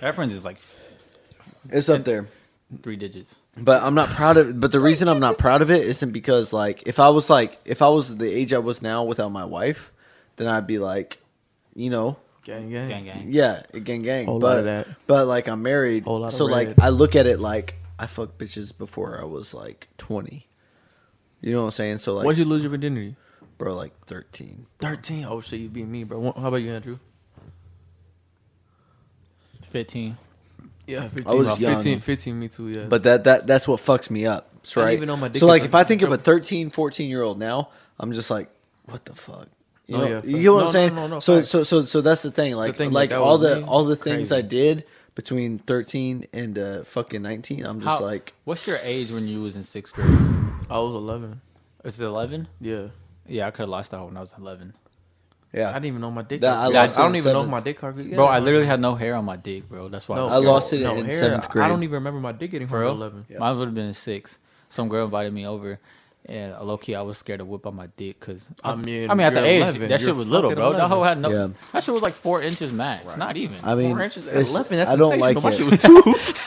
Reference 0.02 0.34
is 0.34 0.44
like 0.44 0.58
It's 1.70 1.88
up 1.90 2.04
there. 2.04 2.26
three 2.84 2.96
digits. 2.98 3.38
But 3.58 3.84
I'm 3.84 3.96
not 3.96 4.10
proud 4.10 4.36
of 4.38 4.60
But 4.60 4.72
the 4.72 4.80
reason 4.82 5.08
I'm 5.08 5.20
not 5.20 5.38
proud 5.38 5.62
of 5.62 5.72
it 5.72 5.86
isn't 5.86 6.12
because 6.12 6.52
like 6.52 6.84
if 6.86 7.00
I 7.00 7.10
was 7.10 7.30
like 7.30 7.60
if 7.66 7.82
I 7.82 7.88
was 7.90 8.16
the 8.18 8.30
age 8.32 8.52
I 8.54 8.60
was 8.60 8.82
now 8.82 9.04
without 9.06 9.30
my 9.30 9.46
wife, 9.46 9.92
then 10.36 10.48
I'd 10.48 10.68
be 10.68 10.78
like, 10.80 11.20
you 11.74 11.90
know, 11.90 12.18
gang, 12.44 12.70
gang, 12.70 12.90
Gang, 12.90 13.06
gang. 13.06 13.26
yeah, 13.30 13.62
gang 13.84 14.02
gang. 14.02 14.26
Whole 14.26 14.40
but 14.40 14.48
lot 14.48 14.58
of 14.60 14.66
that. 14.66 14.88
but 15.08 15.26
like 15.28 15.48
I'm 15.48 15.62
married, 15.62 16.04
Whole 16.04 16.20
lot 16.20 16.28
of 16.28 16.34
so 16.34 16.46
like 16.46 16.68
red. 16.70 16.80
I 16.82 16.90
look 16.90 17.16
at 17.16 17.28
it 17.28 17.40
like 17.40 17.76
I 17.98 18.08
fucked 18.08 18.38
bitches 18.38 18.78
before 18.78 19.20
I 19.22 19.24
was 19.24 19.54
like 19.54 19.88
20. 20.00 20.48
You 21.42 21.52
know 21.54 21.60
what 21.62 21.66
I'm 21.66 21.72
saying? 21.72 22.00
So 22.00 22.16
like, 22.16 22.26
When'd 22.26 22.38
you 22.38 22.46
lose 22.46 22.64
your 22.64 22.72
virginity? 22.72 23.16
bro, 23.58 23.74
like 23.74 23.94
13. 24.08 24.66
Thirteen. 24.80 25.24
Oh 25.24 25.40
shit, 25.40 25.62
you 25.62 25.70
beat 25.70 25.88
me, 25.88 26.04
bro. 26.04 26.20
Wha- 26.20 26.34
How 26.34 26.50
about 26.50 26.58
you, 26.58 26.74
Andrew? 26.74 27.00
Fifteen. 29.70 30.18
Yeah, 30.88 31.08
15. 31.08 31.28
I 31.28 31.34
was 31.34 31.48
About 31.48 31.60
young. 31.60 31.74
15, 31.76 32.00
15, 32.02 32.40
me 32.40 32.48
too, 32.48 32.70
yeah. 32.70 32.86
But 32.88 33.04
that 33.04 33.24
that 33.24 33.48
that's 33.48 33.68
what 33.68 33.82
fucks 33.82 34.10
me 34.10 34.26
up. 34.26 34.50
I 34.76 34.80
Right. 34.80 34.94
even 34.94 35.08
know 35.08 35.18
my 35.18 35.28
dick 35.28 35.40
so 35.40 35.46
like 35.48 35.62
like 35.62 35.68
if 35.70 35.76
I 35.76 35.84
that. 35.84 35.88
think 35.88 36.02
of 36.02 36.12
a 36.12 36.18
13, 36.18 36.70
14 36.70 37.10
year 37.10 37.22
old 37.24 37.40
now, 37.40 37.70
I'm 38.00 38.12
just 38.14 38.30
like, 38.30 38.50
what 38.86 39.06
the 39.06 39.14
fuck? 39.16 39.48
You 39.88 39.96
Oh, 39.96 40.00
know, 40.00 40.06
yeah, 40.08 40.22
you 40.24 40.32
fact. 40.34 40.44
know 40.46 40.54
what 40.56 40.66
I'm 40.66 40.72
saying? 40.72 40.96
no, 40.96 41.02
no, 41.02 41.08
no, 41.16 41.20
so 41.20 41.36
fact. 41.38 41.48
so 41.48 41.64
so 41.64 41.86
so 41.86 42.02
that's 42.02 42.22
the 42.24 42.32
thing. 42.32 42.56
Like 42.56 42.76
thing, 42.76 42.90
like 42.92 43.04
like, 43.04 43.10
that 43.12 43.20
all 43.22 43.38
was 43.38 43.50
the 43.50 43.62
me. 43.62 43.68
all 43.68 43.84
the 43.84 43.96
things 43.96 44.30
Crazy. 44.30 44.36
I 44.36 44.42
did 44.42 44.86
between 45.14 45.60
13 45.60 46.28
and 46.34 46.58
uh, 46.60 46.84
fucking 46.84 47.22
19, 47.22 47.66
I'm 47.66 47.80
just 47.80 48.00
How- 48.00 48.06
like, 48.06 48.34
What's 48.44 48.68
your 48.68 48.78
age 48.84 49.12
when 49.12 49.28
you 49.28 49.42
was 49.44 49.56
in 49.56 49.64
sixth 49.64 49.94
grade? 49.96 50.08
I 50.70 50.80
was 50.80 50.94
11. 50.96 51.40
Is 51.84 52.02
it 52.02 52.06
eleven? 52.06 52.48
Yeah. 52.60 52.88
Yeah, 53.28 53.48
I 53.48 53.52
could 53.52 53.62
have 53.62 53.70
lost 53.70 53.92
that 53.92 54.04
when 54.04 54.18
I 54.18 54.20
was 54.22 54.34
eleven. 54.38 54.74
Yeah. 55.56 55.70
I 55.70 55.74
didn't 55.74 55.86
even 55.86 56.02
know 56.02 56.12
my 56.12 56.22
dick. 56.22 56.42
That- 56.42 56.58
I 56.58 56.62
hard. 56.64 56.74
lost 56.74 56.98
I, 56.98 57.02
it 57.02 57.06
don't 57.06 57.16
in 57.16 57.18
even 57.20 57.34
know 57.34 57.44
if 57.44 57.50
my 57.50 57.60
dick 57.62 57.80
hard. 57.80 57.98
Yeah, 57.98 58.16
Bro, 58.16 58.26
I 58.28 58.40
literally 58.40 58.66
had 58.68 58.80
no 58.82 58.96
hair 58.96 59.16
on 59.16 59.26
my 59.26 59.38
dick, 59.38 59.68
bro. 59.70 59.88
That's 59.88 60.08
why 60.10 60.18
No, 60.18 60.24
I, 60.24 60.26
was 60.26 60.34
I 60.34 60.38
lost 60.38 60.74
it 60.74 60.82
no 60.82 60.96
in 60.98 61.06
hair. 61.06 61.16
seventh 61.16 61.48
I 61.56 61.68
don't 61.70 61.84
even 61.84 61.94
remember 61.96 62.20
my 62.20 62.32
dick 62.34 62.52
getting 62.52 62.68
For 62.68 62.82
real? 62.82 62.92
11. 62.92 63.26
Yeah. 63.30 63.38
Mine 63.40 63.58
would 63.58 63.68
have 63.70 63.76
been 63.76 63.88
in 63.88 63.94
six. 63.94 64.38
Some 64.70 64.90
girl 64.90 65.06
invited 65.06 65.32
me 65.32 65.46
over, 65.48 65.80
and 66.26 66.54
low 66.60 66.78
key 66.78 66.96
I 66.96 67.02
was 67.04 67.18
scared 67.20 67.40
to 67.40 67.46
whip 67.46 67.66
on 67.68 67.76
my 67.76 67.88
dick 67.96 68.20
because 68.20 68.46
I 68.64 68.76
mean, 68.76 69.10
I 69.10 69.14
mean 69.14 69.28
at 69.28 69.34
the 69.36 69.46
age 69.46 69.62
11. 69.62 69.90
that 69.90 70.02
shit 70.02 70.16
was 70.16 70.28
little, 70.28 70.50
fucking 70.50 70.62
bro. 70.62 70.74
That 70.74 70.88
whole 70.90 71.04
had 71.04 71.20
no. 71.20 71.30
Yeah. 71.30 71.48
That 71.72 71.84
shit 71.84 71.94
was 71.94 72.04
like 72.04 72.14
four 72.14 72.42
inches 72.42 72.74
max, 72.74 73.16
not 73.16 73.38
even. 73.38 73.60
I 73.64 73.76
mean, 73.76 73.92
Four 73.92 74.02
inches 74.02 74.28
at 74.28 74.48
11. 74.48 74.78
That's 74.78 74.92
I 74.92 74.96
don't 74.96 75.20
like 75.20 75.38
it. 75.38 75.44
My 75.44 75.52
shit 75.52 75.66
was 75.70 75.78
two. 75.80 76.04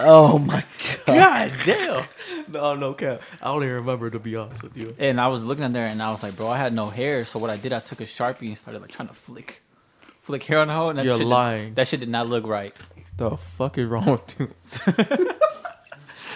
Oh 0.00 0.38
my 0.38 0.64
god. 1.06 1.06
God 1.06 1.52
damn. 1.64 2.04
No, 2.48 2.74
no 2.74 2.94
cap. 2.94 3.22
I 3.42 3.46
don't 3.46 3.62
even 3.62 3.74
remember 3.76 4.10
to 4.10 4.18
be 4.18 4.36
honest 4.36 4.62
with 4.62 4.76
you. 4.76 4.94
And 4.98 5.20
I 5.20 5.28
was 5.28 5.44
looking 5.44 5.64
at 5.64 5.72
there, 5.72 5.86
and 5.86 6.00
I 6.02 6.10
was 6.12 6.22
like, 6.22 6.36
bro, 6.36 6.48
I 6.48 6.58
had 6.58 6.72
no 6.72 6.88
hair. 6.90 7.24
So 7.24 7.38
what 7.38 7.50
I 7.50 7.56
did, 7.56 7.72
I 7.72 7.80
took 7.80 8.00
a 8.00 8.04
sharpie 8.04 8.46
and 8.48 8.58
started 8.58 8.80
like 8.82 8.90
trying 8.92 9.08
to 9.08 9.14
flick, 9.14 9.62
flick 10.22 10.42
hair 10.44 10.58
on 10.60 10.68
the 10.68 10.74
hoe. 10.74 10.90
And 10.90 10.98
that 10.98 11.04
You're 11.04 11.14
shit 11.14 11.20
did- 11.26 11.28
lying. 11.28 11.74
that 11.74 11.88
shit 11.88 12.00
did 12.00 12.08
not 12.08 12.28
look 12.28 12.46
right. 12.46 12.74
The 13.16 13.36
fuck 13.36 13.78
is 13.78 13.86
wrong 13.86 14.04
with 14.06 14.38
you? 14.38 14.50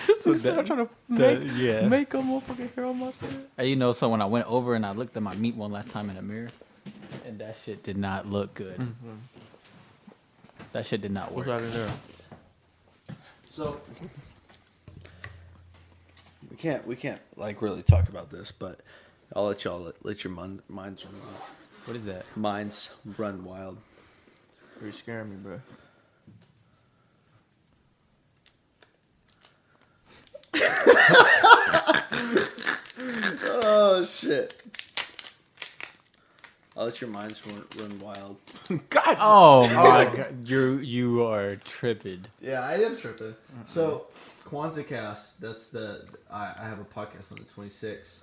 Just 0.07 0.24
to 0.24 0.37
start 0.37 0.66
trying 0.66 0.87
to 0.87 0.91
make, 1.09 1.41
yeah. 1.57 1.87
make 1.87 2.12
a 2.15 2.19
motherfucking 2.19 2.74
hair 2.74 2.87
on 2.87 2.99
my 2.99 3.12
face. 3.12 3.31
And 3.59 3.69
you 3.69 3.77
know, 3.77 3.93
so 3.93 4.09
when 4.09 4.23
I 4.23 4.27
went 4.27 4.47
over 4.47 4.74
and 4.74 4.85
I 4.87 4.93
looked 4.93 5.16
at 5.16 5.23
my 5.23 5.35
meat 5.37 5.55
one 5.55 5.70
last 5.70 5.91
time 5.91 6.09
in 6.11 6.16
the 6.16 6.23
mirror, 6.23 6.49
and 7.27 7.39
that 7.39 7.57
shit 7.65 7.82
did 7.82 7.97
not 7.99 8.27
look 8.27 8.55
good. 8.55 8.78
Mm-hmm. 8.78 9.11
That 10.73 10.87
shit 10.87 11.01
did 11.03 11.12
not 11.12 11.32
work. 11.32 11.47
What's 11.47 11.62
out 11.62 11.62
in 11.62 11.73
there? 11.73 11.91
So 13.51 13.81
we 16.48 16.56
can't 16.56 16.86
we 16.86 16.94
can't 16.94 17.20
like 17.36 17.60
really 17.60 17.82
talk 17.82 18.09
about 18.09 18.31
this, 18.31 18.52
but 18.52 18.78
I'll 19.35 19.47
let 19.47 19.64
y'all 19.64 19.81
let, 19.81 19.94
let 20.05 20.22
your 20.22 20.32
mind, 20.32 20.62
minds 20.68 21.05
run 21.05 21.20
wild. 21.20 21.35
What 21.85 21.97
is 21.97 22.05
that? 22.05 22.24
Minds 22.36 22.90
run 23.18 23.44
wild. 23.44 23.78
You're 24.81 24.93
scaring 24.93 25.31
me, 25.31 25.36
bro. 25.36 25.60
Oh 33.62 34.05
shit! 34.05 34.59
I'll 36.81 36.86
let 36.86 36.99
your 37.02 37.10
minds 37.10 37.47
run, 37.47 37.62
run 37.78 38.00
wild. 38.00 38.39
God. 38.89 39.17
Oh 39.20 39.68
my 39.75 40.05
god, 40.07 40.49
you 40.49 40.78
you 40.78 41.23
are 41.26 41.57
tripping. 41.57 42.25
Yeah, 42.41 42.62
I 42.62 42.76
am 42.76 42.97
tripping. 42.97 43.34
So 43.67 44.07
Kwanzaa 44.47 44.86
Cast, 44.89 45.42
that's 45.42 45.68
the 45.68 46.07
I, 46.33 46.55
I 46.59 46.65
have 46.68 46.78
a 46.81 46.84
podcast 46.84 47.33
on 47.33 47.36
the 47.39 47.44
26th 47.68 48.23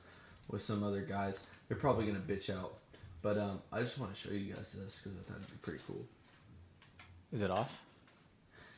with 0.49 0.63
some 0.63 0.83
other 0.83 1.01
guys. 1.01 1.45
They're 1.67 1.77
probably 1.77 2.07
gonna 2.07 2.17
bitch 2.19 2.49
out, 2.49 2.73
but 3.21 3.37
um, 3.37 3.61
I 3.71 3.81
just 3.81 3.99
want 3.99 4.11
to 4.15 4.19
show 4.19 4.33
you 4.33 4.53
guys 4.55 4.73
this 4.73 5.01
because 5.03 5.15
I 5.19 5.21
thought 5.21 5.37
it'd 5.37 5.51
be 5.51 5.57
pretty 5.61 5.83
cool. 5.85 6.03
Is 7.31 7.43
it 7.43 7.51
off? 7.51 7.79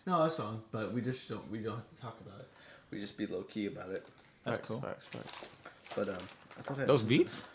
No, 0.05 0.23
that's 0.23 0.41
on, 0.41 0.61
but 0.73 0.91
we 0.91 0.99
just 0.99 1.29
don't 1.29 1.49
we 1.49 1.59
don't 1.59 1.75
have 1.75 1.89
to 1.95 2.01
talk 2.01 2.19
about 2.27 2.41
it. 2.41 2.49
We 2.91 2.99
just 2.99 3.15
be 3.17 3.27
low 3.27 3.43
key 3.43 3.67
about 3.67 3.91
it. 3.91 4.05
That's 4.43 4.57
Facts, 4.57 4.67
cool. 4.67 4.81
Facts, 4.81 5.05
facts. 5.05 5.47
But 5.95 6.09
um, 6.09 6.15
I 6.57 6.61
thought 6.63 6.75
I 6.75 6.79
had 6.81 6.89
Those 6.89 6.99
something- 6.99 7.17
beats? 7.19 7.47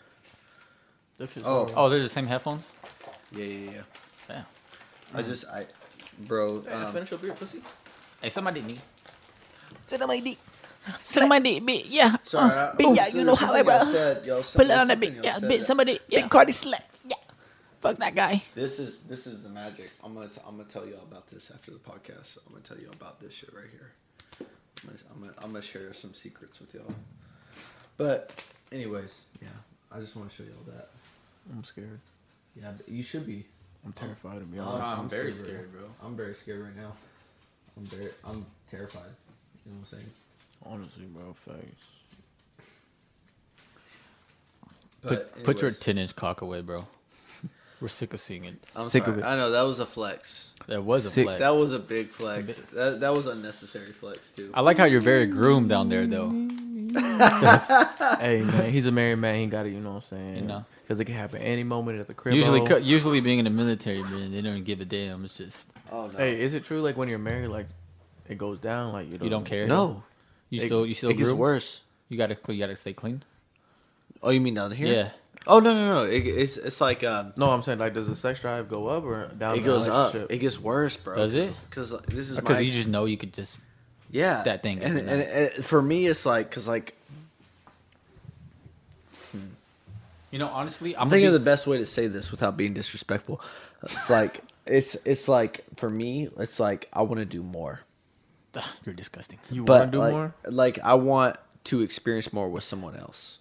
That 1.17 1.31
shit's 1.31 1.45
Oh. 1.45 1.67
Oh, 1.75 1.89
they're 1.89 2.01
the 2.01 2.09
same 2.09 2.27
headphones. 2.27 2.71
Yeah, 3.31 3.45
yeah, 3.45 3.71
yeah. 3.71 3.81
Damn. 4.27 4.45
I 5.13 5.21
just 5.21 5.45
I, 5.45 5.65
bro. 6.19 6.63
Um, 6.71 6.91
finish 6.93 7.11
up 7.13 7.23
your 7.23 7.33
pussy. 7.35 7.61
Hey, 8.21 8.29
somebody 8.29 8.61
need. 8.61 8.81
Sit 9.81 10.01
on 10.01 10.07
my 10.07 10.19
dick. 10.19 10.37
Sit 11.03 11.23
on 11.23 11.29
my 11.29 11.39
dick, 11.39 11.63
bitch. 11.63 11.85
Yeah. 11.89 12.15
sorry, 12.23 12.51
uh, 12.51 12.71
I, 12.73 12.75
bitch, 12.75 12.95
yeah, 12.95 13.03
so 13.05 13.17
you 13.17 13.23
know 13.23 13.35
how 13.35 13.53
I, 13.53 13.57
y'all 13.57 13.63
bro. 13.65 13.91
said, 13.91 14.25
y'all 14.25 14.43
said- 14.43 14.59
Put 14.59 14.67
it 14.67 14.71
on 14.71 14.87
that 14.87 14.93
something 14.93 15.13
bitch. 15.13 15.23
Yeah, 15.23 15.39
said 15.39 15.51
bitch. 15.51 15.63
Somebody. 15.63 15.99
Yeah. 16.09 16.21
Big 16.21 16.29
Cardi 16.29 16.51
slut. 16.51 16.81
Yeah. 17.09 17.15
Fuck 17.81 17.97
that 17.97 18.15
guy. 18.15 18.43
This 18.55 18.79
is 18.79 19.01
this 19.01 19.27
is 19.27 19.41
the 19.43 19.49
magic. 19.49 19.91
I'm 20.03 20.13
gonna 20.13 20.27
t- 20.27 20.41
I'm 20.47 20.57
gonna 20.57 20.67
tell 20.69 20.85
you 20.87 20.95
all 20.95 21.03
about 21.03 21.29
this 21.29 21.51
after 21.53 21.71
the 21.71 21.77
podcast. 21.77 22.37
I'm 22.45 22.53
gonna 22.53 22.63
tell 22.63 22.77
you 22.77 22.89
about 22.93 23.19
this 23.21 23.33
shit 23.33 23.53
right 23.53 23.69
here. 23.71 23.91
I'm 24.39 24.89
gonna, 24.89 24.99
I'm 25.13 25.21
gonna, 25.21 25.33
I'm 25.43 25.51
gonna 25.51 25.61
share 25.61 25.93
some 25.93 26.13
secrets 26.13 26.59
with 26.59 26.73
y'all. 26.73 26.93
But 27.97 28.43
anyways, 28.71 29.21
yeah, 29.41 29.47
I 29.91 29.99
just 29.99 30.15
want 30.15 30.29
to 30.29 30.35
show 30.35 30.43
y'all 30.43 30.63
that. 30.75 30.89
I'm 31.51 31.63
scared. 31.63 31.99
Yeah, 32.59 32.71
you 32.87 33.03
should 33.03 33.25
be. 33.25 33.45
I'm 33.85 33.93
terrified 33.93 34.39
to 34.39 34.45
be 34.45 34.59
I'm. 34.59 34.81
I'm 34.81 35.09
very 35.09 35.31
scared, 35.33 35.49
scared, 35.49 35.71
bro. 35.73 35.81
I'm 36.03 36.15
very 36.15 36.33
scared 36.33 36.63
right 36.63 36.75
now. 36.75 36.93
I'm 37.77 37.83
very, 37.85 38.11
I'm 38.25 38.45
terrified. 38.71 39.01
You 39.65 39.71
know 39.71 39.79
what 39.79 39.91
I'm 39.93 39.99
saying? 39.99 40.11
Honestly, 40.65 41.05
bro, 41.05 41.33
face. 41.33 41.61
Put, 45.03 45.43
put 45.43 45.61
your 45.61 45.71
10 45.71 45.97
inch 45.99 46.15
cock 46.15 46.41
away, 46.41 46.61
bro. 46.61 46.87
We're 47.81 47.89
sick 47.89 48.13
of 48.13 48.21
seeing 48.21 48.45
it. 48.45 48.55
I'm 48.75 48.87
sick 48.89 49.03
sorry. 49.03 49.17
of 49.17 49.23
it. 49.23 49.25
I 49.25 49.35
know 49.35 49.51
that 49.51 49.61
was 49.61 49.79
a 49.79 49.85
flex. 49.85 50.47
That 50.67 50.83
was 50.83 51.05
a 51.05 51.11
Sick. 51.11 51.25
flex. 51.25 51.39
That 51.39 51.53
was 51.53 51.73
a 51.73 51.79
big 51.79 52.09
flex. 52.09 52.57
That 52.73 52.99
that 53.01 53.13
was 53.13 53.27
unnecessary 53.27 53.91
flex 53.91 54.31
too. 54.31 54.49
I 54.55 54.61
like 54.61 54.77
how 54.79 54.85
you're 54.85 55.01
very 55.01 55.27
groomed 55.27 55.69
down 55.69 55.89
there, 55.89 56.07
though. 56.07 56.31
hey 58.19 58.41
man, 58.41 58.71
he's 58.71 58.85
a 58.85 58.91
married 58.91 59.17
man. 59.17 59.35
He 59.35 59.45
got 59.47 59.65
it. 59.65 59.73
You 59.73 59.79
know 59.79 59.89
what 59.91 59.95
I'm 59.97 60.01
saying? 60.01 60.35
You 60.37 60.41
know. 60.43 60.65
because 60.83 60.99
it 60.99 61.05
can 61.05 61.15
happen 61.15 61.41
any 61.41 61.63
moment 61.63 61.99
at 61.99 62.07
the 62.07 62.13
crib. 62.13 62.35
Usually, 62.35 62.61
cu- 62.65 62.79
usually 62.81 63.19
being 63.21 63.39
in 63.39 63.45
the 63.45 63.51
military, 63.51 64.03
man, 64.03 64.31
they 64.31 64.41
don't 64.41 64.63
give 64.63 64.81
a 64.81 64.85
damn. 64.85 65.25
It's 65.25 65.37
just 65.37 65.67
Oh 65.91 66.07
no. 66.07 66.17
Hey, 66.17 66.39
is 66.39 66.53
it 66.53 66.63
true? 66.63 66.81
Like 66.81 66.97
when 66.97 67.07
you're 67.07 67.19
married, 67.19 67.47
like 67.49 67.67
it 68.29 68.37
goes 68.37 68.59
down. 68.59 68.93
Like 68.93 69.07
you 69.09 69.17
don't, 69.17 69.23
you 69.25 69.29
don't 69.29 69.45
care. 69.45 69.67
no. 69.67 70.03
You 70.49 70.61
It- 70.61 70.65
still, 70.67 70.85
you 70.85 70.93
still 70.93 71.09
it 71.09 71.15
gets 71.17 71.29
groom? 71.29 71.39
worse. 71.39 71.81
You 72.09 72.17
gotta, 72.17 72.37
you 72.49 72.59
gotta 72.59 72.75
stay 72.75 72.93
clean. 72.93 73.23
Oh, 74.21 74.29
you 74.29 74.39
mean 74.39 74.53
down 74.53 74.71
here? 74.71 74.87
Yeah. 74.93 75.09
Oh 75.47 75.59
no 75.59 75.73
no 75.73 75.85
no! 76.05 76.09
It, 76.09 76.25
it's 76.25 76.57
it's 76.57 76.81
like 76.81 77.03
um, 77.03 77.33
No, 77.37 77.51
I'm 77.51 77.61
saying 77.61 77.77
like, 77.77 77.93
does 77.93 78.07
the 78.07 78.15
sex 78.15 78.39
drive 78.41 78.67
go 78.67 78.87
up 78.87 79.03
or 79.03 79.27
down? 79.27 79.55
it 79.55 79.59
goes 79.63 79.87
up. 79.87 80.15
It 80.15 80.39
gets 80.39 80.59
worse, 80.59 80.97
bro. 80.97 81.15
Does 81.17 81.35
it? 81.35 81.53
Because 81.69 81.91
this 82.07 82.31
is 82.31 82.35
Because 82.37 82.61
you 82.63 82.71
just 82.71 82.87
know 82.89 83.05
you 83.05 83.17
could 83.17 83.31
just. 83.33 83.59
Yeah 84.11 84.43
that 84.43 84.63
thing 84.63 84.81
And, 84.81 84.97
and, 84.97 85.21
and 85.21 85.65
for 85.65 85.81
me, 85.81 86.05
it's 86.05 86.25
like 86.25 86.49
because 86.49 86.67
like 86.67 86.95
hmm. 89.31 89.39
You 90.31 90.39
know, 90.39 90.47
honestly, 90.47 90.95
I'm 90.95 91.03
I'm 91.03 91.09
thinking 91.09 91.27
gonna 91.27 91.35
of 91.35 91.41
the 91.41 91.45
best 91.45 91.67
way 91.67 91.77
to 91.77 91.85
say 91.85 92.07
this 92.07 92.31
without 92.31 92.57
being 92.57 92.73
disrespectful. 92.73 93.41
It's 93.83 94.09
like 94.09 94.41
it's 94.65 94.95
it's 95.05 95.27
like 95.27 95.63
for 95.77 95.89
me, 95.89 96.29
it's 96.37 96.59
like 96.59 96.89
I 96.91 97.03
want 97.03 97.19
to 97.19 97.25
do 97.25 97.43
more, 97.43 97.81
be, 98.53 98.61
you're 98.85 98.95
disgusting. 98.95 99.39
You 99.49 99.63
want 99.63 99.87
to 99.87 99.91
do 99.91 99.99
like, 99.99 100.11
more? 100.11 100.33
like 100.45 100.79
I 100.79 100.95
want 100.95 101.37
to 101.65 101.81
experience 101.81 102.31
more 102.33 102.49
with 102.49 102.63
someone 102.63 102.95
else. 102.95 103.39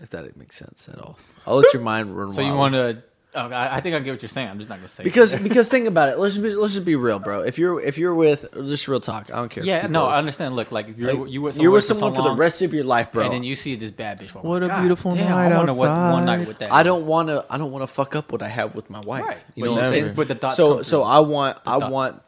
If 0.00 0.10
that 0.10 0.34
makes 0.36 0.56
sense 0.56 0.88
at 0.88 0.98
all, 0.98 1.18
I'll 1.46 1.56
let 1.56 1.72
your 1.74 1.82
mind 1.82 2.16
run. 2.16 2.32
So 2.34 2.40
you 2.40 2.48
wild. 2.48 2.58
want 2.58 2.74
to? 2.74 3.02
Oh, 3.32 3.48
I, 3.48 3.76
I 3.76 3.80
think 3.80 3.94
I 3.94 4.00
get 4.00 4.10
what 4.10 4.22
you're 4.22 4.28
saying. 4.28 4.48
I'm 4.48 4.58
just 4.58 4.68
not 4.68 4.76
gonna 4.78 4.88
say 4.88 5.02
it. 5.02 5.04
because 5.04 5.36
because 5.36 5.68
think 5.68 5.86
about 5.94 6.08
it. 6.08 6.18
Let's 6.18 6.34
just 6.34 6.42
be, 6.42 6.52
let's 6.54 6.74
just 6.74 6.84
be 6.84 6.96
real, 6.96 7.20
bro. 7.20 7.42
If 7.42 7.58
you're 7.58 7.80
if 7.80 7.96
you're 7.96 8.14
with 8.14 8.44
just 8.54 8.88
real 8.88 9.00
talk, 9.00 9.30
I 9.32 9.36
don't 9.36 9.48
care. 9.48 9.62
yeah, 9.64 9.86
no. 9.86 10.06
I 10.06 10.18
understand. 10.18 10.56
Look, 10.56 10.72
like 10.72 10.88
if 10.88 10.98
you're 10.98 11.14
Like, 11.14 11.30
you 11.32 11.40
with 11.42 11.56
you're 11.56 11.70
with 11.70 11.84
so 11.84 11.94
someone 11.94 12.12
for 12.14 12.22
the 12.22 12.34
rest 12.34 12.60
of 12.62 12.74
your 12.74 12.82
life, 12.84 13.12
bro. 13.12 13.24
and 13.24 13.32
then 13.32 13.44
you 13.44 13.54
see 13.54 13.76
this 13.76 13.92
bad 13.92 14.18
bitch. 14.20 14.34
my 14.34 14.40
What 14.40 14.64
a 14.64 14.66
God, 14.66 14.80
beautiful 14.80 15.12
damn, 15.12 15.30
night 15.30 15.52
I 15.52 15.58
wanna 15.58 15.74
what- 15.74 15.88
one 15.88 16.24
night 16.24 16.46
with 16.48 16.58
that. 16.58 16.72
I 16.72 16.82
don't 16.82 17.06
want 17.06 17.28
to. 17.28 17.44
I 17.48 17.56
don't 17.56 17.70
want 17.70 17.82
to 17.82 17.86
fuck 17.86 18.16
up 18.16 18.32
what 18.32 18.42
I 18.42 18.48
have 18.48 18.74
with 18.74 18.90
my 18.90 19.00
wife. 19.00 19.24
Right. 19.24 19.38
You 19.54 19.64
know 19.66 19.72
what 19.72 19.84
I'm 19.84 19.90
saying? 19.90 20.14
But 20.14 20.26
the 20.28 20.34
thoughts 20.34 20.56
so 20.56 20.82
so. 20.82 21.04
I 21.04 21.20
want 21.20 21.56
I 21.66 21.78
thoughts. 21.78 21.92
want 21.92 22.22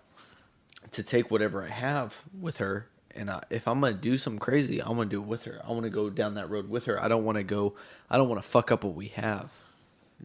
to 0.92 1.02
take 1.02 1.30
whatever 1.32 1.64
I 1.64 1.68
have 1.68 2.14
with 2.40 2.58
her, 2.58 2.86
and 3.16 3.28
I, 3.30 3.42
if 3.50 3.66
I'm 3.66 3.80
gonna 3.80 3.94
do 3.94 4.16
something 4.18 4.38
crazy, 4.38 4.80
I'm 4.80 4.94
gonna 4.96 5.06
do 5.06 5.20
it 5.20 5.26
with 5.26 5.42
her. 5.44 5.60
I 5.66 5.72
want 5.72 5.82
to 5.82 5.90
go 5.90 6.10
down 6.10 6.34
that 6.34 6.48
road 6.48 6.68
with 6.68 6.84
her. 6.84 7.02
I 7.02 7.08
don't 7.08 7.24
want 7.24 7.38
to 7.38 7.44
go. 7.44 7.74
I 8.08 8.18
don't 8.18 8.28
want 8.28 8.40
to 8.40 8.48
fuck 8.48 8.70
up 8.70 8.84
what 8.84 8.94
we 8.94 9.08
have. 9.08 9.48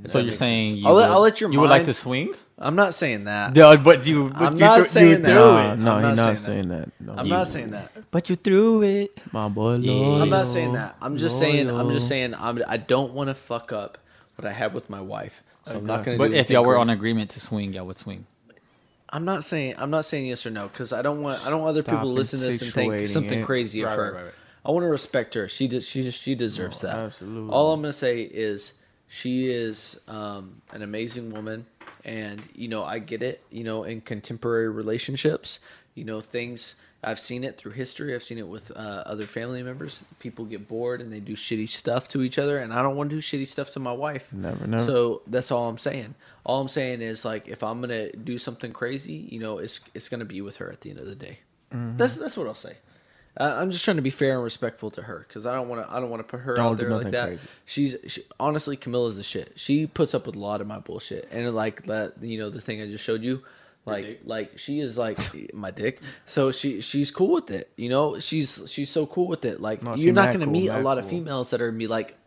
If 0.04 0.12
So 0.12 0.20
you're 0.20 0.32
saying 0.32 0.78
you 0.78 0.88
I'll 0.88 0.94
let, 0.94 1.10
would- 1.10 1.16
I'll 1.16 1.22
let 1.22 1.42
your 1.42 1.52
you 1.52 1.60
would 1.62 1.70
like 1.70 1.86
to 1.86 1.94
swing? 1.94 2.34
I'm 2.60 2.76
not 2.76 2.94
saying 2.96 3.26
that. 3.26 3.54
No, 3.56 3.78
but 3.78 4.06
you. 4.08 4.30
But 4.30 4.42
I'm 4.42 4.54
you 4.54 4.60
not 4.60 4.76
threw- 4.78 4.86
saying 4.86 5.10
you 5.10 5.18
that. 5.18 5.28
threw 5.28 5.36
Nah, 5.36 5.74
it. 5.74 5.80
no, 5.80 5.92
I'm 5.92 6.04
he's 6.04 6.04
not 6.04 6.16
not 6.16 6.26
saying 6.26 6.36
saying 6.38 6.68
that. 6.70 6.92
No, 7.00 7.14
I'm 7.16 7.30
not 7.30 7.48
saying 7.48 7.70
that. 7.72 7.92
But 8.12 8.30
you 8.30 8.36
threw 8.36 8.82
it. 8.84 9.12
My 9.32 9.48
boy, 9.48 9.76
Yeah. 9.76 9.92
loyal. 9.92 10.22
I'm 10.24 10.30
not 10.30 10.48
saying 10.48 10.74
that. 10.74 10.96
I'm 11.02 11.18
just 11.18 11.38
saying. 11.40 11.70
I'm 11.70 11.92
just 11.92 12.08
saying. 12.08 12.34
I'm. 12.36 12.62
I 12.68 12.78
don't 12.78 13.14
want 13.14 13.30
to 13.30 13.36
fuck 13.36 13.72
up 13.72 13.98
what 14.38 14.48
I 14.48 14.52
have 14.52 14.74
with 14.74 14.90
my 14.90 15.02
wife. 15.02 15.44
So 15.68 15.78
I'm 15.78 15.86
not 15.86 16.04
gonna. 16.06 16.18
But 16.18 16.30
do 16.30 16.34
if 16.34 16.38
anything 16.38 16.54
y'all 16.56 16.64
were 16.66 16.74
crazy. 16.76 16.82
on 16.82 16.90
agreement 16.90 17.30
to 17.32 17.40
swing, 17.40 17.74
y'all 17.74 17.86
would 17.86 17.98
swing. 17.98 18.26
I'm 19.10 19.24
not 19.24 19.44
saying 19.44 19.76
I'm 19.78 19.90
not 19.90 20.06
saying 20.06 20.26
yes 20.26 20.46
or 20.46 20.50
no 20.50 20.68
because 20.68 20.92
I 20.94 21.02
don't 21.02 21.22
want 21.22 21.46
I 21.46 21.50
don't 21.50 21.62
want 21.62 21.70
other 21.70 21.82
Stop 21.82 21.96
people 21.96 22.10
to 22.10 22.14
listen 22.14 22.40
to 22.40 22.46
this 22.46 22.62
and 22.62 22.72
think 22.74 22.92
insinuating 22.94 23.08
something 23.08 23.40
it. 23.40 23.46
crazy 23.46 23.82
of 23.82 23.90
Right, 23.90 23.96
her. 23.98 24.04
right, 24.04 24.14
right, 24.16 24.24
right. 24.26 24.34
I 24.66 24.72
want 24.72 24.84
to 24.84 24.90
respect 24.90 25.34
her. 25.36 25.48
She 25.48 25.68
does. 25.68 25.88
She 25.88 26.10
she 26.12 26.36
deserves 26.36 26.82
that. 26.82 26.96
absolutely. 26.96 27.52
All 27.54 27.72
I'm 27.74 27.82
gonna 27.82 27.94
say 27.94 28.22
is 28.22 28.74
she 29.08 29.50
is 29.50 30.00
um, 30.08 30.62
an 30.72 30.82
amazing 30.82 31.32
woman, 31.32 31.66
and 32.04 32.42
you 32.54 32.68
know 32.68 32.84
I 32.84 33.00
get 33.00 33.22
it. 33.22 33.42
You 33.50 33.64
know, 33.64 33.84
in 33.84 34.02
contemporary 34.02 34.70
relationships, 34.70 35.60
you 35.96 36.04
know 36.04 36.22
things. 36.22 36.76
I've 37.04 37.20
seen 37.20 37.44
it 37.44 37.58
through 37.58 37.74
history. 37.74 38.16
I've 38.16 38.24
seen 38.24 38.40
it 38.40 38.48
with 38.48 38.72
uh, 38.72 39.04
other 39.06 39.28
family 39.28 39.62
members. 39.62 40.04
People 40.18 40.46
get 40.46 40.68
bored 40.68 41.00
and 41.00 41.14
they 41.14 41.20
do 41.20 41.36
shitty 41.36 41.70
stuff 41.70 42.10
to 42.10 42.24
each 42.24 42.40
other, 42.40 42.58
and 42.58 42.74
I 42.74 42.82
don't 42.82 42.96
want 42.98 43.12
to 43.12 43.16
do 43.16 43.22
shitty 43.22 43.46
stuff 43.48 43.72
to 43.74 43.80
my 43.80 43.92
wife. 43.94 44.34
Never, 44.34 44.66
know. 44.66 44.80
So 44.80 45.22
that's 45.28 45.52
all 45.52 45.70
I'm 45.70 45.78
saying. 45.78 46.16
All 46.44 46.60
I'm 46.60 46.68
saying 46.68 47.02
is 47.02 47.24
like 47.24 47.48
if 47.48 47.64
I'm 47.64 47.80
gonna 47.82 48.12
do 48.12 48.38
something 48.38 48.74
crazy, 48.74 49.28
you 49.32 49.40
know, 49.40 49.60
it's 49.60 49.80
it's 49.94 50.10
gonna 50.10 50.26
be 50.26 50.42
with 50.42 50.58
her 50.58 50.72
at 50.72 50.82
the 50.82 50.90
end 50.90 51.00
of 51.00 51.06
the 51.06 51.16
day. 51.16 51.40
Mm-hmm. 51.72 51.98
That's 51.98 52.16
that's 52.16 52.36
what 52.36 52.48
I'll 52.48 52.56
say. 52.56 52.78
Uh, 53.40 53.56
I'm 53.58 53.70
just 53.72 53.86
trying 53.86 53.98
to 53.98 54.02
be 54.02 54.10
fair 54.10 54.34
and 54.34 54.44
respectful 54.44 54.90
to 54.92 55.02
her 55.04 55.26
because 55.28 55.46
I 55.46 55.54
don't 55.54 55.70
want 55.70 55.86
to 55.86 55.94
I 55.94 56.00
don't 56.00 56.10
want 56.10 56.22
to 56.22 56.28
put 56.28 56.40
her 56.42 56.56
Don't 56.56 56.66
out 56.66 56.78
do 56.78 56.86
there 56.88 56.96
like 56.96 57.12
that. 57.12 57.28
crazy. 57.28 57.48
She's 57.66 57.96
she, 58.08 58.24
honestly 58.40 58.76
Camilla's 58.78 59.16
the 59.16 59.24
shit. 59.24 59.54
She 59.56 59.86
puts 59.86 60.14
up 60.16 60.26
with 60.26 60.36
a 60.36 60.40
lot 60.40 60.60
of 60.60 60.68
my 60.68 60.80
bullshit 60.80 61.28
and 61.32 61.54
like 61.54 61.84
that 61.86 62.14
you 62.22 62.40
know 62.40 62.50
the 62.50 62.62
thing 62.62 62.82
I 62.82 62.88
just 62.88 63.04
showed 63.04 63.22
you. 63.22 63.44
Like, 63.86 64.20
like 64.26 64.58
she 64.58 64.82
is 64.82 64.98
like 64.98 65.18
my 65.54 65.72
dick. 65.72 66.02
So 66.26 66.52
she 66.52 66.82
she's 66.82 67.10
cool 67.10 67.32
with 67.32 67.50
it. 67.52 67.72
You 67.78 67.88
know, 67.88 68.20
she's 68.20 68.62
she's 68.68 68.90
so 68.90 69.06
cool 69.06 69.28
with 69.28 69.46
it. 69.46 69.62
Like 69.62 69.82
No, 69.82 69.96
you're 69.96 70.14
not 70.14 70.34
gonna 70.34 70.44
cool, 70.46 70.52
meet 70.54 70.68
a 70.68 70.74
mad 70.74 70.84
lot 70.84 70.98
of 70.98 71.08
females 71.08 71.52
that 71.52 71.62
are 71.62 71.68
gonna 71.68 71.78
be 71.78 71.88
like, 71.88 72.18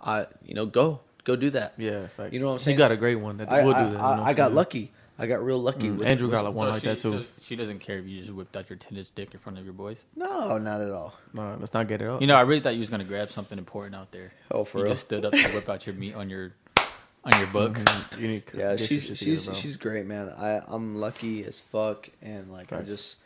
I 0.00 0.26
you 0.44 0.54
know 0.54 0.66
go 0.66 1.00
go 1.24 1.34
do 1.34 1.50
that. 1.50 1.74
Yeah, 1.76 2.06
facts. 2.08 2.32
You 2.32 2.40
know 2.40 2.46
what 2.46 2.52
I'm 2.52 2.58
saying? 2.60 2.76
You 2.76 2.78
got 2.78 2.92
a 2.92 2.96
great 2.96 3.16
one 3.16 3.38
that 3.38 3.50
I, 3.50 3.64
will 3.64 3.72
do 3.72 3.96
that. 3.96 4.00
I, 4.00 4.12
I 4.18 4.30
I'm 4.30 4.36
got 4.36 4.46
saying? 4.46 4.54
lucky. 4.54 4.92
I 5.18 5.26
got 5.26 5.44
real 5.44 5.58
lucky. 5.58 5.90
with 5.90 6.06
Andrew 6.06 6.30
got 6.30 6.44
like 6.44 6.54
one 6.54 6.68
So 6.68 6.72
like 6.72 6.82
she, 6.82 6.88
that 6.88 6.98
too. 6.98 7.10
so 7.10 7.24
she 7.40 7.56
doesn't 7.56 7.80
care 7.80 7.98
if 7.98 8.06
you 8.06 8.20
just 8.20 8.32
whipped 8.32 8.56
out 8.56 8.70
your 8.70 8.76
tennis 8.76 9.10
dick 9.10 9.34
in 9.34 9.40
front 9.40 9.58
of 9.58 9.64
your 9.64 9.74
boys. 9.74 10.04
No, 10.14 10.58
not 10.58 10.80
at 10.80 10.92
all. 10.92 11.14
No, 11.34 11.56
let's 11.58 11.74
not 11.74 11.88
get 11.88 12.00
it 12.00 12.08
up. 12.08 12.20
You 12.20 12.28
know, 12.28 12.36
I 12.36 12.42
really 12.42 12.60
thought 12.60 12.74
you 12.74 12.80
was 12.80 12.90
gonna 12.90 13.04
grab 13.04 13.30
something 13.32 13.58
important 13.58 13.96
out 13.96 14.12
there. 14.12 14.32
Oh, 14.50 14.64
for 14.64 14.78
you 14.78 14.84
real? 14.84 14.92
just 14.92 15.06
stood 15.06 15.24
up 15.24 15.32
to 15.32 15.48
whip 15.48 15.68
out 15.68 15.86
your 15.86 15.96
meat 15.96 16.14
on 16.14 16.30
your 16.30 16.52
on 17.24 17.38
your 17.38 17.48
book. 17.48 17.74
Mm-hmm. 17.74 18.24
you 18.24 18.42
Yeah, 18.54 18.76
she's 18.76 19.06
she's 19.06 19.42
together, 19.42 19.60
she's 19.60 19.76
great, 19.76 20.06
man. 20.06 20.30
I 20.30 20.60
I'm 20.66 20.96
lucky 20.96 21.44
as 21.44 21.58
fuck, 21.58 22.08
and 22.22 22.52
like 22.52 22.72
I 22.72 22.82
just 22.82 23.16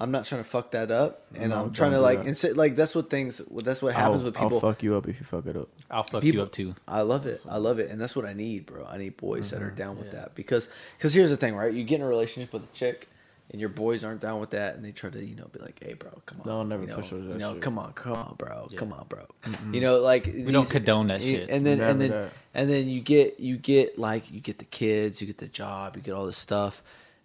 I'm 0.00 0.10
not 0.10 0.24
trying 0.24 0.42
to 0.42 0.48
fuck 0.48 0.70
that 0.70 0.90
up, 0.90 1.26
and 1.34 1.50
No, 1.50 1.62
I'm 1.62 1.72
trying 1.74 1.90
to 1.90 2.00
like 2.00 2.20
that. 2.20 2.26
and 2.26 2.36
say, 2.36 2.52
like 2.52 2.74
that's 2.74 2.94
what 2.94 3.10
things 3.10 3.42
that's 3.54 3.82
what 3.82 3.94
happens 3.94 4.22
I'll, 4.22 4.24
with 4.26 4.34
people. 4.34 4.54
I'll 4.54 4.60
fuck 4.60 4.82
you 4.82 4.96
up 4.96 5.06
if 5.06 5.20
you 5.20 5.26
fuck 5.26 5.46
it 5.46 5.56
up. 5.56 5.68
I'll 5.90 6.02
fuck 6.02 6.22
people 6.22 6.38
you 6.38 6.42
up 6.42 6.52
too. 6.52 6.74
I 6.88 7.02
love 7.02 7.26
it. 7.26 7.42
I 7.46 7.58
love 7.58 7.78
it, 7.78 7.90
and 7.90 8.00
that's 8.00 8.16
what 8.16 8.24
I 8.24 8.32
need, 8.32 8.64
bro. 8.64 8.86
I 8.86 8.96
need 8.96 9.18
boys 9.18 9.50
that 9.50 9.60
are 9.62 9.66
mm-hmm. 9.66 9.76
down 9.76 9.98
with 9.98 10.06
Yeah. 10.06 10.20
that 10.20 10.34
because 10.34 10.68
because 10.96 11.12
here's 11.12 11.28
the 11.30 11.36
thing, 11.36 11.54
right? 11.54 11.72
You 11.72 11.84
get 11.84 11.96
in 11.96 12.02
a 12.02 12.08
relationship 12.08 12.52
with 12.52 12.64
a 12.64 12.74
chick. 12.74 13.08
And 13.52 13.58
your 13.58 13.68
boys 13.68 14.04
aren't 14.04 14.20
down 14.20 14.38
with 14.38 14.50
that, 14.50 14.76
and 14.76 14.84
they 14.84 14.92
try 14.92 15.10
to, 15.10 15.18
you 15.24 15.34
know, 15.34 15.48
be 15.52 15.58
like, 15.58 15.82
"Hey, 15.82 15.94
bro, 15.94 16.10
come 16.24 16.40
on." 16.40 16.46
They'll 16.46 16.64
never 16.64 16.82
you 16.82 16.88
know, 16.88 16.94
push 16.94 17.06
us 17.06 17.14
You 17.14 17.28
that 17.30 17.38
know, 17.38 17.54
shit. 17.54 17.62
come 17.62 17.80
on, 17.80 17.92
come 17.94 18.12
on, 18.12 18.36
bro, 18.38 18.68
come 18.76 18.92
on, 18.92 19.06
bro. 19.08 19.26
You 19.72 19.80
know, 19.80 19.98
like 19.98 20.26
we 20.26 20.52
don't 20.52 20.70
condone 20.70 21.08
that 21.08 21.20
shit. 21.20 21.48
And 21.50 21.66
then 21.66 21.78
Never 21.78 21.90
and 21.90 22.00
then 22.00 22.10
that. 22.10 22.32
and 22.54 22.70
then 22.70 22.88
you 22.88 23.00
get 23.00 23.40
you 23.40 23.56
get 23.56 23.98
like 23.98 24.30
you 24.30 24.38
get 24.38 24.58
the 24.58 24.64
kids, 24.66 25.20
you 25.20 25.26
get 25.26 25.38
the 25.38 25.48
job, 25.48 25.96
you 25.96 26.02
get 26.02 26.14
all 26.14 26.26
this 26.26 26.36
stuff, 26.38 26.80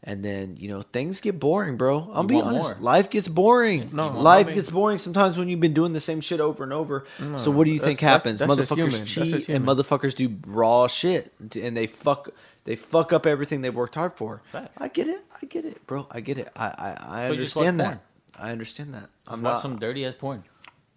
and 0.08 0.24
then 0.24 0.56
you 0.58 0.70
know 0.70 0.84
things 0.84 1.20
get 1.20 1.40
boring, 1.40 1.78
bro. 1.78 2.10
I'll 2.14 2.22
You 2.24 2.28
be 2.30 2.42
honest, 2.42 2.72
more. 2.72 2.78
life 2.80 3.10
gets 3.10 3.28
boring. 3.28 3.90
No, 3.92 4.12
no, 4.12 4.22
life 4.22 4.46
I 4.46 4.50
mean- 4.50 4.56
gets 4.56 4.70
boring 4.70 5.00
sometimes 5.00 5.38
when 5.38 5.50
you've 5.50 5.60
been 5.60 5.74
doing 5.74 5.94
the 5.94 6.00
same 6.00 6.22
shit 6.22 6.40
over 6.40 6.64
and 6.64 6.72
over. 6.72 7.06
so 7.38 7.52
what 7.52 7.66
do 7.66 7.72
you 7.72 7.80
think 7.80 8.00
happens? 8.00 8.40
that's 8.40 8.56
just 8.56 8.72
Motherfuckers 8.72 8.76
human. 8.92 9.06
Cheat 9.06 9.26
just 9.34 9.50
and 9.50 9.66
motherfuckers 9.66 10.16
do 10.16 10.36
raw 10.48 10.88
shit, 10.88 11.34
and 11.62 11.76
they 11.76 11.88
fuck 11.88 12.30
they 12.66 12.76
fuck 12.76 13.12
up 13.14 13.26
everything 13.26 13.62
they've 13.62 13.76
worked 13.76 13.96
hard 13.96 14.14
for. 14.14 14.42
Facts. 14.52 14.80
I 14.82 14.88
get 14.88 15.08
it, 15.08 15.24
I 15.42 15.46
get 15.46 15.66
it, 15.66 15.86
bro. 15.88 16.08
I 16.12 16.22
get 16.22 16.38
it. 16.38 16.50
I 16.56 16.68
I, 16.68 17.24
I 17.24 17.28
So 17.28 17.34
you 17.34 17.40
just 17.42 17.56
watch 17.56 17.68
understand 17.68 17.80
that. 17.80 18.02
I 18.40 18.52
understand 18.52 18.94
that. 18.94 19.10
I'm 19.28 19.42
Watch 19.42 19.54
not. 19.56 19.62
some 19.62 19.80
dirty 19.80 20.06
ass 20.06 20.14
porn. 20.16 20.44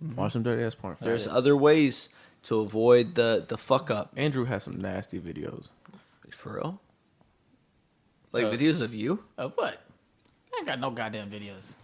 Mm-hmm. 0.05 0.17
Watch 0.17 0.33
some 0.33 0.43
dirty 0.43 0.63
ass 0.63 0.75
porn. 0.75 0.97
There's 1.01 1.27
other 1.27 1.57
ways 1.57 2.09
to 2.45 2.61
avoid 2.61 3.15
the 3.15 3.45
the 3.47 3.57
fuck 3.59 3.91
up. 3.91 4.13
Andrew 4.17 4.45
has 4.45 4.65
some 4.65 4.81
nasty 4.81 5.19
videos. 5.21 5.69
For 6.31 6.55
real? 6.55 6.81
Like 8.33 8.45
Uh, 8.47 8.51
videos 8.51 8.81
of 8.81 8.95
you? 8.95 9.25
Of 9.37 9.53
what? 9.57 9.83
I 10.55 10.59
ain't 10.59 10.67
got 10.67 10.81
no 10.81 10.91
goddamn 10.91 11.31
videos. 11.31 11.75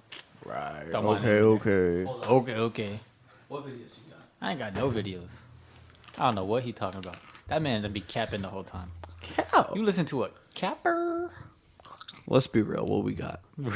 Right. 0.45 0.91
Don't 0.91 1.07
okay, 1.07 1.41
okay. 1.41 2.05
Okay, 2.11 2.55
okay. 2.55 3.01
What 3.49 3.63
videos 3.63 3.71
you 3.97 4.11
got? 4.11 4.21
I 4.43 4.51
ain't 4.51 4.59
got 4.59 4.75
no 4.75 4.91
videos. 4.91 5.39
I 6.19 6.27
don't 6.27 6.35
know 6.35 6.45
what 6.45 6.63
he 6.65 6.73
talking 6.73 6.99
about. 7.01 7.17
That 7.49 7.63
man 7.63 7.83
to 7.83 7.89
be 7.89 8.01
capping 8.01 8.43
the 8.43 8.49
whole 8.49 8.65
time. 8.65 8.91
Cow. 9.23 9.73
You 9.75 9.83
listen 9.85 10.07
to 10.07 10.25
a 10.25 10.31
capper? 10.55 11.31
Let's 12.27 12.47
be 12.47 12.63
real. 12.63 12.87
What 12.87 13.05
we 13.05 13.15
got? 13.15 13.41
we 13.59 13.73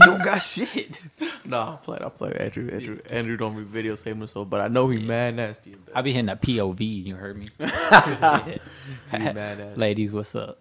don't 0.00 0.22
got 0.24 0.38
shit. 0.38 1.00
Nah, 1.44 1.74
I 1.74 1.76
play. 1.76 1.98
I 2.04 2.08
play 2.10 2.32
Andrew. 2.38 2.68
Andrew. 2.70 2.98
Andrew 3.08 3.36
don't 3.38 3.56
be 3.56 3.62
video 3.62 3.94
saving 3.94 4.18
himself, 4.18 4.50
but 4.50 4.60
I 4.60 4.68
know 4.68 4.90
he 4.90 4.98
mad 4.98 5.36
nasty. 5.36 5.72
in. 5.72 5.78
I 5.94 6.02
be 6.02 6.12
hitting 6.12 6.26
that 6.26 6.42
POV. 6.42 7.06
You 7.06 7.14
heard 7.14 7.38
me. 7.38 7.48
He 7.58 9.16
be 9.16 9.32
mad 9.32 9.34
nasty. 9.58 9.74
Ladies, 9.76 10.12
what's 10.12 10.34
up? 10.34 10.58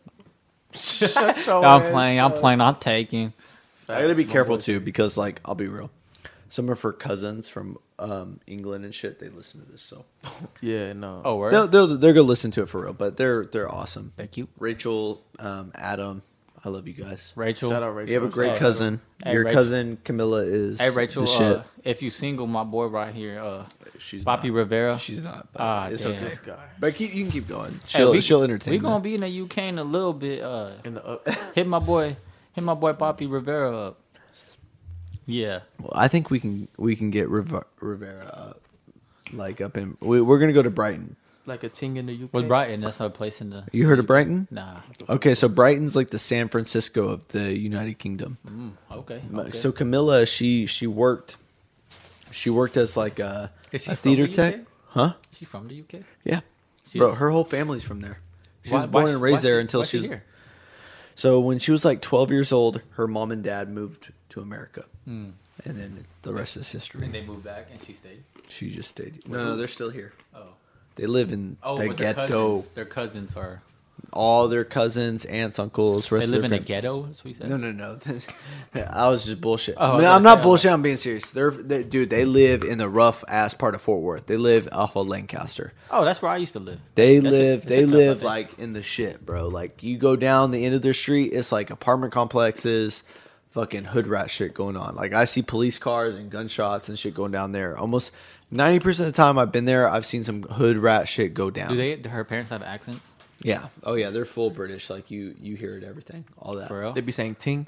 Shut 0.74 1.48
I'm 1.48 1.82
playing. 1.92 2.20
I'm 2.20 2.34
playing. 2.34 2.62
I'm 2.62 2.76
taking. 2.76 3.34
I 3.90 4.02
gotta 4.02 4.16
be 4.16 4.26
careful 4.26 4.58
too 4.58 4.80
because, 4.80 5.18
like, 5.18 5.42
I'll 5.46 5.56
be 5.56 5.68
real. 5.68 5.90
Some 6.50 6.70
of 6.70 6.82
her 6.82 6.94
cousins 6.94 7.50
from 7.50 7.78
um, 8.00 8.40
England 8.48 8.86
and 8.86 8.94
shit, 8.94 9.20
they 9.20 9.30
listen 9.30 9.64
to 9.66 9.72
this. 9.72 9.82
So 9.82 10.06
Yeah, 10.62 10.94
no. 10.94 11.22
Oh, 11.26 11.38
word. 11.38 11.54
they'll, 11.54 11.68
they'll 11.68 11.98
they're 11.98 12.14
gonna 12.14 12.28
listen 12.28 12.52
to 12.52 12.64
it 12.64 12.70
for 12.70 12.82
real. 12.84 12.94
But 12.94 13.18
they're 13.18 13.46
they're 13.46 13.72
awesome. 13.72 14.12
Thank 14.16 14.38
you, 14.38 14.48
Rachel, 14.60 15.22
um, 15.40 15.72
Adam, 15.76 16.22
I 16.66 16.70
love 16.70 16.88
you 16.88 16.94
guys. 16.94 17.34
Rachel. 17.36 17.70
shout 17.70 17.84
out 17.84 17.90
Rachel. 17.96 18.10
You 18.10 18.20
have 18.20 18.30
a 18.30 18.34
great 18.34 18.54
Hey, 18.54 18.58
cousin. 18.58 19.00
Hey, 19.24 19.34
Your 19.34 19.44
Rachel. 19.46 19.60
cousin 19.62 19.98
Camilla 20.04 20.40
is 20.44 20.80
Hey 20.82 20.90
Rachel, 20.90 21.22
the 21.24 21.28
shit. 21.28 21.42
uh, 21.42 21.64
if 21.84 22.02
you 22.02 22.10
single, 22.10 22.48
my 22.48 22.64
boy 22.64 22.86
right 22.88 23.14
here, 23.14 23.40
uh, 23.40 23.66
she's 24.00 24.26
Papi 24.26 24.46
not. 24.46 24.54
Rivera. 24.54 25.00
She's 25.00 25.24
not. 25.24 25.48
But 25.54 25.62
Ah, 25.62 25.88
it's 25.88 26.04
damn. 26.04 26.14
okay. 26.14 26.26
This 26.26 26.40
guy 26.40 26.66
But 26.80 26.96
keep, 26.96 27.14
you 27.14 27.24
can 27.24 27.32
keep 27.32 27.48
going. 27.48 27.80
She'll 27.88 28.12
we- 28.12 28.22
she'll 28.22 28.44
entertain. 28.44 28.72
We 28.72 28.78
you. 28.78 28.82
gonna 28.82 29.04
be 29.04 29.14
in 29.16 29.22
the 29.22 29.42
UK 29.44 29.70
in 29.70 29.78
a 29.80 29.84
little 29.84 30.14
bit. 30.14 30.42
Uh, 30.42 30.72
in 30.84 30.96
the 30.96 31.06
up. 31.06 31.28
hit 31.56 31.68
my 31.68 31.80
boy, 31.80 32.18
hit 32.54 32.64
my 32.64 32.74
boy 32.74 32.94
Papi 32.94 33.32
Rivera 33.32 33.78
up. 33.78 34.00
Yeah, 35.30 35.60
Well, 35.80 35.92
I 35.94 36.08
think 36.08 36.30
we 36.32 36.40
can 36.40 36.70
we 36.78 36.96
can 36.96 37.12
get 37.12 37.28
Riv- 37.30 37.64
Rivera 37.82 38.26
up, 38.28 38.62
like 39.34 39.60
up 39.60 39.76
in. 39.78 39.98
We, 40.00 40.22
we're 40.22 40.40
gonna 40.40 40.54
go 40.54 40.64
to 40.64 40.70
Brighton. 40.70 41.18
Like 41.48 41.64
a 41.64 41.70
ting 41.70 41.98
in 41.98 42.06
the 42.06 42.14
UK. 42.14 42.34
with 42.34 42.48
Brighton, 42.48 42.82
that's 42.82 43.00
not 43.00 43.08
a 43.08 43.10
place 43.10 43.42
in 43.42 43.50
the. 43.50 43.64
You 43.72 43.88
heard 43.88 44.00
of 44.00 44.08
Brighton? 44.08 44.48
Nah. 44.52 44.82
Okay, 45.10 45.34
so 45.36 45.48
Brighton's 45.48 45.96
like 45.96 46.10
the 46.10 46.20
San 46.20 46.50
Francisco 46.50 47.08
of 47.10 47.28
the 47.30 47.58
United 47.58 47.98
Kingdom. 48.00 48.38
Mm, 48.48 48.72
okay. 48.92 49.22
Okay. 49.34 49.58
So 49.58 49.72
Camilla, 49.72 50.26
she 50.26 50.66
she 50.66 50.88
worked, 50.88 51.38
she 52.32 52.50
worked 52.50 52.78
as 52.78 52.98
like 52.98 53.20
a, 53.20 53.52
Is 53.72 53.84
she 53.86 53.92
a 53.92 53.96
theater 53.96 54.28
the 54.28 54.34
tech, 54.34 54.60
huh? 54.90 55.14
Is 55.32 55.38
she 55.40 55.46
from 55.46 55.68
the 55.68 55.80
UK? 55.82 56.04
Yeah, 56.24 56.42
She 56.90 57.00
bro, 57.00 57.12
is? 57.12 57.18
her 57.18 57.30
whole 57.30 57.44
family's 57.46 57.84
from 57.84 58.02
there. 58.02 58.20
She 58.64 58.72
Why- 58.72 58.78
was 58.80 58.88
born 58.88 59.04
why- 59.06 59.12
and 59.12 59.22
raised 59.22 59.38
why 59.44 59.50
there 59.50 59.60
until 59.60 59.80
why 59.82 59.86
she 59.86 59.98
was. 60.00 60.08
here. 60.08 60.24
So 61.16 61.40
when 61.40 61.58
she 61.60 61.72
was 61.72 61.84
like 61.84 62.02
12 62.02 62.30
years 62.32 62.52
old, 62.52 62.82
her 62.92 63.08
mom 63.08 63.32
and 63.32 63.44
dad 63.44 63.70
moved 63.70 64.12
to 64.30 64.42
America, 64.42 64.86
Hmm. 65.06 65.30
and 65.66 65.76
then 65.80 66.06
the 66.22 66.32
rest 66.34 66.58
is 66.58 66.72
history. 66.72 67.04
And 67.06 67.14
they 67.14 67.26
moved 67.26 67.44
back, 67.44 67.68
and 67.72 67.82
she 67.82 67.94
stayed. 67.94 68.24
She 68.50 68.70
just 68.70 68.90
stayed. 68.90 69.28
No, 69.28 69.44
no, 69.44 69.56
they're 69.56 69.68
still 69.68 69.90
here. 69.90 70.14
Oh. 70.36 70.50
They 70.98 71.06
live 71.08 71.32
in 71.32 71.58
Oh, 71.64 71.78
the 71.78 71.88
but 71.88 71.98
their 71.98 72.14
ghetto. 72.14 72.28
cousins, 72.58 72.70
their 72.74 72.86
cousins 72.86 73.36
are. 73.36 73.62
All 74.14 74.48
their 74.48 74.64
cousins, 74.64 75.26
aunts, 75.26 75.60
uncles, 75.60 76.12
rest 76.12 76.22
They 76.22 76.26
of 76.26 76.30
live 76.30 76.42
their 76.42 76.48
in 76.48 76.54
a 76.54 76.58
fam- 76.58 76.66
ghetto. 76.66 77.02
That's 77.04 77.24
what 77.24 77.30
you 77.30 77.34
said. 77.36 77.50
No, 77.50 77.58
no, 77.58 77.72
no. 77.72 77.98
I 78.90 79.10
was 79.10 79.26
just 79.26 79.42
bullshit. 79.42 79.76
Oh, 79.78 79.82
I 79.82 79.86
I 79.90 79.94
was 79.96 80.02
gonna 80.04 80.16
I'm 80.16 80.24
not 80.24 80.38
say, 80.40 80.44
bullshit. 80.44 80.72
I'm 80.72 80.82
being 80.82 80.98
serious. 80.98 81.30
They're, 81.30 81.52
they, 81.52 81.84
dude. 81.84 82.10
They 82.10 82.24
live 82.26 82.64
in 82.64 82.78
the 82.78 82.88
rough 82.88 83.24
ass 83.28 83.54
part 83.54 83.76
of 83.76 83.82
Fort 83.82 84.02
Worth. 84.02 84.26
They 84.26 84.38
live 84.38 84.70
off 84.72 84.96
of 84.96 85.08
Lancaster. 85.08 85.74
Oh, 85.92 86.06
that's 86.06 86.22
where 86.22 86.32
I 86.32 86.38
used 86.38 86.54
to 86.54 86.60
live. 86.60 86.80
They 86.96 87.20
That's 87.20 87.36
a- 87.36 87.38
live. 87.38 87.62
that's 87.64 87.66
a 87.66 87.70
they 87.76 87.82
tough 87.86 87.92
live 87.94 88.24
like 88.24 88.58
in 88.60 88.74
the 88.74 88.82
shit, 88.82 89.26
bro. 89.26 89.48
Like 89.50 89.84
you 89.84 89.98
go 89.98 90.16
down 90.16 90.52
the 90.52 90.64
end 90.66 90.74
of 90.74 90.82
their 90.82 90.94
street, 90.94 91.34
it's 91.34 91.52
like 91.52 91.70
apartment 91.70 92.14
complexes, 92.14 93.04
fucking 93.52 93.84
hood 93.86 94.08
rat 94.08 94.30
shit 94.32 94.54
going 94.54 94.78
on. 94.78 94.96
Like 94.96 95.14
I 95.14 95.26
see 95.26 95.42
police 95.42 95.78
cars 95.78 96.16
and 96.16 96.30
gunshots 96.32 96.88
and 96.88 96.98
shit 96.98 97.14
going 97.14 97.32
down 97.32 97.52
there. 97.52 97.78
Almost 97.78 98.12
ninety 98.52 98.80
percent 98.80 99.08
of 99.10 99.14
the 99.14 99.18
time 99.18 99.38
I've 99.38 99.52
been 99.52 99.66
there, 99.66 99.88
I've 99.90 100.06
seen 100.06 100.24
some 100.24 100.44
hood 100.44 100.78
rat 100.78 101.08
shit 101.08 101.34
go 101.34 101.50
down. 101.50 101.70
Do 101.72 101.78
they? 101.78 101.96
Do 101.96 102.10
her 102.10 102.24
parents 102.24 102.52
have 102.52 102.64
accents? 102.64 103.12
Yeah. 103.42 103.68
Oh 103.84 103.94
yeah, 103.94 104.10
they're 104.10 104.26
full 104.26 104.50
British. 104.50 104.90
Like 104.90 105.12
you, 105.12 105.36
you 105.42 105.56
hear 105.56 105.78
it 105.78 105.84
everything, 105.84 106.26
all 106.40 106.56
that. 106.56 106.68
For 106.70 106.80
real? 106.80 106.94
They 106.94 107.02
be 107.02 107.12
saying 107.12 107.36
ting, 107.36 107.68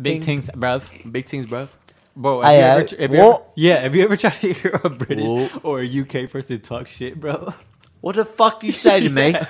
Big 0.00 0.24
things, 0.24 0.50
bruv. 0.50 1.10
big 1.12 1.26
tings, 1.26 1.46
bruv. 1.46 1.68
Bro, 2.16 2.40
I 2.42 2.52
have 2.54 2.56
you 2.56 2.62
have- 2.62 2.92
ever, 2.94 3.02
have 3.02 3.12
you 3.14 3.20
ever, 3.20 3.38
yeah, 3.54 3.80
have 3.82 3.94
you 3.94 4.04
ever 4.04 4.16
tried 4.22 4.40
to 4.40 4.52
hear 4.52 4.80
a 4.82 4.88
British 4.90 5.24
Whoa. 5.24 5.48
or 5.62 5.80
a 5.80 6.00
UK 6.00 6.30
person 6.30 6.60
talk 6.60 6.88
shit, 6.88 7.20
bro? 7.20 7.52
What 8.00 8.16
the 8.16 8.24
fuck 8.24 8.64
you 8.64 8.72
say 8.72 9.00
to 9.00 9.08
me? 9.20 9.34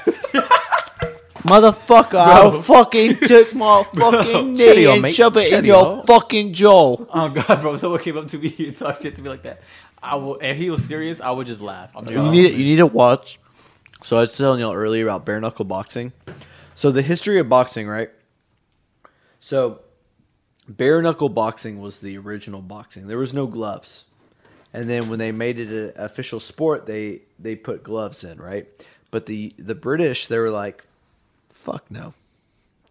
Motherfucker, 1.47 2.15
I'll 2.15 2.61
fucking 2.63 3.19
took 3.19 3.55
my 3.55 3.85
fucking 3.95 4.57
Shut 4.57 4.77
knee 4.77 4.83
your 4.83 4.93
and 4.95 5.03
mate. 5.03 5.15
shove 5.15 5.37
it 5.37 5.45
Shut 5.45 5.61
in 5.61 5.65
your- 5.67 5.97
your 5.97 6.03
fucking 6.05 6.53
jaw. 6.55 6.97
Oh 7.13 7.29
god, 7.29 7.61
bro! 7.61 7.77
Someone 7.77 8.01
came 8.01 8.19
up 8.19 8.27
to 8.29 8.39
me 8.39 8.53
and 8.59 8.77
talked 8.77 9.03
shit 9.03 9.15
to 9.17 9.23
me 9.23 9.29
like 9.29 9.43
that. 9.45 9.61
I 10.03 10.17
will. 10.17 10.37
If 10.37 10.57
he 10.57 10.71
was 10.71 10.85
serious, 10.85 11.21
I 11.21 11.31
would 11.31 11.47
just 11.47 11.61
laugh. 11.61 11.91
I'm 11.97 12.07
You 12.07 12.13
sorry. 12.15 12.31
need 12.31 12.53
you 12.53 12.65
need 12.65 12.77
to 12.77 12.87
watch. 12.87 13.39
So 14.05 14.17
I 14.17 14.21
was 14.21 14.37
telling 14.37 14.61
y'all 14.61 14.75
earlier 14.75 15.05
about 15.05 15.25
bare 15.25 15.41
knuckle 15.41 15.65
boxing. 15.65 16.13
So 16.75 16.91
the 16.91 17.03
history 17.03 17.39
of 17.39 17.49
boxing, 17.49 17.89
right? 17.89 18.11
So 19.41 19.81
bare 20.69 21.01
knuckle 21.03 21.29
boxing 21.29 21.81
was 21.81 22.01
the 22.01 22.19
original 22.19 22.61
boxing. 22.63 23.07
There 23.09 23.19
was 23.19 23.33
no 23.33 23.47
gloves, 23.47 24.05
and 24.73 24.89
then 24.89 25.09
when 25.09 25.19
they 25.19 25.33
made 25.33 25.59
it 25.59 25.71
an 25.71 25.93
official 25.97 26.41
sport, 26.41 26.87
they 26.87 27.23
they 27.39 27.57
put 27.57 27.83
gloves 27.83 28.23
in, 28.25 28.39
right? 28.39 28.67
But 29.11 29.27
the 29.27 29.55
the 29.59 29.75
British, 29.75 30.27
they 30.27 30.39
were 30.39 30.51
like, 30.51 30.85
"Fuck 31.51 31.91
no." 31.91 32.13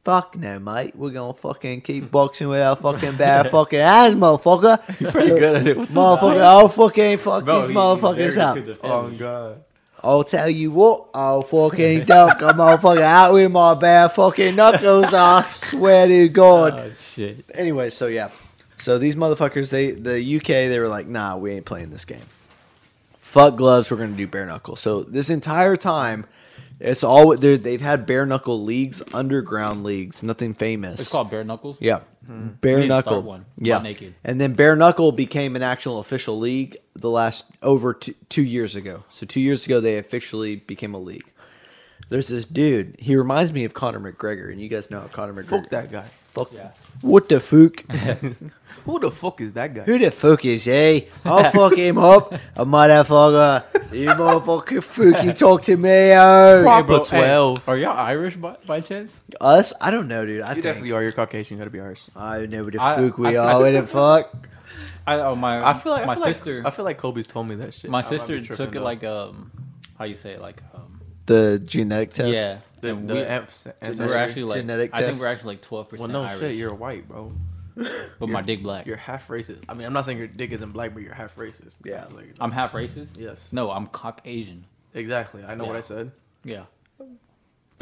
Fuck 0.05 0.35
no, 0.37 0.59
mate. 0.59 0.95
We're 0.95 1.09
gonna 1.09 1.33
fucking 1.33 1.81
keep 1.81 2.11
boxing 2.11 2.47
with 2.47 2.61
our 2.61 2.75
fucking 2.75 3.15
bare 3.17 3.43
fucking 3.45 3.79
hands, 3.79 4.15
motherfucker. 4.15 5.01
You're 5.01 5.11
pretty 5.11 5.29
good 5.29 5.55
at 5.55 5.67
it. 5.67 5.77
Motherfucker, 5.89 6.41
I'll 6.41 6.69
fucking 6.69 7.17
fuck 7.17 7.43
Bro, 7.43 7.61
these 7.61 7.69
he- 7.69 7.75
motherfuckers 7.75 8.37
up. 8.37 8.55
to 8.55 8.61
the 8.61 8.77
oh, 8.83 9.09
god. 9.09 9.63
I'll 10.03 10.23
tell 10.23 10.47
you 10.47 10.69
what, 10.69 11.09
I'll 11.15 11.41
fucking 11.41 12.05
dunk 12.05 12.39
a 12.39 12.53
motherfucker 12.53 13.01
out 13.01 13.33
with 13.33 13.51
my 13.51 13.73
bare 13.73 14.07
fucking 14.07 14.55
knuckles. 14.55 15.11
I 15.11 15.41
swear 15.41 16.07
to 16.07 16.29
God. 16.29 16.73
Oh 16.73 16.91
shit! 16.93 17.43
Anyway, 17.55 17.89
so 17.89 18.05
yeah, 18.05 18.29
so 18.77 18.99
these 18.99 19.15
motherfuckers, 19.15 19.71
they 19.71 19.89
the 19.91 20.35
UK, 20.37 20.45
they 20.45 20.77
were 20.77 20.87
like, 20.87 21.07
nah, 21.07 21.35
we 21.37 21.53
ain't 21.53 21.65
playing 21.65 21.89
this 21.89 22.05
game. 22.05 22.21
Fuck 23.17 23.55
gloves, 23.55 23.89
we're 23.89 23.97
gonna 23.97 24.15
do 24.15 24.27
bare 24.27 24.45
knuckle. 24.45 24.75
So 24.75 25.01
this 25.01 25.31
entire 25.31 25.75
time, 25.75 26.27
it's 26.79 27.03
all 27.03 27.35
they're- 27.37 27.57
they've 27.57 27.81
had 27.81 28.05
bare 28.05 28.25
knuckle 28.25 28.61
leagues, 28.63 29.01
underground 29.13 29.83
leagues, 29.83 30.21
nothing 30.23 30.53
famous. 30.53 30.99
It's 30.99 31.11
called 31.11 31.29
bare 31.29 31.43
knuckles. 31.43 31.77
Yeah. 31.79 31.99
We 32.27 32.33
Bare 32.61 32.85
knuckle. 32.87 33.21
one. 33.21 33.45
Yeah. 33.57 33.81
Naked. 33.81 34.15
And 34.23 34.41
then 34.41 34.53
bare 34.53 34.75
knuckle 34.75 35.11
became 35.11 35.55
an 35.55 35.61
actual 35.61 35.99
official 35.99 36.39
league 36.39 36.75
the 36.95 37.09
last 37.09 37.45
over 37.61 37.93
two, 37.93 38.15
two 38.29 38.41
years 38.41 38.75
ago. 38.75 39.03
So 39.11 39.25
two 39.27 39.39
years 39.41 39.65
ago 39.65 39.79
they 39.79 39.97
officially 39.99 40.55
became 40.55 40.93
a 40.95 40.99
league. 40.99 41.25
There's 42.09 42.27
this 42.27 42.45
dude. 42.45 42.95
He 42.99 43.15
reminds 43.15 43.51
me 43.53 43.63
of 43.63 43.73
Conor 43.73 43.99
McGregor, 43.99 44.51
and 44.51 44.59
you 44.61 44.69
guys 44.69 44.91
know 44.91 45.01
how 45.01 45.07
Conor 45.07 45.33
McGregor. 45.33 45.49
Fuck 45.61 45.69
that 45.69 45.91
guy. 45.91 46.05
Fuck. 46.35 46.51
Yeah. 46.53 46.71
What 47.01 47.29
the 47.29 47.39
fuck? 47.39 47.83
Who 48.85 48.99
the 48.99 49.09
fuck 49.09 49.41
is 49.41 49.53
that 49.53 49.73
guy? 49.73 49.83
Who 49.83 49.97
the 49.97 50.11
fuck 50.11 50.45
is 50.45 50.65
he? 50.65 51.07
I'll 51.23 51.49
fuck 51.51 51.75
him 51.75 51.97
up, 51.97 52.33
a 52.55 52.65
motherfucker. 52.65 53.63
You 53.93 54.09
motherfucker 54.21 54.83
fuck, 54.83 55.23
you 55.23 55.33
talk 55.33 55.63
to 55.63 55.77
me, 55.77 56.11
oh. 56.13 56.61
Proper 56.63 56.85
bro, 56.87 56.97
hey, 57.05 57.17
12. 57.21 57.69
are 57.69 57.77
y'all 57.77 57.97
Irish 57.97 58.35
by, 58.35 58.57
by 58.67 58.81
chance? 58.81 59.19
Us? 59.41 59.73
I 59.81 59.89
don't 59.91 60.07
know, 60.07 60.25
dude. 60.25 60.41
I 60.41 60.49
You 60.49 60.53
think. 60.55 60.63
definitely 60.65 60.91
are. 60.91 61.01
You're 61.01 61.13
Caucasian. 61.13 61.57
You 61.57 61.59
gotta 61.63 61.71
be 61.71 61.79
Irish. 61.79 62.03
I 62.15 62.45
know 62.45 62.63
what 62.65 62.73
the 62.73 62.81
I- 62.81 62.95
fuck 62.95 63.17
we 63.17 63.37
I- 63.37 63.43
I- 63.43 63.53
are. 63.53 63.59
What 63.61 63.71
the 63.71 63.87
fuck? 63.87 64.47
I 65.07 65.15
oh 65.19 65.35
my 65.35 65.63
I 65.67 65.73
feel 65.75 65.91
like 65.91 66.05
my 66.07 66.13
I 66.13 66.15
feel 66.15 66.25
sister 66.25 66.57
Like, 66.63 66.73
I 66.73 66.75
feel 66.75 66.85
like 66.85 66.97
Kobe's 66.97 67.27
told 67.27 67.47
me 67.47 67.53
that 67.55 67.73
shit. 67.75 67.91
my 67.91 67.99
I 67.99 68.01
might 68.01 68.09
sister 68.09 68.39
be 68.39 68.47
took 68.47 68.69
it 68.69 68.73
though. 68.79 68.83
like 68.83 69.03
um 69.03 69.51
how 69.99 70.05
you 70.05 70.15
say 70.15 70.31
it 70.31 70.41
like 70.41 70.61
um 70.73 70.99
The 71.27 71.61
genetic 71.63 72.13
test? 72.13 72.33
yeah 72.33 72.57
the, 72.85 72.95
and 72.95 73.09
the 73.09 73.13
we, 73.15 73.21
amp- 73.21 73.49
we're 73.99 74.15
actually 74.17 74.43
like 74.43 74.57
Genetic 74.61 74.91
I 74.93 75.01
think 75.09 75.19
we're 75.21 75.27
actually 75.27 75.55
like 75.55 75.61
twelve 75.61 75.89
percent. 75.89 76.11
Well, 76.11 76.21
no 76.21 76.27
Irish, 76.27 76.39
shit. 76.39 76.55
You're 76.55 76.73
white, 76.73 77.07
bro. 77.07 77.31
but 78.19 78.29
my 78.29 78.41
dick 78.41 78.63
black. 78.63 78.85
You're 78.85 78.95
half 78.95 79.27
racist. 79.27 79.63
I 79.67 79.73
mean, 79.73 79.85
I'm 79.85 79.91
not 79.93 80.05
saying 80.05 80.17
your 80.17 80.27
dick 80.27 80.51
isn't 80.53 80.71
black, 80.71 80.93
but 80.93 81.03
you're 81.03 81.13
half 81.13 81.35
racist. 81.35 81.73
Yeah. 81.83 82.05
Like, 82.11 82.33
I'm 82.39 82.51
half 82.51 82.71
racist. 82.71 83.17
yes. 83.17 83.51
No, 83.51 83.69
I'm 83.69 83.87
Caucasian. 83.87 84.65
Exactly. 84.93 85.43
I 85.43 85.55
know 85.55 85.65
what 85.65 85.75
I 85.75 85.81
said. 85.81 86.11
Yeah. 86.45 86.63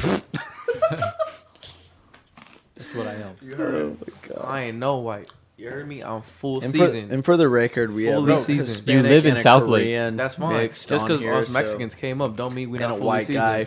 That's 2.74 2.92
what 2.94 3.06
I 3.06 3.14
am. 3.14 3.36
You 3.40 3.54
heard 3.54 3.74
Oh 3.74 3.96
my 4.00 4.28
God. 4.28 4.44
I 4.48 4.62
ain't 4.62 4.78
no 4.78 4.98
white. 4.98 5.28
You 5.56 5.70
heard 5.70 5.86
me? 5.86 6.02
I'm 6.02 6.22
full 6.22 6.60
And 6.64 6.74
for, 6.74 6.86
season. 6.88 7.12
and 7.12 7.24
for 7.24 7.36
the 7.36 7.48
record, 7.48 7.92
we 7.92 8.06
have 8.06 8.16
Fully 8.16 8.34
a 8.34 8.38
seasoned. 8.40 8.68
Hispanic 8.68 9.04
You 9.04 9.08
live 9.10 9.24
in 9.26 9.36
and 9.36 9.40
a 9.40 9.42
Southlake. 9.48 10.16
That's 10.16 10.34
fine. 10.34 10.68
Just 10.70 10.88
because 10.88 11.20
here, 11.20 11.32
us 11.34 11.46
so- 11.46 11.52
Mexicans 11.52 11.94
came 11.94 12.20
up, 12.20 12.34
don't 12.36 12.52
mean 12.54 12.70
we 12.70 12.78
and 12.78 12.88
not 12.88 12.94
a 12.94 12.96
fully 12.96 13.06
white 13.06 13.26
seasoned. 13.26 13.36
guy 13.36 13.66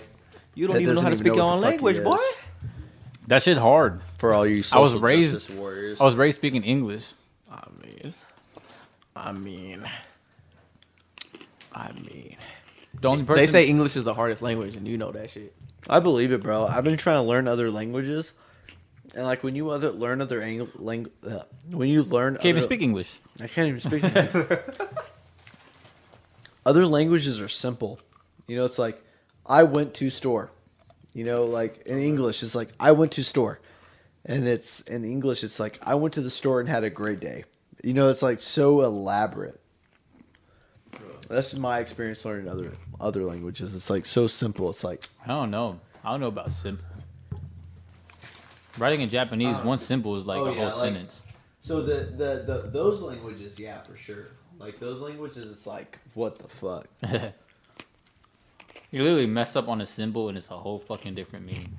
You 0.57 0.67
don't 0.67 0.81
even 0.81 0.95
know 0.95 1.01
how 1.01 1.09
to 1.09 1.15
speak 1.15 1.27
know 1.33 1.35
your 1.35 1.43
own 1.43 1.61
the 1.61 1.67
fuck 1.67 1.79
he 1.79 1.85
language, 1.85 2.03
boy. 2.03 2.15
is. 2.15 2.35
That 3.27 3.43
shit 3.43 3.57
hard. 3.57 4.01
for 4.17 4.33
all 4.33 4.45
you. 4.47 4.63
I 4.71 4.79
was 4.79 4.91
social 4.91 4.99
raised- 4.99 5.33
justice 5.35 5.55
warriors. 5.55 6.01
I 6.01 6.05
was 6.05 6.15
raised 6.15 6.37
speaking 6.37 6.63
English. 6.63 7.03
I 7.51 7.63
mean, 7.81 8.13
I 9.15 9.31
mean, 9.33 9.85
I 11.73 11.91
mean. 11.91 12.35
The 12.99 13.07
only 13.09 13.23
person 13.25 13.41
They 13.41 13.47
say 13.47 13.67
English 13.67 13.95
is 13.95 14.03
the 14.03 14.13
hardest 14.15 14.41
language, 14.41 14.75
and 14.75 14.87
you 14.87 14.97
know 14.97 15.11
that 15.11 15.29
shit. 15.29 15.53
I 15.87 15.99
believe 15.99 16.31
it, 16.31 16.41
bro. 16.41 16.65
I've 16.65 16.83
been 16.83 16.97
trying 16.97 17.17
to 17.23 17.27
learn 17.29 17.47
other 17.47 17.69
languages, 17.69 18.33
and 19.13 19.23
like 19.25 19.43
when 19.43 19.55
you 19.55 19.69
other 19.69 19.91
learn 19.91 20.21
other 20.21 20.41
ang- 20.41 20.71
lang- 20.75 21.11
uh, 21.27 21.43
when 21.69 21.89
you 21.89 22.01
learn, 22.03 22.33
can't 22.35 22.45
even 22.47 22.57
other- 22.57 22.67
speak 22.67 22.81
English. 22.81 23.19
I 23.39 23.47
can't 23.47 23.67
even 23.67 23.79
speak. 23.79 24.03
English. 24.03 24.31
other 26.65 26.85
languages 26.87 27.39
are 27.39 27.47
simple. 27.49 27.99
You 28.47 28.57
know, 28.57 28.65
it's 28.65 28.79
like 28.79 29.01
I 29.47 29.63
went 29.63 29.93
to 29.95 30.09
store. 30.09 30.51
You 31.13 31.23
know, 31.23 31.45
like 31.45 31.79
in 31.87 31.97
English, 31.99 32.43
it's 32.43 32.53
like 32.55 32.69
I 32.79 32.91
went 32.91 33.11
to 33.13 33.23
store, 33.23 33.59
and 34.25 34.47
it's 34.47 34.81
in 34.81 35.03
English, 35.03 35.43
it's 35.43 35.59
like 35.59 35.79
I 35.81 35.95
went 35.95 36.13
to 36.15 36.21
the 36.21 36.29
store 36.29 36.59
and 36.59 36.69
had 36.69 36.83
a 36.83 36.89
great 36.91 37.19
day. 37.19 37.45
You 37.83 37.93
know, 37.93 38.09
it's 38.09 38.21
like 38.21 38.39
so 38.39 38.81
elaborate. 38.81 39.59
That's 41.27 41.55
my 41.57 41.79
experience 41.79 42.23
learning 42.23 42.47
other 42.49 42.71
other 42.99 43.23
languages. 43.23 43.73
It's 43.75 43.89
like 43.89 44.05
so 44.05 44.27
simple. 44.27 44.69
It's 44.69 44.83
like 44.83 45.09
I 45.23 45.27
don't 45.29 45.49
know. 45.51 45.79
I 46.03 46.11
don't 46.11 46.19
know 46.21 46.27
about 46.27 46.51
simple. 46.51 46.85
Writing 48.77 49.01
in 49.01 49.09
Japanese, 49.09 49.55
uh, 49.55 49.61
one 49.61 49.79
simple 49.79 50.17
is 50.17 50.25
like 50.27 50.37
Oh, 50.37 50.45
a 50.45 50.55
yeah, 50.55 50.69
whole 50.69 50.79
like- 50.79 50.87
sentence. 50.93 51.21
So 51.59 51.81
the, 51.81 51.95
the, 52.15 52.43
the 52.45 52.69
those 52.71 53.01
languages, 53.01 53.59
yeah, 53.59 53.81
for 53.81 53.95
sure. 53.97 54.27
Like 54.59 54.79
those 54.79 55.01
languages, 55.01 55.51
it's 55.51 55.65
like 55.67 55.99
what 56.13 56.37
the 56.37 56.47
fuck. 56.47 56.87
You 58.91 59.03
literally 59.03 59.25
mess 59.27 59.55
up 59.55 59.67
on 59.67 59.81
a 59.81 59.85
symbol 59.85 60.29
and 60.29 60.37
it's 60.37 60.49
a 60.49 60.57
whole 60.57 60.79
fucking 60.79 61.15
different 61.15 61.45
meaning. 61.45 61.75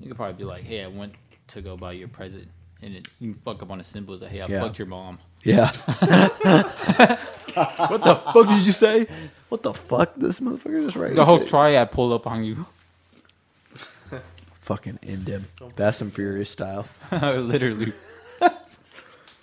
You 0.00 0.08
could 0.08 0.16
probably 0.16 0.34
be 0.34 0.44
like, 0.44 0.64
"Hey, 0.64 0.82
I 0.82 0.88
went 0.88 1.14
to 1.48 1.60
go 1.60 1.76
buy 1.76 1.92
your 1.92 2.08
present," 2.08 2.48
and 2.80 2.94
it, 2.96 3.06
you 3.20 3.34
fuck 3.44 3.62
up 3.62 3.70
on 3.70 3.78
a 3.80 3.84
symbol. 3.84 4.14
It's 4.14 4.22
like, 4.22 4.32
"Hey, 4.32 4.40
I 4.40 4.46
Yeah. 4.48 4.60
fucked 4.62 4.78
your 4.78 4.88
mom." 4.88 5.18
Yeah. 5.44 5.72
What 7.54 8.02
the 8.02 8.14
fuck 8.14 8.48
did 8.48 8.64
you 8.64 8.72
say? 8.72 9.06
what 9.50 9.62
the 9.62 9.74
fuck? 9.74 10.14
This 10.14 10.40
motherfucker 10.40 10.84
just 10.86 10.96
right. 10.96 11.14
The 11.14 11.24
whole 11.26 11.44
triad 11.44 11.90
pulled 11.90 12.14
up 12.14 12.26
on 12.26 12.44
you, 12.44 12.64
fucking 14.62 14.98
end 15.02 15.28
him. 15.28 15.44
Fast 15.76 16.00
and 16.00 16.14
Furious 16.14 16.48
style. 16.48 16.86
literally. 17.12 17.92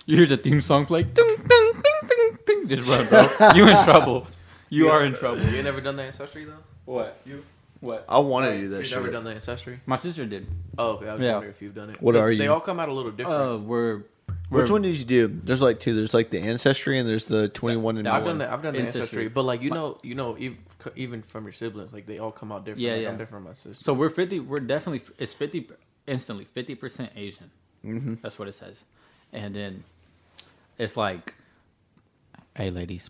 you 0.06 0.16
hear 0.16 0.26
the 0.26 0.36
theme 0.36 0.60
song 0.60 0.86
play, 0.86 1.04
ding, 1.04 1.36
ding, 1.36 1.72
ding, 1.72 2.08
ding, 2.08 2.38
ding. 2.46 2.68
Just 2.68 2.90
run, 2.90 3.06
bro. 3.06 3.50
You 3.54 3.68
in 3.68 3.84
trouble. 3.84 4.26
You 4.70 4.88
are 4.88 5.04
in 5.04 5.14
trouble. 5.14 5.42
You 5.44 5.56
ain't 5.56 5.64
never 5.64 5.80
done 5.80 5.94
the 5.96 6.02
ancestry 6.02 6.44
though. 6.44 6.54
What? 6.90 7.20
You? 7.24 7.44
What? 7.80 8.04
I 8.08 8.18
want 8.18 8.46
to 8.50 8.58
do 8.60 8.68
that 8.70 8.78
You've 8.78 8.86
shit. 8.88 8.98
never 8.98 9.10
done 9.12 9.24
the 9.24 9.30
ancestry. 9.30 9.80
My 9.86 9.96
sister 9.96 10.26
did. 10.26 10.46
Oh, 10.76 10.90
okay. 10.94 11.08
I 11.08 11.14
was 11.14 11.22
Yeah. 11.22 11.32
wondering 11.34 11.52
if 11.54 11.62
you've 11.62 11.74
done 11.74 11.90
it. 11.90 12.02
What 12.02 12.14
'Cause 12.14 12.20
are 12.22 12.34
They 12.36 12.44
you? 12.44 12.52
all 12.52 12.60
come 12.60 12.80
out 12.80 12.88
a 12.88 12.92
little 12.92 13.12
different. 13.12 13.40
Uh, 13.40 13.58
we're, 13.58 13.96
Which 13.98 14.04
we're- 14.50 14.70
one 14.72 14.82
did 14.82 14.96
you 14.96 15.04
do? 15.04 15.28
There's 15.28 15.62
like 15.62 15.78
two. 15.80 15.94
There's 15.94 16.12
like 16.12 16.30
the 16.30 16.40
ancestry 16.40 16.98
and 16.98 17.08
there's 17.08 17.26
the 17.26 17.48
21 17.48 17.96
and 17.96 18.04
Now, 18.04 18.16
I've 18.16 18.24
done 18.24 18.38
the 18.38 18.52
I've 18.52 18.60
done 18.62 18.74
the 18.74 18.80
Ancestry. 18.80 19.00
ancestry, 19.02 19.28
but 19.28 19.44
like 19.44 19.62
you 19.62 19.70
know, 19.70 19.98
you 20.02 20.14
know, 20.16 20.36
even, 20.38 20.58
even 20.96 21.22
from 21.22 21.44
your 21.44 21.52
siblings, 21.52 21.92
like 21.92 22.06
they 22.06 22.18
all 22.18 22.32
come 22.32 22.50
out 22.52 22.64
different. 22.64 22.80
Yeah, 22.80 22.92
like, 22.94 23.02
yeah. 23.02 23.08
I'm 23.08 23.16
different 23.18 23.44
from 23.44 23.50
my 23.50 23.54
sister. 23.54 23.82
So 23.84 23.94
we're 23.94 24.10
fifty. 24.10 24.40
We're 24.40 24.60
definitely 24.60 25.02
it's 25.18 25.32
fifty 25.32 25.68
instantly 26.08 26.44
fifty 26.44 26.74
percent 26.74 27.12
Asian. 27.16 27.50
Mm-hmm. 27.86 28.14
That's 28.20 28.38
what 28.38 28.48
it 28.48 28.54
says, 28.54 28.84
and 29.32 29.54
then 29.54 29.84
it's 30.76 30.96
like, 30.96 31.34
hey 32.56 32.70
ladies, 32.70 33.08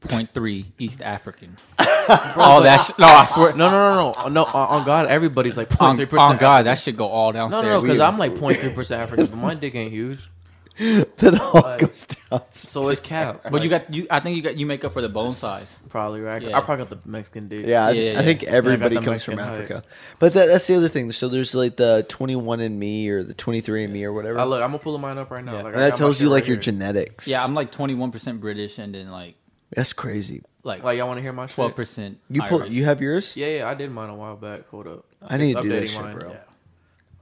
point 0.00 0.30
three 0.34 0.66
East 0.78 1.00
African. 1.02 1.56
all 2.36 2.62
that. 2.62 2.78
Sh- 2.86 2.98
no, 2.98 3.06
I 3.06 3.24
swear. 3.26 3.54
no, 3.54 3.70
no, 3.70 3.94
no, 3.94 4.12
no, 4.22 4.28
no. 4.28 4.44
On, 4.44 4.80
on 4.80 4.84
God, 4.86 5.06
everybody's 5.06 5.56
like 5.56 5.70
On, 5.80 5.96
0.3 5.96 6.18
on 6.18 6.36
God, 6.36 6.66
that 6.66 6.78
should 6.78 6.96
go 6.96 7.06
all 7.08 7.32
downstairs. 7.32 7.64
no, 7.64 7.72
no, 7.76 7.80
because 7.82 8.00
I'm 8.00 8.18
like 8.18 8.34
0.3 8.36 8.74
percent 8.74 9.02
African, 9.02 9.26
but 9.26 9.36
my 9.36 9.54
dick 9.54 9.74
ain't 9.74 9.92
huge, 9.92 10.28
that 10.78 11.40
all 11.40 11.78
goes 11.78 12.04
down. 12.30 12.42
so 12.50 12.88
it's 12.90 13.00
cap. 13.00 13.40
But 13.50 13.62
you 13.62 13.70
got 13.70 13.92
you. 13.92 14.06
I 14.10 14.20
think 14.20 14.36
you 14.36 14.42
got 14.42 14.58
you 14.58 14.66
make 14.66 14.84
up 14.84 14.92
for 14.92 15.00
the 15.00 15.08
bone 15.08 15.34
size. 15.34 15.78
probably 15.88 16.20
right. 16.20 16.42
Yeah. 16.42 16.56
I 16.56 16.60
probably 16.60 16.84
got 16.84 17.02
the 17.02 17.08
Mexican 17.08 17.48
dick. 17.48 17.64
Yeah, 17.66 17.86
I, 17.86 17.90
Yeah, 17.92 18.20
I 18.20 18.24
think 18.24 18.42
yeah. 18.42 18.50
everybody 18.50 18.96
the 18.96 19.00
comes 19.00 19.24
from 19.24 19.36
Mexican 19.36 19.38
height. 19.68 19.70
Africa. 19.78 19.88
But 20.18 20.34
that, 20.34 20.48
that's 20.48 20.66
the 20.66 20.74
other 20.76 20.90
thing. 20.90 21.12
So 21.12 21.28
there's 21.28 21.54
like 21.54 21.76
the 21.76 22.04
21 22.10 22.60
and 22.60 22.78
me 22.78 23.08
or 23.08 23.22
the 23.22 23.32
23 23.32 23.84
and 23.84 23.92
me 23.94 24.04
or 24.04 24.12
whatever. 24.12 24.38
I 24.38 24.44
look, 24.44 24.60
I'm 24.62 24.68
gonna 24.68 24.78
pull 24.78 24.98
mine 24.98 25.16
up 25.16 25.30
right 25.30 25.42
now. 25.42 25.52
Yeah. 25.56 25.62
Like, 25.62 25.72
and 25.74 25.82
I 25.82 25.84
that 25.86 25.92
my 25.92 25.96
tells 25.96 26.20
you 26.20 26.26
shit 26.26 26.30
like 26.32 26.42
right 26.42 26.48
your 26.48 26.56
here. 26.56 26.62
genetics. 26.62 27.26
Yeah, 27.26 27.42
I'm 27.42 27.54
like 27.54 27.72
twenty 27.72 27.94
one 27.94 28.12
percent 28.12 28.42
British, 28.42 28.76
and 28.78 28.94
then 28.94 29.10
like 29.10 29.36
That's 29.70 29.94
crazy. 29.94 30.42
Like 30.66 30.82
Like 30.82 30.98
y'all 30.98 31.06
want 31.06 31.18
to 31.18 31.22
hear 31.22 31.32
my 31.32 31.46
shit? 31.46 31.54
twelve 31.54 31.74
percent. 31.74 32.18
You 32.28 32.42
pull. 32.42 32.66
You 32.66 32.84
have 32.84 33.00
yours? 33.00 33.36
Yeah, 33.36 33.46
yeah, 33.58 33.68
I 33.70 33.74
did 33.74 33.90
mine 33.90 34.10
a 34.10 34.14
while 34.14 34.36
back. 34.36 34.68
Hold 34.68 34.86
up. 34.88 35.04
I 35.26 35.36
need 35.38 35.56
to 35.56 35.62
do 35.62 35.68
that 35.70 35.82
Updating 35.84 35.88
shit, 35.88 36.02
mine. 36.02 36.18
bro. 36.18 36.30
Yeah. 36.30 36.36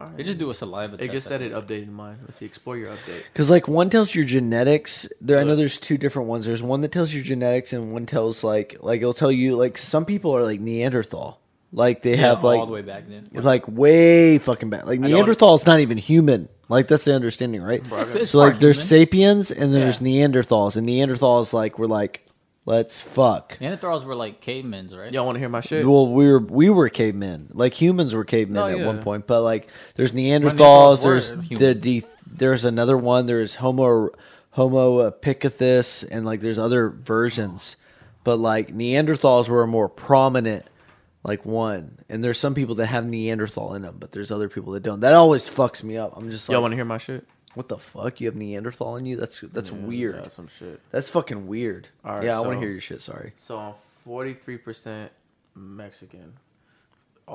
All 0.01 0.09
right. 0.09 0.17
They 0.17 0.25
just 0.25 0.39
do 0.39 0.51
a 0.51 0.55
saliva. 0.55 0.95
It 0.95 0.99
test, 0.99 1.13
just 1.13 1.27
I 1.29 1.31
said 1.31 1.43
it 1.43 1.53
think. 1.53 1.65
updated 1.65 1.93
mine. 1.93 2.19
Let's 2.23 2.39
see. 2.39 2.45
Explore 2.47 2.77
your 2.77 2.89
update. 2.89 3.23
Because 3.33 3.49
like 3.49 3.69
one 3.69 3.91
tells 3.91 4.13
your 4.15 4.25
genetics. 4.25 5.09
There, 5.21 5.39
I 5.39 5.45
know 5.45 5.55
there's 5.55 5.79
two 5.79 5.97
different 5.97 6.27
ones. 6.29 6.47
There's 6.47 6.63
one 6.63 6.81
that 6.81 6.91
tells 6.91 7.15
your 7.15 7.23
genetics, 7.23 7.73
and 7.73 7.93
one 7.93 8.07
tells 8.07 8.43
like 8.43 8.77
like 8.81 9.01
it'll 9.01 9.15
tell 9.15 9.31
you 9.33 9.57
like 9.57 9.79
some 9.79 10.05
people 10.05 10.37
are 10.37 10.43
like 10.43 10.61
Neanderthal. 10.61 11.41
Like 11.73 12.03
they 12.03 12.13
Yeah, 12.13 12.29
have 12.29 12.45
like 12.45 12.59
all 12.61 12.67
the 12.67 12.73
way 12.73 12.83
back 12.83 13.05
then. 13.09 13.29
like 13.33 13.67
way 13.69 14.39
fucking 14.39 14.71
bad. 14.71 14.87
Like 14.87 15.01
Neanderthal 15.01 15.55
is 15.57 15.67
not 15.67 15.81
even 15.81 15.97
human. 15.99 16.49
Like 16.69 16.89
that's 16.89 17.05
the 17.05 17.15
understanding, 17.15 17.63
right? 17.63 17.81
It's- 17.85 18.15
it's 18.15 18.31
so 18.33 18.39
like 18.39 18.53
part 18.55 18.61
there's 18.63 18.77
human. 18.77 19.07
sapiens 19.07 19.51
and 19.51 19.73
there's 19.75 20.01
Yeah. 20.01 20.27
Neanderthals, 20.27 20.77
and 20.77 20.89
Neanderthals 20.89 21.53
like 21.53 21.79
we're 21.79 21.87
like, 21.87 22.24
let's 22.67 23.01
fuck. 23.01 23.59
Neanderthals 23.59 24.05
were 24.05 24.15
like 24.15 24.41
cavemen, 24.41 24.89
right? 24.97 25.13
Y'all 25.13 25.25
want 25.27 25.37
to 25.37 25.41
hear 25.41 25.49
my 25.49 25.61
shit? 25.61 25.87
Well, 25.87 26.09
we 26.09 26.27
were 26.27 26.39
we 26.41 26.71
were 26.71 26.89
cavemen. 26.89 27.51
Like 27.53 27.75
humans 27.75 28.15
were 28.15 28.25
cavemen 28.25 28.55
No, 28.57 28.67
at 28.67 28.79
yeah. 28.79 28.87
one 28.87 29.03
point, 29.03 29.27
but 29.27 29.43
like 29.43 29.69
there's 29.97 30.13
Neanderthals 30.13 30.99
Neanderthals. 31.01 31.05
were 31.05 31.11
There's 31.13 31.31
the, 31.33 31.43
humans. 31.43 31.83
the 31.83 32.05
there's 32.27 32.65
another 32.65 32.97
one. 32.97 33.27
There's 33.27 33.57
Homo 33.57 34.11
Homo 34.53 35.11
piccathus, 35.11 36.05
and 36.11 36.25
like 36.25 36.41
there's 36.41 36.59
other 36.59 36.89
versions, 36.91 37.77
but 38.23 38.37
like 38.39 38.69
Neanderthals 38.75 39.49
were 39.49 39.63
a 39.63 39.67
more 39.67 39.89
prominent 39.89 40.65
like 41.25 41.45
one. 41.45 41.99
And 42.09 42.23
there's 42.23 42.39
some 42.39 42.55
people 42.55 42.75
that 42.77 42.87
have 42.87 43.07
Neanderthal 43.07 43.75
in 43.75 43.83
them, 43.83 43.97
but 43.99 44.13
there's 44.13 44.31
other 44.31 44.49
people 44.49 44.73
that 44.75 44.83
don't. 44.83 45.01
That 45.01 45.15
always 45.15 45.49
fucks 45.49 45.83
me 45.83 45.97
up. 45.97 46.13
I'm 46.17 46.31
just 46.31 46.49
like, 46.49 46.55
Y'all 46.55 46.63
want 46.63 46.73
to 46.73 46.77
hear 46.77 46.85
my 46.85 46.99
shit? 46.99 47.27
What 47.55 47.69
the 47.69 47.79
fuck? 47.79 48.21
You 48.21 48.27
have 48.29 48.37
Neanderthal 48.37 48.97
in 48.97 49.07
you? 49.07 49.17
That's 49.17 49.41
that's 49.41 49.71
weird. 49.73 50.17
Yeah, 50.23 50.29
some 50.29 50.49
shit. 50.49 50.81
That's 50.91 51.09
fucking 51.09 51.47
weird. 51.47 51.89
All 52.05 52.17
right, 52.17 52.25
yeah, 52.25 52.37
I 52.37 52.41
want 52.41 52.55
to 52.55 52.61
hear 52.61 52.71
your 52.71 52.81
shit. 52.81 53.01
Sorry. 53.03 53.33
So 53.37 53.59
I'm 53.59 53.75
43% 54.07 55.09
Mexican. 55.55 56.33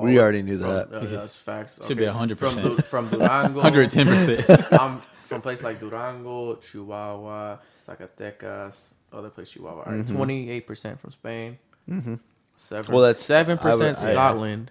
We 0.00 0.18
already 0.20 0.42
knew 0.42 0.58
from- 0.58 0.68
that. 0.68 0.92
uh, 0.92 1.04
that's 1.04 1.34
facts. 1.36 1.80
Should 1.86 1.96
be 1.98 2.04
100%. 2.04 2.36
From, 2.38 2.54
Du- 2.76 2.82
from 2.82 3.08
Durango. 3.08 3.60
110%. 3.62 4.78
I'm 4.80 4.98
from 5.26 5.42
places 5.42 5.64
like 5.64 5.80
Durango, 5.80 6.54
Chihuahua, 6.56 7.58
Zacatecas, 7.84 8.90
other 9.12 9.30
place 9.30 9.50
Chihuahua. 9.50 9.82
All 9.86 9.92
right, 9.92 10.04
28% 10.06 10.98
from 10.98 11.10
Spain. 11.10 11.58
Mm-hmm. 11.88 12.14
Seven, 12.56 12.92
Well, 12.94 13.02
that's- 13.02 13.24
seven 13.24 13.58
I 13.58 13.74
would- 13.74 13.78
percent 13.80 13.98
I- 13.98 14.12
Scotland. 14.12 14.70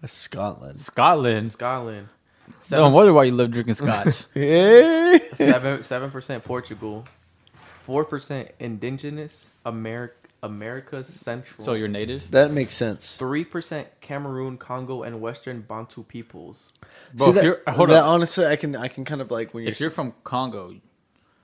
That's 0.00 0.12
Scotland. 0.12 0.76
Scotland. 1.50 2.08
Scotland. 2.60 2.86
Don't 2.86 2.92
wonder 2.92 3.12
why 3.12 3.24
you 3.24 3.32
love 3.32 3.50
drinking 3.50 3.74
scotch. 3.74 4.24
Hey. 4.34 5.20
seven, 5.36 5.82
seven 5.82 6.10
percent 6.10 6.44
Portugal. 6.44 7.04
Four 7.82 8.04
percent 8.04 8.50
indigenous 8.60 9.48
America, 9.66 10.14
America's 10.42 11.06
Central. 11.06 11.64
so 11.64 11.74
you're 11.74 11.88
native, 11.88 12.30
That 12.30 12.50
makes 12.50 12.74
sense. 12.74 13.16
three 13.16 13.44
percent 13.44 13.88
Cameroon, 14.00 14.56
Congo, 14.58 15.02
and 15.02 15.20
Western 15.20 15.60
Bantu 15.62 16.02
peoples. 16.04 16.70
bro. 17.14 17.26
See, 17.26 17.32
that, 17.32 17.44
you're 17.44 17.60
hold 17.68 17.90
that 17.90 18.04
up, 18.04 18.08
honestly, 18.08 18.46
I 18.46 18.56
can 18.56 18.74
I 18.76 18.88
can 18.88 19.04
kind 19.04 19.20
of 19.20 19.30
like 19.30 19.52
when 19.54 19.64
you're, 19.64 19.70
if 19.72 19.80
you're 19.80 19.90
from 19.90 20.14
Congo, 20.24 20.74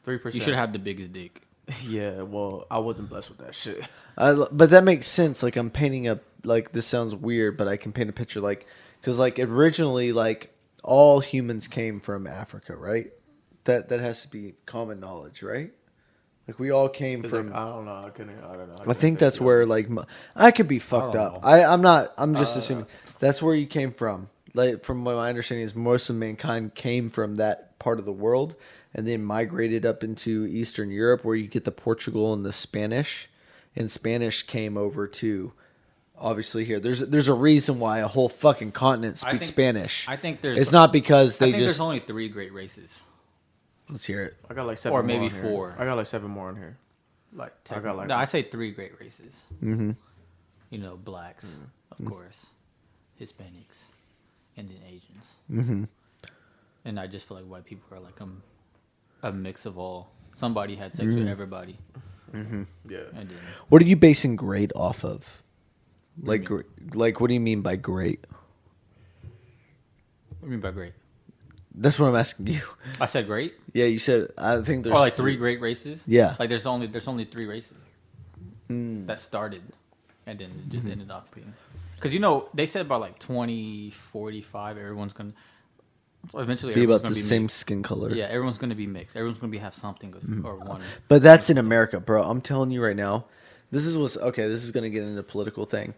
Three 0.02 0.16
percent. 0.18 0.34
you 0.36 0.40
should 0.40 0.54
have 0.54 0.72
the 0.72 0.78
biggest 0.78 1.12
dick. 1.12 1.42
Yeah, 1.86 2.22
well, 2.22 2.66
I 2.70 2.78
wasn't 2.78 3.08
blessed 3.10 3.28
with 3.28 3.38
that 3.38 3.54
shit. 3.54 3.84
I, 4.18 4.32
but 4.50 4.70
that 4.70 4.82
makes 4.82 5.06
sense. 5.06 5.42
Like 5.42 5.56
I'm 5.56 5.70
painting 5.70 6.08
a 6.08 6.18
like 6.42 6.72
this 6.72 6.86
sounds 6.86 7.14
weird, 7.14 7.56
but 7.56 7.68
I 7.68 7.76
can 7.76 7.92
paint 7.92 8.08
a 8.10 8.12
picture 8.12 8.40
like 8.40 8.66
because 9.00 9.18
like 9.18 9.38
originally 9.38 10.12
like 10.12 10.52
all 10.82 11.20
humans 11.20 11.68
came 11.68 12.00
from 12.00 12.26
Africa, 12.26 12.76
right? 12.76 13.12
That 13.64 13.88
that 13.90 14.00
has 14.00 14.22
to 14.22 14.28
be 14.28 14.54
common 14.66 15.00
knowledge, 15.00 15.42
right? 15.42 15.72
Like 16.46 16.58
we 16.58 16.70
all 16.70 16.88
came 16.88 17.22
from. 17.22 17.48
like, 17.50 17.56
I 17.56 17.64
don't 17.66 17.84
know. 17.84 18.04
I 18.06 18.10
couldn't. 18.10 18.42
I 18.42 18.52
don't 18.54 18.68
know. 18.68 18.84
I 18.90 18.94
think 18.94 19.18
that's 19.18 19.40
where 19.40 19.66
like 19.66 19.88
I 20.34 20.50
could 20.50 20.66
be 20.68 20.78
fucked 20.80 21.12
don't 21.12 21.22
up. 21.22 21.42
know. 21.42 21.48
I 21.48 21.64
I'm 21.64 21.82
not. 21.82 22.12
I'm 22.18 22.34
just 22.34 22.56
assuming 22.56 22.86
that's 23.20 23.42
where 23.42 23.54
you 23.54 23.66
came 23.66 23.92
from. 23.92 24.28
Like 24.52 24.84
from 24.84 25.04
what 25.04 25.14
my 25.14 25.28
understanding 25.28 25.64
is, 25.64 25.76
most 25.76 26.10
of 26.10 26.16
mankind 26.16 26.74
came 26.74 27.08
from 27.08 27.36
that 27.36 27.78
part 27.78 28.00
of 28.00 28.04
the 28.04 28.12
world, 28.12 28.56
and 28.92 29.06
then 29.06 29.22
migrated 29.22 29.86
up 29.86 30.02
into 30.02 30.44
Eastern 30.46 30.90
Europe, 30.90 31.24
where 31.24 31.36
you 31.36 31.46
get 31.46 31.64
the 31.64 31.70
Portugal 31.70 32.32
and 32.32 32.44
the 32.44 32.52
Spanish, 32.52 33.28
and 33.76 33.90
Spanish 33.90 34.42
came 34.42 34.76
over 34.76 35.06
to. 35.06 35.52
Obviously, 36.20 36.64
here 36.66 36.78
there's 36.80 37.00
there's 37.00 37.28
a 37.28 37.34
reason 37.34 37.78
why 37.78 38.00
a 38.00 38.06
whole 38.08 38.28
fucking 38.28 38.72
continent 38.72 39.16
I 39.24 39.30
speaks 39.30 39.46
think- 39.46 39.54
Spanish. 39.54 40.06
I 40.08 40.16
think 40.16 40.42
there's. 40.42 40.58
it's 40.58 40.72
not 40.72 40.92
because 40.92 41.38
they 41.38 41.46
I 41.48 41.52
think 41.52 41.62
just. 41.64 41.78
there's 41.78 41.80
only 41.80 42.00
three 42.00 42.28
great 42.28 42.52
races. 42.52 43.00
let's 43.88 44.04
hear 44.04 44.22
it. 44.24 44.36
I 44.50 44.54
got 44.54 44.66
like 44.66 44.76
seven 44.78 44.98
or 44.98 45.02
more 45.02 45.06
maybe 45.06 45.28
here. 45.32 45.42
four. 45.42 45.74
I 45.78 45.84
got 45.86 45.96
like 45.96 46.06
seven 46.06 46.30
more 46.30 46.48
on 46.48 46.56
here. 46.56 46.76
Like 47.32 47.54
I 47.70 47.78
got 47.80 47.96
like- 47.96 48.08
no, 48.08 48.16
I 48.16 48.24
say 48.26 48.42
three 48.42 48.72
great 48.72 49.00
races. 49.00 49.44
Mm-hmm. 49.64 49.92
You 50.70 50.78
know, 50.78 50.96
blacks, 50.96 51.46
Mm. 51.46 51.98
of 52.06 52.12
course, 52.12 52.46
Hispanics, 53.20 53.84
and 54.56 54.68
then 54.68 54.78
Asians. 54.86 55.34
Mm-hmm. 55.50 55.84
And 56.84 57.00
I 57.00 57.06
just 57.06 57.26
feel 57.28 57.36
like 57.38 57.46
white 57.46 57.64
people 57.64 57.96
are 57.96 58.00
like 58.00 58.20
um, 58.20 58.42
a 59.22 59.32
mix 59.32 59.64
of 59.66 59.78
all. 59.78 60.10
Somebody 60.34 60.76
had 60.76 60.94
sex 60.94 61.06
with 61.08 61.28
everybody, 61.28 61.76
Yeah. 62.32 62.40
and 63.14 63.28
then 63.28 63.38
What 63.68 63.82
are 63.82 63.84
you 63.86 63.96
basing 63.96 64.36
great 64.36 64.70
off 64.76 65.04
of? 65.04 65.42
Like, 66.22 66.44
gr- 66.44 66.62
like, 66.94 67.20
what 67.20 67.28
do 67.28 67.34
you 67.34 67.40
mean 67.40 67.62
by 67.62 67.76
great? 67.76 68.24
what 70.28 70.40
do 70.40 70.46
you 70.46 70.50
mean 70.52 70.60
by 70.60 70.70
great? 70.70 70.92
That's 71.74 71.98
what 71.98 72.08
I'm 72.08 72.16
asking 72.16 72.48
you. 72.48 72.60
I 73.00 73.06
said 73.06 73.26
great, 73.26 73.54
Yeah, 73.72 73.84
you 73.86 73.98
said 73.98 74.32
I 74.36 74.60
think 74.62 74.84
there's 74.84 74.94
or 74.96 74.98
like 75.00 75.16
three 75.16 75.36
great 75.36 75.60
races. 75.60 76.02
Yeah. 76.06 76.34
like 76.38 76.48
there's 76.48 76.66
only 76.66 76.86
there's 76.88 77.08
only 77.08 77.24
three 77.24 77.46
races 77.46 77.76
Mm. 78.68 79.06
that 79.06 79.18
started, 79.18 79.62
and 80.26 80.38
then 80.38 80.50
it 80.50 80.56
Mm-hmm. 80.56 80.70
just 80.70 80.86
ended 80.88 81.10
up 81.10 81.34
being. 81.34 81.52
Because 81.96 82.12
you 82.14 82.20
know 82.20 82.48
they 82.54 82.66
said 82.66 82.88
by 82.88 82.96
like 82.96 83.18
2045 83.18 84.78
everyone's 84.78 85.12
gonna 85.12 85.32
eventually 86.34 86.74
be 86.74 86.84
about 86.84 87.02
the 87.02 87.10
be 87.10 87.20
same 87.20 87.42
mixed. 87.44 87.56
Mm-hmm. 87.56 87.60
skin 87.60 87.82
color. 87.82 88.14
Yeah, 88.14 88.26
everyone's 88.26 88.58
gonna 88.58 88.74
be 88.76 88.86
mixed. 88.86 89.16
Everyone's 89.16 89.38
gonna 89.40 89.50
be 89.50 89.58
have 89.58 89.74
something 89.74 90.14
or 90.44 90.56
one. 90.56 90.82
But 91.08 91.22
that's 91.22 91.50
in 91.50 91.58
America, 91.58 91.98
bro. 92.00 92.22
I'm 92.22 92.40
telling 92.40 92.70
you 92.70 92.82
right 92.84 92.96
now. 92.96 93.26
This 93.70 93.86
is 93.86 93.96
what's 93.96 94.16
okay. 94.16 94.48
This 94.48 94.64
is 94.64 94.70
gonna 94.72 94.90
get 94.90 95.04
into 95.04 95.22
political 95.22 95.64
thing. 95.66 95.94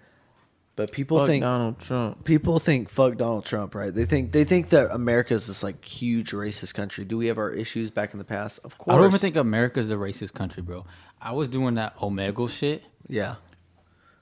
but 0.74 0.90
people 0.90 1.18
Fuck 1.18 1.26
think 1.26 1.42
Donald 1.42 1.78
Trump. 1.80 2.24
people 2.24 2.58
think 2.58 2.88
fuck 2.88 3.16
Donald 3.18 3.44
Trump, 3.44 3.74
right? 3.74 3.92
They 3.92 4.06
think 4.06 4.32
they 4.32 4.44
think 4.44 4.70
that 4.70 4.90
America 4.90 5.34
is 5.34 5.46
this 5.46 5.62
like 5.62 5.84
huge 5.84 6.32
racist 6.32 6.74
country. 6.74 7.04
Do 7.04 7.16
we 7.18 7.26
have 7.26 7.38
our 7.38 7.50
issues 7.50 7.90
back 7.90 8.12
in 8.14 8.18
the 8.18 8.24
past? 8.24 8.58
Of 8.64 8.78
course. 8.78 8.94
I 8.94 8.98
don't 8.98 9.08
even 9.08 9.18
think 9.20 9.36
America's 9.36 9.88
the 9.88 9.96
racist 9.96 10.32
country, 10.32 10.62
bro. 10.62 10.86
I 11.20 11.32
was 11.32 11.48
doing 11.48 11.74
that 11.74 11.96
Omegle 11.98 12.48
shit, 12.48 12.82
Yeah. 13.08 13.36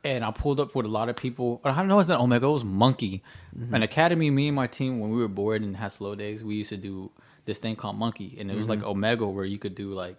and 0.04 0.24
I 0.24 0.30
pulled 0.32 0.58
up 0.60 0.74
with 0.74 0.86
a 0.86 0.88
lot 0.88 1.08
of 1.08 1.16
people. 1.16 1.60
I 1.64 1.74
don't 1.74 1.88
know, 1.88 2.00
it's 2.00 2.08
not 2.08 2.20
Omegle, 2.20 2.42
it 2.42 2.52
was 2.52 2.64
Monkey. 2.64 3.22
Mm-hmm. 3.56 3.74
An 3.74 3.82
academy, 3.82 4.30
me 4.30 4.48
and 4.48 4.56
my 4.56 4.66
team, 4.66 4.98
when 5.00 5.10
we 5.10 5.18
were 5.18 5.28
bored 5.28 5.62
and 5.62 5.76
had 5.76 5.92
slow 5.92 6.14
days, 6.14 6.42
we 6.44 6.56
used 6.56 6.70
to 6.70 6.76
do 6.76 7.10
this 7.46 7.58
thing 7.58 7.76
called 7.76 7.96
Monkey, 7.96 8.36
and 8.38 8.50
it 8.50 8.54
was 8.54 8.66
mm-hmm. 8.66 8.82
like 8.82 8.96
Omegle, 8.96 9.32
where 9.32 9.44
you 9.44 9.58
could 9.58 9.74
do 9.74 9.94
like, 9.94 10.16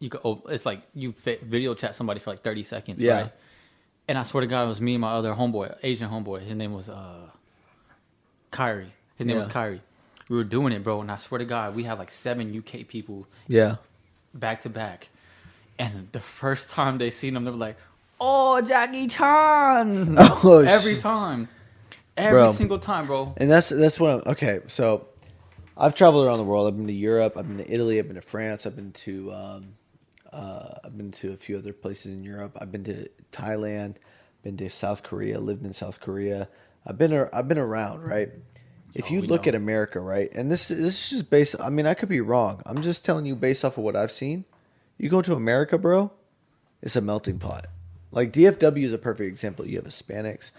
you 0.00 0.10
could. 0.10 0.20
oh, 0.24 0.42
It's 0.48 0.66
like 0.66 0.82
you 0.94 1.12
fit 1.12 1.42
video 1.44 1.74
chat 1.74 1.94
somebody 1.94 2.20
for 2.20 2.30
like 2.30 2.40
thirty 2.42 2.62
seconds, 2.62 3.00
Yeah. 3.00 3.22
right? 3.22 3.32
And 4.08 4.18
I 4.18 4.22
swear 4.22 4.42
to 4.42 4.46
God, 4.46 4.64
it 4.64 4.68
was 4.68 4.80
me 4.80 4.94
and 4.94 5.00
my 5.00 5.12
other 5.12 5.32
homeboy, 5.34 5.76
Asian 5.82 6.10
homeboy. 6.10 6.42
His 6.42 6.54
name 6.54 6.72
was 6.74 6.88
uh, 6.90 7.30
Kyrie. 8.50 8.92
His 9.16 9.26
name 9.26 9.36
was 9.36 9.46
Yeah. 9.46 9.52
Kyrie. 9.52 9.80
We 10.28 10.36
were 10.36 10.44
doing 10.44 10.72
it, 10.72 10.82
bro, 10.82 11.00
and 11.00 11.10
I 11.10 11.16
swear 11.16 11.38
to 11.38 11.44
God, 11.44 11.74
we 11.74 11.84
had 11.84 11.98
like 11.98 12.10
seven 12.10 12.56
UK 12.56 12.86
people 12.88 13.26
Yeah. 13.46 13.76
back 14.32 14.62
to 14.62 14.68
back. 14.68 15.08
And 15.78 16.08
the 16.12 16.20
first 16.20 16.70
time 16.70 16.98
they 16.98 17.10
seen 17.10 17.36
him, 17.36 17.44
they 17.44 17.50
were 17.50 17.56
like, 17.56 17.76
"Oh, 18.20 18.60
Jackie 18.62 19.06
Chan!" 19.08 20.14
Oh, 20.18 20.64
Every 20.66 20.94
sh- 20.94 21.00
time, 21.00 21.48
every 22.16 22.32
Bro. 22.40 22.52
single 22.52 22.78
time, 22.78 23.06
bro. 23.06 23.34
And 23.38 23.50
that's 23.50 23.70
that's 23.70 23.98
what 23.98 24.10
I'm 24.26 24.32
okay. 24.32 24.60
So 24.68 25.08
I've 25.76 25.94
traveled 25.96 26.26
around 26.26 26.38
the 26.38 26.44
world. 26.44 26.68
I've 26.68 26.76
been 26.76 26.86
to 26.86 26.92
Europe. 26.92 27.36
I've 27.36 27.48
been 27.48 27.58
to 27.58 27.68
Italy. 27.72 27.98
I've 27.98 28.06
been 28.06 28.14
to 28.14 28.22
France. 28.22 28.66
I've 28.66 28.76
been 28.76 28.92
to 28.92 29.32
um, 29.32 29.74
uh, 30.34 30.78
I've 30.84 30.96
been 30.96 31.12
to 31.12 31.32
a 31.32 31.36
few 31.36 31.56
other 31.56 31.72
places 31.72 32.12
in 32.12 32.22
Europe. 32.24 32.56
I've 32.60 32.72
been 32.72 32.84
to 32.84 33.08
Thailand. 33.32 33.96
Been 34.42 34.56
to 34.58 34.68
South 34.68 35.02
Korea. 35.02 35.38
Lived 35.40 35.64
in 35.64 35.72
South 35.72 36.00
Korea. 36.00 36.48
I've 36.86 36.98
been 36.98 37.12
I've 37.32 37.48
been 37.48 37.58
around, 37.58 38.02
right? 38.02 38.30
If 38.94 39.06
Oh, 39.06 39.14
you 39.14 39.20
we 39.22 39.26
look 39.26 39.46
know. 39.46 39.50
at 39.50 39.54
America, 39.54 40.00
right, 40.00 40.30
and 40.34 40.50
this 40.50 40.68
this 40.68 40.78
is 40.80 41.10
just 41.10 41.30
based. 41.30 41.56
I 41.58 41.70
mean, 41.70 41.86
I 41.86 41.94
could 41.94 42.08
be 42.08 42.20
wrong. 42.20 42.62
I'm 42.66 42.82
just 42.82 43.04
telling 43.04 43.26
you 43.26 43.34
based 43.34 43.64
off 43.64 43.78
of 43.78 43.84
what 43.84 43.96
I've 43.96 44.12
seen. 44.12 44.44
You 44.98 45.08
go 45.08 45.22
to 45.22 45.34
America, 45.34 45.78
bro. 45.78 46.12
It's 46.82 46.94
a 46.96 47.00
melting 47.00 47.38
pot. 47.38 47.66
Like 48.12 48.32
DFW 48.32 48.84
is 48.84 48.92
a 48.92 48.98
perfect 48.98 49.28
example. 49.28 49.66
You 49.66 49.76
have 49.76 49.86
Hispanics, 49.86 50.50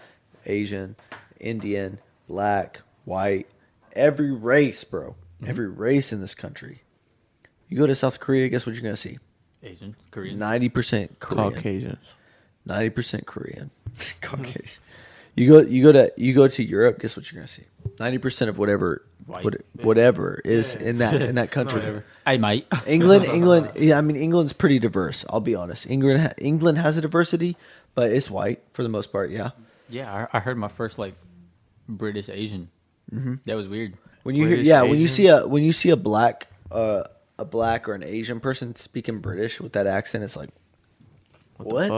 Asian, 0.44 0.96
Indian, 1.40 2.00
black, 2.28 2.82
white, 3.04 3.48
every 3.94 4.32
race, 4.32 4.84
bro. 4.84 5.16
Every 5.46 5.68
race 5.68 6.12
in 6.12 6.20
this 6.20 6.34
country. 6.34 6.82
You 7.68 7.78
go 7.78 7.86
to 7.86 7.94
South 7.94 8.20
Korea, 8.20 8.48
guess 8.48 8.66
what 8.66 8.74
you're 8.74 8.82
gonna 8.82 8.96
see? 8.96 9.18
Asian, 9.66 9.96
Korean. 10.10 10.38
Ninety 10.38 10.68
percent 10.68 11.18
Korean. 11.20 11.52
Caucasians. 11.52 12.14
Ninety 12.64 12.90
percent 12.90 13.26
Korean. 13.26 13.70
Caucasian. 14.22 14.82
You 15.34 15.48
go 15.48 15.60
you 15.60 15.82
go 15.82 15.92
to 15.92 16.12
you 16.16 16.32
go 16.34 16.48
to 16.48 16.64
Europe, 16.64 16.98
guess 17.00 17.16
what 17.16 17.30
you're 17.30 17.40
gonna 17.40 17.48
see? 17.48 17.64
Ninety 18.00 18.18
percent 18.18 18.48
of 18.48 18.58
whatever 18.58 19.02
White. 19.26 19.44
what, 19.44 19.54
whatever 19.82 20.40
is 20.44 20.74
in 20.76 20.98
that 20.98 21.20
in 21.20 21.34
that 21.34 21.50
country. 21.58 22.02
I 22.24 22.36
might. 22.38 22.66
England, 22.86 23.26
England, 23.26 23.72
yeah, 23.76 23.98
I 23.98 24.00
mean 24.00 24.16
England's 24.16 24.52
pretty 24.52 24.78
diverse. 24.78 25.24
I'll 25.28 25.40
be 25.40 25.54
honest. 25.54 25.88
England, 25.90 26.22
ha- 26.22 26.32
England 26.38 26.78
has 26.78 26.96
a 26.96 27.00
diversity, 27.02 27.56
but 27.94 28.10
it's 28.10 28.30
white 28.30 28.62
for 28.72 28.82
the 28.82 28.88
most 28.88 29.12
part. 29.12 29.30
Yeah. 29.30 29.50
yeah, 29.90 30.28
I, 30.32 30.38
I 30.38 30.40
heard 30.40 30.56
my 30.56 30.68
first 30.68 30.98
like 30.98 31.14
British 31.88 32.28
Asian. 32.28 32.70
That 33.44 33.56
was 33.56 33.68
weird. 33.68 33.94
When 34.22 34.34
you 34.34 34.42
hear, 34.46 34.56
British, 34.56 34.66
yeah, 34.66 34.82
when 34.82 34.98
you 34.98 35.06
see 35.06 35.26
a 35.28 35.46
when 35.46 35.62
you 35.62 35.72
see 35.72 35.90
a 35.90 35.96
black, 35.96 36.48
uh, 36.72 37.04
a 37.38 37.44
black 37.44 37.88
or 37.88 37.94
an 37.94 38.02
Asian 38.02 38.40
person 38.40 38.74
speaking 38.76 39.20
British 39.20 39.60
with 39.60 39.72
that 39.74 39.86
accent, 39.86 40.24
it's 40.24 40.36
like, 40.36 40.50
What? 41.56 41.68
What? 41.68 41.82
The 41.82 41.88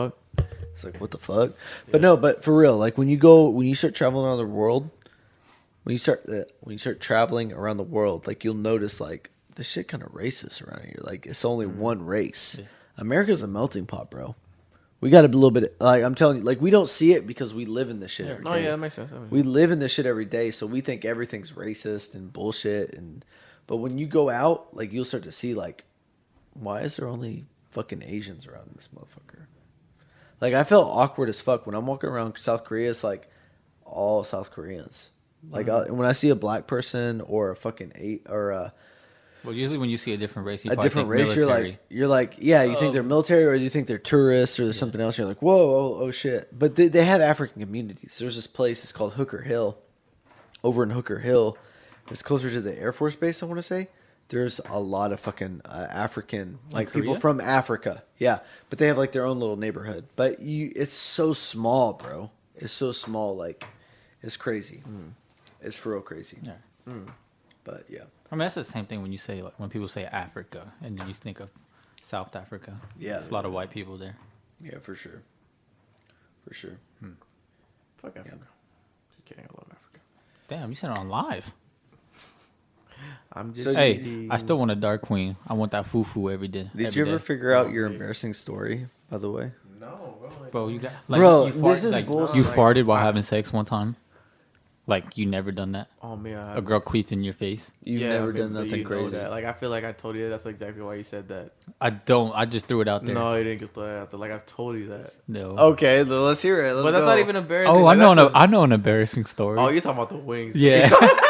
fuck? 0.43 0.49
it's 0.73 0.85
like 0.85 1.01
what 1.01 1.11
the 1.11 1.19
fuck. 1.19 1.53
But 1.91 2.01
no, 2.01 2.17
but 2.17 2.45
for 2.45 2.57
real, 2.57 2.77
like 2.77 2.97
when 2.97 3.09
you 3.09 3.17
go 3.17 3.49
when 3.49 3.67
you 3.67 3.75
start 3.75 3.95
traveling 3.95 4.25
around 4.27 4.39
the 4.39 4.47
world, 4.47 4.91
when 5.85 5.93
you 5.93 5.99
start 5.99 6.25
uh, 6.29 6.45
when 6.61 6.73
you 6.75 6.79
start 6.79 7.01
traveling 7.01 7.53
around 7.53 7.77
the 7.79 7.83
world, 7.83 8.27
like 8.27 8.45
you'll 8.45 8.55
notice 8.55 9.01
like 9.01 9.31
this 9.57 9.69
shit 9.69 9.89
kind 9.89 10.03
of 10.05 10.13
racist 10.13 10.65
around 10.67 10.85
here. 10.85 10.99
Like 11.01 11.27
it's 11.27 11.45
only 11.45 11.67
one 11.67 12.05
race. 12.07 12.61
America's 12.97 13.43
a 13.43 13.49
melting 13.49 13.87
pot, 13.87 14.11
bro. 14.11 14.37
We 15.01 15.11
got 15.11 15.25
a 15.25 15.29
little 15.29 15.51
bit 15.51 15.77
like 15.81 16.05
I'm 16.05 16.15
telling 16.15 16.39
you, 16.39 16.43
like 16.45 16.61
we 16.61 16.71
don't 16.71 16.89
see 16.89 17.13
it 17.15 17.27
because 17.27 17.53
we 17.55 17.65
live 17.65 17.91
in 17.91 17.99
this 17.99 18.13
shit. 18.13 18.29
every 18.29 18.45
Oh 18.47 18.53
day. 18.55 18.65
yeah, 18.65 18.71
that 18.71 18.77
makes 18.79 18.95
sense. 18.95 19.13
We 19.31 19.43
live 19.43 19.73
in 19.73 19.81
this 19.81 19.91
shit 19.93 20.07
every 20.07 20.25
day, 20.27 20.53
so 20.53 20.67
we 20.67 20.81
think 20.81 21.05
everything's 21.05 21.53
racist 21.53 22.15
and 22.15 22.33
bullshit. 22.33 22.95
And 22.95 23.25
but 23.69 23.77
when 23.77 23.99
you 23.99 24.07
go 24.07 24.31
out, 24.31 24.75
like 24.75 24.93
you'll 24.93 25.05
start 25.05 25.25
to 25.25 25.33
see 25.33 25.55
like, 25.55 25.85
why 26.55 26.81
is 26.81 26.97
there 26.97 27.07
only 27.07 27.45
fucking 27.71 28.03
Asians 28.03 28.47
around 28.49 28.71
this 28.75 28.89
motherfucker? 28.89 29.45
Like 30.41 30.55
I 30.55 30.65
felt 30.65 30.91
awkward 30.91 31.29
as 31.29 31.41
fuck 31.41 31.67
when 31.67 31.77
I'm 31.77 31.87
walking 31.87 32.11
around 32.11 32.39
South 32.39 32.65
Korea. 32.65 32.91
It's 32.91 33.05
like 33.05 33.31
all 33.85 34.25
South 34.25 34.51
Koreans. 34.51 35.11
Like 35.51 35.67
mm-hmm. 35.67 35.93
I, 35.93 35.95
when 35.95 36.09
I 36.09 36.13
see 36.13 36.31
a 36.31 36.35
black 36.35 36.67
person 36.67 37.21
or 37.21 37.51
a 37.51 37.57
fucking 37.57 37.93
eight 37.95 38.27
or 38.27 38.53
a, 38.53 38.73
Well, 39.45 39.55
usually 39.55 39.77
when 39.77 39.91
you 39.91 39.99
see 39.99 40.15
a 40.15 40.17
different 40.17 40.47
race, 40.47 40.65
you 40.65 40.73
a 40.73 40.77
different 40.77 41.11
think 41.11 41.29
race, 41.29 41.37
you're 41.37 41.47
like 41.47 41.79
you're 41.91 42.09
like 42.09 42.37
yeah, 42.39 42.63
you 42.63 42.73
think 42.73 42.91
oh. 42.91 42.93
they're 42.93 43.03
military 43.03 43.45
or 43.45 43.55
you 43.55 43.69
think 43.69 43.87
they're 43.87 43.99
tourists 43.99 44.59
or 44.59 44.65
there's 44.65 44.79
something 44.79 45.01
else. 45.01 45.19
You're 45.19 45.29
like 45.29 45.43
whoa, 45.43 45.55
oh, 45.55 45.99
oh 46.05 46.11
shit. 46.11 46.59
But 46.59 46.77
they, 46.77 46.89
they 46.89 47.05
have 47.05 47.21
African 47.21 47.61
communities. 47.61 48.17
There's 48.19 48.35
this 48.35 48.47
place. 48.47 48.83
It's 48.83 48.93
called 48.93 49.13
Hooker 49.13 49.43
Hill. 49.43 49.77
Over 50.65 50.83
in 50.83 50.91
Hooker 50.91 51.21
Hill, 51.21 51.57
it's 52.11 52.23
closer 52.23 52.51
to 52.51 52.61
the 52.61 52.77
Air 52.79 52.93
Force 52.93 53.17
Base. 53.17 53.43
I 53.43 53.47
want 53.47 53.59
to 53.59 53.63
say. 53.63 53.89
There's 54.31 54.61
a 54.69 54.79
lot 54.79 55.13
of 55.13 55.21
fucking 55.21 55.63
uh, 55.65 55.87
African, 55.89 56.59
like 56.71 56.93
people 56.93 57.15
from 57.15 57.41
Africa. 57.41 58.03
Yeah, 58.19 58.41
but 58.69 58.79
they 58.79 58.89
have 58.89 58.99
like 58.99 59.13
their 59.13 59.25
own 59.25 59.39
little 59.41 59.57
neighborhood. 59.57 60.05
But 60.17 60.41
you, 60.41 60.71
it's 60.77 60.93
so 60.93 61.33
small, 61.33 61.95
bro. 61.95 62.31
It's 62.55 62.75
so 62.75 62.93
small. 62.93 63.37
Like, 63.37 63.65
it's 64.23 64.37
crazy. 64.37 64.79
Hmm. 64.79 65.09
It's 65.63 65.79
for 65.79 65.93
real 65.93 66.03
crazy. 66.03 66.39
Yeah. 66.43 66.53
Hmm. 66.87 67.07
But 67.65 67.85
yeah, 67.89 68.05
I 68.31 68.35
mean, 68.35 68.41
that's 68.41 68.55
the 68.55 68.65
same 68.65 68.85
thing 68.85 69.01
when 69.01 69.13
you 69.13 69.19
say 69.19 69.41
like 69.41 69.59
when 69.59 69.71
people 69.71 69.89
say 69.89 70.05
Africa 70.05 70.73
and 70.83 70.99
then 70.99 71.09
you 71.09 71.15
think 71.15 71.41
of 71.41 71.49
South 72.03 72.37
Africa. 72.37 72.79
Yeah. 72.99 73.15
There's 73.15 73.29
a 73.29 73.33
lot 73.35 73.47
of 73.47 73.53
white 73.53 73.71
people 73.71 73.97
there. 73.97 74.17
yeah, 74.63 74.79
for 74.83 74.95
sure, 74.95 75.23
for 76.47 76.53
sure. 76.53 76.77
Hmm. 77.01 77.13
Fuck 77.97 78.17
Africa. 78.19 78.39
Just 79.11 79.25
kidding. 79.25 79.45
I 79.45 79.53
love 79.57 79.69
Africa. 79.71 80.01
Damn, 80.49 80.69
you 80.69 80.77
said 80.77 80.91
it 80.91 80.99
on 80.99 81.09
live. 81.09 81.53
I'm 83.33 83.53
just. 83.53 83.65
So 83.65 83.75
Hey, 83.75 83.97
kidding. 83.99 84.29
I 84.31 84.37
still 84.39 84.59
want 84.59 84.71
a 84.71 84.77
dark 84.77 85.03
queen. 85.03 85.37
I 85.47 85.55
want 85.55 85.73
that 85.73 85.85
fufu 85.87 86.33
every 86.33 86.49
day. 86.49 86.71
Did 86.75 86.87
every 86.87 87.01
you 87.03 87.07
ever 87.09 87.19
day. 87.19 87.25
figure 87.25 87.53
out 87.53 87.71
your 87.71 87.87
embarrassing 87.87 88.35
story? 88.35 88.87
By 89.11 89.19
the 89.19 89.31
way, 89.31 89.51
No, 89.81 90.17
bro. 90.21 90.31
Like, 90.41 90.51
Bro, 90.53 90.69
you 90.69 90.79
got 90.79 90.93
like, 91.09 91.19
Bro, 91.19 91.47
you 91.47 91.53
fart, 91.53 91.75
this 91.77 91.85
is 91.85 91.93
like, 91.93 92.07
bullshit. 92.07 92.37
You 92.37 92.43
farted 92.45 92.85
while 92.87 92.99
having 93.03 93.23
sex 93.23 93.53
one 93.53 93.65
time. 93.65 93.97
Like 94.87 95.19
you 95.19 95.27
never 95.27 95.53
done 95.53 95.73
that. 95.73 95.89
oh 96.03 96.17
man. 96.17 96.39
I, 96.39 96.57
A 96.57 96.61
girl 96.63 96.81
queefed 96.81 97.13
in 97.13 97.23
your 97.23 97.35
face. 97.35 97.71
you've 97.85 98.01
yeah, 98.01 98.15
never 98.15 98.33
but- 98.33 98.39
done 98.39 98.53
but 98.55 98.65
nothing 98.65 98.85
crazy. 98.85 99.17
that. 99.19 99.31
Like 99.31 99.45
I 99.45 99.53
feel 99.53 99.69
like 99.69 99.85
I 99.85 99.93
told 99.93 100.17
you 100.17 100.31
that's 100.31 100.47
exactly 100.47 100.81
why 100.83 100.95
you 100.95 101.05
said 101.05 101.29
that. 101.29 101.53
I 101.79 101.91
don't. 101.91 102.33
I 102.35 102.47
just 102.47 102.65
threw 102.67 102.81
it 102.81 102.89
out 102.89 103.05
there. 103.05 103.15
No, 103.15 103.35
you 103.35 103.45
didn't 103.45 103.61
get 103.61 103.75
that 103.75 103.99
out 103.99 104.11
there. 104.11 104.19
Like 104.19 104.31
I've 104.31 104.47
told 104.47 104.77
you 104.79 104.87
that. 104.89 105.13
No. 105.29 105.51
Okay, 105.73 106.05
then 106.05 106.25
let's 106.25 106.41
hear 106.41 106.65
it. 106.65 106.73
Let's 106.73 106.85
but 106.85 106.93
that's 106.93 107.03
go. 107.03 107.07
not 107.07 107.19
even 107.19 107.37
embarrassing. 107.37 107.77
Oh, 107.77 107.87
I 107.87 107.95
know. 107.97 108.13
An, 108.13 108.17
that's 108.17 108.33
I 108.35 108.47
know 108.47 108.63
an 108.63 108.73
embarrassing 108.73 109.27
story. 109.27 109.59
Oh, 109.59 109.69
you're 109.69 109.83
talking 109.83 109.99
about 109.99 110.09
the 110.09 110.17
wings. 110.17 110.57
yeah. 110.57 110.89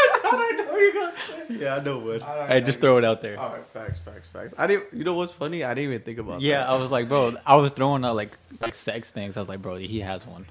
I 1.31 1.36
know 1.36 1.36
you're 1.36 1.47
gonna 1.47 1.58
say. 1.58 1.65
Yeah, 1.65 1.76
I 1.76 1.81
know 1.81 1.98
what. 1.98 2.23
hey, 2.48 2.60
just 2.60 2.81
throw 2.81 2.98
it 2.98 3.05
out 3.05 3.23
there. 3.23 3.39
All 3.39 3.52
right, 3.52 3.66
facts, 3.66 3.98
facts, 4.05 4.28
facts. 4.28 4.55
I 4.57 4.66
didn't. 4.66 4.92
You 4.92 5.05
know 5.05 5.15
what's 5.15 5.32
funny? 5.32 5.65
I 5.65 5.74
didn't 5.74 5.92
even 5.92 6.02
think 6.02 6.18
about. 6.18 6.40
That. 6.40 6.47
Yeah, 6.47 6.58
that. 6.58 6.70
I 6.70 6.76
was 6.76 6.90
like, 6.90 7.08
bro. 7.08 7.34
I 7.47 7.57
was 7.57 7.70
throwing 7.70 8.05
out 8.05 8.16
like 8.16 8.36
like 8.60 8.74
sex 8.74 9.10
things. 9.10 9.36
I 9.36 9.40
was 9.40 9.48
like, 9.48 9.62
bro, 9.62 9.76
he 9.76 10.00
has 10.00 10.26
one. 10.26 10.47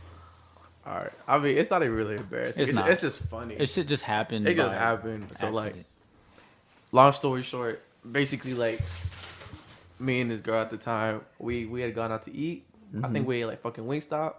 All 0.86 0.96
right. 0.96 1.12
I 1.28 1.38
mean, 1.38 1.58
it's 1.58 1.70
not 1.70 1.84
even 1.84 1.96
really 1.96 2.16
embarrassing. 2.16 2.62
It's 2.62 2.70
It's, 2.70 2.78
not. 2.78 2.90
it's 2.90 3.02
just 3.02 3.20
funny. 3.20 3.56
It 3.56 3.68
should 3.68 3.90
just 3.90 4.04
happen. 4.04 4.48
it 4.48 4.56
just 4.56 4.70
by 4.70 4.76
happened. 4.76 5.36
So 5.36 5.50
like, 5.50 5.76
long 6.94 7.12
story 7.12 7.42
short, 7.44 7.84
basically 8.10 8.54
like, 8.54 8.80
me 10.00 10.22
and 10.22 10.32
this 10.32 10.40
girl 10.40 10.62
at 10.62 10.70
the 10.70 10.78
time, 10.78 11.22
we 11.40 11.66
we 11.66 11.82
had 11.82 11.94
gone 11.94 12.12
out 12.12 12.24
to 12.24 12.34
eat. 12.34 12.66
I 12.98 13.02
think 13.02 13.14
mm-hmm. 13.14 13.26
we 13.26 13.42
ate 13.42 13.46
like 13.46 13.62
fucking 13.62 13.84
Wingstop. 13.84 14.36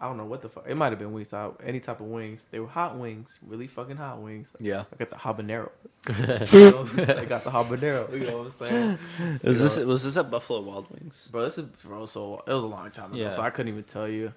I 0.00 0.06
don't 0.06 0.16
know 0.16 0.24
what 0.26 0.42
the 0.42 0.48
fuck. 0.48 0.64
It 0.68 0.76
might 0.76 0.90
have 0.92 0.98
been 1.00 1.12
Wingstop. 1.12 1.56
Any 1.64 1.80
type 1.80 2.00
of 2.00 2.06
wings. 2.06 2.46
They 2.52 2.60
were 2.60 2.68
hot 2.68 2.96
wings, 2.96 3.36
really 3.44 3.66
fucking 3.66 3.96
hot 3.96 4.20
wings. 4.20 4.48
Yeah. 4.60 4.84
I 4.92 4.96
got 4.96 5.10
the 5.10 5.16
habanero. 5.16 5.70
You 6.08 6.70
know, 6.70 6.88
I 7.20 7.24
got 7.24 7.42
the 7.42 7.50
habanero. 7.50 8.12
You 8.12 8.26
know 8.26 8.38
what 8.38 8.44
I'm 8.46 8.50
saying? 8.52 8.98
Was 9.42 9.60
this 9.60 9.84
was 9.84 10.04
this 10.04 10.16
at 10.16 10.30
Buffalo 10.30 10.60
Wild 10.60 10.88
Wings? 10.90 11.28
Bro, 11.32 11.44
this 11.44 11.58
is 11.58 11.64
bro. 11.84 12.06
So 12.06 12.42
it 12.46 12.52
was 12.52 12.62
a 12.62 12.66
long 12.68 12.90
time 12.92 13.12
ago, 13.12 13.20
Yeah. 13.20 13.30
so 13.30 13.42
I 13.42 13.50
couldn't 13.50 13.72
even 13.72 13.82
tell 13.84 14.08
you. 14.08 14.32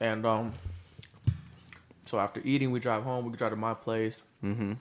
And 0.00 0.24
um, 0.24 0.54
so 2.06 2.18
after 2.18 2.40
eating, 2.44 2.70
we 2.70 2.80
drive 2.80 3.02
home. 3.02 3.26
We 3.30 3.36
drive 3.36 3.50
to 3.50 3.56
my 3.56 3.74
place, 3.74 4.22
Mm-hmm. 4.42 4.72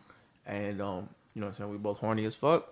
and 0.45 0.81
um, 0.81 1.09
you 1.33 1.41
know 1.41 1.47
what 1.47 1.51
I'm 1.51 1.53
saying. 1.53 1.69
We 1.71 1.77
both 1.77 1.97
horny 1.99 2.23
as 2.25 2.35
fuck, 2.35 2.71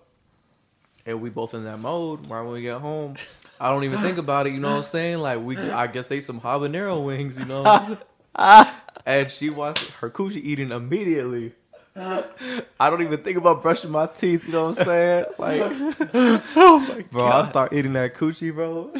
and 1.05 1.21
we 1.21 1.29
both 1.29 1.53
in 1.53 1.63
that 1.65 1.79
mode. 1.79 2.27
Right 2.27 2.41
when 2.41 2.53
we 2.53 2.61
get 2.61 2.79
home, 2.79 3.15
I 3.59 3.69
don't 3.69 3.83
even 3.85 3.99
think 3.99 4.17
about 4.17 4.47
it. 4.47 4.53
You 4.53 4.59
know 4.59 4.71
what 4.71 4.77
I'm 4.77 4.83
saying? 4.83 5.19
Like 5.19 5.39
we, 5.41 5.57
I 5.57 5.87
guess 5.87 6.07
they 6.07 6.19
some 6.19 6.41
habanero 6.41 7.03
wings. 7.05 7.37
You 7.37 7.45
know. 7.45 7.63
What 7.63 7.99
I'm 8.35 8.65
saying? 8.67 8.73
and 9.05 9.31
she 9.31 9.49
wants 9.49 9.81
her 10.01 10.09
coochie 10.09 10.37
eating 10.37 10.71
immediately. 10.71 11.53
I 11.97 12.89
don't 12.89 13.01
even 13.03 13.23
think 13.23 13.37
about 13.37 13.61
brushing 13.61 13.89
my 13.91 14.07
teeth. 14.07 14.45
You 14.47 14.51
know 14.51 14.65
what 14.65 14.79
I'm 14.79 14.85
saying? 14.85 15.25
Like, 15.37 15.61
Oh 16.57 16.79
my 16.89 17.05
bro, 17.09 17.25
I 17.25 17.45
start 17.45 17.71
eating 17.71 17.93
that 17.93 18.15
coochie, 18.15 18.53
bro. 18.53 18.91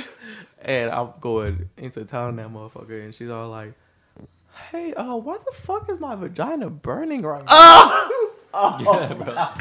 and 0.62 0.90
I'm 0.92 1.10
going 1.20 1.70
into 1.76 2.06
town 2.06 2.38
that 2.38 2.48
motherfucker, 2.48 3.04
and 3.04 3.14
she's 3.14 3.30
all 3.30 3.50
like, 3.50 3.74
"Hey, 4.72 4.94
uh, 4.94 5.18
why 5.18 5.38
the 5.46 5.52
fuck 5.54 5.90
is 5.90 6.00
my 6.00 6.16
vagina 6.16 6.70
burning 6.70 7.24
right 7.24 7.44
now?" 7.46 8.10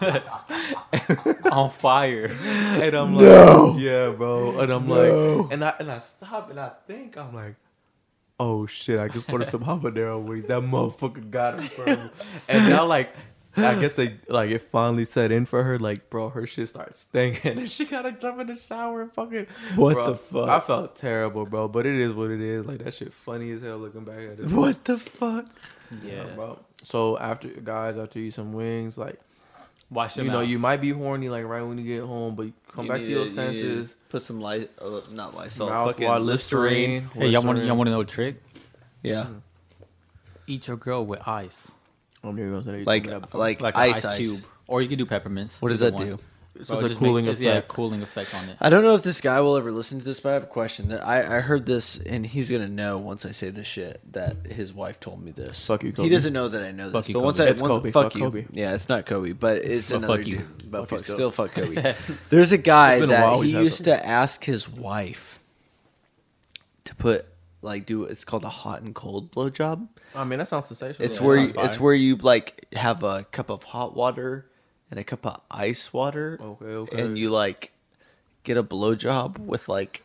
On 1.52 1.70
fire. 1.70 2.26
And 2.82 2.94
I'm 2.94 3.14
like, 3.14 3.80
"Yeah, 3.80 4.10
bro," 4.10 4.60
and 4.60 4.72
I'm 4.72 4.88
like, 4.88 5.52
and 5.52 5.64
I 5.64 5.74
and 5.78 5.90
I 5.90 5.98
stop 6.00 6.50
and 6.50 6.60
I 6.60 6.70
think 6.86 7.16
I'm 7.16 7.34
like. 7.34 7.56
Oh 8.38 8.66
shit! 8.66 9.00
I 9.00 9.08
just 9.08 9.32
ordered 9.32 9.48
some 9.48 9.64
habanero 9.64 10.22
wings. 10.22 10.44
That 10.44 10.60
motherfucker 10.60 11.30
got 11.30 11.58
it, 11.58 11.74
bro. 11.74 11.86
And 12.50 12.68
now, 12.68 12.84
like, 12.84 13.08
I 13.56 13.74
guess 13.80 13.94
they 13.96 14.18
like 14.28 14.50
it 14.50 14.60
finally 14.60 15.04
set 15.06 15.32
in 15.32 15.46
for 15.46 15.64
her. 15.64 15.78
Like, 15.78 16.10
bro, 16.10 16.28
her 16.28 16.46
shit 16.46 16.68
starts 16.68 17.00
stinking, 17.00 17.58
and 17.58 17.70
she 17.70 17.86
gotta 17.86 18.12
jump 18.12 18.40
in 18.40 18.48
the 18.48 18.56
shower 18.56 19.02
and 19.02 19.12
fucking. 19.12 19.46
What 19.74 19.94
Bro, 19.94 20.06
the 20.06 20.16
fuck? 20.16 20.48
I 20.48 20.60
felt 20.60 20.96
terrible, 20.96 21.46
bro. 21.46 21.68
But 21.68 21.86
it 21.86 21.94
is 21.94 22.12
what 22.12 22.30
it 22.30 22.40
is. 22.40 22.66
Like 22.66 22.84
that 22.84 22.94
shit 22.94 23.14
funny 23.14 23.50
as 23.52 23.62
hell 23.62 23.78
looking 23.78 24.04
back 24.04 24.18
at 24.18 24.40
it. 24.40 24.46
What 24.50 24.84
the 24.84 24.98
fuck? 24.98 25.46
Yeah. 26.04 26.24
bro. 26.34 26.58
So 26.84 27.16
after 27.18 27.48
guys, 27.48 27.96
after 27.96 28.18
you 28.18 28.26
eat 28.26 28.34
some 28.34 28.52
wings, 28.52 28.98
like 28.98 29.18
Wash 29.88 30.16
you 30.16 30.24
them 30.24 30.32
know, 30.32 30.38
out. 30.40 30.48
you 30.48 30.58
might 30.58 30.80
be 30.80 30.90
horny 30.90 31.28
like 31.28 31.44
right 31.44 31.62
when 31.62 31.78
you 31.78 31.84
get 31.84 32.02
home, 32.04 32.34
but 32.34 32.46
you 32.46 32.52
come 32.72 32.88
back 32.88 33.02
to 33.02 33.08
your 33.08 33.28
senses. 33.28 33.94
Put 34.08 34.22
some 34.22 34.40
light, 34.40 34.70
uh, 34.80 35.00
not 35.10 35.34
Lysol, 35.34 35.68
Mouthwash, 35.68 35.86
fucking 35.86 36.26
Listerine. 36.26 37.10
Hey, 37.14 37.28
y'all 37.28 37.42
want 37.42 37.64
y'all 37.64 37.76
want 37.76 37.86
to 37.86 37.92
know 37.92 38.00
a 38.00 38.04
trick? 38.04 38.42
Yeah, 39.02 39.28
Eat 40.48 40.66
your 40.66 40.76
girl 40.76 41.06
with 41.06 41.26
ice, 41.26 41.70
I'm 42.24 42.34
never 42.34 42.50
gonna 42.50 42.64
say 42.64 42.70
that 42.78 42.86
like 42.86 43.04
told 43.04 43.06
me 43.06 43.12
that 43.12 43.22
before. 43.26 43.40
like, 43.40 43.60
like 43.60 43.74
an 43.74 43.80
ice, 43.80 43.96
ice, 43.96 44.04
ice 44.04 44.18
cube, 44.18 44.50
or 44.66 44.82
you 44.82 44.88
could 44.88 44.98
do 44.98 45.06
peppermints. 45.06 45.60
What 45.62 45.68
does 45.68 45.80
that 45.80 45.94
one. 45.94 46.06
do? 46.06 46.18
It's 46.60 46.68
Bro, 46.68 46.76
just 46.80 46.84
a 46.84 46.88
just 46.90 47.00
make- 47.00 47.08
cooling 47.08 47.28
effect. 47.28 47.40
Yeah, 47.40 47.60
cooling 47.62 48.02
effect 48.02 48.34
on 48.34 48.48
it. 48.48 48.56
I 48.60 48.68
don't 48.70 48.82
know 48.84 48.94
if 48.94 49.02
this 49.02 49.20
guy 49.20 49.40
will 49.40 49.56
ever 49.56 49.70
listen 49.72 49.98
to 49.98 50.04
this, 50.04 50.20
but 50.20 50.30
I 50.30 50.32
have 50.34 50.42
a 50.44 50.46
question. 50.46 50.88
That 50.88 51.06
I, 51.06 51.38
I 51.38 51.40
heard 51.40 51.66
this, 51.66 51.98
and 51.98 52.26
he's 52.26 52.50
gonna 52.50 52.68
know 52.68 52.98
once 52.98 53.24
I 53.24 53.30
say 53.30 53.50
this 53.50 53.66
shit 53.66 54.00
that 54.12 54.46
his 54.46 54.72
wife 54.74 54.98
told 55.00 55.22
me 55.22 55.30
this. 55.32 55.66
Fuck 55.66 55.82
you, 55.84 55.92
He 55.92 56.08
doesn't 56.08 56.32
know 56.32 56.48
that 56.48 56.62
I 56.62 56.70
know 56.70 56.84
this, 56.86 56.92
Fuck 56.92 57.08
you, 57.08 57.14
but 57.14 57.22
once 57.24 57.36
Kobe. 57.38 57.48
I 57.48 57.52
It's 57.52 57.62
once, 57.62 57.70
Kobe. 57.72 57.90
fuck, 57.90 58.02
Fuck 58.04 58.14
you, 58.14 58.20
Kobe. 58.22 58.46
yeah, 58.52 58.74
it's 58.74 58.88
not 58.88 59.06
Kobe, 59.06 59.32
but 59.32 59.58
it's 59.58 59.90
But 59.90 59.96
another 59.98 60.18
fuck 60.18 60.26
you. 60.26 60.36
dude. 60.38 60.70
But 60.70 60.80
Fuck 60.80 60.88
fuck, 60.88 60.98
still. 61.04 61.14
still 61.14 61.30
fuck 61.30 61.52
Kobe. 61.54 61.94
There's 62.30 62.52
a 62.52 62.58
guy 62.58 62.94
a 62.94 63.06
that 63.06 63.42
he 63.44 63.50
used 63.52 63.84
them. 63.84 63.98
to 63.98 64.06
ask 64.06 64.44
his 64.44 64.68
wife 64.68 65.40
to 66.84 66.94
put 66.94 67.26
like 67.62 67.86
do 67.86 68.04
it's 68.04 68.24
called 68.24 68.44
a 68.44 68.48
hot 68.48 68.82
and 68.82 68.94
cold 68.94 69.32
blowjob. 69.32 69.88
I 70.14 70.24
mean, 70.24 70.38
that 70.38 70.48
sounds 70.48 70.68
sensational. 70.68 71.04
It's 71.08 71.18
Yeah, 71.20 71.26
where 71.26 71.36
you, 71.38 71.52
it's 71.58 71.80
where 71.80 71.94
you 71.94 72.16
like 72.16 72.66
have 72.74 73.02
a 73.02 73.24
cup 73.32 73.50
of 73.50 73.64
hot 73.64 73.94
water 73.96 74.46
and 74.90 75.00
a 75.00 75.04
cup 75.04 75.26
of 75.26 75.40
ice 75.50 75.92
water. 75.92 76.38
Okay, 76.40 76.64
okay. 76.66 77.02
And 77.02 77.18
you 77.18 77.30
like 77.30 77.72
get 78.44 78.56
a 78.56 78.62
blowjob 78.62 79.38
with 79.38 79.68
like 79.68 80.02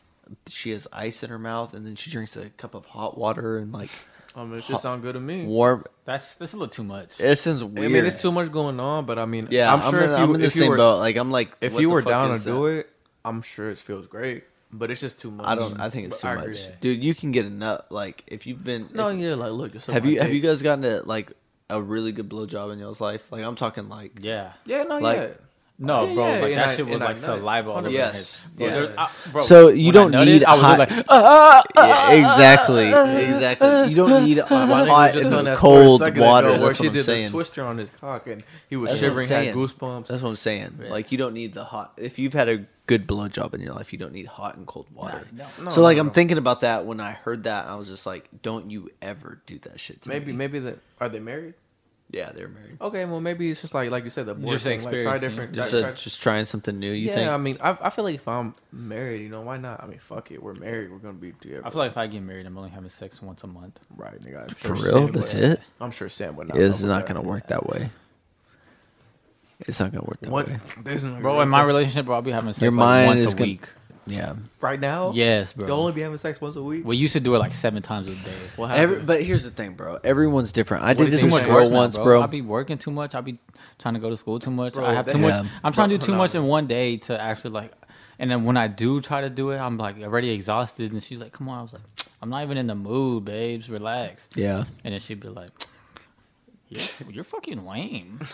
she 0.48 0.72
has 0.72 0.88
ice 0.94 1.24
in 1.24 1.30
her 1.30 1.40
mouth 1.40 1.74
and 1.74 1.86
then 1.86 1.96
she 1.96 2.10
drinks 2.10 2.36
a 2.38 2.50
cup 2.52 2.74
of 2.74 2.86
hot 2.88 3.18
water 3.18 3.58
and 3.58 3.72
like 3.74 3.90
I 4.36 4.44
mean, 4.46 4.60
it 4.60 4.64
should 4.64 4.80
sound 4.80 5.02
good 5.02 5.14
to 5.14 5.20
me. 5.20 5.46
warm. 5.46 5.84
That's 6.06 6.36
that's 6.36 6.54
a 6.54 6.56
little 6.56 6.70
too 6.72 6.84
much. 6.86 7.20
It 7.20 7.36
sounds 7.38 7.62
I 7.64 7.66
mean, 7.68 7.96
it's 8.06 8.22
too 8.22 8.32
much 8.32 8.52
going 8.52 8.80
on, 8.80 9.06
but 9.06 9.20
I 9.20 9.26
mean, 9.26 9.48
Yeah, 9.52 9.74
I'm 9.74 9.82
sure 9.92 10.00
in, 10.02 10.10
if 10.12 10.18
you 10.20 10.24
I'm 10.26 10.36
in 10.36 10.40
the 10.42 10.46
you 10.46 10.50
same 10.52 10.70
were 10.70 10.78
boat. 10.78 11.00
Like 11.00 11.18
I'm 11.18 11.32
like, 11.32 11.52
if 11.60 11.78
you 11.80 11.90
were 11.90 12.02
down 12.02 12.30
to 12.30 12.36
is 12.36 12.46
do 12.46 12.54
that? 12.66 12.80
it, 12.80 12.90
I'm 13.26 13.42
sure 13.42 13.70
it 13.70 13.78
feels 13.78 14.08
great. 14.08 14.46
But 14.74 14.90
it's 14.90 15.02
just 15.02 15.20
too 15.20 15.32
much. 15.32 15.46
I 15.46 15.56
don't. 15.56 15.78
I 15.82 15.90
think 15.90 16.08
it's 16.08 16.22
But 16.22 16.30
too 16.36 16.48
much, 16.48 16.62
agree. 16.62 16.76
dude. 16.80 17.04
You 17.04 17.14
can 17.14 17.34
get 17.34 17.46
enough. 17.46 17.82
Like 17.90 18.24
if 18.28 18.48
you've 18.48 18.64
been. 18.64 18.88
No, 18.94 19.10
if- 19.10 19.20
yeah, 19.20 19.36
like 19.36 19.52
look, 19.52 19.74
just 19.74 19.88
have 19.88 20.06
you 20.06 20.22
have 20.22 20.34
you 20.34 20.40
guys 20.40 20.62
gotten 20.62 20.84
to 20.84 21.02
like 21.04 21.34
a 21.72 21.82
really 21.82 22.12
good 22.12 22.30
blowjob 22.30 22.72
in 22.74 22.80
y'all's 22.80 23.02
life? 23.02 23.24
Like 23.32 23.44
I'm 23.44 23.56
talking 23.56 23.90
like. 23.90 24.20
Yeah. 24.22 24.54
Yeah, 24.66 24.84
no, 24.84 25.00
like- 25.00 25.18
yeah. 25.18 25.28
No, 25.84 26.06
Yeah, 26.06 26.14
bro, 26.14 26.28
yeah, 26.34 26.40
like 26.42 26.56
that 26.56 26.68
I- 26.68 26.76
shit 26.76 26.86
was 26.86 26.94
and 26.94 27.04
I 27.04 27.08
like 27.08 27.18
saliva 27.18 27.72
all 27.72 27.78
over 27.80 27.90
Yes, 27.90 28.46
my 28.60 28.66
head. 28.68 28.76
Bro, 28.76 28.84
yeah. 28.84 28.94
I- 29.26 29.32
bro, 29.32 29.42
So 29.42 29.70
you 29.70 29.92
don't 29.92 30.14
I 30.14 30.20
nutted, 30.20 30.26
need 30.28 30.44
I 30.44 30.54
was 30.54 30.62
hot- 30.62 30.78
like, 30.78 31.06
"Ah, 31.10 31.64
Yeah, 31.76 32.12
exactly, 32.12 32.88
exactly. 33.26 33.90
You 33.90 33.96
don't 33.96 34.24
need 34.24 34.38
My 34.38 34.86
hot 34.86 35.16
and 35.16 35.24
that 35.26 35.28
story 35.32 35.50
a 35.50 35.56
cold 35.56 36.02
second 36.02 36.18
ago 36.18 36.26
water. 36.28 36.58
That's 36.60 36.80
what 36.80 36.88
I'm 36.88 37.02
saying. 37.02 37.26
the 37.26 37.32
twister 37.32 37.64
on 37.64 37.80
his 37.80 37.90
cock 38.00 38.28
and 38.28 38.44
he 38.70 38.76
was 38.76 38.92
That's 38.92 39.00
shivering, 39.00 39.28
had 39.28 39.56
goosebumps. 39.56 40.06
That's 40.06 40.22
what 40.22 40.30
I'm 40.30 40.36
saying. 40.36 40.82
Like 40.88 41.12
you 41.12 41.18
don't 41.18 41.34
need 41.34 41.56
the 41.56 41.64
hot. 41.64 41.94
If 41.98 42.20
you've 42.20 42.34
had 42.34 42.48
a 42.48 42.64
good 42.86 43.08
blowjob 43.08 43.56
in 43.56 43.62
your 43.62 43.74
life, 43.74 43.92
you 43.92 43.98
don't 43.98 44.14
need 44.14 44.28
hot 44.28 44.58
and 44.58 44.68
cold 44.68 44.86
water. 44.94 45.26
no. 45.32 45.48
No, 45.64 45.70
so 45.72 45.82
like 45.82 45.96
no, 45.98 46.02
I'm 46.02 46.08
no. 46.08 46.14
thinking 46.14 46.38
about 46.38 46.62
that 46.62 46.86
when 46.86 47.00
I 47.00 47.14
heard 47.14 47.46
that, 47.46 47.66
I 47.66 47.74
was 47.76 47.88
just 47.88 48.06
like, 48.06 48.30
don't 48.44 48.70
you 48.70 48.92
ever 49.02 49.42
do 49.48 49.58
that 49.60 49.80
shit 49.80 50.04
to 50.04 50.10
Maybe, 50.10 50.28
me. 50.28 50.34
maybe 50.38 50.60
that 50.60 50.78
are 51.00 51.10
they 51.10 51.20
married? 51.20 51.56
Yeah, 52.14 52.32
they're 52.34 52.50
married. 52.50 52.78
Okay, 52.82 53.06
well 53.06 53.22
maybe 53.22 53.50
it's 53.52 53.62
just 53.62 53.74
like 53.74 53.90
like 53.90 54.04
you 54.04 54.10
said 54.10 54.26
the 54.26 54.36
board 54.36 54.52
Just 54.54 54.64
thing. 54.66 54.84
Like 54.84 55.02
try 55.02 55.18
different. 55.18 55.54
Just 55.54 55.72
try- 55.72 55.80
uh, 55.82 55.92
just 55.94 56.22
trying 56.22 56.44
something 56.46 56.78
new. 56.78 56.92
You 56.92 57.08
yeah, 57.08 57.16
think? 57.16 57.30
I 57.30 57.38
mean, 57.38 57.58
I, 57.62 57.78
I 57.82 57.90
feel 57.90 58.04
like 58.04 58.16
if 58.16 58.28
I'm 58.28 58.54
married, 58.74 59.22
you 59.22 59.30
know, 59.30 59.40
why 59.42 59.56
not? 59.58 59.82
I 59.82 59.88
mean, 59.88 60.00
fuck 60.00 60.30
it, 60.32 60.44
we're 60.44 60.54
married, 60.56 60.92
we're 60.92 60.98
gonna 60.98 61.14
be 61.14 61.32
together. 61.32 61.62
I 61.66 61.70
feel 61.70 61.80
like 61.80 61.92
if 61.92 61.98
I 61.98 62.08
get 62.08 62.22
married, 62.22 62.46
I'm 62.46 62.58
only 62.58 62.70
having 62.70 62.90
sex 62.90 63.22
once 63.22 63.44
a 63.44 63.48
month. 63.48 63.80
right, 63.96 64.22
nigga. 64.22 64.44
I'm 64.44 64.50
For 64.50 64.76
sure 64.76 64.86
real, 64.86 64.94
Sam 65.08 65.12
that's 65.14 65.34
would- 65.34 65.44
it. 65.44 65.60
I'm 65.80 65.92
sure 65.92 66.10
Sam 66.10 66.36
would 66.36 66.50
not. 66.50 66.58
It's 66.58 66.78
fuck 66.78 66.82
with 66.82 66.90
not 66.90 67.08
that. 67.08 67.14
gonna 67.14 67.28
work 67.28 67.48
that 67.48 67.66
way. 67.68 67.90
It's 69.62 69.80
not 69.80 69.92
gonna 69.92 70.06
work 70.06 70.20
that 70.22 70.32
What? 70.32 70.48
way. 70.48 70.60
This 70.84 71.04
is 71.04 71.12
Bro, 71.22 71.42
in 71.42 71.50
my 71.50 71.62
relationship, 71.64 72.08
bro, 72.08 72.16
I'll 72.16 72.22
be 72.24 72.32
having 72.32 72.52
sex 72.52 72.62
Your 72.64 72.72
like 72.72 72.78
mind 72.80 73.08
once 73.10 73.20
is 73.22 73.34
a 73.34 73.36
gonna- 73.36 73.46
week. 73.52 73.70
Yeah. 74.08 74.34
right 74.62 74.80
now, 74.80 75.12
Yes, 75.14 75.54
bro. 75.54 75.68
you'll 75.68 75.80
only 75.80 75.92
be 75.94 76.02
having 76.02 76.18
sex 76.18 76.42
once 76.42 76.56
a 76.56 76.62
week. 76.64 76.86
We 76.86 76.98
used 76.98 77.14
to 77.14 77.20
do 77.20 77.36
it 77.36 77.40
like 77.40 77.54
seven 77.54 77.82
times 77.84 78.08
a 78.08 78.16
day. 78.16 78.32
What 78.56 78.72
Every, 78.72 78.96
happened? 78.96 79.08
but 79.08 79.22
here's 79.24 79.44
the 79.44 79.52
thing, 79.52 79.74
bro. 79.76 80.00
Everyone's 80.04 80.52
different. 80.52 80.84
I 80.84 80.88
What 80.90 80.98
do 80.98 81.04
did 81.06 81.06
you 81.06 81.12
this 81.12 81.22
think 81.22 81.34
with 81.34 81.42
my 81.44 81.48
a 81.48 81.52
girl 81.52 81.64
Work 81.66 81.72
now, 81.72 81.78
once, 81.78 81.98
bro. 81.98 82.22
I 82.22 82.26
be 82.26 82.42
working 82.42 82.78
too 82.80 82.92
much. 82.92 83.14
I 83.16 83.22
be 83.22 83.38
trying 83.78 83.94
to 83.94 84.00
go 84.00 84.10
to 84.10 84.18
school 84.18 84.40
too 84.40 84.52
much. 84.52 84.74
Bro, 84.74 84.86
I 84.86 84.94
have 84.94 85.06
that- 85.06 85.12
too 85.14 85.18
much. 85.20 85.34
Yeah. 85.44 85.50
I'm 85.64 85.72
trying 85.74 85.90
to 85.90 85.98
do 85.98 86.06
too 86.06 86.16
much 86.16 86.34
in 86.36 86.44
one 86.46 86.68
day 86.68 86.98
to 86.98 87.20
actually 87.22 87.52
like. 87.52 87.72
And 88.18 88.30
then 88.30 88.44
when 88.44 88.58
I 88.58 88.68
do 88.68 89.02
try 89.02 89.22
to 89.22 89.30
do 89.30 89.52
it, 89.52 89.58
I'm 89.58 89.78
like 89.78 90.00
already 90.02 90.30
exhausted. 90.32 90.92
And 90.92 91.02
she's 91.02 91.20
like, 91.20 91.32
"Come 91.32 91.48
on." 91.50 91.60
I 91.60 91.62
was 91.64 91.74
like, 91.74 91.82
"I'm 92.22 92.30
not 92.30 92.44
even 92.44 92.58
in 92.58 92.68
the 92.68 92.76
mood, 92.76 93.26
babes. 93.26 93.70
Relax." 93.70 94.30
Yeah. 94.36 94.66
And 94.84 94.94
then 94.94 95.00
she'd 95.00 95.20
be 95.20 95.28
like, 95.30 95.50
"You're, 96.70 96.82
you're 97.12 97.24
fucking 97.24 97.66
lame." 97.66 98.20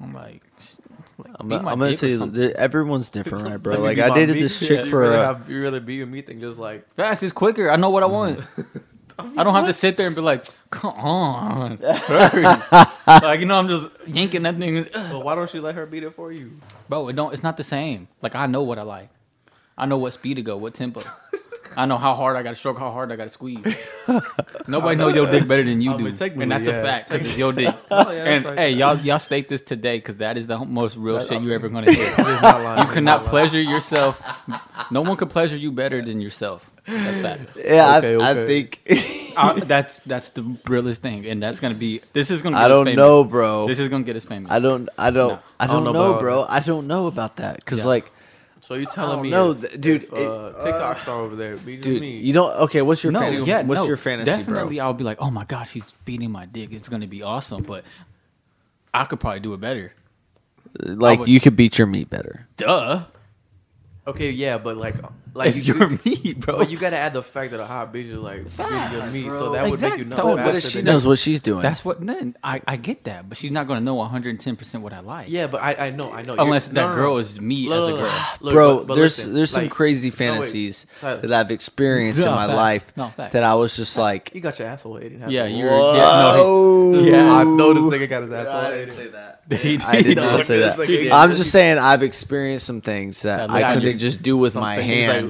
I'm 0.00 0.12
like, 0.12 0.42
like 1.18 1.32
I'm, 1.40 1.48
beat 1.48 1.62
I'm 1.72 1.78
gonna 1.78 1.90
dick 1.90 1.98
or 1.98 2.00
tell 2.00 2.08
you, 2.10 2.18
something. 2.18 2.50
everyone's 2.52 3.08
different, 3.08 3.44
right, 3.44 3.56
bro? 3.62 3.78
Let 3.78 3.82
Like 3.82 3.98
I 3.98 4.08
my 4.08 4.14
dated 4.14 4.36
meat. 4.36 4.42
this 4.42 4.60
Yeah, 4.62 4.68
chick 4.68 4.84
you 4.86 4.90
for. 4.90 5.00
rather 5.00 5.16
Uh, 5.16 5.34
have, 5.34 5.50
you 5.50 5.62
rather 5.62 5.80
be 5.80 6.00
with 6.00 6.08
me 6.08 6.20
than 6.20 6.40
just 6.40 6.58
like 6.58 6.88
Fast 6.96 7.22
is 7.22 7.32
quicker. 7.32 7.70
I 7.70 7.76
know 7.76 7.90
what 7.90 8.02
I 8.02 8.06
want. 8.06 8.40
I 9.18 9.42
don't 9.42 9.54
have 9.54 9.66
to 9.66 9.72
sit 9.72 9.96
there 9.96 10.06
and 10.06 10.14
be 10.14 10.22
like, 10.22 10.46
"Come 10.70 10.92
on, 10.94 11.78
hurry." 11.82 12.42
like 13.06 13.40
you 13.40 13.46
know, 13.46 13.58
I'm 13.58 13.66
just 13.68 13.90
yanking 14.06 14.44
that 14.44 14.56
thing. 14.58 14.86
But 14.92 15.24
why 15.24 15.34
don't 15.34 15.52
you 15.52 15.60
let 15.60 15.74
her 15.74 15.86
beat 15.86 16.04
it 16.04 16.14
for 16.14 16.30
you? 16.30 16.52
Bro, 16.88 17.08
it 17.08 17.16
don't. 17.16 17.32
It's 17.32 17.42
not 17.42 17.56
the 17.56 17.64
same. 17.64 18.06
Like 18.22 18.36
I 18.36 18.46
know 18.46 18.62
what 18.62 18.78
I 18.78 18.82
like. 18.82 19.08
I 19.76 19.86
know 19.86 19.96
what 19.98 20.12
speed 20.12 20.34
to 20.34 20.42
go, 20.42 20.56
what 20.56 20.74
tempo. 20.74 21.02
I 21.76 21.86
know 21.86 21.96
how 21.98 22.14
hard 22.14 22.36
I 22.36 22.42
got 22.42 22.50
to 22.50 22.56
stroke, 22.56 22.78
how 22.78 22.90
hard 22.90 23.12
I 23.12 23.16
got 23.16 23.24
to 23.24 23.30
squeeze. 23.30 23.64
Nobody 24.66 24.96
know 24.96 25.08
your 25.08 25.30
dick 25.30 25.46
better 25.48 25.62
than 25.62 25.80
you 25.80 25.92
I 25.94 25.96
do, 25.96 26.04
mean, 26.04 26.14
technically, 26.14 26.42
and 26.44 26.52
that's 26.52 26.66
yeah. 26.66 26.74
a 26.80 26.84
fact 26.84 27.10
because 27.10 27.28
it's 27.28 27.38
your 27.38 27.52
dick. 27.52 27.74
Oh, 27.90 28.10
yeah, 28.10 28.24
and 28.24 28.44
right. 28.44 28.58
hey, 28.58 28.70
y'all, 28.72 28.98
y'all 28.98 29.18
state 29.18 29.48
this 29.48 29.60
today 29.62 29.96
because 29.98 30.16
that 30.16 30.36
is 30.36 30.46
the 30.46 30.58
most 30.58 30.96
real 30.96 31.18
That- 31.18 31.28
shit 31.28 31.42
you 31.42 31.52
ever 31.52 31.68
gonna 31.68 31.90
hear. 31.92 32.14
Not 32.18 32.42
lying. 32.62 32.86
You 32.86 32.92
cannot 32.92 33.02
not 33.02 33.16
lying. 33.20 33.28
pleasure 33.30 33.60
yourself. 33.62 34.22
No 34.90 35.00
one 35.02 35.16
can 35.16 35.28
pleasure 35.28 35.56
you 35.56 35.72
better 35.72 36.02
than 36.02 36.20
yourself. 36.20 36.70
That's 36.86 37.18
facts. 37.18 37.56
yeah, 37.62 37.98
Okay, 37.98 38.16
I, 38.16 38.30
I 38.30 38.46
think. 38.46 38.82
I, 39.36 39.60
that's 39.60 40.00
that's 40.00 40.30
the 40.30 40.42
realest 40.66 41.02
thing, 41.02 41.26
and 41.26 41.42
that's 41.42 41.60
gonna 41.60 41.74
be. 41.74 42.00
This 42.12 42.30
is 42.30 42.42
gonna. 42.42 42.56
Get 42.56 42.64
I 42.64 42.68
don't 42.68 42.84
famous. 42.86 42.96
know, 42.96 43.24
bro. 43.24 43.66
This 43.68 43.78
is 43.78 43.88
gonna 43.88 44.04
get 44.04 44.16
us 44.16 44.24
famous. 44.24 44.50
I 44.50 44.58
don't. 44.58 44.88
I 44.98 45.10
don't. 45.10 45.28
No. 45.34 45.38
I 45.60 45.64
I 45.64 45.66
don't 45.66 45.84
don't 45.84 45.92
know 45.94 46.12
know, 46.14 46.20
bro. 46.20 46.46
I 46.48 46.60
don't 46.60 46.86
know 46.86 47.06
about 47.06 47.36
that 47.36 47.56
because, 47.56 47.80
Yeah. 47.80 47.86
like, 47.86 48.10
So 48.68 48.74
you 48.74 48.84
telling 48.84 49.22
me? 49.22 49.30
know, 49.30 49.52
if- 49.52 49.60
th- 49.62 49.80
dude, 49.80 50.02
if, 50.02 50.12
it- 50.12 50.26
uh, 50.28 50.52
TikTok 50.62 50.98
star 50.98 51.22
over 51.22 51.34
there 51.34 51.56
beats 51.56 51.82
dude, 51.82 52.02
me. 52.02 52.18
you 52.18 52.34
don't. 52.34 52.54
Okay, 52.64 52.82
what's 52.82 53.02
your 53.02 53.14
no, 53.14 53.20
fantasy? 53.20 53.48
yeah, 53.48 53.62
what's 53.62 53.80
no, 53.80 53.86
your 53.86 53.96
fantasy, 53.96 54.26
Definitely, 54.26 54.76
bro? 54.76 54.84
I'll 54.84 54.92
be 54.92 55.04
like, 55.04 55.16
oh 55.22 55.30
my 55.30 55.46
gosh, 55.46 55.72
he's 55.72 55.90
beating 56.04 56.30
my 56.30 56.44
dick. 56.44 56.70
It's 56.72 56.86
gonna 56.90 57.06
be 57.06 57.22
awesome, 57.22 57.62
but 57.62 57.82
I 58.92 59.06
could 59.06 59.20
probably 59.20 59.40
do 59.40 59.54
it 59.54 59.60
better. 59.62 59.94
Like, 60.80 61.20
would- 61.20 61.30
you 61.30 61.40
could 61.40 61.56
beat 61.56 61.78
your 61.78 61.86
meat 61.86 62.10
better. 62.10 62.46
Duh, 62.58 63.04
okay, 64.06 64.30
yeah, 64.32 64.58
but 64.58 64.76
like, 64.76 64.96
like 65.34 65.48
it's 65.56 65.66
you, 65.66 65.74
your 65.74 65.88
meat, 66.04 66.40
bro. 66.40 66.58
But 66.58 66.70
you 66.70 66.78
gotta 66.78 66.96
add 66.96 67.12
the 67.14 67.22
fact 67.22 67.50
that 67.52 67.60
a 67.60 67.66
hot 67.66 67.92
bitch 67.92 68.10
is 68.10 68.18
like 68.18 68.44
beating 68.56 68.92
your 68.92 69.06
meat, 69.10 69.30
so 69.38 69.52
that 69.52 69.70
would 69.70 69.80
make 69.80 69.96
you 69.96 70.02
Exact- 70.04 70.08
know. 70.08 70.16
No, 70.16 70.36
But 70.36 70.44
but 70.44 70.56
if 70.56 70.64
she 70.64 70.82
knows 70.82 71.04
you. 71.04 71.10
what 71.10 71.18
she's 71.18 71.40
doing, 71.40 71.62
That's 71.62 71.84
what. 71.84 72.04
Then 72.04 72.36
I, 72.42 72.60
I 72.66 72.76
get 72.76 73.04
that, 73.04 73.28
but 73.28 73.36
she's 73.38 73.52
not 73.52 73.66
gonna 73.66 73.80
know 73.80 73.94
110 73.94 74.56
percent 74.56 74.82
what 74.82 74.92
I 74.92 75.00
like. 75.00 75.28
Yeah, 75.28 75.46
but 75.46 75.62
I, 75.62 75.74
I 75.88 75.90
know, 75.90 76.10
I 76.12 76.22
know. 76.22 76.34
You're- 76.34 76.44
unless 76.44 76.68
that 76.68 76.74
no, 76.74 76.88
no. 76.90 76.94
girl 76.94 77.16
is 77.18 77.40
me 77.40 77.68
Look, 77.68 77.90
as 77.92 77.98
a 77.98 78.00
girl. 78.02 78.24
look, 78.40 78.52
bro, 78.54 78.76
but- 78.78 78.86
but 78.88 78.94
there's 78.94 79.18
listen, 79.18 79.34
there's 79.34 79.50
some 79.50 79.62
like- 79.64 79.70
crazy 79.70 80.08
no, 80.08 80.12
wait. 80.12 80.16
fantasies 80.16 80.86
Tyler. 81.00 81.20
that 81.22 81.32
I've 81.32 81.50
experienced 81.50 82.20
in 82.20 82.26
my 82.26 82.46
facts. 82.46 82.56
life 82.56 82.92
No, 82.96 83.12
that 83.16 83.42
I 83.42 83.54
was 83.54 83.76
just 83.76 83.98
like, 83.98 84.30
You 84.34 84.40
got 84.40 84.58
your 84.58 84.68
asshole 84.68 84.98
ate. 84.98 85.12
Yeah, 85.28 85.46
you're. 85.46 85.68
Whoa. 85.68 85.94
Yeah, 85.94 86.36
no, 86.36 86.92
he- 87.02 87.10
yeah, 87.10 87.32
I 87.32 87.44
know 87.44 87.74
this 87.74 87.84
nigga 87.84 88.08
got 88.08 88.22
his 88.22 88.32
asshole 88.32 88.54
I 88.54 88.70
didn't 88.70 88.90
say 88.92 89.06
that. 89.08 89.34
He 89.58 89.78
I 89.78 89.96
did 90.02 90.04
did. 90.04 90.16
not 90.18 90.40
say 90.44 90.58
This 90.58 90.76
that. 90.76 90.78
nigga 90.78 90.86
did. 90.88 91.12
I'm 91.12 91.30
just 91.34 91.50
saying 91.50 91.78
I've 91.78 92.02
experienced 92.02 92.66
some 92.66 92.80
things 92.82 93.22
that 93.22 93.50
I 93.50 93.74
couldn't 93.74 93.98
just 93.98 94.20
do 94.22 94.36
with 94.36 94.54
my 94.54 94.76
things, 94.76 95.02
hand 95.04 95.27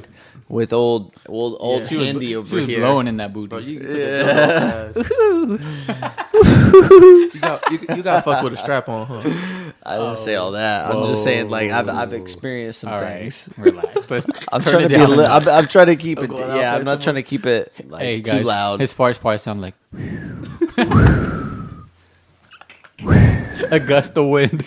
with 0.49 0.73
old 0.73 1.15
old 1.27 1.55
old 1.59 1.87
She 1.87 1.95
was, 1.95 2.05
Handy 2.05 2.27
she 2.27 2.35
over 2.35 2.55
was 2.57 2.67
here. 2.67 2.79
blowing 2.79 3.07
in 3.07 3.17
that 3.17 3.31
booty. 3.31 3.47
Bro, 3.49 3.59
you, 3.59 3.79
took 3.79 3.89
a 3.91 4.91
double 4.95 5.57
pass. 5.57 6.33
you 7.33 7.39
got 7.39 7.71
you, 7.71 7.79
you 7.95 8.03
got 8.03 8.23
fucked 8.25 8.43
with 8.43 8.53
a 8.53 8.57
strap 8.57 8.89
on, 8.89 9.07
huh? 9.07 9.21
I 9.83 9.97
didn't 9.97 10.17
say 10.17 10.35
all 10.35 10.51
that. 10.51 10.87
I'm 10.87 11.05
just 11.05 11.23
saying 11.23 11.49
like 11.49 11.71
I've 11.71 11.87
I've 11.87 12.13
experienced 12.13 12.81
some 12.81 12.91
All 12.91 12.99
right, 12.99 13.19
things. 13.31 13.49
relax. 13.57 14.11
Let's 14.11 14.25
I'm 14.51 14.61
trying 14.61 14.83
to 14.83 14.89
be 14.89 14.95
a 14.95 14.99
down 14.99 15.17
li- 15.17 15.25
I'm, 15.25 15.47
I'm 15.47 15.67
trying 15.67 15.87
to 15.87 15.95
keep 15.95 16.19
it. 16.19 16.31
Yeah, 16.31 16.75
I'm 16.75 16.83
not 16.83 16.97
too 16.99 17.03
trying 17.05 17.15
to 17.15 17.23
keep 17.23 17.45
it 17.45 17.71
like 17.87 18.01
hey 18.01 18.21
too 18.21 18.31
guys, 18.31 18.45
loud. 18.45 18.79
his 18.79 18.93
farts 18.93 19.19
probably 19.19 19.37
sound 19.37 19.61
like 19.61 19.75
a 23.71 23.79
gust 23.79 24.17
of 24.17 24.27
wind. 24.27 24.65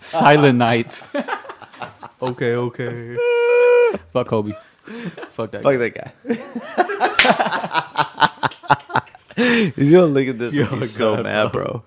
Silent 0.00 0.58
nights. 0.58 1.04
Okay, 2.20 2.54
okay. 2.54 3.16
Fuck 4.12 4.28
Kobe. 4.28 4.52
Fuck 5.30 5.50
that. 5.52 5.62
Fuck 5.62 5.78
that 5.78 5.94
guy. 5.94 6.12
He's 9.76 9.92
gonna 9.92 10.06
look 10.06 10.26
at 10.28 10.38
this 10.38 10.56
and 10.56 10.70
Yo, 10.70 10.80
be 10.80 10.86
so 10.86 11.16
God, 11.16 11.24
mad, 11.24 11.52
bro. 11.52 11.82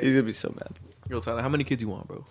He's 0.00 0.10
gonna 0.12 0.22
be 0.22 0.32
so 0.32 0.54
mad. 0.56 0.78
Yo, 1.08 1.20
Tyler, 1.20 1.42
how 1.42 1.48
many 1.48 1.64
kids 1.64 1.82
you 1.82 1.88
want, 1.88 2.06
bro? 2.06 2.24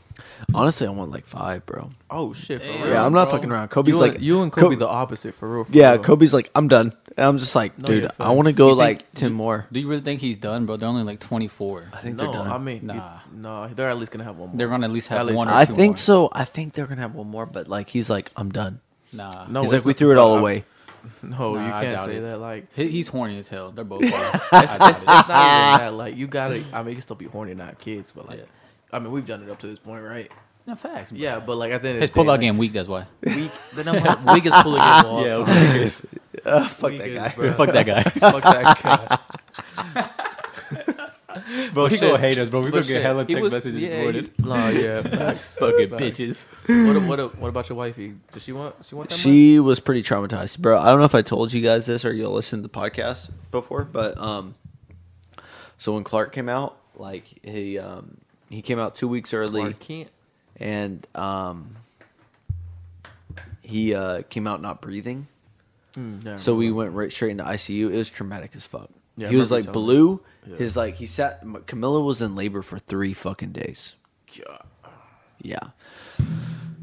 Honestly, 0.54 0.88
I 0.88 0.90
want 0.92 1.12
like 1.12 1.26
five, 1.26 1.66
bro. 1.66 1.90
Oh 2.10 2.34
shit, 2.34 2.62
for 2.62 2.68
real. 2.68 2.88
Yeah, 2.90 3.06
I'm 3.06 3.14
not 3.14 3.26
bro. 3.30 3.38
fucking 3.38 3.52
around. 3.52 3.70
Kobe's 3.70 3.90
you 3.90 4.00
like 4.00 4.16
and, 4.16 4.24
you 4.24 4.42
and 4.44 4.52
Kobe 4.52 4.68
Kobe- 4.68 4.76
the 4.78 4.88
opposite 4.88 5.34
for 5.36 5.50
real. 5.54 5.64
For 5.66 5.72
Yeah, 5.74 5.92
real. 5.94 6.04
Kobe's 6.04 6.34
like, 6.34 6.50
I'm 6.56 6.68
done. 6.68 6.94
And 7.18 7.26
I'm 7.26 7.38
just 7.38 7.56
like, 7.56 7.78
No, 7.80 7.88
dude, 7.88 8.04
yeah, 8.04 8.10
I 8.20 8.32
want 8.32 8.48
to 8.48 8.54
go 8.54 8.70
You 8.70 8.72
think- 8.74 9.00
like 9.02 9.14
ten 9.14 9.32
more. 9.34 9.68
Do 9.72 9.80
you 9.80 9.88
really 9.88 10.02
think 10.02 10.22
he's 10.22 10.36
done, 10.38 10.66
bro? 10.66 10.78
They're 10.78 10.90
only 10.90 11.04
like 11.04 11.20
24. 11.20 11.90
I 11.94 11.98
think 11.98 12.18
No, 12.18 12.24
they're 12.26 12.34
done. 12.34 12.52
I 12.52 12.58
mean, 12.58 12.86
Nah. 12.86 13.20
nah, 13.34 13.68
no, 13.68 13.74
they're 13.74 13.90
at 13.90 13.98
least 13.98 14.12
gonna 14.12 14.24
have 14.26 14.38
one 14.38 14.50
more. 14.50 14.58
They're 14.58 14.68
gonna 14.68 14.86
at 14.88 14.92
least 14.94 15.08
have 15.10 15.20
At 15.20 15.26
least- 15.28 15.38
one. 15.38 15.48
Or 15.50 15.54
I 15.54 15.66
two 15.66 15.76
think 15.76 15.92
more. 15.92 15.98
so. 15.98 16.30
I 16.32 16.44
think 16.46 16.74
they're 16.74 16.88
gonna 16.88 17.02
have 17.02 17.16
one 17.16 17.28
more, 17.30 17.46
but 17.46 17.68
like 17.68 17.90
he's 17.90 18.10
like, 18.10 18.32
I'm 18.36 18.52
done. 18.52 18.82
Nah, 19.14 19.48
no, 19.50 19.62
he's 19.64 19.72
like, 19.72 19.86
we 19.86 19.94
threw 19.94 20.12
it 20.12 20.18
all 20.18 20.36
I- 20.36 20.40
away. 20.40 20.66
No, 21.22 21.54
Nah, 21.54 21.66
you 21.68 21.86
can't 21.86 22.02
say 22.02 22.16
it. 22.18 22.22
that. 22.22 22.40
Like, 22.40 22.66
He- 22.76 22.90
he's 22.90 23.08
horny 23.10 23.38
as 23.38 23.48
hell. 23.48 23.70
They're 23.72 23.84
both. 23.86 24.04
horny. 24.10 24.26
it's, 24.34 24.72
it's, 24.72 24.98
it's 24.98 25.06
not 25.06 25.26
even 25.28 25.28
that. 25.38 25.94
Like, 25.94 26.16
you 26.18 26.26
gotta. 26.26 26.64
I 26.74 26.80
mean, 26.82 26.90
you 26.90 26.96
can 26.96 27.02
still 27.04 27.16
be 27.16 27.26
horny, 27.26 27.54
not 27.54 27.78
kids, 27.80 28.12
but 28.12 28.28
like, 28.28 28.40
Yeah. 28.40 28.46
I 28.96 29.00
mean, 29.00 29.12
we've 29.12 29.26
done 29.26 29.44
it 29.44 29.50
up 29.50 29.60
to 29.60 29.68
this 29.68 29.80
point, 29.80 30.04
right? 30.04 30.32
no 30.68 30.76
facts. 30.76 31.12
bro. 31.12 31.20
Yeah, 31.20 31.40
but 31.40 31.58
like 31.58 31.72
at 31.72 31.82
the 31.84 31.90
end 31.90 31.98
of 31.98 32.02
his 32.02 32.10
the 32.10 32.16
day, 32.16 32.22
pullout 32.22 32.28
like, 32.28 32.40
game 32.42 32.58
weak. 32.58 32.74
That's 32.74 32.88
why. 32.88 33.06
weak. 33.24 33.52
The 33.76 33.84
number 33.84 34.16
weakest 34.34 34.56
pull 34.64 34.74
game 34.74 34.82
of 34.82 35.06
all 35.06 35.26
Yeah, 35.26 35.46
time. 35.46 35.92
Uh, 36.46 36.68
fuck 36.70 36.92
that 36.92 37.00
Weakest, 37.02 37.16
guy. 37.16 37.34
bro. 37.36 37.54
Fuck 37.54 37.72
that 37.74 37.86
guy. 37.86 38.04
Fuck 38.32 38.44
that 38.44 38.82
guy. 39.94 40.10
bro, 41.74 41.88
he 41.88 41.98
shit. 41.98 42.02
gonna 42.02 42.18
hate 42.18 42.38
us, 42.38 42.50
bro. 42.50 42.62
We 42.62 42.68
But 42.72 42.78
gonna 42.78 42.86
get 42.88 42.94
shit, 42.94 43.02
hella 43.04 43.26
he 43.26 43.34
text 43.34 43.44
was- 43.44 43.54
messages 43.54 43.82
yeah, 43.84 43.98
recorded. 43.98 44.32
he- 44.38 44.44
Nah, 44.44 44.68
yeah, 44.70 45.02
facts. 45.04 45.58
Fucking 45.58 45.90
Facts. 45.90 46.02
bitches. 46.02 46.46
What, 47.08 47.20
what, 47.20 47.38
what 47.38 47.50
about 47.50 47.70
your 47.70 47.78
wifey? 47.78 48.16
Does 48.32 48.44
she 48.44 48.52
want? 48.54 48.76
She 48.86 48.96
want 48.96 49.10
that 49.10 49.16
much? 49.16 49.22
She 49.22 49.60
was 49.60 49.80
pretty 49.80 50.02
traumatized, 50.04 50.60
bro. 50.60 50.80
I 50.80 50.86
don't 50.88 51.00
know 51.00 51.06
if 51.06 51.16
I 51.16 51.22
told 51.22 51.52
you 51.54 51.62
guys 51.62 51.86
this 51.86 52.06
or 52.06 52.14
you'll 52.14 52.32
listen 52.32 52.60
to 52.62 52.64
the 52.64 52.70
podcast 52.70 53.32
before, 53.52 53.84
but 53.84 54.18
um, 54.18 54.56
so 55.78 55.94
when 55.94 56.04
Clark 56.04 56.32
came 56.34 56.50
out, 56.50 56.78
like 56.96 57.26
he 57.44 57.78
um 57.78 58.18
he 58.56 58.62
came 58.62 58.80
out 58.80 58.96
two 58.96 59.08
weeks 59.08 59.34
early, 59.34 59.62
and 60.58 61.06
um 61.16 61.76
he 63.62 63.94
uh 63.94 64.22
came 64.30 64.48
out 64.48 64.62
not 64.62 64.82
breathing. 64.82 65.28
Mm, 65.96 66.40
So 66.40 66.56
we 66.56 66.72
went 66.72 66.94
right 66.94 67.12
straight 67.12 67.32
into 67.32 67.44
ICU. 67.44 67.92
It 67.92 67.98
was 67.98 68.10
traumatic 68.10 68.52
as 68.56 68.66
fuck. 68.66 68.90
Yeah, 69.18 69.30
he 69.30 69.36
was 69.38 69.50
like 69.52 69.72
blue. 69.72 70.22
Yeah. 70.46 70.58
His 70.58 70.76
like 70.76 70.96
he 70.96 71.06
sat. 71.06 71.42
Camilla 71.68 72.02
was 72.04 72.22
in 72.22 72.36
labor 72.36 72.62
for 72.62 72.78
three 72.80 73.14
fucking 73.14 73.52
days. 73.52 73.94
Yeah. 75.42 75.60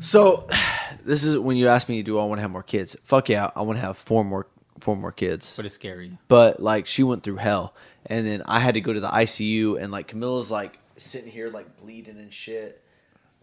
So 0.01 0.49
this 1.05 1.25
is 1.25 1.39
when 1.39 1.57
you 1.57 1.69
ask 1.69 1.89
me, 1.89 2.03
do 2.03 2.19
I 2.19 2.25
want 2.25 2.39
to 2.39 2.43
have 2.43 2.51
more 2.51 2.63
kids? 2.63 2.97
Fuck 3.05 3.29
yeah, 3.29 3.51
I 3.55 3.63
want 3.63 3.79
to 3.79 3.83
have 3.85 3.99
four 3.99 4.25
more 4.25 4.47
four 4.81 4.97
more 4.97 5.13
kids. 5.13 5.55
But 5.57 5.67
it's 5.67 5.75
scary. 5.75 6.19
But 6.29 6.61
like 6.61 6.87
she 6.87 7.03
went 7.03 7.23
through 7.23 7.37
hell, 7.37 7.75
and 8.07 8.27
then 8.27 8.43
I 8.47 8.59
had 8.61 8.75
to 8.75 8.81
go 8.81 8.93
to 8.93 9.01
the 9.01 9.09
ICU, 9.09 9.81
and 9.81 9.93
like 9.93 10.09
Camilla's 10.09 10.51
like 10.51 10.79
sitting 11.03 11.31
here 11.31 11.49
like 11.49 11.77
bleeding 11.81 12.19
and 12.19 12.33
shit, 12.33 12.83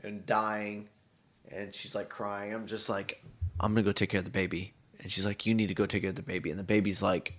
and 0.04 0.26
dying, 0.26 0.90
and 1.52 1.74
she's 1.74 1.96
like 1.96 2.10
crying. 2.10 2.54
I'm 2.54 2.66
just 2.68 2.90
like, 2.90 3.24
I'm 3.60 3.74
gonna 3.74 3.84
go 3.84 3.92
take 3.92 4.10
care 4.10 4.20
of 4.20 4.26
the 4.26 4.32
baby, 4.32 4.74
and 5.02 5.12
she's 5.12 5.26
like, 5.26 5.46
you 5.46 5.54
need 5.54 5.68
to 5.68 5.74
go 5.76 5.86
take 5.86 6.02
care 6.02 6.10
of 6.10 6.16
the 6.16 6.22
baby, 6.22 6.50
and 6.50 6.60
the 6.60 6.64
baby's 6.64 7.02
like, 7.02 7.34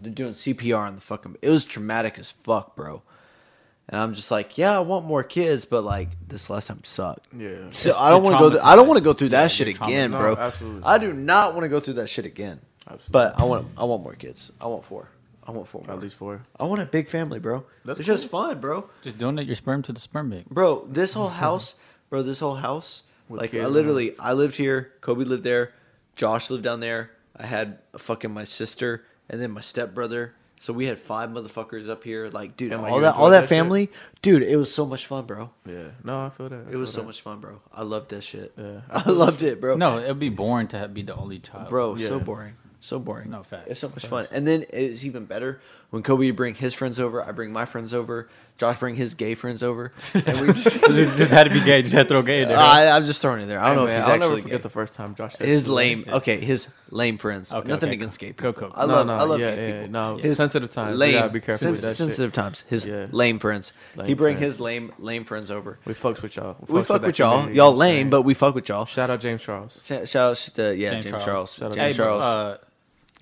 they're 0.00 0.12
doing 0.12 0.32
CPR 0.34 0.78
on 0.78 0.94
the 0.96 1.00
fucking. 1.00 1.36
It 1.42 1.50
was 1.50 1.64
traumatic 1.64 2.18
as 2.18 2.30
fuck, 2.30 2.76
bro. 2.76 3.02
And 3.86 4.00
I'm 4.00 4.14
just 4.14 4.30
like, 4.30 4.56
yeah, 4.56 4.74
I 4.76 4.80
want 4.80 5.04
more 5.04 5.22
kids, 5.22 5.66
but 5.66 5.82
like 5.82 6.08
this 6.26 6.48
last 6.48 6.68
time 6.68 6.82
sucked. 6.84 7.26
Yeah. 7.36 7.70
So 7.72 7.94
I 7.98 8.08
don't 8.10 8.22
want 8.22 8.36
to 8.36 8.40
go. 8.40 8.50
Th- 8.50 8.62
I 8.64 8.76
don't 8.76 8.86
want 8.88 8.96
to 8.98 9.04
go 9.04 9.12
through 9.12 9.28
that 9.30 9.42
Yeah, 9.42 9.48
shit 9.48 9.68
again, 9.68 10.10
traumatized. 10.10 10.18
bro. 10.18 10.34
No, 10.34 10.40
absolutely. 10.40 10.82
I 10.84 10.98
do 10.98 11.12
not 11.12 11.52
want 11.54 11.64
to 11.64 11.68
go 11.68 11.80
through 11.80 11.94
that 11.94 12.08
shit 12.08 12.24
again. 12.24 12.60
Absolutely. 12.86 13.12
But 13.12 13.38
I 13.40 13.44
want. 13.44 13.66
I 13.76 13.84
want 13.84 14.02
more 14.02 14.14
kids. 14.14 14.50
I 14.60 14.66
want 14.68 14.84
four. 14.84 15.08
I 15.46 15.50
want 15.50 15.66
four 15.68 15.82
more. 15.86 15.94
At 15.96 16.02
least 16.02 16.16
four. 16.16 16.42
I 16.58 16.64
want 16.64 16.80
a 16.80 16.86
big 16.86 17.08
family, 17.08 17.38
bro. 17.38 17.64
That's 17.84 17.98
it's 18.00 18.06
just 18.06 18.28
fun, 18.30 18.60
bro. 18.60 18.88
Just 19.02 19.18
donate 19.18 19.46
your 19.46 19.56
sperm 19.56 19.82
to 19.82 19.92
the 19.92 20.00
sperm 20.00 20.30
bank. 20.30 20.48
Bro, 20.50 20.86
this 20.90 21.12
whole 21.12 21.28
house, 21.44 21.74
bro, 22.10 22.22
this 22.22 22.40
whole 22.40 22.54
house. 22.56 23.02
With 23.28 23.40
like 23.40 23.50
kids, 23.52 23.64
I 23.64 23.68
literally, 23.68 24.18
I 24.18 24.32
lived 24.34 24.56
here. 24.56 24.92
Kobe 25.00 25.24
lived 25.24 25.44
there. 25.44 25.72
Josh 26.16 26.50
lived 26.50 26.64
down 26.64 26.80
there. 26.80 27.10
I 27.36 27.46
had 27.46 27.78
a 27.92 27.98
fucking 27.98 28.30
my 28.32 28.44
sister 28.44 29.04
and 29.28 29.40
then 29.40 29.50
my 29.50 29.60
stepbrother. 29.62 30.34
So 30.60 30.72
we 30.72 30.86
had 30.86 30.98
five 30.98 31.28
motherfuckers 31.30 31.88
up 31.90 32.04
here. 32.04 32.28
Like, 32.30 32.56
dude, 32.56 32.72
And, 32.72 32.80
like, 32.82 32.92
all 32.92 33.00
that, 33.00 33.16
all 33.16 33.26
enjoyed 33.26 33.32
that, 33.32 33.40
that 33.40 33.42
shit? 33.42 33.48
family, 33.58 33.90
dude. 34.22 34.42
It 34.42 34.56
was 34.56 34.72
so 34.72 34.86
much 34.86 35.06
fun, 35.06 35.26
bro. 35.26 35.50
Yeah. 35.66 35.88
No, 36.04 36.24
I 36.24 36.30
feel 36.30 36.48
that. 36.48 36.66
I 36.68 36.72
It 36.72 36.76
was 36.76 36.88
feel 36.90 36.94
so 36.94 37.00
that. 37.02 37.06
much 37.08 37.20
fun, 37.22 37.40
bro. 37.40 37.60
I 37.72 37.82
loved 37.82 38.10
that 38.10 38.22
shit. 38.22 38.52
Yeah. 38.56 38.80
I 38.90 39.10
loved 39.10 39.42
it, 39.42 39.60
bro. 39.60 39.76
No, 39.76 39.98
it'd 39.98 40.18
be 40.18 40.28
boring 40.30 40.68
to 40.68 40.78
have, 40.78 40.94
be 40.94 41.02
the 41.02 41.14
only 41.16 41.38
child. 41.40 41.68
bro, 41.68 41.96
so 41.96 42.18
boring, 42.20 42.54
so 42.84 42.98
boring. 42.98 43.30
No, 43.30 43.42
facts. 43.42 43.70
It's 43.70 43.80
so 43.80 43.88
much 43.88 44.06
fun, 44.06 44.26
and 44.30 44.46
then 44.46 44.64
it's 44.70 45.04
even 45.04 45.24
better 45.24 45.60
when 45.90 46.02
Kobe 46.02 46.30
bring 46.30 46.54
his 46.54 46.74
friends 46.74 46.98
over. 47.00 47.22
I 47.22 47.32
bring 47.32 47.52
my 47.52 47.64
friends 47.64 47.92
over. 47.94 48.28
Josh 48.56 48.78
bring 48.78 48.94
his 48.94 49.14
gay 49.14 49.34
friends 49.34 49.64
over, 49.64 49.92
and 50.14 50.24
we 50.40 50.46
just. 50.52 50.80
this 50.80 51.28
had 51.28 51.44
to 51.44 51.50
be 51.50 51.60
gay. 51.64 51.82
Just 51.82 51.92
had 51.92 52.04
to 52.04 52.08
throw 52.14 52.22
gay 52.22 52.42
in 52.42 52.48
there. 52.48 52.56
I, 52.56 52.88
I'm 52.90 53.04
just 53.04 53.20
throwing 53.20 53.40
it 53.42 53.46
there. 53.46 53.58
I 53.58 53.74
don't 53.74 53.78
Hey, 53.78 53.80
know 53.80 53.86
man, 53.86 53.96
if 53.96 54.02
he's 54.04 54.08
I'll 54.08 54.14
actually 54.14 54.28
never 54.28 54.42
forget 54.42 54.58
gay. 54.58 54.62
the 54.62 54.70
first 54.70 54.94
time 54.94 55.14
Josh. 55.16 55.36
his 55.38 55.66
lame. 55.66 56.04
that. 56.04 56.14
Okay, 56.14 56.38
his 56.38 56.68
lame 56.90 57.18
friends. 57.18 57.52
Okay, 57.52 57.66
Nothing 57.66 57.88
okay, 57.88 57.94
against 57.96 58.20
gay 58.20 58.28
people. 58.32 58.52
cool, 58.52 58.70
I 58.76 58.86
No, 58.86 58.92
love. 58.92 59.06
no, 59.08 59.14
I 59.14 59.22
love 59.24 59.40
yeah, 59.40 59.56
gay 59.56 59.68
yeah, 59.70 59.76
people. 59.80 59.90
no, 59.92 60.16
His 60.18 60.36
sensitive 60.36 60.70
times. 60.70 60.96
Lame. 60.96 61.14
We 61.14 61.18
gotta 61.18 61.32
be 61.32 61.40
careful 61.40 61.58
Sen- 61.58 61.72
with 61.72 61.80
that 61.80 61.88
shit. 61.88 61.96
sensitive 61.96 62.32
times. 62.32 62.62
His 62.68 62.84
Yeah. 62.86 63.06
lame 63.10 63.40
friends. 63.40 63.72
he 64.04 64.14
bring 64.14 64.36
friends. 64.36 64.52
his 64.52 64.60
lame 64.60 64.92
lame 65.00 65.24
friends 65.24 65.50
over. 65.50 65.80
We 65.84 65.94
fucks 65.94 66.22
with 66.22 66.36
y'all. 66.36 66.54
We 66.68 66.80
fucks 66.82 66.86
fuck 66.86 67.02
with 67.02 67.18
y'all. 67.18 67.40
Y'all 67.40 67.48
you 67.48 67.54
know 67.56 67.66
what 67.66 67.72
I'm 67.72 67.78
lame, 67.78 68.10
but 68.10 68.22
we 68.22 68.34
fuck 68.34 68.54
with 68.54 68.68
y'all. 68.68 68.84
shout 68.84 69.10
out 69.10 69.18
James 69.18 69.42
Charles. 69.42 69.80
Shout 69.84 70.14
out 70.16 70.36
to 70.54 70.76
yeah 70.76 71.00
James, 71.00 71.24
Charles. 71.24 71.54
Shout 71.54 71.70
out 71.70 71.74
James 71.74 71.96
Charles. 71.96 72.22
Uh, 72.24 72.58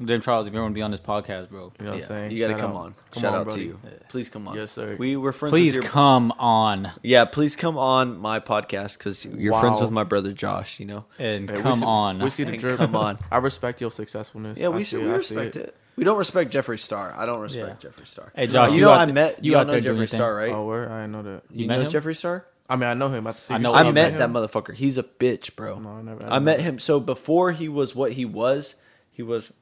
uh, 0.01 0.19
Charles, 0.19 0.47
if 0.47 0.55
you 0.55 0.61
want 0.61 0.73
to 0.73 0.75
be 0.75 0.83
on 0.83 0.91
this 0.91 1.01
podcast, 1.01 1.51
bro, 1.51 1.73
You 1.79 1.85
know 1.85 1.91
what 1.91 1.95
I'm 1.95 1.99
Yeah, 2.01 2.05
saying? 2.05 2.31
You 2.33 2.39
gotta 2.39 2.53
Shout 2.55 2.61
come 2.61 2.71
out. 2.73 2.77
on. 2.77 2.95
Come 3.11 3.21
Shout 3.23 3.35
on, 3.35 3.41
out 3.41 3.45
brother. 3.45 3.61
to 3.61 3.65
you. 3.67 3.79
Please 4.09 4.29
come 4.31 4.49
on. 4.49 4.57
Yes, 4.57 4.73
sir. 4.73 4.97
We 4.99 5.17
were 5.17 5.33
friends. 5.33 5.51
please 5.53 5.75
with 5.77 5.85
your, 5.85 5.93
come 5.93 6.33
on 6.39 6.91
Yeah, 7.03 7.25
please 7.27 7.57
come 7.57 7.77
on 7.79 8.19
my 8.19 8.41
podcast 8.41 8.99
because 8.99 9.25
you're 9.25 9.59
friends 9.59 9.77
Wow. 9.77 9.83
with 9.83 9.91
my 9.93 10.05
brother 10.05 10.33
Josh. 10.33 10.81
You 10.81 10.87
know. 10.87 11.05
and 11.19 11.49
Hey, 11.51 11.57
we 11.57 11.63
come 11.63 11.75
see- 11.75 11.85
on. 11.85 12.19
We 12.21 12.31
see 12.31 12.45
the 12.45 12.51
And 12.53 12.59
drip. 12.61 12.79
come 12.79 12.97
on. 12.97 13.19
I 13.31 13.39
respect 13.39 13.81
your 13.81 13.91
successfulness. 13.91 14.59
Yeah, 14.59 14.67
I 14.67 14.69
we 14.71 14.83
see 14.83 14.91
should. 14.91 15.01
it, 15.03 15.05
We 15.07 15.11
I 15.15 15.19
see 15.19 15.37
respect 15.37 15.57
it. 15.57 15.77
We 15.95 16.05
don't 16.05 16.17
respect 16.17 16.51
Jeffree 16.53 16.79
Star. 16.79 17.13
I 17.15 17.27
don't 17.27 17.41
respect 17.41 17.85
Yeah. 17.85 17.91
Jeffree 17.91 18.07
Star. 18.07 18.33
Hey, 18.35 18.47
Josh, 18.47 18.71
you, 18.71 18.77
you 18.77 18.83
know 18.83 18.93
out 18.93 19.01
I 19.01 19.05
th- 19.05 19.15
met 19.15 19.45
you 19.45 19.53
you 19.53 19.57
out 19.59 19.67
know 19.67 19.73
there 19.75 19.83
doing 19.83 19.97
Jeffree 19.97 19.99
your 20.01 20.07
Star, 20.09 20.35
right? 20.35 20.53
Oh, 20.53 20.65
where? 20.67 20.91
I 20.91 21.03
didn't 21.03 21.13
know 21.13 21.23
that. 21.25 21.43
You 21.51 21.63
you 21.63 21.67
met 21.69 21.81
know 21.81 21.85
him? 21.85 21.91
Jeffree 21.91 22.17
Star? 22.17 22.47
I 22.69 22.77
mean, 22.77 22.89
I 22.89 22.95
know 22.95 23.09
him. 23.11 23.27
I, 23.27 23.33
think 23.33 23.51
I 23.51 23.57
you 23.59 23.63
know 23.63 23.73
said 23.73 23.79
I 23.79 23.83
you 23.83 23.87
you 23.89 23.93
met 23.93 24.13
him. 24.15 24.19
that 24.21 24.31
motherfucker. 24.31 24.73
He's 24.75 24.97
a 24.97 25.03
bitch, 25.03 25.55
bro. 25.55 25.79
No, 25.79 25.91
I 25.91 26.03
never. 26.03 26.25
I 26.27 26.39
met 26.39 26.61
him. 26.61 26.79
So 26.79 26.99
before 26.99 27.53
he 27.53 27.69
was 27.69 27.95
what 27.95 28.13
he 28.13 28.25
was, 28.25 28.75
he 29.11 29.23
was 29.23 29.53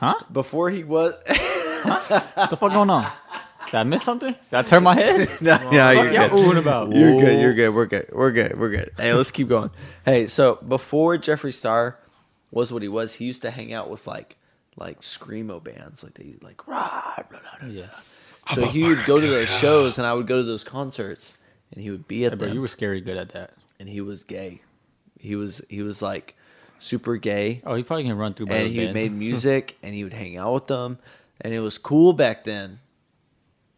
huh? 0.00 0.14
before 0.32 0.70
he 0.70 0.82
was. 0.84 1.14
What 1.82 2.02
the 2.50 2.56
fuck 2.58 2.72
going 2.74 2.90
on? 2.90 3.10
Did 3.66 3.74
I 3.74 3.84
miss 3.84 4.02
something? 4.02 4.28
Did 4.32 4.52
I 4.52 4.60
turn 4.62 4.82
my 4.82 4.94
head? 4.96 5.30
no, 5.40 5.56
no, 5.70 5.90
you're 5.92 6.12
Y'all 6.12 6.28
good. 6.28 6.32
oohing 6.32 6.58
about. 6.58 6.92
You're 6.92 7.18
good. 7.18 7.40
You're 7.40 7.54
good. 7.54 7.70
We're 7.74 7.86
good. 7.86 8.10
We're 8.12 8.32
good. 8.32 8.58
We're 8.58 8.68
good. 8.68 8.90
Hey, 8.98 9.14
let's 9.14 9.30
keep 9.30 9.48
going. 9.48 9.70
Hey, 10.04 10.26
so 10.26 10.56
before 10.56 11.16
Jeffree 11.16 11.54
Star 11.54 11.98
was 12.50 12.70
what 12.70 12.82
he 12.82 12.88
was, 12.88 13.14
he 13.14 13.24
used 13.24 13.40
to 13.42 13.50
hang 13.50 13.72
out 13.72 13.88
with 13.88 14.06
like 14.06 14.36
like 14.76 15.00
screamo 15.00 15.62
bands, 15.64 16.02
like 16.02 16.14
they 16.14 16.34
like 16.42 16.66
rah, 16.68 17.14
blah, 17.30 17.38
blah, 17.40 17.40
blah. 17.60 17.68
Yeah. 17.68 17.94
So 18.54 18.66
he 18.66 18.82
would 18.82 19.02
go 19.06 19.18
to 19.18 19.26
those 19.26 19.48
shows, 19.48 19.96
and 19.96 20.06
I 20.06 20.12
would 20.12 20.26
go 20.26 20.36
to 20.36 20.42
those 20.42 20.64
concerts, 20.64 21.32
and 21.72 21.82
he 21.82 21.90
would 21.90 22.06
be 22.06 22.26
at 22.26 22.32
Hey, 22.32 22.36
bro, 22.36 22.46
them, 22.48 22.54
you 22.56 22.60
were 22.60 22.68
scary 22.68 23.00
good 23.00 23.16
at 23.16 23.30
that. 23.30 23.54
and 23.78 23.88
he 23.88 24.02
was 24.02 24.24
gay. 24.24 24.60
He 25.18 25.34
was 25.34 25.62
he 25.70 25.80
was 25.82 26.02
like 26.02 26.36
super 26.80 27.16
gay, 27.16 27.62
Oh, 27.64 27.74
he 27.76 27.82
probably 27.84 28.04
can 28.04 28.16
run 28.18 28.34
through. 28.34 28.46
and 28.48 28.66
he 28.68 28.78
bands. 28.78 28.94
made 28.94 29.12
music, 29.26 29.78
and 29.82 29.94
he 29.94 30.02
would 30.02 30.12
hang 30.14 30.36
out 30.36 30.52
with 30.54 30.66
them, 30.66 30.98
and 31.40 31.54
it 31.54 31.60
was 31.60 31.78
cool 31.78 32.12
back 32.12 32.42
then. 32.44 32.80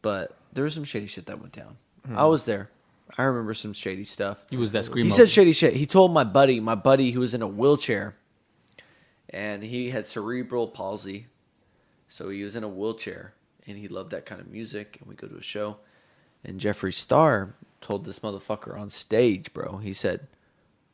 But 0.01 0.35
there 0.53 0.65
was 0.65 0.73
some 0.75 0.85
shady 0.85 1.07
shit 1.07 1.27
that 1.27 1.39
went 1.41 1.53
down. 1.53 1.77
Hmm. 2.07 2.19
I 2.19 2.25
was 2.25 2.45
there. 2.47 2.71
I 3.19 3.25
remember 3.25 3.53
some 3.53 3.75
shady 3.75 4.05
stuff. 4.05 4.45
He 4.49 4.57
was 4.57 4.73
that 4.73 4.87
scream. 4.87 5.05
He 5.05 5.11
said 5.11 5.29
shady 5.29 5.53
shit. 5.53 5.75
He 5.75 5.85
told 5.85 6.13
my 6.15 6.25
buddy, 6.25 6.61
my 6.61 6.75
buddy 6.75 7.11
who 7.11 7.21
was 7.21 7.35
in 7.35 7.43
a 7.43 7.47
wheelchair, 7.47 8.17
and 9.31 9.63
he 9.63 9.91
had 9.91 10.07
cerebral 10.07 10.69
palsy, 10.69 11.27
so 12.09 12.29
he 12.31 12.43
was 12.43 12.57
in 12.57 12.65
a 12.65 12.69
wheelchair, 12.69 13.35
and 13.67 13.77
he 13.77 13.89
loved 13.89 14.11
that 14.13 14.27
kind 14.27 14.41
of 14.41 14.49
music. 14.49 14.97
And 15.01 15.09
we 15.09 15.15
go 15.15 15.27
to 15.29 15.37
a 15.37 15.43
show, 15.43 15.77
and 16.45 16.61
Jeffree 16.61 16.95
Star 16.95 17.55
told 17.81 18.05
this 18.05 18.21
motherfucker 18.21 18.79
on 18.79 18.89
stage, 18.91 19.53
bro. 19.53 19.79
He 19.79 19.93
said, 19.93 20.27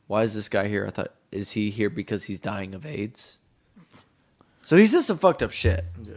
why 0.09 0.23
is 0.23 0.33
this 0.33 0.49
guy 0.49 0.67
here? 0.67 0.87
I 0.87 0.89
thought, 0.89 1.13
is 1.31 1.51
he 1.51 1.69
here 1.69 1.87
because 1.91 2.23
he's 2.23 2.39
dying 2.39 2.73
of 2.73 2.83
AIDS? 2.83 3.37
So 4.65 4.75
he 4.75 4.87
said 4.87 5.03
some 5.03 5.19
fucked 5.19 5.43
up 5.43 5.51
shit. 5.51 5.85
Yeah. 6.03 6.15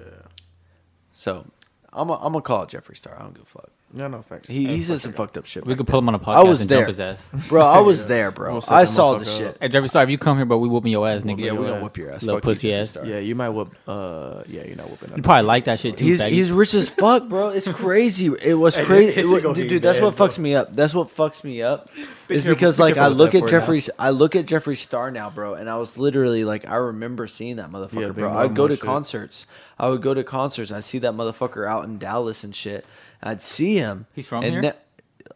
So 1.12 1.44
I'm 1.92 2.08
gonna 2.08 2.18
I'm 2.24 2.32
gonna 2.32 2.40
call 2.40 2.62
it 2.62 2.70
Jeffree 2.70 2.96
Star. 2.96 3.14
I 3.18 3.22
don't 3.22 3.34
give 3.34 3.42
a 3.42 3.46
fuck. 3.46 3.70
Yeah, 3.94 4.08
no 4.08 4.22
facts. 4.22 4.48
He, 4.48 4.64
Hey, 4.64 4.76
he 4.76 4.82
said 4.82 5.00
some 5.00 5.12
fucked 5.12 5.36
up 5.36 5.44
shit. 5.44 5.66
We 5.66 5.74
could 5.74 5.86
then. 5.86 5.90
pull 5.90 5.98
him 5.98 6.08
on 6.08 6.14
a 6.14 6.18
podcast 6.18 6.34
I 6.36 6.42
was 6.44 6.60
and 6.62 6.70
there. 6.70 6.78
jump 6.78 6.88
his 6.88 7.00
ass. 7.00 7.28
bro. 7.48 7.64
I 7.66 7.80
was 7.80 8.06
there, 8.06 8.30
bro. 8.30 8.52
We'll 8.52 8.60
set 8.62 8.72
I 8.74 8.80
that 8.82 8.86
saw 8.86 9.18
the 9.18 9.24
motherfucker 9.26 9.36
shit. 9.38 9.58
Hey, 9.60 9.68
Jeffree 9.68 9.88
Star, 9.90 10.02
if 10.04 10.08
you 10.10 10.16
come 10.18 10.38
here, 10.38 10.46
bro, 10.46 10.56
we 10.58 10.68
whooping 10.68 10.90
your 10.90 11.06
ass, 11.06 11.22
nigga. 11.22 11.40
Yeah, 11.40 11.44
your 11.46 11.54
we 11.56 11.64
gonna 11.66 11.76
ass. 11.76 11.82
whip 11.82 11.96
your 11.98 12.10
ass. 12.10 12.22
Little 12.22 12.40
Fuck 12.40 12.44
you, 12.44 12.50
pussy 12.54 12.68
Jeffree 12.68 12.80
ass. 12.82 12.90
Star. 12.90 13.04
Yeah, 13.06 13.18
you 13.18 13.34
might 13.34 13.50
whip. 13.50 13.68
Uh, 13.86 14.42
yeah, 14.46 14.64
you're 14.64 14.76
not 14.76 14.90
whipping. 14.90 15.14
You 15.16 15.22
probably 15.22 15.46
like 15.46 15.64
that 15.66 15.78
shit 15.78 15.98
too, 15.98 16.06
He's 16.06 16.22
faggot. 16.22 16.30
he's 16.30 16.50
rich 16.50 16.72
as 16.72 16.88
fuck, 16.88 17.28
bro. 17.28 17.50
It's 17.50 17.68
crazy. 17.72 18.32
It 18.40 18.54
was 18.54 18.76
Hey, 18.76 18.84
crazy, 18.86 19.06
this 19.06 19.16
It 19.26 19.28
shit 19.34 19.42
gonna 19.42 19.54
dude. 19.54 19.68
be 19.68 19.78
That's 19.78 20.00
what 20.00 20.16
fucks 20.16 20.38
me 20.38 20.54
up. 20.54 20.72
That's 20.74 20.94
what 20.94 21.08
fucks 21.08 21.44
me 21.44 21.60
up. 21.60 21.90
Is 22.30 22.44
careful- 22.44 22.54
because 22.54 22.76
be 22.78 22.82
like 22.84 22.92
I 22.92 22.94
careful 22.94 23.10
with 23.10 23.18
look 23.18 23.32
that 23.32 23.42
at 23.42 23.48
for 23.50 23.54
now. 23.54 23.60
Jeffree's, 23.60 23.90
I 23.98 24.10
look 24.10 24.36
at 24.36 24.46
Jeffree 24.46 24.76
Star 24.78 25.10
now, 25.10 25.28
bro, 25.28 25.52
and 25.54 25.68
I 25.68 25.76
was 25.76 25.98
literally 25.98 26.44
like, 26.46 26.66
I 26.66 26.76
remember 26.76 27.26
seeing 27.26 27.56
that 27.56 27.70
motherfucker, 27.70 28.00
Yeah, 28.00 28.08
bro. 28.12 28.32
I'd 28.32 28.54
go 28.54 28.62
mama 28.62 28.68
to 28.70 28.76
shit. 28.76 28.84
concerts. 28.86 29.46
I 29.78 29.88
would 29.90 30.00
go 30.00 30.14
to 30.14 30.24
concerts. 30.24 30.72
I'd 30.72 30.84
see 30.84 30.98
that 31.00 31.12
motherfucker 31.12 31.66
out 31.68 31.84
in 31.84 31.98
Dallas 31.98 32.42
and 32.44 32.54
shit. 32.56 32.86
I'd 33.22 33.42
see 33.42 33.76
him. 33.76 34.06
He's 34.14 34.26
from 34.26 34.44
and 34.44 34.52
here? 34.52 34.60
ne- 34.62 34.72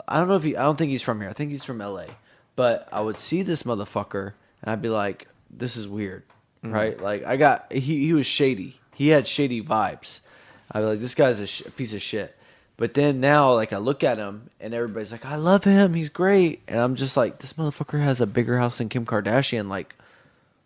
I 0.09 0.19
don't 0.19 0.29
know 0.29 0.37
if 0.37 0.45
he. 0.45 0.57
I 0.57 0.63
don't 0.65 0.77
think 0.77 0.91
he's 0.91 1.03
from 1.03 1.21
here. 1.21 1.31
I 1.31 1.33
think 1.33 1.51
he's 1.51 1.65
from 1.65 1.81
L.A. 1.81 2.07
But 2.55 2.89
I 2.91 3.01
would 3.01 3.19
see 3.19 3.43
this 3.43 3.63
motherfucker, 3.65 4.33
and 4.63 4.71
I'd 4.73 4.83
be 4.83 4.89
like, 4.89 5.29
"This 5.51 5.77
is 5.77 5.89
weird." 5.89 6.25
Mm-hmm. 6.65 6.75
right? 6.75 7.01
Like 7.01 7.25
I 7.25 7.37
got 7.37 7.73
he 7.73 8.07
he 8.07 8.13
was 8.13 8.27
shady. 8.27 8.81
He 8.95 9.09
had 9.09 9.27
shady 9.29 9.63
vibes. 9.63 10.21
I 10.73 10.81
was 10.81 10.89
like, 10.89 11.01
this 11.01 11.15
guy's 11.15 11.39
a, 11.39 11.47
sh- 11.47 11.63
a 11.67 11.71
piece 11.71 11.93
of 11.93 12.03
shit. 12.03 12.37
But 12.77 12.95
then 12.95 13.21
now, 13.21 13.53
like 13.55 13.73
I 13.73 13.79
look 13.79 14.03
at 14.05 14.19
him, 14.19 14.51
and 14.61 14.75
everybody's 14.75 15.13
like, 15.13 15.25
I 15.25 15.37
love 15.37 15.65
him. 15.65 15.95
He's 15.95 16.09
great, 16.09 16.63
and 16.67 16.79
I'm 16.81 16.95
just 16.95 17.17
like, 17.17 17.39
this 17.39 17.55
motherfucker 17.55 18.03
has 18.03 18.21
a 18.21 18.27
bigger 18.27 18.59
house 18.59 18.79
than 18.79 18.89
Kim 18.89 19.07
Kardashian. 19.07 19.69
Like, 19.69 19.95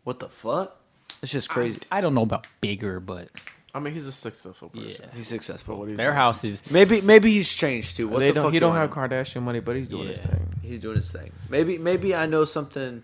what 0.04 0.18
the 0.18 0.28
fuck? 0.28 0.76
It's 1.22 1.32
just 1.32 1.48
crazy. 1.50 1.80
I 1.92 2.00
don't 2.00 2.14
know 2.14 2.22
about 2.22 2.46
bigger, 2.60 2.98
but 2.98 3.28
I 3.74 3.78
mean, 3.80 3.94
he's 3.94 4.06
a 4.06 4.12
successful 4.12 4.68
person. 4.68 5.04
Yeah. 5.08 5.14
He's 5.16 5.28
successful. 5.28 5.78
What 5.78 5.88
he's 5.88 5.96
their 5.96 6.08
doing. 6.08 6.16
house 6.16 6.42
is 6.44 6.70
Maybe 6.72 7.00
maybe 7.00 7.30
he's 7.32 7.52
changed 7.52 7.96
too. 7.96 8.08
What 8.08 8.18
They 8.20 8.28
the 8.28 8.34
don't. 8.34 8.44
fuck 8.44 8.52
He 8.52 8.58
do 8.58 8.66
don't 8.66 8.76
I 8.76 8.80
have 8.80 8.90
know? 8.90 8.96
Kardashian 8.96 9.42
money, 9.42 9.60
but 9.60 9.76
he's 9.76 9.88
doing 9.88 10.08
his 10.08 10.18
Yeah. 10.18 10.26
thing. 10.26 10.54
He's 10.62 10.78
doing 10.80 10.96
his 10.96 11.10
thing. 11.12 11.32
Maybe 11.48 11.78
maybe 11.78 12.14
I 12.14 12.26
know 12.26 12.44
something. 12.44 13.02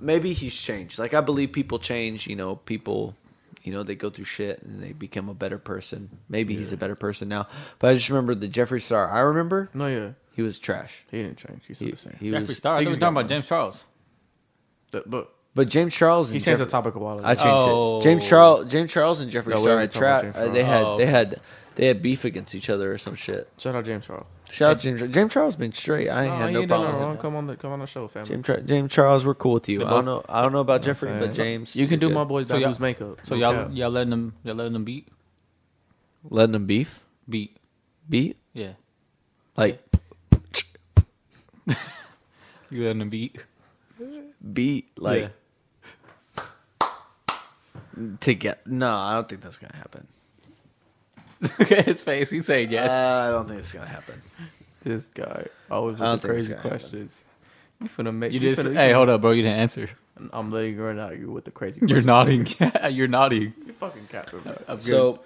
Maybe 0.00 0.32
he's 0.32 0.54
changed. 0.56 0.98
Like 0.98 1.14
I 1.14 1.20
believe 1.20 1.52
people 1.52 1.78
change. 1.78 2.26
You 2.26 2.36
know, 2.36 2.56
people, 2.56 3.14
you 3.62 3.72
know, 3.72 3.82
they 3.82 3.94
go 3.94 4.10
through 4.10 4.24
shit 4.24 4.62
and 4.62 4.82
they 4.82 4.92
become 4.92 5.28
a 5.28 5.34
better 5.34 5.58
person. 5.58 6.18
Maybe 6.28 6.54
he's 6.56 6.72
a 6.72 6.76
better 6.76 6.96
person 6.96 7.28
now. 7.28 7.46
But 7.78 7.90
I 7.90 7.94
just 7.94 8.08
remember 8.10 8.34
the 8.34 8.48
Jeffree 8.48 8.82
Star. 8.82 9.08
I 9.10 9.20
remember 9.20 9.70
No, 9.74 9.86
yeah, 9.86 10.10
he 10.34 10.42
was 10.42 10.58
trash. 10.58 11.04
he 11.10 11.22
didn't 11.22 11.38
change. 11.38 11.62
He's 11.66 11.78
still 11.78 11.86
He, 11.86 11.92
the 11.92 11.96
same. 11.96 12.16
he 12.20 12.30
Jeffree 12.30 12.48
was, 12.48 12.56
Star. 12.56 12.76
I 12.76 12.80
he 12.80 12.84
thought 12.84 12.90
we 12.90 12.92
just 12.92 13.00
were 13.00 13.06
talking 13.06 13.16
about 13.16 13.28
James 13.28 13.46
Charles. 13.46 13.84
The- 14.90 15.04
but 15.06 15.32
but 15.54 15.68
James 15.68 15.94
Charles 15.94 16.28
and 16.30 16.38
he 16.38 16.44
changed 16.44 16.60
the 16.60 16.66
topic 16.66 16.94
a 16.94 16.98
while 16.98 17.18
ago. 17.18 17.26
I 17.26 17.34
changed 17.34 17.64
Oh. 17.66 17.98
it. 17.98 18.02
James 18.02 18.26
Charles, 18.26 18.70
James 18.70 18.90
Charles 18.92 19.20
and 19.20 19.30
Jeffree 19.30 19.48
No, 19.48 19.56
we 19.56 19.62
Star 19.62 19.72
already 19.72 19.80
had 19.82 19.90
talked 19.90 20.02
about 20.02 20.20
tra- 20.20 20.32
James 20.32 20.36
uh, 20.50 20.52
they 20.52 20.64
had 20.64 20.80
Charles. 20.82 20.98
they 20.98 21.06
had 21.06 21.40
they 21.74 21.86
had 21.86 22.02
beef 22.02 22.24
against 22.26 22.54
each 22.54 22.68
other 22.68 22.92
or 22.92 22.98
some 22.98 23.14
shit. 23.14 23.48
Shout 23.58 23.74
out 23.74 23.84
James 23.86 24.06
Charles. 24.06 24.26
Shout 24.50 24.72
out 24.72 24.78
James 24.80 25.02
James 25.10 25.32
Charles 25.32 25.56
been 25.56 25.72
straight. 25.72 26.08
I 26.10 26.24
ain't 26.24 26.32
Oh, 26.32 26.36
had 26.36 26.52
no 26.52 26.60
ain't 26.60 26.68
problem. 26.68 26.86
nothing 26.88 26.98
with 27.00 27.06
wrong. 27.06 27.14
him. 27.16 27.20
Come 27.22 27.36
on, 27.36 27.46
the, 27.46 27.56
come 27.56 27.72
on 27.72 27.78
the 27.78 27.86
show, 27.86 28.08
family. 28.08 28.28
James, 28.30 28.44
Tra- 28.44 28.60
James 28.62 28.92
Charles, 28.92 29.24
we're 29.24 29.34
cool 29.34 29.54
with 29.54 29.68
you. 29.70 29.78
They 29.78 29.84
I 29.86 29.90
don't 29.90 30.04
know. 30.04 30.22
I 30.28 30.42
don't 30.42 30.52
know 30.52 30.58
about 30.60 30.82
Jeffree, 30.82 31.06
what 31.06 31.14
I'm 31.14 31.20
but 31.20 31.34
saying? 31.34 31.58
James, 31.60 31.76
You 31.76 31.86
can 31.86 31.98
do 31.98 32.08
good. 32.08 32.14
my 32.14 32.24
boy 32.24 32.44
So 32.44 32.56
y'all- 32.56 32.68
Babu's 32.70 32.80
makeup. 32.80 33.18
So 33.24 33.34
y'all 33.36 33.54
cap. 33.54 33.70
y'all 33.72 33.90
letting 33.90 34.10
them 34.10 34.34
y'all 34.44 34.54
letting 34.54 34.74
them 34.74 34.84
beat 34.84 35.08
letting 36.28 36.52
them 36.52 36.66
beef 36.66 37.00
beat 37.28 37.56
beat 38.08 38.36
yeah. 38.52 38.72
like 39.56 39.80
You 42.70 42.84
letting 42.84 42.98
them 43.00 43.10
beat 43.10 43.36
beat 44.52 44.90
like 44.98 45.30
to 48.20 48.34
get. 48.34 48.66
No, 48.66 48.94
I 48.94 49.14
don't 49.14 49.28
think 49.28 49.40
that's 49.42 49.58
gonna 49.58 49.76
happen. 49.76 50.06
Look 51.40 51.72
at 51.72 51.86
his 51.86 52.02
face. 52.02 52.30
He's 52.30 52.46
saying 52.46 52.70
yes. 52.70 52.90
Uh, 52.90 53.28
I 53.28 53.30
don't 53.32 53.46
think 53.48 53.60
it's 53.60 53.72
gonna 53.72 53.86
happen. 53.86 54.20
this 54.82 55.06
guy 55.08 55.46
always 55.70 56.00
I 56.00 56.04
don't 56.04 56.12
with 56.14 56.22
the 56.22 56.28
think 56.28 56.38
it's 56.38 56.46
crazy 56.46 56.48
gonna 56.48 56.62
happen. 56.62 56.70
questions. 56.78 57.24
You 57.80 57.88
finna 57.88 58.14
make 58.14 58.32
you 58.32 58.40
you 58.40 58.54
just 58.54 58.66
finna- 58.66 58.74
hey 58.74 58.92
hold 58.92 59.08
up, 59.08 59.20
bro. 59.20 59.32
You 59.32 59.42
didn't 59.42 59.58
answer. 59.58 59.90
I'm 60.32 60.52
letting 60.52 60.74
you 60.74 60.82
run 60.84 61.00
out. 61.00 61.18
You 61.18 61.30
with 61.32 61.44
the 61.44 61.50
crazy. 61.50 61.80
You're 61.80 62.02
questions. 62.02 62.06
nodding. 62.06 62.46
Yeah, 62.60 62.88
you're 62.88 63.08
nodding. 63.08 63.54
You're 63.64 63.74
fucking 63.74 64.06
capping. 64.08 64.40
bro. 64.40 64.56
I'm 64.68 64.76
good. 64.76 64.84
So 64.84 65.20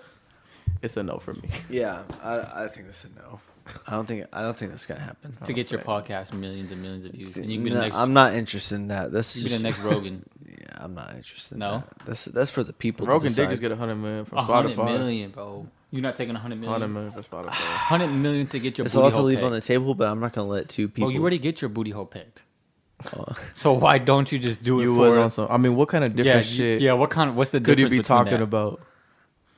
It's 0.81 0.97
a 0.97 1.03
no 1.03 1.19
for 1.19 1.35
me. 1.35 1.51
yeah, 1.69 2.03
I, 2.23 2.65
I 2.65 2.69
think 2.69 2.87
that's 2.87 3.05
a 3.05 3.09
no. 3.11 3.41
I 3.87 3.91
don't 3.91 4.07
think 4.07 4.25
I 4.33 4.41
don't 4.43 4.57
think 4.57 4.71
that's 4.71 4.87
gonna 4.87 5.01
happen. 5.01 5.35
to 5.45 5.53
get 5.53 5.71
your 5.71 5.81
podcast 5.81 6.33
millions 6.33 6.73
and 6.73 6.81
millions 6.81 7.05
of 7.05 7.13
views, 7.13 7.37
and 7.37 7.47
you 7.51 7.57
can 7.57 7.65
be 7.65 7.71
No, 7.71 7.77
the 7.77 7.83
next. 7.83 7.97
I'm 7.97 8.15
not 8.15 8.33
interested 8.35 8.77
in 8.77 8.89
that. 8.89 9.13
This 9.13 9.37
you 9.37 9.43
can 9.43 9.45
be 9.45 9.51
just, 9.51 9.63
the 9.63 9.69
next 9.85 9.95
Rogan. 9.95 10.25
Yeah, 10.49 10.55
I'm 10.75 10.95
not 10.95 11.15
interested. 11.15 11.59
No? 11.59 11.75
in 11.75 11.81
that. 11.81 11.99
that's 12.07 12.25
that's 12.27 12.51
for 12.51 12.63
the 12.63 12.73
people. 12.73 13.07
Rogan 13.07 13.31
to 13.31 13.35
Diggers 13.37 13.61
get 13.61 13.73
a 13.73 13.77
hundred 13.77 13.97
million 13.97 14.25
from 14.25 14.39
A 14.39 14.43
hundred 14.43 14.73
Spotify. 14.73 14.99
million, 14.99 15.31
bro. 15.31 15.67
You're 15.91 16.03
not 16.03 16.17
taking 16.17 16.35
a 16.35 16.39
hundred 16.39 16.57
million. 16.61 16.73
Hundred 16.81 16.89
million 16.95 17.13
from 17.13 17.23
Spotify. 17.23 17.51
Hundred 17.51 18.09
million 18.09 18.47
to 18.49 18.59
get 18.59 18.79
your 18.79 18.85
It's 18.87 18.95
booty 18.95 19.05
all 19.05 19.11
to 19.11 19.17
hole 19.17 19.25
leave 19.27 19.37
pecked. 19.39 19.47
on 19.47 19.53
the 19.53 19.61
table, 19.61 19.95
but 19.95 20.09
I'm 20.09 20.21
not 20.21 20.33
gonna 20.33 20.49
let 20.49 20.69
two 20.69 20.89
people. 20.89 21.09
Oh, 21.09 21.13
you 21.13 21.21
already 21.21 21.39
get 21.39 21.61
your 21.63 21.69
booty 21.69 21.91
hole 21.91 22.07
pecked. 22.07 22.45
Oh. 23.17 23.25
So 23.55 23.73
why 23.73 23.99
don't 23.99 24.31
you 24.31 24.39
just 24.39 24.63
do 24.63 24.81
it 24.81 24.85
You 24.85 24.95
for? 24.95 25.09
was 25.09 25.17
on 25.19 25.31
some. 25.31 25.49
I 25.51 25.57
mean, 25.59 25.75
what 25.77 25.89
kind 25.89 26.05
of 26.05 26.17
yeah, 26.17 26.23
different 26.25 26.47
you- 26.47 26.53
shit 26.57 26.81
yeah. 26.83 26.93
What 26.95 27.11
kind? 27.11 27.31
Of, 27.31 27.37
what's 27.37 27.51
the 27.51 27.61
could 27.61 27.79
you 27.79 27.87
difference 27.87 27.91
be 27.91 27.99
between 27.99 28.17
talking 28.19 28.33
that? 28.33 28.43
about? 28.43 28.81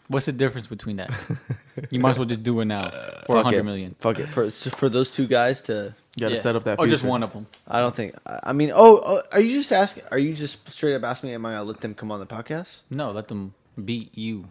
What's 0.08 0.26
the 0.26 0.32
difference 0.32 0.66
between 0.66 0.96
that? 0.96 1.10
you 1.90 2.00
might 2.00 2.12
as 2.12 2.18
well 2.18 2.24
just 2.26 2.42
do 2.42 2.58
it 2.60 2.64
now 2.64 2.88
for 3.26 3.36
a 3.36 3.44
Fuck 3.44 3.52
it. 3.52 3.62
million. 3.62 3.94
Fuck 4.00 4.18
it 4.18 4.28
for 4.28 4.50
for 4.50 4.88
those 4.88 5.10
two 5.10 5.26
guys 5.26 5.60
to. 5.62 5.94
You 6.16 6.20
got 6.22 6.28
to 6.30 6.34
Yeah. 6.34 6.40
set 6.40 6.56
up 6.56 6.64
that. 6.64 6.78
Or 6.78 6.86
just 6.86 7.02
future. 7.02 7.10
one 7.10 7.22
of 7.22 7.32
them. 7.34 7.46
I 7.66 7.80
don't 7.80 7.94
think. 7.94 8.14
I 8.26 8.40
I 8.44 8.52
mean, 8.52 8.72
oh, 8.74 9.00
oh, 9.04 9.20
are 9.32 9.40
you 9.40 9.52
just 9.58 9.70
asking? 9.70 10.04
Are 10.10 10.18
you 10.18 10.32
just 10.34 10.68
straight 10.70 10.94
up 10.96 11.04
asking 11.04 11.28
me? 11.28 11.34
Am 11.34 11.44
I 11.46 11.52
gonna 11.52 11.64
let 11.64 11.80
them 11.82 11.94
come 11.94 12.10
on 12.10 12.20
the 12.20 12.26
podcast? 12.26 12.80
No, 12.90 13.10
let 13.12 13.28
them 13.28 13.54
beat 13.84 14.16
you 14.16 14.46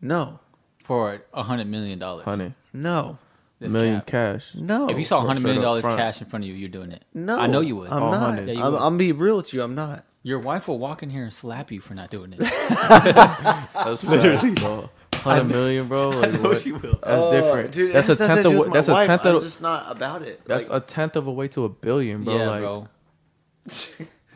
No, 0.00 0.40
for 0.82 1.22
a 1.32 1.42
hundred 1.44 1.68
million 1.68 1.98
dollars. 2.00 2.24
Honey, 2.24 2.52
no, 2.72 3.18
That's 3.60 3.72
million 3.72 4.00
cap. 4.00 4.06
cash. 4.08 4.54
no. 4.56 4.88
If 4.90 4.98
you 4.98 5.04
saw 5.04 5.22
a 5.22 5.26
hundred 5.26 5.44
million 5.44 5.56
straight 5.56 5.58
up 5.58 5.62
dollars 5.62 5.82
front. 5.82 5.98
cash 6.00 6.20
in 6.20 6.26
front 6.26 6.44
of 6.44 6.48
you, 6.48 6.54
you're 6.56 6.68
doing 6.68 6.90
it. 6.90 7.04
no, 7.14 7.38
I 7.38 7.46
know 7.46 7.60
you 7.60 7.76
would. 7.76 7.90
I'm 7.90 8.02
All 8.02 8.10
not. 8.10 8.20
hundreds. 8.34 8.58
Yeah, 8.58 8.66
I'm, 8.66 8.72
would. 8.72 8.82
I'm 8.82 8.98
be 8.98 9.12
real 9.12 9.36
with 9.36 9.54
you. 9.54 9.62
I'm 9.62 9.74
not. 9.76 10.04
Your 10.24 10.38
wife 10.38 10.68
will 10.68 10.78
walk 10.78 11.02
in 11.02 11.10
here 11.10 11.24
and 11.24 11.32
slap 11.32 11.72
you 11.72 11.80
for 11.80 11.94
not 11.94 12.10
doing 12.10 12.32
it. 12.32 12.38
That's 12.38 14.04
literally 14.04 14.52
bro. 14.52 14.90
Hundred 15.14 15.44
million, 15.44 15.88
bro. 15.88 16.10
Like, 16.10 16.32
what? 16.42 16.64
will. 16.64 16.80
That's 16.80 17.02
Oh, 17.04 17.32
different. 17.32 17.72
dude, 17.72 17.92
that's 17.94 18.08
a 18.08 18.16
tenth 18.16 18.44
of. 18.44 18.52
do 18.52 18.58
wa- 18.58 18.66
That's 18.68 18.88
a 18.88 18.92
wife. 18.92 19.06
tenth 19.06 19.24
I'm 19.24 19.40
just 19.40 19.60
not 19.62 19.90
about 19.90 20.22
it. 20.22 20.40
That's 20.46 20.68
Like, 20.68 20.82
a 20.82 20.86
tenth 20.86 21.14
of 21.16 21.26
a 21.28 21.32
way 21.32 21.46
to 21.48 21.64
a 21.64 21.68
billion, 21.68 22.24
bro. 22.24 22.36
yeah, 22.36 22.48
like, 22.48 22.60
bro. 22.60 22.88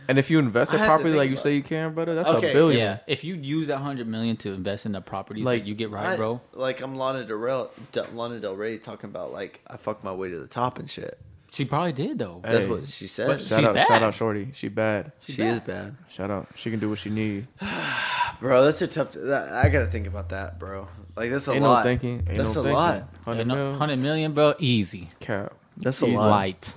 and 0.09 0.19
if 0.19 0.31
you 0.31 0.39
invest 0.39 0.73
it 0.75 0.79
properly, 0.81 1.15
like 1.15 1.29
you 1.31 1.35
say 1.37 1.55
you 1.57 1.63
can, 1.63 1.93
brother, 1.95 2.15
that's 2.15 2.29
Okay, 2.29 2.51
a 2.51 2.55
billion. 2.55 2.79
Yeah, 2.81 2.99
if 3.09 3.25
you 3.25 3.35
use 3.35 3.67
that 3.67 3.79
hundred 3.79 4.07
million 4.07 4.37
to 4.39 4.53
invest 4.53 4.87
in 4.87 4.93
the 4.93 5.01
properties 5.01 5.45
Like, 5.45 5.63
that 5.63 5.69
you 5.69 5.75
get 5.75 5.91
right, 5.91 6.11
I- 6.11 6.17
bro. 6.17 6.41
Like 6.53 6.81
I'm 6.81 6.95
Lana 6.97 7.25
Del 7.25 7.37
Rey, 7.37 7.67
Lana 8.13 8.39
Del 8.39 8.55
Rey 8.55 8.79
talking 8.79 9.11
about 9.11 9.33
like 9.33 9.61
I 9.67 9.77
fucked 9.79 10.05
my 10.05 10.13
way 10.13 10.31
to 10.31 10.39
the 10.39 10.47
top 10.49 10.79
and 10.79 10.89
shit. 10.89 11.19
She 11.57 11.65
probably 11.65 11.93
did 11.93 12.19
though. 12.19 12.41
That's 12.45 12.59
Hey. 12.59 12.67
what 12.69 12.87
she 12.87 13.07
said. 13.07 13.29
But 13.29 13.41
Shout 13.41 13.61
She's 13.61 13.67
out, 13.67 13.79
shout 13.87 14.03
out, 14.03 14.13
Shorty. 14.15 14.51
She 14.53 14.69
bad. 14.69 15.13
she 15.21 15.41
is 15.43 15.59
bad, 15.61 15.97
Shout 16.09 16.31
out. 16.31 16.49
She 16.55 16.71
can 16.71 16.79
do 16.81 16.91
what 16.91 16.99
she 16.99 17.09
need. 17.09 17.47
bro. 18.41 18.63
That's 18.63 18.83
a 18.83 18.87
tough. 18.87 19.13
That, 19.13 19.53
I 19.53 19.69
gotta 19.71 19.87
think 19.87 20.07
about 20.07 20.29
that, 20.29 20.59
bro. 20.59 20.87
Like 21.17 21.31
that's 21.31 21.49
a 21.49 21.53
Ain't 21.53 21.63
lot. 21.63 21.85
no 21.85 21.89
thinking. 21.91 22.27
Ain't 22.29 22.37
That's 22.37 22.55
no 22.55 22.61
a 22.61 22.65
thinking. 22.65 22.73
lot. 22.75 23.09
Hundred 23.25 23.39
Ain't 23.41 23.49
no- 23.49 23.55
mil. 23.71 23.79
hundred 23.79 23.99
million, 24.01 24.33
bro. 24.35 24.55
Easy. 24.59 25.09
Cap. 25.19 25.55
That's 25.79 26.03
a 26.03 26.07
lot. 26.07 26.29
Light. 26.31 26.75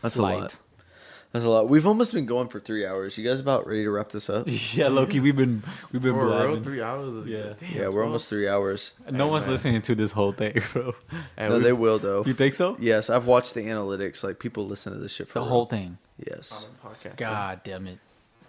That's 0.00 0.14
a 0.14 0.18
Slight. 0.18 0.58
Lot. 1.28 1.32
That's 1.32 1.44
a 1.44 1.48
lot. 1.48 1.68
We've 1.68 1.86
almost 1.86 2.14
been 2.14 2.26
going 2.26 2.48
for 2.48 2.58
three 2.60 2.86
hours. 2.86 3.16
You 3.18 3.28
guys 3.28 3.38
about 3.40 3.66
ready 3.66 3.84
to 3.84 3.90
wrap 3.90 4.10
this 4.10 4.28
up? 4.30 4.46
Yeah, 4.72 4.88
Loki, 4.88 5.20
we've 5.20 5.36
been 5.36 5.62
we've 5.92 6.02
been 6.02 6.14
bro, 6.14 6.60
three 6.62 6.80
hours. 6.82 7.26
Yeah. 7.26 7.52
Damn, 7.56 7.70
yeah, 7.72 7.86
we're 7.86 7.92
12. 7.92 8.04
almost 8.06 8.28
three 8.28 8.48
hours. 8.48 8.94
No 9.10 9.26
Hey, 9.26 9.30
one's 9.30 9.44
man. 9.44 9.52
listening 9.52 9.82
to 9.82 9.94
this 9.94 10.12
whole 10.12 10.32
thing, 10.32 10.60
bro. 10.72 10.94
Hey, 11.36 11.48
no, 11.48 11.56
we- 11.58 11.62
they 11.62 11.72
will 11.72 11.98
though. 11.98 12.24
You 12.24 12.34
think 12.34 12.54
so? 12.54 12.76
Yes, 12.80 13.10
I've 13.10 13.26
watched 13.26 13.54
the 13.54 13.60
analytics. 13.62 14.24
Like 14.24 14.38
people 14.38 14.66
listen 14.66 14.92
to 14.92 14.98
this 14.98 15.12
shit 15.12 15.28
for 15.28 15.34
The 15.34 15.40
real. 15.40 15.48
whole 15.48 15.66
thing. 15.66 15.98
Yes, 16.26 16.66
podcast. 16.84 17.16
God 17.16 17.60
damn 17.64 17.86
it. 17.86 17.98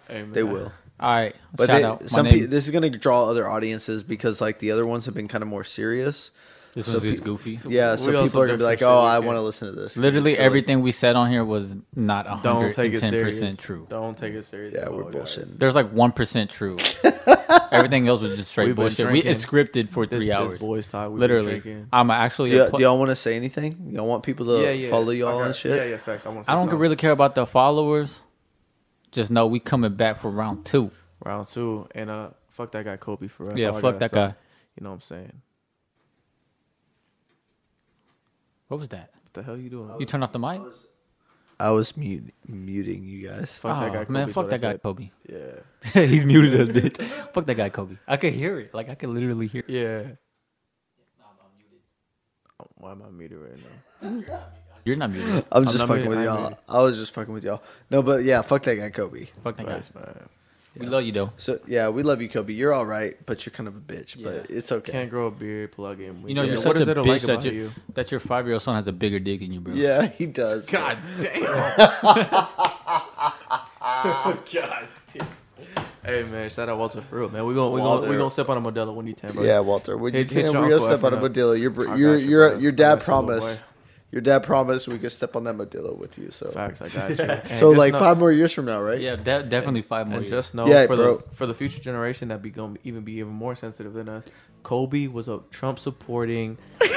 Hey, 0.08 0.22
they 0.22 0.42
will. 0.42 0.72
All 0.98 1.10
right. 1.12 1.34
But 1.54 1.66
shout 1.68 1.78
they, 1.80 1.84
out. 1.84 2.00
My 2.02 2.06
some 2.08 2.24
name. 2.26 2.40
pe- 2.40 2.46
this 2.46 2.64
is 2.66 2.70
gonna 2.72 2.90
draw 2.90 3.24
other 3.26 3.48
audiences 3.48 4.02
because 4.02 4.40
like 4.40 4.58
the 4.58 4.70
other 4.70 4.84
ones 4.86 5.06
have 5.06 5.14
been 5.14 5.28
kind 5.28 5.42
of 5.42 5.48
more 5.48 5.64
serious. 5.64 6.30
This 6.74 6.86
so 6.86 6.94
was 6.94 7.02
just 7.02 7.24
goofy. 7.24 7.58
Yeah, 7.66 7.92
We 7.92 7.96
so 7.98 8.14
also 8.16 8.22
people 8.26 8.42
are 8.42 8.46
gonna 8.46 8.58
be 8.58 8.58
different 8.58 8.60
like, 8.62 8.78
shit, 8.78 8.88
"Oh, 8.88 9.02
we 9.02 9.08
I 9.08 9.12
can't- 9.14 9.24
want 9.26 9.36
to 9.36 9.42
listen 9.42 9.68
to 9.68 9.80
this." 9.80 9.94
'cause 9.94 10.02
Literally 10.02 10.30
it's 10.32 10.36
silly. 10.36 10.46
everything 10.46 10.80
we 10.82 10.92
said 10.92 11.16
on 11.16 11.30
here 11.30 11.44
was 11.44 11.76
not 11.96 12.26
Don't 12.26 12.56
hundred 12.56 12.74
take 12.74 12.92
it 12.92 13.00
ten 13.00 13.10
serious. 13.10 13.36
percent 13.40 13.58
true. 13.58 13.86
Don't 13.90 14.16
take 14.16 14.34
it 14.34 14.44
serious. 14.44 14.74
Yeah, 14.74 14.82
at 14.82 14.92
we're 14.94 15.04
all, 15.04 15.10
guys. 15.10 15.22
bullshitting. 15.36 15.58
There's 15.58 15.74
like 15.74 15.90
one 15.92 16.12
percent 16.12 16.50
true. 16.50 16.76
Everything 17.72 18.08
else 18.08 18.20
was 18.20 18.36
just 18.36 18.50
straight 18.50 18.66
We've 18.68 18.76
been 18.76 18.84
bullshit. 18.84 19.06
We, 19.06 19.20
drinking. 19.22 19.30
it's 19.32 19.46
scripted 19.46 19.90
for 19.90 20.06
This, 20.06 20.18
three 20.18 20.26
this 20.28 20.34
hours. 20.36 20.58
boys 20.60 20.86
talk. 20.86 21.10
we've 21.10 21.12
been 21.14 21.20
Literally, 21.20 21.60
drinking. 21.60 21.88
I'm 21.92 22.10
actually. 22.10 22.54
Yeah, 22.54 22.62
a 22.62 22.70
pl- 22.70 22.78
do 22.78 22.84
y'all 22.84 22.98
want 22.98 23.10
to 23.10 23.16
say 23.16 23.36
anything? 23.36 23.90
Y'all 23.92 24.06
want 24.06 24.22
people 24.24 24.46
to 24.46 24.88
follow 24.90 25.10
y'all 25.10 25.28
I 25.28 25.32
got- 25.40 25.46
and 25.46 25.54
shit? 25.56 25.76
Yeah, 25.76 25.84
yeah, 25.84 25.96
facts. 25.96 26.26
I, 26.26 26.30
want 26.30 26.48
I 26.48 26.54
don't 26.54 26.72
really 26.72 26.96
care 26.96 27.12
about 27.12 27.34
the 27.34 27.46
followers. 27.46 28.20
Just 29.12 29.30
know 29.30 29.46
we 29.48 29.58
coming 29.60 29.94
back 29.94 30.20
for 30.20 30.30
round 30.30 30.64
two. 30.64 30.90
round 31.24 31.48
two, 31.48 31.86
and 31.94 32.08
uh, 32.10 32.28
fuck 32.50 32.70
that 32.72 32.84
guy 32.84 32.96
Kobe 32.96 33.26
for 33.28 33.50
us. 33.50 33.56
Yeah, 33.58 33.68
All 33.70 33.76
I 33.78 33.80
fuck 33.80 33.94
gotta 33.94 33.98
that 33.98 34.10
say. 34.10 34.14
guy. 34.14 34.34
You 34.78 34.84
know 34.84 34.90
what 34.90 34.94
I'm 34.94 35.00
saying? 35.00 35.32
What 38.70 38.78
was 38.78 38.88
that? 38.90 39.10
What 39.24 39.32
the 39.34 39.42
hell 39.42 39.56
you 39.56 39.68
doing? 39.68 39.90
You 39.98 40.06
turn 40.06 40.22
off 40.22 40.30
the 40.30 40.38
mic? 40.38 40.60
I 41.58 41.72
was 41.72 41.96
mute, 41.96 42.32
muting 42.46 43.02
you 43.04 43.26
guys. 43.28 43.58
Fuck 43.58 43.80
that 43.80 43.90
Oh, 43.90 44.04
guy. 44.04 44.10
man, 44.10 44.22
Kobe, 44.26 44.32
fuck 44.32 44.48
that 44.50 44.60
guy, 44.60 44.70
it. 44.70 44.82
Kobe. 44.82 45.10
Yeah. 45.28 45.38
He's 46.06 46.24
muted 46.24 46.60
us, 46.60 46.68
bitch. 46.76 47.32
fuck 47.34 47.46
that 47.46 47.56
guy, 47.56 47.68
Kobe. 47.68 47.96
I 48.06 48.16
could 48.16 48.32
hear 48.32 48.60
it. 48.60 48.72
Like 48.72 48.88
I 48.88 48.94
could 48.94 49.08
literally 49.08 49.48
hear. 49.48 49.64
it. 49.66 49.72
Yeah. 49.72 50.02
Why 52.76 52.92
am 52.92 53.02
I 53.02 53.10
muted 53.10 53.38
right 53.38 53.58
now? 54.30 54.38
You're 54.84 54.94
not 54.96 55.10
muted. 55.10 55.44
I'm 55.50 55.64
I'm 55.64 55.64
just 55.64 55.78
fucking 55.80 55.94
muted, 55.96 56.08
with 56.10 56.18
I'm 56.18 56.24
y'all. 56.24 56.40
muted. 56.42 56.58
I 56.68 56.78
was 56.82 56.96
just 56.96 57.12
fucking 57.12 57.34
with 57.34 57.42
y'all. 57.44 57.62
No, 57.90 58.02
but 58.04 58.22
yeah, 58.22 58.40
fuck 58.42 58.62
that 58.62 58.76
guy, 58.76 58.88
Kobe. 58.90 59.26
Fuck 59.42 59.56
that 59.56 59.66
guy. 59.66 59.82
Right, 60.76 60.80
right. 60.82 60.86
We 60.86 60.86
love 60.96 61.04
you 61.04 61.12
though. 61.12 61.32
So 61.36 61.58
yeah, 61.66 61.88
we 61.88 62.02
love 62.02 62.22
you, 62.22 62.28
Kobe. 62.28 62.52
You're 62.52 62.72
all 62.72 62.86
right, 62.86 63.16
but 63.26 63.44
you're 63.44 63.52
kind 63.52 63.68
of 63.68 63.76
a 63.76 63.80
bitch. 63.80 64.22
But 64.22 64.50
it's 64.50 64.70
okay. 64.70 64.92
Can't 64.92 65.10
grow 65.10 65.26
a 65.26 65.30
beard, 65.30 65.72
plug 65.72 66.00
in. 66.00 66.26
You 66.28 66.34
know, 66.34 66.42
you're 66.42 66.54
what 66.54 66.62
such 66.62 66.76
is 66.76 66.82
a 66.82 66.84
there 66.86 66.94
bitch 66.96 67.06
like 67.06 67.22
that 67.22 67.30
about 67.32 67.44
your 67.44 67.54
you? 67.54 67.72
that 67.94 68.10
your 68.10 68.20
five 68.20 68.46
year 68.46 68.54
old 68.54 68.62
son 68.62 68.76
has 68.76 68.86
a 68.86 68.92
bigger 68.92 69.18
dick 69.18 69.40
than 69.40 69.52
you, 69.52 69.60
bro. 69.60 69.74
Yeah, 69.74 70.06
he 70.06 70.26
does. 70.26 70.66
God. 70.66 70.96
Damn. 71.20 71.42
God. 74.52 74.88
damn. 75.12 75.28
Hey 76.04 76.22
man, 76.24 76.48
shout 76.48 76.68
out 76.68 76.78
Walter 76.78 77.00
for 77.02 77.18
real, 77.20 77.28
man. 77.28 77.44
We 77.44 77.54
gonna 77.54 77.70
we 77.70 77.80
gonna 77.80 78.00
we 78.00 78.06
Walter. 78.06 78.18
gonna 78.18 78.30
step 78.30 78.48
on 78.48 78.56
a 78.56 78.60
Modelo 78.60 78.94
when 78.94 79.06
you 79.06 79.12
ten, 79.12 79.32
bro. 79.32 79.42
Yeah, 79.42 79.60
Walter. 79.60 79.96
When 79.98 80.14
you 80.14 80.20
Hit- 80.20 80.30
hit 80.30 80.44
can, 80.46 80.52
your 80.52 80.62
we're 80.62 80.68
gonna 80.70 80.82
uncle 80.82 80.98
step 80.98 81.04
on 81.04 81.12
a 81.12 81.16
effing 81.18 81.24
up. 81.24 81.32
Modelo. 81.32 81.60
Your 81.60 81.70
br- 81.70 81.88
I 81.90 81.96
your 81.96 82.16
you, 82.16 82.28
your 82.28 82.48
bro. 82.50 82.58
your 82.58 82.72
I 82.72 82.74
dad 82.74 82.76
got 82.76 83.06
you, 83.06 83.14
little 83.14 83.26
promised. 83.40 83.64
Your 84.12 84.20
dad 84.22 84.42
promised 84.42 84.88
we 84.88 84.98
could 84.98 85.12
step 85.12 85.36
on 85.36 85.44
that 85.44 85.56
Modelo 85.56 85.96
with 85.96 86.18
you. 86.18 86.30
So 86.32 86.50
Facts, 86.50 86.82
I 86.96 87.14
got 87.14 87.44
you. 87.50 87.56
So 87.56 87.70
like 87.70 87.92
know- 87.92 88.00
five 88.00 88.18
more 88.18 88.32
years 88.32 88.52
from 88.52 88.64
now, 88.64 88.80
right? 88.82 89.00
Yeah, 89.00 89.14
de- 89.16 89.44
definitely 89.44 89.82
five 89.82 90.06
more. 90.08 90.16
And 90.18 90.24
years. 90.24 90.30
just 90.32 90.54
know 90.54 90.66
Yeah, 90.66 90.86
for 90.86 90.96
bro. 90.96 91.16
the 91.18 91.34
for 91.36 91.46
the 91.46 91.54
future 91.54 91.80
generation 91.80 92.28
that 92.28 92.42
be 92.42 92.50
gonna 92.50 92.74
even 92.82 93.02
be 93.04 93.12
even 93.14 93.32
more 93.32 93.54
sensitive 93.54 93.92
than 93.92 94.08
us, 94.08 94.24
Kobe 94.64 95.06
was 95.06 95.28
a 95.28 95.40
Trump 95.50 95.78
supporting 95.78 96.58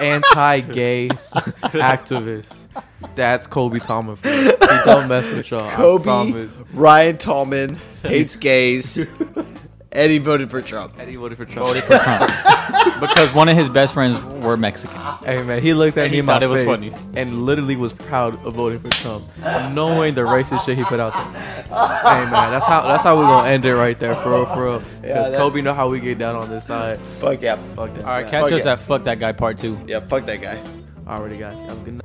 anti-gay 0.00 1.08
activist. 1.08 2.66
That's 3.14 3.46
Kobe 3.46 3.78
Tallman. 3.80 4.16
For 4.16 4.28
you. 4.28 4.42
He 4.50 4.78
don't 4.84 5.08
mess 5.08 5.28
with 5.32 5.50
y'all. 5.50 5.68
I 5.68 5.74
Kobe 5.74 6.04
promise. 6.04 6.56
Ryan 6.72 7.18
Tallman 7.18 7.78
hates 8.02 8.36
gays, 8.36 9.06
and 9.90 10.12
he 10.12 10.18
voted 10.18 10.50
for 10.50 10.60
Trump. 10.60 10.94
Eddie 10.98 11.16
voted 11.16 11.38
for 11.38 11.44
Trump. 11.46 11.68
voted 11.68 11.82
for 11.84 11.98
Trump 11.98 12.30
because 13.00 13.34
one 13.34 13.48
of 13.48 13.56
his 13.56 13.68
best 13.70 13.94
friends 13.94 14.20
were 14.44 14.56
Mexican. 14.56 14.98
Hey 15.24 15.42
man, 15.42 15.62
he 15.62 15.72
looked 15.74 15.96
at 15.96 16.04
And 16.04 16.10
me 16.10 16.16
he 16.16 16.18
in 16.20 16.26
my 16.26 16.34
thought 16.34 16.42
it 16.42 16.46
was 16.48 16.60
face 16.62 16.92
funny. 16.92 16.92
and 17.16 17.44
literally 17.46 17.76
was 17.76 17.92
proud 17.94 18.44
of 18.44 18.54
voting 18.54 18.80
for 18.80 18.90
Trump, 18.90 19.24
knowing 19.72 20.14
the 20.14 20.20
racist 20.22 20.66
shit 20.66 20.76
he 20.76 20.84
put 20.84 21.00
out 21.00 21.12
there. 21.14 21.42
hey 21.62 22.30
man, 22.30 22.50
that's 22.50 22.66
how 22.66 22.82
that's 22.82 23.02
how 23.02 23.16
we're 23.16 23.24
gonna 23.24 23.48
end 23.48 23.64
it 23.64 23.74
right 23.74 23.98
there, 23.98 24.14
for 24.16 24.30
real, 24.30 24.46
for 24.46 24.64
real. 24.64 24.82
Because 25.00 25.30
that- 25.30 25.38
Kobe 25.38 25.60
know 25.62 25.72
how 25.74 25.88
we 25.88 26.00
get 26.00 26.18
down 26.18 26.36
on 26.36 26.48
this 26.50 26.66
side. 26.66 26.98
Fuck 27.20 27.40
yeah. 27.40 27.56
Fuck 27.74 27.94
that. 27.94 28.04
All 28.04 28.10
right, 28.10 28.26
catch 28.26 28.44
Fuck 28.44 28.52
us 28.52 28.64
yeah. 28.66 28.72
at 28.72 28.78
fuck 28.80 29.04
that 29.04 29.18
guy 29.18 29.32
part 29.32 29.56
two. 29.58 29.78
Yeah, 29.86 30.00
fuck 30.00 30.26
that 30.26 30.42
guy. 30.42 30.62
Alrighty, 31.06 31.38
guys, 31.38 31.62
have 31.62 31.72
a 31.80 31.84
good 31.84 31.94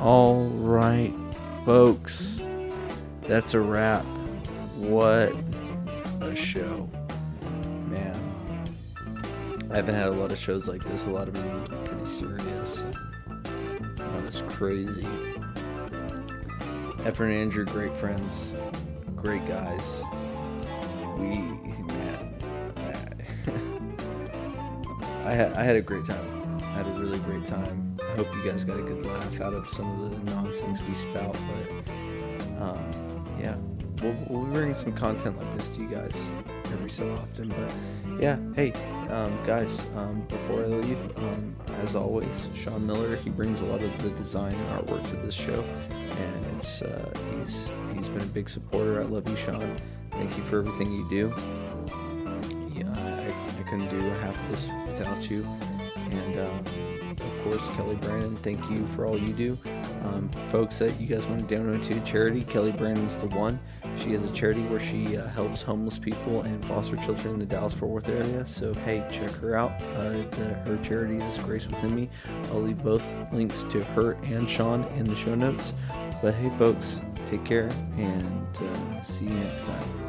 All 0.00 0.44
right, 0.48 1.12
folks. 1.64 2.35
That's 3.28 3.54
a 3.54 3.60
wrap. 3.60 4.04
What 4.76 5.34
a 6.20 6.34
show. 6.36 6.88
Man. 7.88 8.22
I 9.68 9.76
haven't 9.76 9.96
had 9.96 10.08
a 10.08 10.12
lot 10.12 10.30
of 10.30 10.38
shows 10.38 10.68
like 10.68 10.84
this. 10.84 11.06
A 11.06 11.10
lot 11.10 11.26
of 11.26 11.34
them 11.34 11.84
pretty 11.84 12.06
serious. 12.08 12.84
Not 13.98 14.24
as 14.26 14.42
crazy. 14.42 15.06
Efren 17.02 17.26
and 17.26 17.32
Andrew, 17.32 17.64
great 17.64 17.96
friends. 17.96 18.54
Great 19.16 19.46
guys. 19.48 20.04
We, 21.18 21.38
man. 21.82 22.34
I, 25.24 25.28
I 25.28 25.32
had, 25.32 25.52
I 25.54 25.64
had 25.64 25.74
a 25.74 25.82
great 25.82 26.04
time. 26.04 26.60
I 26.62 26.78
had 26.78 26.86
a 26.86 26.92
really 26.92 27.18
great 27.20 27.44
time. 27.44 27.98
I 28.00 28.16
hope 28.16 28.32
you 28.36 28.48
guys 28.48 28.64
got 28.64 28.78
a 28.78 28.82
good 28.82 29.04
laugh 29.04 29.40
out 29.40 29.52
of 29.52 29.68
some 29.68 30.00
of 30.00 30.10
the 30.10 30.32
nonsense 30.32 30.80
we 30.82 30.94
spout. 30.94 31.34
But 31.34 32.62
um, 32.62 33.15
yeah, 33.38 33.56
we'll, 34.02 34.16
we'll 34.28 34.44
be 34.44 34.52
bringing 34.52 34.74
some 34.74 34.92
content 34.92 35.38
like 35.38 35.56
this 35.56 35.68
to 35.76 35.82
you 35.82 35.88
guys 35.88 36.14
every 36.72 36.90
so 36.90 37.10
often. 37.14 37.48
But 37.48 37.74
yeah, 38.20 38.38
hey, 38.54 38.72
um, 39.08 39.38
guys, 39.46 39.86
um, 39.96 40.22
before 40.28 40.62
I 40.62 40.66
leave, 40.66 41.18
um, 41.18 41.56
as 41.82 41.94
always, 41.94 42.48
Sean 42.54 42.86
Miller, 42.86 43.16
he 43.16 43.30
brings 43.30 43.60
a 43.60 43.64
lot 43.64 43.82
of 43.82 44.02
the 44.02 44.10
design 44.10 44.54
and 44.54 44.86
artwork 44.86 45.08
to 45.10 45.16
this 45.16 45.34
show. 45.34 45.62
And 45.90 46.56
it's 46.56 46.82
uh, 46.82 47.12
he's 47.36 47.70
he's 47.94 48.08
been 48.08 48.22
a 48.22 48.26
big 48.26 48.48
supporter. 48.48 49.00
I 49.00 49.04
love 49.04 49.28
you, 49.28 49.36
Sean. 49.36 49.76
Thank 50.12 50.36
you 50.36 50.42
for 50.44 50.58
everything 50.58 50.92
you 50.92 51.08
do. 51.10 51.34
Yeah, 52.74 52.90
I, 52.94 53.60
I 53.60 53.62
couldn't 53.64 53.88
do 53.88 54.00
half 54.00 54.38
of 54.42 54.48
this 54.50 54.68
without 54.86 55.30
you. 55.30 55.46
And 56.10 56.38
um, 56.38 56.95
of 57.20 57.44
course, 57.44 57.68
Kelly 57.76 57.96
Brandon, 57.96 58.36
thank 58.36 58.70
you 58.70 58.86
for 58.86 59.06
all 59.06 59.18
you 59.18 59.32
do. 59.32 59.58
Um, 60.04 60.30
folks 60.48 60.78
that 60.78 61.00
you 61.00 61.06
guys 61.06 61.26
want 61.26 61.48
to 61.48 61.54
donate 61.54 61.82
to 61.84 62.00
charity, 62.00 62.44
Kelly 62.44 62.72
Brandon's 62.72 63.16
the 63.16 63.26
one. 63.26 63.58
She 63.96 64.12
has 64.12 64.24
a 64.24 64.30
charity 64.30 64.62
where 64.62 64.80
she 64.80 65.16
uh, 65.16 65.26
helps 65.28 65.62
homeless 65.62 65.98
people 65.98 66.42
and 66.42 66.64
foster 66.64 66.96
children 66.96 67.34
in 67.34 67.40
the 67.40 67.46
Dallas 67.46 67.74
Fort 67.74 67.90
Worth 67.90 68.08
area. 68.08 68.46
So, 68.46 68.74
hey, 68.74 69.06
check 69.10 69.30
her 69.32 69.56
out. 69.56 69.72
Uh, 69.94 70.24
the, 70.30 70.60
her 70.64 70.78
charity 70.82 71.16
is 71.16 71.38
Grace 71.38 71.66
Within 71.66 71.94
Me. 71.94 72.08
I'll 72.50 72.60
leave 72.60 72.82
both 72.82 73.04
links 73.32 73.64
to 73.64 73.82
her 73.84 74.12
and 74.24 74.48
Sean 74.48 74.84
in 74.96 75.06
the 75.06 75.16
show 75.16 75.34
notes. 75.34 75.72
But 76.22 76.34
hey, 76.34 76.50
folks, 76.58 77.00
take 77.26 77.44
care 77.44 77.70
and 77.96 78.56
uh, 78.56 79.02
see 79.02 79.24
you 79.24 79.30
next 79.30 79.66
time. 79.66 80.05